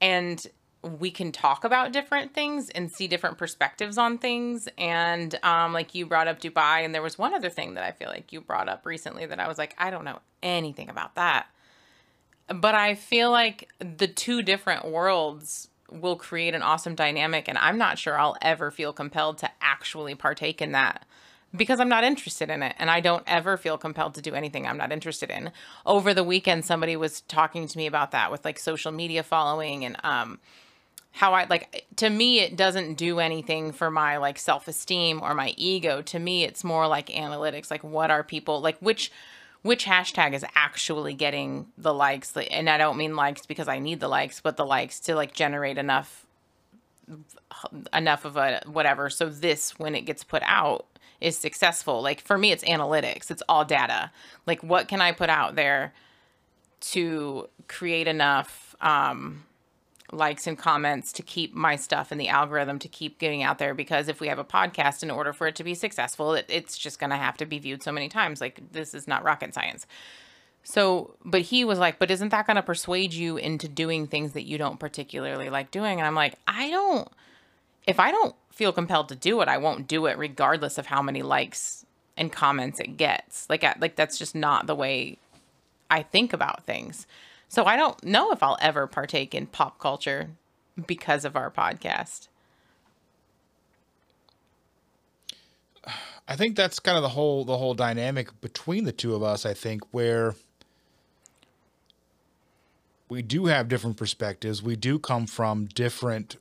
and 0.00 0.46
we 0.82 1.10
can 1.10 1.32
talk 1.32 1.64
about 1.64 1.92
different 1.92 2.34
things 2.34 2.70
and 2.70 2.90
see 2.90 3.08
different 3.08 3.36
perspectives 3.36 3.98
on 3.98 4.16
things 4.16 4.68
and 4.78 5.38
um 5.42 5.72
like 5.72 5.94
you 5.94 6.06
brought 6.06 6.28
up 6.28 6.40
Dubai 6.40 6.84
and 6.84 6.94
there 6.94 7.02
was 7.02 7.18
one 7.18 7.34
other 7.34 7.50
thing 7.50 7.74
that 7.74 7.84
I 7.84 7.90
feel 7.90 8.08
like 8.08 8.32
you 8.32 8.40
brought 8.40 8.68
up 8.68 8.86
recently 8.86 9.26
that 9.26 9.40
I 9.40 9.48
was 9.48 9.58
like 9.58 9.74
I 9.76 9.90
don't 9.90 10.04
know 10.04 10.20
anything 10.42 10.88
about 10.88 11.16
that 11.16 11.48
but 12.48 12.74
I 12.74 12.94
feel 12.94 13.30
like 13.30 13.68
the 13.78 14.08
two 14.08 14.42
different 14.42 14.86
worlds 14.86 15.68
will 15.90 16.16
create 16.16 16.54
an 16.54 16.62
awesome 16.62 16.94
dynamic, 16.94 17.48
and 17.48 17.58
I'm 17.58 17.78
not 17.78 17.98
sure 17.98 18.18
I'll 18.18 18.36
ever 18.42 18.70
feel 18.70 18.92
compelled 18.92 19.38
to 19.38 19.50
actually 19.60 20.14
partake 20.14 20.60
in 20.60 20.72
that 20.72 21.06
because 21.56 21.80
I'm 21.80 21.88
not 21.88 22.04
interested 22.04 22.50
in 22.50 22.62
it, 22.62 22.74
and 22.78 22.90
I 22.90 23.00
don't 23.00 23.24
ever 23.26 23.56
feel 23.56 23.78
compelled 23.78 24.14
to 24.14 24.22
do 24.22 24.34
anything 24.34 24.66
I'm 24.66 24.76
not 24.76 24.92
interested 24.92 25.30
in. 25.30 25.50
Over 25.86 26.12
the 26.12 26.24
weekend, 26.24 26.64
somebody 26.64 26.96
was 26.96 27.22
talking 27.22 27.66
to 27.66 27.78
me 27.78 27.86
about 27.86 28.10
that 28.10 28.30
with 28.30 28.44
like 28.44 28.58
social 28.58 28.92
media 28.92 29.22
following 29.22 29.84
and 29.84 29.96
um 30.04 30.40
how 31.12 31.34
I 31.34 31.44
like 31.44 31.86
to 31.96 32.10
me 32.10 32.40
it 32.40 32.56
doesn't 32.56 32.94
do 32.94 33.18
anything 33.18 33.72
for 33.72 33.90
my 33.90 34.18
like 34.18 34.38
self-esteem 34.38 35.20
or 35.22 35.34
my 35.34 35.54
ego. 35.56 36.02
To 36.02 36.18
me 36.18 36.44
it's 36.44 36.62
more 36.62 36.86
like 36.86 37.08
analytics, 37.08 37.70
like 37.70 37.82
what 37.82 38.10
are 38.10 38.22
people 38.22 38.60
like 38.60 38.78
which 38.78 39.10
which 39.62 39.86
hashtag 39.86 40.34
is 40.34 40.44
actually 40.54 41.14
getting 41.14 41.66
the 41.76 41.92
likes 41.92 42.36
and 42.36 42.70
I 42.70 42.78
don't 42.78 42.96
mean 42.96 43.16
likes 43.16 43.46
because 43.46 43.68
I 43.68 43.78
need 43.78 44.00
the 44.00 44.08
likes, 44.08 44.40
but 44.40 44.56
the 44.56 44.66
likes 44.66 45.00
to 45.00 45.14
like 45.14 45.34
generate 45.34 45.78
enough 45.78 46.26
enough 47.92 48.24
of 48.24 48.36
a 48.36 48.60
whatever. 48.66 49.10
So 49.10 49.28
this, 49.28 49.78
when 49.78 49.94
it 49.94 50.02
gets 50.02 50.24
put 50.24 50.42
out, 50.44 50.86
is 51.20 51.36
successful. 51.36 52.00
Like 52.00 52.20
for 52.20 52.38
me, 52.38 52.52
it's 52.52 52.64
analytics. 52.64 53.30
It's 53.30 53.42
all 53.48 53.64
data. 53.64 54.10
Like 54.46 54.62
what 54.62 54.88
can 54.88 55.00
I 55.00 55.12
put 55.12 55.30
out 55.30 55.56
there 55.56 55.92
to 56.80 57.48
create 57.66 58.06
enough 58.06 58.76
um, 58.80 59.44
likes 60.12 60.46
and 60.46 60.58
comments 60.58 61.12
to 61.12 61.22
keep 61.22 61.54
my 61.54 61.76
stuff 61.76 62.10
in 62.12 62.18
the 62.18 62.28
algorithm 62.28 62.78
to 62.80 62.88
keep 62.88 63.18
getting 63.18 63.42
out 63.42 63.58
there? 63.58 63.74
Because 63.74 64.08
if 64.08 64.20
we 64.20 64.28
have 64.28 64.38
a 64.38 64.44
podcast, 64.44 65.02
in 65.02 65.10
order 65.10 65.32
for 65.32 65.46
it 65.46 65.56
to 65.56 65.64
be 65.64 65.74
successful, 65.74 66.34
it, 66.34 66.46
it's 66.48 66.78
just 66.78 66.98
going 66.98 67.10
to 67.10 67.16
have 67.16 67.36
to 67.38 67.46
be 67.46 67.58
viewed 67.58 67.82
so 67.82 67.92
many 67.92 68.08
times. 68.08 68.40
Like 68.40 68.72
this 68.72 68.94
is 68.94 69.06
not 69.06 69.24
rocket 69.24 69.54
science. 69.54 69.86
So, 70.62 71.14
but 71.24 71.42
he 71.42 71.64
was 71.64 71.78
like, 71.78 71.98
but 71.98 72.10
isn't 72.10 72.28
that 72.28 72.46
going 72.46 72.56
to 72.56 72.62
persuade 72.62 73.14
you 73.14 73.36
into 73.36 73.68
doing 73.68 74.06
things 74.06 74.32
that 74.32 74.46
you 74.46 74.58
don't 74.58 74.78
particularly 74.78 75.50
like 75.50 75.70
doing? 75.70 75.98
And 75.98 76.06
I'm 76.06 76.14
like, 76.14 76.34
I 76.46 76.68
don't, 76.70 77.08
if 77.86 77.98
I 77.98 78.10
don't 78.10 78.34
feel 78.52 78.72
compelled 78.72 79.08
to 79.08 79.16
do 79.16 79.40
it, 79.40 79.48
I 79.48 79.56
won't 79.56 79.88
do 79.88 80.06
it 80.06 80.18
regardless 80.18 80.76
of 80.76 80.86
how 80.86 81.00
many 81.00 81.22
likes 81.22 81.86
and 82.18 82.30
comments 82.30 82.80
it 82.80 82.96
gets. 82.96 83.48
Like, 83.48 83.64
I, 83.64 83.76
like 83.80 83.96
that's 83.96 84.18
just 84.18 84.34
not 84.34 84.66
the 84.66 84.74
way 84.74 85.16
I 85.90 86.02
think 86.02 86.32
about 86.32 86.64
things. 86.64 87.06
So 87.48 87.64
I 87.64 87.76
don't 87.76 88.02
know 88.04 88.30
if 88.30 88.42
I'll 88.42 88.58
ever 88.60 88.86
partake 88.86 89.34
in 89.34 89.46
pop 89.46 89.78
culture 89.78 90.30
because 90.86 91.24
of 91.24 91.34
our 91.36 91.50
podcast. 91.50 92.28
I 96.28 96.36
think 96.36 96.56
that's 96.56 96.78
kind 96.78 96.96
of 96.96 97.02
the 97.02 97.08
whole 97.08 97.44
the 97.44 97.56
whole 97.56 97.72
dynamic 97.74 98.38
between 98.42 98.84
the 98.84 98.92
two 98.92 99.14
of 99.14 99.22
us. 99.22 99.46
I 99.46 99.54
think 99.54 99.82
where 99.92 100.34
we 103.08 103.22
do 103.22 103.46
have 103.46 103.68
different 103.68 103.96
perspectives. 103.96 104.62
We 104.62 104.76
do 104.76 104.98
come 104.98 105.26
from 105.26 105.66
different 105.66 106.36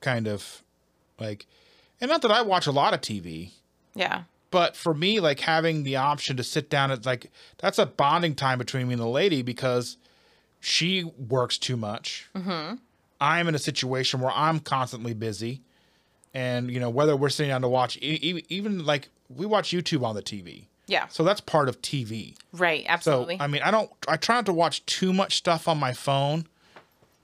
kind 0.00 0.28
of 0.28 0.62
like, 1.18 1.46
and 2.00 2.10
not 2.10 2.20
that 2.22 2.30
I 2.30 2.42
watch 2.42 2.66
a 2.66 2.72
lot 2.72 2.92
of 2.92 3.00
TV, 3.00 3.52
Yeah. 3.94 4.24
But 4.50 4.76
for 4.76 4.94
me, 4.94 5.20
like 5.20 5.40
having 5.40 5.82
the 5.82 5.96
option 5.96 6.36
to 6.36 6.44
sit 6.44 6.70
down 6.70 6.90
at 6.90 7.04
like 7.06 7.30
that's 7.58 7.78
a 7.78 7.86
bonding 7.86 8.34
time 8.34 8.58
between 8.58 8.86
me 8.88 8.94
and 8.94 9.02
the 9.02 9.06
lady 9.08 9.42
because 9.42 9.96
she 10.60 11.04
works 11.28 11.58
too 11.58 11.76
much. 11.76 12.28
Mm-hmm. 12.34 12.76
I'm 13.20 13.48
in 13.48 13.54
a 13.54 13.58
situation 13.58 14.20
where 14.20 14.32
I'm 14.34 14.60
constantly 14.60 15.14
busy, 15.14 15.62
and 16.34 16.70
you 16.70 16.80
know 16.80 16.90
whether 16.90 17.16
we're 17.16 17.28
sitting 17.30 17.50
down 17.50 17.62
to 17.62 17.68
watch, 17.68 17.96
even 17.98 18.84
like 18.84 19.08
we 19.34 19.46
watch 19.46 19.70
YouTube 19.70 20.04
on 20.04 20.14
the 20.14 20.22
TV, 20.22 20.64
Yeah. 20.86 21.08
so 21.08 21.24
that's 21.24 21.40
part 21.40 21.68
of 21.68 21.80
TV. 21.82 22.36
Right. 22.52 22.84
absolutely 22.88 23.36
So 23.36 23.40
Absolutely. 23.40 23.40
I 23.40 23.46
mean, 23.48 23.62
I 23.62 23.70
don't. 23.70 23.90
I 24.06 24.16
try 24.16 24.36
not 24.36 24.46
to 24.46 24.52
watch 24.52 24.84
too 24.86 25.12
much 25.12 25.36
stuff 25.36 25.66
on 25.66 25.78
my 25.78 25.92
phone. 25.92 26.46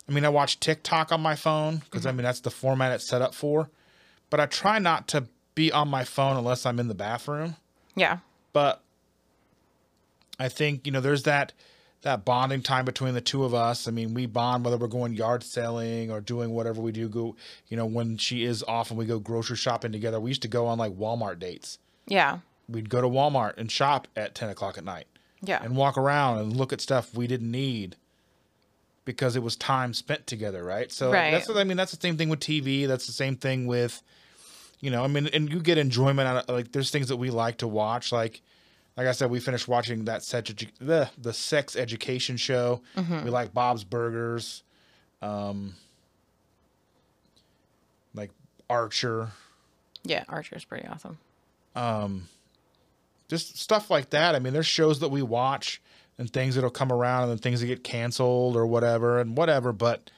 I 0.09 0.13
mean, 0.13 0.25
I 0.25 0.31
watch 0.31 0.59
TikTok 0.61 1.13
on 1.13 1.21
my 1.21 1.37
phone 1.37 1.77
because 1.79 2.07
I 2.07 2.13
mean 2.13 2.25
that's 2.25 2.41
the 2.41 2.51
format 2.51 2.93
it's 2.93 3.07
set 3.07 3.23
up 3.23 3.35
for. 3.35 3.71
But 4.31 4.41
I 4.41 4.47
try 4.47 4.79
not 4.79 5.09
to 5.09 5.27
be 5.55 5.71
on 5.73 5.89
my 5.89 6.05
phone 6.05 6.37
unless 6.37 6.65
I'm 6.67 6.79
in 6.81 6.89
the 6.89 6.95
bathroom. 6.95 7.57
yeah. 7.95 8.19
But 8.53 8.83
I 10.39 10.49
think 10.49 10.87
you 10.87 10.93
know 10.93 11.01
there's 11.01 11.23
that 11.25 11.53
that 12.03 12.25
bonding 12.25 12.63
time 12.63 12.85
between 12.85 13.15
the 13.15 13.21
two 13.21 13.45
of 13.45 13.55
us. 13.55 13.87
I 13.87 13.93
mean, 13.93 14.13
we 14.13 14.27
bond 14.27 14.65
whether 14.65 14.77
we're 14.77 14.89
going 14.89 15.15
yard 15.15 15.43
selling 15.45 16.11
or 16.11 16.21
doing 16.21 16.51
whatever 16.51 16.81
we 16.83 16.91
do. 16.93 17.09
Go, 17.09 17.37
you 17.69 17.77
know, 17.77 17.87
when 17.87 18.17
she 18.19 18.45
is 18.45 18.63
off 18.65 18.91
and 18.91 18.99
we 18.99 19.07
go 19.07 19.19
grocery 19.21 19.57
shopping 19.57 19.93
together. 19.93 20.19
We 20.21 20.31
used 20.31 20.43
to 20.43 20.49
go 20.49 20.67
on 20.67 20.79
like 20.79 20.93
Walmart 20.93 21.39
dates. 21.39 21.79
Yeah. 22.07 22.39
We'd 22.69 22.91
go 22.91 23.01
to 23.01 23.09
Walmart 23.09 23.55
and 23.57 23.71
shop 23.71 24.09
at 24.17 24.35
ten 24.35 24.49
o'clock 24.51 24.77
at 24.79 24.85
night 24.85 25.07
Yeah. 25.43 25.63
and 25.63 25.77
walk 25.77 25.97
around 25.97 26.39
and 26.39 26.57
look 26.57 26.73
at 26.73 26.81
stuff 26.81 27.15
we 27.15 27.27
didn't 27.27 27.51
need 27.51 27.97
because 29.05 29.35
it 29.37 29.43
was 29.43 29.57
time 29.57 29.95
spent 29.95 30.27
together, 30.27 30.63
right? 30.65 30.91
So 30.93 31.13
Right. 31.13 31.31
that's 31.31 31.49
what 31.49 31.57
I 31.57 31.65
mean. 31.65 31.77
That's 31.77 31.93
the 31.93 32.01
same 32.01 32.17
thing 32.17 32.29
with 32.29 32.41
TV. 32.41 32.87
That's 32.87 33.07
the 33.07 33.13
same 33.13 33.37
thing 33.37 33.67
with, 33.67 34.03
you 34.83 34.91
know, 34.91 35.03
I 35.03 35.07
mean, 35.07 35.29
and 35.29 35.49
you 35.51 35.61
get 35.61 35.79
enjoyment 35.79 36.29
out 36.29 36.45
of 36.49 36.55
like 36.55 36.73
there's 36.73 36.91
things 36.91 37.09
that 37.09 37.17
we 37.17 37.31
like 37.31 37.57
to 37.59 37.67
watch. 37.69 38.13
Like, 38.13 38.43
like 38.97 39.07
I 39.07 39.13
said, 39.13 39.31
we 39.31 39.41
finished 39.41 39.67
watching 39.69 40.05
that 40.05 40.23
sex 40.23 40.51
edu- 40.51 40.69
the 40.79 41.09
the 41.17 41.33
sex 41.33 41.75
education 41.77 42.37
show. 42.37 42.83
We 42.97 43.31
like 43.31 43.55
Bob's 43.55 43.85
Burgers, 43.85 44.63
um, 45.23 45.75
like 48.15 48.31
Archer, 48.69 49.31
Yeah. 50.05 50.25
Archer's 50.29 50.65
pretty 50.65 50.87
awesome. 50.89 51.19
Um, 51.75 52.29
just 53.29 53.59
stuff 53.59 53.91
like 53.91 54.11
that. 54.11 54.35
I 54.35 54.39
mean, 54.41 54.53
there's 54.53 54.67
shows 54.67 55.01
that 55.01 55.09
we 55.09 55.23
watch 55.23 55.81
and 56.19 56.31
things 56.31 56.55
that'll 56.55 56.71
come 56.71 56.93
around 56.93 57.23
and 57.23 57.31
then 57.33 57.39
things 57.39 57.61
that 57.61 57.67
get 57.67 57.83
canceled 57.85 58.57
or 58.57 58.67
whatever 58.67 59.21
and 59.21 59.37
whatever, 59.37 59.73
but 59.73 60.11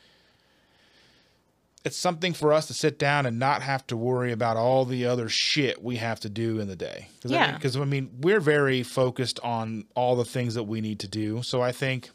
it's 1.84 1.96
something 1.98 2.32
for 2.32 2.52
us 2.52 2.66
to 2.66 2.74
sit 2.74 2.98
down 2.98 3.26
and 3.26 3.38
not 3.38 3.62
have 3.62 3.86
to 3.88 3.96
worry 3.96 4.32
about 4.32 4.56
all 4.56 4.86
the 4.86 5.04
other 5.04 5.28
shit 5.28 5.82
we 5.82 5.96
have 5.96 6.18
to 6.20 6.30
do 6.30 6.58
in 6.58 6.66
the 6.66 6.76
day. 6.76 7.08
Cause 7.22 7.30
I 7.30 7.34
Yeah. 7.34 7.58
Cause 7.58 7.76
I 7.76 7.84
mean, 7.84 8.10
we're 8.20 8.40
very 8.40 8.82
focused 8.82 9.38
on 9.40 9.84
all 9.94 10.16
the 10.16 10.24
things 10.24 10.54
that 10.54 10.62
we 10.64 10.80
need 10.80 10.98
to 11.00 11.08
do. 11.08 11.42
So 11.42 11.60
I 11.60 11.72
think, 11.72 12.10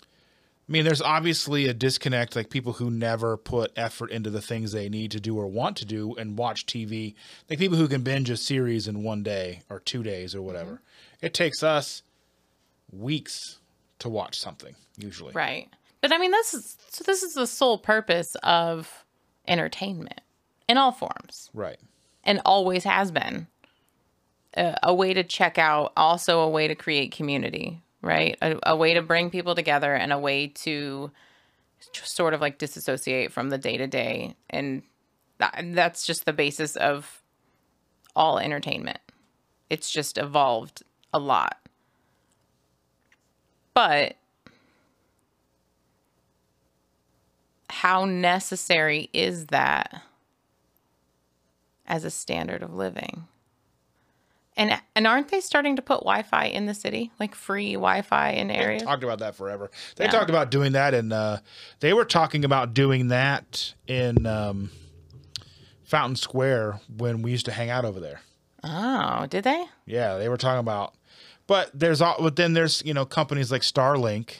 I 0.00 0.72
mean, 0.72 0.86
there's 0.86 1.02
obviously 1.02 1.68
a 1.68 1.74
disconnect, 1.74 2.34
like 2.34 2.48
people 2.48 2.72
who 2.72 2.90
never 2.90 3.36
put 3.36 3.70
effort 3.76 4.10
into 4.10 4.30
the 4.30 4.40
things 4.40 4.72
they 4.72 4.88
need 4.88 5.10
to 5.10 5.20
do 5.20 5.36
or 5.36 5.46
want 5.46 5.76
to 5.78 5.84
do 5.84 6.14
and 6.16 6.38
watch 6.38 6.64
TV, 6.64 7.14
like 7.50 7.58
people 7.58 7.76
who 7.76 7.86
can 7.86 8.00
binge 8.00 8.30
a 8.30 8.36
series 8.36 8.88
in 8.88 9.02
one 9.02 9.22
day 9.22 9.60
or 9.68 9.78
two 9.78 10.02
days 10.02 10.34
or 10.34 10.40
whatever. 10.40 10.72
Mm-hmm. 10.72 11.26
It 11.26 11.34
takes 11.34 11.62
us 11.62 12.02
weeks 12.90 13.58
to 13.98 14.08
watch 14.08 14.38
something, 14.38 14.74
usually. 14.96 15.34
Right. 15.34 15.68
But 16.04 16.12
I 16.12 16.18
mean, 16.18 16.32
this 16.32 16.52
is 16.52 16.76
so. 16.90 17.02
This 17.02 17.22
is 17.22 17.32
the 17.32 17.46
sole 17.46 17.78
purpose 17.78 18.36
of 18.42 19.06
entertainment 19.48 20.20
in 20.68 20.76
all 20.76 20.92
forms, 20.92 21.48
Right. 21.54 21.78
and 22.22 22.42
always 22.44 22.84
has 22.84 23.10
been. 23.10 23.46
A, 24.54 24.76
a 24.82 24.94
way 24.94 25.14
to 25.14 25.24
check 25.24 25.56
out, 25.56 25.94
also 25.96 26.40
a 26.40 26.50
way 26.50 26.68
to 26.68 26.74
create 26.74 27.12
community, 27.12 27.80
right? 28.02 28.36
A, 28.42 28.58
a 28.64 28.76
way 28.76 28.92
to 28.92 29.00
bring 29.00 29.30
people 29.30 29.54
together, 29.54 29.94
and 29.94 30.12
a 30.12 30.18
way 30.18 30.48
to 30.48 31.10
sort 31.80 32.34
of 32.34 32.40
like 32.42 32.58
disassociate 32.58 33.32
from 33.32 33.48
the 33.48 33.56
day 33.56 33.78
to 33.78 33.86
day, 33.86 34.36
and 34.50 34.82
that, 35.38 35.58
that's 35.72 36.04
just 36.06 36.26
the 36.26 36.34
basis 36.34 36.76
of 36.76 37.22
all 38.14 38.38
entertainment. 38.38 38.98
It's 39.70 39.90
just 39.90 40.18
evolved 40.18 40.82
a 41.14 41.18
lot, 41.18 41.66
but 43.72 44.16
how 47.74 48.04
necessary 48.04 49.10
is 49.12 49.46
that 49.46 50.02
as 51.86 52.04
a 52.04 52.10
standard 52.10 52.62
of 52.62 52.72
living? 52.74 53.24
And 54.56 54.80
and 54.94 55.06
aren't 55.06 55.28
they 55.28 55.40
starting 55.40 55.74
to 55.76 55.82
put 55.82 56.00
Wi-Fi 56.00 56.44
in 56.46 56.66
the 56.66 56.74
city, 56.74 57.10
like 57.18 57.34
free 57.34 57.72
Wi-Fi 57.72 58.30
in 58.30 58.48
They 58.48 58.54
areas? 58.54 58.82
talked 58.84 59.02
about 59.02 59.18
that 59.18 59.34
forever. 59.34 59.68
They 59.96 60.04
Yeah. 60.04 60.10
talked 60.12 60.30
about 60.30 60.50
doing 60.52 60.72
that, 60.72 60.94
and 60.94 61.12
uh, 61.12 61.38
they 61.80 61.92
were 61.92 62.04
talking 62.04 62.44
about 62.44 62.72
doing 62.72 63.08
that 63.08 63.74
in 63.88 64.24
um, 64.26 64.70
Fountain 65.82 66.14
Square 66.14 66.78
when 66.96 67.20
we 67.22 67.32
used 67.32 67.46
to 67.46 67.52
hang 67.52 67.68
out 67.68 67.84
over 67.84 67.98
there. 67.98 68.20
Oh, 68.62 69.26
did 69.28 69.42
they? 69.42 69.64
Yeah, 69.86 70.18
they 70.18 70.28
were 70.28 70.36
talking 70.36 70.60
about. 70.60 70.94
But 71.48 71.70
there's 71.74 72.00
all. 72.00 72.14
But 72.20 72.36
then 72.36 72.52
there's 72.52 72.80
you 72.86 72.94
know 72.94 73.04
companies 73.04 73.50
like 73.50 73.62
Starlink 73.62 74.36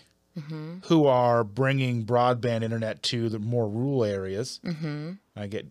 who 0.86 1.06
are 1.06 1.44
bringing 1.44 2.04
broadband 2.04 2.62
internet 2.64 3.02
to 3.04 3.28
the 3.28 3.38
more 3.38 3.68
rural 3.68 4.04
areas. 4.04 4.60
Mm-hmm. 4.64 5.12
I 5.36 5.46
get 5.46 5.66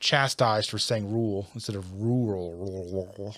chastised 0.00 0.68
for 0.70 0.78
saying 0.78 1.10
rural 1.10 1.48
instead 1.54 1.76
of 1.76 1.90
rural. 1.92 3.34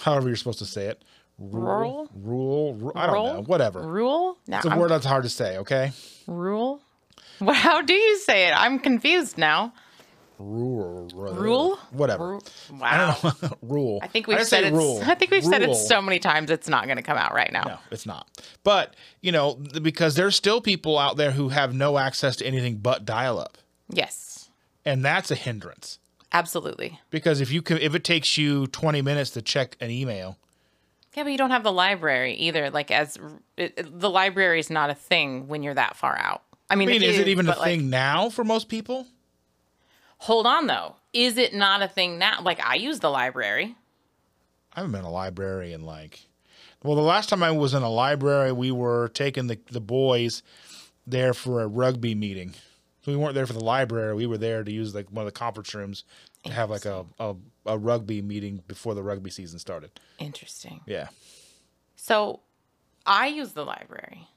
However 0.00 0.28
you're 0.28 0.36
supposed 0.36 0.60
to 0.60 0.66
say 0.66 0.86
it. 0.86 1.02
Rural? 1.38 2.08
Rural. 2.14 2.74
ru- 2.74 2.92
I 2.94 3.06
don't 3.06 3.14
Rural? 3.14 3.34
know. 3.34 3.40
Whatever. 3.42 3.80
Rule? 3.82 4.38
No, 4.46 4.56
It's 4.58 4.66
a 4.66 4.70
I'm- 4.70 4.78
word 4.78 4.90
that's 4.90 5.06
hard 5.06 5.24
to 5.24 5.28
say. 5.30 5.58
Okay. 5.58 5.92
rule. 6.26 6.80
Well, 7.40 7.54
how 7.68 7.82
do 7.82 7.94
you 7.94 8.18
say 8.18 8.46
it? 8.48 8.52
I'm 8.52 8.78
confused 8.78 9.38
now. 9.38 9.72
Rural. 10.42 11.08
Rule? 11.34 11.76
Whatever. 11.90 12.28
Ru- 12.32 12.40
I 12.70 13.06
Wow. 13.06 13.16
don't 13.22 13.42
know. 13.42 13.56
rule. 13.62 13.98
I 14.02 14.06
think 14.08 14.26
we've 14.26 14.36
didn't 14.38 14.48
said 14.48 14.64
it. 14.64 14.72
rule. 14.72 15.00
I 15.04 15.14
think 15.14 15.30
we've 15.30 15.44
said 15.44 15.62
it 15.62 15.74
so 15.74 16.02
many 16.02 16.18
times. 16.18 16.50
It's 16.50 16.68
not 16.68 16.84
going 16.86 16.96
to 16.96 17.02
come 17.02 17.16
out 17.18 17.32
right 17.34 17.52
now. 17.52 17.62
No, 17.64 17.78
it's 17.90 18.06
not. 18.06 18.26
But, 18.64 18.94
you 19.20 19.32
know, 19.32 19.54
because 19.54 20.14
there's 20.14 20.34
still 20.36 20.60
people 20.60 20.98
out 20.98 21.16
there 21.16 21.30
who 21.32 21.50
have 21.50 21.74
no 21.74 21.98
access 21.98 22.36
to 22.36 22.46
anything 22.46 22.76
but 22.76 23.04
dial 23.04 23.38
up. 23.38 23.58
Yes, 23.88 24.48
And 24.84 25.04
that's 25.04 25.30
a 25.30 25.34
hindrance. 25.34 25.98
absolutely. 26.32 26.98
Because 27.10 27.40
if 27.40 27.50
you 27.52 27.60
can 27.62 27.78
if 27.78 27.94
it 27.94 28.04
takes 28.04 28.38
you 28.38 28.66
20 28.68 29.02
minutes 29.02 29.30
to 29.30 29.42
check 29.42 29.76
an 29.80 29.90
email, 29.90 30.38
Yeah, 31.14 31.24
but 31.24 31.32
you 31.32 31.38
don't 31.38 31.50
have 31.50 31.62
the 31.62 31.72
library 31.72 32.34
either. 32.34 32.70
Like, 32.70 32.90
as 32.90 33.18
it, 33.56 33.74
it- 33.76 34.00
the 34.00 34.08
library 34.10 34.58
is 34.60 34.70
not 34.70 34.88
a 34.90 34.94
thing 34.94 35.46
when 35.48 35.62
you're 35.62 35.74
that 35.74 35.96
far 35.96 36.16
out. 36.16 36.42
I 36.70 36.74
mean, 36.74 36.88
I 36.88 36.92
mean, 36.92 37.02
is 37.02 37.18
it 37.18 37.28
even 37.28 37.46
a 37.46 37.50
like, 37.50 37.58
thing 37.64 37.90
now 37.90 38.30
for 38.30 38.44
most 38.44 38.68
people? 38.70 39.06
Hold 40.22 40.46
on, 40.46 40.66
though. 40.66 40.96
Is 41.12 41.36
it 41.36 41.52
not 41.52 41.82
a 41.82 41.88
thing 41.88 42.18
now? 42.18 42.40
Like, 42.42 42.64
I 42.64 42.76
use 42.76 43.00
the 43.00 43.10
library. 43.10 43.76
I 44.72 44.80
haven't 44.80 44.92
been 44.92 45.00
in 45.00 45.06
a 45.06 45.10
library 45.10 45.72
in 45.72 45.82
like 45.82 46.26
well, 46.82 46.96
the 46.96 47.02
last 47.02 47.28
time 47.28 47.42
I 47.42 47.50
was 47.52 47.74
in 47.74 47.82
a 47.82 47.90
library, 47.90 48.52
we 48.52 48.72
were 48.72 49.08
taking 49.08 49.46
the, 49.46 49.58
the 49.70 49.80
boys 49.80 50.42
there 51.06 51.32
for 51.32 51.62
a 51.62 51.66
rugby 51.66 52.14
meeting. 52.14 52.54
So 53.02 53.12
we 53.12 53.16
weren't 53.16 53.34
there 53.34 53.46
for 53.46 53.52
the 53.52 53.64
library. 53.64 54.14
We 54.14 54.26
were 54.26 54.38
there 54.38 54.64
to 54.64 54.72
use 54.72 54.94
like 54.94 55.10
one 55.10 55.26
of 55.26 55.32
the 55.32 55.38
conference 55.38 55.74
rooms 55.74 56.04
to 56.44 56.52
have 56.52 56.70
like 56.70 56.84
a, 56.84 57.04
a, 57.18 57.34
a 57.66 57.78
rugby 57.78 58.22
meeting 58.22 58.62
before 58.66 58.94
the 58.94 59.02
rugby 59.02 59.30
season 59.30 59.58
started. 59.58 59.90
Interesting. 60.18 60.80
Yeah. 60.86 61.08
So 61.96 62.40
I 63.06 63.28
use 63.28 63.52
the 63.52 63.64
library. 63.64 64.28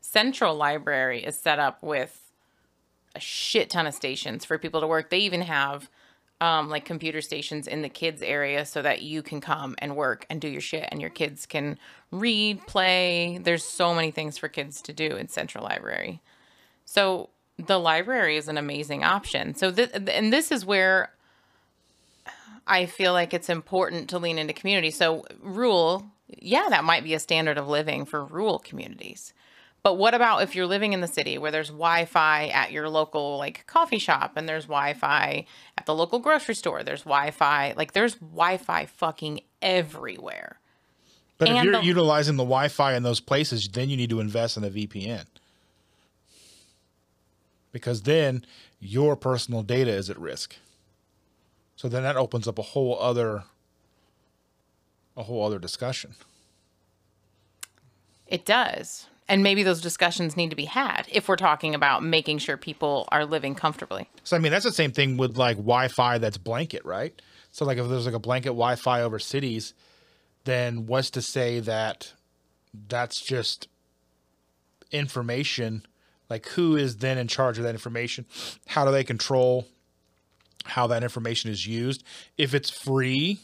Central 0.00 0.54
Library 0.54 1.24
is 1.24 1.38
set 1.38 1.58
up 1.58 1.82
with 1.82 2.27
a 3.18 3.20
shit 3.20 3.68
ton 3.68 3.86
of 3.86 3.94
stations 3.94 4.44
for 4.44 4.58
people 4.58 4.80
to 4.80 4.86
work. 4.86 5.10
They 5.10 5.18
even 5.18 5.42
have 5.42 5.90
um, 6.40 6.68
like 6.68 6.84
computer 6.84 7.20
stations 7.20 7.66
in 7.66 7.82
the 7.82 7.88
kids 7.88 8.22
area 8.22 8.64
so 8.64 8.80
that 8.80 9.02
you 9.02 9.22
can 9.22 9.40
come 9.40 9.74
and 9.78 9.96
work 9.96 10.24
and 10.30 10.40
do 10.40 10.48
your 10.48 10.60
shit 10.60 10.88
and 10.90 11.00
your 11.00 11.10
kids 11.10 11.46
can 11.46 11.78
read, 12.12 12.64
play. 12.66 13.40
There's 13.42 13.64
so 13.64 13.92
many 13.92 14.12
things 14.12 14.38
for 14.38 14.48
kids 14.48 14.80
to 14.82 14.92
do 14.92 15.16
in 15.16 15.28
Central 15.28 15.64
Library. 15.64 16.20
So 16.84 17.30
the 17.58 17.78
library 17.78 18.36
is 18.36 18.46
an 18.46 18.56
amazing 18.56 19.02
option. 19.02 19.56
So 19.56 19.72
this, 19.72 19.90
and 19.90 20.32
this 20.32 20.52
is 20.52 20.64
where 20.64 21.10
I 22.68 22.86
feel 22.86 23.12
like 23.12 23.34
it's 23.34 23.48
important 23.48 24.10
to 24.10 24.18
lean 24.18 24.38
into 24.38 24.52
community. 24.52 24.92
So 24.92 25.24
rural, 25.42 26.06
yeah, 26.28 26.66
that 26.70 26.84
might 26.84 27.02
be 27.02 27.14
a 27.14 27.18
standard 27.18 27.58
of 27.58 27.66
living 27.66 28.04
for 28.04 28.24
rural 28.24 28.60
communities. 28.60 29.34
But 29.82 29.94
what 29.94 30.12
about 30.12 30.42
if 30.42 30.54
you're 30.54 30.66
living 30.66 30.92
in 30.92 31.00
the 31.00 31.06
city 31.08 31.38
where 31.38 31.50
there's 31.50 31.68
Wi-Fi 31.68 32.48
at 32.48 32.72
your 32.72 32.88
local 32.88 33.38
like 33.38 33.64
coffee 33.66 33.98
shop 33.98 34.32
and 34.36 34.48
there's 34.48 34.64
Wi-Fi 34.64 35.46
at 35.78 35.86
the 35.86 35.94
local 35.94 36.18
grocery 36.18 36.54
store, 36.56 36.82
there's 36.82 37.02
Wi-Fi, 37.04 37.74
like 37.76 37.92
there's 37.92 38.16
Wi-Fi 38.16 38.86
fucking 38.86 39.40
everywhere. 39.62 40.58
But 41.38 41.48
if 41.48 41.54
And 41.54 41.64
you're 41.64 41.80
the- 41.80 41.86
utilizing 41.86 42.36
the 42.36 42.42
Wi-Fi 42.42 42.94
in 42.94 43.04
those 43.04 43.20
places, 43.20 43.68
then 43.68 43.88
you 43.88 43.96
need 43.96 44.10
to 44.10 44.18
invest 44.20 44.56
in 44.56 44.64
a 44.64 44.70
VPN. 44.70 45.26
Because 47.70 48.02
then 48.02 48.44
your 48.80 49.14
personal 49.16 49.62
data 49.62 49.92
is 49.92 50.10
at 50.10 50.18
risk. 50.18 50.56
So 51.76 51.88
then 51.88 52.02
that 52.02 52.16
opens 52.16 52.48
up 52.48 52.58
a 52.58 52.62
whole 52.62 52.98
other 52.98 53.44
a 55.16 55.22
whole 55.24 55.44
other 55.44 55.58
discussion. 55.58 56.14
It 58.26 58.44
does. 58.44 59.06
And 59.28 59.42
maybe 59.42 59.62
those 59.62 59.82
discussions 59.82 60.36
need 60.36 60.50
to 60.50 60.56
be 60.56 60.64
had 60.64 61.06
if 61.12 61.28
we're 61.28 61.36
talking 61.36 61.74
about 61.74 62.02
making 62.02 62.38
sure 62.38 62.56
people 62.56 63.06
are 63.12 63.26
living 63.26 63.54
comfortably. 63.54 64.08
So 64.24 64.36
I 64.36 64.40
mean 64.40 64.52
that's 64.52 64.64
the 64.64 64.72
same 64.72 64.92
thing 64.92 65.16
with 65.16 65.36
like 65.36 65.56
Wi-Fi 65.56 66.18
that's 66.18 66.38
blanket, 66.38 66.84
right? 66.84 67.20
So 67.50 67.64
like 67.64 67.78
if 67.78 67.88
there's 67.88 68.06
like 68.06 68.14
a 68.14 68.20
blanket 68.20 68.50
Wi-Fi 68.50 69.02
over 69.02 69.18
cities, 69.18 69.74
then 70.44 70.86
what's 70.86 71.10
to 71.10 71.22
say 71.22 71.60
that 71.60 72.14
that's 72.88 73.20
just 73.20 73.68
information? 74.90 75.84
Like 76.30 76.46
who 76.48 76.76
is 76.76 76.96
then 76.96 77.18
in 77.18 77.28
charge 77.28 77.58
of 77.58 77.64
that 77.64 77.74
information? 77.74 78.24
How 78.66 78.84
do 78.84 78.92
they 78.92 79.04
control 79.04 79.66
how 80.64 80.86
that 80.86 81.02
information 81.02 81.50
is 81.50 81.66
used? 81.66 82.02
If 82.36 82.54
it's 82.54 82.70
free, 82.70 83.40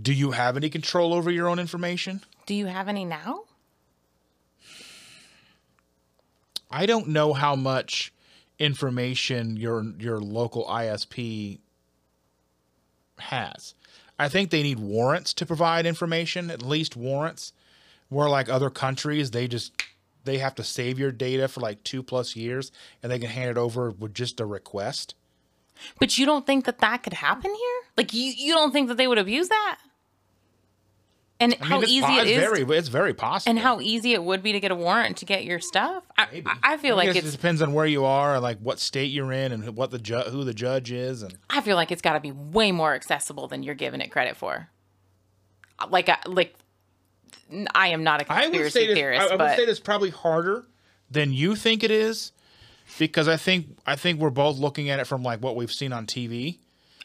do 0.00 0.12
you 0.12 0.30
have 0.32 0.56
any 0.56 0.70
control 0.70 1.12
over 1.12 1.30
your 1.30 1.48
own 1.48 1.58
information? 1.58 2.22
Do 2.46 2.54
you 2.54 2.66
have 2.66 2.88
any 2.88 3.04
now? 3.04 3.44
I 6.72 6.86
don't 6.86 7.08
know 7.08 7.32
how 7.32 7.54
much 7.54 8.12
information 8.58 9.56
your 9.56 9.84
your 9.98 10.20
local 10.20 10.64
ISP 10.66 11.60
has. 13.18 13.74
I 14.18 14.28
think 14.28 14.50
they 14.50 14.62
need 14.62 14.78
warrants 14.78 15.34
to 15.34 15.46
provide 15.46 15.84
information, 15.84 16.50
at 16.50 16.62
least 16.62 16.96
warrants. 16.96 17.52
Where 18.08 18.28
like 18.28 18.48
other 18.48 18.70
countries, 18.70 19.30
they 19.30 19.48
just 19.48 19.72
they 20.24 20.38
have 20.38 20.54
to 20.56 20.64
save 20.64 20.98
your 20.98 21.12
data 21.12 21.48
for 21.48 21.60
like 21.60 21.82
two 21.82 22.02
plus 22.02 22.36
years, 22.36 22.70
and 23.02 23.10
they 23.10 23.18
can 23.18 23.30
hand 23.30 23.50
it 23.50 23.58
over 23.58 23.90
with 23.90 24.14
just 24.14 24.40
a 24.40 24.46
request. 24.46 25.14
But 25.98 26.18
you 26.18 26.26
don't 26.26 26.46
think 26.46 26.66
that 26.66 26.78
that 26.78 27.02
could 27.02 27.14
happen 27.14 27.54
here? 27.54 27.80
Like 27.96 28.12
you, 28.12 28.32
you 28.36 28.54
don't 28.54 28.72
think 28.72 28.88
that 28.88 28.96
they 28.96 29.06
would 29.06 29.18
abuse 29.18 29.48
that? 29.48 29.78
And 31.42 31.56
I 31.60 31.64
how 31.64 31.74
mean, 31.76 31.82
it's, 31.84 31.92
easy 31.92 32.06
po- 32.06 32.12
it 32.18 32.20
it's 32.20 32.30
is, 32.30 32.38
very 32.62 32.78
it's 32.78 32.88
very 32.88 33.14
possible. 33.14 33.50
and 33.50 33.58
how 33.58 33.80
easy 33.80 34.12
it 34.14 34.22
would 34.22 34.42
be 34.42 34.52
to 34.52 34.60
get 34.60 34.70
a 34.70 34.74
warrant 34.74 35.16
to 35.18 35.24
get 35.24 35.44
your 35.44 35.60
stuff. 35.60 36.04
I, 36.16 36.26
Maybe. 36.32 36.50
I 36.62 36.76
feel 36.76 36.94
I 36.94 37.04
like 37.04 37.16
it's 37.16 37.28
it 37.28 37.32
depends 37.32 37.62
on 37.62 37.72
where 37.72 37.86
you 37.86 38.04
are 38.04 38.34
and 38.34 38.42
like 38.42 38.58
what 38.58 38.78
state 38.78 39.10
you're 39.10 39.32
in 39.32 39.52
and 39.52 39.76
what 39.76 39.90
the 39.90 39.98
ju- 39.98 40.16
who 40.30 40.44
the 40.44 40.54
judge 40.54 40.92
is 40.92 41.22
and 41.22 41.36
I 41.50 41.60
feel 41.60 41.76
like 41.76 41.90
it's 41.90 42.02
got 42.02 42.14
to 42.14 42.20
be 42.20 42.32
way 42.32 42.72
more 42.72 42.94
accessible 42.94 43.48
than 43.48 43.62
you're 43.62 43.74
giving 43.74 44.00
it 44.00 44.10
credit 44.10 44.36
for. 44.36 44.68
Like, 45.88 46.08
I, 46.08 46.18
like, 46.26 46.54
I 47.74 47.88
am 47.88 48.04
not 48.04 48.22
a 48.22 48.32
I 48.32 48.46
would 48.46 48.52
conspiracy 48.52 48.86
this, 48.86 48.94
theorist, 48.94 49.22
I, 49.22 49.26
I 49.26 49.30
would 49.32 49.38
but 49.38 49.56
say 49.56 49.66
this 49.66 49.80
probably 49.80 50.10
harder 50.10 50.64
than 51.10 51.32
you 51.32 51.56
think 51.56 51.82
it 51.82 51.90
is, 51.90 52.32
because 52.98 53.28
I 53.28 53.36
think 53.36 53.78
I 53.86 53.96
think 53.96 54.20
we're 54.20 54.30
both 54.30 54.58
looking 54.58 54.90
at 54.90 55.00
it 55.00 55.06
from 55.06 55.22
like 55.22 55.40
what 55.40 55.56
we've 55.56 55.72
seen 55.72 55.92
on 55.92 56.06
TV. 56.06 56.58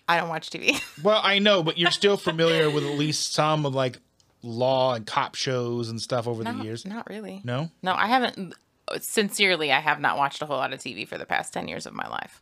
I 0.08 0.20
don't 0.20 0.30
watch 0.30 0.50
TV. 0.50 0.80
Well, 1.04 1.20
I 1.24 1.40
know, 1.40 1.62
but 1.64 1.78
you're 1.78 1.92
still 1.92 2.18
familiar 2.18 2.70
with 2.72 2.84
at 2.84 2.98
least 2.98 3.34
some 3.34 3.66
of 3.66 3.76
like 3.76 4.00
law 4.42 4.94
and 4.94 5.06
cop 5.06 5.36
shows 5.36 5.90
and 5.90 6.02
stuff 6.02 6.28
over 6.28 6.44
the 6.44 6.54
years. 6.64 6.86
not 6.86 7.10
really. 7.10 7.42
No, 7.44 7.70
No, 7.82 7.94
I 7.94 8.08
haven't. 8.08 8.54
Sincerely, 9.00 9.72
I 9.72 9.80
have 9.80 10.00
not 10.00 10.18
watched 10.18 10.42
a 10.42 10.46
whole 10.46 10.58
lot 10.58 10.72
of 10.72 10.80
TV 10.80 11.08
for 11.08 11.18
the 11.18 11.26
past 11.26 11.54
ten 11.54 11.68
years 11.68 11.86
of 11.86 11.94
my 11.94 12.08
life. 12.08 12.42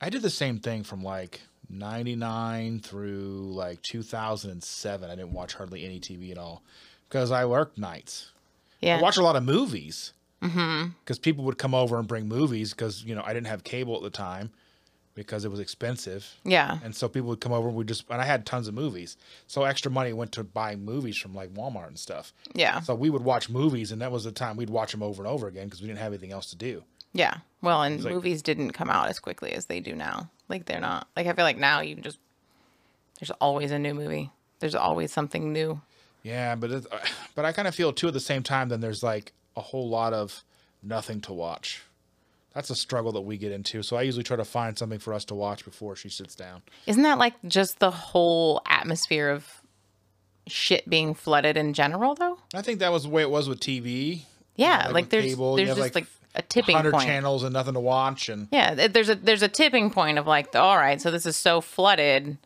I 0.00 0.10
did 0.10 0.22
the 0.22 0.30
same 0.30 0.58
thing 0.58 0.82
from 0.82 1.04
like 1.04 1.40
'99 1.68 2.80
through 2.80 3.52
like 3.52 3.80
2007. 3.82 5.10
I 5.10 5.14
didn't 5.14 5.32
watch 5.32 5.54
hardly 5.54 5.84
any 5.84 6.00
TV 6.00 6.32
at 6.32 6.38
all 6.38 6.62
because 7.08 7.30
I 7.30 7.44
worked 7.44 7.78
nights. 7.78 8.32
Yeah, 8.80 8.98
I 8.98 9.00
watched 9.00 9.18
a 9.18 9.22
lot 9.22 9.36
of 9.36 9.44
movies 9.44 10.12
mm-hmm. 10.42 10.88
because 11.00 11.18
people 11.18 11.44
would 11.44 11.58
come 11.58 11.74
over 11.74 11.98
and 11.98 12.08
bring 12.08 12.26
movies 12.26 12.72
because 12.72 13.04
you 13.04 13.14
know 13.14 13.22
I 13.24 13.32
didn't 13.32 13.46
have 13.46 13.62
cable 13.62 13.96
at 13.96 14.02
the 14.02 14.10
time 14.10 14.50
because 15.14 15.44
it 15.44 15.50
was 15.50 15.60
expensive. 15.60 16.26
yeah, 16.44 16.78
And 16.82 16.94
so 16.96 17.08
people 17.08 17.28
would 17.30 17.40
come 17.40 17.52
over 17.52 17.68
and 17.68 17.76
we 17.76 17.84
just 17.84 18.04
and 18.10 18.20
I 18.20 18.24
had 18.24 18.46
tons 18.46 18.66
of 18.68 18.74
movies. 18.74 19.16
So 19.46 19.64
extra 19.64 19.90
money 19.90 20.12
went 20.12 20.32
to 20.32 20.44
buy 20.44 20.74
movies 20.76 21.16
from 21.18 21.34
like 21.34 21.52
Walmart 21.54 21.88
and 21.88 21.98
stuff. 21.98 22.32
yeah, 22.54 22.80
So 22.80 22.94
we 22.94 23.10
would 23.10 23.22
watch 23.22 23.48
movies 23.50 23.92
and 23.92 24.00
that 24.02 24.10
was 24.12 24.24
the 24.24 24.32
time 24.32 24.56
we'd 24.56 24.70
watch 24.70 24.92
them 24.92 25.02
over 25.02 25.22
and 25.22 25.30
over 25.30 25.48
again 25.48 25.66
because 25.66 25.82
we 25.82 25.86
didn't 25.88 26.00
have 26.00 26.12
anything 26.12 26.32
else 26.32 26.46
to 26.50 26.56
do. 26.56 26.82
yeah. 27.12 27.34
Well, 27.60 27.82
and 27.82 28.02
like- 28.02 28.12
movies 28.14 28.42
didn't 28.42 28.72
come 28.72 28.90
out 28.90 29.08
as 29.08 29.20
quickly 29.20 29.52
as 29.52 29.66
they 29.66 29.78
do 29.80 29.94
now. 29.94 30.30
Like 30.48 30.64
they're 30.64 30.80
not. 30.80 31.06
Like 31.16 31.26
I 31.28 31.32
feel 31.34 31.44
like 31.44 31.58
now 31.58 31.80
you 31.80 31.94
can 31.94 32.02
just. 32.02 32.18
There's 33.20 33.30
always 33.40 33.70
a 33.70 33.78
new 33.78 33.94
movie. 33.94 34.30
There's 34.58 34.74
always 34.74 35.12
something 35.12 35.52
new. 35.52 35.80
Yeah, 36.24 36.54
but 36.56 36.70
but 37.34 37.44
I 37.44 37.52
kind 37.52 37.68
of 37.68 37.74
feel 37.74 37.92
too 37.92 38.08
at 38.08 38.14
the 38.14 38.20
same 38.20 38.42
time 38.42 38.68
then 38.68 38.80
there's 38.80 39.02
like 39.02 39.32
a 39.56 39.60
whole 39.60 39.88
lot 39.88 40.12
of 40.12 40.42
nothing 40.82 41.20
to 41.22 41.32
watch. 41.32 41.82
That's 42.54 42.70
a 42.70 42.74
struggle 42.74 43.12
that 43.12 43.22
we 43.22 43.38
get 43.38 43.52
into. 43.52 43.82
So 43.82 43.96
I 43.96 44.02
usually 44.02 44.24
try 44.24 44.36
to 44.36 44.44
find 44.44 44.76
something 44.76 44.98
for 44.98 45.14
us 45.14 45.24
to 45.26 45.34
watch 45.34 45.64
before 45.64 45.96
she 45.96 46.08
sits 46.08 46.34
down. 46.34 46.62
Isn't 46.86 47.02
that 47.02 47.18
like 47.18 47.34
just 47.46 47.78
the 47.78 47.90
whole 47.90 48.60
atmosphere 48.68 49.30
of 49.30 49.62
shit 50.46 50.88
being 50.88 51.14
flooded 51.14 51.56
in 51.56 51.72
general, 51.72 52.14
though? 52.14 52.38
I 52.54 52.62
think 52.62 52.78
that 52.80 52.92
was 52.92 53.04
the 53.04 53.08
way 53.08 53.22
it 53.22 53.30
was 53.30 53.48
with 53.48 53.60
TV. 53.60 54.22
Yeah, 54.56 54.84
like 54.86 54.92
like, 54.92 55.04
with 55.04 55.10
there's 55.10 55.24
cable, 55.24 55.58
you 55.58 55.64
there's 55.64 55.78
just 55.78 55.94
like, 55.94 56.04
like, 56.04 56.06
a 56.34 56.42
tipping 56.42 56.76
Hundred 56.76 56.92
point. 56.92 57.06
channels 57.06 57.42
and 57.42 57.52
nothing 57.54 57.74
to 57.74 57.80
watch 57.80 58.28
and 58.28 58.48
Yeah, 58.52 58.88
there's 58.88 59.08
a 59.08 59.14
there's 59.14 59.42
a 59.42 59.48
tipping 59.48 59.90
point 59.90 60.18
of 60.18 60.26
like, 60.26 60.54
all 60.54 60.76
right, 60.76 61.00
so 61.00 61.10
this 61.10 61.24
is 61.26 61.36
so 61.36 61.60
flooded 61.60 62.36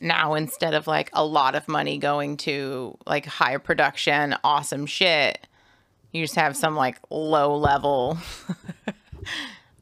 now 0.00 0.34
instead 0.34 0.74
of 0.74 0.86
like 0.86 1.10
a 1.12 1.24
lot 1.24 1.54
of 1.54 1.68
money 1.68 1.98
going 1.98 2.36
to 2.38 2.96
like 3.06 3.26
high 3.26 3.56
production, 3.58 4.34
awesome 4.44 4.86
shit, 4.86 5.46
you 6.12 6.24
just 6.24 6.36
have 6.36 6.56
some 6.56 6.74
like 6.74 6.98
low 7.10 7.56
level 7.56 8.18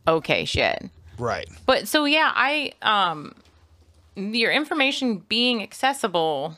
okay 0.06 0.44
shit. 0.44 0.90
right. 1.18 1.48
But 1.66 1.88
so 1.88 2.04
yeah, 2.04 2.32
I 2.34 2.72
um 2.82 3.34
your 4.16 4.52
information 4.52 5.18
being 5.28 5.62
accessible 5.62 6.56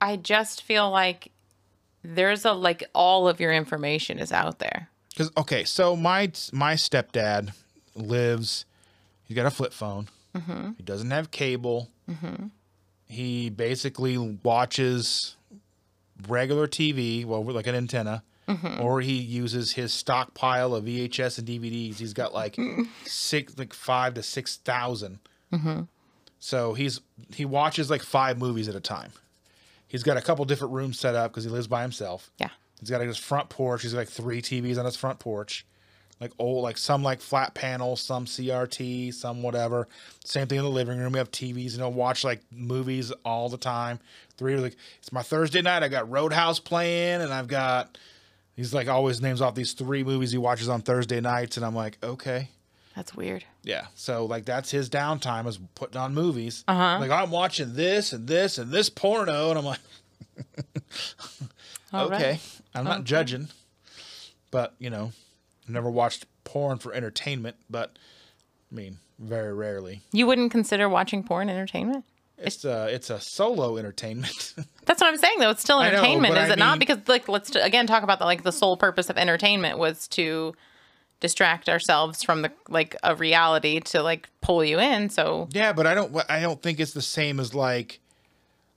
I 0.00 0.16
just 0.16 0.62
feel 0.62 0.90
like 0.90 1.30
there's 2.02 2.44
a 2.44 2.52
like 2.52 2.84
all 2.94 3.28
of 3.28 3.40
your 3.40 3.52
information 3.52 4.18
is 4.18 4.32
out 4.32 4.58
there. 4.58 4.88
Because 5.10 5.30
okay, 5.36 5.64
so 5.64 5.94
my 5.94 6.32
my 6.52 6.74
stepdad 6.74 7.52
lives. 7.94 8.64
He's 9.24 9.36
got 9.36 9.46
a 9.46 9.50
flip 9.50 9.72
phone. 9.72 10.08
He 10.76 10.82
doesn't 10.82 11.10
have 11.10 11.30
cable. 11.30 11.88
He 13.06 13.50
basically 13.50 14.16
watches 14.18 15.36
regular 16.28 16.66
TV, 16.66 17.24
well, 17.24 17.42
like 17.44 17.66
an 17.66 17.74
antenna, 17.74 18.22
Mm-hmm. 18.50 18.80
or 18.80 19.00
he 19.00 19.14
uses 19.14 19.72
his 19.72 19.92
stockpile 19.92 20.74
of 20.74 20.84
VHS 20.84 21.38
and 21.38 21.46
DVDs. 21.46 21.98
He's 21.98 22.12
got 22.12 22.34
like 22.34 22.58
six, 23.04 23.56
like 23.56 23.72
five 23.72 24.14
to 24.14 24.22
six 24.22 24.58
mm-hmm. 24.64 25.82
So 26.40 26.74
he's 26.74 27.00
he 27.34 27.44
watches 27.44 27.90
like 27.90 28.02
five 28.02 28.38
movies 28.38 28.68
at 28.68 28.74
a 28.74 28.80
time. 28.80 29.12
He's 29.86 30.02
got 30.02 30.16
a 30.16 30.22
couple 30.22 30.44
different 30.44 30.72
rooms 30.72 30.98
set 30.98 31.14
up 31.14 31.32
because 31.32 31.44
he 31.44 31.50
lives 31.50 31.66
by 31.66 31.82
himself. 31.82 32.30
Yeah. 32.38 32.50
He's 32.80 32.90
got 32.90 32.98
like 32.98 33.08
his 33.08 33.18
front 33.18 33.48
porch. 33.50 33.82
He's 33.82 33.92
got 33.92 33.98
like 33.98 34.08
three 34.08 34.40
TVs 34.40 34.78
on 34.78 34.84
his 34.84 34.96
front 34.96 35.18
porch, 35.18 35.66
like 36.18 36.32
old, 36.38 36.62
like 36.62 36.78
some 36.78 37.02
like 37.02 37.20
flat 37.20 37.54
panel, 37.54 37.94
some 37.94 38.24
CRT, 38.24 39.12
some 39.12 39.42
whatever. 39.42 39.86
Same 40.24 40.46
thing 40.46 40.58
in 40.58 40.64
the 40.64 40.70
living 40.70 40.98
room. 40.98 41.12
We 41.12 41.18
have 41.18 41.30
TVs. 41.30 41.72
You 41.72 41.78
know, 41.78 41.88
watch 41.90 42.24
like 42.24 42.40
movies 42.50 43.12
all 43.24 43.48
the 43.48 43.58
time. 43.58 44.00
Three 44.38 44.56
like 44.56 44.76
it's 44.98 45.12
my 45.12 45.22
Thursday 45.22 45.60
night. 45.60 45.82
I 45.82 45.88
got 45.88 46.10
Roadhouse 46.10 46.58
playing, 46.58 47.20
and 47.20 47.32
I've 47.32 47.48
got 47.48 47.98
He's 48.60 48.74
like 48.74 48.88
always 48.88 49.22
names 49.22 49.40
off 49.40 49.54
these 49.54 49.72
three 49.72 50.04
movies 50.04 50.32
he 50.32 50.36
watches 50.36 50.68
on 50.68 50.82
Thursday 50.82 51.18
nights, 51.18 51.56
and 51.56 51.64
I'm 51.64 51.74
like, 51.74 51.96
okay. 52.02 52.50
That's 52.94 53.14
weird. 53.14 53.42
Yeah. 53.62 53.86
So 53.94 54.26
like 54.26 54.44
that's 54.44 54.70
his 54.70 54.90
downtime 54.90 55.46
is 55.46 55.58
putting 55.74 55.96
on 55.96 56.12
movies. 56.12 56.62
Uh-huh. 56.68 56.98
Like 57.00 57.10
I'm 57.10 57.30
watching 57.30 57.72
this 57.72 58.12
and 58.12 58.28
this 58.28 58.58
and 58.58 58.70
this 58.70 58.90
porno, 58.90 59.48
and 59.48 59.58
I'm 59.58 59.64
like, 59.64 59.78
okay, 61.94 62.30
right. 62.32 62.40
I'm 62.74 62.84
not 62.84 63.04
judging, 63.04 63.48
but 64.50 64.74
you 64.78 64.90
know, 64.90 65.12
never 65.66 65.88
watched 65.88 66.26
porn 66.44 66.76
for 66.76 66.92
entertainment, 66.92 67.56
but 67.70 67.98
I 68.70 68.74
mean, 68.74 68.98
very 69.18 69.54
rarely. 69.54 70.02
You 70.12 70.26
wouldn't 70.26 70.52
consider 70.52 70.86
watching 70.86 71.24
porn 71.24 71.48
entertainment? 71.48 72.04
It's 72.40 72.64
a 72.64 72.86
it's 72.92 73.10
a 73.10 73.20
solo 73.20 73.76
entertainment. 73.76 74.54
That's 74.86 75.00
what 75.00 75.08
I'm 75.08 75.18
saying, 75.18 75.38
though. 75.38 75.50
It's 75.50 75.62
still 75.62 75.78
I 75.78 75.90
know, 75.90 75.98
entertainment, 75.98 76.36
is 76.36 76.50
I 76.50 76.52
it 76.54 76.58
not? 76.58 76.78
Because, 76.78 76.98
like, 77.06 77.28
let's 77.28 77.50
t- 77.50 77.60
again 77.60 77.86
talk 77.86 78.02
about 78.02 78.18
the 78.18 78.24
like 78.24 78.42
the 78.42 78.52
sole 78.52 78.76
purpose 78.76 79.10
of 79.10 79.18
entertainment 79.18 79.78
was 79.78 80.08
to 80.08 80.54
distract 81.20 81.68
ourselves 81.68 82.22
from 82.22 82.42
the 82.42 82.50
like 82.68 82.96
a 83.02 83.14
reality 83.14 83.78
to 83.80 84.02
like 84.02 84.28
pull 84.40 84.64
you 84.64 84.80
in. 84.80 85.10
So 85.10 85.48
yeah, 85.52 85.72
but 85.72 85.86
I 85.86 85.94
don't 85.94 86.16
I 86.30 86.40
don't 86.40 86.60
think 86.60 86.80
it's 86.80 86.92
the 86.92 87.02
same 87.02 87.38
as 87.38 87.54
like 87.54 88.00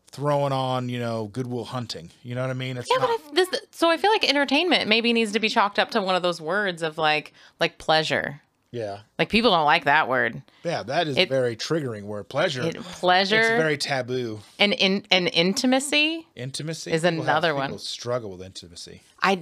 throwing 0.07 0.51
on 0.51 0.89
you 0.89 0.99
know 0.99 1.29
Good 1.33 1.47
Will 1.47 1.65
Hunting. 1.65 2.11
You 2.21 2.35
know 2.35 2.41
what 2.41 2.49
I 2.49 2.53
mean? 2.53 2.77
It's 2.77 2.89
yeah, 2.89 2.97
not. 2.97 3.19
but 3.23 3.31
I, 3.31 3.35
this 3.35 3.61
so 3.71 3.89
I 3.89 3.97
feel 3.97 4.11
like 4.11 4.27
entertainment 4.27 4.87
maybe 4.87 5.13
needs 5.13 5.31
to 5.31 5.39
be 5.39 5.49
chalked 5.49 5.79
up 5.79 5.89
to 5.91 6.01
one 6.01 6.15
of 6.15 6.21
those 6.21 6.39
words 6.39 6.83
of 6.83 6.97
like 6.97 7.33
like 7.59 7.77
pleasure. 7.77 8.41
Yeah, 8.73 8.99
Like 9.19 9.29
people 9.29 9.51
don't 9.51 9.65
like 9.65 9.85
that 9.85 10.09
word. 10.09 10.41
yeah, 10.63 10.81
that 10.83 11.07
is 11.07 11.15
It- 11.17 11.29
very 11.29 11.55
triggering. 11.55 12.03
Word 12.03 12.27
pleasure. 12.27 12.63
It, 12.63 12.75
pleasure 12.75 13.39
It's 13.39 13.47
very 13.49 13.77
taboo. 13.77 14.39
and 14.59 14.73
in 14.73 15.05
and 15.11 15.29
intimacy. 15.31 16.27
Intimacy 16.35 16.91
Is 16.91 17.03
People 17.03 17.17
have- 17.19 17.23
another 17.29 17.53
one. 17.55 17.67
People 17.69 17.77
struggle 17.77 18.31
with 18.31 18.41
intimacy. 18.41 19.01
I 19.21 19.39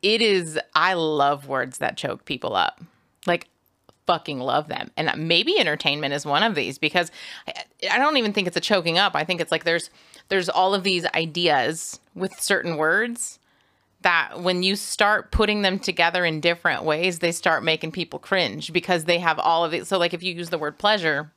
it 0.00 0.22
is 0.22 0.58
I 0.74 0.94
love 0.94 1.48
words 1.48 1.78
that 1.78 1.96
choke 1.96 2.24
people 2.24 2.54
up. 2.54 2.80
Like 3.26 3.48
fucking 4.06 4.38
love 4.40 4.68
them. 4.68 4.90
And 4.96 5.12
maybe 5.28 5.58
entertainment 5.58 6.14
is 6.14 6.24
one 6.24 6.42
of 6.42 6.54
these 6.54 6.78
because 6.78 7.10
I, 7.46 7.64
I 7.90 7.98
don't 7.98 8.16
even 8.16 8.32
think 8.32 8.46
it's 8.46 8.56
a 8.56 8.60
choking 8.60 8.96
up. 8.96 9.14
I 9.14 9.24
think 9.24 9.40
it's 9.40 9.50
like 9.52 9.64
there's 9.64 9.90
there's 10.28 10.48
all 10.48 10.72
of 10.74 10.82
these 10.84 11.04
ideas 11.14 11.98
with 12.14 12.40
certain 12.40 12.76
words 12.76 13.38
that 14.02 14.40
when 14.40 14.62
you 14.62 14.76
start 14.76 15.32
putting 15.32 15.62
them 15.62 15.78
together 15.78 16.24
in 16.24 16.40
different 16.40 16.84
ways, 16.84 17.18
they 17.18 17.32
start 17.32 17.64
making 17.64 17.90
people 17.92 18.18
cringe 18.18 18.72
because 18.72 19.04
they 19.04 19.18
have 19.18 19.38
all 19.38 19.64
of 19.64 19.74
it. 19.74 19.86
So 19.86 19.98
like 19.98 20.14
if 20.14 20.22
you 20.22 20.34
use 20.34 20.50
the 20.50 20.58
word 20.58 20.78
pleasure 20.78 21.32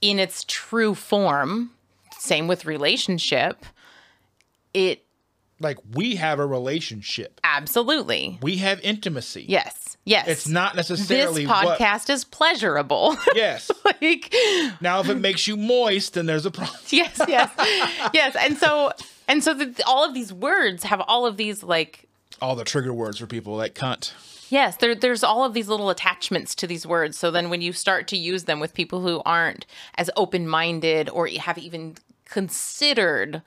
in 0.00 0.18
its 0.18 0.44
true 0.46 0.94
form, 0.94 1.70
same 2.18 2.48
with 2.48 2.64
relationship, 2.66 3.64
it 4.74 5.04
Like 5.60 5.78
we 5.94 6.16
have 6.16 6.38
a 6.38 6.46
relationship. 6.46 7.40
absolutely 7.44 8.38
We 8.42 8.56
have 8.58 8.80
intimacy. 8.80 9.44
Yes. 9.48 9.96
Yes. 10.04 10.26
It's 10.26 10.48
not 10.48 10.74
necessarily 10.74 11.46
what. 11.46 11.78
podcast 11.78 12.10
is 12.10 12.24
pleasurable. 12.24 13.16
Yes. 13.34 13.70
like 13.84 14.34
Now, 14.80 15.00
if 15.00 15.08
it 15.08 15.18
makes 15.18 15.46
you 15.46 15.56
moist, 15.56 16.14
then 16.14 16.26
there's 16.26 16.44
a 16.44 16.50
problem. 16.50 16.76
yes, 16.90 17.20
yes. 17.28 17.50
yes. 18.12 18.36
And 18.36 18.58
so 18.58 18.92
and 19.32 19.42
so 19.42 19.54
the, 19.54 19.82
all 19.86 20.04
of 20.04 20.14
these 20.14 20.32
words 20.32 20.84
have 20.84 21.00
all 21.08 21.26
of 21.26 21.36
these 21.36 21.62
like 21.62 22.08
All 22.40 22.54
the 22.54 22.64
trigger 22.64 22.92
words 22.92 23.18
for 23.18 23.26
people 23.26 23.56
like 23.56 23.74
cunt. 23.74 24.12
yes, 24.50 24.76
there 24.76 24.94
there's 24.94 25.24
all 25.24 25.44
of 25.44 25.54
these 25.54 25.68
little 25.68 25.90
attachments 25.90 26.54
to 26.56 26.66
these 26.66 26.86
words. 26.86 27.18
So 27.18 27.30
then 27.30 27.48
when 27.50 27.62
you 27.62 27.72
start 27.72 28.06
to 28.08 28.16
use 28.16 28.44
them 28.44 28.60
with 28.60 28.74
people 28.74 29.00
who 29.00 29.22
aren't 29.24 29.64
as 29.96 30.10
open-minded 30.16 31.08
or 31.10 31.26
have 31.28 31.58
even 31.58 31.96
considered 32.26 33.42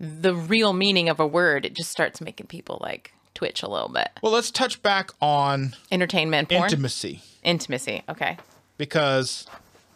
the 0.00 0.34
real 0.34 0.72
meaning 0.72 1.08
of 1.08 1.20
a 1.20 1.26
word, 1.26 1.64
it 1.64 1.74
just 1.74 1.90
starts 1.90 2.20
making 2.20 2.46
people 2.46 2.78
like 2.80 3.12
twitch 3.34 3.62
a 3.62 3.68
little 3.68 3.88
bit. 3.88 4.10
Well, 4.22 4.32
let's 4.32 4.50
touch 4.50 4.82
back 4.82 5.10
on 5.20 5.74
Entertainment 5.90 6.48
porn. 6.48 6.64
intimacy 6.64 7.22
Intimacy. 7.44 8.02
Okay. 8.08 8.36
because 8.78 9.46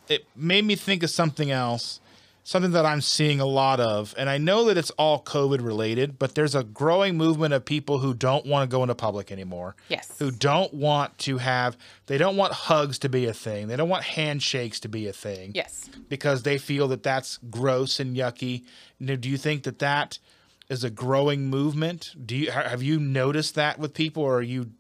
it 0.09 0.25
made 0.37 0.65
me 0.65 0.77
think 0.77 1.03
of 1.03 1.11
something 1.11 1.51
else, 1.51 2.01
something 2.47 2.71
that 2.71 2.87
I'm 2.87 3.01
seeing 3.01 3.41
a 3.41 3.45
lot 3.45 3.81
of. 3.81 4.15
And 4.17 4.31
I 4.31 4.39
know 4.39 4.67
that 4.67 4.79
it's 4.79 4.93
all 4.93 5.21
COVID 5.21 5.65
related, 5.65 6.17
but 6.17 6.37
there's 6.37 6.55
a 6.55 6.63
growing 6.63 7.17
movement 7.17 7.53
of 7.53 7.65
people 7.65 7.99
who 7.99 8.15
don't 8.15 8.47
want 8.47 8.71
to 8.71 8.73
go 8.73 8.85
into 8.85 8.95
public 8.95 9.33
anymore. 9.33 9.75
Yes. 9.89 10.17
Who 10.21 10.31
don't 10.31 10.73
want 10.73 11.19
to 11.19 11.39
have, 11.39 11.77
they 12.07 12.19
don't 12.19 12.37
want 12.37 12.53
hugs 12.53 13.01
to 13.01 13.09
be 13.09 13.27
a 13.27 13.35
thing. 13.35 13.67
They 13.67 13.75
don't 13.75 13.89
want 13.89 14.05
handshakes 14.05 14.79
to 14.81 14.89
be 14.89 15.09
a 15.09 15.13
thing. 15.13 15.53
Yes. 15.57 15.91
because 16.09 16.45
they 16.45 16.57
feel 16.57 16.87
that 16.89 17.03
that's 17.03 17.41
gross 17.51 17.99
and 17.99 18.17
yucky. 18.17 18.63
Now, 19.01 19.17
Do 19.17 19.29
you 19.29 19.39
think 19.39 19.65
that 19.65 19.81
that 19.81 20.21
is 20.69 20.85
a 20.85 20.91
growing 20.91 21.51
movement? 21.51 22.15
Do 22.25 22.37
you 22.37 22.53
have 22.53 22.81
you 22.81 23.01
noticed 23.01 23.57
that 23.57 23.81
with 23.81 23.93
people, 23.93 24.23
or 24.23 24.37
are 24.37 24.43
you 24.43 24.71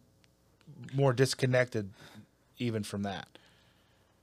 more 0.94 1.12
disconnected 1.12 1.90
even 2.59 2.84
from 2.84 3.02
that? 3.02 3.26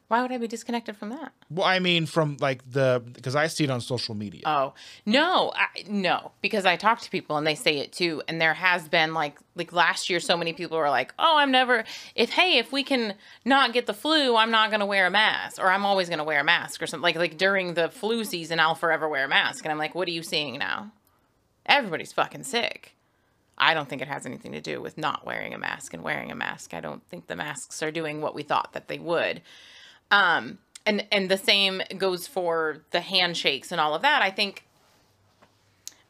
Why 0.09 0.21
would 0.21 0.31
I 0.31 0.38
be 0.38 0.47
disconnected 0.47 0.95
from 0.97 1.09
that? 1.09 1.31
Well, 1.49 1.65
I 1.65 1.80
mean, 1.80 2.05
from 2.05 2.38
like 2.39 2.69
the 2.69 3.01
because 3.13 3.35
I 3.35 3.47
see 3.47 3.63
it 3.63 3.69
on 3.69 3.81
social 3.81 4.13
media. 4.13 4.41
Oh 4.45 4.73
no, 5.05 5.51
I, 5.55 5.67
no, 5.88 6.31
because 6.41 6.65
I 6.65 6.75
talk 6.75 7.01
to 7.01 7.09
people 7.09 7.38
and 7.38 7.47
they 7.47 7.55
say 7.55 7.80
it 7.80 7.91
too. 7.91 8.21
And 8.27 8.39
there 8.39 8.53
has 8.53 8.88
been 8.88 9.13
like 9.13 9.39
like 9.55 9.73
last 9.73 10.09
year, 10.09 10.19
so 10.19 10.38
many 10.38 10.53
people 10.53 10.77
were 10.77 10.89
like, 10.89 11.13
"Oh, 11.17 11.38
I'm 11.38 11.51
never 11.51 11.84
if 12.15 12.31
hey 12.31 12.57
if 12.57 12.71
we 12.71 12.84
can 12.84 13.15
not 13.45 13.73
get 13.73 13.85
the 13.85 13.93
flu, 13.93 14.35
I'm 14.35 14.51
not 14.51 14.71
gonna 14.71 14.85
wear 14.85 15.07
a 15.07 15.11
mask, 15.11 15.59
or 15.59 15.69
I'm 15.71 15.85
always 15.85 16.09
gonna 16.09 16.23
wear 16.23 16.41
a 16.41 16.43
mask 16.43 16.81
or 16.81 16.88
something." 16.88 17.03
Like 17.03 17.15
like 17.15 17.38
during 17.38 17.73
the 17.73 17.89
flu 17.89 18.23
season, 18.23 18.59
I'll 18.59 18.75
forever 18.75 19.07
wear 19.07 19.25
a 19.25 19.30
mask. 19.30 19.65
And 19.65 19.71
I'm 19.71 19.80
like, 19.80 19.95
"What 19.95 20.07
are 20.07 20.11
you 20.11 20.23
seeing 20.23 20.59
now? 20.59 20.91
Everybody's 21.65 22.13
fucking 22.13 22.43
sick." 22.43 22.95
I 23.57 23.73
don't 23.73 23.88
think 23.88 24.01
it 24.01 24.07
has 24.07 24.25
anything 24.25 24.51
to 24.53 24.61
do 24.61 24.81
with 24.81 24.97
not 24.97 25.25
wearing 25.25 25.53
a 25.53 25.57
mask 25.59 25.93
and 25.93 26.03
wearing 26.03 26.31
a 26.31 26.35
mask. 26.35 26.73
I 26.73 26.81
don't 26.81 27.07
think 27.09 27.27
the 27.27 27.35
masks 27.35 27.84
are 27.84 27.91
doing 27.91 28.19
what 28.19 28.35
we 28.35 28.43
thought 28.43 28.73
that 28.73 28.88
they 28.88 28.97
would. 28.97 29.41
Um, 30.14 30.60
and 30.85 31.06
and 31.11 31.27
the 31.27 31.38
same 31.38 31.81
goes 31.98 32.27
for 32.27 32.84
the 32.91 33.02
handshakes 33.02 33.72
and 33.72 33.81
all 33.81 33.95
of 33.95 34.03
that. 34.03 34.22
I 34.22 34.30
think 34.30 34.64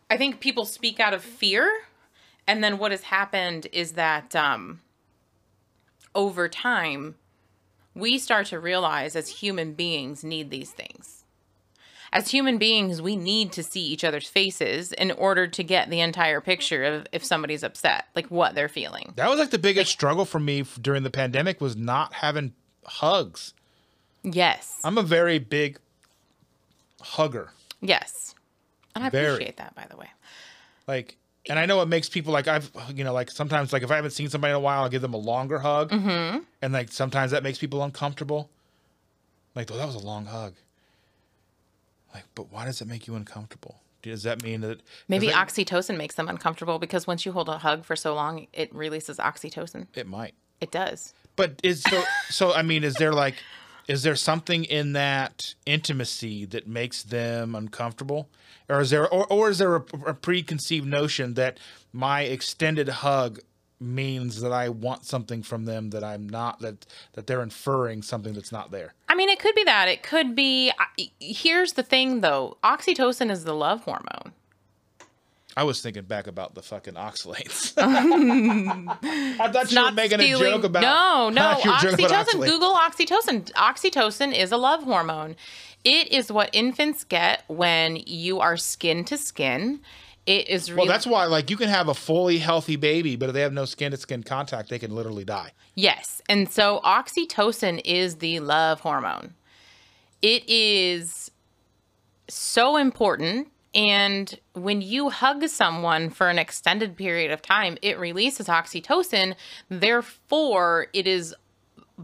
I 0.10 0.18
think 0.18 0.42
people 0.42 0.66
speak 0.66 1.00
out 1.00 1.14
of 1.14 1.24
fear, 1.24 1.72
and 2.46 2.62
then 2.64 2.78
what 2.78 2.92
has 2.92 3.04
happened 3.04 3.68
is 3.72 3.94
that 3.94 4.36
um, 4.36 4.82
over 6.14 6.50
time, 6.50 7.16
we 7.96 8.18
start 8.18 8.48
to 8.48 8.60
realize 8.60 9.16
as 9.16 9.30
human 9.30 9.74
beings 9.74 10.24
need 10.24 10.50
these 10.50 10.72
things. 10.72 11.24
As 12.12 12.30
human 12.30 12.58
beings, 12.58 13.02
we 13.02 13.16
need 13.16 13.54
to 13.54 13.64
see 13.64 13.82
each 13.82 14.04
other's 14.04 14.28
faces 14.28 14.92
in 14.92 15.12
order 15.12 15.48
to 15.48 15.64
get 15.64 15.90
the 15.90 16.02
entire 16.02 16.42
picture 16.42 16.84
of 16.84 17.08
if 17.12 17.24
somebody's 17.24 17.64
upset, 17.64 18.06
like 18.16 18.28
what 18.28 18.54
they're 18.54 18.70
feeling. 18.70 19.14
That 19.16 19.30
was 19.30 19.40
like 19.40 19.50
the 19.50 19.58
biggest 19.58 19.92
struggle 19.92 20.26
for 20.26 20.40
me 20.40 20.64
during 20.82 21.04
the 21.04 21.10
pandemic 21.10 21.62
was 21.62 21.76
not 21.76 22.14
having 22.14 22.54
hugs. 22.86 23.54
Yes. 24.24 24.80
I'm 24.84 24.98
a 24.98 25.04
very 25.04 25.40
big 25.40 25.78
hugger. 27.02 27.52
Yes. 27.82 28.36
And 28.96 29.04
I 29.04 29.10
Very. 29.10 29.34
appreciate 29.34 29.58
that, 29.58 29.76
by 29.76 29.86
the 29.90 29.98
way. 29.98 30.08
Like, 30.88 31.18
and 31.50 31.60
I 31.60 31.66
know 31.66 31.82
it 31.82 31.88
makes 31.88 32.08
people 32.08 32.32
like 32.32 32.48
I've 32.48 32.72
you 32.94 33.04
know 33.04 33.12
like 33.14 33.30
sometimes 33.30 33.74
like 33.74 33.84
if 33.84 33.92
I 33.92 33.96
haven't 33.96 34.12
seen 34.12 34.30
somebody 34.30 34.52
in 34.52 34.56
a 34.56 34.60
while, 34.60 34.84
I'll 34.84 34.90
give 34.90 35.02
them 35.02 35.14
a 35.14 35.18
longer 35.18 35.60
hug, 35.60 35.90
mm-hmm. 35.92 36.40
and 36.62 36.74
like 36.74 36.92
sometimes 36.92 37.32
that 37.32 37.44
makes 37.44 37.58
people 37.58 37.84
uncomfortable. 37.84 38.50
Like, 39.56 39.72
oh, 39.72 39.78
that 39.78 39.86
was 39.86 39.96
a 39.96 40.00
long 40.00 40.26
hug. 40.26 40.54
Like, 42.14 42.24
but 42.36 42.52
why 42.52 42.66
does 42.66 42.82
it 42.82 42.88
make 42.88 43.08
you 43.08 43.16
uncomfortable? 43.16 43.82
Does 44.02 44.24
that 44.24 44.44
mean 44.44 44.62
that 44.62 44.82
Maybe 45.08 45.28
that- 45.28 45.48
oxytocin 45.48 45.98
makes 45.98 46.16
them 46.16 46.28
uncomfortable 46.28 46.78
because 46.80 47.08
once 47.08 47.26
you 47.26 47.32
hold 47.32 47.50
a 47.50 47.58
hug 47.58 47.84
for 47.86 47.96
so 47.96 48.14
long, 48.14 48.48
it 48.54 48.74
releases 48.74 49.18
oxytocin. 49.18 49.88
it 49.96 50.08
might? 50.08 50.34
It 50.62 50.72
does. 50.72 51.14
But 51.36 51.60
is 51.64 51.82
so 51.84 52.04
so? 52.30 52.54
I 52.54 52.62
mean, 52.62 52.84
is 52.84 52.94
there 52.96 53.12
like, 53.14 53.36
is 53.88 54.04
there 54.04 54.16
something 54.16 54.64
in 54.64 54.94
that 54.94 55.56
intimacy 55.66 56.46
that 56.46 56.68
makes 56.68 57.04
them 57.04 57.56
uncomfortable, 57.56 58.30
or 58.70 58.82
is 58.82 58.90
there, 58.90 59.08
or, 59.08 59.26
or 59.32 59.50
is 59.50 59.58
there 59.58 59.76
a, 59.76 59.84
a 60.06 60.14
preconceived 60.14 60.88
notion 60.88 61.34
that 61.36 61.60
my 61.92 62.22
extended 62.22 62.90
hug 62.90 63.40
means 63.80 64.40
that 64.40 64.52
I 64.52 64.70
want 64.70 65.06
something 65.06 65.44
from 65.44 65.66
them 65.66 65.90
that 65.90 66.04
I'm 66.04 66.28
not 66.28 66.60
that 66.60 66.86
that 67.14 67.28
they're 67.28 67.42
inferring 67.42 68.02
something 68.02 68.34
that's 68.34 68.52
not 68.52 68.72
there? 68.72 68.94
I 69.10 69.16
mean, 69.16 69.30
it 69.30 69.40
could 69.40 69.56
be 69.56 69.64
that. 69.66 69.88
It 69.88 70.04
could 70.04 70.36
be. 70.36 70.72
Here's 71.20 71.74
the 71.74 71.84
thing, 71.84 72.22
though 72.22 72.58
oxytocin 72.64 73.30
is 73.30 73.44
the 73.44 73.54
love 73.54 73.84
hormone. 73.84 74.34
I 75.56 75.64
was 75.64 75.82
thinking 75.82 76.04
back 76.04 76.28
about 76.28 76.56
the 76.56 76.62
fucking 76.62 76.96
oxalates. 76.96 77.74
I 77.78 79.52
thought 79.52 79.72
you 79.72 79.84
were 79.84 79.92
making 79.92 80.20
stealing- 80.20 80.48
a 80.48 80.50
joke 80.52 80.64
about 80.64 80.82
No, 80.82 81.30
no. 81.34 81.60
Oxytocin. 81.62 82.46
Google 82.46 82.74
oxytocin. 82.76 83.52
Oxytocin 83.54 84.34
is 84.38 84.52
a 84.52 84.58
love 84.58 84.84
hormone. 84.84 85.36
It 85.84 86.12
is 86.12 86.32
what 86.32 86.50
infants 86.54 87.04
get 87.04 87.44
when 87.48 87.98
you 88.06 88.40
are 88.40 88.58
skin 88.58 89.04
to 89.06 89.18
skin. 89.18 89.82
It 90.26 90.48
is 90.48 90.72
really 90.72 90.78
Well, 90.80 90.88
that's 90.88 91.06
why, 91.06 91.26
like, 91.26 91.50
you 91.50 91.58
can 91.58 91.68
have 91.68 91.90
a 91.90 91.94
fully 91.94 92.38
healthy 92.38 92.78
baby, 92.78 93.18
but 93.18 93.28
if 93.30 93.34
they 93.34 93.42
have 93.42 93.52
no 93.52 93.66
skin 93.66 93.92
to 93.92 93.98
skin 93.98 94.24
contact, 94.24 94.70
they 94.70 94.80
can 94.80 94.96
literally 94.96 95.26
die. 95.26 95.52
Yes. 95.76 96.22
And 96.30 96.50
so 96.50 96.80
oxytocin 96.86 97.82
is 97.84 98.16
the 98.16 98.40
love 98.40 98.80
hormone. 98.80 99.34
It 100.22 100.48
is 100.48 101.30
so 102.30 102.78
important 102.78 103.50
And 103.76 104.40
when 104.54 104.82
you 104.82 105.10
hug 105.10 105.48
someone 105.48 106.10
for 106.10 106.30
an 106.30 106.38
extended 106.38 106.96
period 106.96 107.32
of 107.32 107.42
time, 107.42 107.78
it 107.82 107.98
releases 107.98 108.48
oxytocin. 108.48 109.36
Therefore, 109.70 110.88
it 110.94 111.08
is 111.08 111.34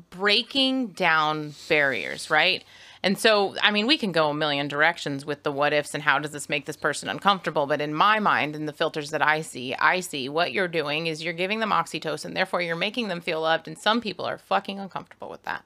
breaking 0.10 0.88
down 0.88 1.54
barriers, 1.68 2.30
right? 2.30 2.64
And 3.02 3.18
so, 3.18 3.56
I 3.62 3.72
mean, 3.72 3.88
we 3.88 3.98
can 3.98 4.12
go 4.12 4.30
a 4.30 4.34
million 4.34 4.68
directions 4.68 5.26
with 5.26 5.44
the 5.44 5.52
what 5.52 5.72
ifs 5.72 5.94
and 5.94 6.04
how 6.04 6.20
does 6.20 6.32
this 6.32 6.50
make 6.50 6.66
this 6.66 6.76
person 6.76 7.08
uncomfortable. 7.08 7.66
But 7.66 7.82
in 7.82 7.94
my 7.94 8.20
mind, 8.20 8.56
in 8.56 8.66
the 8.66 8.74
filters 8.74 9.12
that 9.12 9.22
I 9.22 9.42
see, 9.42 9.74
I 9.76 10.02
see 10.02 10.28
what 10.28 10.52
you're 10.52 10.68
doing 10.68 11.08
is 11.08 11.24
you're 11.24 11.34
giving 11.34 11.60
them 11.60 11.72
oxytocin. 11.72 12.34
Therefore, 12.34 12.62
you're 12.62 12.76
making 12.76 13.08
them 13.08 13.22
feel 13.22 13.42
loved. 13.42 13.68
And 13.68 13.78
some 13.78 14.02
people 14.02 14.26
are 14.26 14.38
fucking 14.38 14.80
uncomfortable 14.80 15.30
with 15.30 15.44
that. 15.44 15.64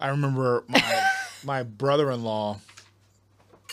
I 0.00 0.08
remember 0.08 0.64
my 0.66 1.10
my 1.44 1.62
brother-in-law 1.62 2.58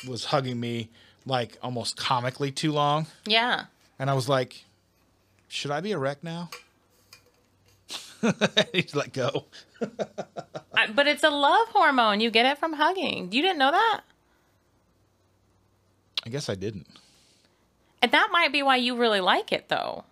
was 0.08 0.26
hugging 0.26 0.60
me 0.60 0.90
like 1.26 1.58
almost 1.62 1.96
comically 1.98 2.52
too 2.52 2.72
long, 2.72 3.08
Yeah. 3.26 3.66
and 4.00 4.10
I 4.10 4.14
was 4.14 4.28
like, 4.28 4.66
"Should 5.48 5.72
I 5.72 5.80
be 5.82 5.92
a 5.94 5.98
wreck 5.98 6.24
now?" 6.24 6.50
He's 8.74 8.96
let 8.96 9.14
go. 9.14 9.46
But 10.96 11.08
it's 11.08 11.24
a 11.24 11.30
love 11.30 11.68
hormone. 11.70 12.20
You 12.20 12.30
get 12.32 12.46
it 12.46 12.58
from 12.58 12.74
hugging. 12.74 13.32
You 13.32 13.42
didn't 13.42 13.58
know 13.60 13.72
that? 13.72 14.02
I 16.26 16.30
guess 16.30 16.50
I 16.50 16.56
didn't. 16.56 16.88
And 18.02 18.12
that 18.12 18.30
might 18.32 18.52
be 18.52 18.64
why 18.64 18.78
you 18.78 18.96
really 18.98 19.22
like 19.22 19.52
it, 19.52 19.70
though, 19.70 20.04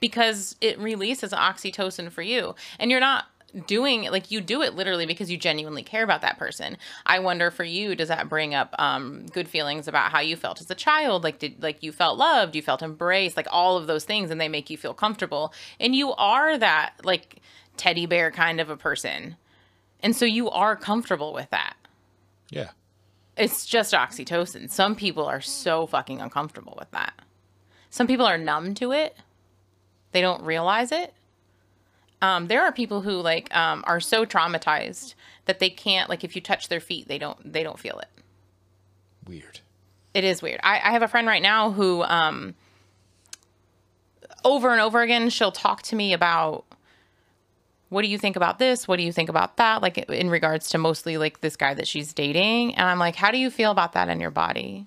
because 0.00 0.54
it 0.60 0.78
releases 0.78 1.32
oxytocin 1.32 2.10
for 2.12 2.22
you. 2.22 2.54
And 2.78 2.90
you're 2.90 3.00
not 3.00 3.26
doing 3.66 4.04
like 4.04 4.30
you 4.30 4.40
do 4.40 4.62
it 4.62 4.74
literally 4.74 5.06
because 5.06 5.30
you 5.30 5.36
genuinely 5.36 5.82
care 5.82 6.02
about 6.02 6.22
that 6.22 6.38
person. 6.38 6.76
I 7.04 7.18
wonder 7.18 7.50
for 7.50 7.64
you, 7.64 7.94
does 7.94 8.08
that 8.08 8.28
bring 8.28 8.54
up 8.54 8.74
um, 8.78 9.26
good 9.26 9.48
feelings 9.48 9.88
about 9.88 10.10
how 10.10 10.20
you 10.20 10.36
felt 10.36 10.60
as 10.60 10.70
a 10.70 10.74
child? 10.74 11.24
Like, 11.24 11.38
did 11.38 11.62
like 11.62 11.82
you 11.82 11.92
felt 11.92 12.18
loved, 12.18 12.56
you 12.56 12.62
felt 12.62 12.82
embraced, 12.82 13.36
like 13.36 13.48
all 13.50 13.76
of 13.76 13.86
those 13.86 14.04
things, 14.04 14.30
and 14.30 14.40
they 14.40 14.48
make 14.48 14.70
you 14.70 14.76
feel 14.76 14.94
comfortable. 14.94 15.52
And 15.78 15.94
you 15.94 16.12
are 16.14 16.56
that 16.58 16.94
like 17.04 17.40
teddy 17.76 18.06
bear 18.06 18.30
kind 18.30 18.60
of 18.60 18.70
a 18.70 18.76
person. 18.76 19.36
And 20.00 20.16
so 20.16 20.24
you 20.24 20.50
are 20.50 20.74
comfortable 20.76 21.32
with 21.32 21.50
that. 21.50 21.74
Yeah. 22.50 22.70
It's 23.36 23.64
just 23.64 23.94
oxytocin. 23.94 24.70
Some 24.70 24.94
people 24.94 25.24
are 25.24 25.40
so 25.40 25.86
fucking 25.86 26.20
uncomfortable 26.20 26.76
with 26.78 26.90
that. 26.90 27.14
Some 27.88 28.06
people 28.06 28.26
are 28.26 28.38
numb 28.38 28.74
to 28.74 28.92
it. 28.92 29.16
They 30.12 30.20
don't 30.20 30.42
realize 30.42 30.92
it. 30.92 31.14
Um, 32.22 32.46
there 32.46 32.62
are 32.64 32.72
people 32.72 33.02
who 33.02 33.20
like 33.20 33.54
um, 33.54 33.82
are 33.86 34.00
so 34.00 34.24
traumatized 34.24 35.14
that 35.46 35.58
they 35.58 35.68
can't 35.68 36.08
like 36.08 36.22
if 36.22 36.36
you 36.36 36.40
touch 36.40 36.68
their 36.68 36.80
feet, 36.80 37.08
they 37.08 37.18
don't 37.18 37.52
they 37.52 37.64
don't 37.64 37.78
feel 37.78 37.98
it. 37.98 38.08
Weird. 39.26 39.60
It 40.14 40.24
is 40.24 40.40
weird. 40.40 40.60
I, 40.62 40.76
I 40.76 40.92
have 40.92 41.02
a 41.02 41.08
friend 41.08 41.26
right 41.26 41.42
now 41.42 41.72
who 41.72 42.02
um, 42.04 42.54
over 44.44 44.70
and 44.70 44.80
over 44.80 45.02
again 45.02 45.30
she'll 45.30 45.52
talk 45.52 45.82
to 45.82 45.96
me 45.96 46.12
about 46.12 46.64
what 47.88 48.02
do 48.02 48.08
you 48.08 48.18
think 48.18 48.36
about 48.36 48.58
this? 48.58 48.88
What 48.88 48.96
do 48.96 49.02
you 49.02 49.12
think 49.12 49.28
about 49.28 49.56
that? 49.56 49.82
Like 49.82 49.98
in 49.98 50.30
regards 50.30 50.70
to 50.70 50.78
mostly 50.78 51.18
like 51.18 51.40
this 51.40 51.56
guy 51.56 51.74
that 51.74 51.86
she's 51.86 52.12
dating. 52.14 52.74
And 52.76 52.88
I'm 52.88 52.98
like, 52.98 53.16
how 53.16 53.30
do 53.30 53.36
you 53.36 53.50
feel 53.50 53.70
about 53.70 53.92
that 53.92 54.08
in 54.08 54.20
your 54.20 54.30
body? 54.30 54.86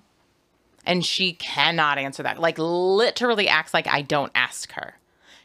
And 0.84 1.04
she 1.04 1.34
cannot 1.34 1.98
answer 1.98 2.22
that. 2.22 2.40
Like 2.40 2.56
literally 2.58 3.46
acts 3.46 3.74
like 3.74 3.86
I 3.86 4.02
don't 4.02 4.32
ask 4.34 4.72
her. 4.72 4.94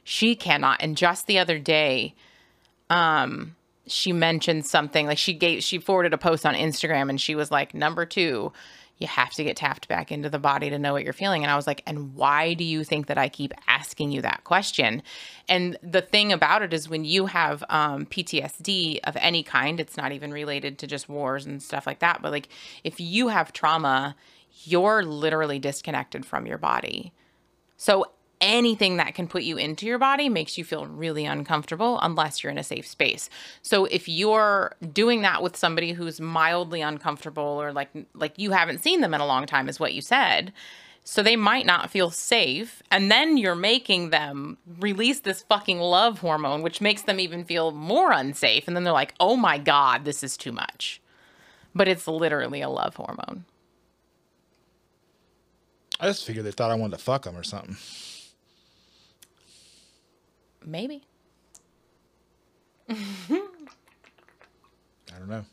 She 0.03 0.35
cannot. 0.35 0.81
And 0.81 0.97
just 0.97 1.27
the 1.27 1.39
other 1.39 1.59
day, 1.59 2.15
um, 2.89 3.55
she 3.87 4.13
mentioned 4.13 4.65
something 4.65 5.07
like 5.07 5.17
she 5.17 5.33
gave 5.33 5.63
she 5.63 5.79
forwarded 5.79 6.13
a 6.13 6.17
post 6.17 6.45
on 6.45 6.53
Instagram 6.53 7.09
and 7.09 7.19
she 7.19 7.35
was 7.35 7.51
like, 7.51 7.73
number 7.73 8.05
two, 8.05 8.51
you 9.01 9.07
have 9.07 9.31
to 9.31 9.43
get 9.43 9.57
tapped 9.57 9.87
back 9.87 10.11
into 10.11 10.29
the 10.29 10.37
body 10.37 10.69
to 10.69 10.77
know 10.77 10.93
what 10.93 11.03
you're 11.03 11.11
feeling. 11.11 11.41
And 11.43 11.51
I 11.51 11.55
was 11.55 11.65
like, 11.65 11.81
and 11.87 12.13
why 12.13 12.53
do 12.53 12.63
you 12.63 12.83
think 12.83 13.07
that 13.07 13.17
I 13.17 13.29
keep 13.29 13.51
asking 13.67 14.11
you 14.11 14.21
that 14.21 14.43
question? 14.43 15.01
And 15.49 15.77
the 15.81 16.01
thing 16.01 16.31
about 16.31 16.61
it 16.61 16.71
is 16.71 16.87
when 16.87 17.03
you 17.03 17.25
have 17.25 17.63
um, 17.69 18.05
PTSD 18.05 18.99
of 19.03 19.17
any 19.19 19.41
kind, 19.41 19.79
it's 19.79 19.97
not 19.97 20.11
even 20.11 20.31
related 20.31 20.77
to 20.79 20.87
just 20.87 21.09
wars 21.09 21.47
and 21.47 21.63
stuff 21.63 21.87
like 21.87 21.99
that. 21.99 22.21
But 22.21 22.31
like 22.31 22.49
if 22.83 22.99
you 22.99 23.29
have 23.29 23.51
trauma, 23.51 24.15
you're 24.63 25.01
literally 25.03 25.57
disconnected 25.57 26.23
from 26.23 26.45
your 26.45 26.59
body. 26.59 27.11
So 27.77 28.05
anything 28.41 28.97
that 28.97 29.15
can 29.15 29.27
put 29.27 29.43
you 29.43 29.57
into 29.57 29.85
your 29.85 29.99
body 29.99 30.27
makes 30.27 30.57
you 30.57 30.65
feel 30.65 30.87
really 30.87 31.25
uncomfortable 31.25 31.99
unless 32.01 32.43
you're 32.43 32.51
in 32.51 32.57
a 32.57 32.63
safe 32.63 32.87
space. 32.87 33.29
So 33.61 33.85
if 33.85 34.09
you're 34.09 34.75
doing 34.91 35.21
that 35.21 35.43
with 35.43 35.55
somebody 35.55 35.93
who's 35.93 36.19
mildly 36.19 36.81
uncomfortable 36.81 37.43
or 37.43 37.71
like 37.71 37.89
like 38.13 38.33
you 38.37 38.51
haven't 38.51 38.79
seen 38.79 39.01
them 39.01 39.13
in 39.13 39.21
a 39.21 39.25
long 39.25 39.45
time 39.45 39.69
is 39.69 39.79
what 39.79 39.93
you 39.93 40.01
said, 40.01 40.51
so 41.03 41.23
they 41.23 41.35
might 41.35 41.65
not 41.65 41.89
feel 41.89 42.09
safe 42.09 42.83
and 42.91 43.11
then 43.11 43.37
you're 43.37 43.55
making 43.55 44.09
them 44.09 44.57
release 44.79 45.21
this 45.21 45.43
fucking 45.43 45.79
love 45.79 46.19
hormone 46.19 46.61
which 46.61 46.81
makes 46.81 47.03
them 47.03 47.19
even 47.19 47.45
feel 47.45 47.71
more 47.71 48.11
unsafe 48.11 48.67
and 48.67 48.75
then 48.75 48.83
they're 48.83 48.93
like, 48.93 49.13
"Oh 49.19 49.35
my 49.35 49.57
god, 49.57 50.03
this 50.03 50.23
is 50.23 50.35
too 50.35 50.51
much." 50.51 51.01
But 51.73 51.87
it's 51.87 52.07
literally 52.07 52.61
a 52.61 52.69
love 52.69 52.95
hormone. 52.95 53.45
I 56.01 56.07
just 56.07 56.25
figured 56.25 56.45
they 56.45 56.51
thought 56.51 56.71
I 56.71 56.75
wanted 56.75 56.97
to 56.97 57.03
fuck 57.03 57.23
them 57.23 57.37
or 57.37 57.43
something. 57.43 57.77
Maybe. 60.65 61.03
I 62.89 62.95
don't 65.17 65.29
know. 65.29 65.45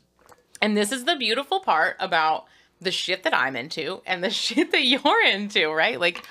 And 0.61 0.75
this 0.75 0.91
is 0.91 1.05
the 1.05 1.15
beautiful 1.15 1.59
part 1.61 1.95
about 1.99 2.45
the 2.81 2.91
shit 2.91 3.23
that 3.23 3.33
I'm 3.33 3.55
into 3.55 4.01
and 4.05 4.23
the 4.23 4.29
shit 4.29 4.71
that 4.71 4.85
you're 4.85 5.25
into, 5.25 5.69
right? 5.71 5.99
Like, 5.99 6.25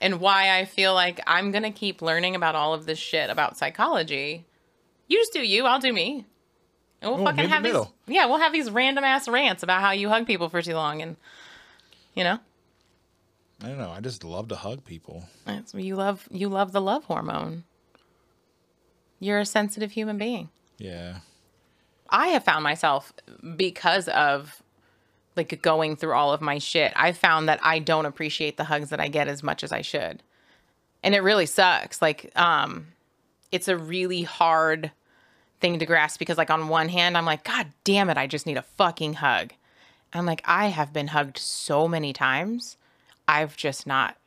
and 0.00 0.20
why 0.20 0.58
I 0.58 0.64
feel 0.64 0.94
like 0.94 1.20
I'm 1.26 1.50
going 1.50 1.62
to 1.64 1.70
keep 1.70 2.02
learning 2.02 2.34
about 2.34 2.54
all 2.54 2.74
of 2.74 2.86
this 2.86 2.98
shit 2.98 3.30
about 3.30 3.56
psychology. 3.56 4.44
You 5.08 5.18
just 5.18 5.32
do 5.32 5.40
you, 5.42 5.64
I'll 5.66 5.80
do 5.80 5.92
me. 5.92 6.26
And 7.00 7.10
we'll 7.12 7.20
Oh, 7.20 7.24
fucking 7.24 7.48
have 7.48 7.62
the 7.62 7.68
these. 7.68 7.74
middle. 7.74 7.94
Yeah, 8.06 8.26
we'll 8.26 8.38
have 8.38 8.52
these 8.52 8.70
random 8.70 9.04
ass 9.04 9.28
rants 9.28 9.62
about 9.62 9.80
how 9.82 9.90
you 9.90 10.08
hug 10.08 10.26
people 10.26 10.48
for 10.48 10.62
too 10.62 10.74
long 10.74 11.02
and, 11.02 11.16
you 12.14 12.24
know? 12.24 12.38
I 13.62 13.68
don't 13.68 13.78
know. 13.78 13.90
I 13.90 14.00
just 14.00 14.24
love 14.24 14.48
to 14.48 14.56
hug 14.56 14.84
people. 14.84 15.24
That's 15.44 15.74
you 15.74 15.94
love 15.96 16.26
you 16.30 16.48
love 16.48 16.72
the 16.72 16.80
love 16.80 17.04
hormone. 17.04 17.64
You're 19.24 19.38
a 19.38 19.46
sensitive 19.46 19.92
human 19.92 20.18
being. 20.18 20.50
Yeah. 20.76 21.20
I 22.10 22.28
have 22.28 22.44
found 22.44 22.62
myself 22.62 23.10
because 23.56 24.06
of 24.08 24.62
like 25.34 25.62
going 25.62 25.96
through 25.96 26.12
all 26.12 26.34
of 26.34 26.42
my 26.42 26.58
shit. 26.58 26.92
I 26.94 27.12
found 27.12 27.48
that 27.48 27.58
I 27.62 27.78
don't 27.78 28.04
appreciate 28.04 28.58
the 28.58 28.64
hugs 28.64 28.90
that 28.90 29.00
I 29.00 29.08
get 29.08 29.26
as 29.26 29.42
much 29.42 29.64
as 29.64 29.72
I 29.72 29.80
should. 29.80 30.22
And 31.02 31.14
it 31.14 31.22
really 31.22 31.46
sucks. 31.46 32.02
Like 32.02 32.30
um 32.36 32.88
it's 33.50 33.68
a 33.68 33.78
really 33.78 34.24
hard 34.24 34.90
thing 35.58 35.78
to 35.78 35.86
grasp 35.86 36.18
because 36.18 36.36
like 36.36 36.50
on 36.50 36.68
one 36.68 36.90
hand 36.90 37.16
I'm 37.16 37.24
like 37.24 37.44
god 37.44 37.68
damn 37.82 38.10
it, 38.10 38.18
I 38.18 38.26
just 38.26 38.46
need 38.46 38.58
a 38.58 38.62
fucking 38.76 39.14
hug. 39.14 39.54
And 40.12 40.20
I'm 40.20 40.26
like 40.26 40.42
I 40.44 40.66
have 40.66 40.92
been 40.92 41.08
hugged 41.08 41.38
so 41.38 41.88
many 41.88 42.12
times. 42.12 42.76
I've 43.26 43.56
just 43.56 43.86
not 43.86 44.18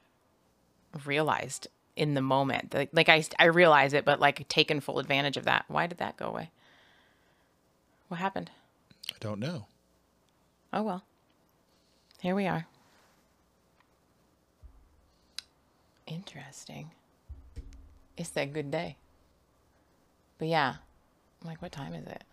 realized 1.06 1.68
in 1.98 2.14
the 2.14 2.22
moment. 2.22 2.74
Like, 2.74 2.90
like 2.94 3.10
I 3.10 3.24
I 3.40 3.46
realize 3.46 3.94
it 3.94 4.06
but 4.06 4.20
like 4.20 4.48
taken 4.48 4.80
full 4.80 5.00
advantage 5.00 5.38
of 5.38 5.46
that. 5.46 5.66
Why 5.68 5.88
did 5.88 5.98
that 5.98 6.18
go 6.18 6.28
away? 6.28 6.52
What 8.08 8.20
happened? 8.20 8.52
I 9.12 9.16
don't 9.20 9.40
know. 9.40 9.66
Oh 10.72 10.84
well. 10.84 11.04
Here 12.22 12.36
we 12.36 12.48
are. 12.48 12.66
Interesting. 16.06 16.92
It's 18.16 18.30
that 18.30 18.54
good 18.54 18.72
day. 18.72 18.96
But 20.38 20.48
yeah. 20.48 20.76
I'm 21.42 21.48
like, 21.48 21.62
what 21.62 21.72
time 21.72 21.94
is 21.94 22.08
it? 22.08 22.24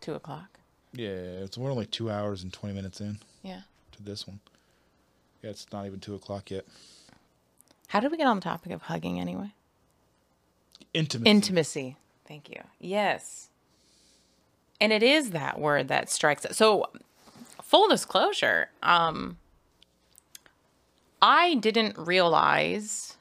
Two 0.00 0.14
o'clock? 0.14 0.58
Yeah, 0.92 1.08
it's 1.08 1.56
we're 1.56 1.70
only 1.70 1.86
two 1.86 2.10
hours 2.10 2.42
and 2.42 2.52
twenty 2.52 2.74
minutes 2.74 3.00
in 3.00 3.18
Yeah. 3.42 3.62
to 3.92 4.02
this 4.02 4.26
one. 4.26 4.40
Yeah, 5.42 5.50
it's 5.50 5.66
not 5.72 5.86
even 5.86 6.00
two 6.00 6.14
o'clock 6.14 6.50
yet. 6.50 6.66
How 7.92 8.00
did 8.00 8.10
we 8.10 8.16
get 8.16 8.26
on 8.26 8.36
the 8.36 8.42
topic 8.42 8.72
of 8.72 8.80
hugging 8.80 9.20
anyway? 9.20 9.52
Intimacy. 10.94 11.30
Intimacy. 11.30 11.96
Thank 12.26 12.48
you. 12.48 12.62
Yes. 12.80 13.50
And 14.80 14.94
it 14.94 15.02
is 15.02 15.32
that 15.32 15.60
word 15.60 15.88
that 15.88 16.08
strikes 16.08 16.46
us. 16.46 16.56
So, 16.56 16.86
full 17.60 17.88
disclosure, 17.88 18.70
um, 18.82 19.36
I 21.20 21.56
didn't 21.56 21.98
realize, 21.98 23.18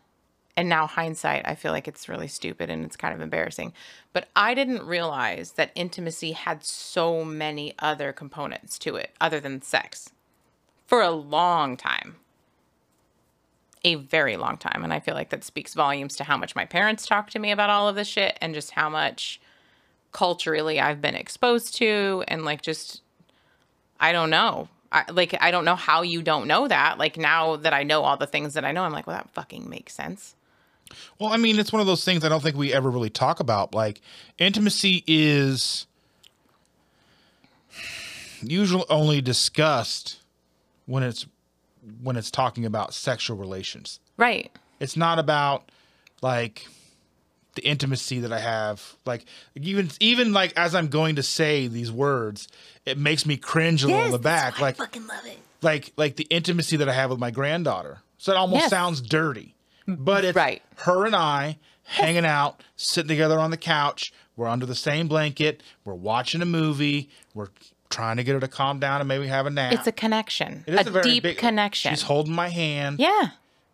and 0.55 0.69
now 0.69 0.87
hindsight, 0.87 1.45
I 1.45 1.55
feel 1.55 1.73
like 1.73 1.89
it's 1.89 2.07
really 2.07 2.29
stupid 2.29 2.69
and 2.69 2.85
it's 2.85 2.95
kind 2.95 3.13
of 3.13 3.19
embarrassing, 3.19 3.73
but 4.13 4.29
I 4.37 4.53
didn't 4.53 4.83
realize 4.83 5.51
that 5.57 5.71
intimacy 5.75 6.31
had 6.31 6.63
so 6.63 7.25
many 7.25 7.73
other 7.79 8.13
components 8.13 8.79
to 8.79 8.95
it 8.95 9.09
other 9.19 9.41
than 9.41 9.61
sex 9.61 10.11
for 10.87 11.01
a 11.01 11.11
long 11.11 11.75
time 11.75 12.20
a 13.83 13.95
very 13.95 14.37
long 14.37 14.57
time. 14.57 14.83
And 14.83 14.93
I 14.93 14.99
feel 14.99 15.15
like 15.15 15.29
that 15.29 15.43
speaks 15.43 15.73
volumes 15.73 16.15
to 16.17 16.23
how 16.23 16.37
much 16.37 16.55
my 16.55 16.65
parents 16.65 17.05
talk 17.05 17.29
to 17.31 17.39
me 17.39 17.51
about 17.51 17.69
all 17.69 17.87
of 17.87 17.95
this 17.95 18.07
shit 18.07 18.37
and 18.41 18.53
just 18.53 18.71
how 18.71 18.89
much 18.89 19.41
culturally 20.11 20.79
I've 20.79 21.01
been 21.01 21.15
exposed 21.15 21.75
to. 21.77 22.23
And 22.27 22.45
like, 22.45 22.61
just, 22.61 23.01
I 23.99 24.11
don't 24.11 24.29
know. 24.29 24.67
I, 24.91 25.05
like 25.11 25.35
I 25.41 25.51
don't 25.51 25.63
know 25.65 25.75
how 25.75 26.01
you 26.01 26.21
don't 26.21 26.47
know 26.47 26.67
that. 26.67 26.97
Like 26.97 27.17
now 27.17 27.55
that 27.55 27.73
I 27.73 27.83
know 27.83 28.03
all 28.03 28.17
the 28.17 28.27
things 28.27 28.55
that 28.55 28.65
I 28.65 28.71
know, 28.71 28.83
I'm 28.83 28.91
like, 28.91 29.07
well, 29.07 29.17
that 29.17 29.29
fucking 29.31 29.69
makes 29.69 29.93
sense. 29.93 30.35
Well, 31.19 31.31
I 31.31 31.37
mean, 31.37 31.57
it's 31.57 31.71
one 31.71 31.79
of 31.79 31.87
those 31.87 32.03
things 32.03 32.25
I 32.25 32.29
don't 32.29 32.43
think 32.43 32.57
we 32.57 32.73
ever 32.73 32.89
really 32.89 33.09
talk 33.09 33.39
about. 33.39 33.73
Like, 33.73 34.01
intimacy 34.37 35.05
is 35.07 35.87
usually 38.41 38.83
only 38.89 39.21
discussed 39.21 40.19
when 40.85 41.03
it's 41.03 41.25
when 42.01 42.15
it's 42.15 42.31
talking 42.31 42.65
about 42.65 42.93
sexual 42.93 43.37
relations. 43.37 43.99
Right. 44.17 44.51
It's 44.79 44.95
not 44.97 45.19
about 45.19 45.69
like 46.21 46.67
the 47.55 47.63
intimacy 47.67 48.19
that 48.19 48.31
I 48.31 48.39
have. 48.39 48.95
Like 49.05 49.25
even 49.55 49.89
even 49.99 50.33
like 50.33 50.53
as 50.57 50.73
I'm 50.75 50.87
going 50.87 51.15
to 51.15 51.23
say 51.23 51.67
these 51.67 51.91
words, 51.91 52.47
it 52.85 52.97
makes 52.97 53.25
me 53.25 53.37
cringe 53.37 53.83
a 53.83 53.87
little 53.87 54.05
in 54.05 54.11
the 54.11 54.19
back. 54.19 54.59
Like 54.59 54.77
fucking 54.77 55.05
love 55.07 55.25
it. 55.25 55.37
like 55.61 55.91
like 55.97 56.15
the 56.15 56.27
intimacy 56.29 56.77
that 56.77 56.89
I 56.89 56.93
have 56.93 57.09
with 57.09 57.19
my 57.19 57.31
granddaughter. 57.31 57.99
So 58.17 58.31
it 58.31 58.37
almost 58.37 58.61
Yes. 58.61 58.69
sounds 58.69 59.01
dirty. 59.01 59.55
But 59.87 60.23
it's 60.25 60.35
Right. 60.35 60.61
her 60.77 61.05
and 61.05 61.15
I 61.15 61.57
hanging 61.83 62.25
out, 62.25 62.61
sitting 62.75 63.09
together 63.09 63.39
on 63.39 63.51
the 63.51 63.57
couch. 63.57 64.13
We're 64.37 64.47
under 64.47 64.65
the 64.65 64.75
same 64.75 65.07
blanket. 65.07 65.61
We're 65.83 65.93
watching 65.95 66.41
a 66.41 66.45
movie. 66.45 67.09
We're 67.33 67.49
trying 67.91 68.17
to 68.17 68.23
get 68.23 68.33
her 68.33 68.39
to 68.39 68.47
calm 68.47 68.79
down 68.79 69.01
and 69.01 69.07
maybe 69.07 69.27
have 69.27 69.45
a 69.45 69.49
nap. 69.49 69.73
It's 69.73 69.87
a 69.87 69.91
connection. 69.91 70.63
It 70.65 70.73
is 70.73 70.87
a, 70.87 70.91
very 70.91 71.03
deep 71.03 71.23
big- 71.23 71.37
connection. 71.37 71.91
She's 71.91 72.01
holding 72.01 72.33
my 72.33 72.49
hand. 72.49 72.99
yeah. 72.99 73.31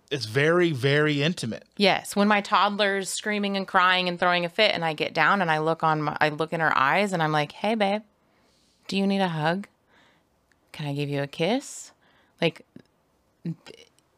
It's 0.10 0.26
very, 0.26 0.72
very 0.72 1.22
intimate. 1.22 1.66
Yes, 1.76 2.16
when 2.16 2.30
my 2.30 2.40
toddler's 2.40 3.10
screaming 3.10 3.58
and 3.58 3.68
crying 3.68 4.08
and 4.08 4.18
throwing 4.18 4.46
a 4.46 4.50
fit, 4.50 4.72
and 4.74 4.86
I 4.86 4.94
get 4.94 5.14
down 5.14 5.42
and 5.42 5.52
I 5.52 5.58
look 5.60 5.84
on 5.84 6.02
my, 6.02 6.16
I 6.22 6.30
look 6.30 6.54
in 6.54 6.62
her 6.62 6.78
eyes, 6.78 7.12
and 7.12 7.22
I'm 7.22 7.34
like, 7.34 7.52
"Hey, 7.52 7.76
babe, 7.76 8.04
do 8.88 8.96
you 8.96 9.06
need 9.06 9.20
a 9.20 9.28
hug? 9.28 9.68
Can 10.72 10.88
I 10.88 10.94
give 10.94 11.10
you 11.10 11.22
a 11.22 11.28
kiss?" 11.28 11.92
Like, 12.42 12.66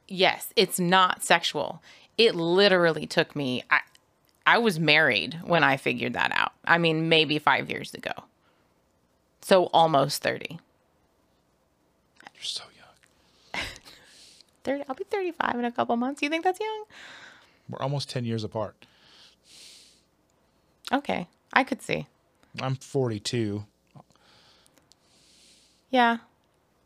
yes, 0.07 0.53
it's 0.55 0.79
not 0.79 1.23
sexual. 1.23 1.81
It 2.19 2.35
literally 2.35 3.07
took 3.07 3.35
me. 3.35 3.63
I, 3.71 3.79
I 4.45 4.57
was 4.59 4.79
married 4.79 5.39
when 5.43 5.63
I 5.63 5.77
figured 5.77 6.13
that 6.13 6.31
out. 6.35 6.51
I 6.65 6.77
mean, 6.77 7.09
maybe 7.09 7.39
five 7.39 7.67
years 7.69 7.95
ago. 7.95 8.11
So 9.49 9.65
almost 9.73 10.21
thirty. 10.21 10.59
You're 12.35 12.43
so 12.43 12.63
young. 12.77 13.63
30 14.63 14.83
I'll 14.87 14.93
be 14.93 15.05
35 15.05 15.55
in 15.55 15.65
a 15.65 15.71
couple 15.71 15.97
months. 15.97 16.21
You 16.21 16.29
think 16.29 16.43
that's 16.43 16.59
young? 16.59 16.83
We're 17.67 17.81
almost 17.81 18.11
10 18.11 18.25
years 18.25 18.43
apart. 18.43 18.85
Okay, 20.93 21.27
I 21.51 21.63
could 21.63 21.81
see. 21.81 22.05
I'm 22.61 22.75
42. 22.75 23.65
Yeah. 25.89 26.17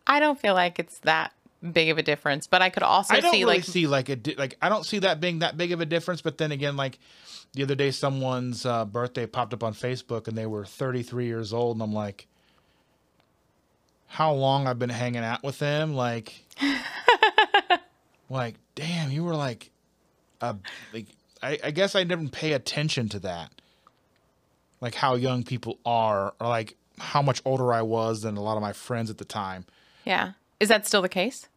I 0.08 0.22
don't 0.22 0.40
feel 0.40 0.54
like 0.54 0.80
it's 0.80 1.00
that 1.00 1.34
big 1.70 1.90
of 1.90 1.98
a 1.98 2.04
difference, 2.04 2.48
but 2.48 2.62
I 2.62 2.70
could 2.70 2.84
also 2.84 3.14
I 3.14 3.20
don't 3.20 3.34
see 3.34 3.44
really 3.44 3.56
like 3.58 3.64
see 3.66 3.88
like 3.88 4.08
a 4.08 4.16
di- 4.16 4.36
like 4.36 4.58
I 4.62 4.70
don't 4.70 4.86
see 4.86 5.00
that 5.00 5.20
being 5.20 5.40
that 5.40 5.58
big 5.58 5.74
of 5.74 5.82
a 5.82 5.86
difference. 5.86 6.22
But 6.22 6.38
then 6.38 6.54
again, 6.54 6.78
like 6.78 6.98
the 7.54 7.64
other 7.64 7.76
day, 7.76 7.92
someone's 7.92 8.66
uh, 8.66 8.86
birthday 8.86 9.26
popped 9.26 9.54
up 9.54 9.64
on 9.64 9.74
Facebook 9.74 10.30
and 10.30 10.38
they 10.38 10.46
were 10.46 10.64
33 10.64 11.26
years 11.26 11.52
old, 11.52 11.76
and 11.76 11.84
I'm 11.84 11.94
like, 11.94 12.28
how 14.14 14.32
long 14.32 14.68
I've 14.68 14.78
been 14.78 14.92
hanging 14.92 15.24
out 15.24 15.42
with 15.44 15.58
them? 15.58 15.96
Like, 15.96 16.34
like 18.30 18.56
damn, 18.76 19.12
you 19.12 19.24
were 19.24 19.36
like, 19.36 19.72
a 20.42 20.56
like 20.94 21.08
I, 21.42 21.60
I 21.64 21.72
guess 21.72 21.96
I 21.96 22.04
didn't 22.04 22.30
pay 22.30 22.54
attention 22.54 23.10
to 23.10 23.20
that, 23.20 23.52
like 24.82 24.96
how 24.96 25.16
young 25.16 25.44
people 25.44 25.80
are, 25.86 26.34
or 26.40 26.48
like 26.48 26.76
how 27.00 27.22
much 27.22 27.42
older 27.46 27.74
I 27.74 27.82
was 27.82 28.22
than 28.22 28.38
a 28.38 28.42
lot 28.42 28.56
of 28.56 28.62
my 28.62 28.74
friends 28.74 29.10
at 29.10 29.18
the 29.18 29.26
time. 29.26 29.66
yeah. 30.06 30.34
Is 30.60 30.70
that 30.70 30.86
still 30.88 31.02
the 31.02 31.10
case? 31.10 31.50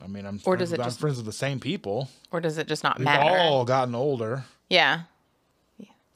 I 0.00 0.06
mean, 0.06 0.24
I'm 0.24 0.36
Or 0.44 0.54
friends 0.56 0.58
does 0.60 0.72
it 0.74 0.78
I'm 0.80 0.84
just- 0.86 1.00
friends 1.00 1.16
with 1.16 1.26
the 1.26 1.32
same 1.32 1.58
people. 1.58 2.08
Or 2.30 2.40
does 2.40 2.58
it 2.58 2.68
just 2.68 2.84
not 2.84 2.98
We've 2.98 3.06
matter? 3.06 3.36
all 3.36 3.64
gotten 3.64 3.94
older. 3.96 4.44
Yeah. 4.70 5.00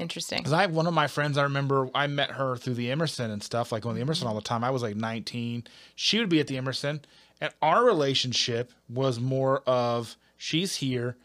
Interesting. 0.00 0.38
Because 0.38 0.52
I 0.52 0.62
have 0.62 0.72
one 0.72 0.86
of 0.86 0.94
my 0.94 1.06
friends, 1.06 1.36
I 1.38 1.42
remember 1.42 1.88
I 1.94 2.06
met 2.06 2.30
her 2.32 2.56
through 2.56 2.74
the 2.74 2.90
Emerson 2.90 3.30
and 3.30 3.42
stuff, 3.42 3.70
like 3.70 3.84
on 3.86 3.94
the 3.94 4.00
Emerson 4.00 4.26
all 4.26 4.34
the 4.34 4.40
time. 4.40 4.64
I 4.64 4.70
was 4.70 4.82
like 4.82 4.96
19. 4.96 5.64
She 5.94 6.18
would 6.18 6.28
be 6.30 6.40
at 6.40 6.46
the 6.46 6.56
Emerson. 6.56 7.02
And 7.40 7.52
our 7.62 7.84
relationship 7.84 8.72
was 8.88 9.20
more 9.20 9.62
of 9.66 10.16
she's 10.36 10.76
here, 10.76 11.16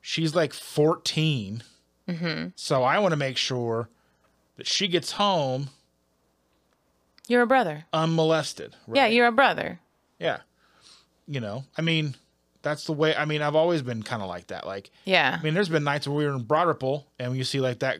she's 0.00 0.34
like 0.34 0.52
14. 0.52 1.62
Mm-hmm. 2.08 2.48
So 2.56 2.82
I 2.82 2.98
want 2.98 3.12
to 3.12 3.16
make 3.16 3.36
sure 3.36 3.88
that 4.56 4.66
she 4.66 4.88
gets 4.88 5.12
home 5.12 5.68
You're 7.28 7.42
a 7.42 7.46
brother. 7.46 7.84
unmolested. 7.92 8.74
Yeah, 8.92 9.06
you're 9.06 9.26
a 9.28 9.32
brother. 9.32 9.80
Yeah. 10.18 10.38
You 11.28 11.40
know, 11.40 11.64
I 11.78 11.82
mean, 11.82 12.16
that's 12.62 12.84
the 12.84 12.92
way, 12.92 13.14
I 13.14 13.24
mean, 13.24 13.40
I've 13.42 13.54
always 13.54 13.82
been 13.82 14.02
kind 14.02 14.20
of 14.22 14.28
like 14.28 14.48
that. 14.48 14.66
Like, 14.66 14.90
Yeah. 15.04 15.36
I 15.38 15.42
mean, 15.42 15.54
there's 15.54 15.68
been 15.68 15.84
nights 15.84 16.06
where 16.08 16.16
we 16.16 16.24
were 16.26 16.32
in 16.34 16.42
Broad 16.42 16.66
Ripple 16.66 17.06
and 17.18 17.36
you 17.36 17.44
see 17.44 17.60
like 17.60 17.78
that 17.80 17.98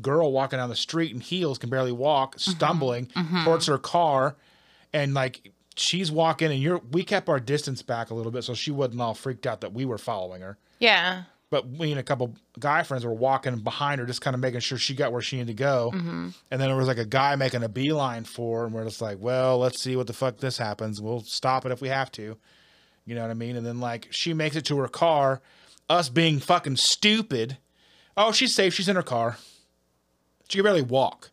girl 0.00 0.32
walking 0.32 0.58
down 0.58 0.68
the 0.68 0.76
street 0.76 1.12
in 1.12 1.20
heels, 1.20 1.58
can 1.58 1.70
barely 1.70 1.92
walk, 1.92 2.38
stumbling 2.38 3.08
towards 3.44 3.66
her 3.66 3.78
car, 3.78 4.36
and 4.92 5.14
like 5.14 5.52
she's 5.76 6.10
walking, 6.10 6.50
and 6.50 6.60
you're. 6.60 6.80
We 6.90 7.04
kept 7.04 7.28
our 7.28 7.40
distance 7.40 7.82
back 7.82 8.10
a 8.10 8.14
little 8.14 8.32
bit 8.32 8.44
so 8.44 8.54
she 8.54 8.70
wasn't 8.70 9.00
all 9.00 9.14
freaked 9.14 9.46
out 9.46 9.60
that 9.62 9.72
we 9.72 9.84
were 9.84 9.98
following 9.98 10.42
her. 10.42 10.58
yeah. 10.78 11.24
But 11.50 11.68
me 11.68 11.90
and 11.90 12.00
a 12.00 12.02
couple 12.02 12.34
guy 12.58 12.82
friends 12.82 13.04
were 13.04 13.12
walking 13.12 13.58
behind 13.58 14.00
her, 14.00 14.06
just 14.06 14.22
kind 14.22 14.32
of 14.32 14.40
making 14.40 14.60
sure 14.60 14.78
she 14.78 14.94
got 14.94 15.12
where 15.12 15.20
she 15.20 15.36
needed 15.36 15.48
to 15.48 15.62
go. 15.62 15.90
Mm-hmm. 15.94 16.28
And 16.50 16.58
then 16.60 16.68
there 16.70 16.74
was 16.74 16.88
like 16.88 16.96
a 16.96 17.04
guy 17.04 17.36
making 17.36 17.62
a 17.62 17.68
beeline 17.68 18.24
for 18.24 18.60
her, 18.60 18.64
and 18.64 18.74
we're 18.74 18.84
just 18.84 19.02
like, 19.02 19.18
well, 19.20 19.58
let's 19.58 19.78
see 19.78 19.94
what 19.94 20.06
the 20.06 20.14
fuck 20.14 20.38
this 20.38 20.56
happens. 20.56 21.02
We'll 21.02 21.20
stop 21.20 21.66
it 21.66 21.70
if 21.72 21.82
we 21.82 21.88
have 21.88 22.10
to. 22.12 22.38
You 23.04 23.14
know 23.14 23.20
what 23.20 23.30
I 23.30 23.34
mean? 23.34 23.56
And 23.56 23.66
then 23.66 23.80
like 23.80 24.08
she 24.10 24.32
makes 24.32 24.56
it 24.56 24.64
to 24.64 24.78
her 24.78 24.88
car, 24.88 25.42
us 25.90 26.08
being 26.08 26.38
fucking 26.38 26.76
stupid. 26.76 27.58
Oh, 28.16 28.32
she's 28.32 28.54
safe. 28.54 28.72
She's 28.72 28.88
in 28.88 28.96
her 28.96 29.02
car. 29.02 29.36
She 30.52 30.58
could 30.58 30.64
barely 30.64 30.82
walk. 30.82 31.30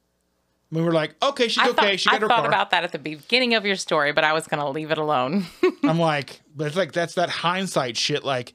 I 0.72 0.76
mean, 0.76 0.86
we 0.86 0.88
were 0.88 0.94
like, 0.94 1.14
okay, 1.22 1.50
she's 1.50 1.58
I 1.58 1.68
okay. 1.72 1.74
thought, 1.74 2.00
she 2.00 2.10
I 2.10 2.14
got 2.14 2.22
her. 2.22 2.26
I 2.28 2.30
thought 2.30 2.40
car. 2.44 2.48
about 2.48 2.70
that 2.70 2.86
at 2.86 2.94
the 2.94 3.00
beginning 3.00 3.54
of 3.54 3.66
your 3.66 3.76
story, 3.76 4.14
but 4.14 4.24
I 4.24 4.32
was 4.32 4.48
going 4.48 4.62
to 4.62 4.70
leave 4.70 4.92
it 4.92 4.98
alone. 4.98 5.46
I'm 5.84 6.00
like, 6.00 6.40
but 6.56 6.68
it's 6.68 6.78
like 6.78 6.94
that's 6.94 7.16
that 7.16 7.30
hindsight 7.30 7.98
shit. 7.98 8.24
Like, 8.24 8.54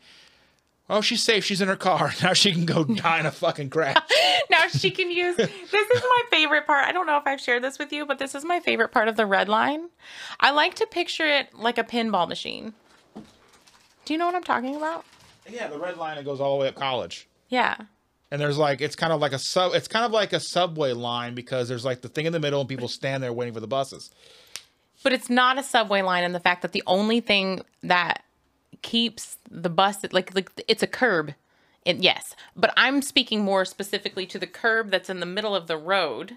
oh, 0.89 1.03
she's 1.03 1.21
safe. 1.21 1.45
She's 1.45 1.61
in 1.61 1.69
her 1.69 1.77
car. 1.77 2.15
Now 2.23 2.33
she 2.33 2.51
can 2.51 2.65
go 2.65 2.83
die 2.83 3.21
in 3.21 3.27
a 3.27 3.31
fucking 3.31 3.69
crash. 3.69 3.99
now 4.51 4.69
she 4.69 4.91
can 4.91 5.11
use 5.11 5.37
this 5.37 5.51
is 5.51 6.03
my 6.03 6.23
favorite 6.31 6.67
part. 6.67 6.89
I 6.89 6.93
don't 6.93 7.07
know 7.07 7.19
if 7.19 7.27
I've 7.27 7.43
shared 7.43 7.63
this 7.63 7.79
with 7.79 7.93
you, 7.93 8.07
but 8.07 8.19
this 8.19 8.35
is 8.35 8.43
my 8.43 8.59
favorite 8.59 8.89
part 8.91 9.09
of 9.09 9.17
the 9.17 9.27
red 9.27 9.51
line. 9.51 9.91
I 10.41 10.51
like 10.51 10.77
to 10.77 10.87
picture 10.87 11.27
it 11.27 11.53
like 11.53 11.77
a 11.77 11.85
pinball 11.85 12.27
machine. 12.27 12.73
Do 14.07 14.15
you 14.15 14.19
know 14.19 14.25
what 14.25 14.35
I'm 14.35 14.43
talking 14.43 14.77
about? 14.77 15.05
yeah, 15.47 15.67
the 15.69 15.79
red 15.79 15.99
line 15.99 16.17
that 16.17 16.25
goes 16.25 16.41
all 16.41 16.57
the 16.57 16.63
way 16.63 16.69
up 16.69 16.75
college. 16.75 17.29
Yeah. 17.51 17.77
And 18.31 18.41
there's 18.41 18.59
like 18.59 18.81
it's 18.81 18.97
kind 18.97 19.13
of 19.13 19.21
like 19.21 19.33
a 19.33 19.39
sub. 19.39 19.75
It's 19.75 19.87
kind 19.89 20.05
of 20.05 20.11
like 20.13 20.33
a 20.33 20.41
subway 20.41 20.93
line 20.93 21.35
because 21.35 21.69
there's 21.69 21.85
like 21.85 22.01
the 22.01 22.09
thing 22.09 22.27
in 22.27 22.33
the 22.33 22.41
middle 22.41 22.61
and 22.61 22.69
people 22.69 22.89
stand 22.89 23.23
there 23.23 23.33
waiting 23.33 23.55
for 23.55 23.61
the 23.61 23.67
buses. 23.69 24.11
But 25.03 25.13
it's 25.13 25.29
not 25.31 25.59
a 25.59 25.63
subway 25.63 26.03
line 26.03 26.25
in 26.25 26.33
the 26.33 26.41
fact 26.41 26.63
that 26.63 26.73
the 26.73 26.83
only 26.87 27.21
thing 27.21 27.63
that 27.83 28.25
keeps 28.83 29.37
the 29.51 29.71
bus 29.71 29.99
like 30.13 30.35
like 30.35 30.51
it's 30.67 30.83
a 30.83 30.87
curb. 30.89 31.35
It, 31.85 31.99
yes, 31.99 32.35
but 32.57 32.73
I'm 32.79 33.03
speaking 33.03 33.43
more 33.45 33.67
specifically 33.67 34.25
to 34.27 34.39
the 34.39 34.47
curb 34.47 34.91
that's 34.91 35.11
in 35.11 35.21
the 35.21 35.27
middle 35.27 35.55
of 35.55 35.67
the 35.67 35.77
road. 35.77 36.37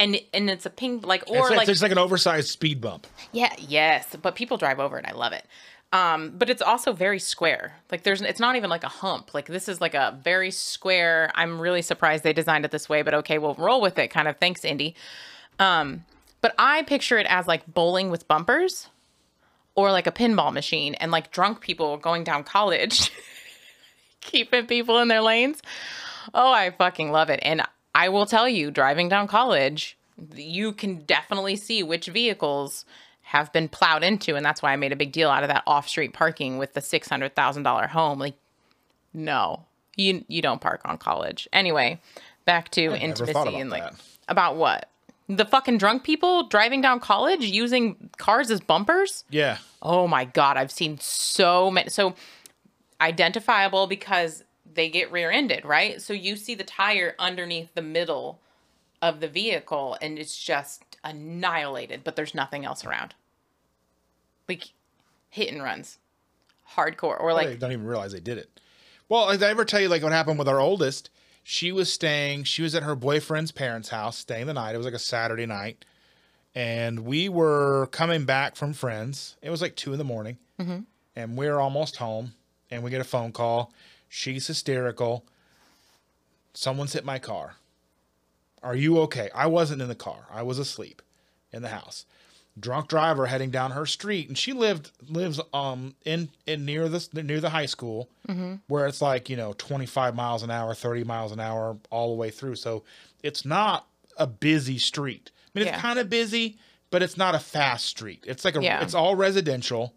And, 0.00 0.20
and 0.32 0.48
it's 0.48 0.64
a 0.64 0.70
ping 0.70 1.00
like 1.00 1.24
or 1.26 1.34
Mm-hmm. 1.34 1.36
it's 1.40 1.50
like, 1.50 1.56
like 1.58 1.66
there's 1.66 1.82
like 1.82 1.92
an 1.92 1.98
oversized 1.98 2.48
speed 2.48 2.80
bump. 2.80 3.06
Yeah, 3.32 3.52
yes, 3.58 4.16
but 4.22 4.34
people 4.36 4.56
drive 4.56 4.78
over 4.80 4.96
it. 4.98 5.04
I 5.06 5.12
love 5.12 5.32
it. 5.32 5.44
Um, 5.90 6.34
but 6.36 6.50
it's 6.50 6.60
also 6.60 6.92
very 6.92 7.18
square. 7.18 7.76
Like 7.90 8.02
there's 8.02 8.20
it's 8.20 8.40
not 8.40 8.56
even 8.56 8.68
like 8.68 8.84
a 8.84 8.88
hump. 8.88 9.32
Like 9.32 9.46
this 9.46 9.68
is 9.68 9.80
like 9.80 9.94
a 9.94 10.18
very 10.22 10.50
square. 10.50 11.30
I'm 11.34 11.60
really 11.60 11.82
surprised 11.82 12.24
they 12.24 12.34
designed 12.34 12.64
it 12.64 12.70
this 12.70 12.88
way, 12.88 13.02
but 13.02 13.14
okay, 13.14 13.38
we'll 13.38 13.54
roll 13.54 13.80
with 13.80 13.98
it 13.98 14.08
kind 14.08 14.28
of. 14.28 14.36
Thanks, 14.36 14.64
Indy. 14.64 14.94
Um, 15.58 16.04
but 16.40 16.54
I 16.58 16.82
picture 16.82 17.18
it 17.18 17.26
as 17.28 17.46
like 17.46 17.66
bowling 17.66 18.10
with 18.10 18.28
bumpers 18.28 18.88
or 19.74 19.90
like 19.90 20.06
a 20.06 20.12
pinball 20.12 20.52
machine 20.52 20.94
and 20.94 21.10
like 21.10 21.30
drunk 21.30 21.60
people 21.60 21.96
going 21.96 22.22
down 22.22 22.44
college 22.44 23.10
keeping 24.20 24.66
people 24.66 24.98
in 24.98 25.08
their 25.08 25.22
lanes. 25.22 25.62
Oh, 26.34 26.52
I 26.52 26.70
fucking 26.70 27.10
love 27.10 27.30
it. 27.30 27.40
And 27.42 27.62
I 27.94 28.10
will 28.10 28.26
tell 28.26 28.48
you, 28.48 28.70
driving 28.70 29.08
down 29.08 29.26
college, 29.26 29.96
you 30.34 30.72
can 30.72 30.98
definitely 31.04 31.56
see 31.56 31.82
which 31.82 32.06
vehicles 32.06 32.84
have 33.28 33.52
been 33.52 33.68
plowed 33.68 34.02
into. 34.02 34.36
And 34.36 34.44
that's 34.44 34.62
why 34.62 34.72
I 34.72 34.76
made 34.76 34.92
a 34.92 34.96
big 34.96 35.12
deal 35.12 35.30
out 35.30 35.42
of 35.42 35.48
that 35.48 35.62
off 35.66 35.88
street 35.88 36.12
parking 36.14 36.56
with 36.56 36.72
the 36.72 36.80
$600,000 36.80 37.88
home. 37.88 38.18
Like, 38.18 38.34
no, 39.12 39.66
you, 39.96 40.24
you 40.28 40.40
don't 40.40 40.60
park 40.60 40.80
on 40.84 40.96
college. 40.96 41.46
Anyway, 41.52 42.00
back 42.46 42.70
to 42.70 42.84
never 42.84 42.96
intimacy 42.96 43.56
and 43.56 43.70
like, 43.70 43.82
that. 43.82 43.94
about 44.28 44.56
what? 44.56 44.88
The 45.28 45.44
fucking 45.44 45.76
drunk 45.76 46.04
people 46.04 46.48
driving 46.48 46.80
down 46.80 47.00
college 47.00 47.42
using 47.44 48.08
cars 48.16 48.50
as 48.50 48.60
bumpers? 48.62 49.24
Yeah, 49.28 49.58
Oh 49.82 50.08
my 50.08 50.24
god, 50.24 50.56
I've 50.56 50.72
seen 50.72 50.98
so 50.98 51.70
many. 51.70 51.90
So 51.90 52.14
identifiable 53.00 53.86
because 53.86 54.42
they 54.72 54.88
get 54.88 55.12
rear-ended, 55.12 55.64
right? 55.64 56.00
So 56.02 56.12
you 56.12 56.36
see 56.36 56.54
the 56.54 56.64
tire 56.64 57.14
underneath 57.18 57.74
the 57.74 57.82
middle 57.82 58.40
of 59.00 59.20
the 59.20 59.28
vehicle 59.28 59.96
and 60.02 60.18
it's 60.18 60.36
just 60.42 60.87
annihilated, 61.08 62.02
but 62.04 62.16
there's 62.16 62.34
nothing 62.34 62.64
else 62.64 62.84
around. 62.84 63.14
Like 64.48 64.72
hit 65.30 65.52
and 65.52 65.62
runs. 65.62 65.98
Hardcore. 66.74 67.20
Or 67.20 67.34
they 67.34 67.48
like 67.48 67.58
don't 67.58 67.72
even 67.72 67.86
realize 67.86 68.12
they 68.12 68.20
did 68.20 68.38
it. 68.38 68.60
Well, 69.08 69.30
did 69.30 69.42
I 69.42 69.48
ever 69.48 69.64
tell 69.64 69.80
you 69.80 69.88
like 69.88 70.02
what 70.02 70.12
happened 70.12 70.38
with 70.38 70.48
our 70.48 70.60
oldest? 70.60 71.10
She 71.42 71.72
was 71.72 71.90
staying. 71.90 72.44
She 72.44 72.62
was 72.62 72.74
at 72.74 72.82
her 72.82 72.94
boyfriend's 72.94 73.52
parents' 73.52 73.88
house, 73.88 74.18
staying 74.18 74.46
the 74.46 74.54
night. 74.54 74.74
It 74.74 74.78
was 74.78 74.84
like 74.84 74.94
a 74.94 74.98
Saturday 74.98 75.46
night, 75.46 75.84
and 76.54 77.00
we 77.00 77.30
were 77.30 77.88
coming 77.90 78.26
back 78.26 78.54
from 78.54 78.74
friends. 78.74 79.36
It 79.40 79.48
was 79.48 79.62
like 79.62 79.74
two 79.74 79.92
in 79.92 79.98
the 79.98 80.04
morning, 80.04 80.36
mm-hmm. 80.60 80.80
and 81.16 81.38
we're 81.38 81.58
almost 81.58 81.96
home. 81.96 82.34
And 82.70 82.82
we 82.82 82.90
get 82.90 83.00
a 83.00 83.04
phone 83.04 83.32
call. 83.32 83.72
She's 84.10 84.46
hysterical. 84.46 85.24
Someone's 86.52 86.92
hit 86.92 87.02
my 87.02 87.18
car. 87.18 87.54
Are 88.62 88.76
you 88.76 88.98
okay? 89.00 89.30
I 89.34 89.46
wasn't 89.46 89.82
in 89.82 89.88
the 89.88 89.94
car. 89.94 90.26
I 90.32 90.42
was 90.42 90.58
asleep 90.58 91.02
in 91.52 91.62
the 91.62 91.68
house. 91.68 92.04
Drunk 92.58 92.88
driver 92.88 93.26
heading 93.26 93.50
down 93.50 93.70
her 93.70 93.86
street, 93.86 94.26
and 94.28 94.36
she 94.36 94.52
lived 94.52 94.90
lives 95.08 95.40
um 95.54 95.94
in 96.04 96.28
in 96.46 96.64
near 96.64 96.88
this 96.88 97.12
near 97.14 97.38
the 97.40 97.50
high 97.50 97.66
school, 97.66 98.10
where 98.66 98.86
it's 98.86 99.00
like 99.00 99.28
you 99.30 99.36
know 99.36 99.52
twenty 99.52 99.86
five 99.86 100.16
miles 100.16 100.42
an 100.42 100.50
hour, 100.50 100.74
thirty 100.74 101.04
miles 101.04 101.30
an 101.30 101.38
hour 101.38 101.76
all 101.90 102.08
the 102.08 102.16
way 102.16 102.30
through. 102.30 102.56
So 102.56 102.82
it's 103.22 103.44
not 103.44 103.86
a 104.16 104.26
busy 104.26 104.76
street. 104.78 105.30
I 105.36 105.58
mean, 105.58 105.68
it's 105.68 105.76
Yeah. 105.76 105.80
kind 105.80 106.00
of 106.00 106.10
busy, 106.10 106.58
but 106.90 107.00
it's 107.00 107.16
not 107.16 107.36
a 107.36 107.38
fast 107.38 107.84
street. 107.86 108.24
It's 108.26 108.44
like 108.44 108.56
a 108.56 108.62
Yeah. 108.62 108.82
it's 108.82 108.94
all 108.94 109.14
residential. 109.14 109.94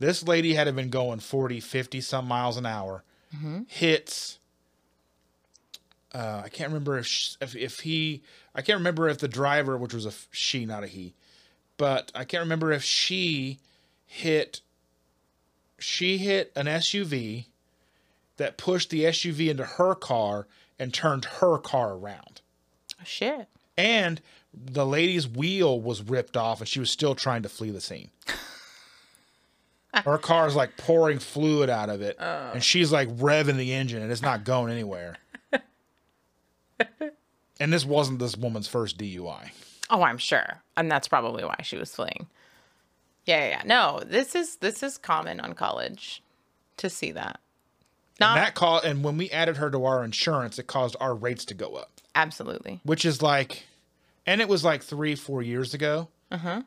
This 0.00 0.24
lady 0.24 0.54
had 0.54 0.74
been 0.74 0.90
going 0.90 1.20
40, 1.20 1.60
50 1.60 2.00
some 2.00 2.26
miles 2.26 2.56
an 2.56 2.66
hour. 2.66 3.04
Hits 3.68 4.38
uh, 6.14 6.42
I 6.44 6.48
can't 6.48 6.68
remember 6.70 6.98
if, 6.98 7.06
sh 7.06 7.34
if 7.40 7.54
if 7.54 7.80
he 7.80 8.22
I 8.54 8.62
can't 8.62 8.78
remember 8.78 9.08
if 9.08 9.18
the 9.18 9.28
driver, 9.28 9.76
which 9.76 9.94
was 9.94 10.06
a 10.06 10.12
she, 10.30 10.64
not 10.64 10.84
a 10.84 10.86
he, 10.86 11.14
but 11.76 12.10
I 12.14 12.24
can't 12.24 12.42
remember 12.42 12.72
if 12.72 12.82
she 12.82 13.58
hit 14.06 14.60
she 15.78 16.18
hit 16.18 16.52
an 16.56 16.66
SUV 16.66 17.46
that 18.36 18.56
pushed 18.56 18.90
the 18.90 19.04
SUV 19.04 19.48
into 19.50 19.64
her 19.64 19.94
car 19.94 20.46
and 20.78 20.94
turned 20.94 21.24
her 21.24 21.58
car 21.58 21.94
around. 21.94 22.40
shit. 23.04 23.48
And 23.76 24.20
the 24.52 24.86
lady's 24.86 25.28
wheel 25.28 25.80
was 25.80 26.02
ripped 26.02 26.36
off 26.36 26.60
and 26.60 26.68
she 26.68 26.80
was 26.80 26.90
still 26.90 27.14
trying 27.14 27.42
to 27.42 27.48
flee 27.48 27.70
the 27.70 27.80
scene. 27.80 28.10
Her 30.04 30.18
car's 30.18 30.54
like 30.54 30.76
pouring 30.76 31.18
fluid 31.18 31.70
out 31.70 31.88
of 31.88 32.02
it 32.02 32.16
and 32.18 32.62
she's 32.62 32.92
like 32.92 33.08
revving 33.16 33.56
the 33.56 33.72
engine 33.72 34.02
and 34.02 34.12
it's 34.12 34.22
not 34.22 34.44
going 34.44 34.72
anywhere. 34.72 35.16
and 37.60 37.72
this 37.72 37.84
wasn't 37.84 38.18
this 38.18 38.36
woman's 38.36 38.68
first 38.68 38.98
DUI. 38.98 39.50
Oh, 39.90 40.02
I'm 40.02 40.18
sure. 40.18 40.62
And 40.76 40.90
that's 40.90 41.08
probably 41.08 41.44
why 41.44 41.56
she 41.62 41.76
was 41.76 41.94
fleeing. 41.94 42.26
Yeah, 43.24 43.40
yeah, 43.44 43.48
yeah. 43.48 43.62
No, 43.64 44.00
this 44.04 44.34
is 44.34 44.56
this 44.56 44.82
is 44.82 44.98
common 44.98 45.40
on 45.40 45.54
college 45.54 46.22
to 46.78 46.88
see 46.90 47.12
that. 47.12 47.40
Not 48.20 48.36
And 48.36 48.46
that 48.46 48.54
call 48.54 48.80
and 48.80 49.04
when 49.04 49.16
we 49.16 49.30
added 49.30 49.58
her 49.58 49.70
to 49.70 49.84
our 49.84 50.04
insurance, 50.04 50.58
it 50.58 50.66
caused 50.66 50.96
our 51.00 51.14
rates 51.14 51.44
to 51.46 51.54
go 51.54 51.74
up. 51.76 51.90
absolutely. 52.14 52.80
which 52.84 53.04
is 53.04 53.22
like, 53.22 53.66
and 54.26 54.40
it 54.40 54.48
was 54.48 54.64
like 54.64 54.82
three, 54.82 55.14
four 55.14 55.42
years 55.42 55.74
ago. 55.74 56.08
Uh-huh. 56.30 56.62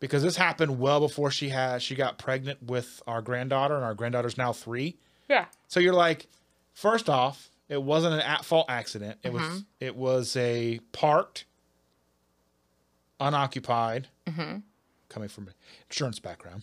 Because 0.00 0.22
this 0.22 0.36
happened 0.36 0.78
well 0.80 1.00
before 1.00 1.30
she 1.30 1.48
had 1.48 1.80
she 1.82 1.94
got 1.94 2.18
pregnant 2.18 2.62
with 2.62 3.02
our 3.06 3.22
granddaughter, 3.22 3.74
and 3.76 3.84
our 3.84 3.94
granddaughter's 3.94 4.36
now 4.36 4.52
three. 4.52 4.96
Yeah. 5.28 5.46
So 5.68 5.80
you're 5.80 5.94
like, 5.94 6.26
first 6.74 7.08
off, 7.08 7.48
it 7.68 7.82
wasn't 7.82 8.14
an 8.14 8.20
at 8.20 8.44
fault 8.44 8.66
accident. 8.68 9.18
It 9.22 9.32
was 9.32 9.42
mm-hmm. 9.42 9.58
it 9.80 9.96
was 9.96 10.36
a 10.36 10.80
parked, 10.92 11.44
unoccupied, 13.20 14.08
mm-hmm. 14.26 14.58
coming 15.08 15.28
from 15.28 15.48
an 15.48 15.54
insurance 15.88 16.18
background. 16.18 16.62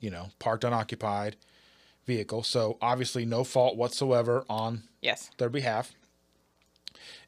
You 0.00 0.10
know, 0.10 0.28
parked 0.38 0.64
unoccupied 0.64 1.36
vehicle. 2.06 2.42
So 2.42 2.76
obviously 2.80 3.24
no 3.24 3.44
fault 3.44 3.76
whatsoever 3.76 4.44
on 4.48 4.82
Yes. 5.00 5.30
their 5.38 5.48
behalf. 5.48 5.92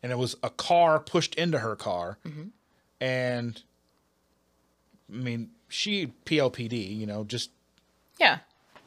And 0.02 0.12
it 0.12 0.18
was 0.18 0.36
a 0.42 0.50
car 0.50 1.00
pushed 1.00 1.34
into 1.34 1.58
her 1.58 1.74
car. 1.76 2.18
Mm-hmm. 2.24 2.48
And 3.00 3.62
I 5.10 5.16
mean, 5.16 5.50
she 5.68 6.08
PLPD, 6.24 6.96
you 6.96 7.06
know, 7.06 7.24
just 7.24 7.50
Yeah. 8.18 8.38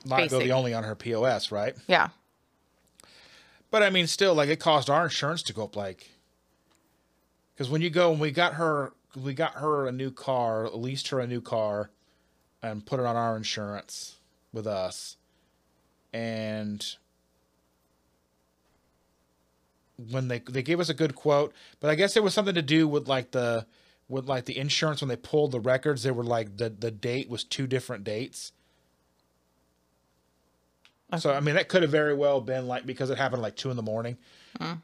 not 0.06 0.30
go 0.30 0.40
the 0.40 0.52
only 0.52 0.74
on 0.74 0.84
her 0.84 0.96
POS, 0.96 1.52
right? 1.52 1.76
Yeah. 1.88 2.10
But 3.72 3.84
I 3.84 3.90
mean, 3.90 4.08
still, 4.08 4.34
like 4.34 4.50
it 4.50 4.60
caused 4.60 4.90
our 4.90 5.04
insurance 5.04 5.44
to 5.44 5.54
go 5.54 5.66
up, 5.66 5.76
like, 5.76 6.10
because 7.54 7.70
when 7.70 7.82
you 7.82 7.90
go 7.90 8.12
and 8.12 8.20
we 8.20 8.32
got 8.32 8.56
her, 8.56 8.94
we 9.16 9.34
got 9.34 9.56
her 9.56 9.88
a 9.88 9.92
new 9.92 10.12
car, 10.12 10.70
leased 10.70 11.10
her 11.10 11.20
a 11.20 11.28
new 11.28 11.42
car, 11.42 11.92
and 12.64 12.86
put 12.86 13.00
it 13.00 13.06
on 13.06 13.16
our 13.16 13.38
insurance 13.38 14.18
with 14.52 14.66
us, 14.66 15.18
and 16.12 16.96
when 20.10 20.28
they 20.30 20.40
they 20.40 20.64
gave 20.64 20.80
us 20.80 20.90
a 20.90 20.94
good 20.94 21.16
quote, 21.16 21.54
but 21.80 21.90
I 21.90 21.96
guess 21.96 22.16
it 22.16 22.24
was 22.24 22.34
something 22.34 22.56
to 22.56 22.62
do 22.62 22.88
with 22.88 23.08
like 23.08 23.32
the 23.32 23.66
with 24.08 24.26
like 24.26 24.46
the 24.46 24.58
insurance 24.58 25.02
when 25.02 25.10
they 25.10 25.16
pulled 25.16 25.52
the 25.52 25.60
records, 25.60 26.04
they 26.04 26.12
were 26.12 26.24
like 26.24 26.58
the 26.58 26.70
the 26.70 26.92
date 26.92 27.30
was 27.30 27.44
two 27.44 27.68
different 27.68 28.04
dates. 28.04 28.52
So 31.18 31.34
I 31.34 31.40
mean 31.40 31.56
that 31.56 31.70
could 31.70 31.82
have 31.82 31.92
very 31.92 32.14
well 32.14 32.42
been 32.42 32.68
like 32.68 32.86
because 32.86 33.10
it 33.10 33.18
happened 33.18 33.42
like 33.42 33.56
two 33.56 33.72
in 33.72 33.76
the 33.76 33.84
morning. 33.84 34.18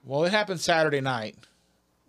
Well, 0.04 0.24
it 0.24 0.32
happened 0.32 0.60
Saturday 0.62 1.02
night. 1.02 1.36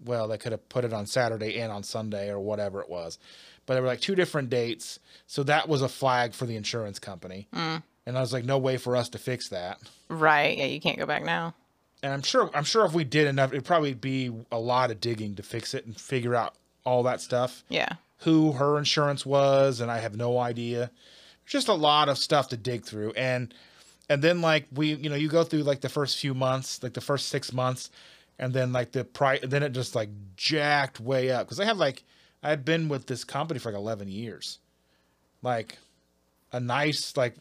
Well, 0.05 0.29
they 0.29 0.39
could 0.39 0.53
have 0.53 0.69
put 0.69 0.85
it 0.85 0.93
on 0.93 1.07
Saturday 1.07 1.59
and 1.59 1.73
on 1.73 1.83
Sunday 1.83 2.31
or 2.31 2.39
whatever 2.39 2.81
it 2.81 2.89
was, 2.89 3.19
but 3.65 3.75
there 3.75 3.83
were 3.83 3.89
like 3.89 4.01
two 4.01 4.15
different 4.15 4.51
dates. 4.51 4.99
So 5.27 5.43
that 5.45 5.69
was 5.69 5.83
a 5.83 5.89
flag 5.89 6.35
for 6.35 6.47
the 6.47 6.55
insurance 6.57 6.99
company. 6.99 7.49
Hmm. 7.53 7.77
And 8.05 8.17
I 8.17 8.21
was 8.21 8.33
like, 8.33 8.45
no 8.45 8.59
way 8.59 8.77
for 8.77 8.95
us 8.95 9.09
to 9.11 9.19
fix 9.19 9.49
that. 9.49 9.81
Right. 10.09 10.57
Yeah, 10.57 10.67
you 10.67 10.81
can't 10.81 10.99
go 10.99 11.07
back 11.07 11.25
now. 11.25 11.55
And 12.03 12.13
I'm 12.13 12.23
sure 12.23 12.51
I'm 12.55 12.65
sure 12.65 12.85
if 12.85 12.93
we 12.93 13.05
did 13.05 13.27
enough, 13.27 13.53
it'd 13.53 13.65
probably 13.65 13.95
be 13.95 14.31
a 14.53 14.59
lot 14.59 14.91
of 14.91 15.01
digging 15.01 15.35
to 15.37 15.43
fix 15.43 15.75
it 15.75 15.87
and 15.87 15.99
figure 15.99 16.35
out 16.35 16.55
all 16.85 17.03
that 17.05 17.21
stuff. 17.21 17.65
Yeah. 17.69 17.95
Who 18.21 18.53
her 18.53 18.79
insurance 18.79 19.27
was, 19.27 19.81
and 19.81 19.91
I 19.91 19.99
have 19.99 20.17
no 20.17 20.39
idea. 20.39 20.91
Just 21.47 21.69
a 21.69 21.75
lot 21.75 22.09
of 22.09 22.19
stuff 22.19 22.49
to 22.51 22.57
dig 22.57 22.85
through. 22.85 23.13
And 23.13 23.53
and 24.09 24.23
then 24.23 24.41
like 24.41 24.67
we 24.73 24.95
you 24.95 25.09
know, 25.11 25.17
you 25.17 25.29
go 25.29 25.45
through 25.45 25.63
like 25.63 25.81
the 25.81 25.89
first 25.89 26.19
few 26.19 26.35
months, 26.35 26.83
like 26.83 26.95
the 26.95 27.01
first 27.01 27.29
six 27.29 27.53
months, 27.53 27.91
and 28.39 28.53
then 28.53 28.73
like 28.73 28.93
the 28.93 29.05
price 29.05 29.41
then 29.43 29.63
it 29.63 29.71
just 29.71 29.95
like 29.95 30.09
jacked 30.37 31.01
way 31.01 31.31
up. 31.31 31.47
Because 31.47 31.61
I 31.61 31.65
have 31.65 31.79
like 31.79 32.05
I've 32.43 32.65
been 32.65 32.89
with 32.89 33.07
this 33.07 33.25
company 33.25 33.59
for 33.59 33.73
like 33.73 33.79
eleven 33.79 34.09
years. 34.09 34.59
Like 35.43 35.79
a 36.53 36.61
nice 36.61 37.17
like 37.17 37.35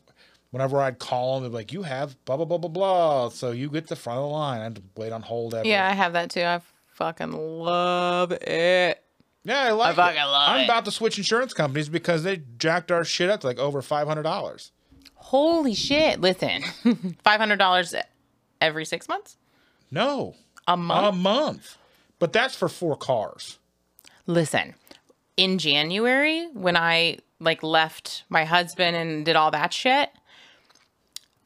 whenever 0.51 0.79
I'd 0.81 0.99
call 0.99 1.35
them, 1.35 1.43
they'd 1.43 1.49
be 1.49 1.55
like, 1.55 1.73
You 1.73 1.83
have 1.83 2.15
blah 2.25 2.37
blah 2.37 2.45
blah 2.45 2.57
blah 2.57 2.69
blah. 2.69 3.29
So 3.29 3.51
you 3.51 3.69
get 3.69 3.87
the 3.87 3.95
front 3.95 4.19
of 4.19 4.23
the 4.23 4.29
line. 4.29 4.61
I 4.61 4.63
had 4.63 4.75
to 4.75 4.83
wait 4.95 5.11
on 5.11 5.21
hold 5.21 5.53
ever. 5.53 5.67
Yeah, 5.67 5.87
I 5.87 5.93
have 5.93 6.13
that 6.13 6.29
too. 6.31 6.43
I 6.43 6.61
fucking 6.93 7.31
love 7.31 8.31
it. 8.31 9.01
Yeah, 9.43 9.63
I 9.63 9.71
like 9.71 9.95
fucking 9.95 10.19
it. 10.19 10.25
love 10.25 10.49
I'm 10.49 10.61
it. 10.61 10.65
about 10.65 10.85
to 10.85 10.91
switch 10.91 11.17
insurance 11.19 11.53
companies 11.53 11.87
because 11.87 12.23
they 12.23 12.41
jacked 12.57 12.91
our 12.91 13.03
shit 13.03 13.29
up 13.29 13.41
to 13.41 13.47
like 13.47 13.59
over 13.59 13.81
five 13.81 14.07
hundred 14.07 14.23
dollars. 14.23 14.71
Holy 15.29 15.73
shit. 15.73 16.21
Listen, 16.21 16.61
$500 17.25 18.01
every 18.61 18.85
six 18.85 19.07
months? 19.09 19.37
No, 19.89 20.35
A 20.67 20.77
month? 20.77 21.07
a 21.15 21.17
month. 21.17 21.77
But 22.19 22.31
that's 22.31 22.55
for 22.55 22.69
four 22.69 22.95
cars. 22.95 23.57
Listen, 24.27 24.75
in 25.35 25.57
January, 25.57 26.47
when 26.53 26.77
I 26.77 27.17
like 27.39 27.63
left 27.63 28.23
my 28.29 28.45
husband 28.45 28.95
and 28.95 29.25
did 29.25 29.35
all 29.35 29.51
that 29.51 29.73
shit, 29.73 30.09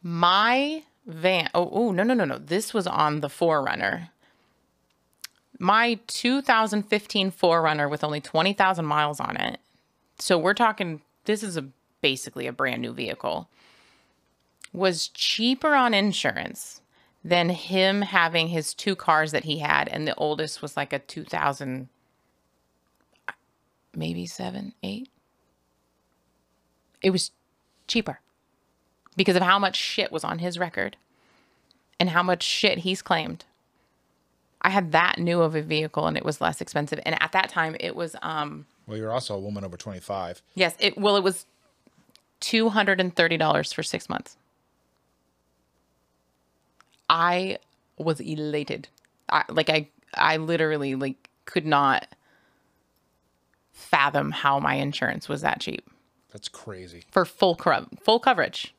my 0.03 0.83
van, 1.05 1.49
oh, 1.55 1.69
oh 1.71 1.91
no, 1.91 2.03
no, 2.03 2.13
no, 2.13 2.25
no. 2.25 2.37
This 2.37 2.73
was 2.73 2.85
on 2.85 3.21
the 3.21 3.27
4Runner. 3.29 4.09
My 5.57 5.99
2015 6.07 7.31
4Runner 7.31 7.89
with 7.89 8.03
only 8.03 8.21
20,000 8.21 8.85
miles 8.85 9.19
on 9.19 9.35
it. 9.37 9.59
So 10.19 10.37
we're 10.37 10.53
talking, 10.53 11.01
this 11.25 11.43
is 11.43 11.57
a 11.57 11.65
basically 12.01 12.47
a 12.47 12.51
brand 12.53 12.81
new 12.81 12.93
vehicle. 12.93 13.49
Was 14.73 15.07
cheaper 15.09 15.73
on 15.75 15.93
insurance 15.93 16.81
than 17.23 17.49
him 17.49 18.01
having 18.03 18.47
his 18.49 18.73
two 18.73 18.95
cars 18.95 19.31
that 19.31 19.43
he 19.43 19.59
had. 19.59 19.87
And 19.89 20.07
the 20.07 20.15
oldest 20.15 20.61
was 20.61 20.77
like 20.77 20.93
a 20.93 20.99
2000 20.99 21.89
maybe 23.95 24.25
seven, 24.25 24.73
eight. 24.83 25.09
It 27.01 27.09
was 27.11 27.31
cheaper 27.87 28.19
because 29.15 29.35
of 29.35 29.41
how 29.41 29.59
much 29.59 29.75
shit 29.75 30.11
was 30.11 30.23
on 30.23 30.39
his 30.39 30.59
record 30.59 30.97
and 31.99 32.09
how 32.11 32.23
much 32.23 32.43
shit 32.43 32.79
he's 32.79 33.01
claimed. 33.01 33.45
I 34.61 34.69
had 34.69 34.91
that 34.91 35.17
new 35.17 35.41
of 35.41 35.55
a 35.55 35.61
vehicle 35.61 36.05
and 36.07 36.17
it 36.17 36.25
was 36.25 36.41
less 36.41 36.61
expensive. 36.61 36.99
And 37.05 37.21
at 37.21 37.31
that 37.31 37.49
time, 37.49 37.75
it 37.79 37.95
was 37.95 38.15
um 38.21 38.65
Well, 38.87 38.97
you're 38.97 39.11
also 39.11 39.35
a 39.35 39.39
woman 39.39 39.63
over 39.63 39.77
twenty 39.77 39.99
five. 39.99 40.41
yes, 40.55 40.75
it 40.79 40.97
well 40.97 41.15
it 41.15 41.23
was 41.23 41.45
two 42.39 42.69
hundred 42.69 42.99
and 42.99 43.15
thirty 43.15 43.37
dollars 43.37 43.73
for 43.73 43.83
six 43.83 44.07
months. 44.09 44.37
I 47.09 47.57
was 47.97 48.19
elated. 48.19 48.87
I, 49.29 49.43
like 49.49 49.69
I 49.69 49.89
I 50.13 50.37
literally 50.37 50.95
like 50.95 51.29
could 51.45 51.65
not 51.65 52.07
fathom 53.71 54.31
how 54.31 54.59
my 54.59 54.75
insurance 54.75 55.29
was 55.29 55.41
that 55.41 55.61
cheap 55.61 55.89
That's 56.31 56.49
crazy. 56.49 57.03
for 57.11 57.25
full 57.25 57.55
co- 57.55 57.87
full 58.01 58.19
coverage. 58.19 58.73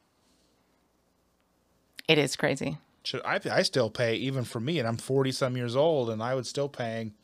It 2.08 2.18
is 2.18 2.36
crazy. 2.36 2.78
Should 3.04 3.22
I? 3.24 3.40
I 3.50 3.62
still 3.62 3.88
pay 3.90 4.16
even 4.16 4.44
for 4.44 4.60
me, 4.60 4.78
and 4.78 4.86
I'm 4.86 4.96
40 4.96 5.32
some 5.32 5.56
years 5.56 5.74
old, 5.76 6.10
and 6.10 6.22
I 6.22 6.34
would 6.34 6.46
still 6.46 6.68
paying. 6.68 7.14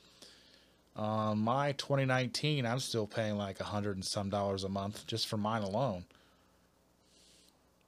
On 0.94 1.32
uh, 1.32 1.34
my 1.34 1.72
2019, 1.72 2.64
I'm 2.64 2.78
still 2.80 3.06
paying 3.06 3.36
like 3.36 3.60
a 3.60 3.64
hundred 3.64 3.96
and 3.96 4.04
some 4.04 4.30
dollars 4.30 4.64
a 4.64 4.68
month 4.70 5.06
just 5.06 5.26
for 5.26 5.36
mine 5.36 5.62
alone. 5.62 6.04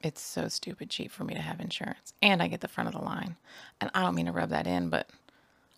It's 0.00 0.20
so 0.20 0.48
stupid 0.48 0.90
cheap 0.90 1.10
for 1.10 1.24
me 1.24 1.34
to 1.34 1.40
have 1.40 1.58
insurance, 1.60 2.12
and 2.22 2.40
I 2.42 2.46
get 2.48 2.60
the 2.60 2.68
front 2.68 2.88
of 2.88 2.94
the 2.94 3.00
line. 3.04 3.36
And 3.80 3.90
I 3.94 4.02
don't 4.02 4.14
mean 4.14 4.26
to 4.26 4.32
rub 4.32 4.50
that 4.50 4.66
in, 4.66 4.90
but 4.90 5.08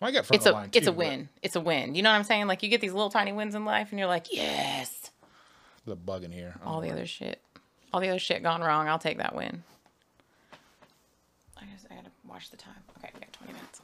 Well, 0.00 0.08
I 0.08 0.12
get 0.12 0.26
front 0.26 0.36
it's 0.36 0.46
of 0.46 0.52
the 0.52 0.56
a 0.56 0.60
line 0.60 0.68
it's 0.74 0.86
a 0.86 0.90
too, 0.90 0.96
win. 0.96 1.28
It's 1.42 1.56
a 1.56 1.60
win. 1.60 1.94
You 1.94 2.02
know 2.02 2.10
what 2.10 2.16
I'm 2.16 2.24
saying? 2.24 2.46
Like 2.46 2.62
you 2.62 2.68
get 2.68 2.80
these 2.82 2.92
little 2.92 3.10
tiny 3.10 3.32
wins 3.32 3.54
in 3.54 3.64
life, 3.64 3.88
and 3.90 3.98
you're 3.98 4.08
like, 4.08 4.26
yes. 4.32 5.10
The 5.86 5.96
bug 5.96 6.24
in 6.24 6.32
here. 6.32 6.54
Oh, 6.64 6.68
all 6.72 6.80
the 6.82 6.90
other 6.90 7.06
shit, 7.06 7.40
all 7.94 8.00
the 8.00 8.10
other 8.10 8.18
shit 8.18 8.42
gone 8.42 8.60
wrong. 8.60 8.88
I'll 8.88 8.98
take 8.98 9.16
that 9.18 9.34
win. 9.34 9.62
I 11.56 11.64
just 11.72 11.86
I 11.90 11.94
gotta 11.94 12.10
watch 12.28 12.50
the 12.50 12.56
time. 12.58 12.74
Okay, 12.98 13.10
we 13.14 13.20
got 13.20 13.32
20 13.32 13.52
minutes. 13.54 13.80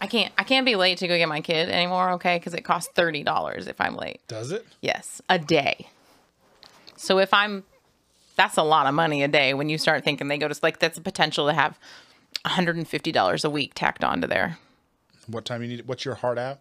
I 0.00 0.06
can't 0.06 0.32
I 0.36 0.44
can't 0.44 0.66
be 0.66 0.76
late 0.76 0.98
to 0.98 1.08
go 1.08 1.16
get 1.16 1.28
my 1.28 1.40
kid 1.40 1.70
anymore. 1.70 2.10
Okay, 2.12 2.36
because 2.36 2.52
it 2.54 2.62
costs 2.62 2.92
thirty 2.94 3.22
dollars 3.22 3.66
if 3.66 3.80
I'm 3.80 3.96
late. 3.96 4.20
Does 4.28 4.52
it? 4.52 4.66
Yes, 4.82 5.22
a 5.30 5.38
day. 5.38 5.88
So 6.96 7.18
if 7.20 7.32
I'm, 7.32 7.62
that's 8.38 8.56
a 8.56 8.62
lot 8.62 8.86
of 8.86 8.94
money 8.94 9.22
a 9.24 9.28
day 9.28 9.52
when 9.52 9.68
you 9.68 9.76
start 9.76 10.04
thinking 10.04 10.28
they 10.28 10.38
go 10.38 10.48
to 10.48 10.58
like 10.62 10.78
that's 10.78 10.96
a 10.96 11.02
potential 11.02 11.48
to 11.48 11.52
have 11.52 11.78
$150 12.46 13.44
a 13.44 13.50
week 13.50 13.74
tacked 13.74 14.04
onto 14.04 14.28
there. 14.28 14.58
What 15.26 15.44
time 15.44 15.62
you 15.62 15.68
need? 15.68 15.86
What's 15.86 16.04
your 16.04 16.14
heart 16.14 16.38
out? 16.38 16.60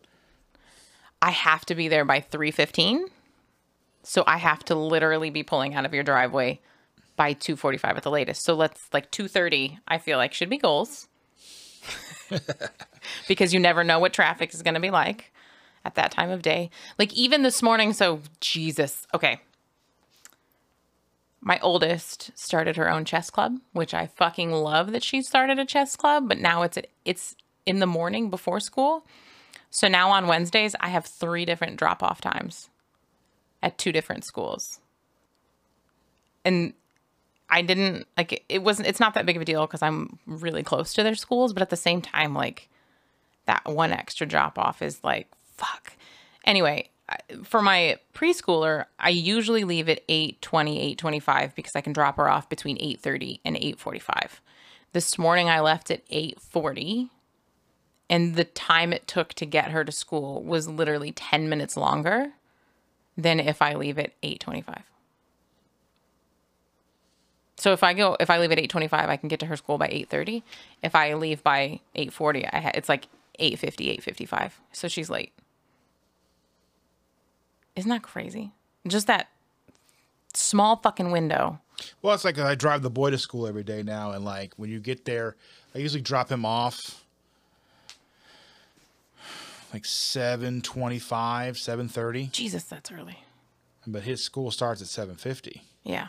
I 1.22 1.32
have 1.32 1.66
to 1.68 1.76
be 1.76 1.88
there 1.88 2.04
by 2.04 2.20
3:15. 2.20 3.06
So 4.04 4.24
I 4.26 4.38
have 4.38 4.66
to 4.66 4.76
literally 4.76 5.30
be 5.30 5.44
pulling 5.44 5.76
out 5.76 5.86
of 5.86 5.94
your 5.94 6.04
driveway 6.04 6.60
by 7.16 7.34
2:45 7.34 7.98
at 7.98 8.04
the 8.04 8.12
latest. 8.12 8.44
So 8.44 8.56
let's 8.56 8.90
like 8.92 9.12
2:30 9.12 9.78
I 9.88 10.00
feel 10.00 10.18
like 10.18 10.34
should 10.34 10.50
be 10.50 10.58
goals. 10.58 11.08
because 13.28 13.54
you 13.54 13.60
never 13.60 13.84
know 13.84 14.00
what 14.00 14.14
traffic 14.14 14.54
is 14.54 14.64
going 14.64 14.74
to 14.74 14.80
be 14.80 14.90
like 14.90 15.32
at 15.86 15.94
that 15.96 16.12
time 16.12 16.32
of 16.32 16.42
day. 16.42 16.72
Like 16.98 17.14
even 17.14 17.44
this 17.44 17.62
morning, 17.62 17.94
so 17.94 18.22
Jesus. 18.42 19.06
Okay. 19.14 19.42
My 21.48 21.60
oldest 21.62 22.32
started 22.36 22.76
her 22.76 22.92
own 22.92 23.06
chess 23.06 23.30
club, 23.30 23.62
which 23.72 23.94
I 23.94 24.08
fucking 24.08 24.52
love 24.52 24.92
that 24.92 25.02
she 25.02 25.22
started 25.22 25.58
a 25.58 25.66
chess 25.66 25.96
club, 25.96 26.28
but 26.28 26.40
now 26.40 26.64
it's 26.64 26.78
it's 27.06 27.38
in 27.66 27.80
the 27.80 27.88
morning 27.88 28.30
before 28.30 28.60
school. 28.60 29.06
So 29.70 29.88
now 29.88 30.12
on 30.12 30.28
Wednesdays, 30.28 30.76
I 30.82 30.90
have 30.90 31.06
three 31.06 31.46
different 31.46 31.78
drop 31.78 32.04
off 32.04 32.20
times 32.20 32.70
at 33.64 33.78
two 33.78 33.94
different 33.94 34.26
schools. 34.26 34.82
And 36.44 36.74
I 37.50 37.62
didn't 37.62 38.08
like 38.18 38.44
it, 38.50 38.62
wasn't 38.62 38.90
it's 38.90 39.00
not 39.00 39.14
that 39.14 39.26
big 39.26 39.38
of 39.38 39.42
a 39.42 39.46
deal 39.46 39.66
because 39.66 39.82
I'm 39.82 40.20
really 40.26 40.64
close 40.64 40.92
to 40.96 41.04
their 41.04 41.16
schools, 41.16 41.54
but 41.54 41.62
at 41.62 41.70
the 41.70 41.78
same 41.78 42.02
time, 42.02 42.34
like 42.34 42.68
that 43.46 43.64
one 43.64 43.94
extra 43.94 44.28
drop 44.28 44.60
off 44.60 44.82
is 44.82 45.02
like 45.02 45.30
fuck. 45.56 45.94
Anyway, 46.44 46.90
for 47.44 47.62
my 47.62 47.98
preschooler, 48.14 48.86
I 49.00 49.10
usually 49.10 49.64
leave 49.64 49.90
at 49.90 50.06
8:20, 50.08 50.96
8:25 50.98 51.56
because 51.56 51.76
I 51.76 51.82
can 51.82 51.94
drop 51.94 52.18
her 52.18 52.30
off 52.30 52.50
between 52.50 52.78
8:30 52.78 53.40
and 53.46 53.56
8:45. 53.56 54.42
This 54.94 55.18
morning 55.18 55.50
I 55.50 55.60
left 55.60 55.92
at 55.92 56.04
8:40 56.10 57.10
and 58.10 58.36
the 58.36 58.46
time 58.46 58.94
it 58.94 59.08
took 59.08 59.34
to 59.36 59.46
get 59.46 59.72
her 59.72 59.84
to 59.84 59.92
school 59.92 60.44
was 60.44 60.68
literally 60.68 61.12
10 61.12 61.50
minutes 61.50 61.76
longer 61.76 62.34
than 63.18 63.40
if 63.40 63.62
I 63.62 63.74
leave 63.76 64.00
at 64.00 64.14
8:25. 64.24 64.84
So 67.58 67.74
if 67.74 67.84
I 67.84 67.94
go 67.94 68.16
if 68.20 68.30
I 68.30 68.38
leave 68.38 68.52
at 68.52 68.60
8:25, 68.60 69.10
I 69.10 69.18
can 69.18 69.30
get 69.30 69.40
to 69.40 69.48
her 69.48 69.58
school 69.58 69.78
by 69.78 69.88
8:30. 69.88 70.44
If 70.84 70.94
I 70.94 71.14
leave 71.14 71.44
by 71.44 71.80
8:40, 71.96 72.48
I 72.52 72.60
ha- 72.60 72.72
it's 72.74 72.90
like 72.90 73.08
8:50, 73.40 73.90
8:55. 73.90 74.60
So 74.72 74.88
she's 74.88 75.10
late. 75.10 75.34
Isn't 77.78 77.90
that 77.90 78.02
crazy? 78.04 78.52
Just 78.88 79.08
that 79.08 79.30
small 80.34 80.76
fucking 80.78 81.12
window. 81.12 81.60
Well, 82.02 82.14
it's 82.16 82.26
like 82.26 82.38
I 82.40 82.56
drive 82.56 82.82
the 82.82 82.90
boy 82.90 83.12
to 83.12 83.18
school 83.18 83.48
every 83.48 83.64
day 83.64 83.84
now, 83.84 84.12
and 84.12 84.26
like 84.26 84.54
when 84.58 84.70
you 84.70 84.80
get 84.80 85.06
there, 85.06 85.36
I 85.76 85.78
usually 85.78 86.02
drop 86.02 86.30
him 86.32 86.44
off 86.44 87.04
like 89.74 89.86
seven 89.86 90.62
twenty-five, 90.62 91.58
seven 91.58 91.88
thirty, 91.88 92.28
Jesus, 92.32 92.64
that's 92.64 92.92
early. 92.92 93.20
but 93.86 94.04
his 94.04 94.24
school 94.24 94.50
starts 94.50 94.82
at 94.82 94.88
seven 94.88 95.16
fifty, 95.16 95.62
Yeah. 95.84 96.08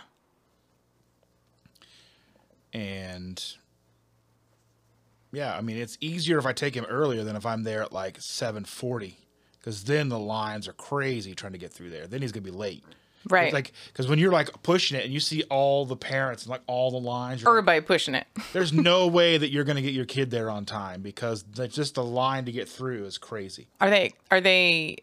and 2.73 3.43
yeah, 5.33 5.57
I 5.57 5.61
mean 5.61 5.77
it's 5.77 5.99
easier 6.01 6.39
if 6.39 6.47
I 6.47 6.53
take 6.53 6.75
him 6.75 6.87
earlier 6.89 7.25
than 7.25 7.37
if 7.37 7.45
I'm 7.45 7.65
there 7.65 7.83
at 7.83 7.93
like 7.93 8.21
seven 8.21 8.65
forty, 8.65 9.19
because 9.61 9.85
then 9.85 10.09
the 10.09 10.19
lines 10.19 10.69
are 10.69 10.73
crazy 10.73 11.35
trying 11.35 11.53
to 11.53 11.59
get 11.59 11.73
through 11.73 11.91
there. 11.91 12.07
Then 12.07 12.23
he's 12.23 12.33
gonna 12.33 12.43
be 12.43 12.51
late. 12.51 12.85
Right. 13.29 13.47
It's 13.47 13.55
like 13.55 13.73
because 13.89 14.09
when 14.09 14.19
you're 14.19 14.33
like 14.33 14.63
pushing 14.63 14.99
it 14.99 15.05
and 15.05 15.13
you 15.13 15.21
see 15.21 15.43
all 15.45 15.85
the 15.85 15.97
parents 15.97 16.45
and 16.45 16.51
like 16.51 16.63
all 16.67 16.91
the 16.91 17.01
lines, 17.01 17.43
you're 17.43 17.51
like, 17.51 17.59
Everybody 17.59 17.81
pushing 17.81 18.15
it. 18.15 18.27
There's 18.53 18.73
no 18.73 19.07
way 19.07 19.37
that 19.37 19.51
you're 19.51 19.65
going 19.65 19.77
to 19.77 19.83
get 19.83 19.93
your 19.93 20.07
kid 20.07 20.31
there 20.31 20.51
on 20.51 20.65
time 20.65 21.03
because 21.03 21.45
just 21.69 21.97
the 21.97 22.05
line 22.05 22.45
to 22.47 22.53
get 22.53 22.69
through 22.69 23.05
is 23.05 23.19
crazy. 23.19 23.69
Are 23.81 23.91
they 23.91 24.15
are 24.31 24.41
they 24.41 24.99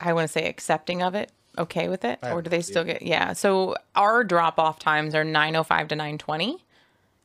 I 0.00 0.12
want 0.12 0.26
to 0.26 0.32
say 0.32 0.46
accepting 0.46 1.02
of 1.02 1.14
it, 1.14 1.32
okay 1.58 1.88
with 1.88 2.04
it? 2.04 2.18
Or 2.22 2.42
do 2.42 2.50
they 2.50 2.58
idea. 2.58 2.62
still 2.62 2.84
get 2.84 3.02
Yeah. 3.02 3.32
So 3.32 3.76
our 3.94 4.24
drop 4.24 4.58
off 4.58 4.78
times 4.78 5.14
are 5.14 5.24
9:05 5.24 5.88
to 5.88 5.96
9:20 5.96 6.60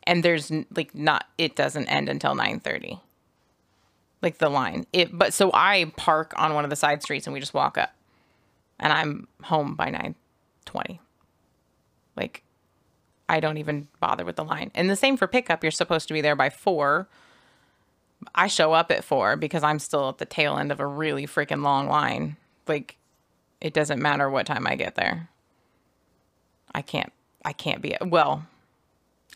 and 0.04 0.24
there's 0.24 0.52
like 0.76 0.96
not 0.96 1.28
it 1.38 1.56
doesn't 1.56 1.88
end 1.88 2.10
until 2.10 2.36
9:30. 2.36 3.00
Like 4.22 4.38
the 4.38 4.50
line. 4.50 4.86
It 4.94 5.18
but 5.18 5.34
so 5.34 5.52
I 5.54 5.92
park 5.98 6.34
on 6.36 6.54
one 6.54 6.64
of 6.64 6.70
the 6.70 6.76
side 6.76 7.02
streets 7.02 7.26
and 7.28 7.34
we 7.34 7.40
just 7.40 7.54
walk 7.54 7.78
up. 7.78 7.94
And 8.80 8.94
I'm 8.94 9.28
home 9.44 9.76
by 9.76 9.90
9:20. 9.90 11.00
Like 12.16 12.44
I 13.28 13.40
don't 13.40 13.58
even 13.58 13.88
bother 14.00 14.26
with 14.26 14.36
the 14.36 14.44
line. 14.44 14.72
And 14.76 14.90
the 14.90 14.96
same 14.96 15.18
for 15.18 15.28
pickup. 15.28 15.64
You're 15.64 15.72
supposed 15.72 16.08
to 16.10 16.14
be 16.14 16.22
there 16.22 16.36
by 16.36 16.50
4. 16.50 17.08
I 18.36 18.48
show 18.48 18.74
up 18.74 18.92
at 18.92 19.04
four 19.04 19.36
because 19.36 19.64
I'm 19.64 19.80
still 19.80 20.10
at 20.10 20.18
the 20.18 20.26
tail 20.26 20.58
end 20.58 20.72
of 20.72 20.80
a 20.80 20.86
really 20.86 21.26
freaking 21.26 21.64
long 21.64 21.88
line. 21.88 22.38
Like, 22.68 22.98
it 23.60 23.74
doesn't 23.74 24.02
matter 24.02 24.30
what 24.30 24.46
time 24.46 24.68
I 24.68 24.76
get 24.76 24.96
there. 24.96 25.30
I 26.74 26.82
can't. 26.82 27.12
I 27.44 27.54
can't 27.54 27.82
be. 27.82 27.96
Well, 28.02 28.46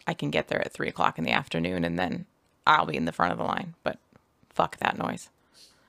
I 0.05 0.14
can 0.14 0.30
get 0.30 0.47
there 0.47 0.61
at 0.61 0.72
three 0.72 0.88
o'clock 0.88 1.17
in 1.17 1.23
the 1.23 1.31
afternoon, 1.31 1.83
and 1.83 1.97
then 1.97 2.25
I'll 2.67 2.85
be 2.85 2.97
in 2.97 3.05
the 3.05 3.11
front 3.11 3.31
of 3.31 3.38
the 3.38 3.43
line. 3.43 3.73
But 3.83 3.99
fuck 4.56 4.77
that 4.77 4.98
noise. 4.98 5.30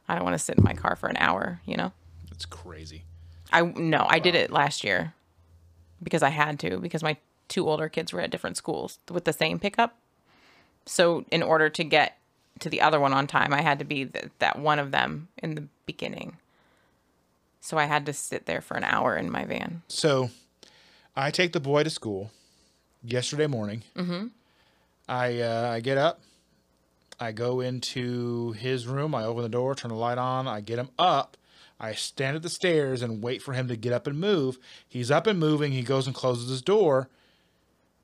I 0.09 0.15
don't 0.15 0.25
want 0.25 0.35
to 0.35 0.39
sit 0.39 0.59
in 0.59 0.65
my 0.65 0.75
car 0.75 0.97
for 0.97 1.09
an 1.09 1.17
hour. 1.17 1.61
You 1.65 1.77
know. 1.77 1.93
It's 2.31 2.45
crazy. 2.45 3.05
I 3.53 3.63
no. 3.63 4.07
I 4.09 4.19
did 4.19 4.35
it 4.35 4.51
last 4.51 4.85
year 4.85 5.15
because 6.03 6.23
I 6.23 6.31
had 6.31 6.59
to 6.61 6.79
because 6.79 7.03
my 7.03 7.17
two 7.49 7.69
older 7.69 7.89
kids 7.89 8.13
were 8.13 8.21
at 8.21 8.31
different 8.31 8.57
schools 8.57 8.99
with 9.11 9.25
the 9.25 9.33
same 9.33 9.59
pickup. 9.59 9.97
So 10.85 11.25
in 11.31 11.43
order 11.43 11.69
to 11.71 11.85
get 11.85 12.19
to 12.61 12.69
the 12.69 12.81
other 12.81 13.01
one 13.01 13.13
on 13.13 13.27
time, 13.27 13.53
I 13.53 13.63
had 13.63 13.79
to 13.79 13.85
be 13.85 14.07
th- 14.07 14.27
that 14.39 14.59
one 14.59 14.79
of 14.79 14.91
them 14.91 15.29
in 15.39 15.55
the 15.55 15.65
beginning. 15.85 16.37
So 17.61 17.79
I 17.79 17.85
had 17.85 18.07
to 18.07 18.13
sit 18.13 18.47
there 18.47 18.61
for 18.61 18.77
an 18.77 18.85
hour 18.85 19.17
in 19.17 19.31
my 19.31 19.45
van. 19.45 19.83
So 19.89 20.31
I 21.17 21.31
take 21.31 21.53
the 21.53 21.61
boy 21.61 21.83
to 21.83 21.91
school 21.91 22.31
yesterday 23.03 23.47
morning. 23.47 23.83
Mm-hmm. 23.97 24.27
I 25.09 25.41
uh, 25.41 25.71
I 25.73 25.81
get 25.81 25.99
up. 25.99 26.21
I 27.19 27.33
go 27.33 27.61
into 27.61 28.53
his 28.53 28.87
room. 28.87 29.15
I 29.15 29.25
open 29.25 29.43
the 29.43 29.49
door, 29.49 29.75
turn 29.75 29.89
the 29.91 29.95
light 29.97 30.19
on. 30.19 30.47
I 30.47 30.61
get 30.61 30.79
him 30.79 30.91
up. 30.99 31.37
I 31.79 31.93
stand 31.93 32.37
at 32.37 32.43
the 32.43 32.49
stairs 32.49 33.03
and 33.03 33.23
wait 33.23 33.43
for 33.43 33.53
him 33.53 33.69
to 33.69 33.77
get 33.77 33.93
up 33.93 34.07
and 34.07 34.19
move. 34.19 34.59
He's 34.89 35.11
up 35.11 35.27
and 35.27 35.39
moving. 35.39 35.73
He 35.73 35.83
goes 35.83 36.07
and 36.07 36.15
closes 36.17 36.49
his 36.49 36.63
door. 36.63 37.09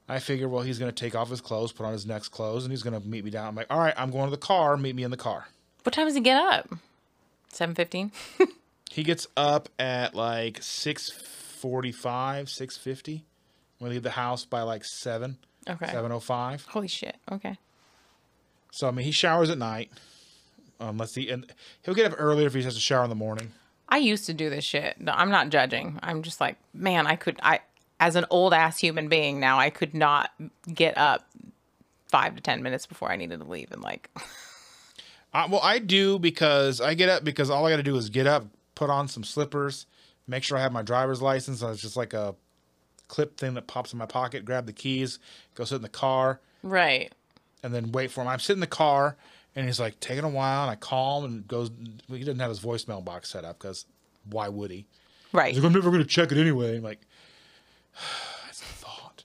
I 0.09 0.19
figure, 0.19 0.49
well, 0.49 0.63
he's 0.63 0.79
going 0.79 0.93
to 0.93 1.05
take 1.05 1.15
off 1.15 1.31
his 1.31 1.41
clothes, 1.41 1.73
put 1.73 1.87
on 1.87 1.93
his 1.93 2.05
next 2.05 2.29
clothes, 2.29 2.65
and 2.65 2.73
he's 2.73 2.83
going 2.83 3.01
to 3.01 3.07
meet 3.07 3.25
me 3.25 3.31
down. 3.31 3.47
I'm 3.49 3.55
like, 3.55 3.69
all 3.71 3.79
right, 3.79 3.95
I'm 3.97 4.11
going 4.11 4.25
to 4.27 4.31
the 4.31 4.37
car. 4.37 4.77
Meet 4.77 4.95
me 4.97 5.05
in 5.05 5.11
the 5.11 5.17
car. 5.17 5.47
What 5.85 5.95
time 5.95 6.07
does 6.07 6.15
he 6.15 6.21
get 6.21 6.37
up? 6.37 6.69
Seven 7.49 7.75
fifteen. 7.75 8.13
He 8.91 9.05
gets 9.05 9.27
up 9.39 9.71
at 9.79 10.15
like 10.15 10.61
6:45, 10.61 12.45
6:50. 12.45 13.23
We 13.81 13.89
leave 13.89 14.03
the 14.03 14.11
house 14.11 14.45
by 14.45 14.61
like 14.63 14.85
7, 14.85 15.39
Okay. 15.69 15.87
7:05. 15.87 16.67
Holy 16.67 16.89
shit. 16.89 17.17
Okay. 17.31 17.57
So 18.73 18.89
I 18.89 18.91
mean, 18.91 19.05
he 19.05 19.13
showers 19.13 19.51
at 19.51 19.59
night. 19.59 19.91
unless 20.81 21.17
let's 21.17 21.31
and 21.31 21.47
he'll 21.85 21.95
get 21.95 22.11
up 22.11 22.19
earlier 22.19 22.47
if 22.49 22.55
he 22.55 22.63
has 22.63 22.75
to 22.75 22.81
shower 22.81 23.05
in 23.05 23.11
the 23.11 23.15
morning. 23.15 23.53
I 23.89 23.99
used 23.99 24.25
to 24.27 24.35
do 24.35 24.49
this 24.49 24.65
shit. 24.65 24.99
No, 24.99 25.13
I'm 25.13 25.31
not 25.31 25.51
judging. 25.51 26.01
I'm 26.03 26.23
just 26.23 26.41
like, 26.41 26.57
man, 26.73 27.07
I 27.07 27.15
could. 27.15 27.39
I 27.43 27.61
as 28.01 28.17
an 28.17 28.25
old 28.31 28.55
ass 28.55 28.79
human 28.79 29.09
being 29.09 29.39
now, 29.39 29.59
I 29.61 29.71
could 29.71 29.95
not 29.95 30.31
get 30.73 30.97
up 30.97 31.29
five 32.07 32.35
to 32.35 32.41
ten 32.41 32.63
minutes 32.63 32.87
before 32.87 33.13
I 33.13 33.17
needed 33.17 33.41
to 33.41 33.47
leave, 33.47 33.71
and 33.71 33.83
like, 33.83 34.11
I, 35.35 35.47
well, 35.47 35.61
I 35.63 35.79
do 35.79 36.19
because 36.19 36.81
I 36.81 36.95
get 36.95 37.11
up 37.11 37.25
because 37.25 37.51
all 37.51 37.67
I 37.67 37.71
got 37.71 37.77
to 37.77 37.83
do 37.83 37.97
is 37.97 38.09
get 38.09 38.27
up, 38.27 38.47
put 38.75 38.89
on 38.89 39.07
some 39.07 39.23
slippers, 39.23 39.85
make 40.27 40.43
sure 40.45 40.57
I 40.57 40.63
have 40.63 40.73
my 40.73 40.83
driver's 40.83 41.21
license. 41.21 41.61
So 41.61 41.69
it's 41.69 41.83
just 41.83 41.97
like 41.97 42.15
a 42.15 42.35
clip 43.09 43.37
thing 43.37 43.53
that 43.55 43.67
pops 43.67 43.93
in 43.93 43.99
my 43.99 44.07
pocket. 44.07 44.47
Grab 44.47 44.65
the 44.65 44.73
keys, 44.73 45.19
go 45.55 45.65
sit 45.65 45.77
in 45.77 45.83
the 45.83 45.89
car, 45.91 46.41
Right. 46.63 47.13
And 47.63 47.75
then 47.75 47.93
wait 47.93 48.11
for 48.11 48.23
him. 48.23 48.29
I'm 48.29 48.39
sitting 48.41 48.59
in 48.59 48.61
the 48.61 48.67
car, 48.67 49.17
and 49.55 49.67
he's 49.67 49.81
like 49.81 50.01
taking 50.01 50.25
a 50.25 50.29
while, 50.29 50.63
and 50.63 50.71
I 50.71 50.77
call 50.77 51.25
him 51.25 51.33
and 51.33 51.49
goes. 51.49 51.71
He 52.09 52.21
doesn't 52.21 52.41
have 52.41 52.51
his 52.51 52.61
voicemail 52.61 53.05
box 53.05 53.31
set 53.31 53.45
up 53.45 53.59
because 53.59 53.87
why 54.29 54.49
would 54.49 54.71
he? 54.71 54.87
Right. 55.33 55.55
He's 55.55 55.63
like, 55.63 55.69
I'm 55.69 55.73
never 55.73 55.91
going 55.91 56.03
to 56.03 56.09
check 56.09 56.31
it 56.31 56.39
anyway. 56.39 56.77
I'm 56.77 56.83
like, 56.83 57.01
that's 58.47 58.61
a 58.61 58.65
thought. 58.65 59.25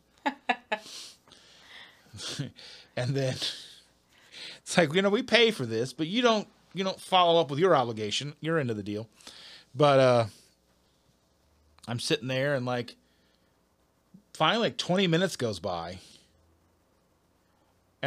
and 2.96 3.16
then 3.16 3.34
it's 3.34 4.78
like, 4.78 4.94
you 4.94 5.02
know, 5.02 5.10
we 5.10 5.22
pay 5.22 5.52
for 5.52 5.66
this, 5.66 5.94
but 5.94 6.08
you 6.08 6.22
don't, 6.22 6.48
you 6.74 6.84
don't 6.84 7.00
follow 7.00 7.40
up 7.42 7.50
with 7.50 7.60
your 7.60 7.76
obligation. 7.76 8.34
You're 8.40 8.60
into 8.60 8.74
the 8.74 8.84
deal. 8.84 9.08
But 9.76 10.00
uh 10.00 10.26
I'm 11.88 12.00
sitting 12.00 12.28
there 12.28 12.54
and 12.54 12.66
like 12.66 12.96
finally 14.34 14.68
like 14.68 14.78
20 14.78 15.08
minutes 15.08 15.36
goes 15.36 15.60
by. 15.60 16.00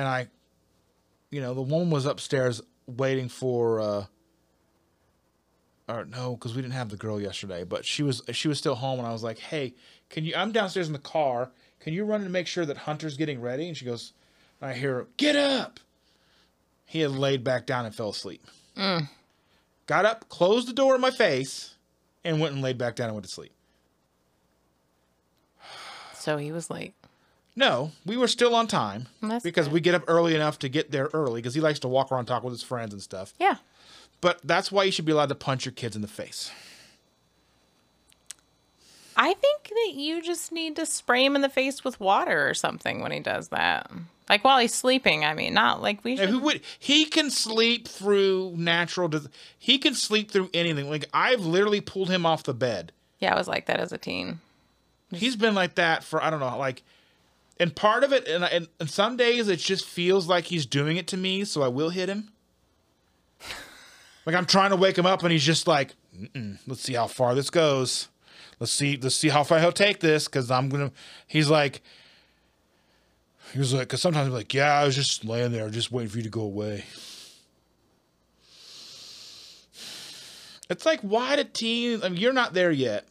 And 0.00 0.08
I 0.08 0.28
you 1.30 1.42
know, 1.42 1.52
the 1.52 1.60
woman 1.60 1.90
was 1.90 2.06
upstairs 2.06 2.62
waiting 2.86 3.28
for 3.28 3.80
uh 3.80 4.06
or 5.88 6.06
no, 6.06 6.36
because 6.36 6.54
we 6.54 6.62
didn't 6.62 6.74
have 6.74 6.88
the 6.88 6.96
girl 6.96 7.20
yesterday, 7.20 7.64
but 7.64 7.84
she 7.84 8.02
was 8.02 8.22
she 8.32 8.48
was 8.48 8.56
still 8.56 8.76
home, 8.76 8.98
and 8.98 9.06
I 9.06 9.12
was 9.12 9.22
like, 9.22 9.38
"Hey, 9.38 9.74
can 10.08 10.24
you? 10.24 10.32
I'm 10.34 10.52
downstairs 10.52 10.86
in 10.86 10.94
the 10.94 10.98
car. 11.00 11.50
Can 11.80 11.92
you 11.92 12.04
run 12.04 12.22
and 12.22 12.32
make 12.32 12.46
sure 12.46 12.64
that 12.64 12.78
Hunter's 12.78 13.18
getting 13.18 13.42
ready?" 13.42 13.68
And 13.68 13.76
she 13.76 13.84
goes, 13.84 14.14
and 14.60 14.70
I 14.70 14.74
hear 14.74 14.94
her, 14.94 15.08
"Get 15.18 15.36
up!" 15.36 15.80
He 16.86 17.00
had 17.00 17.10
laid 17.10 17.44
back 17.44 17.66
down 17.66 17.84
and 17.84 17.94
fell 17.94 18.08
asleep. 18.10 18.46
Mm. 18.76 19.08
Got 19.86 20.06
up, 20.06 20.28
closed 20.30 20.66
the 20.66 20.72
door 20.72 20.94
in 20.94 21.00
my 21.02 21.10
face, 21.10 21.74
and 22.24 22.40
went 22.40 22.54
and 22.54 22.62
laid 22.62 22.78
back 22.78 22.96
down 22.96 23.08
and 23.08 23.16
went 23.16 23.26
to 23.26 23.32
sleep. 23.32 23.52
So 26.14 26.38
he 26.38 26.52
was 26.52 26.70
late. 26.70 26.94
No, 27.56 27.90
we 28.06 28.16
were 28.16 28.28
still 28.28 28.54
on 28.54 28.66
time 28.68 29.06
That's 29.20 29.42
because 29.44 29.66
good. 29.66 29.74
we 29.74 29.80
get 29.80 29.94
up 29.94 30.04
early 30.08 30.34
enough 30.34 30.58
to 30.60 30.68
get 30.68 30.90
there 30.90 31.08
early 31.12 31.40
because 31.40 31.54
he 31.54 31.60
likes 31.60 31.78
to 31.80 31.88
walk 31.88 32.10
around 32.12 32.26
talk 32.26 32.42
with 32.44 32.52
his 32.52 32.62
friends 32.62 32.92
and 32.92 33.02
stuff. 33.02 33.34
Yeah. 33.38 33.56
But 34.20 34.40
that's 34.44 34.70
why 34.70 34.84
you 34.84 34.92
should 34.92 35.04
be 35.04 35.12
allowed 35.12 35.30
to 35.30 35.34
punch 35.34 35.64
your 35.64 35.72
kids 35.72 35.96
in 35.96 36.02
the 36.02 36.08
face. 36.08 36.50
I 39.16 39.34
think 39.34 39.68
that 39.68 39.92
you 39.94 40.22
just 40.22 40.52
need 40.52 40.76
to 40.76 40.86
spray 40.86 41.24
him 41.24 41.36
in 41.36 41.42
the 41.42 41.48
face 41.48 41.84
with 41.84 42.00
water 42.00 42.48
or 42.48 42.54
something 42.54 43.00
when 43.02 43.12
he 43.12 43.20
does 43.20 43.48
that. 43.48 43.90
Like 44.28 44.44
while 44.44 44.58
he's 44.58 44.72
sleeping, 44.72 45.24
I 45.24 45.34
mean, 45.34 45.52
not 45.52 45.82
like 45.82 46.04
we 46.04 46.16
should. 46.16 46.28
who 46.28 46.38
would 46.40 46.60
he 46.78 47.04
can 47.04 47.30
sleep 47.30 47.88
through 47.88 48.54
natural 48.56 49.10
he 49.58 49.76
can 49.78 49.94
sleep 49.94 50.30
through 50.30 50.48
anything 50.54 50.88
like 50.88 51.06
i've 51.12 51.40
literally 51.40 51.80
pulled 51.80 52.08
him 52.08 52.24
off 52.24 52.44
the 52.44 52.54
bed 52.54 52.92
Yeah, 53.18 53.34
I 53.34 53.36
was 53.38 53.48
like 53.48 53.66
that 53.66 53.80
as 53.80 53.92
a 53.92 53.98
teen. 53.98 54.38
he's 55.12 55.34
been 55.34 55.54
like 55.56 55.74
that 55.74 56.04
for 56.04 56.22
i 56.22 56.30
don't 56.30 56.38
know 56.40 56.56
like 56.56 56.82
and 57.60 57.76
part 57.76 58.02
of 58.02 58.12
it 58.12 58.26
and, 58.26 58.42
and, 58.42 58.66
and 58.80 58.90
some 58.90 59.16
days 59.16 59.46
it 59.48 59.58
just 59.58 59.84
feels 59.84 60.26
like 60.26 60.46
he's 60.46 60.66
doing 60.66 60.96
it 60.96 61.06
to 61.06 61.16
me 61.16 61.44
so 61.44 61.62
i 61.62 61.68
will 61.68 61.90
hit 61.90 62.08
him. 62.08 62.32
Like 64.26 64.36
i'm 64.36 64.44
trying 64.44 64.70
to 64.70 64.76
wake 64.76 64.98
him 64.98 65.06
up 65.06 65.22
and 65.22 65.32
he's 65.32 65.44
just 65.44 65.66
like 65.66 65.94
let's 66.66 66.82
see 66.82 66.92
how 66.92 67.06
far 67.06 67.34
this 67.34 67.48
goes. 67.48 68.08
Let's 68.60 68.70
see 68.70 68.98
let's 69.00 69.16
see 69.16 69.30
how 69.30 69.42
far 69.42 69.58
he'll 69.58 69.72
take 69.72 70.00
this 70.00 70.26
because 70.26 70.50
i'm 70.50 70.68
gonna 70.68 70.92
he's 71.26 71.48
like 71.48 71.80
he 73.54 73.58
was 73.58 73.72
like 73.72 73.88
because 73.88 74.02
sometimes 74.02 74.28
i'm 74.28 74.34
like 74.34 74.52
yeah 74.52 74.74
i 74.74 74.84
was 74.84 74.94
just 74.94 75.24
laying 75.24 75.52
there 75.52 75.70
just 75.70 75.90
waiting 75.90 76.10
for 76.10 76.18
you 76.18 76.24
to 76.24 76.28
go 76.28 76.42
away 76.42 76.84
it's 80.68 80.84
like 80.84 81.00
why 81.00 81.34
do 81.34 81.44
teens 81.44 82.04
i 82.04 82.08
mean 82.10 82.18
you're 82.18 82.34
not 82.34 82.52
there 82.52 82.70
yet. 82.70 83.08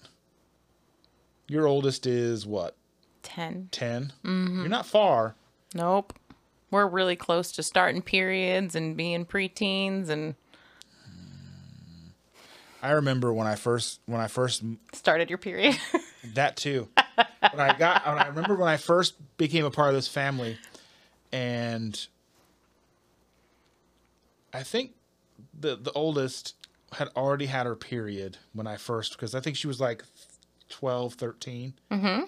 Your 1.47 1.65
oldest 1.65 2.05
is 2.05 2.45
what 2.45 2.77
10. 3.29 3.69
10 3.71 4.13
you're 4.23 4.67
not 4.67 4.85
far 4.85 5.35
Nope. 5.73 6.13
We're 6.71 6.87
really 6.87 7.15
close 7.15 7.51
to 7.53 7.63
starting 7.63 8.01
periods 8.01 8.75
and 8.75 8.95
being 8.97 9.25
preteens 9.25 10.09
and 10.09 10.35
i 12.81 12.91
remember 12.91 13.33
when 13.33 13.45
i 13.47 13.55
first 13.55 13.99
when 14.05 14.21
i 14.21 14.27
first 14.27 14.63
started 14.93 15.29
your 15.29 15.37
period. 15.37 15.77
That 16.33 16.57
too. 16.57 16.89
when 17.15 17.59
I 17.59 17.77
got, 17.77 18.05
when 18.05 18.17
I 18.17 18.27
remember 18.27 18.55
when 18.55 18.67
I 18.67 18.77
first 18.77 19.15
became 19.37 19.65
a 19.65 19.71
part 19.71 19.89
of 19.89 19.95
this 19.95 20.07
family, 20.07 20.57
and 21.31 22.07
I 24.53 24.63
think 24.63 24.91
the 25.57 25.75
the 25.75 25.91
oldest 25.93 26.55
had 26.93 27.07
already 27.15 27.45
had 27.45 27.65
her 27.65 27.75
period 27.75 28.37
when 28.53 28.67
I 28.67 28.77
first, 28.77 29.13
because 29.13 29.33
I 29.33 29.39
think 29.39 29.55
she 29.55 29.67
was 29.67 29.79
like 29.79 30.03
12, 30.69 31.13
13. 31.13 31.73
Mm-hmm. 31.91 32.23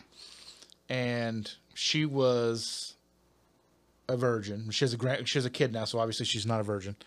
And 0.91 1.49
she 1.73 2.05
was 2.05 2.95
a 4.09 4.17
virgin. 4.17 4.69
She 4.71 4.83
has 4.83 4.93
a 4.93 4.97
grand, 4.97 5.25
she 5.27 5.37
has 5.37 5.45
a 5.45 5.49
kid 5.49 5.71
now, 5.71 5.85
so 5.85 5.99
obviously 5.99 6.25
she's 6.25 6.45
not 6.45 6.59
a 6.59 6.63
virgin. 6.63 6.97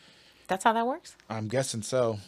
That's 0.48 0.64
how 0.64 0.72
that 0.72 0.86
works? 0.86 1.16
I'm 1.28 1.48
guessing 1.48 1.82
so. 1.82 2.18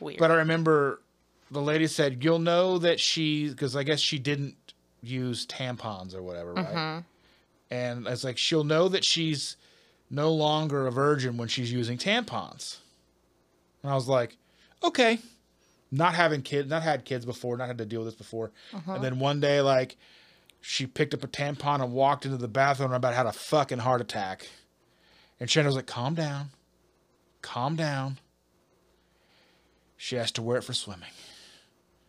Weird. 0.00 0.18
But 0.18 0.30
I 0.30 0.36
remember 0.36 1.02
the 1.50 1.60
lady 1.60 1.86
said, 1.86 2.24
"You'll 2.24 2.38
know 2.38 2.78
that 2.78 2.98
she 2.98 3.50
because 3.50 3.76
I 3.76 3.82
guess 3.82 4.00
she 4.00 4.18
didn't 4.18 4.56
use 5.02 5.46
tampons 5.46 6.14
or 6.14 6.22
whatever, 6.22 6.54
right?" 6.54 6.66
Mm-hmm. 6.66 7.00
And 7.70 8.06
it's 8.06 8.24
like 8.24 8.38
she'll 8.38 8.64
know 8.64 8.88
that 8.88 9.04
she's 9.04 9.56
no 10.08 10.32
longer 10.32 10.86
a 10.86 10.92
virgin 10.92 11.36
when 11.36 11.48
she's 11.48 11.70
using 11.70 11.98
tampons. 11.98 12.78
And 13.82 13.92
I 13.92 13.94
was 13.94 14.08
like, 14.08 14.38
"Okay." 14.82 15.18
Not 15.92 16.14
having 16.14 16.42
kids, 16.42 16.68
not 16.68 16.82
had 16.82 17.04
kids 17.04 17.24
before, 17.24 17.56
not 17.56 17.68
had 17.68 17.78
to 17.78 17.84
deal 17.84 18.00
with 18.00 18.08
this 18.08 18.18
before. 18.18 18.50
Mm-hmm. 18.72 18.90
And 18.90 19.04
then 19.04 19.18
one 19.20 19.40
day, 19.40 19.60
like, 19.60 19.96
she 20.68 20.84
picked 20.86 21.14
up 21.14 21.22
a 21.22 21.28
tampon 21.28 21.80
and 21.80 21.92
walked 21.92 22.24
into 22.24 22.36
the 22.36 22.48
bathroom 22.48 22.90
and 22.90 22.96
about 22.96 23.14
had 23.14 23.26
a 23.26 23.32
fucking 23.32 23.78
heart 23.78 24.00
attack. 24.00 24.48
And 25.38 25.48
Shannon 25.48 25.68
was 25.68 25.76
like, 25.76 25.86
"Calm 25.86 26.14
down, 26.14 26.50
calm 27.40 27.76
down." 27.76 28.18
She 29.96 30.16
has 30.16 30.32
to 30.32 30.42
wear 30.42 30.58
it 30.58 30.64
for 30.64 30.72
swimming. 30.74 31.10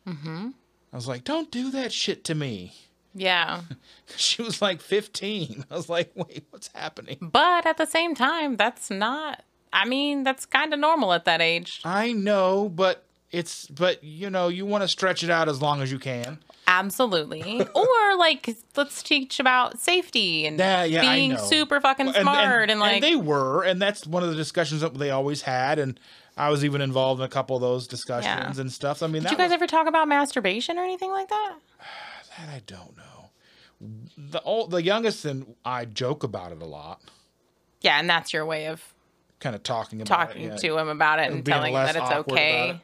Mm-hmm. 0.08 0.50
I 0.92 0.96
was 0.96 1.08
like, 1.08 1.24
don't 1.24 1.52
do 1.52 1.72
that 1.72 1.94
shit 1.94 2.24
to 2.26 2.36
me. 2.36 2.74
yeah. 3.14 3.62
She 4.16 4.42
was 4.42 4.62
like 4.62 4.82
15. 4.82 5.66
I 5.70 5.76
was 5.76 5.88
like, 5.90 6.12
wait, 6.16 6.46
what's 6.50 6.70
happening? 6.74 7.18
But 7.32 7.66
at 7.66 7.78
the 7.78 7.86
same 7.86 8.16
time, 8.16 8.56
that's 8.58 8.90
not 8.90 9.44
I 9.72 9.86
mean, 9.86 10.24
that's 10.24 10.46
kind 10.46 10.74
of 10.74 10.80
normal 10.80 11.14
at 11.14 11.26
that 11.26 11.42
age. 11.42 11.82
I 11.86 12.12
know, 12.14 12.70
but 12.70 13.04
it's, 13.32 13.68
but 13.68 14.04
you 14.04 14.30
know, 14.30 14.48
you 14.48 14.66
want 14.66 14.84
to 14.84 14.88
stretch 14.88 15.24
it 15.24 15.30
out 15.30 15.48
as 15.50 15.62
long 15.62 15.82
as 15.82 15.92
you 15.92 16.00
can. 16.00 16.40
Absolutely. 16.68 17.62
or 17.74 18.18
like 18.18 18.56
let's 18.76 19.02
teach 19.02 19.40
about 19.40 19.80
safety 19.80 20.46
and 20.46 20.60
Yeah, 20.60 20.84
yeah, 20.84 21.02
being 21.02 21.38
super 21.38 21.80
fucking 21.80 22.08
And- 22.08 22.16
smart 22.16 22.70
and, 22.70 22.80
like 22.80 23.02
they 23.02 23.16
were, 23.16 23.64
and 23.64 23.82
that's 23.82 24.06
one 24.06 24.22
of 24.24 24.30
the 24.30 24.36
discussions 24.36 24.82
that 24.82 24.94
they 24.98 25.10
always 25.10 25.44
had. 25.44 25.80
And 25.80 26.00
I 26.36 26.50
was 26.50 26.64
even 26.66 26.82
involved 26.82 27.22
in 27.22 27.26
a 27.26 27.30
couple 27.30 27.56
of 27.56 27.62
those 27.62 27.88
discussions 27.88 28.26
Yeah. 28.58 28.62
and 28.62 28.72
stuff. 28.72 29.02
I 29.02 29.08
mean, 29.08 29.24
Did 29.24 29.32
you 29.32 29.38
guys 29.38 29.46
was, 29.48 29.54
ever 29.54 29.66
talk 29.68 29.88
about 29.88 30.08
masturbation 30.08 30.78
or 30.78 30.84
anything 30.84 31.12
like 31.12 31.30
that? 31.30 31.56
that 32.38 32.50
I 32.50 32.62
don't 32.68 32.96
know. 32.98 33.04
The 34.18 34.42
old, 34.42 34.72
the 34.72 34.82
youngest 34.84 35.24
and 35.26 35.56
I 35.64 35.86
joke 35.86 36.24
about 36.24 36.52
it 36.52 36.62
a 36.62 36.66
lot, 36.66 37.00
Yeah, 37.82 38.00
and 38.00 38.10
that's 38.10 38.34
your 38.34 38.46
way 38.46 38.68
of 38.68 38.82
kind 39.40 39.56
of 39.56 39.62
talking 39.62 40.02
about 40.02 40.28
talking 40.30 40.42
it. 40.44 40.48
yeah. 40.50 40.56
to 40.70 40.78
him 40.80 40.88
about 40.90 41.20
it 41.20 41.32
and 41.32 41.44
being 41.44 41.56
telling 41.56 41.74
him 41.76 41.86
that 41.86 41.96
it's 41.96 42.12
okay. 42.12 42.82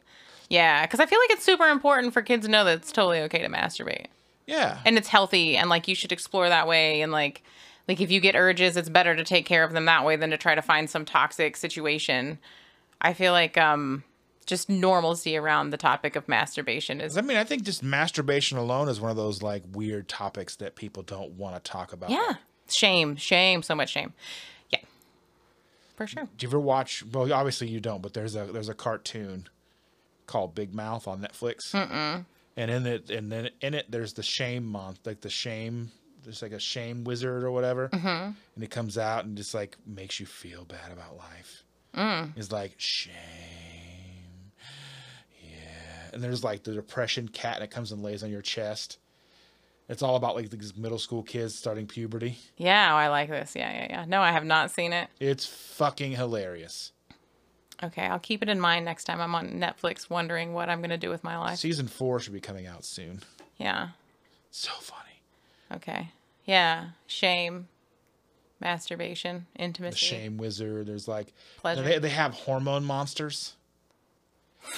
Yeah, 0.54 0.86
because 0.86 1.00
I 1.00 1.06
feel 1.08 1.20
like 1.20 1.32
it's 1.32 1.44
super 1.44 1.68
important 1.68 2.14
for 2.14 2.22
kids 2.22 2.46
to 2.46 2.52
know 2.52 2.64
that 2.66 2.78
it's 2.78 2.92
totally 2.92 3.22
okay 3.22 3.40
to 3.42 3.50
masturbate 3.50 4.06
Yeah. 4.46 4.78
and 4.86 4.98
it's 4.98 5.08
healthy 5.08 5.58
and 5.58 5.70
like 5.70 5.88
you 5.88 5.96
should 5.96 6.12
explore 6.12 6.48
that 6.50 6.68
way 6.68 7.02
and 7.02 7.12
like 7.12 7.44
like 7.88 8.00
if 8.00 8.10
you 8.12 8.20
get 8.22 8.36
urges, 8.36 8.78
it's 8.78 8.88
better 8.88 9.16
to 9.16 9.24
take 9.24 9.46
care 9.46 9.64
of 9.64 9.74
them 9.74 9.86
that 9.86 10.06
way 10.06 10.16
than 10.16 10.30
to 10.30 10.38
try 10.38 10.56
to 10.56 10.62
find 10.62 10.90
some 10.90 11.04
toxic 11.06 11.58
situation. 11.58 12.38
I 13.02 13.14
feel 13.14 13.34
like 13.34 13.58
um 13.58 14.04
just 14.46 14.70
normalcy 14.70 15.36
around 15.38 15.70
the 15.72 15.78
topic 15.78 16.16
of 16.16 16.28
masturbation 16.28 17.02
is 17.02 17.18
I 17.18 17.22
mean, 17.22 17.38
I 17.38 17.44
think 17.46 17.64
just 17.64 17.82
masturbation 17.82 18.58
alone 18.58 18.90
is 18.90 19.02
one 19.02 19.10
of 19.12 19.18
those 19.18 19.42
like 19.42 19.64
weird 19.74 20.08
topics 20.08 20.56
that 20.58 20.76
people 20.76 21.02
don't 21.04 21.32
want 21.32 21.56
to 21.56 21.62
talk 21.72 21.94
about. 21.94 22.10
yeah 22.12 22.36
shame 22.70 23.16
shame 23.16 23.62
so 23.64 23.74
much 23.76 23.90
shame 23.90 24.14
yeah 24.70 24.80
for 25.96 26.06
sure 26.08 26.24
Do 26.38 26.44
you 26.46 26.50
ever 26.50 26.60
watch? 26.60 27.04
Well, 27.12 27.32
obviously 27.34 27.68
you 27.70 27.80
don't, 27.80 28.02
but 28.02 28.14
there's 28.14 28.36
a 28.36 28.46
there's 28.46 28.70
a 28.70 28.74
cartoon 28.74 29.48
called 30.34 30.56
Big 30.56 30.74
Mouth 30.74 31.08
on 31.08 31.22
Netflix. 31.22 31.72
Mm-mm. 31.74 32.26
And 32.58 32.72
in 32.72 32.88
it, 32.88 33.12
and 33.12 33.32
then 33.32 33.52
in 33.62 33.76
it, 33.76 33.86
there's 33.90 34.14
the 34.14 34.24
shame 34.24 34.66
month, 34.66 35.00
like 35.06 35.22
the 35.22 35.30
shame. 35.30 35.92
There's 36.24 36.42
like 36.42 36.53
a 36.53 36.60
shame 36.60 37.03
wizard 37.03 37.44
or 37.44 37.52
whatever, 37.52 37.90
mm-hmm. 37.90 38.08
and 38.08 38.64
it 38.64 38.72
comes 38.72 38.98
out 38.98 39.26
and 39.26 39.38
just 39.38 39.53
like 39.53 39.78
makes 39.86 40.20
you 40.20 40.26
feel 40.26 40.66
bad 40.66 40.92
about 40.92 41.18
life. 41.18 41.64
Mm. 41.95 42.32
It's 42.38 42.52
like 42.52 42.74
shame, 42.78 43.14
yeah. 45.42 46.14
And 46.14 46.24
there's 46.24 46.44
like 46.44 46.64
the 46.64 46.74
depression 46.74 47.28
cat, 47.28 47.56
and 47.56 47.64
it 47.64 47.72
comes 47.72 47.92
and 47.92 48.02
lays 48.02 48.24
on 48.24 48.32
your 48.32 48.42
chest. 48.42 48.98
It's 49.90 50.02
all 50.02 50.16
about 50.16 50.36
like 50.36 50.50
these 50.50 50.76
middle 50.78 50.98
school 50.98 51.24
kids 51.24 51.56
starting 51.56 51.86
puberty. 51.88 52.38
yeah 52.58 52.94
oh, 52.94 52.95
i 52.95 53.10
like 53.10 53.30
this 53.30 53.53
yeah 53.53 53.70
yeah 53.72 53.88
yeah 53.90 54.06
no 54.08 54.22
i 54.22 54.32
have 54.32 54.45
not 54.45 54.72
seen 54.72 54.94
it 54.94 55.10
It's 55.20 55.45
fucking 55.45 56.14
hilarious. 56.14 56.93
Okay, 57.82 58.06
I'll 58.06 58.19
keep 58.19 58.43
it 58.43 58.50
in 58.50 58.60
mind 58.60 58.85
next 58.85 59.06
time 59.06 59.19
I'm 59.19 59.34
on 59.35 59.52
Netflix 59.60 60.10
wondering 60.10 60.53
what 60.53 60.69
I'm 60.69 60.80
going 60.80 60.90
to 60.92 60.98
do 60.98 61.10
with 61.10 61.24
my 61.24 61.38
life. 61.38 61.58
Season 61.60 61.88
four 61.88 62.19
should 62.19 62.34
be 62.34 62.40
coming 62.40 62.68
out 62.68 62.85
soon. 62.85 63.22
Yeah. 63.58 63.90
So 64.52 64.72
funny. 64.80 65.22
Okay. 65.74 66.10
Yeah. 66.45 66.90
Shame, 67.08 67.68
masturbation, 68.60 69.48
The 69.56 69.61
intimacy. 69.64 69.98
Shame 70.06 70.38
Wizard. 70.38 70.85
There's 70.88 71.08
like 71.08 71.34
Pleasure. 71.60 71.82
They, 71.82 72.00
they 72.00 72.10
have 72.10 72.34
hormone 72.34 72.85
monsters. 72.85 73.56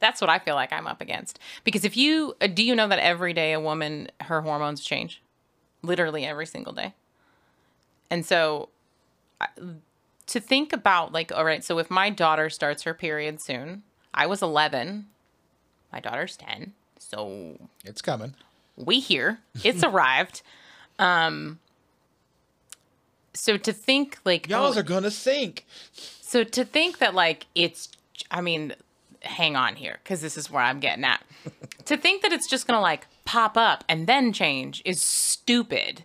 That's 0.00 0.20
what 0.20 0.30
I 0.30 0.38
feel 0.38 0.54
like 0.54 0.72
I'm 0.72 0.86
up 0.86 1.00
against. 1.00 1.38
Because 1.64 1.84
if 1.84 1.96
you 1.96 2.34
uh, 2.40 2.46
do 2.48 2.64
you 2.64 2.74
know 2.74 2.88
that 2.88 2.98
every 2.98 3.32
day 3.32 3.52
a 3.52 3.60
woman 3.60 4.08
her 4.22 4.40
hormones 4.40 4.82
change? 4.82 5.22
Literally 5.82 6.24
every 6.24 6.46
single 6.46 6.72
day. 6.72 6.94
And 8.10 8.24
so 8.26 8.68
I- 9.40 9.48
to 10.32 10.40
think 10.40 10.72
about 10.72 11.12
like 11.12 11.30
all 11.32 11.44
right, 11.44 11.62
so 11.64 11.78
if 11.78 11.90
my 11.90 12.10
daughter 12.10 12.48
starts 12.50 12.82
her 12.82 12.94
period 12.94 13.40
soon, 13.40 13.82
I 14.14 14.26
was 14.26 14.42
11, 14.42 15.06
my 15.92 16.00
daughter's 16.00 16.36
10. 16.36 16.72
So 16.98 17.58
It's 17.84 18.00
coming. 18.02 18.34
we 18.76 19.00
here 19.00 19.38
it's 19.64 19.84
arrived 19.84 20.40
um 20.98 21.58
so 23.34 23.56
to 23.56 23.72
think 23.72 24.18
like 24.24 24.48
Y'all 24.48 24.72
oh, 24.74 24.78
are 24.78 24.82
gonna 24.82 25.10
sink. 25.10 25.66
so 25.92 26.42
to 26.44 26.64
think 26.64 26.98
that 26.98 27.14
like 27.14 27.46
it's 27.54 27.88
i 28.30 28.40
mean 28.40 28.74
hang 29.20 29.56
on 29.56 29.76
here 29.76 29.98
because 30.02 30.20
this 30.22 30.36
is 30.36 30.50
where 30.50 30.62
i'm 30.62 30.80
getting 30.80 31.04
at 31.04 31.22
to 31.84 31.96
think 31.96 32.22
that 32.22 32.32
it's 32.32 32.48
just 32.48 32.66
gonna 32.66 32.80
like 32.80 33.06
pop 33.24 33.56
up 33.56 33.84
and 33.88 34.06
then 34.06 34.32
change 34.32 34.80
is 34.84 35.00
stupid 35.02 36.04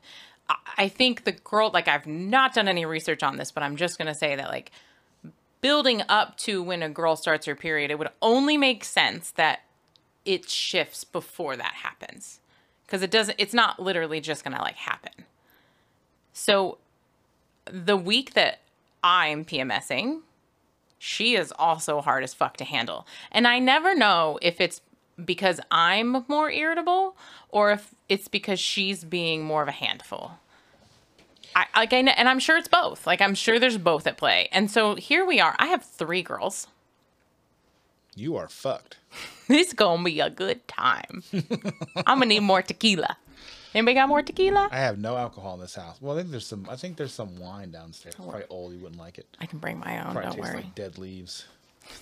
I- 0.50 0.90
think 0.90 1.24
the 1.24 1.32
girl 1.32 1.72
like 1.74 1.88
i've 1.88 2.08
not 2.08 2.54
done 2.54 2.68
any 2.68 2.86
research 2.86 3.24
on 3.24 3.38
this 3.38 3.52
but 3.52 3.64
i'm 3.64 3.76
just 3.76 3.98
gonna 3.98 4.14
say 4.16 4.36
that 4.36 4.50
like 4.50 4.72
building 5.62 6.04
up 6.08 6.38
to 6.38 6.62
when 6.62 6.84
a 6.84 6.90
girl 6.90 7.16
starts 7.16 7.46
her 7.46 7.56
period 7.56 7.92
it 7.92 8.00
would 8.00 8.10
only 8.22 8.58
make 8.58 8.84
sense 8.84 9.32
that 9.32 9.62
it 10.28 10.50
shifts 10.50 11.06
before 11.06 11.56
that 11.56 11.74
happens. 11.84 12.42
Because 12.86 13.02
it 13.02 13.10
doesn't 13.10 13.36
it's 13.40 13.54
not 13.54 13.82
literally 13.82 14.22
just 14.22 14.44
gonna 14.44 14.62
like 14.62 14.76
happen. 14.76 15.26
So 16.34 16.78
the 17.66 17.98
week 17.98 18.34
that 18.34 18.60
i'm 19.04 19.44
pmsing 19.44 20.22
she 20.98 21.36
is 21.36 21.54
also 21.60 22.00
hard 22.02 22.24
as 22.24 22.34
fuck 22.34 22.58
to 22.58 22.64
handle. 22.64 23.08
And 23.32 23.48
i 23.48 23.60
never 23.60 23.96
know 23.96 24.38
if 24.42 24.62
it's 24.62 24.82
because 25.24 25.60
i'm 25.72 26.24
more 26.28 26.50
irritable 26.52 27.16
or 27.50 27.72
if 27.72 27.94
it's 28.08 28.28
because 28.28 28.60
she's 28.60 29.04
being 29.04 29.44
more 29.44 29.62
of 29.62 29.68
a 29.68 29.72
handful 29.72 30.34
I, 31.56 31.66
like 31.76 31.92
I 31.92 32.02
know, 32.02 32.12
and 32.16 32.30
I'm 32.30 32.38
sure 32.38 32.56
it's 32.58 32.68
both. 32.68 33.08
Like 33.08 33.20
I'm 33.20 33.34
sure 33.34 33.58
there's 33.58 33.80
both 33.80 34.06
at 34.06 34.16
play. 34.16 34.48
And 34.52 34.70
so 34.70 34.94
here 34.94 35.26
we 35.26 35.40
are. 35.40 35.56
I 35.58 35.68
have 35.68 35.84
three 35.84 36.22
girls. 36.22 36.68
You 38.16 38.36
are 38.36 38.48
fucked. 38.48 38.98
This 39.48 39.68
is 39.68 39.74
gonna 39.74 40.04
be 40.04 40.20
a 40.20 40.30
good 40.30 40.68
time. 40.68 41.24
I'm 42.06 42.20
gonna 42.20 42.26
need 42.28 42.42
more 42.42 42.62
tequila. 42.62 43.18
Anybody 43.74 43.96
got 43.96 44.10
more 44.10 44.22
tequila? 44.22 44.68
I 44.72 44.78
have 44.80 45.00
no 45.00 45.16
alcohol 45.18 45.56
in 45.56 45.62
this 45.62 45.76
house. 45.76 45.98
Well, 46.02 46.16
I 46.16 46.20
think 46.20 46.32
there's 46.32 46.46
some. 46.46 46.68
I 46.70 46.76
think 46.76 46.98
there's 46.98 47.14
some 47.14 47.40
wine 47.40 47.72
downstairs. 47.72 48.16
It's 48.16 48.24
probably 48.24 48.44
old. 48.50 48.74
You 48.74 48.80
wouldn't 48.80 49.00
like 49.00 49.18
it. 49.18 49.26
I 49.40 49.46
can 49.46 49.60
bring 49.60 49.80
my 49.80 50.00
own. 50.00 50.12
Probably 50.12 50.22
don't 50.24 50.36
tastes 50.36 50.52
worry. 50.52 50.64
like 50.64 50.76
dead 50.76 50.98
leaves. 50.98 51.46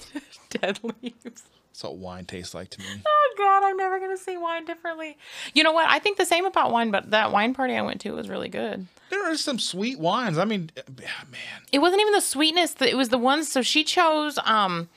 Dead 0.50 0.80
leaves. 0.82 1.44
That's 1.76 1.84
what 1.84 1.98
wine 1.98 2.24
tastes 2.24 2.54
like 2.54 2.70
to 2.70 2.80
me. 2.80 2.86
Oh 3.06 3.38
God, 3.38 3.64
I'm 3.68 3.76
never 3.76 4.00
gonna 4.00 4.16
see 4.16 4.38
wine 4.38 4.64
differently. 4.64 5.18
You 5.54 5.64
know 5.66 5.74
what? 5.74 5.90
I 5.90 6.00
think 6.00 6.18
the 6.18 6.26
same 6.26 6.46
about 6.46 6.72
wine, 6.72 6.90
but 6.90 7.12
that 7.12 7.34
wine 7.34 7.54
party 7.54 7.76
I 7.76 7.82
went 7.82 8.00
to 8.02 8.12
was 8.12 8.30
really 8.30 8.48
good. 8.48 8.88
There 9.10 9.30
are 9.30 9.36
some 9.36 9.60
sweet 9.60 10.00
wines. 10.00 10.38
I 10.38 10.46
mean, 10.46 10.72
uh, 10.78 10.82
man, 11.30 11.42
It 11.74 11.80
wasn't 11.80 12.00
even 12.02 12.14
the 12.14 12.22
sweetness. 12.22 12.76
that- 12.76 12.88
It 12.90 12.96
was 12.96 13.10
the 13.10 13.18
ones. 13.18 13.52
So 13.52 13.62
she 13.62 13.84
chose. 13.84 14.40
Um, 14.46 14.88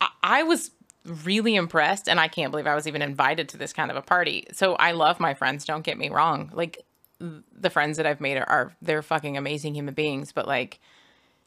I, 0.00 0.08
I 0.22 0.42
was 0.44 0.70
really 1.04 1.56
impressed, 1.56 2.08
and 2.08 2.20
I 2.20 2.28
can't 2.28 2.52
believe 2.52 2.68
I 2.68 2.76
was 2.76 2.86
even 2.86 3.02
invited 3.02 3.48
to 3.50 3.56
this 3.56 3.72
kind 3.72 3.90
of 3.90 3.96
a 3.96 4.02
party. 4.02 4.46
So 4.52 4.74
I 4.76 4.92
love 4.92 5.18
my 5.18 5.34
friends. 5.34 5.64
Don't 5.64 5.82
get 5.82 5.98
me 5.98 6.10
wrong. 6.10 6.50
Like 6.54 6.78
the 7.18 7.70
friends 7.70 7.96
that 7.96 8.06
I've 8.06 8.20
made 8.20 8.36
are, 8.36 8.48
are 8.48 8.72
they're 8.80 9.02
fucking 9.02 9.36
amazing 9.36 9.74
human 9.74 9.94
beings. 9.94 10.30
But 10.30 10.46
like, 10.46 10.78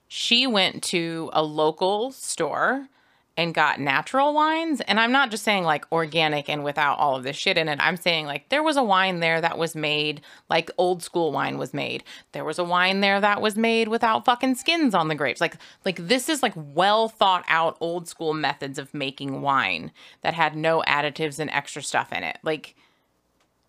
she 0.10 0.46
went 0.46 0.84
to 0.86 1.30
a 1.32 1.42
local 1.42 2.12
store 2.12 2.90
and 3.36 3.54
got 3.54 3.80
natural 3.80 4.34
wines. 4.34 4.80
And 4.82 5.00
I'm 5.00 5.12
not 5.12 5.32
just 5.32 5.44
saying 5.44 5.64
like 5.64 5.92
organic 5.92 6.50
and 6.50 6.64
without 6.64 7.00
all 7.00 7.16
of 7.16 7.24
this 7.24 7.36
shit 7.36 7.58
in 7.58 7.68
it. 7.68 7.80
I'm 7.82 7.98
saying 7.98 8.26
like 8.26 8.50
there 8.50 8.62
was 8.62 8.78
a 8.78 8.84
wine 8.84 9.22
there 9.22 9.42
that 9.42 9.58
was 9.58 9.76
made 9.76 10.22
like 10.50 10.70
old 10.78 11.02
school 11.02 11.32
wine 11.32 11.58
was 11.58 11.74
made. 11.74 12.04
There 12.32 12.46
was 12.46 12.60
a 12.60 12.64
wine 12.64 13.02
there 13.02 13.20
that 13.20 13.42
was 13.42 13.58
made 13.58 13.88
without 13.88 14.26
fucking 14.26 14.56
skins 14.56 14.94
on 14.94 15.08
the 15.08 15.16
grapes. 15.16 15.42
Like 15.42 15.58
like 15.84 16.08
this 16.08 16.30
is 16.30 16.44
like 16.44 16.54
well 16.56 17.10
thought 17.10 17.44
out 17.48 17.78
old 17.80 18.08
school 18.08 18.34
methods 18.34 18.78
of 18.78 18.94
making 18.94 19.42
wine 19.42 19.92
that 20.22 20.36
had 20.36 20.56
no 20.56 20.84
additives 20.88 21.40
and 21.40 21.50
extra 21.50 21.82
stuff 21.82 22.14
in 22.14 22.24
it. 22.24 22.38
Like 22.44 22.76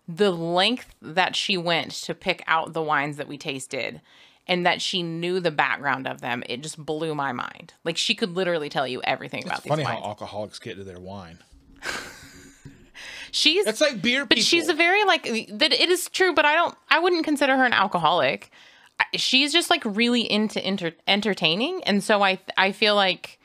the 0.07 0.31
length 0.31 0.93
that 1.01 1.35
she 1.35 1.57
went 1.57 1.91
to 1.91 2.13
pick 2.13 2.43
out 2.45 2.73
the 2.73 2.83
wines 2.83 3.17
that 3.17 3.27
we 3.27 3.37
tasted 3.39 4.01
and 4.47 4.65
that 4.65 4.81
she 4.81 5.01
knew 5.03 5.39
the 5.39 5.51
background 5.51 6.07
of 6.07 6.21
them, 6.21 6.43
it 6.47 6.61
just 6.61 6.77
blew 6.83 7.15
my 7.15 7.31
mind. 7.31 7.73
Like 7.83 7.97
she 7.97 8.13
could 8.15 8.35
literally 8.35 8.69
tell 8.69 8.87
you 8.87 9.01
everything 9.03 9.43
about 9.43 9.57
it's 9.57 9.63
these 9.63 9.69
funny 9.71 9.83
how 9.83 9.97
alcoholics 10.03 10.59
get 10.59 10.77
to 10.77 10.83
their 10.83 10.99
wine. 10.99 11.39
she's 13.31 13.65
It's 13.65 13.81
like 13.81 14.01
beer. 14.01 14.25
but 14.25 14.39
she's 14.39 14.67
a 14.69 14.73
very 14.73 15.03
like 15.03 15.23
that 15.23 15.73
it 15.73 15.89
is 15.89 16.09
true, 16.09 16.33
but 16.33 16.45
I 16.45 16.55
don't 16.55 16.75
I 16.89 16.99
wouldn't 16.99 17.25
consider 17.25 17.55
her 17.57 17.65
an 17.65 17.73
alcoholic. 17.73 18.51
She's 19.15 19.51
just 19.51 19.69
like 19.69 19.83
really 19.83 20.21
into 20.29 20.61
enter- 20.63 20.93
entertaining 21.07 21.83
and 21.83 22.03
so 22.03 22.23
I 22.23 22.39
I 22.57 22.71
feel 22.71 22.95
like 22.95 23.39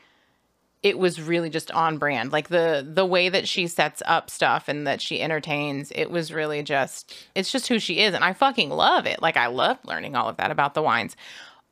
it 0.83 0.97
was 0.97 1.21
really 1.21 1.49
just 1.49 1.69
on 1.71 1.97
brand. 1.97 2.31
Like 2.31 2.47
the 2.49 2.85
the 2.87 3.05
way 3.05 3.29
that 3.29 3.47
she 3.47 3.67
sets 3.67 4.01
up 4.05 4.29
stuff 4.29 4.67
and 4.67 4.87
that 4.87 5.01
she 5.01 5.21
entertains, 5.21 5.91
it 5.95 6.09
was 6.09 6.33
really 6.33 6.63
just 6.63 7.13
it's 7.35 7.51
just 7.51 7.67
who 7.67 7.79
she 7.79 7.99
is 7.99 8.13
and 8.15 8.23
I 8.23 8.33
fucking 8.33 8.69
love 8.69 9.05
it. 9.05 9.21
Like 9.21 9.37
I 9.37 9.47
love 9.47 9.77
learning 9.85 10.15
all 10.15 10.27
of 10.27 10.37
that 10.37 10.51
about 10.51 10.73
the 10.73 10.81
wines. 10.81 11.15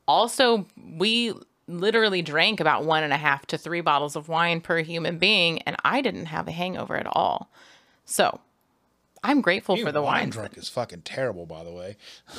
Also, 0.06 0.66
we 0.96 1.32
literally 1.66 2.22
drank 2.22 2.58
about 2.60 2.84
one 2.84 3.04
and 3.04 3.12
a 3.12 3.16
half 3.16 3.46
to 3.46 3.58
three 3.58 3.80
bottles 3.80 4.16
of 4.16 4.28
wine 4.28 4.60
per 4.60 4.78
human 4.78 5.18
being, 5.18 5.60
and 5.62 5.76
I 5.84 6.00
didn't 6.00 6.26
have 6.26 6.48
a 6.48 6.52
hangover 6.52 6.96
at 6.96 7.06
all. 7.06 7.50
So 8.04 8.40
I'm 9.22 9.40
grateful 9.40 9.76
Being 9.76 9.86
for 9.86 9.92
the 9.92 10.02
wine 10.02 10.22
wines. 10.22 10.34
drunk 10.34 10.56
is 10.58 10.68
fucking 10.68 11.02
terrible, 11.02 11.46
by 11.46 11.62
the 11.64 11.72
way. 11.72 11.96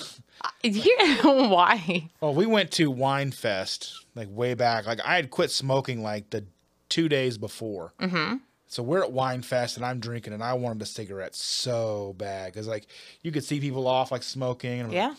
Yeah, 0.63 1.21
why? 1.47 2.09
Well, 2.19 2.33
we 2.33 2.47
went 2.47 2.71
to 2.71 2.89
Wine 2.89 3.31
Fest 3.31 4.05
like 4.15 4.27
way 4.31 4.55
back. 4.55 4.87
Like 4.87 4.99
I 5.05 5.15
had 5.15 5.29
quit 5.29 5.51
smoking 5.51 6.01
like 6.01 6.31
the 6.31 6.45
two 6.91 7.09
days 7.09 7.39
before. 7.39 7.93
Mm-hmm. 7.99 8.35
So 8.67 8.83
we're 8.83 9.03
at 9.03 9.11
Wine 9.11 9.41
Fest 9.41 9.75
and 9.77 9.85
I'm 9.85 9.99
drinking 9.99 10.31
and 10.33 10.43
I 10.43 10.53
wanted 10.53 10.81
a 10.81 10.85
cigarette 10.85 11.35
so 11.35 12.13
bad 12.17 12.53
because 12.53 12.67
like 12.67 12.85
you 13.21 13.31
could 13.31 13.43
see 13.43 13.59
people 13.59 13.87
off 13.87 14.11
like 14.11 14.23
smoking. 14.23 14.79
And 14.79 14.81
I'm 14.83 14.87
like, 14.89 14.95
Yeah. 14.95 15.13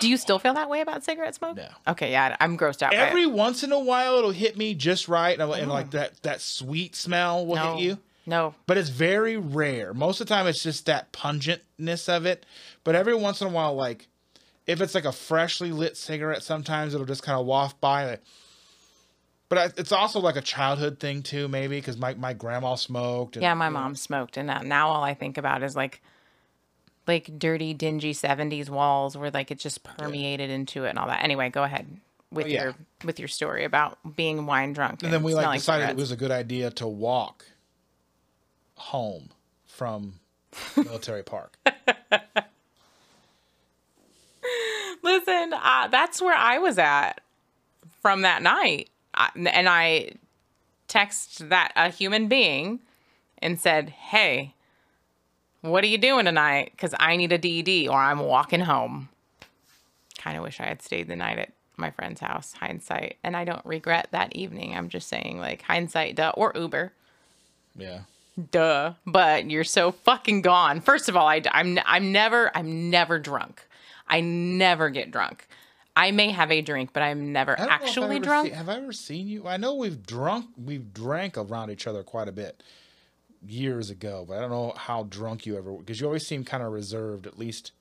Do 0.00 0.08
you 0.08 0.16
still 0.16 0.38
feel 0.38 0.54
that 0.54 0.68
way 0.68 0.80
about 0.80 1.04
cigarette 1.04 1.34
smoke? 1.34 1.56
No. 1.56 1.68
Okay, 1.88 2.10
yeah, 2.10 2.36
I'm 2.40 2.58
grossed 2.58 2.82
out. 2.82 2.92
by 2.92 2.98
it. 2.98 3.08
Every 3.08 3.26
once 3.26 3.62
in 3.62 3.72
a 3.72 3.78
while 3.78 4.16
it'll 4.18 4.30
hit 4.32 4.56
me 4.58 4.74
just 4.74 5.08
right 5.08 5.38
and, 5.38 5.50
and 5.52 5.70
like 5.70 5.92
that 5.92 6.20
that 6.22 6.40
sweet 6.40 6.94
smell 6.96 7.46
will 7.46 7.58
Oh. 7.58 7.64
no, 7.64 7.76
hit 7.76 7.82
you. 7.84 7.98
No, 8.26 8.54
But 8.66 8.78
it's 8.78 8.88
very 8.88 9.36
rare. 9.36 9.92
Most 9.92 10.20
of 10.20 10.26
the 10.26 10.34
time 10.34 10.46
it's 10.46 10.62
just 10.62 10.86
that 10.86 11.12
pungentness 11.12 12.08
of 12.08 12.24
it. 12.24 12.46
But 12.82 12.94
every 12.94 13.14
once 13.14 13.42
in 13.42 13.46
a 13.46 13.50
while, 13.50 13.74
like 13.74 14.08
if 14.66 14.80
it's 14.80 14.94
like 14.94 15.04
a 15.04 15.12
freshly 15.12 15.72
lit 15.72 15.96
cigarette, 15.96 16.42
sometimes 16.42 16.94
it'll 16.94 17.06
just 17.06 17.22
kind 17.22 17.38
of 17.38 17.44
waft 17.46 17.80
by. 17.82 18.06
Like, 18.06 18.22
but 19.48 19.58
I, 19.58 19.64
it's 19.76 19.92
also 19.92 20.20
like 20.20 20.36
a 20.36 20.40
childhood 20.40 20.98
thing 21.00 21.22
too, 21.22 21.48
maybe 21.48 21.76
because 21.78 21.96
my, 21.96 22.14
my 22.14 22.32
grandma 22.32 22.74
smoked. 22.74 23.36
And, 23.36 23.42
yeah, 23.42 23.54
my 23.54 23.68
mom 23.68 23.94
smoked, 23.94 24.36
and 24.36 24.46
now- 24.68 24.88
all 24.88 25.02
I 25.04 25.14
think 25.14 25.38
about 25.38 25.62
is 25.62 25.74
like, 25.76 26.00
like 27.06 27.38
dirty, 27.38 27.74
dingy 27.74 28.14
'70s 28.14 28.70
walls 28.70 29.16
where 29.16 29.30
like 29.30 29.50
it 29.50 29.58
just 29.58 29.82
permeated 29.84 30.50
into 30.50 30.84
it 30.84 30.90
and 30.90 30.98
all 30.98 31.06
that. 31.08 31.22
Anyway, 31.22 31.50
go 31.50 31.62
ahead 31.62 31.86
with 32.32 32.46
Oh, 32.46 32.48
yeah. 32.48 32.62
your 32.64 32.74
with 33.04 33.18
your 33.18 33.28
story 33.28 33.64
about 33.64 33.98
being 34.16 34.46
wine 34.46 34.72
drunk. 34.72 35.02
And 35.02 35.12
then 35.12 35.22
we 35.22 35.34
like 35.34 35.58
decided 35.58 35.90
it 35.90 35.96
was 35.96 36.10
a 36.12 36.16
good 36.16 36.30
idea 36.30 36.70
to 36.72 36.86
walk 36.88 37.44
home 38.76 39.28
from 39.66 40.14
Military 40.76 41.22
Park. 41.22 41.58
Listen, 45.02 45.52
uh, 45.52 45.88
that's 45.88 46.20
where 46.22 46.34
I 46.34 46.58
was 46.58 46.78
at 46.78 47.20
from 48.00 48.22
that 48.22 48.42
night. 48.42 48.88
And 49.36 49.68
I 49.68 50.12
text 50.88 51.48
that 51.48 51.72
a 51.76 51.88
human 51.90 52.28
being 52.28 52.80
and 53.38 53.58
said, 53.60 53.88
"Hey, 53.90 54.54
what 55.60 55.82
are 55.84 55.88
you 55.88 55.98
doing 55.98 56.24
tonight? 56.24 56.70
Because 56.72 56.94
I 56.98 57.16
need 57.16 57.32
a 57.32 57.38
DD 57.38 57.88
or 57.88 57.98
I'm 57.98 58.18
walking 58.20 58.60
home." 58.60 59.08
Kind 60.18 60.36
of 60.36 60.42
wish 60.42 60.60
I 60.60 60.64
had 60.64 60.82
stayed 60.82 61.08
the 61.08 61.16
night 61.16 61.38
at 61.38 61.52
my 61.76 61.90
friend's 61.90 62.20
house. 62.20 62.54
Hindsight, 62.54 63.16
and 63.22 63.36
I 63.36 63.44
don't 63.44 63.64
regret 63.66 64.08
that 64.12 64.34
evening. 64.34 64.76
I'm 64.76 64.88
just 64.88 65.08
saying, 65.08 65.38
like 65.38 65.62
hindsight, 65.62 66.16
duh, 66.16 66.32
or 66.36 66.52
Uber, 66.54 66.92
Yeah. 67.76 68.00
duh. 68.50 68.94
But 69.06 69.50
you're 69.50 69.64
so 69.64 69.90
fucking 69.92 70.42
gone. 70.42 70.80
First 70.80 71.08
of 71.08 71.16
all, 71.16 71.26
I, 71.28 71.42
I'm 71.50 71.78
I'm 71.84 72.12
never 72.12 72.50
I'm 72.56 72.90
never 72.90 73.18
drunk. 73.18 73.66
I 74.06 74.20
never 74.20 74.88
get 74.90 75.10
drunk. 75.10 75.46
I 75.96 76.10
may 76.10 76.30
have 76.30 76.50
a 76.50 76.60
drink, 76.60 76.90
but 76.92 77.02
I'm 77.02 77.32
never 77.32 77.52
I 77.52 77.56
don't 77.56 77.68
know 77.68 77.74
if 77.74 77.80
I've 77.82 77.88
actually 77.88 78.18
drunk. 78.20 78.48
seen- 78.48 78.56
have 78.56 78.68
I 78.68 78.76
ever 78.76 78.92
seen 78.92 79.28
you? 79.28 79.46
I 79.46 79.56
know 79.56 79.74
we've 79.74 80.04
drunk, 80.04 80.46
we've 80.62 80.92
drank 80.92 81.38
around 81.38 81.70
each 81.70 81.86
other 81.86 82.02
quite 82.02 82.28
a 82.28 82.32
bit 82.32 82.62
years 83.46 83.90
ago, 83.90 84.24
but 84.26 84.38
I 84.38 84.40
don't 84.40 84.50
know 84.50 84.72
how 84.76 85.04
drunk 85.04 85.46
you 85.46 85.56
ever 85.56 85.72
because 85.72 86.00
you 86.00 86.06
always 86.06 86.26
seem 86.26 86.44
kind 86.44 86.62
of 86.62 86.72
reserved, 86.72 87.26
at 87.26 87.38
least 87.38 87.72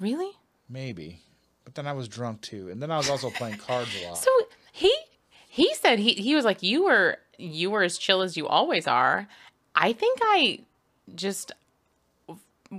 really? 0.00 0.32
maybe. 0.68 1.20
But 1.64 1.74
then 1.76 1.86
I 1.86 1.92
was 1.92 2.08
drunk 2.08 2.42
too, 2.42 2.68
and 2.68 2.82
then 2.82 2.90
I 2.90 2.98
was 2.98 3.08
also 3.08 3.30
playing 3.30 3.56
cards 3.58 3.90
a 4.02 4.08
lot. 4.08 4.18
So 4.22 4.30
he 4.72 4.94
he 5.48 5.72
said 5.74 5.98
he 5.98 6.12
he 6.14 6.34
was 6.34 6.44
like 6.44 6.62
you 6.62 6.84
were 6.84 7.18
you 7.38 7.70
were 7.70 7.82
as 7.82 7.96
chill 7.96 8.20
as 8.22 8.36
you 8.36 8.46
always 8.46 8.86
are. 8.86 9.28
I 9.74 9.92
think 9.92 10.18
I 10.22 10.60
just 11.14 11.52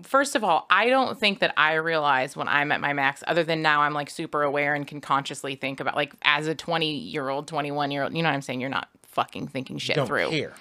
first 0.04 0.36
of 0.36 0.44
all, 0.44 0.66
I 0.70 0.90
don't 0.90 1.20
think 1.20 1.40
that 1.40 1.54
I 1.58 1.74
realize 1.76 2.36
when 2.36 2.48
I'm 2.48 2.72
at 2.72 2.82
my 2.82 2.94
max 2.94 3.24
other 3.28 3.44
than 3.44 3.62
now 3.62 3.82
I'm 3.82 3.94
like 3.94 4.10
super 4.10 4.44
aware 4.44 4.74
and 4.76 4.86
can 4.88 5.02
consciously 5.02 5.56
think 5.56 5.80
about 5.80 5.96
like 5.96 6.14
as 6.24 6.48
a 6.48 6.56
20-year-old, 6.56 7.50
21-year-old, 7.50 8.16
you 8.16 8.24
know 8.24 8.30
what 8.30 8.36
I'm 8.36 8.42
saying, 8.42 8.62
you're 8.62 8.70
not 8.70 8.90
fucking 9.08 9.48
thinking 9.48 9.78
shit 9.78 9.96
don't 9.96 10.08
through. 10.08 10.30
care. 10.30 10.54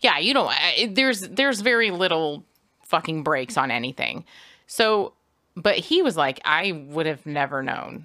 Yeah, 0.00 0.18
you 0.18 0.32
don't. 0.34 0.48
I- 0.48 0.90
There's 0.92 1.20
there's 1.22 1.60
very 1.60 1.90
little 1.90 2.44
fucking 2.84 3.22
breaks 3.24 3.56
on 3.56 3.70
anything. 3.70 4.24
So, 4.66 5.12
but 5.56 5.76
he 5.76 6.02
was 6.02 6.16
like, 6.16 6.40
I 6.44 6.72
would 6.72 7.06
have 7.06 7.26
never 7.26 7.62
known, 7.62 8.04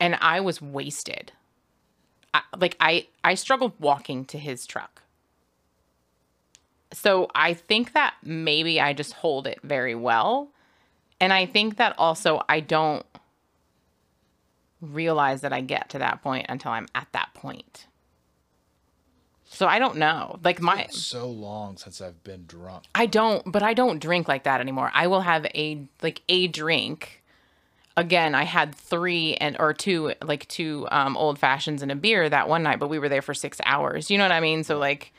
and 0.00 0.16
I 0.20 0.40
was 0.40 0.62
wasted. 0.62 1.32
I, 2.34 2.40
like 2.56 2.76
I 2.80 3.06
I 3.22 3.34
struggled 3.34 3.72
walking 3.78 4.24
to 4.26 4.38
his 4.38 4.66
truck. 4.66 5.01
So 6.92 7.28
I 7.34 7.54
think 7.54 7.92
that 7.94 8.14
maybe 8.22 8.80
I 8.80 8.92
just 8.92 9.14
hold 9.14 9.46
it 9.46 9.60
very 9.62 9.94
well, 9.94 10.48
and 11.20 11.32
I 11.32 11.46
think 11.46 11.76
that 11.76 11.94
also 11.98 12.42
I 12.48 12.60
don't 12.60 13.06
realize 14.80 15.40
that 15.42 15.52
I 15.52 15.60
get 15.60 15.88
to 15.90 15.98
that 15.98 16.22
point 16.22 16.46
until 16.48 16.72
I'm 16.72 16.88
at 16.94 17.08
that 17.12 17.30
point. 17.34 17.86
So 19.44 19.66
I 19.66 19.78
don't 19.78 19.96
know. 19.96 20.38
Like 20.42 20.60
my 20.60 20.86
So 20.90 21.28
long 21.28 21.76
since 21.76 22.00
I've 22.00 22.24
been 22.24 22.46
drunk. 22.46 22.84
I 22.94 23.04
don't, 23.04 23.52
but 23.52 23.62
I 23.62 23.74
don't 23.74 24.00
drink 24.00 24.26
like 24.26 24.44
that 24.44 24.60
anymore. 24.60 24.90
I 24.94 25.06
will 25.06 25.20
have 25.20 25.44
a 25.54 25.86
like 26.02 26.22
a 26.28 26.46
drink. 26.48 27.22
Again, 27.94 28.34
I 28.34 28.44
had 28.44 28.74
three 28.74 29.34
and 29.34 29.54
or 29.60 29.74
two 29.74 30.14
like 30.22 30.48
two 30.48 30.88
um, 30.90 31.18
old 31.18 31.38
fashions 31.38 31.82
and 31.82 31.92
a 31.92 31.94
beer 31.94 32.30
that 32.30 32.48
one 32.48 32.62
night, 32.62 32.78
but 32.78 32.88
we 32.88 32.98
were 32.98 33.10
there 33.10 33.20
for 33.20 33.34
six 33.34 33.60
hours. 33.66 34.10
You 34.10 34.16
know 34.16 34.24
what 34.24 34.32
I 34.32 34.40
mean? 34.40 34.64
So 34.64 34.78
like, 34.78 35.12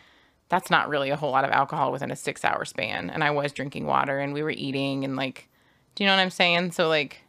that's 0.54 0.70
not 0.70 0.88
really 0.88 1.10
a 1.10 1.16
whole 1.16 1.32
lot 1.32 1.44
of 1.44 1.50
alcohol 1.50 1.92
within 1.92 2.12
a 2.12 2.16
six 2.16 2.46
hour 2.46 2.64
span. 2.64 3.10
And 3.10 3.24
I 3.24 3.32
was 3.32 3.52
drinking 3.52 3.88
water 3.88 4.20
and 4.20 4.36
we 4.36 4.44
were 4.44 4.52
eating 4.52 5.04
and 5.04 5.16
like, 5.16 5.50
do 5.96 6.04
you 6.04 6.08
know 6.08 6.16
what 6.16 6.22
I'm 6.22 6.30
saying? 6.30 6.74
So 6.74 6.88
like, 6.88 7.22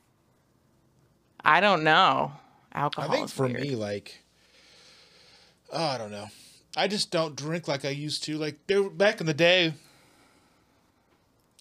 I 1.43 1.61
don't 1.61 1.85
know. 1.85 2.33
Alcohol. 2.75 3.11
I 3.11 3.15
think 3.15 3.27
is 3.27 3.33
for 3.33 3.47
weird. 3.47 3.61
me, 3.61 3.77
like, 3.77 4.23
oh, 5.73 5.83
I 5.83 5.97
don't 5.97 6.11
know. 6.11 6.27
I 6.77 6.87
just 6.87 7.11
don't 7.11 7.35
drink 7.35 7.67
like 7.67 7.87
I 7.87 7.91
used 7.91 8.25
to. 8.25 8.37
Like 8.37 8.59
there, 8.67 8.91
back 8.91 9.21
in 9.23 9.27
the 9.27 9.33
day, 9.33 9.73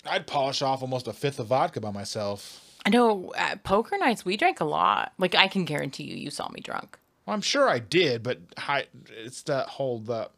I'd 0.05 0.27
polish 0.27 0.61
off 0.61 0.81
almost 0.81 1.07
a 1.07 1.13
fifth 1.13 1.39
of 1.39 1.47
vodka 1.47 1.79
by 1.79 1.91
myself. 1.91 2.59
I 2.85 2.89
know 2.89 3.31
at 3.37 3.63
poker 3.63 3.97
nights 3.97 4.25
we 4.25 4.35
drank 4.35 4.59
a 4.59 4.65
lot. 4.65 5.13
Like 5.17 5.33
I 5.33 5.47
can 5.47 5.63
guarantee 5.63 6.03
you, 6.03 6.17
you 6.17 6.29
saw 6.29 6.49
me 6.49 6.59
drunk. 6.59 6.99
Well, 7.25 7.33
I'm 7.33 7.41
sure 7.41 7.69
I 7.69 7.79
did, 7.79 8.21
but 8.21 8.39
I, 8.57 8.87
it's 9.07 9.43
that 9.43 9.67
whole 9.67 9.99
the 9.99 10.29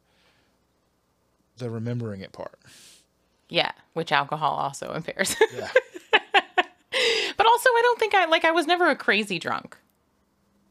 the 1.58 1.70
remembering 1.70 2.22
it 2.22 2.32
part. 2.32 2.60
Yeah, 3.50 3.72
which 3.94 4.12
alcohol 4.12 4.54
also 4.54 4.94
impairs. 4.94 5.36
Yeah. 5.56 5.70
but 7.38 7.46
also, 7.46 7.70
I 7.70 7.80
don't 7.84 8.00
think 8.00 8.14
I 8.16 8.26
like. 8.26 8.46
I 8.46 8.52
was 8.52 8.68
never 8.68 8.90
a 8.90 8.96
crazy 8.96 9.40
drunk. 9.40 9.78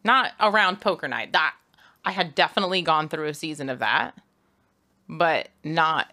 Not 0.02 0.32
around 0.40 0.80
poker 0.80 1.06
night. 1.08 1.32
That 1.32 1.54
I 2.04 2.12
had 2.12 2.34
definitely 2.34 2.82
gone 2.82 3.08
through 3.08 3.26
a 3.28 3.34
season 3.34 3.68
of 3.68 3.78
that, 3.80 4.16
but 5.08 5.48
not. 5.62 6.08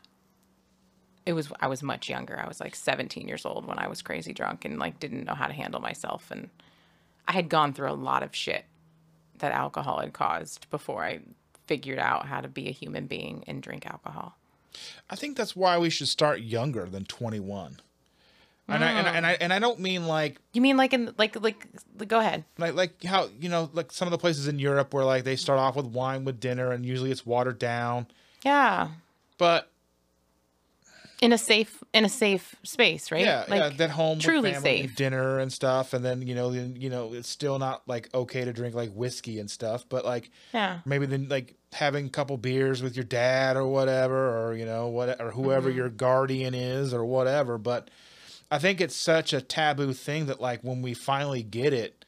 It 1.26 1.34
was 1.34 1.52
I 1.60 1.68
was 1.68 1.82
much 1.84 2.10
younger. 2.10 2.40
I 2.40 2.48
was 2.48 2.60
like 2.60 2.76
17 2.76 3.28
years 3.28 3.46
old 3.46 3.66
when 3.66 3.80
I 3.80 3.88
was 3.88 4.02
crazy 4.02 4.34
drunk 4.34 4.66
and 4.66 4.80
like 4.80 5.00
didn't 5.00 5.26
know 5.26 5.36
how 5.36 5.48
to 5.48 5.54
handle 5.54 5.80
myself 5.80 6.32
and 6.32 6.50
I 7.28 7.34
had 7.34 7.48
gone 7.48 7.74
through 7.74 7.92
a 7.92 7.94
lot 7.94 8.24
of 8.24 8.36
shit 8.36 8.66
that 9.38 9.52
alcohol 9.52 10.00
had 10.00 10.14
caused 10.14 10.70
before 10.70 11.04
I 11.04 11.20
figured 11.68 12.00
out 12.00 12.26
how 12.26 12.42
to 12.42 12.48
be 12.48 12.68
a 12.68 12.72
human 12.74 13.06
being 13.06 13.44
and 13.48 13.62
drink 13.62 13.86
alcohol. 13.86 14.36
I 15.10 15.16
think 15.16 15.38
that's 15.38 15.56
why 15.56 15.78
we 15.78 15.90
should 15.90 16.08
start 16.08 16.42
younger 16.42 16.86
than 16.86 17.06
21. 17.06 17.80
And 18.68 18.84
I, 18.86 18.92
and, 18.92 19.08
I, 19.08 19.12
and 19.12 19.26
I 19.28 19.32
and 19.42 19.52
I 19.54 19.60
don't 19.60 19.80
mean 19.82 20.06
like 20.08 20.38
You 20.54 20.62
mean 20.62 20.78
like 20.78 20.94
in 20.94 21.14
like 21.18 21.36
like 21.42 21.68
go 22.08 22.20
ahead. 22.20 22.46
like 22.58 22.74
like 22.74 23.04
how 23.04 23.28
you 23.38 23.50
know 23.50 23.70
like 23.74 23.92
some 23.92 24.08
of 24.08 24.12
the 24.12 24.18
places 24.18 24.48
in 24.48 24.60
Europe 24.60 24.94
where 24.94 25.04
like 25.04 25.26
they 25.26 25.36
start 25.36 25.60
off 25.60 25.76
with 25.76 25.88
wine 25.88 26.24
with 26.24 26.40
dinner 26.40 26.72
and 26.72 26.86
usually 26.86 27.12
it's 27.12 27.26
watered 27.26 27.60
down. 27.60 28.08
Yeah. 28.46 28.90
But 29.38 29.70
in 31.22 31.34
a 31.34 31.38
safe 31.38 31.84
in 31.94 32.06
a 32.06 32.10
safe 32.10 32.56
space, 32.64 33.12
right? 33.12 33.22
yeah, 33.26 33.44
yeah, 33.50 33.70
that 33.70 33.90
home 33.90 34.20
truly 34.20 34.54
safe. 34.54 34.96
dinner 34.96 35.38
and 35.40 35.52
stuff, 35.52 35.94
and 35.94 36.04
then 36.06 36.22
you 36.26 36.34
know 36.34 36.52
then, 36.52 36.76
you 36.80 36.90
know 36.90 37.14
it's 37.14 37.28
still 37.30 37.60
not 37.60 37.82
like 37.88 38.10
okay 38.14 38.46
to 38.46 38.54
drink 38.54 38.74
like 38.74 38.92
whiskey 38.94 39.40
and 39.40 39.52
stuff, 39.52 39.84
but 39.90 40.06
like 40.06 40.32
Yeah. 40.54 40.80
maybe 40.86 41.06
then 41.08 41.28
like 41.30 41.56
having 41.74 42.08
a 42.08 42.10
couple 42.10 42.38
beers 42.38 42.84
with 42.84 42.96
your 42.96 43.06
dad 43.06 43.56
or 43.58 43.66
whatever, 43.68 44.48
or 44.48 44.56
you 44.56 44.66
know 44.66 44.88
what 44.88 45.20
or 45.22 45.32
whoever 45.32 45.70
Mm-hmm. 45.70 45.78
your 45.78 45.90
guardian 45.90 46.54
is 46.54 46.94
or 46.94 47.06
whatever. 47.06 47.58
But 47.58 47.90
I 48.50 48.60
think 48.60 48.82
it's 48.82 48.96
such 48.96 49.32
a 49.34 49.42
taboo 49.42 49.94
thing 49.94 50.26
that 50.26 50.42
like 50.42 50.62
when 50.62 50.82
we 50.82 50.94
finally 50.94 51.44
get 51.44 51.74
it, 51.74 52.04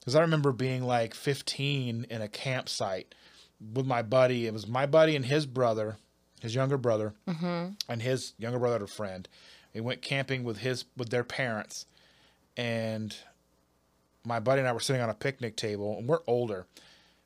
because 0.00 0.14
I 0.14 0.20
remember 0.22 0.52
being 0.52 0.82
like 0.82 1.14
15 1.14 2.06
in 2.08 2.22
a 2.22 2.28
campsite 2.28 3.14
with 3.74 3.86
my 3.86 4.02
buddy. 4.02 4.46
It 4.46 4.52
was 4.52 4.66
my 4.66 4.86
buddy 4.86 5.16
and 5.16 5.24
his 5.26 5.46
brother, 5.46 5.96
his 6.40 6.54
younger 6.54 6.76
brother, 6.78 7.14
and 7.26 8.02
his 8.02 8.32
younger 8.38 8.58
brother 8.58 8.76
and 8.76 8.84
a 8.84 8.88
friend. 8.88 9.28
We 9.74 9.80
went 9.80 10.02
camping 10.02 10.44
with 10.44 10.58
his 10.58 10.84
with 10.96 11.10
their 11.10 11.24
parents, 11.24 11.84
and 12.56 13.14
my 14.24 14.40
buddy 14.40 14.60
and 14.60 14.68
I 14.68 14.72
were 14.72 14.80
sitting 14.80 15.02
on 15.02 15.10
a 15.10 15.14
picnic 15.14 15.56
table, 15.56 15.96
and 15.98 16.08
we're 16.08 16.20
older. 16.26 16.66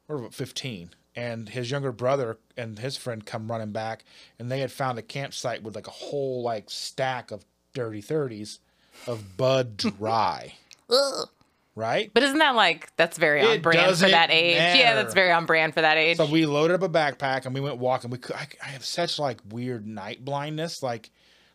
We're 0.09 0.17
about 0.19 0.35
15. 0.35 0.91
And 1.19 1.49
his 1.49 1.71
younger 1.71 1.91
brother 1.91 2.39
and 2.57 2.79
his 2.79 2.97
friend 2.97 3.27
come 3.27 3.51
running 3.51 3.73
back, 3.73 4.05
and 4.39 4.51
they 4.51 4.61
had 4.61 4.71
found 4.71 4.99
a 4.99 5.03
campsite 5.03 5.65
with 5.65 5.75
like 5.75 5.89
a 5.89 5.93
whole 5.93 6.43
like 6.43 6.71
stack 6.71 7.33
of 7.33 7.45
dirty 7.75 8.01
30s 8.01 8.59
of 9.07 9.37
Bud 9.37 9.77
Dry. 9.77 10.55
right? 11.75 12.11
But 12.15 12.23
isn't 12.23 12.39
that 12.39 12.55
like 12.55 12.95
that's 12.97 13.19
very 13.19 13.41
on 13.41 13.53
It 13.53 13.63
brand 13.63 13.97
for 13.97 14.09
that 14.09 14.31
age? 14.31 14.57
Yeah, 14.57 14.95
that's 14.95 15.15
very 15.15 15.33
on 15.33 15.47
brand 15.47 15.75
for 15.75 15.81
that 15.81 15.97
age. 15.97 16.19
So 16.19 16.27
we 16.27 16.47
loaded 16.47 16.75
up 16.75 16.83
a 16.83 16.89
backpack 16.89 17.47
and 17.47 17.55
we 17.55 17.61
went 17.61 17.79
walking. 17.79 18.11
We 18.11 18.19
could, 18.19 18.37
I, 18.37 18.47
I 18.63 18.69
have 18.69 18.85
such 18.85 19.19
like 19.19 19.41
weird 19.51 19.87
night 19.87 20.25
blindness, 20.25 20.83
like 20.83 21.11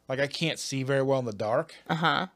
like 0.10 0.20
I 0.20 0.28
can't 0.28 0.60
see 0.60 0.84
very 0.84 1.04
well 1.04 1.20
in 1.20 1.26
the 1.26 1.34
dark. 1.34 1.76
uh 1.88 1.96
huh. 1.96 2.28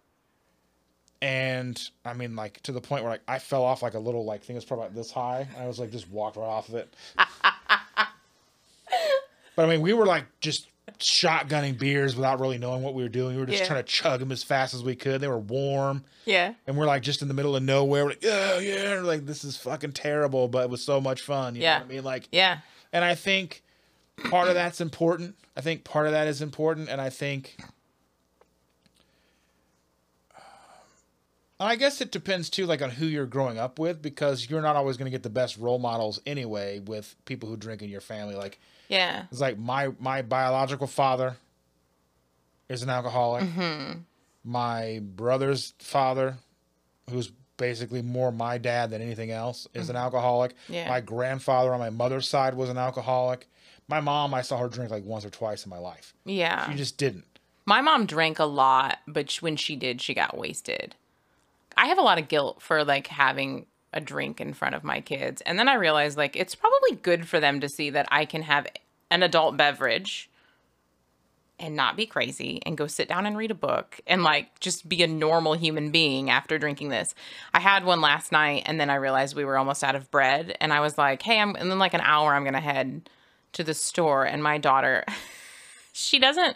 And 1.21 1.81
I 2.05 2.13
mean, 2.13 2.35
like 2.35 2.61
to 2.63 2.71
the 2.71 2.81
point 2.81 3.03
where 3.03 3.11
like 3.13 3.21
I 3.27 3.39
fell 3.39 3.63
off 3.63 3.81
like 3.81 3.95
a 3.95 3.99
little 3.99 4.23
like 4.25 4.43
thing 4.43 4.55
that's 4.55 4.65
probably 4.65 4.89
this 4.95 5.11
high. 5.11 5.47
I 5.59 5.65
was 5.67 5.79
like 5.79 5.91
just 5.91 6.09
walked 6.11 6.37
right 6.37 6.43
off 6.45 6.69
of 6.69 6.75
it. 6.75 6.93
but 9.55 9.65
I 9.65 9.69
mean, 9.69 9.81
we 9.81 9.93
were 9.93 10.05
like 10.05 10.25
just 10.39 10.67
shotgunning 10.99 11.77
beers 11.77 12.15
without 12.15 12.39
really 12.39 12.57
knowing 12.57 12.81
what 12.81 12.93
we 12.93 13.03
were 13.03 13.09
doing. 13.09 13.35
We 13.35 13.41
were 13.41 13.47
just 13.47 13.61
Yeah. 13.63 13.67
trying 13.67 13.79
to 13.83 13.89
chug 13.89 14.19
them 14.19 14.31
as 14.31 14.43
fast 14.43 14.73
as 14.73 14.83
we 14.83 14.95
could. 14.95 15.21
They 15.21 15.27
were 15.27 15.37
warm. 15.39 16.03
Yeah. 16.25 16.53
And 16.65 16.77
we're 16.77 16.85
like 16.85 17.01
just 17.03 17.21
in 17.21 17.27
the 17.27 17.33
middle 17.33 17.55
of 17.55 17.63
nowhere. 17.63 18.03
We're 18.05 18.09
like, 18.11 18.23
oh 18.25 18.59
yeah, 18.59 18.95
We're 18.95 19.01
like 19.01 19.25
this 19.25 19.43
is 19.43 19.57
fucking 19.57 19.93
terrible, 19.93 20.47
but 20.47 20.63
it 20.65 20.69
was 20.69 20.83
so 20.83 21.01
much 21.01 21.21
fun. 21.21 21.55
You 21.55 21.63
Yeah. 21.63 21.81
I 21.83 21.87
mean? 21.87 22.03
Like 22.03 22.27
Yeah. 22.31 22.59
and 22.93 23.03
I 23.03 23.15
think 23.15 23.63
part 24.29 24.47
of 24.47 24.53
that's 24.55 24.79
important. 24.81 25.35
I 25.55 25.61
think 25.61 25.83
part 25.83 26.05
of 26.05 26.11
that 26.13 26.27
is 26.27 26.41
important, 26.41 26.87
and 26.89 27.01
I 27.01 27.09
think. 27.09 27.57
I 31.59 31.75
guess 31.75 32.01
it 32.01 32.11
depends 32.11 32.49
too, 32.49 32.65
like 32.67 32.81
on 32.81 32.91
who 32.91 33.05
you're 33.07 33.25
growing 33.25 33.57
up 33.57 33.79
with, 33.79 34.01
because 34.01 34.49
you're 34.49 34.61
not 34.61 34.75
always 34.75 34.95
going 34.97 35.05
to 35.07 35.11
get 35.11 35.23
the 35.23 35.29
best 35.29 35.57
role 35.57 35.79
models 35.79 36.19
anyway 36.25 36.79
with 36.79 37.15
people 37.25 37.49
who 37.49 37.57
drink 37.57 37.81
in 37.81 37.89
your 37.89 38.01
family. 38.01 38.35
Like 38.35 38.59
Yeah. 38.89 39.25
it's 39.31 39.41
like 39.41 39.57
my 39.57 39.89
my 39.99 40.21
biological 40.21 40.87
father 40.87 41.37
is 42.69 42.83
an 42.83 42.89
alcoholic. 42.89 43.43
Mm-hmm. 43.45 43.99
My 44.43 44.99
brother's 45.03 45.73
father, 45.79 46.37
who's 47.09 47.31
basically 47.57 48.01
more 48.03 48.31
my 48.31 48.57
dad 48.59 48.91
than 48.91 49.01
anything 49.01 49.31
else, 49.31 49.67
is 49.73 49.89
an 49.89 49.95
alcoholic. 49.95 50.53
Mm-hmm. 50.53 50.73
Yeah. 50.73 50.89
My 50.89 51.01
grandfather 51.01 51.73
on 51.73 51.79
my 51.79 51.89
mother's 51.89 52.27
side 52.27 52.53
was 52.53 52.69
an 52.69 52.77
alcoholic. 52.77 53.47
My 53.87 53.99
mom, 53.99 54.33
I 54.33 54.41
saw 54.41 54.57
her 54.57 54.67
drink 54.69 54.91
like 54.91 55.05
once 55.05 55.25
or 55.25 55.29
twice 55.29 55.65
in 55.65 55.69
my 55.69 55.79
life. 55.79 56.13
Yeah. 56.23 56.69
She 56.69 56.77
just 56.77 56.97
didn't. 56.97 57.25
My 57.65 57.81
mom 57.81 58.05
drank 58.05 58.37
a 58.37 58.45
lot, 58.45 58.99
but 59.07 59.33
when 59.41 59.55
she 59.55 59.75
did, 59.75 60.01
she 60.01 60.13
got 60.13 60.37
wasted. 60.37 60.95
I 61.77 61.87
have 61.87 61.97
a 61.97 62.03
lot 62.03 62.19
of 62.19 62.27
guilt 62.27 62.61
for 62.61 62.83
like 62.83 63.07
having 63.07 63.67
a 63.93 64.01
drink 64.01 64.41
in 64.41 64.53
front 64.53 64.75
of 64.75 64.83
my 64.83 65.01
kids. 65.01 65.41
And 65.41 65.57
then 65.57 65.69
I 65.69 65.75
realized 65.75 66.17
like 66.17 66.35
it's 66.35 66.55
probably 66.55 66.95
good 67.01 67.27
for 67.27 67.39
them 67.39 67.61
to 67.61 67.69
see 67.69 67.91
that 67.91 68.07
I 68.11 68.25
can 68.25 68.41
have 68.41 68.67
an 69.09 69.23
adult 69.23 69.57
beverage 69.57 70.29
and 71.59 71.75
not 71.75 71.97
be 71.97 72.05
crazy 72.05 72.61
and 72.65 72.77
go 72.77 72.85
sit 72.85 73.07
down 73.07 73.25
and 73.25 73.35
read 73.35 73.49
a 73.49 73.55
book 73.55 73.99
and 74.05 74.23
like 74.23 74.59
just 74.59 74.87
be 74.87 75.01
a 75.01 75.07
normal 75.07 75.53
human 75.53 75.89
being 75.89 76.29
after 76.29 76.59
drinking 76.59 76.89
this. 76.89 77.15
I 77.53 77.59
had 77.59 77.83
one 77.83 78.01
last 78.01 78.31
night 78.31 78.63
and 78.65 78.79
then 78.79 78.89
I 78.89 78.95
realized 78.95 79.35
we 79.35 79.45
were 79.45 79.57
almost 79.57 79.83
out 79.83 79.95
of 79.95 80.11
bread 80.11 80.55
and 80.61 80.71
I 80.71 80.81
was 80.81 80.97
like, 80.97 81.21
"Hey, 81.23 81.39
I'm 81.39 81.55
and 81.55 81.71
then 81.71 81.79
like 81.79 81.95
an 81.95 82.01
hour 82.01 82.33
I'm 82.33 82.43
going 82.43 82.53
to 82.53 82.59
head 82.59 83.09
to 83.53 83.63
the 83.63 83.73
store 83.73 84.23
and 84.25 84.43
my 84.43 84.57
daughter 84.57 85.03
she 85.93 86.19
doesn't 86.19 86.55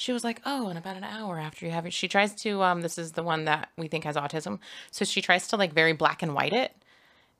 she 0.00 0.12
was 0.12 0.24
like, 0.24 0.40
"Oh, 0.46 0.70
in 0.70 0.78
about 0.78 0.96
an 0.96 1.04
hour 1.04 1.38
after 1.38 1.66
you 1.66 1.72
have 1.72 1.84
it." 1.84 1.92
She 1.92 2.08
tries 2.08 2.34
to 2.36 2.62
um 2.62 2.80
this 2.80 2.96
is 2.96 3.12
the 3.12 3.22
one 3.22 3.44
that 3.44 3.68
we 3.76 3.86
think 3.86 4.04
has 4.04 4.16
autism. 4.16 4.58
So 4.90 5.04
she 5.04 5.20
tries 5.20 5.46
to 5.48 5.56
like 5.56 5.74
very 5.74 5.92
black 5.92 6.22
and 6.22 6.34
white 6.34 6.54
it. 6.54 6.74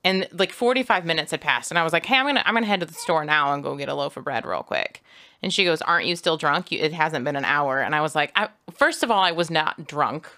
And 0.05 0.29
like 0.33 0.53
45 0.53 1.05
minutes 1.05 1.31
had 1.31 1.41
passed 1.41 1.71
and 1.71 1.79
I 1.79 1.85
was 1.85 1.93
like, 1.93 2.05
"Hey, 2.05 2.17
I'm 2.17 2.25
going 2.25 2.37
to 2.37 2.47
I'm 2.47 2.55
going 2.55 2.65
to 2.65 2.69
head 2.69 2.81
to 2.81 2.87
the 2.87 2.93
store 2.93 3.25
now 3.25 3.55
and 3.55 3.63
go 3.63 3.77
get 3.77 3.89
a 3.89 3.95
loaf 3.95 4.17
of 4.19 4.25
bread 4.25 4.45
real 4.45 4.63
quick." 4.63 5.03
And 5.43 5.55
she 5.55 5.65
goes, 5.65 5.81
"Aren't 5.83 6.07
you 6.07 6.17
still 6.17 6.37
drunk? 6.37 6.71
You, 6.71 6.81
it 6.81 6.93
hasn't 6.93 7.25
been 7.25 7.37
an 7.37 7.47
hour." 7.47 7.81
And 7.81 7.95
I 7.95 8.03
was 8.03 8.15
like, 8.15 8.31
I, 8.37 8.51
"First 8.73 9.03
of 9.03 9.11
all, 9.11 9.23
I 9.23 9.33
was 9.33 9.51
not 9.51 9.87
drunk. 9.87 10.29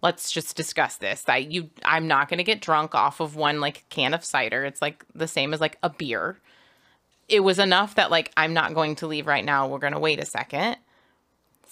Let's 0.00 0.30
just 0.30 0.56
discuss 0.56 0.96
this. 0.96 1.22
That 1.22 1.50
you 1.50 1.70
I'm 1.84 2.06
not 2.06 2.28
going 2.28 2.38
to 2.38 2.44
get 2.44 2.60
drunk 2.60 2.94
off 2.94 3.18
of 3.18 3.34
one 3.34 3.60
like 3.60 3.84
can 3.88 4.14
of 4.14 4.24
cider. 4.24 4.64
It's 4.64 4.80
like 4.80 5.04
the 5.14 5.28
same 5.28 5.52
as 5.52 5.60
like 5.60 5.78
a 5.82 5.90
beer. 5.90 6.38
It 7.28 7.40
was 7.40 7.58
enough 7.58 7.96
that 7.96 8.12
like 8.12 8.30
I'm 8.36 8.54
not 8.54 8.74
going 8.74 8.94
to 8.96 9.08
leave 9.08 9.26
right 9.26 9.44
now. 9.44 9.66
We're 9.66 9.78
going 9.78 9.92
to 9.92 9.98
wait 9.98 10.20
a 10.20 10.26
second. 10.26 10.76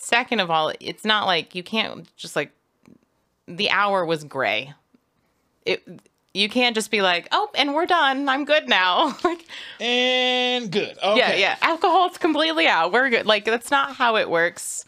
Second 0.02 0.40
of 0.40 0.50
all, 0.50 0.72
it's 0.80 1.04
not 1.04 1.26
like 1.26 1.54
you 1.54 1.62
can't 1.62 2.08
just 2.16 2.34
like 2.34 2.50
the 3.46 3.70
hour 3.70 4.04
was 4.04 4.24
gray. 4.24 4.74
It 5.64 5.86
you 6.34 6.48
can't 6.48 6.74
just 6.74 6.90
be 6.90 7.02
like, 7.02 7.28
"Oh, 7.30 7.48
and 7.54 7.72
we're 7.72 7.86
done. 7.86 8.28
I'm 8.28 8.44
good 8.44 8.68
now." 8.68 9.16
like 9.24 9.46
And 9.78 10.72
good. 10.72 10.98
Okay. 10.98 11.18
yeah, 11.18 11.34
yeah. 11.34 11.56
Alcohol's 11.62 12.18
completely 12.18 12.66
out. 12.66 12.90
We're 12.90 13.10
good. 13.10 13.26
Like 13.26 13.44
that's 13.44 13.70
not 13.70 13.94
how 13.94 14.16
it 14.16 14.28
works. 14.28 14.84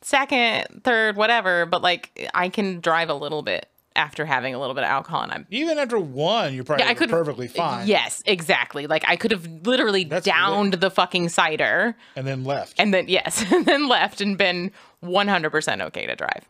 Second, 0.00 0.82
third, 0.82 1.14
whatever. 1.14 1.64
But 1.64 1.82
like 1.82 2.28
I 2.34 2.48
can 2.48 2.80
drive 2.80 3.08
a 3.08 3.14
little 3.14 3.42
bit 3.42 3.68
after 3.96 4.24
having 4.24 4.54
a 4.54 4.58
little 4.58 4.74
bit 4.74 4.84
of 4.84 4.90
alcohol, 4.90 5.22
and 5.22 5.32
I'm 5.32 5.46
Even 5.50 5.78
after 5.78 5.98
one, 5.98 6.54
you're 6.54 6.64
probably 6.64 6.86
I 6.86 6.94
could 6.94 7.10
perfectly 7.10 7.48
fine. 7.48 7.86
Yes, 7.88 8.22
exactly. 8.24 8.86
Like 8.86 9.04
I 9.06 9.16
could 9.16 9.30
have 9.32 9.46
literally 9.66 10.04
That's 10.04 10.24
downed 10.24 10.74
the 10.74 10.90
fucking 10.90 11.28
cider 11.28 11.96
And 12.16 12.26
then 12.26 12.44
left. 12.44 12.74
and 12.78 12.94
then 12.94 13.08
yes, 13.08 13.44
and 13.52 13.66
then 13.66 13.88
left 13.88 14.20
and 14.20 14.38
been 14.38 14.70
100% 15.02 15.80
okay 15.86 16.06
to 16.06 16.14
drive. 16.16 16.48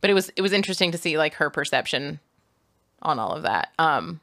But 0.00 0.10
it 0.10 0.14
was 0.14 0.30
it 0.36 0.42
was 0.42 0.52
interesting 0.52 0.92
to 0.92 0.98
see 0.98 1.18
like 1.18 1.34
her 1.34 1.50
perception 1.50 2.20
on 3.02 3.18
all 3.18 3.32
of 3.32 3.42
that. 3.42 3.72
Um 3.78 4.20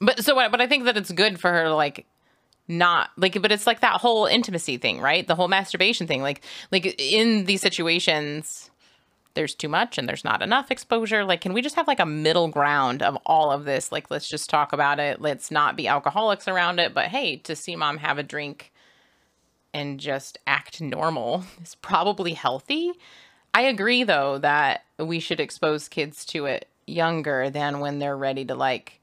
but 0.00 0.24
so 0.24 0.34
what 0.34 0.50
but 0.50 0.60
I 0.60 0.66
think 0.66 0.84
that 0.84 0.96
it's 0.96 1.12
good 1.12 1.38
for 1.40 1.50
her 1.52 1.64
to 1.64 1.74
like 1.74 2.06
not 2.66 3.10
like 3.16 3.40
but 3.40 3.52
it's 3.52 3.66
like 3.66 3.80
that 3.80 4.00
whole 4.00 4.26
intimacy 4.26 4.76
thing, 4.78 5.00
right? 5.00 5.26
The 5.26 5.34
whole 5.34 5.48
masturbation 5.48 6.06
thing. 6.06 6.22
Like 6.22 6.42
like 6.72 7.00
in 7.00 7.44
these 7.44 7.60
situations 7.60 8.70
there's 9.34 9.54
too 9.54 9.68
much 9.68 9.98
and 9.98 10.08
there's 10.08 10.24
not 10.24 10.42
enough 10.42 10.70
exposure. 10.70 11.24
Like, 11.24 11.40
can 11.40 11.52
we 11.52 11.62
just 11.62 11.76
have 11.76 11.86
like 11.86 12.00
a 12.00 12.06
middle 12.06 12.48
ground 12.48 13.02
of 13.02 13.16
all 13.26 13.50
of 13.50 13.64
this? 13.64 13.92
Like, 13.92 14.10
let's 14.10 14.28
just 14.28 14.50
talk 14.50 14.72
about 14.72 14.98
it. 14.98 15.20
Let's 15.20 15.50
not 15.50 15.76
be 15.76 15.86
alcoholics 15.88 16.48
around 16.48 16.78
it. 16.80 16.94
But 16.94 17.06
hey, 17.06 17.36
to 17.36 17.54
see 17.54 17.76
mom 17.76 17.98
have 17.98 18.18
a 18.18 18.22
drink 18.22 18.72
and 19.72 20.00
just 20.00 20.38
act 20.46 20.80
normal 20.80 21.44
is 21.62 21.74
probably 21.76 22.32
healthy. 22.34 22.92
I 23.54 23.62
agree, 23.62 24.04
though, 24.04 24.38
that 24.38 24.84
we 24.98 25.20
should 25.20 25.40
expose 25.40 25.88
kids 25.88 26.24
to 26.26 26.46
it 26.46 26.68
younger 26.86 27.50
than 27.50 27.80
when 27.80 27.98
they're 27.98 28.16
ready 28.16 28.44
to 28.46 28.54
like 28.54 29.00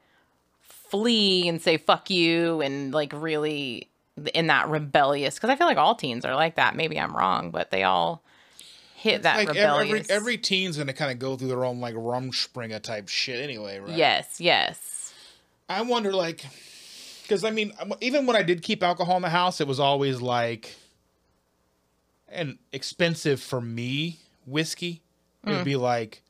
flee 0.62 1.48
and 1.48 1.62
say 1.62 1.78
fuck 1.78 2.10
you 2.10 2.62
and 2.62 2.94
like 2.94 3.12
really 3.14 3.90
in 4.34 4.48
that 4.48 4.70
rebellious 4.70 5.36
because 5.36 5.50
I 5.50 5.56
feel 5.56 5.68
like 5.68 5.78
all 5.78 5.96
teens 5.96 6.26
are 6.26 6.36
like 6.36 6.56
that. 6.56 6.76
Maybe 6.76 7.00
I'm 7.00 7.16
wrong, 7.16 7.52
but 7.52 7.72
they 7.72 7.84
all 7.84 8.24
hit 9.12 9.24
that 9.24 9.38
like 9.38 9.50
every, 9.50 9.62
rebellious. 9.62 10.10
every 10.10 10.16
every 10.16 10.38
teen's 10.38 10.78
gonna 10.78 10.94
kind 10.94 11.12
of 11.12 11.20
go 11.20 11.36
through 11.38 11.48
their 11.50 11.64
own 11.64 11.80
like 11.80 11.96
Rumspringa 11.96 12.82
type 12.82 13.08
shit 13.08 13.40
anyway, 13.42 13.80
right? 13.80 13.96
yes, 13.96 14.40
yes. 14.42 15.14
I 15.70 15.82
wonder, 15.82 16.12
like, 16.14 16.46
because 17.24 17.44
I 17.44 17.52
mean, 17.52 17.72
um, 17.80 17.94
even 18.02 18.26
when 18.26 18.36
I 18.36 18.44
did 18.44 18.62
keep 18.62 18.84
alcohol 18.84 19.16
in 19.16 19.22
the 19.22 19.30
house, 19.30 19.62
it 19.62 19.68
was 19.68 19.80
always 19.80 20.22
like 20.22 20.76
an 22.30 22.60
expensive 22.72 23.42
for 23.42 23.62
me 23.62 24.18
whiskey. 24.46 25.02
It 25.44 25.50
Mm. 25.50 25.56
would 25.58 25.66
be 25.66 25.76
like 25.76 26.22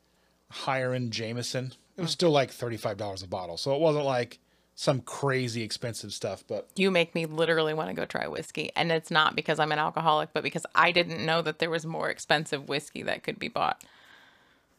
higher 0.50 0.92
end 0.92 1.12
Jameson. 1.12 1.72
It 1.96 2.02
was 2.02 2.10
still 2.10 2.30
like 2.30 2.50
thirty 2.50 2.76
five 2.76 2.96
dollars 2.98 3.22
a 3.22 3.26
bottle, 3.26 3.56
so 3.56 3.74
it 3.74 3.80
wasn't 3.80 4.04
like 4.04 4.38
some 4.76 5.00
crazy 5.00 5.62
expensive 5.62 6.12
stuff. 6.12 6.44
But 6.46 6.68
You 6.76 6.90
make 6.90 7.14
me 7.14 7.26
literally 7.26 7.74
want 7.74 7.88
to 7.88 7.94
go 7.94 8.04
try 8.04 8.28
whiskey. 8.28 8.70
And 8.76 8.92
it's 8.92 9.10
not 9.10 9.34
because 9.34 9.58
I'm 9.58 9.72
an 9.72 9.78
alcoholic, 9.78 10.30
but 10.32 10.42
because 10.42 10.66
I 10.74 10.92
didn't 10.92 11.24
know 11.24 11.42
that 11.42 11.58
there 11.58 11.70
was 11.70 11.84
more 11.84 12.10
expensive 12.10 12.68
whiskey 12.68 13.02
that 13.02 13.24
could 13.24 13.38
be 13.38 13.48
bought. 13.48 13.82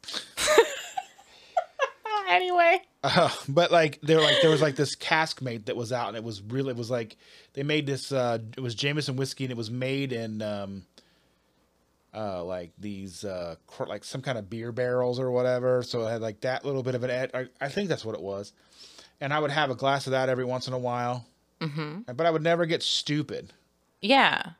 anyway. 2.29 2.81
Uh, 3.03 3.29
but 3.49 3.71
like 3.71 3.99
they 4.01 4.15
were 4.15 4.21
like 4.21 4.41
there 4.41 4.51
was 4.51 4.61
like 4.61 4.75
this 4.75 4.95
Caskmate 4.95 5.65
that 5.65 5.75
was 5.75 5.91
out 5.91 6.09
and 6.09 6.17
it 6.17 6.23
was 6.23 6.41
really 6.41 6.69
it 6.69 6.77
was 6.77 6.91
like 6.91 7.17
they 7.53 7.63
made 7.63 7.87
this 7.87 8.11
uh 8.11 8.37
it 8.55 8.61
was 8.61 8.75
Jameson 8.75 9.15
whiskey 9.15 9.45
and 9.45 9.51
it 9.51 9.57
was 9.57 9.71
made 9.71 10.13
in 10.13 10.41
um 10.41 10.85
uh 12.13 12.43
like 12.43 12.71
these 12.77 13.23
uh 13.23 13.55
like 13.87 14.03
some 14.03 14.21
kind 14.21 14.37
of 14.37 14.49
beer 14.49 14.71
barrels 14.71 15.19
or 15.19 15.31
whatever 15.31 15.83
so 15.83 16.05
it 16.05 16.11
had 16.11 16.21
like 16.21 16.41
that 16.41 16.65
little 16.65 16.83
bit 16.83 16.95
of 16.95 17.03
an 17.03 17.29
I, 17.33 17.47
I 17.61 17.69
think 17.69 17.89
that's 17.89 18.05
what 18.05 18.15
it 18.15 18.21
was 18.21 18.53
and 19.19 19.33
I 19.33 19.39
would 19.39 19.51
have 19.51 19.69
a 19.69 19.75
glass 19.75 20.07
of 20.07 20.11
that 20.11 20.29
every 20.29 20.45
once 20.45 20.67
in 20.67 20.73
a 20.73 20.77
while 20.77 21.25
mm-hmm. 21.59 22.11
but 22.13 22.25
I 22.25 22.31
would 22.31 22.43
never 22.43 22.65
get 22.65 22.83
stupid 22.83 23.53
Yeah. 24.01 24.51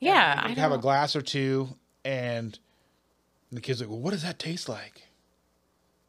Yeah. 0.00 0.42
I'd 0.44 0.58
have 0.58 0.72
a 0.72 0.78
glass 0.78 1.14
or 1.16 1.22
two 1.22 1.68
and 2.04 2.58
the 3.50 3.60
kids 3.60 3.80
like 3.80 3.90
well 3.90 4.00
what 4.00 4.12
does 4.12 4.22
that 4.22 4.38
taste 4.38 4.68
like 4.68 5.02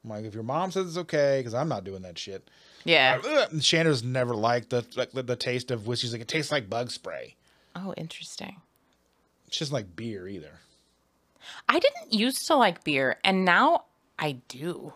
I'm 0.04 0.10
like 0.10 0.26
if 0.26 0.34
your 0.34 0.44
mom 0.44 0.72
says 0.72 0.88
it's 0.88 0.98
okay 0.98 1.40
because 1.40 1.54
I'm 1.54 1.70
not 1.70 1.84
doing 1.84 2.02
that 2.02 2.18
shit 2.18 2.50
yeah. 2.86 3.20
And 3.52 3.64
Shanna's 3.64 4.04
never 4.04 4.36
liked 4.36 4.70
the 4.70 4.86
like 4.96 5.12
the, 5.12 5.24
the 5.24 5.36
taste 5.36 5.72
of 5.72 5.88
whiskey. 5.88 6.08
She's 6.08 6.14
like, 6.14 6.22
it 6.22 6.28
tastes 6.28 6.52
like 6.52 6.70
bug 6.70 6.92
spray. 6.92 7.36
Oh, 7.76 7.94
interesting. 7.96 8.62
It's 9.48 9.58
just 9.58 9.72
like 9.72 9.96
beer 9.96 10.28
either. 10.28 10.60
I 11.68 11.80
didn't 11.80 12.14
used 12.14 12.48
to 12.48 12.56
like 12.56 12.84
beer, 12.84 13.18
and 13.24 13.46
now 13.46 13.86
I 14.20 14.34
do. 14.48 14.94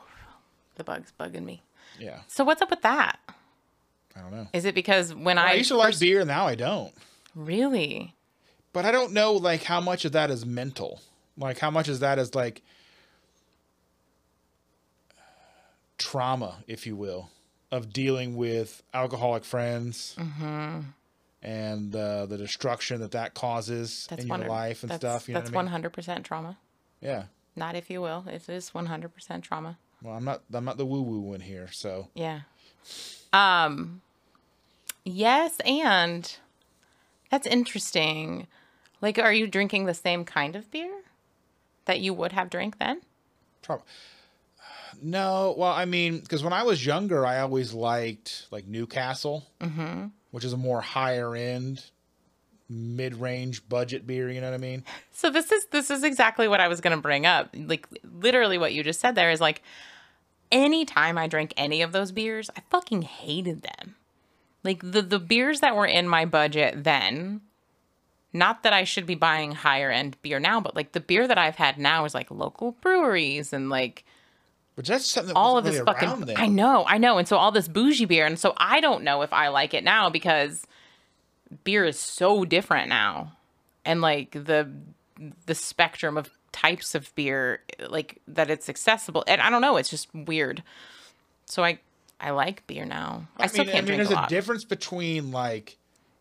The 0.75 0.83
bug's 0.83 1.11
bugging 1.19 1.43
me. 1.43 1.63
Yeah, 1.99 2.19
So 2.27 2.43
what's 2.43 2.61
up 2.61 2.69
with 2.69 2.81
that? 2.81 3.19
I 4.15 4.21
don't 4.21 4.31
know. 4.31 4.47
Is 4.53 4.65
it 4.65 4.75
because 4.75 5.13
when 5.13 5.37
I, 5.37 5.51
I, 5.51 5.53
used 5.53 5.69
to 5.69 5.77
like 5.77 5.97
beer, 5.99 6.25
now 6.25 6.47
I 6.47 6.55
don't. 6.55 6.93
really? 7.35 8.13
But 8.73 8.85
I 8.85 8.91
don't 8.91 9.13
know 9.13 9.33
like 9.33 9.63
how 9.63 9.81
much 9.81 10.05
of 10.05 10.11
that 10.11 10.29
is 10.29 10.45
mental. 10.45 11.01
Like 11.37 11.59
how 11.59 11.71
much 11.71 11.87
is 11.87 11.99
that 11.99 12.19
is 12.19 12.35
like 12.35 12.61
trauma, 15.97 16.57
if 16.67 16.85
you 16.85 16.95
will, 16.95 17.29
of 17.71 17.91
dealing 17.91 18.35
with 18.35 18.83
alcoholic 18.93 19.43
friends 19.43 20.15
and 21.41 21.95
uh, 21.95 22.25
the 22.25 22.37
destruction 22.37 23.01
that 23.01 23.11
that 23.11 23.33
causes 23.33 24.07
That's 24.09 24.23
in 24.23 24.27
your 24.27 24.37
life 24.39 24.83
and 24.83 24.91
that's, 24.91 25.01
stuff. 25.01 25.27
You 25.27 25.33
know 25.33 25.41
that's 25.41 25.51
what 25.51 25.59
I 25.59 25.61
mean? 25.61 25.65
one 25.65 25.71
hundred 25.71 25.93
percent 25.93 26.25
trauma. 26.25 26.57
Yeah. 27.01 27.23
Not 27.55 27.75
if 27.75 27.89
you 27.89 28.01
will. 28.01 28.25
It 28.27 28.47
is 28.49 28.73
one 28.73 28.87
hundred 28.87 29.13
percent 29.13 29.43
trauma. 29.43 29.77
Well, 30.01 30.13
I'm 30.15 30.23
not. 30.23 30.41
I'm 30.53 30.65
not 30.65 30.77
the 30.77 30.85
woo 30.85 31.01
woo 31.01 31.19
one 31.21 31.39
here. 31.39 31.69
So 31.71 32.07
Yeah. 32.13 32.41
Um 33.33 34.01
yes, 35.03 35.59
and 35.65 36.37
that's 37.31 37.47
interesting. 37.47 38.47
Like 39.01 39.19
are 39.19 39.33
you 39.33 39.47
drinking 39.47 39.85
the 39.85 39.93
same 39.93 40.23
kind 40.25 40.55
of 40.55 40.69
beer 40.71 41.01
that 41.85 41.99
you 41.99 42.13
would 42.13 42.31
have 42.33 42.49
drank 42.49 42.79
then? 42.79 43.01
Prob- 43.61 43.83
No, 45.01 45.53
well, 45.57 45.71
I 45.73 45.85
mean, 45.85 46.19
because 46.19 46.43
when 46.43 46.53
I 46.53 46.63
was 46.63 46.85
younger, 46.85 47.25
I 47.25 47.39
always 47.39 47.73
liked 47.73 48.47
like 48.51 48.65
Newcastle, 48.67 49.45
which 50.31 50.43
is 50.45 50.53
a 50.53 50.57
more 50.57 50.81
higher 50.81 51.35
end, 51.35 51.83
mid 52.69 53.15
range 53.15 53.67
budget 53.69 54.05
beer. 54.05 54.29
You 54.29 54.41
know 54.41 54.47
what 54.47 54.55
I 54.55 54.59
mean? 54.59 54.83
So 55.11 55.29
this 55.29 55.51
is 55.51 55.65
this 55.71 55.89
is 55.89 56.03
exactly 56.03 56.47
what 56.47 56.59
I 56.59 56.67
was 56.67 56.81
going 56.81 56.95
to 56.95 57.01
bring 57.01 57.25
up. 57.25 57.49
Like 57.55 57.87
literally 58.03 58.57
what 58.57 58.73
you 58.73 58.83
just 58.83 58.99
said 58.99 59.15
there 59.15 59.31
is 59.31 59.41
like 59.41 59.61
anytime 60.51 61.17
I 61.17 61.27
drank 61.27 61.53
any 61.57 61.81
of 61.81 61.91
those 61.91 62.11
beers, 62.11 62.49
I 62.55 62.61
fucking 62.69 63.03
hated 63.03 63.61
them. 63.61 63.95
Like 64.63 64.81
the 64.83 65.01
the 65.01 65.19
beers 65.19 65.61
that 65.61 65.75
were 65.75 65.85
in 65.85 66.07
my 66.07 66.25
budget 66.25 66.83
then, 66.83 67.41
not 68.33 68.63
that 68.63 68.73
I 68.73 68.83
should 68.83 69.05
be 69.05 69.15
buying 69.15 69.53
higher 69.53 69.89
end 69.89 70.17
beer 70.21 70.39
now, 70.39 70.59
but 70.59 70.75
like 70.75 70.91
the 70.91 70.99
beer 70.99 71.27
that 71.27 71.37
I've 71.37 71.55
had 71.55 71.77
now 71.77 72.05
is 72.05 72.13
like 72.13 72.29
local 72.29 72.73
breweries 72.81 73.53
and 73.53 73.69
like 73.69 74.03
But 74.75 74.85
that's 74.85 75.05
something 75.05 75.33
that 75.33 75.39
all 75.39 75.57
of 75.57 75.63
wasn't 75.63 75.85
this 75.85 75.95
really 75.95 76.07
fucking 76.09 76.25
then. 76.25 76.37
I 76.37 76.47
know, 76.47 76.85
I 76.85 76.97
know. 76.97 77.17
And 77.17 77.27
so 77.27 77.37
all 77.37 77.51
this 77.51 77.67
bougie 77.69 78.05
beer 78.05 78.25
and 78.25 78.37
so 78.37 78.53
I 78.57 78.81
don't 78.81 79.03
know 79.03 79.21
if 79.21 79.31
I 79.31 79.47
like 79.47 79.73
it 79.73 79.85
now 79.85 80.09
because 80.09 80.67
beer 81.63 81.85
is 81.85 81.97
so 81.99 82.45
different 82.45 82.89
now. 82.89 83.33
And 83.85 84.01
like 84.01 84.31
the 84.31 84.69
the 85.45 85.55
spectrum 85.55 86.17
of 86.17 86.29
types 86.51 86.95
of 86.95 87.13
beer 87.15 87.61
like 87.89 88.21
that 88.27 88.49
it's 88.49 88.69
accessible 88.69 89.23
and 89.27 89.41
I 89.41 89.49
don't 89.49 89.61
know, 89.61 89.77
it's 89.77 89.89
just 89.89 90.07
weird. 90.13 90.63
So 91.45 91.63
I 91.63 91.79
I 92.19 92.31
like 92.31 92.65
beer 92.67 92.85
now. 92.85 93.27
I, 93.37 93.47
still 93.47 93.63
mean, 93.65 93.73
can't 93.73 93.77
I 93.85 93.89
mean, 93.89 93.97
drink 93.97 94.09
there's 94.09 94.19
a 94.19 94.23
a, 94.23 94.27
difference 94.27 94.63
between 94.65 95.31
like 95.31 95.77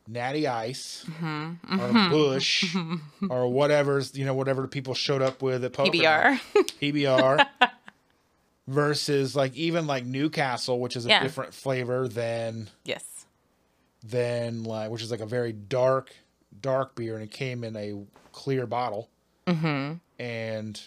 Natty 0.09 0.47
Ice 0.47 1.05
Mm-hmm. 1.21 1.81
or 1.81 2.11
Busch 2.11 2.77
or 3.31 3.49
whatever's 3.51 4.17
you 4.17 4.25
know 4.25 4.35
whatever 4.35 4.69
people 4.69 4.95
showed 4.95 5.23
up 5.23 5.43
with 5.43 5.65
at 5.65 5.73
poker 5.73 5.91
PBR. 5.91 6.41
PBR 6.81 7.47
versus 8.69 9.37
like 9.37 9.55
even 9.55 9.87
like 9.87 10.05
Newcastle, 10.05 10.81
which 10.81 10.97
is 10.97 11.07
a 11.07 11.09
Yeah. 11.09 11.23
different 11.23 11.55
flavor 11.55 12.09
than 12.09 12.69
yes. 12.85 13.16
Than 14.09 14.65
like 14.65 14.91
which 14.91 15.03
is 15.03 15.11
like 15.11 15.21
a 15.21 15.27
very 15.27 15.53
dark 15.53 16.15
dark 16.61 16.95
beer 16.95 17.15
and 17.15 17.23
it 17.23 17.31
came 17.31 17.65
in 17.65 17.77
a 17.77 17.95
clear 18.33 18.67
bottle. 18.67 19.09
Mm-hmm. 19.47 19.95
And 20.19 20.81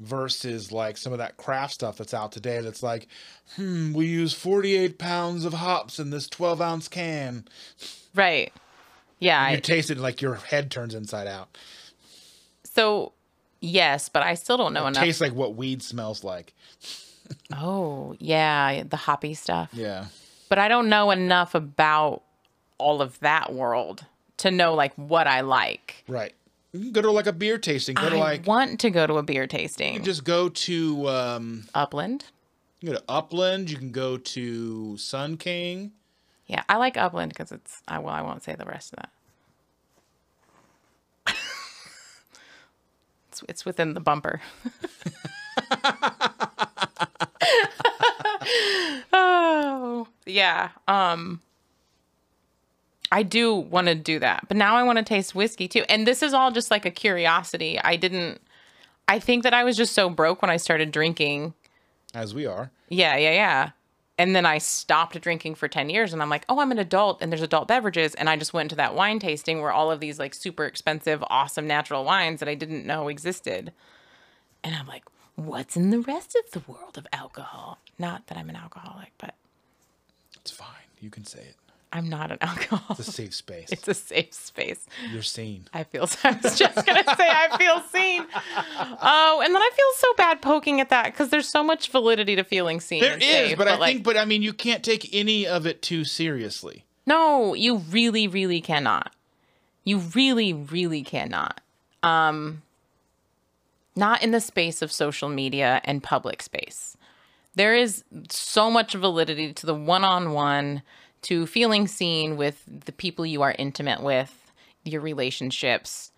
versus 0.00 0.72
like 0.72 0.96
some 0.96 1.12
of 1.12 1.18
that 1.18 1.36
craft 1.36 1.74
stuff 1.74 1.98
that's 1.98 2.14
out 2.14 2.32
today 2.32 2.60
that's 2.60 2.82
like, 2.82 3.06
hmm, 3.56 3.92
we 3.92 4.06
use 4.06 4.32
48 4.32 4.98
pounds 4.98 5.44
of 5.44 5.54
hops 5.54 5.98
in 5.98 6.10
this 6.10 6.28
12 6.28 6.60
ounce 6.60 6.88
can. 6.88 7.46
Right. 8.14 8.52
Yeah. 9.18 9.50
You 9.50 9.58
I, 9.58 9.60
taste 9.60 9.90
it 9.90 9.98
like 9.98 10.22
your 10.22 10.36
head 10.36 10.70
turns 10.70 10.94
inside 10.94 11.26
out. 11.26 11.56
so 12.64 13.12
yes, 13.60 14.08
but 14.08 14.22
I 14.22 14.34
still 14.34 14.56
don't 14.56 14.72
know 14.72 14.86
enough. 14.86 15.02
Tastes 15.02 15.20
like 15.20 15.34
what 15.34 15.54
weed 15.54 15.82
smells 15.82 16.24
like. 16.24 16.54
oh, 17.56 18.16
yeah, 18.18 18.82
the 18.82 18.96
hoppy 18.96 19.34
stuff. 19.34 19.68
Yeah. 19.72 20.06
But 20.50 20.58
I 20.58 20.68
don't 20.68 20.88
know 20.90 21.10
enough 21.12 21.54
about 21.54 22.22
all 22.76 23.00
of 23.00 23.18
that 23.20 23.54
world 23.54 24.04
to 24.38 24.50
know 24.50 24.74
like 24.74 24.92
what 24.96 25.26
I 25.26 25.40
like. 25.42 26.04
Right. 26.08 26.34
You 26.72 26.80
can 26.80 26.92
go 26.92 27.02
to 27.02 27.10
like 27.10 27.26
a 27.26 27.32
beer 27.32 27.56
tasting. 27.56 27.94
Go 27.94 28.10
to 28.10 28.16
I 28.16 28.18
like 28.18 28.46
want 28.46 28.80
to 28.80 28.90
go 28.90 29.06
to 29.06 29.14
a 29.14 29.22
beer 29.22 29.46
tasting. 29.46 30.02
just 30.02 30.24
go 30.24 30.48
to 30.48 31.08
um 31.08 31.64
Upland. 31.74 32.24
you 32.80 32.88
can 32.88 32.94
go 32.94 33.00
to 33.00 33.04
Upland, 33.08 33.70
you 33.70 33.76
can 33.78 33.92
go 33.92 34.18
to 34.18 34.96
Sun 34.98 35.36
King. 35.36 35.92
Yeah, 36.46 36.64
I 36.68 36.76
like 36.78 36.96
Upland 36.96 37.28
because 37.30 37.52
it's 37.52 37.80
I 37.86 38.00
well 38.00 38.12
I 38.12 38.22
won't 38.22 38.42
say 38.42 38.56
the 38.56 38.66
rest 38.66 38.92
of 38.92 38.98
that. 38.98 39.10
it's 43.28 43.42
it's 43.48 43.64
within 43.64 43.94
the 43.94 44.00
bumper. 44.00 44.40
oh 49.12 50.08
yeah. 50.26 50.70
Um 50.88 51.40
I 53.12 53.22
do 53.24 53.54
want 53.54 53.88
to 53.88 53.94
do 53.94 54.20
that. 54.20 54.44
But 54.46 54.56
now 54.56 54.76
I 54.76 54.84
want 54.84 54.98
to 54.98 55.04
taste 55.04 55.34
whiskey 55.34 55.66
too. 55.66 55.84
And 55.88 56.06
this 56.06 56.22
is 56.22 56.32
all 56.32 56.52
just 56.52 56.70
like 56.70 56.86
a 56.86 56.90
curiosity. 56.90 57.78
I 57.80 57.96
didn't 57.96 58.40
I 59.08 59.18
think 59.18 59.42
that 59.42 59.54
I 59.54 59.64
was 59.64 59.76
just 59.76 59.94
so 59.94 60.08
broke 60.08 60.42
when 60.42 60.50
I 60.50 60.56
started 60.56 60.92
drinking 60.92 61.54
As 62.14 62.34
we 62.34 62.46
are. 62.46 62.70
yeah, 62.88 63.16
yeah, 63.16 63.32
yeah. 63.32 63.70
And 64.16 64.36
then 64.36 64.44
I 64.44 64.58
stopped 64.58 65.18
drinking 65.20 65.54
for 65.54 65.66
10 65.66 65.88
years 65.88 66.12
and 66.12 66.20
I'm 66.20 66.28
like, 66.28 66.44
oh, 66.48 66.60
I'm 66.60 66.70
an 66.72 66.78
adult 66.78 67.22
and 67.22 67.32
there's 67.32 67.40
adult 67.40 67.66
beverages. 67.68 68.14
And 68.14 68.28
I 68.28 68.36
just 68.36 68.52
went 68.52 68.68
to 68.70 68.76
that 68.76 68.94
wine 68.94 69.18
tasting 69.18 69.62
where 69.62 69.72
all 69.72 69.90
of 69.90 69.98
these 69.98 70.18
like 70.18 70.34
super 70.34 70.66
expensive, 70.66 71.24
awesome 71.28 71.66
natural 71.66 72.04
wines 72.04 72.40
that 72.40 72.48
I 72.48 72.54
didn't 72.54 72.84
know 72.86 73.08
existed. 73.08 73.72
And 74.62 74.74
I'm 74.74 74.86
like, 74.86 75.04
what's 75.40 75.76
in 75.76 75.90
the 75.90 76.00
rest 76.00 76.36
of 76.36 76.50
the 76.52 76.70
world 76.70 76.96
of 76.98 77.06
alcohol? 77.12 77.78
Not 77.98 78.26
that 78.28 78.38
I'm 78.38 78.48
an 78.48 78.56
alcoholic, 78.56 79.12
but 79.18 79.34
It's 80.40 80.50
fine. 80.50 80.68
You 81.00 81.10
can 81.10 81.24
say 81.24 81.40
it. 81.40 81.56
I'm 81.92 82.08
not 82.08 82.30
an 82.30 82.38
alcoholic. 82.42 83.00
It's 83.00 83.08
a 83.08 83.12
safe 83.12 83.34
space. 83.34 83.68
It's 83.72 83.88
a 83.88 83.94
safe 83.94 84.32
space. 84.32 84.86
You're 85.10 85.22
seen. 85.22 85.64
I 85.74 85.82
feel. 85.84 86.02
I 86.24 86.38
was 86.42 86.56
just 86.58 86.86
gonna 86.86 87.04
say 87.04 87.28
I 87.28 87.56
feel 87.58 87.80
seen. 87.90 88.26
Oh, 89.02 89.42
and 89.44 89.54
then 89.54 89.60
I 89.62 89.70
feel 89.74 89.86
so 89.96 90.14
bad 90.16 90.40
poking 90.40 90.80
at 90.80 90.90
that 90.90 91.06
because 91.06 91.30
there's 91.30 91.48
so 91.48 91.64
much 91.64 91.90
validity 91.90 92.36
to 92.36 92.44
feeling 92.44 92.80
seen. 92.80 93.00
There 93.00 93.16
is, 93.16 93.22
safe, 93.24 93.58
but 93.58 93.66
I 93.66 93.76
like, 93.76 93.94
think 93.94 94.04
but 94.04 94.16
I 94.16 94.24
mean 94.24 94.42
you 94.42 94.52
can't 94.52 94.84
take 94.84 95.08
any 95.12 95.46
of 95.46 95.66
it 95.66 95.82
too 95.82 96.04
seriously. 96.04 96.84
No, 97.06 97.54
you 97.54 97.78
really, 97.78 98.28
really 98.28 98.60
cannot. 98.60 99.12
You 99.82 99.98
really, 99.98 100.52
really 100.52 101.02
cannot. 101.02 101.60
Um, 102.04 102.62
not 103.96 104.22
in 104.22 104.30
the 104.30 104.40
space 104.40 104.82
of 104.82 104.92
social 104.92 105.28
media 105.28 105.80
and 105.84 106.02
public 106.02 106.42
space. 106.42 106.96
There 107.54 107.74
is 107.74 108.04
so 108.30 108.70
much 108.70 108.94
validity 108.94 109.52
to 109.52 109.66
the 109.66 109.74
one 109.74 110.04
on 110.04 110.32
one, 110.32 110.82
to 111.22 111.46
feeling 111.46 111.86
seen 111.86 112.36
with 112.36 112.62
the 112.66 112.92
people 112.92 113.26
you 113.26 113.42
are 113.42 113.54
intimate 113.58 114.02
with, 114.02 114.52
your 114.84 115.00
relationships. 115.00 116.12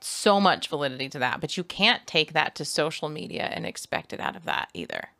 So 0.00 0.40
much 0.40 0.68
validity 0.68 1.08
to 1.10 1.18
that. 1.20 1.40
But 1.40 1.56
you 1.56 1.62
can't 1.62 2.04
take 2.06 2.32
that 2.32 2.56
to 2.56 2.64
social 2.64 3.08
media 3.08 3.44
and 3.52 3.64
expect 3.64 4.12
it 4.12 4.18
out 4.18 4.34
of 4.34 4.44
that 4.46 4.68
either. 4.74 5.10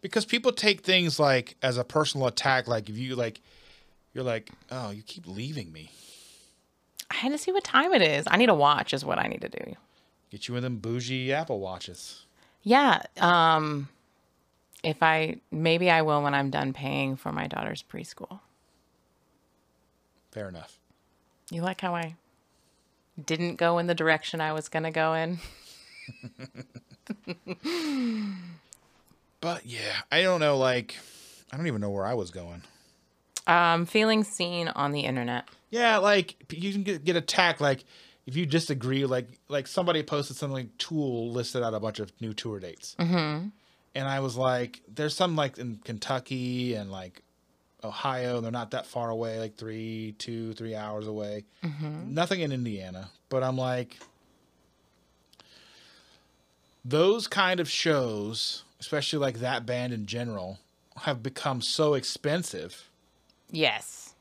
Because 0.00 0.24
people 0.24 0.50
take 0.50 0.80
things 0.80 1.20
like 1.20 1.56
as 1.62 1.78
a 1.78 1.84
personal 1.84 2.26
attack, 2.26 2.66
like 2.66 2.88
if 2.88 2.98
you 2.98 3.14
like 3.14 3.40
you're 4.12 4.24
like, 4.24 4.50
Oh, 4.70 4.90
you 4.90 5.02
keep 5.02 5.26
leaving 5.26 5.70
me. 5.72 5.92
I 7.10 7.14
had 7.14 7.32
to 7.32 7.38
see 7.38 7.52
what 7.52 7.62
time 7.62 7.92
it 7.92 8.02
is. 8.02 8.24
I 8.26 8.36
need 8.36 8.48
a 8.48 8.54
watch, 8.54 8.92
is 8.92 9.04
what 9.04 9.18
I 9.18 9.28
need 9.28 9.42
to 9.42 9.48
do. 9.48 9.76
Get 10.34 10.48
you 10.48 10.54
one 10.54 10.58
of 10.58 10.62
them 10.64 10.78
bougie 10.78 11.32
Apple 11.32 11.60
watches. 11.60 12.24
Yeah. 12.64 13.02
Um 13.20 13.88
if 14.82 15.00
I 15.00 15.36
maybe 15.52 15.92
I 15.92 16.02
will 16.02 16.24
when 16.24 16.34
I'm 16.34 16.50
done 16.50 16.72
paying 16.72 17.14
for 17.14 17.30
my 17.30 17.46
daughter's 17.46 17.84
preschool. 17.84 18.40
Fair 20.32 20.48
enough. 20.48 20.80
You 21.52 21.62
like 21.62 21.82
how 21.82 21.94
I 21.94 22.16
didn't 23.24 23.58
go 23.58 23.78
in 23.78 23.86
the 23.86 23.94
direction 23.94 24.40
I 24.40 24.52
was 24.52 24.68
gonna 24.68 24.90
go 24.90 25.14
in? 25.14 25.38
But 29.40 29.66
yeah, 29.66 30.00
I 30.10 30.22
don't 30.22 30.40
know, 30.40 30.56
like 30.56 30.96
I 31.52 31.56
don't 31.56 31.68
even 31.68 31.80
know 31.80 31.90
where 31.90 32.06
I 32.06 32.14
was 32.14 32.32
going. 32.32 32.62
Um 33.46 33.86
feeling 33.86 34.24
seen 34.24 34.66
on 34.66 34.90
the 34.90 35.02
internet. 35.02 35.44
Yeah, 35.70 35.98
like 35.98 36.34
you 36.50 36.72
can 36.72 36.82
get, 36.82 37.04
get 37.04 37.14
attacked 37.14 37.60
like 37.60 37.84
if 38.26 38.36
you 38.36 38.46
disagree, 38.46 39.04
like 39.04 39.28
like 39.48 39.66
somebody 39.66 40.02
posted 40.02 40.36
something 40.36 40.54
like 40.54 40.78
Tool 40.78 41.30
listed 41.32 41.62
out 41.62 41.74
a 41.74 41.80
bunch 41.80 42.00
of 42.00 42.12
new 42.20 42.32
tour 42.32 42.58
dates, 42.58 42.96
mm-hmm. 42.98 43.48
and 43.94 44.08
I 44.08 44.20
was 44.20 44.36
like, 44.36 44.80
there's 44.92 45.14
some 45.14 45.36
like 45.36 45.58
in 45.58 45.80
Kentucky 45.84 46.74
and 46.74 46.90
like 46.90 47.22
Ohio, 47.82 48.40
they're 48.40 48.50
not 48.50 48.70
that 48.70 48.86
far 48.86 49.10
away, 49.10 49.38
like 49.38 49.56
three, 49.56 50.14
two, 50.18 50.54
three 50.54 50.74
hours 50.74 51.06
away. 51.06 51.44
Nothing 52.06 52.40
in 52.40 52.50
Indiana, 52.50 53.10
but 53.28 53.42
I'm 53.42 53.58
like, 53.58 53.98
those 56.84 57.26
kind 57.28 57.60
of 57.60 57.68
shows, 57.68 58.64
especially 58.80 59.18
like 59.18 59.40
that 59.40 59.66
band 59.66 59.92
in 59.92 60.06
general, 60.06 60.58
have 61.02 61.22
become 61.22 61.60
so 61.60 61.94
expensive 61.94 62.88
Yes. 63.50 64.14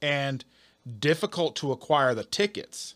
and 0.00 0.44
difficult 0.98 1.56
to 1.56 1.72
acquire 1.72 2.14
the 2.14 2.24
tickets 2.24 2.94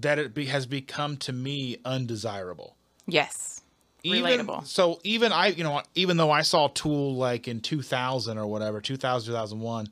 that 0.00 0.18
it 0.18 0.34
be, 0.34 0.46
has 0.46 0.66
become 0.66 1.16
to 1.18 1.32
me 1.32 1.78
undesirable. 1.84 2.76
Yes. 3.06 3.62
Even, 4.02 4.22
Relatable. 4.22 4.66
So 4.66 5.00
even 5.02 5.32
I, 5.32 5.48
you 5.48 5.64
know, 5.64 5.82
even 5.94 6.16
though 6.16 6.30
I 6.30 6.42
saw 6.42 6.68
Tool 6.68 7.16
like 7.16 7.48
in 7.48 7.60
2000 7.60 8.36
or 8.36 8.46
whatever, 8.46 8.80
2000, 8.80 9.32
2001, 9.32 9.88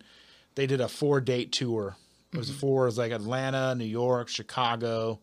they 0.54 0.66
did 0.66 0.80
a 0.80 0.88
four 0.88 1.20
date 1.20 1.52
tour. 1.52 1.96
It 2.32 2.38
was 2.38 2.50
mm-hmm. 2.50 2.58
four, 2.58 2.82
it 2.84 2.86
was 2.86 2.98
like 2.98 3.12
Atlanta, 3.12 3.74
New 3.74 3.84
York, 3.84 4.28
Chicago, 4.28 5.20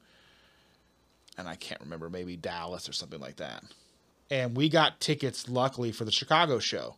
and 1.38 1.48
I 1.48 1.56
can't 1.56 1.82
remember, 1.82 2.10
maybe 2.10 2.36
Dallas 2.36 2.90
or 2.90 2.94
something 2.94 3.20
like 3.20 3.38
that. 3.38 3.64
And 4.32 4.56
we 4.56 4.70
got 4.70 5.00
tickets, 5.00 5.50
luckily, 5.50 5.92
for 5.92 6.06
the 6.06 6.12
Chicago 6.12 6.60
show. 6.60 6.96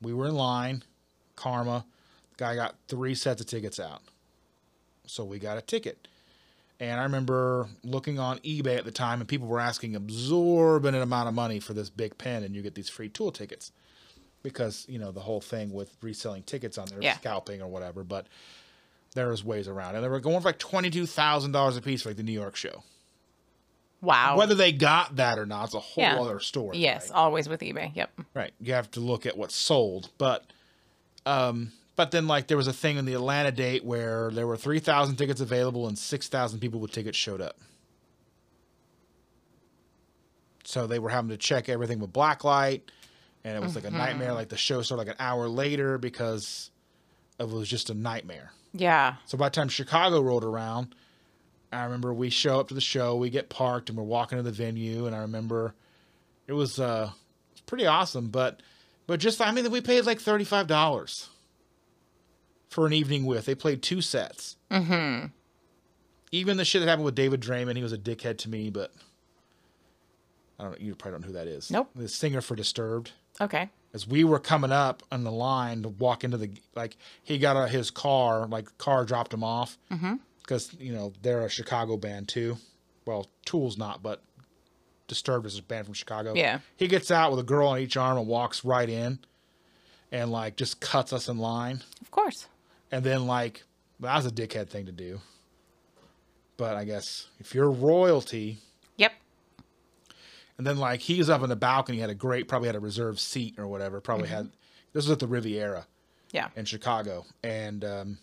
We 0.00 0.12
were 0.12 0.26
in 0.26 0.34
line, 0.34 0.82
Karma. 1.36 1.84
Guy 2.36 2.56
got 2.56 2.74
three 2.88 3.14
sets 3.14 3.40
of 3.40 3.46
tickets 3.46 3.78
out. 3.78 4.02
So 5.06 5.24
we 5.24 5.38
got 5.38 5.58
a 5.58 5.60
ticket. 5.60 6.08
And 6.80 6.98
I 7.00 7.04
remember 7.04 7.68
looking 7.84 8.18
on 8.18 8.38
eBay 8.40 8.76
at 8.78 8.84
the 8.84 8.90
time, 8.90 9.20
and 9.20 9.28
people 9.28 9.46
were 9.46 9.60
asking 9.60 9.94
absorbent 9.94 10.96
amount 10.96 11.28
of 11.28 11.34
money 11.34 11.60
for 11.60 11.72
this 11.72 11.88
big 11.88 12.18
pen, 12.18 12.42
and 12.42 12.54
you 12.54 12.62
get 12.62 12.74
these 12.74 12.88
free 12.88 13.08
tool 13.08 13.30
tickets 13.30 13.70
because 14.42 14.84
you 14.88 14.98
know 14.98 15.12
the 15.12 15.20
whole 15.20 15.40
thing 15.40 15.72
with 15.72 15.96
reselling 16.02 16.42
tickets 16.42 16.76
on 16.76 16.86
there, 16.88 16.98
Yeah. 17.00 17.16
scalping 17.16 17.62
or 17.62 17.68
whatever. 17.68 18.02
But 18.04 18.26
there 19.14 19.28
was 19.28 19.44
ways 19.44 19.68
around, 19.68 19.94
and 19.94 20.04
they 20.04 20.08
were 20.08 20.18
going 20.20 20.40
for 20.40 20.48
like 20.48 20.58
twenty 20.58 20.90
two 20.90 21.06
thousand 21.06 21.52
dollars 21.52 21.76
a 21.76 21.80
piece 21.82 22.02
for 22.02 22.08
like 22.10 22.16
the 22.16 22.22
New 22.24 22.32
York 22.32 22.56
show. 22.56 22.82
Wow. 24.00 24.36
Whether 24.36 24.54
they 24.54 24.72
got 24.72 25.16
that 25.16 25.38
or 25.38 25.46
not 25.46 25.66
it's 25.66 25.74
a 25.74 25.80
whole 25.80 26.04
Yeah. 26.04 26.20
other 26.20 26.38
story. 26.40 26.76
yes, 26.78 27.08
right? 27.08 27.16
always 27.16 27.48
with 27.48 27.60
eBay. 27.60 27.90
Yep. 27.94 28.20
Right. 28.34 28.52
You 28.60 28.74
have 28.74 28.90
to 28.92 29.00
look 29.00 29.24
at 29.24 29.36
what's 29.38 29.54
sold. 29.56 30.10
But 30.18 30.44
um 31.24 31.72
but 31.96 32.10
then 32.10 32.26
like 32.26 32.48
there 32.48 32.56
was 32.56 32.66
a 32.66 32.72
thing 32.72 32.96
in 32.96 33.04
the 33.04 33.14
Atlanta 33.14 33.52
date 33.52 33.84
where 33.84 34.30
there 34.30 34.46
were 34.46 34.56
3,000 34.56 35.16
tickets 35.16 35.40
available 35.40 35.86
and 35.86 35.98
6,000 35.98 36.58
people 36.58 36.80
with 36.80 36.92
tickets 36.92 37.16
showed 37.16 37.40
up. 37.40 37.58
So 40.64 40.86
they 40.86 40.98
were 40.98 41.10
having 41.10 41.30
to 41.30 41.36
check 41.36 41.68
everything 41.68 41.98
with 42.00 42.12
blacklight 42.12 42.82
and 43.44 43.56
it 43.56 43.62
was 43.62 43.74
like 43.74 43.84
a 43.84 43.90
nightmare 43.90 44.32
like 44.32 44.48
the 44.48 44.56
show 44.56 44.80
started 44.82 45.06
like 45.06 45.14
an 45.14 45.20
hour 45.20 45.48
later 45.48 45.98
because 45.98 46.70
it 47.38 47.48
was 47.48 47.68
just 47.68 47.90
a 47.90 47.94
nightmare. 47.94 48.50
Yeah. 48.72 49.16
So 49.26 49.36
by 49.36 49.48
the 49.48 49.54
time 49.54 49.68
Chicago 49.68 50.20
rolled 50.20 50.44
around, 50.44 50.94
I 51.72 51.84
remember 51.84 52.14
we 52.14 52.30
show 52.30 52.60
up 52.60 52.68
to 52.68 52.74
the 52.74 52.80
show, 52.80 53.16
we 53.16 53.30
get 53.30 53.48
parked, 53.48 53.88
and 53.88 53.98
we're 53.98 54.04
walking 54.04 54.38
to 54.38 54.42
the 54.42 54.52
venue, 54.52 55.06
and 55.06 55.14
I 55.14 55.20
remember 55.20 55.74
it 56.46 56.52
was 56.52 56.78
uh, 56.78 57.10
pretty 57.66 57.86
awesome. 57.86 58.28
But 58.28 58.60
but 59.06 59.20
just 59.20 59.40
I 59.40 59.50
mean, 59.50 59.70
we 59.70 59.80
paid 59.80 60.06
like 60.06 60.20
thirty 60.20 60.44
five 60.44 60.66
dollars 60.66 61.28
for 62.74 62.86
an 62.86 62.92
evening 62.92 63.24
with. 63.24 63.46
They 63.46 63.54
played 63.54 63.82
two 63.82 64.00
sets. 64.00 64.56
Mm-hmm. 64.68 65.26
Even 66.32 66.56
the 66.56 66.64
shit 66.64 66.80
that 66.80 66.88
happened 66.88 67.04
with 67.04 67.14
David 67.14 67.40
Draiman, 67.40 67.76
he 67.76 67.82
was 67.84 67.92
a 67.92 67.98
dickhead 67.98 68.36
to 68.38 68.50
me, 68.50 68.68
but 68.68 68.92
I 70.58 70.64
don't 70.64 70.72
know. 70.72 70.78
You 70.80 70.96
probably 70.96 71.12
don't 71.12 71.20
know 71.20 71.26
who 71.28 71.32
that 71.34 71.46
is. 71.46 71.70
Nope. 71.70 71.90
The 71.94 72.08
singer 72.08 72.40
for 72.40 72.56
Disturbed. 72.56 73.12
Okay. 73.40 73.70
As 73.92 74.08
we 74.08 74.24
were 74.24 74.40
coming 74.40 74.72
up 74.72 75.04
on 75.12 75.22
the 75.22 75.30
line 75.30 75.82
to 75.82 75.88
walk 75.88 76.24
into 76.24 76.36
the 76.36 76.50
like, 76.74 76.96
he 77.22 77.38
got 77.38 77.56
out 77.56 77.66
of 77.66 77.70
his 77.70 77.92
car. 77.92 78.48
Like, 78.48 78.76
car 78.76 79.04
dropped 79.04 79.32
him 79.32 79.44
off 79.44 79.78
because 80.40 80.74
you 80.80 80.92
know 80.92 81.12
they're 81.22 81.44
a 81.44 81.48
Chicago 81.48 81.96
band 81.96 82.26
too. 82.26 82.56
Well, 83.06 83.28
Tool's 83.44 83.78
not, 83.78 84.02
but 84.02 84.20
Disturbed 85.06 85.46
is 85.46 85.58
a 85.58 85.62
band 85.62 85.84
from 85.84 85.94
Chicago. 85.94 86.34
Yeah. 86.34 86.58
He 86.76 86.88
gets 86.88 87.12
out 87.12 87.30
with 87.30 87.38
a 87.38 87.44
girl 87.44 87.68
on 87.68 87.78
each 87.78 87.96
arm 87.96 88.18
and 88.18 88.26
walks 88.26 88.64
right 88.64 88.88
in, 88.88 89.20
and 90.10 90.32
like 90.32 90.56
just 90.56 90.80
cuts 90.80 91.12
us 91.12 91.28
in 91.28 91.38
line. 91.38 91.84
Of 92.00 92.10
course. 92.10 92.48
And 92.94 93.02
then 93.02 93.26
like 93.26 93.64
that 93.98 94.14
was 94.14 94.24
a 94.24 94.30
dickhead 94.30 94.68
thing 94.68 94.86
to 94.86 94.92
do. 94.92 95.20
But 96.56 96.76
I 96.76 96.84
guess 96.84 97.26
if 97.40 97.52
you're 97.52 97.68
royalty, 97.68 98.58
Yep. 98.98 99.12
and 100.56 100.64
then 100.64 100.78
like 100.78 101.00
he 101.00 101.18
was 101.18 101.28
up 101.28 101.42
in 101.42 101.48
the 101.48 101.56
balcony, 101.56 101.98
had 101.98 102.10
a 102.10 102.14
great, 102.14 102.46
probably 102.46 102.68
had 102.68 102.76
a 102.76 102.80
reserved 102.80 103.18
seat 103.18 103.58
or 103.58 103.66
whatever. 103.66 104.00
Probably 104.00 104.28
had. 104.28 104.46
This 104.92 105.06
was 105.06 105.10
at 105.10 105.18
the 105.18 105.26
Riviera 105.26 105.88
Yeah. 106.30 106.50
in 106.54 106.66
Chicago, 106.66 107.26
and 107.42 107.84
um, 107.84 108.18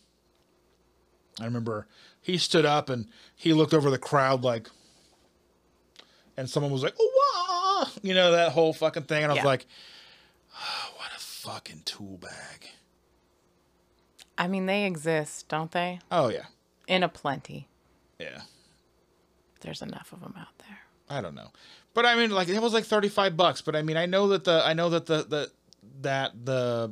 I 1.38 1.43
remember 1.43 1.88
he 2.22 2.38
stood 2.38 2.66
up 2.66 2.90
and 2.90 3.08
he 3.35 3.51
looked 3.51 3.74
over 3.74 3.90
the 3.90 3.98
crowd 3.98 4.41
like, 4.41 4.69
and 6.38 6.50
someone 6.50 6.72
was 6.72 6.82
like, 6.83 6.95
"Oh, 6.98 7.83
wow," 7.85 7.91
you 8.01 8.14
know 8.14 8.32
that 8.32 8.53
whole 8.53 8.72
fucking 8.72 9.03
thing, 9.03 9.24
and 9.24 9.33
I 9.33 9.35
was 9.35 9.43
Yeah. 9.43 9.48
like, 9.48 9.66
"Oh, 10.56 10.91
"What 10.95 11.11
a 11.14 11.19
fucking 11.19 11.82
tool 11.83 12.16
bag." 12.17 12.69
I 14.42 14.48
mean, 14.48 14.66
they 14.66 14.86
exist, 14.86 15.48
don't 15.48 15.72
they? 15.72 16.00
Oh 16.11 16.30
yeah, 16.30 16.45
In 16.88 17.03
a 17.03 17.10
plenty. 17.10 17.68
yeah. 18.20 18.42
There's 19.61 19.82
enough 19.84 20.11
of 20.11 20.22
them 20.22 20.34
out 20.38 20.58
there. 20.58 20.80
I 21.10 21.22
don't 21.22 21.36
know, 21.36 21.52
but 21.94 22.06
I 22.06 22.16
mean, 22.16 22.32
like 22.32 22.50
it 22.50 22.60
was 22.61 22.74
like 22.74 22.86
thirty 22.86 23.10
five 23.10 23.38
bucks. 23.38 23.61
But 23.61 23.76
I 23.76 23.84
mean, 23.84 23.95
I 23.98 24.06
know 24.08 24.30
that 24.30 24.44
the 24.45 24.64
I 24.66 24.74
know 24.74 24.90
that 24.90 25.06
the 25.06 25.18
the 25.24 25.52
that 26.02 26.45
the 26.45 26.92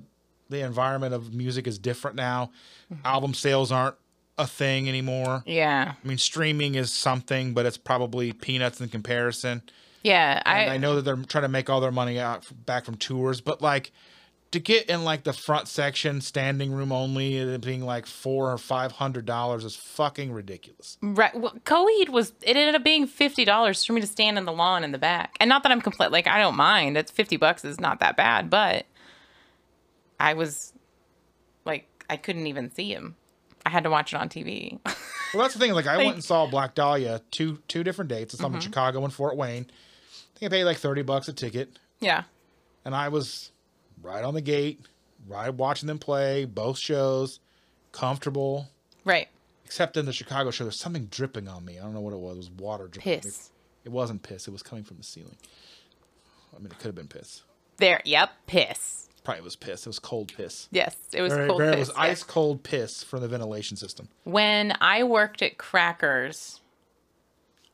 the 0.50 0.60
environment 0.64 1.14
of 1.16 1.34
music 1.34 1.66
is 1.68 1.80
different 1.80 2.16
now. 2.16 2.52
Mm-hmm. 2.94 3.06
Album 3.06 3.34
sales 3.34 3.72
aren't 3.72 3.96
a 4.38 4.46
thing 4.46 4.88
anymore. 4.88 5.44
Yeah. 5.48 5.94
I 6.04 6.08
mean, 6.08 6.18
streaming 6.20 6.76
is 6.76 6.92
something, 6.92 7.54
but 7.54 7.66
it's 7.66 7.78
probably 7.78 8.32
peanuts 8.34 8.80
in 8.82 8.90
comparison. 8.90 9.64
Yeah. 10.04 10.42
I, 10.46 10.60
And 10.62 10.72
I 10.72 10.78
know 10.78 10.96
that 10.96 11.02
they're 11.04 11.18
trying 11.18 11.42
to 11.44 11.50
make 11.50 11.70
all 11.70 11.82
their 11.82 11.92
money 11.92 12.20
out 12.20 12.46
back 12.66 12.86
from 12.86 12.96
tours, 12.98 13.42
but 13.42 13.62
like 13.62 13.92
to 14.52 14.60
get 14.60 14.90
in 14.90 15.04
like 15.04 15.24
the 15.24 15.34
front 15.34 15.68
section, 15.68 16.22
standing 16.22 16.72
room 16.72 16.92
only, 16.92 17.38
it 17.38 17.62
being 17.62 17.86
like 17.86 18.06
four 18.06 18.52
or 18.52 18.58
five 18.58 18.94
hundred 18.94 19.26
dollars 19.26 19.64
is 19.64 19.76
fucking 19.76 20.32
ridiculous. 20.32 20.98
Right. 21.02 21.36
Well, 21.40 21.54
Coheed 21.66 22.10
was. 22.10 22.34
It 22.42 22.56
ended 22.56 22.76
up 22.76 22.84
being 22.84 23.06
fifty 23.08 23.46
dollars 23.46 23.84
for 23.86 23.94
me 23.94 24.02
to 24.02 24.08
stand 24.08 24.38
in 24.38 24.46
the 24.46 24.52
lawn 24.52 24.84
in 24.84 24.92
the 24.92 24.98
back, 24.98 25.36
and 25.40 25.50
not 25.50 25.64
that 25.64 25.72
I'm 25.72 25.82
complete. 25.82 26.12
Like 26.12 26.26
I 26.28 26.40
don't 26.40 26.56
mind. 26.56 26.96
That's 26.96 27.12
fifty 27.12 27.38
bucks 27.38 27.64
is 27.64 27.80
not 27.80 28.00
that 28.00 28.18
bad, 28.18 28.50
but 28.50 28.86
I 30.20 30.34
was 30.34 30.74
like 31.66 31.88
I 32.10 32.18
couldn't 32.18 32.48
even 32.48 32.72
see 32.72 32.92
him. 32.94 33.16
I 33.66 33.70
had 33.70 33.84
to 33.84 33.90
watch 33.90 34.14
it 34.14 34.18
on 34.18 34.30
TV. 34.30 34.80
Well, 35.32 35.44
that's 35.44 35.54
the 35.54 35.60
thing. 35.60 35.74
Like, 35.74 35.86
I 35.86 35.98
went 35.98 36.16
and 36.16 36.24
saw 36.24 36.48
Black 36.48 36.74
Dahlia 36.74 37.22
two 37.30 37.60
two 37.68 37.84
different 37.84 38.10
dates. 38.10 38.34
It's 38.34 38.42
Mm-hmm. 38.42 38.56
in 38.56 38.62
Chicago 38.62 39.04
and 39.04 39.14
Fort 39.14 39.38
Wayne. 39.38 39.68
I 39.70 40.40
think 40.40 40.52
I 40.52 40.56
paid 40.56 40.64
like 40.64 40.78
thirty 40.78 41.04
bucks 41.04 41.28
a 41.28 41.34
ticket, 41.34 41.78
yeah. 42.00 42.24
and 42.84 42.96
I 42.96 43.10
was 43.10 43.52
right 44.02 44.24
on 44.24 44.34
the 44.34 44.42
gate, 44.42 44.80
right 45.28 45.54
watching 45.54 45.88
them 45.88 46.00
play 46.00 46.46
both 46.46 46.78
shows, 46.78 47.40
comfortable. 47.92 48.68
Right. 49.06 49.28
Except 49.66 49.98
in 49.98 50.06
the 50.06 50.14
Chicago 50.14 50.52
show, 50.52 50.64
there's 50.64 50.80
something 50.80 51.06
dripping 51.06 51.48
on 51.48 51.64
me. 51.64 51.78
I 51.78 51.84
don't 51.84 51.94
know 51.94 52.02
what 52.02 52.14
it 52.14 52.20
was. 52.20 52.36
It 52.36 52.38
was 52.38 52.52
water 52.52 52.88
dripping. 52.88 53.22
Piss. 53.22 53.52
It 53.86 53.90
wasn't 53.92 54.24
piss. 54.24 54.48
It 54.48 54.52
was 54.52 54.64
coming 54.64 54.84
from 54.84 54.98
the 54.98 55.04
ceiling. 55.04 55.38
I 56.56 56.58
mean, 56.58 56.68
it 56.68 56.78
could 56.80 56.88
have 56.88 56.96
been 56.96 57.08
piss. 57.08 57.44
There. 57.78 58.02
Yep. 58.04 58.30
Piss. 58.48 59.08
Probably 59.24 59.44
was 59.44 59.56
piss. 59.56 59.86
It 59.86 59.90
was 59.90 60.00
cold 60.00 60.34
piss. 60.36 60.68
Yes. 60.72 60.96
It 61.14 61.22
was 61.22 61.34
Very- 61.34 61.48
cold 61.48 61.60
very- 61.62 61.76
piss. 61.76 61.90
it 61.90 61.92
was 61.92 61.98
yeah. 61.98 62.12
ice 62.12 62.24
cold 62.24 62.64
piss 62.64 63.04
from 63.04 63.22
the 63.22 63.28
ventilation 63.28 63.78
system. 63.78 64.10
when 64.24 64.74
I 64.82 65.04
worked 65.04 65.42
at 65.44 65.58
Crackers, 65.58 66.62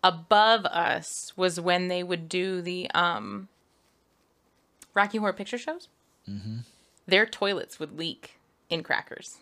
above 0.03 0.65
us 0.65 1.31
was 1.37 1.59
when 1.59 1.87
they 1.87 2.03
would 2.03 2.27
do 2.29 2.61
the 2.61 2.91
um, 2.91 3.47
Rocky 4.93 5.17
Horror 5.17 5.33
Picture 5.33 5.57
Shows. 5.57 5.87
Mm-hmm. 6.29 6.57
Their 7.07 7.25
toilets 7.25 7.79
would 7.79 7.97
leak 7.97 8.39
in 8.69 8.81
Crackers. 8.83 9.37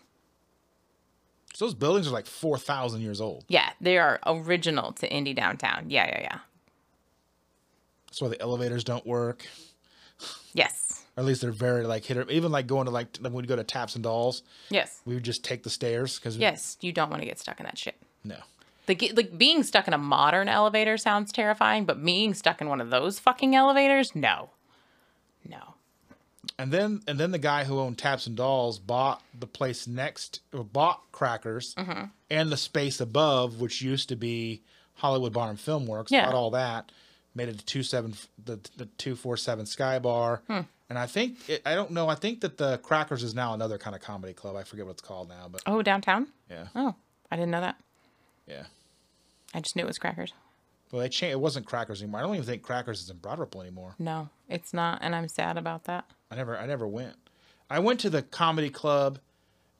So 1.54 1.64
those 1.66 1.74
buildings 1.74 2.08
are 2.08 2.10
like 2.12 2.26
four 2.26 2.58
thousand 2.58 3.00
years 3.02 3.20
old. 3.20 3.44
Yeah, 3.48 3.70
they 3.80 3.96
are 3.98 4.18
original 4.26 4.92
to 4.94 5.10
Indy 5.10 5.34
Downtown. 5.34 5.88
Yeah, 5.88 6.06
yeah, 6.06 6.20
yeah. 6.20 6.38
That's 8.06 8.20
why 8.20 8.28
the 8.28 8.40
elevators 8.40 8.84
don't 8.84 9.06
work. 9.06 9.46
Yes, 10.52 11.02
Or 11.16 11.22
at 11.22 11.26
least 11.26 11.40
they're 11.40 11.50
very 11.50 11.84
like 11.84 12.04
hit 12.04 12.16
or 12.16 12.30
even 12.30 12.52
like 12.52 12.66
going 12.68 12.84
to 12.84 12.90
like 12.92 13.08
like 13.20 13.32
when 13.32 13.42
we 13.42 13.48
go 13.48 13.56
to 13.56 13.64
Taps 13.64 13.94
and 13.96 14.04
Dolls, 14.04 14.42
yes, 14.70 15.00
we 15.04 15.14
would 15.14 15.24
just 15.24 15.44
take 15.44 15.64
the 15.64 15.70
stairs 15.70 16.18
because 16.18 16.36
yes. 16.36 16.76
You 16.80 16.92
don't 16.92 17.10
want 17.10 17.22
to 17.22 17.26
get 17.26 17.38
stuck 17.40 17.58
in 17.60 17.64
that 17.66 17.78
shit. 17.78 17.96
no. 18.22 18.36
Like, 18.86 19.02
like 19.16 19.38
being 19.38 19.62
stuck 19.62 19.88
in 19.88 19.94
a 19.94 19.98
modern 19.98 20.46
elevator 20.46 20.98
sounds 20.98 21.32
terrifying, 21.32 21.86
but 21.86 22.04
being 22.04 22.34
stuck 22.34 22.60
in 22.60 22.68
one 22.68 22.82
of 22.82 22.90
those 22.90 23.18
fucking 23.18 23.54
elevators, 23.56 24.14
no, 24.14 24.50
no. 25.48 25.74
And 26.58 26.70
then 26.72 27.02
and 27.08 27.18
then 27.18 27.32
the 27.32 27.38
guy 27.38 27.64
who 27.64 27.80
owned 27.80 27.98
Taps 27.98 28.26
and 28.26 28.36
Dolls 28.36 28.78
bought 28.78 29.22
the 29.38 29.46
place 29.46 29.86
next 29.88 30.40
or 30.52 30.62
bought 30.64 31.00
Crackers 31.12 31.74
Mm-hmm. 31.74 32.04
and 32.30 32.50
the 32.52 32.56
space 32.56 33.00
above, 33.00 33.60
which 33.60 33.82
used 33.82 34.08
to 34.10 34.16
be 34.16 34.62
Hollywood 34.94 35.32
Bar 35.32 35.50
and 35.50 35.58
Film 35.58 35.86
Works. 35.86 36.12
Yeah. 36.12 36.26
Bought 36.26 36.34
all 36.34 36.50
that, 36.52 36.92
made 37.34 37.48
it 37.48 37.58
to 37.58 37.64
two 37.64 37.82
seven 37.82 38.14
the 38.44 38.60
the 38.76 38.86
two 38.98 39.16
four 39.16 39.36
seven 39.36 39.66
Sky 39.66 39.98
Bar. 39.98 40.42
Hmm. 40.46 40.60
And 40.90 40.98
I 40.98 41.06
think 41.06 41.48
it, 41.48 41.62
I 41.66 41.74
don't 41.74 41.90
know. 41.90 42.08
I 42.08 42.14
think 42.14 42.40
that 42.42 42.58
the 42.58 42.78
Crackers 42.78 43.24
is 43.24 43.34
now 43.34 43.54
another 43.54 43.78
kind 43.78 43.96
of 43.96 44.02
comedy 44.02 44.32
club. 44.34 44.54
I 44.54 44.62
forget 44.64 44.84
what 44.84 44.92
it's 44.92 45.02
called 45.02 45.28
now, 45.30 45.48
but 45.50 45.62
Oh, 45.66 45.82
downtown. 45.82 46.28
yeah, 46.50 46.66
Oh, 46.76 46.94
I 47.32 47.36
didn't 47.36 47.50
know 47.50 47.62
that. 47.62 47.76
yeah. 48.46 48.64
I 49.54 49.60
just 49.60 49.74
knew 49.76 49.82
it 49.82 49.86
was 49.86 49.98
Crackers. 49.98 50.32
Well, 50.92 51.00
they 51.00 51.08
changed. 51.08 51.32
It 51.32 51.40
wasn't 51.40 51.66
Crackers 51.66 52.02
anymore. 52.02 52.20
I 52.20 52.22
don't 52.22 52.34
even 52.34 52.46
think 52.46 52.62
Crackers 52.62 53.00
is 53.00 53.08
in 53.10 53.16
Broad 53.16 53.38
Ripple 53.38 53.62
anymore. 53.62 53.94
No, 53.98 54.28
it's 54.48 54.72
not, 54.74 54.98
and 55.00 55.14
I'm 55.16 55.26
sad 55.26 55.56
about 55.56 55.84
that. 55.84 56.04
I 56.34 56.36
never, 56.36 56.58
I 56.58 56.66
never 56.66 56.88
went. 56.88 57.14
I 57.70 57.78
went 57.78 58.00
to 58.00 58.10
the 58.10 58.22
comedy 58.22 58.68
club 58.68 59.20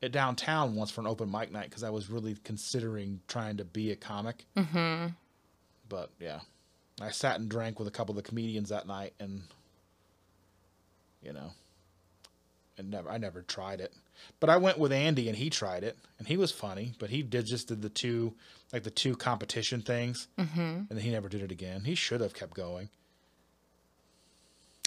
at 0.00 0.12
downtown 0.12 0.76
once 0.76 0.92
for 0.92 1.00
an 1.00 1.08
open 1.08 1.28
mic 1.28 1.50
night 1.50 1.68
because 1.68 1.82
I 1.82 1.90
was 1.90 2.08
really 2.08 2.36
considering 2.44 3.20
trying 3.26 3.56
to 3.56 3.64
be 3.64 3.90
a 3.90 3.96
comic. 3.96 4.44
Mm-hmm. 4.56 5.08
But 5.88 6.10
yeah, 6.20 6.40
I 7.02 7.10
sat 7.10 7.40
and 7.40 7.48
drank 7.48 7.80
with 7.80 7.88
a 7.88 7.90
couple 7.90 8.12
of 8.12 8.22
the 8.22 8.28
comedians 8.28 8.68
that 8.68 8.86
night, 8.86 9.14
and 9.18 9.42
you 11.24 11.32
know, 11.32 11.50
and 12.78 12.88
never, 12.88 13.10
I 13.10 13.18
never 13.18 13.42
tried 13.42 13.80
it. 13.80 13.92
But 14.38 14.48
I 14.48 14.56
went 14.56 14.78
with 14.78 14.92
Andy, 14.92 15.28
and 15.28 15.36
he 15.36 15.50
tried 15.50 15.82
it, 15.82 15.98
and 16.20 16.28
he 16.28 16.36
was 16.36 16.52
funny. 16.52 16.92
But 17.00 17.10
he 17.10 17.24
did 17.24 17.46
just 17.46 17.66
did 17.66 17.82
the 17.82 17.88
two, 17.88 18.32
like 18.72 18.84
the 18.84 18.90
two 18.90 19.16
competition 19.16 19.82
things, 19.82 20.28
mm-hmm. 20.38 20.82
and 20.88 21.00
he 21.00 21.10
never 21.10 21.28
did 21.28 21.42
it 21.42 21.50
again. 21.50 21.82
He 21.82 21.96
should 21.96 22.20
have 22.20 22.32
kept 22.32 22.54
going. 22.54 22.90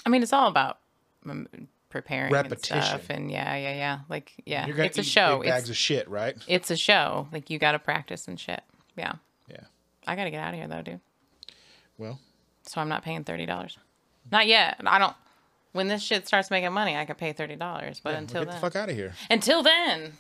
I 0.06 0.10
mean, 0.10 0.24
it's 0.24 0.32
all 0.32 0.48
about 0.48 0.80
preparing 1.90 2.26
and 2.26 2.34
Repetition. 2.34 2.82
stuff, 2.84 3.10
and 3.10 3.32
yeah, 3.32 3.56
yeah, 3.56 3.74
yeah. 3.76 4.00
Like, 4.10 4.34
yeah, 4.46 4.66
You're 4.68 4.76
gonna 4.76 4.88
it's 4.88 4.98
a 4.98 5.04
show. 5.04 5.42
bags 5.44 5.62
It's 5.64 5.70
of 5.72 5.78
shit, 5.78 6.08
right? 6.10 6.36
it's 6.48 6.70
a 6.72 6.76
show. 6.76 7.28
Like, 7.32 7.50
you 7.50 7.60
got 7.60 7.72
to 7.74 7.80
practice 7.80 8.28
and 8.28 8.40
shit. 8.40 8.62
Yeah, 8.96 9.14
Yeah. 9.50 9.62
I 10.06 10.16
got 10.16 10.26
to 10.26 10.32
get 10.32 10.40
out 10.42 10.54
of 10.54 10.60
here 10.60 10.68
though, 10.68 10.82
dude. 10.82 11.00
Well, 11.98 12.20
So 12.64 12.82
I'm 12.82 12.90
not 12.90 13.04
paying 13.04 13.24
thirty 13.24 13.46
dollars. 13.46 13.78
Not 14.32 14.48
yet. 14.48 14.78
I 14.86 15.00
don't. 15.00 15.16
When 15.74 15.88
this 15.88 16.02
shit 16.02 16.28
starts 16.28 16.50
making 16.50 16.72
money, 16.74 16.96
I 16.96 17.06
can 17.06 17.16
pay 17.16 17.34
thirty 17.34 17.56
dollars. 17.56 18.00
But 18.04 18.12
yeah, 18.14 18.18
until 18.20 18.42
get 18.42 18.52
then, 18.52 18.56
the 18.56 18.62
fuck 18.62 18.76
out 18.76 18.90
of 18.90 18.96
here. 18.96 19.14
until 19.30 19.64
then, 19.64 20.14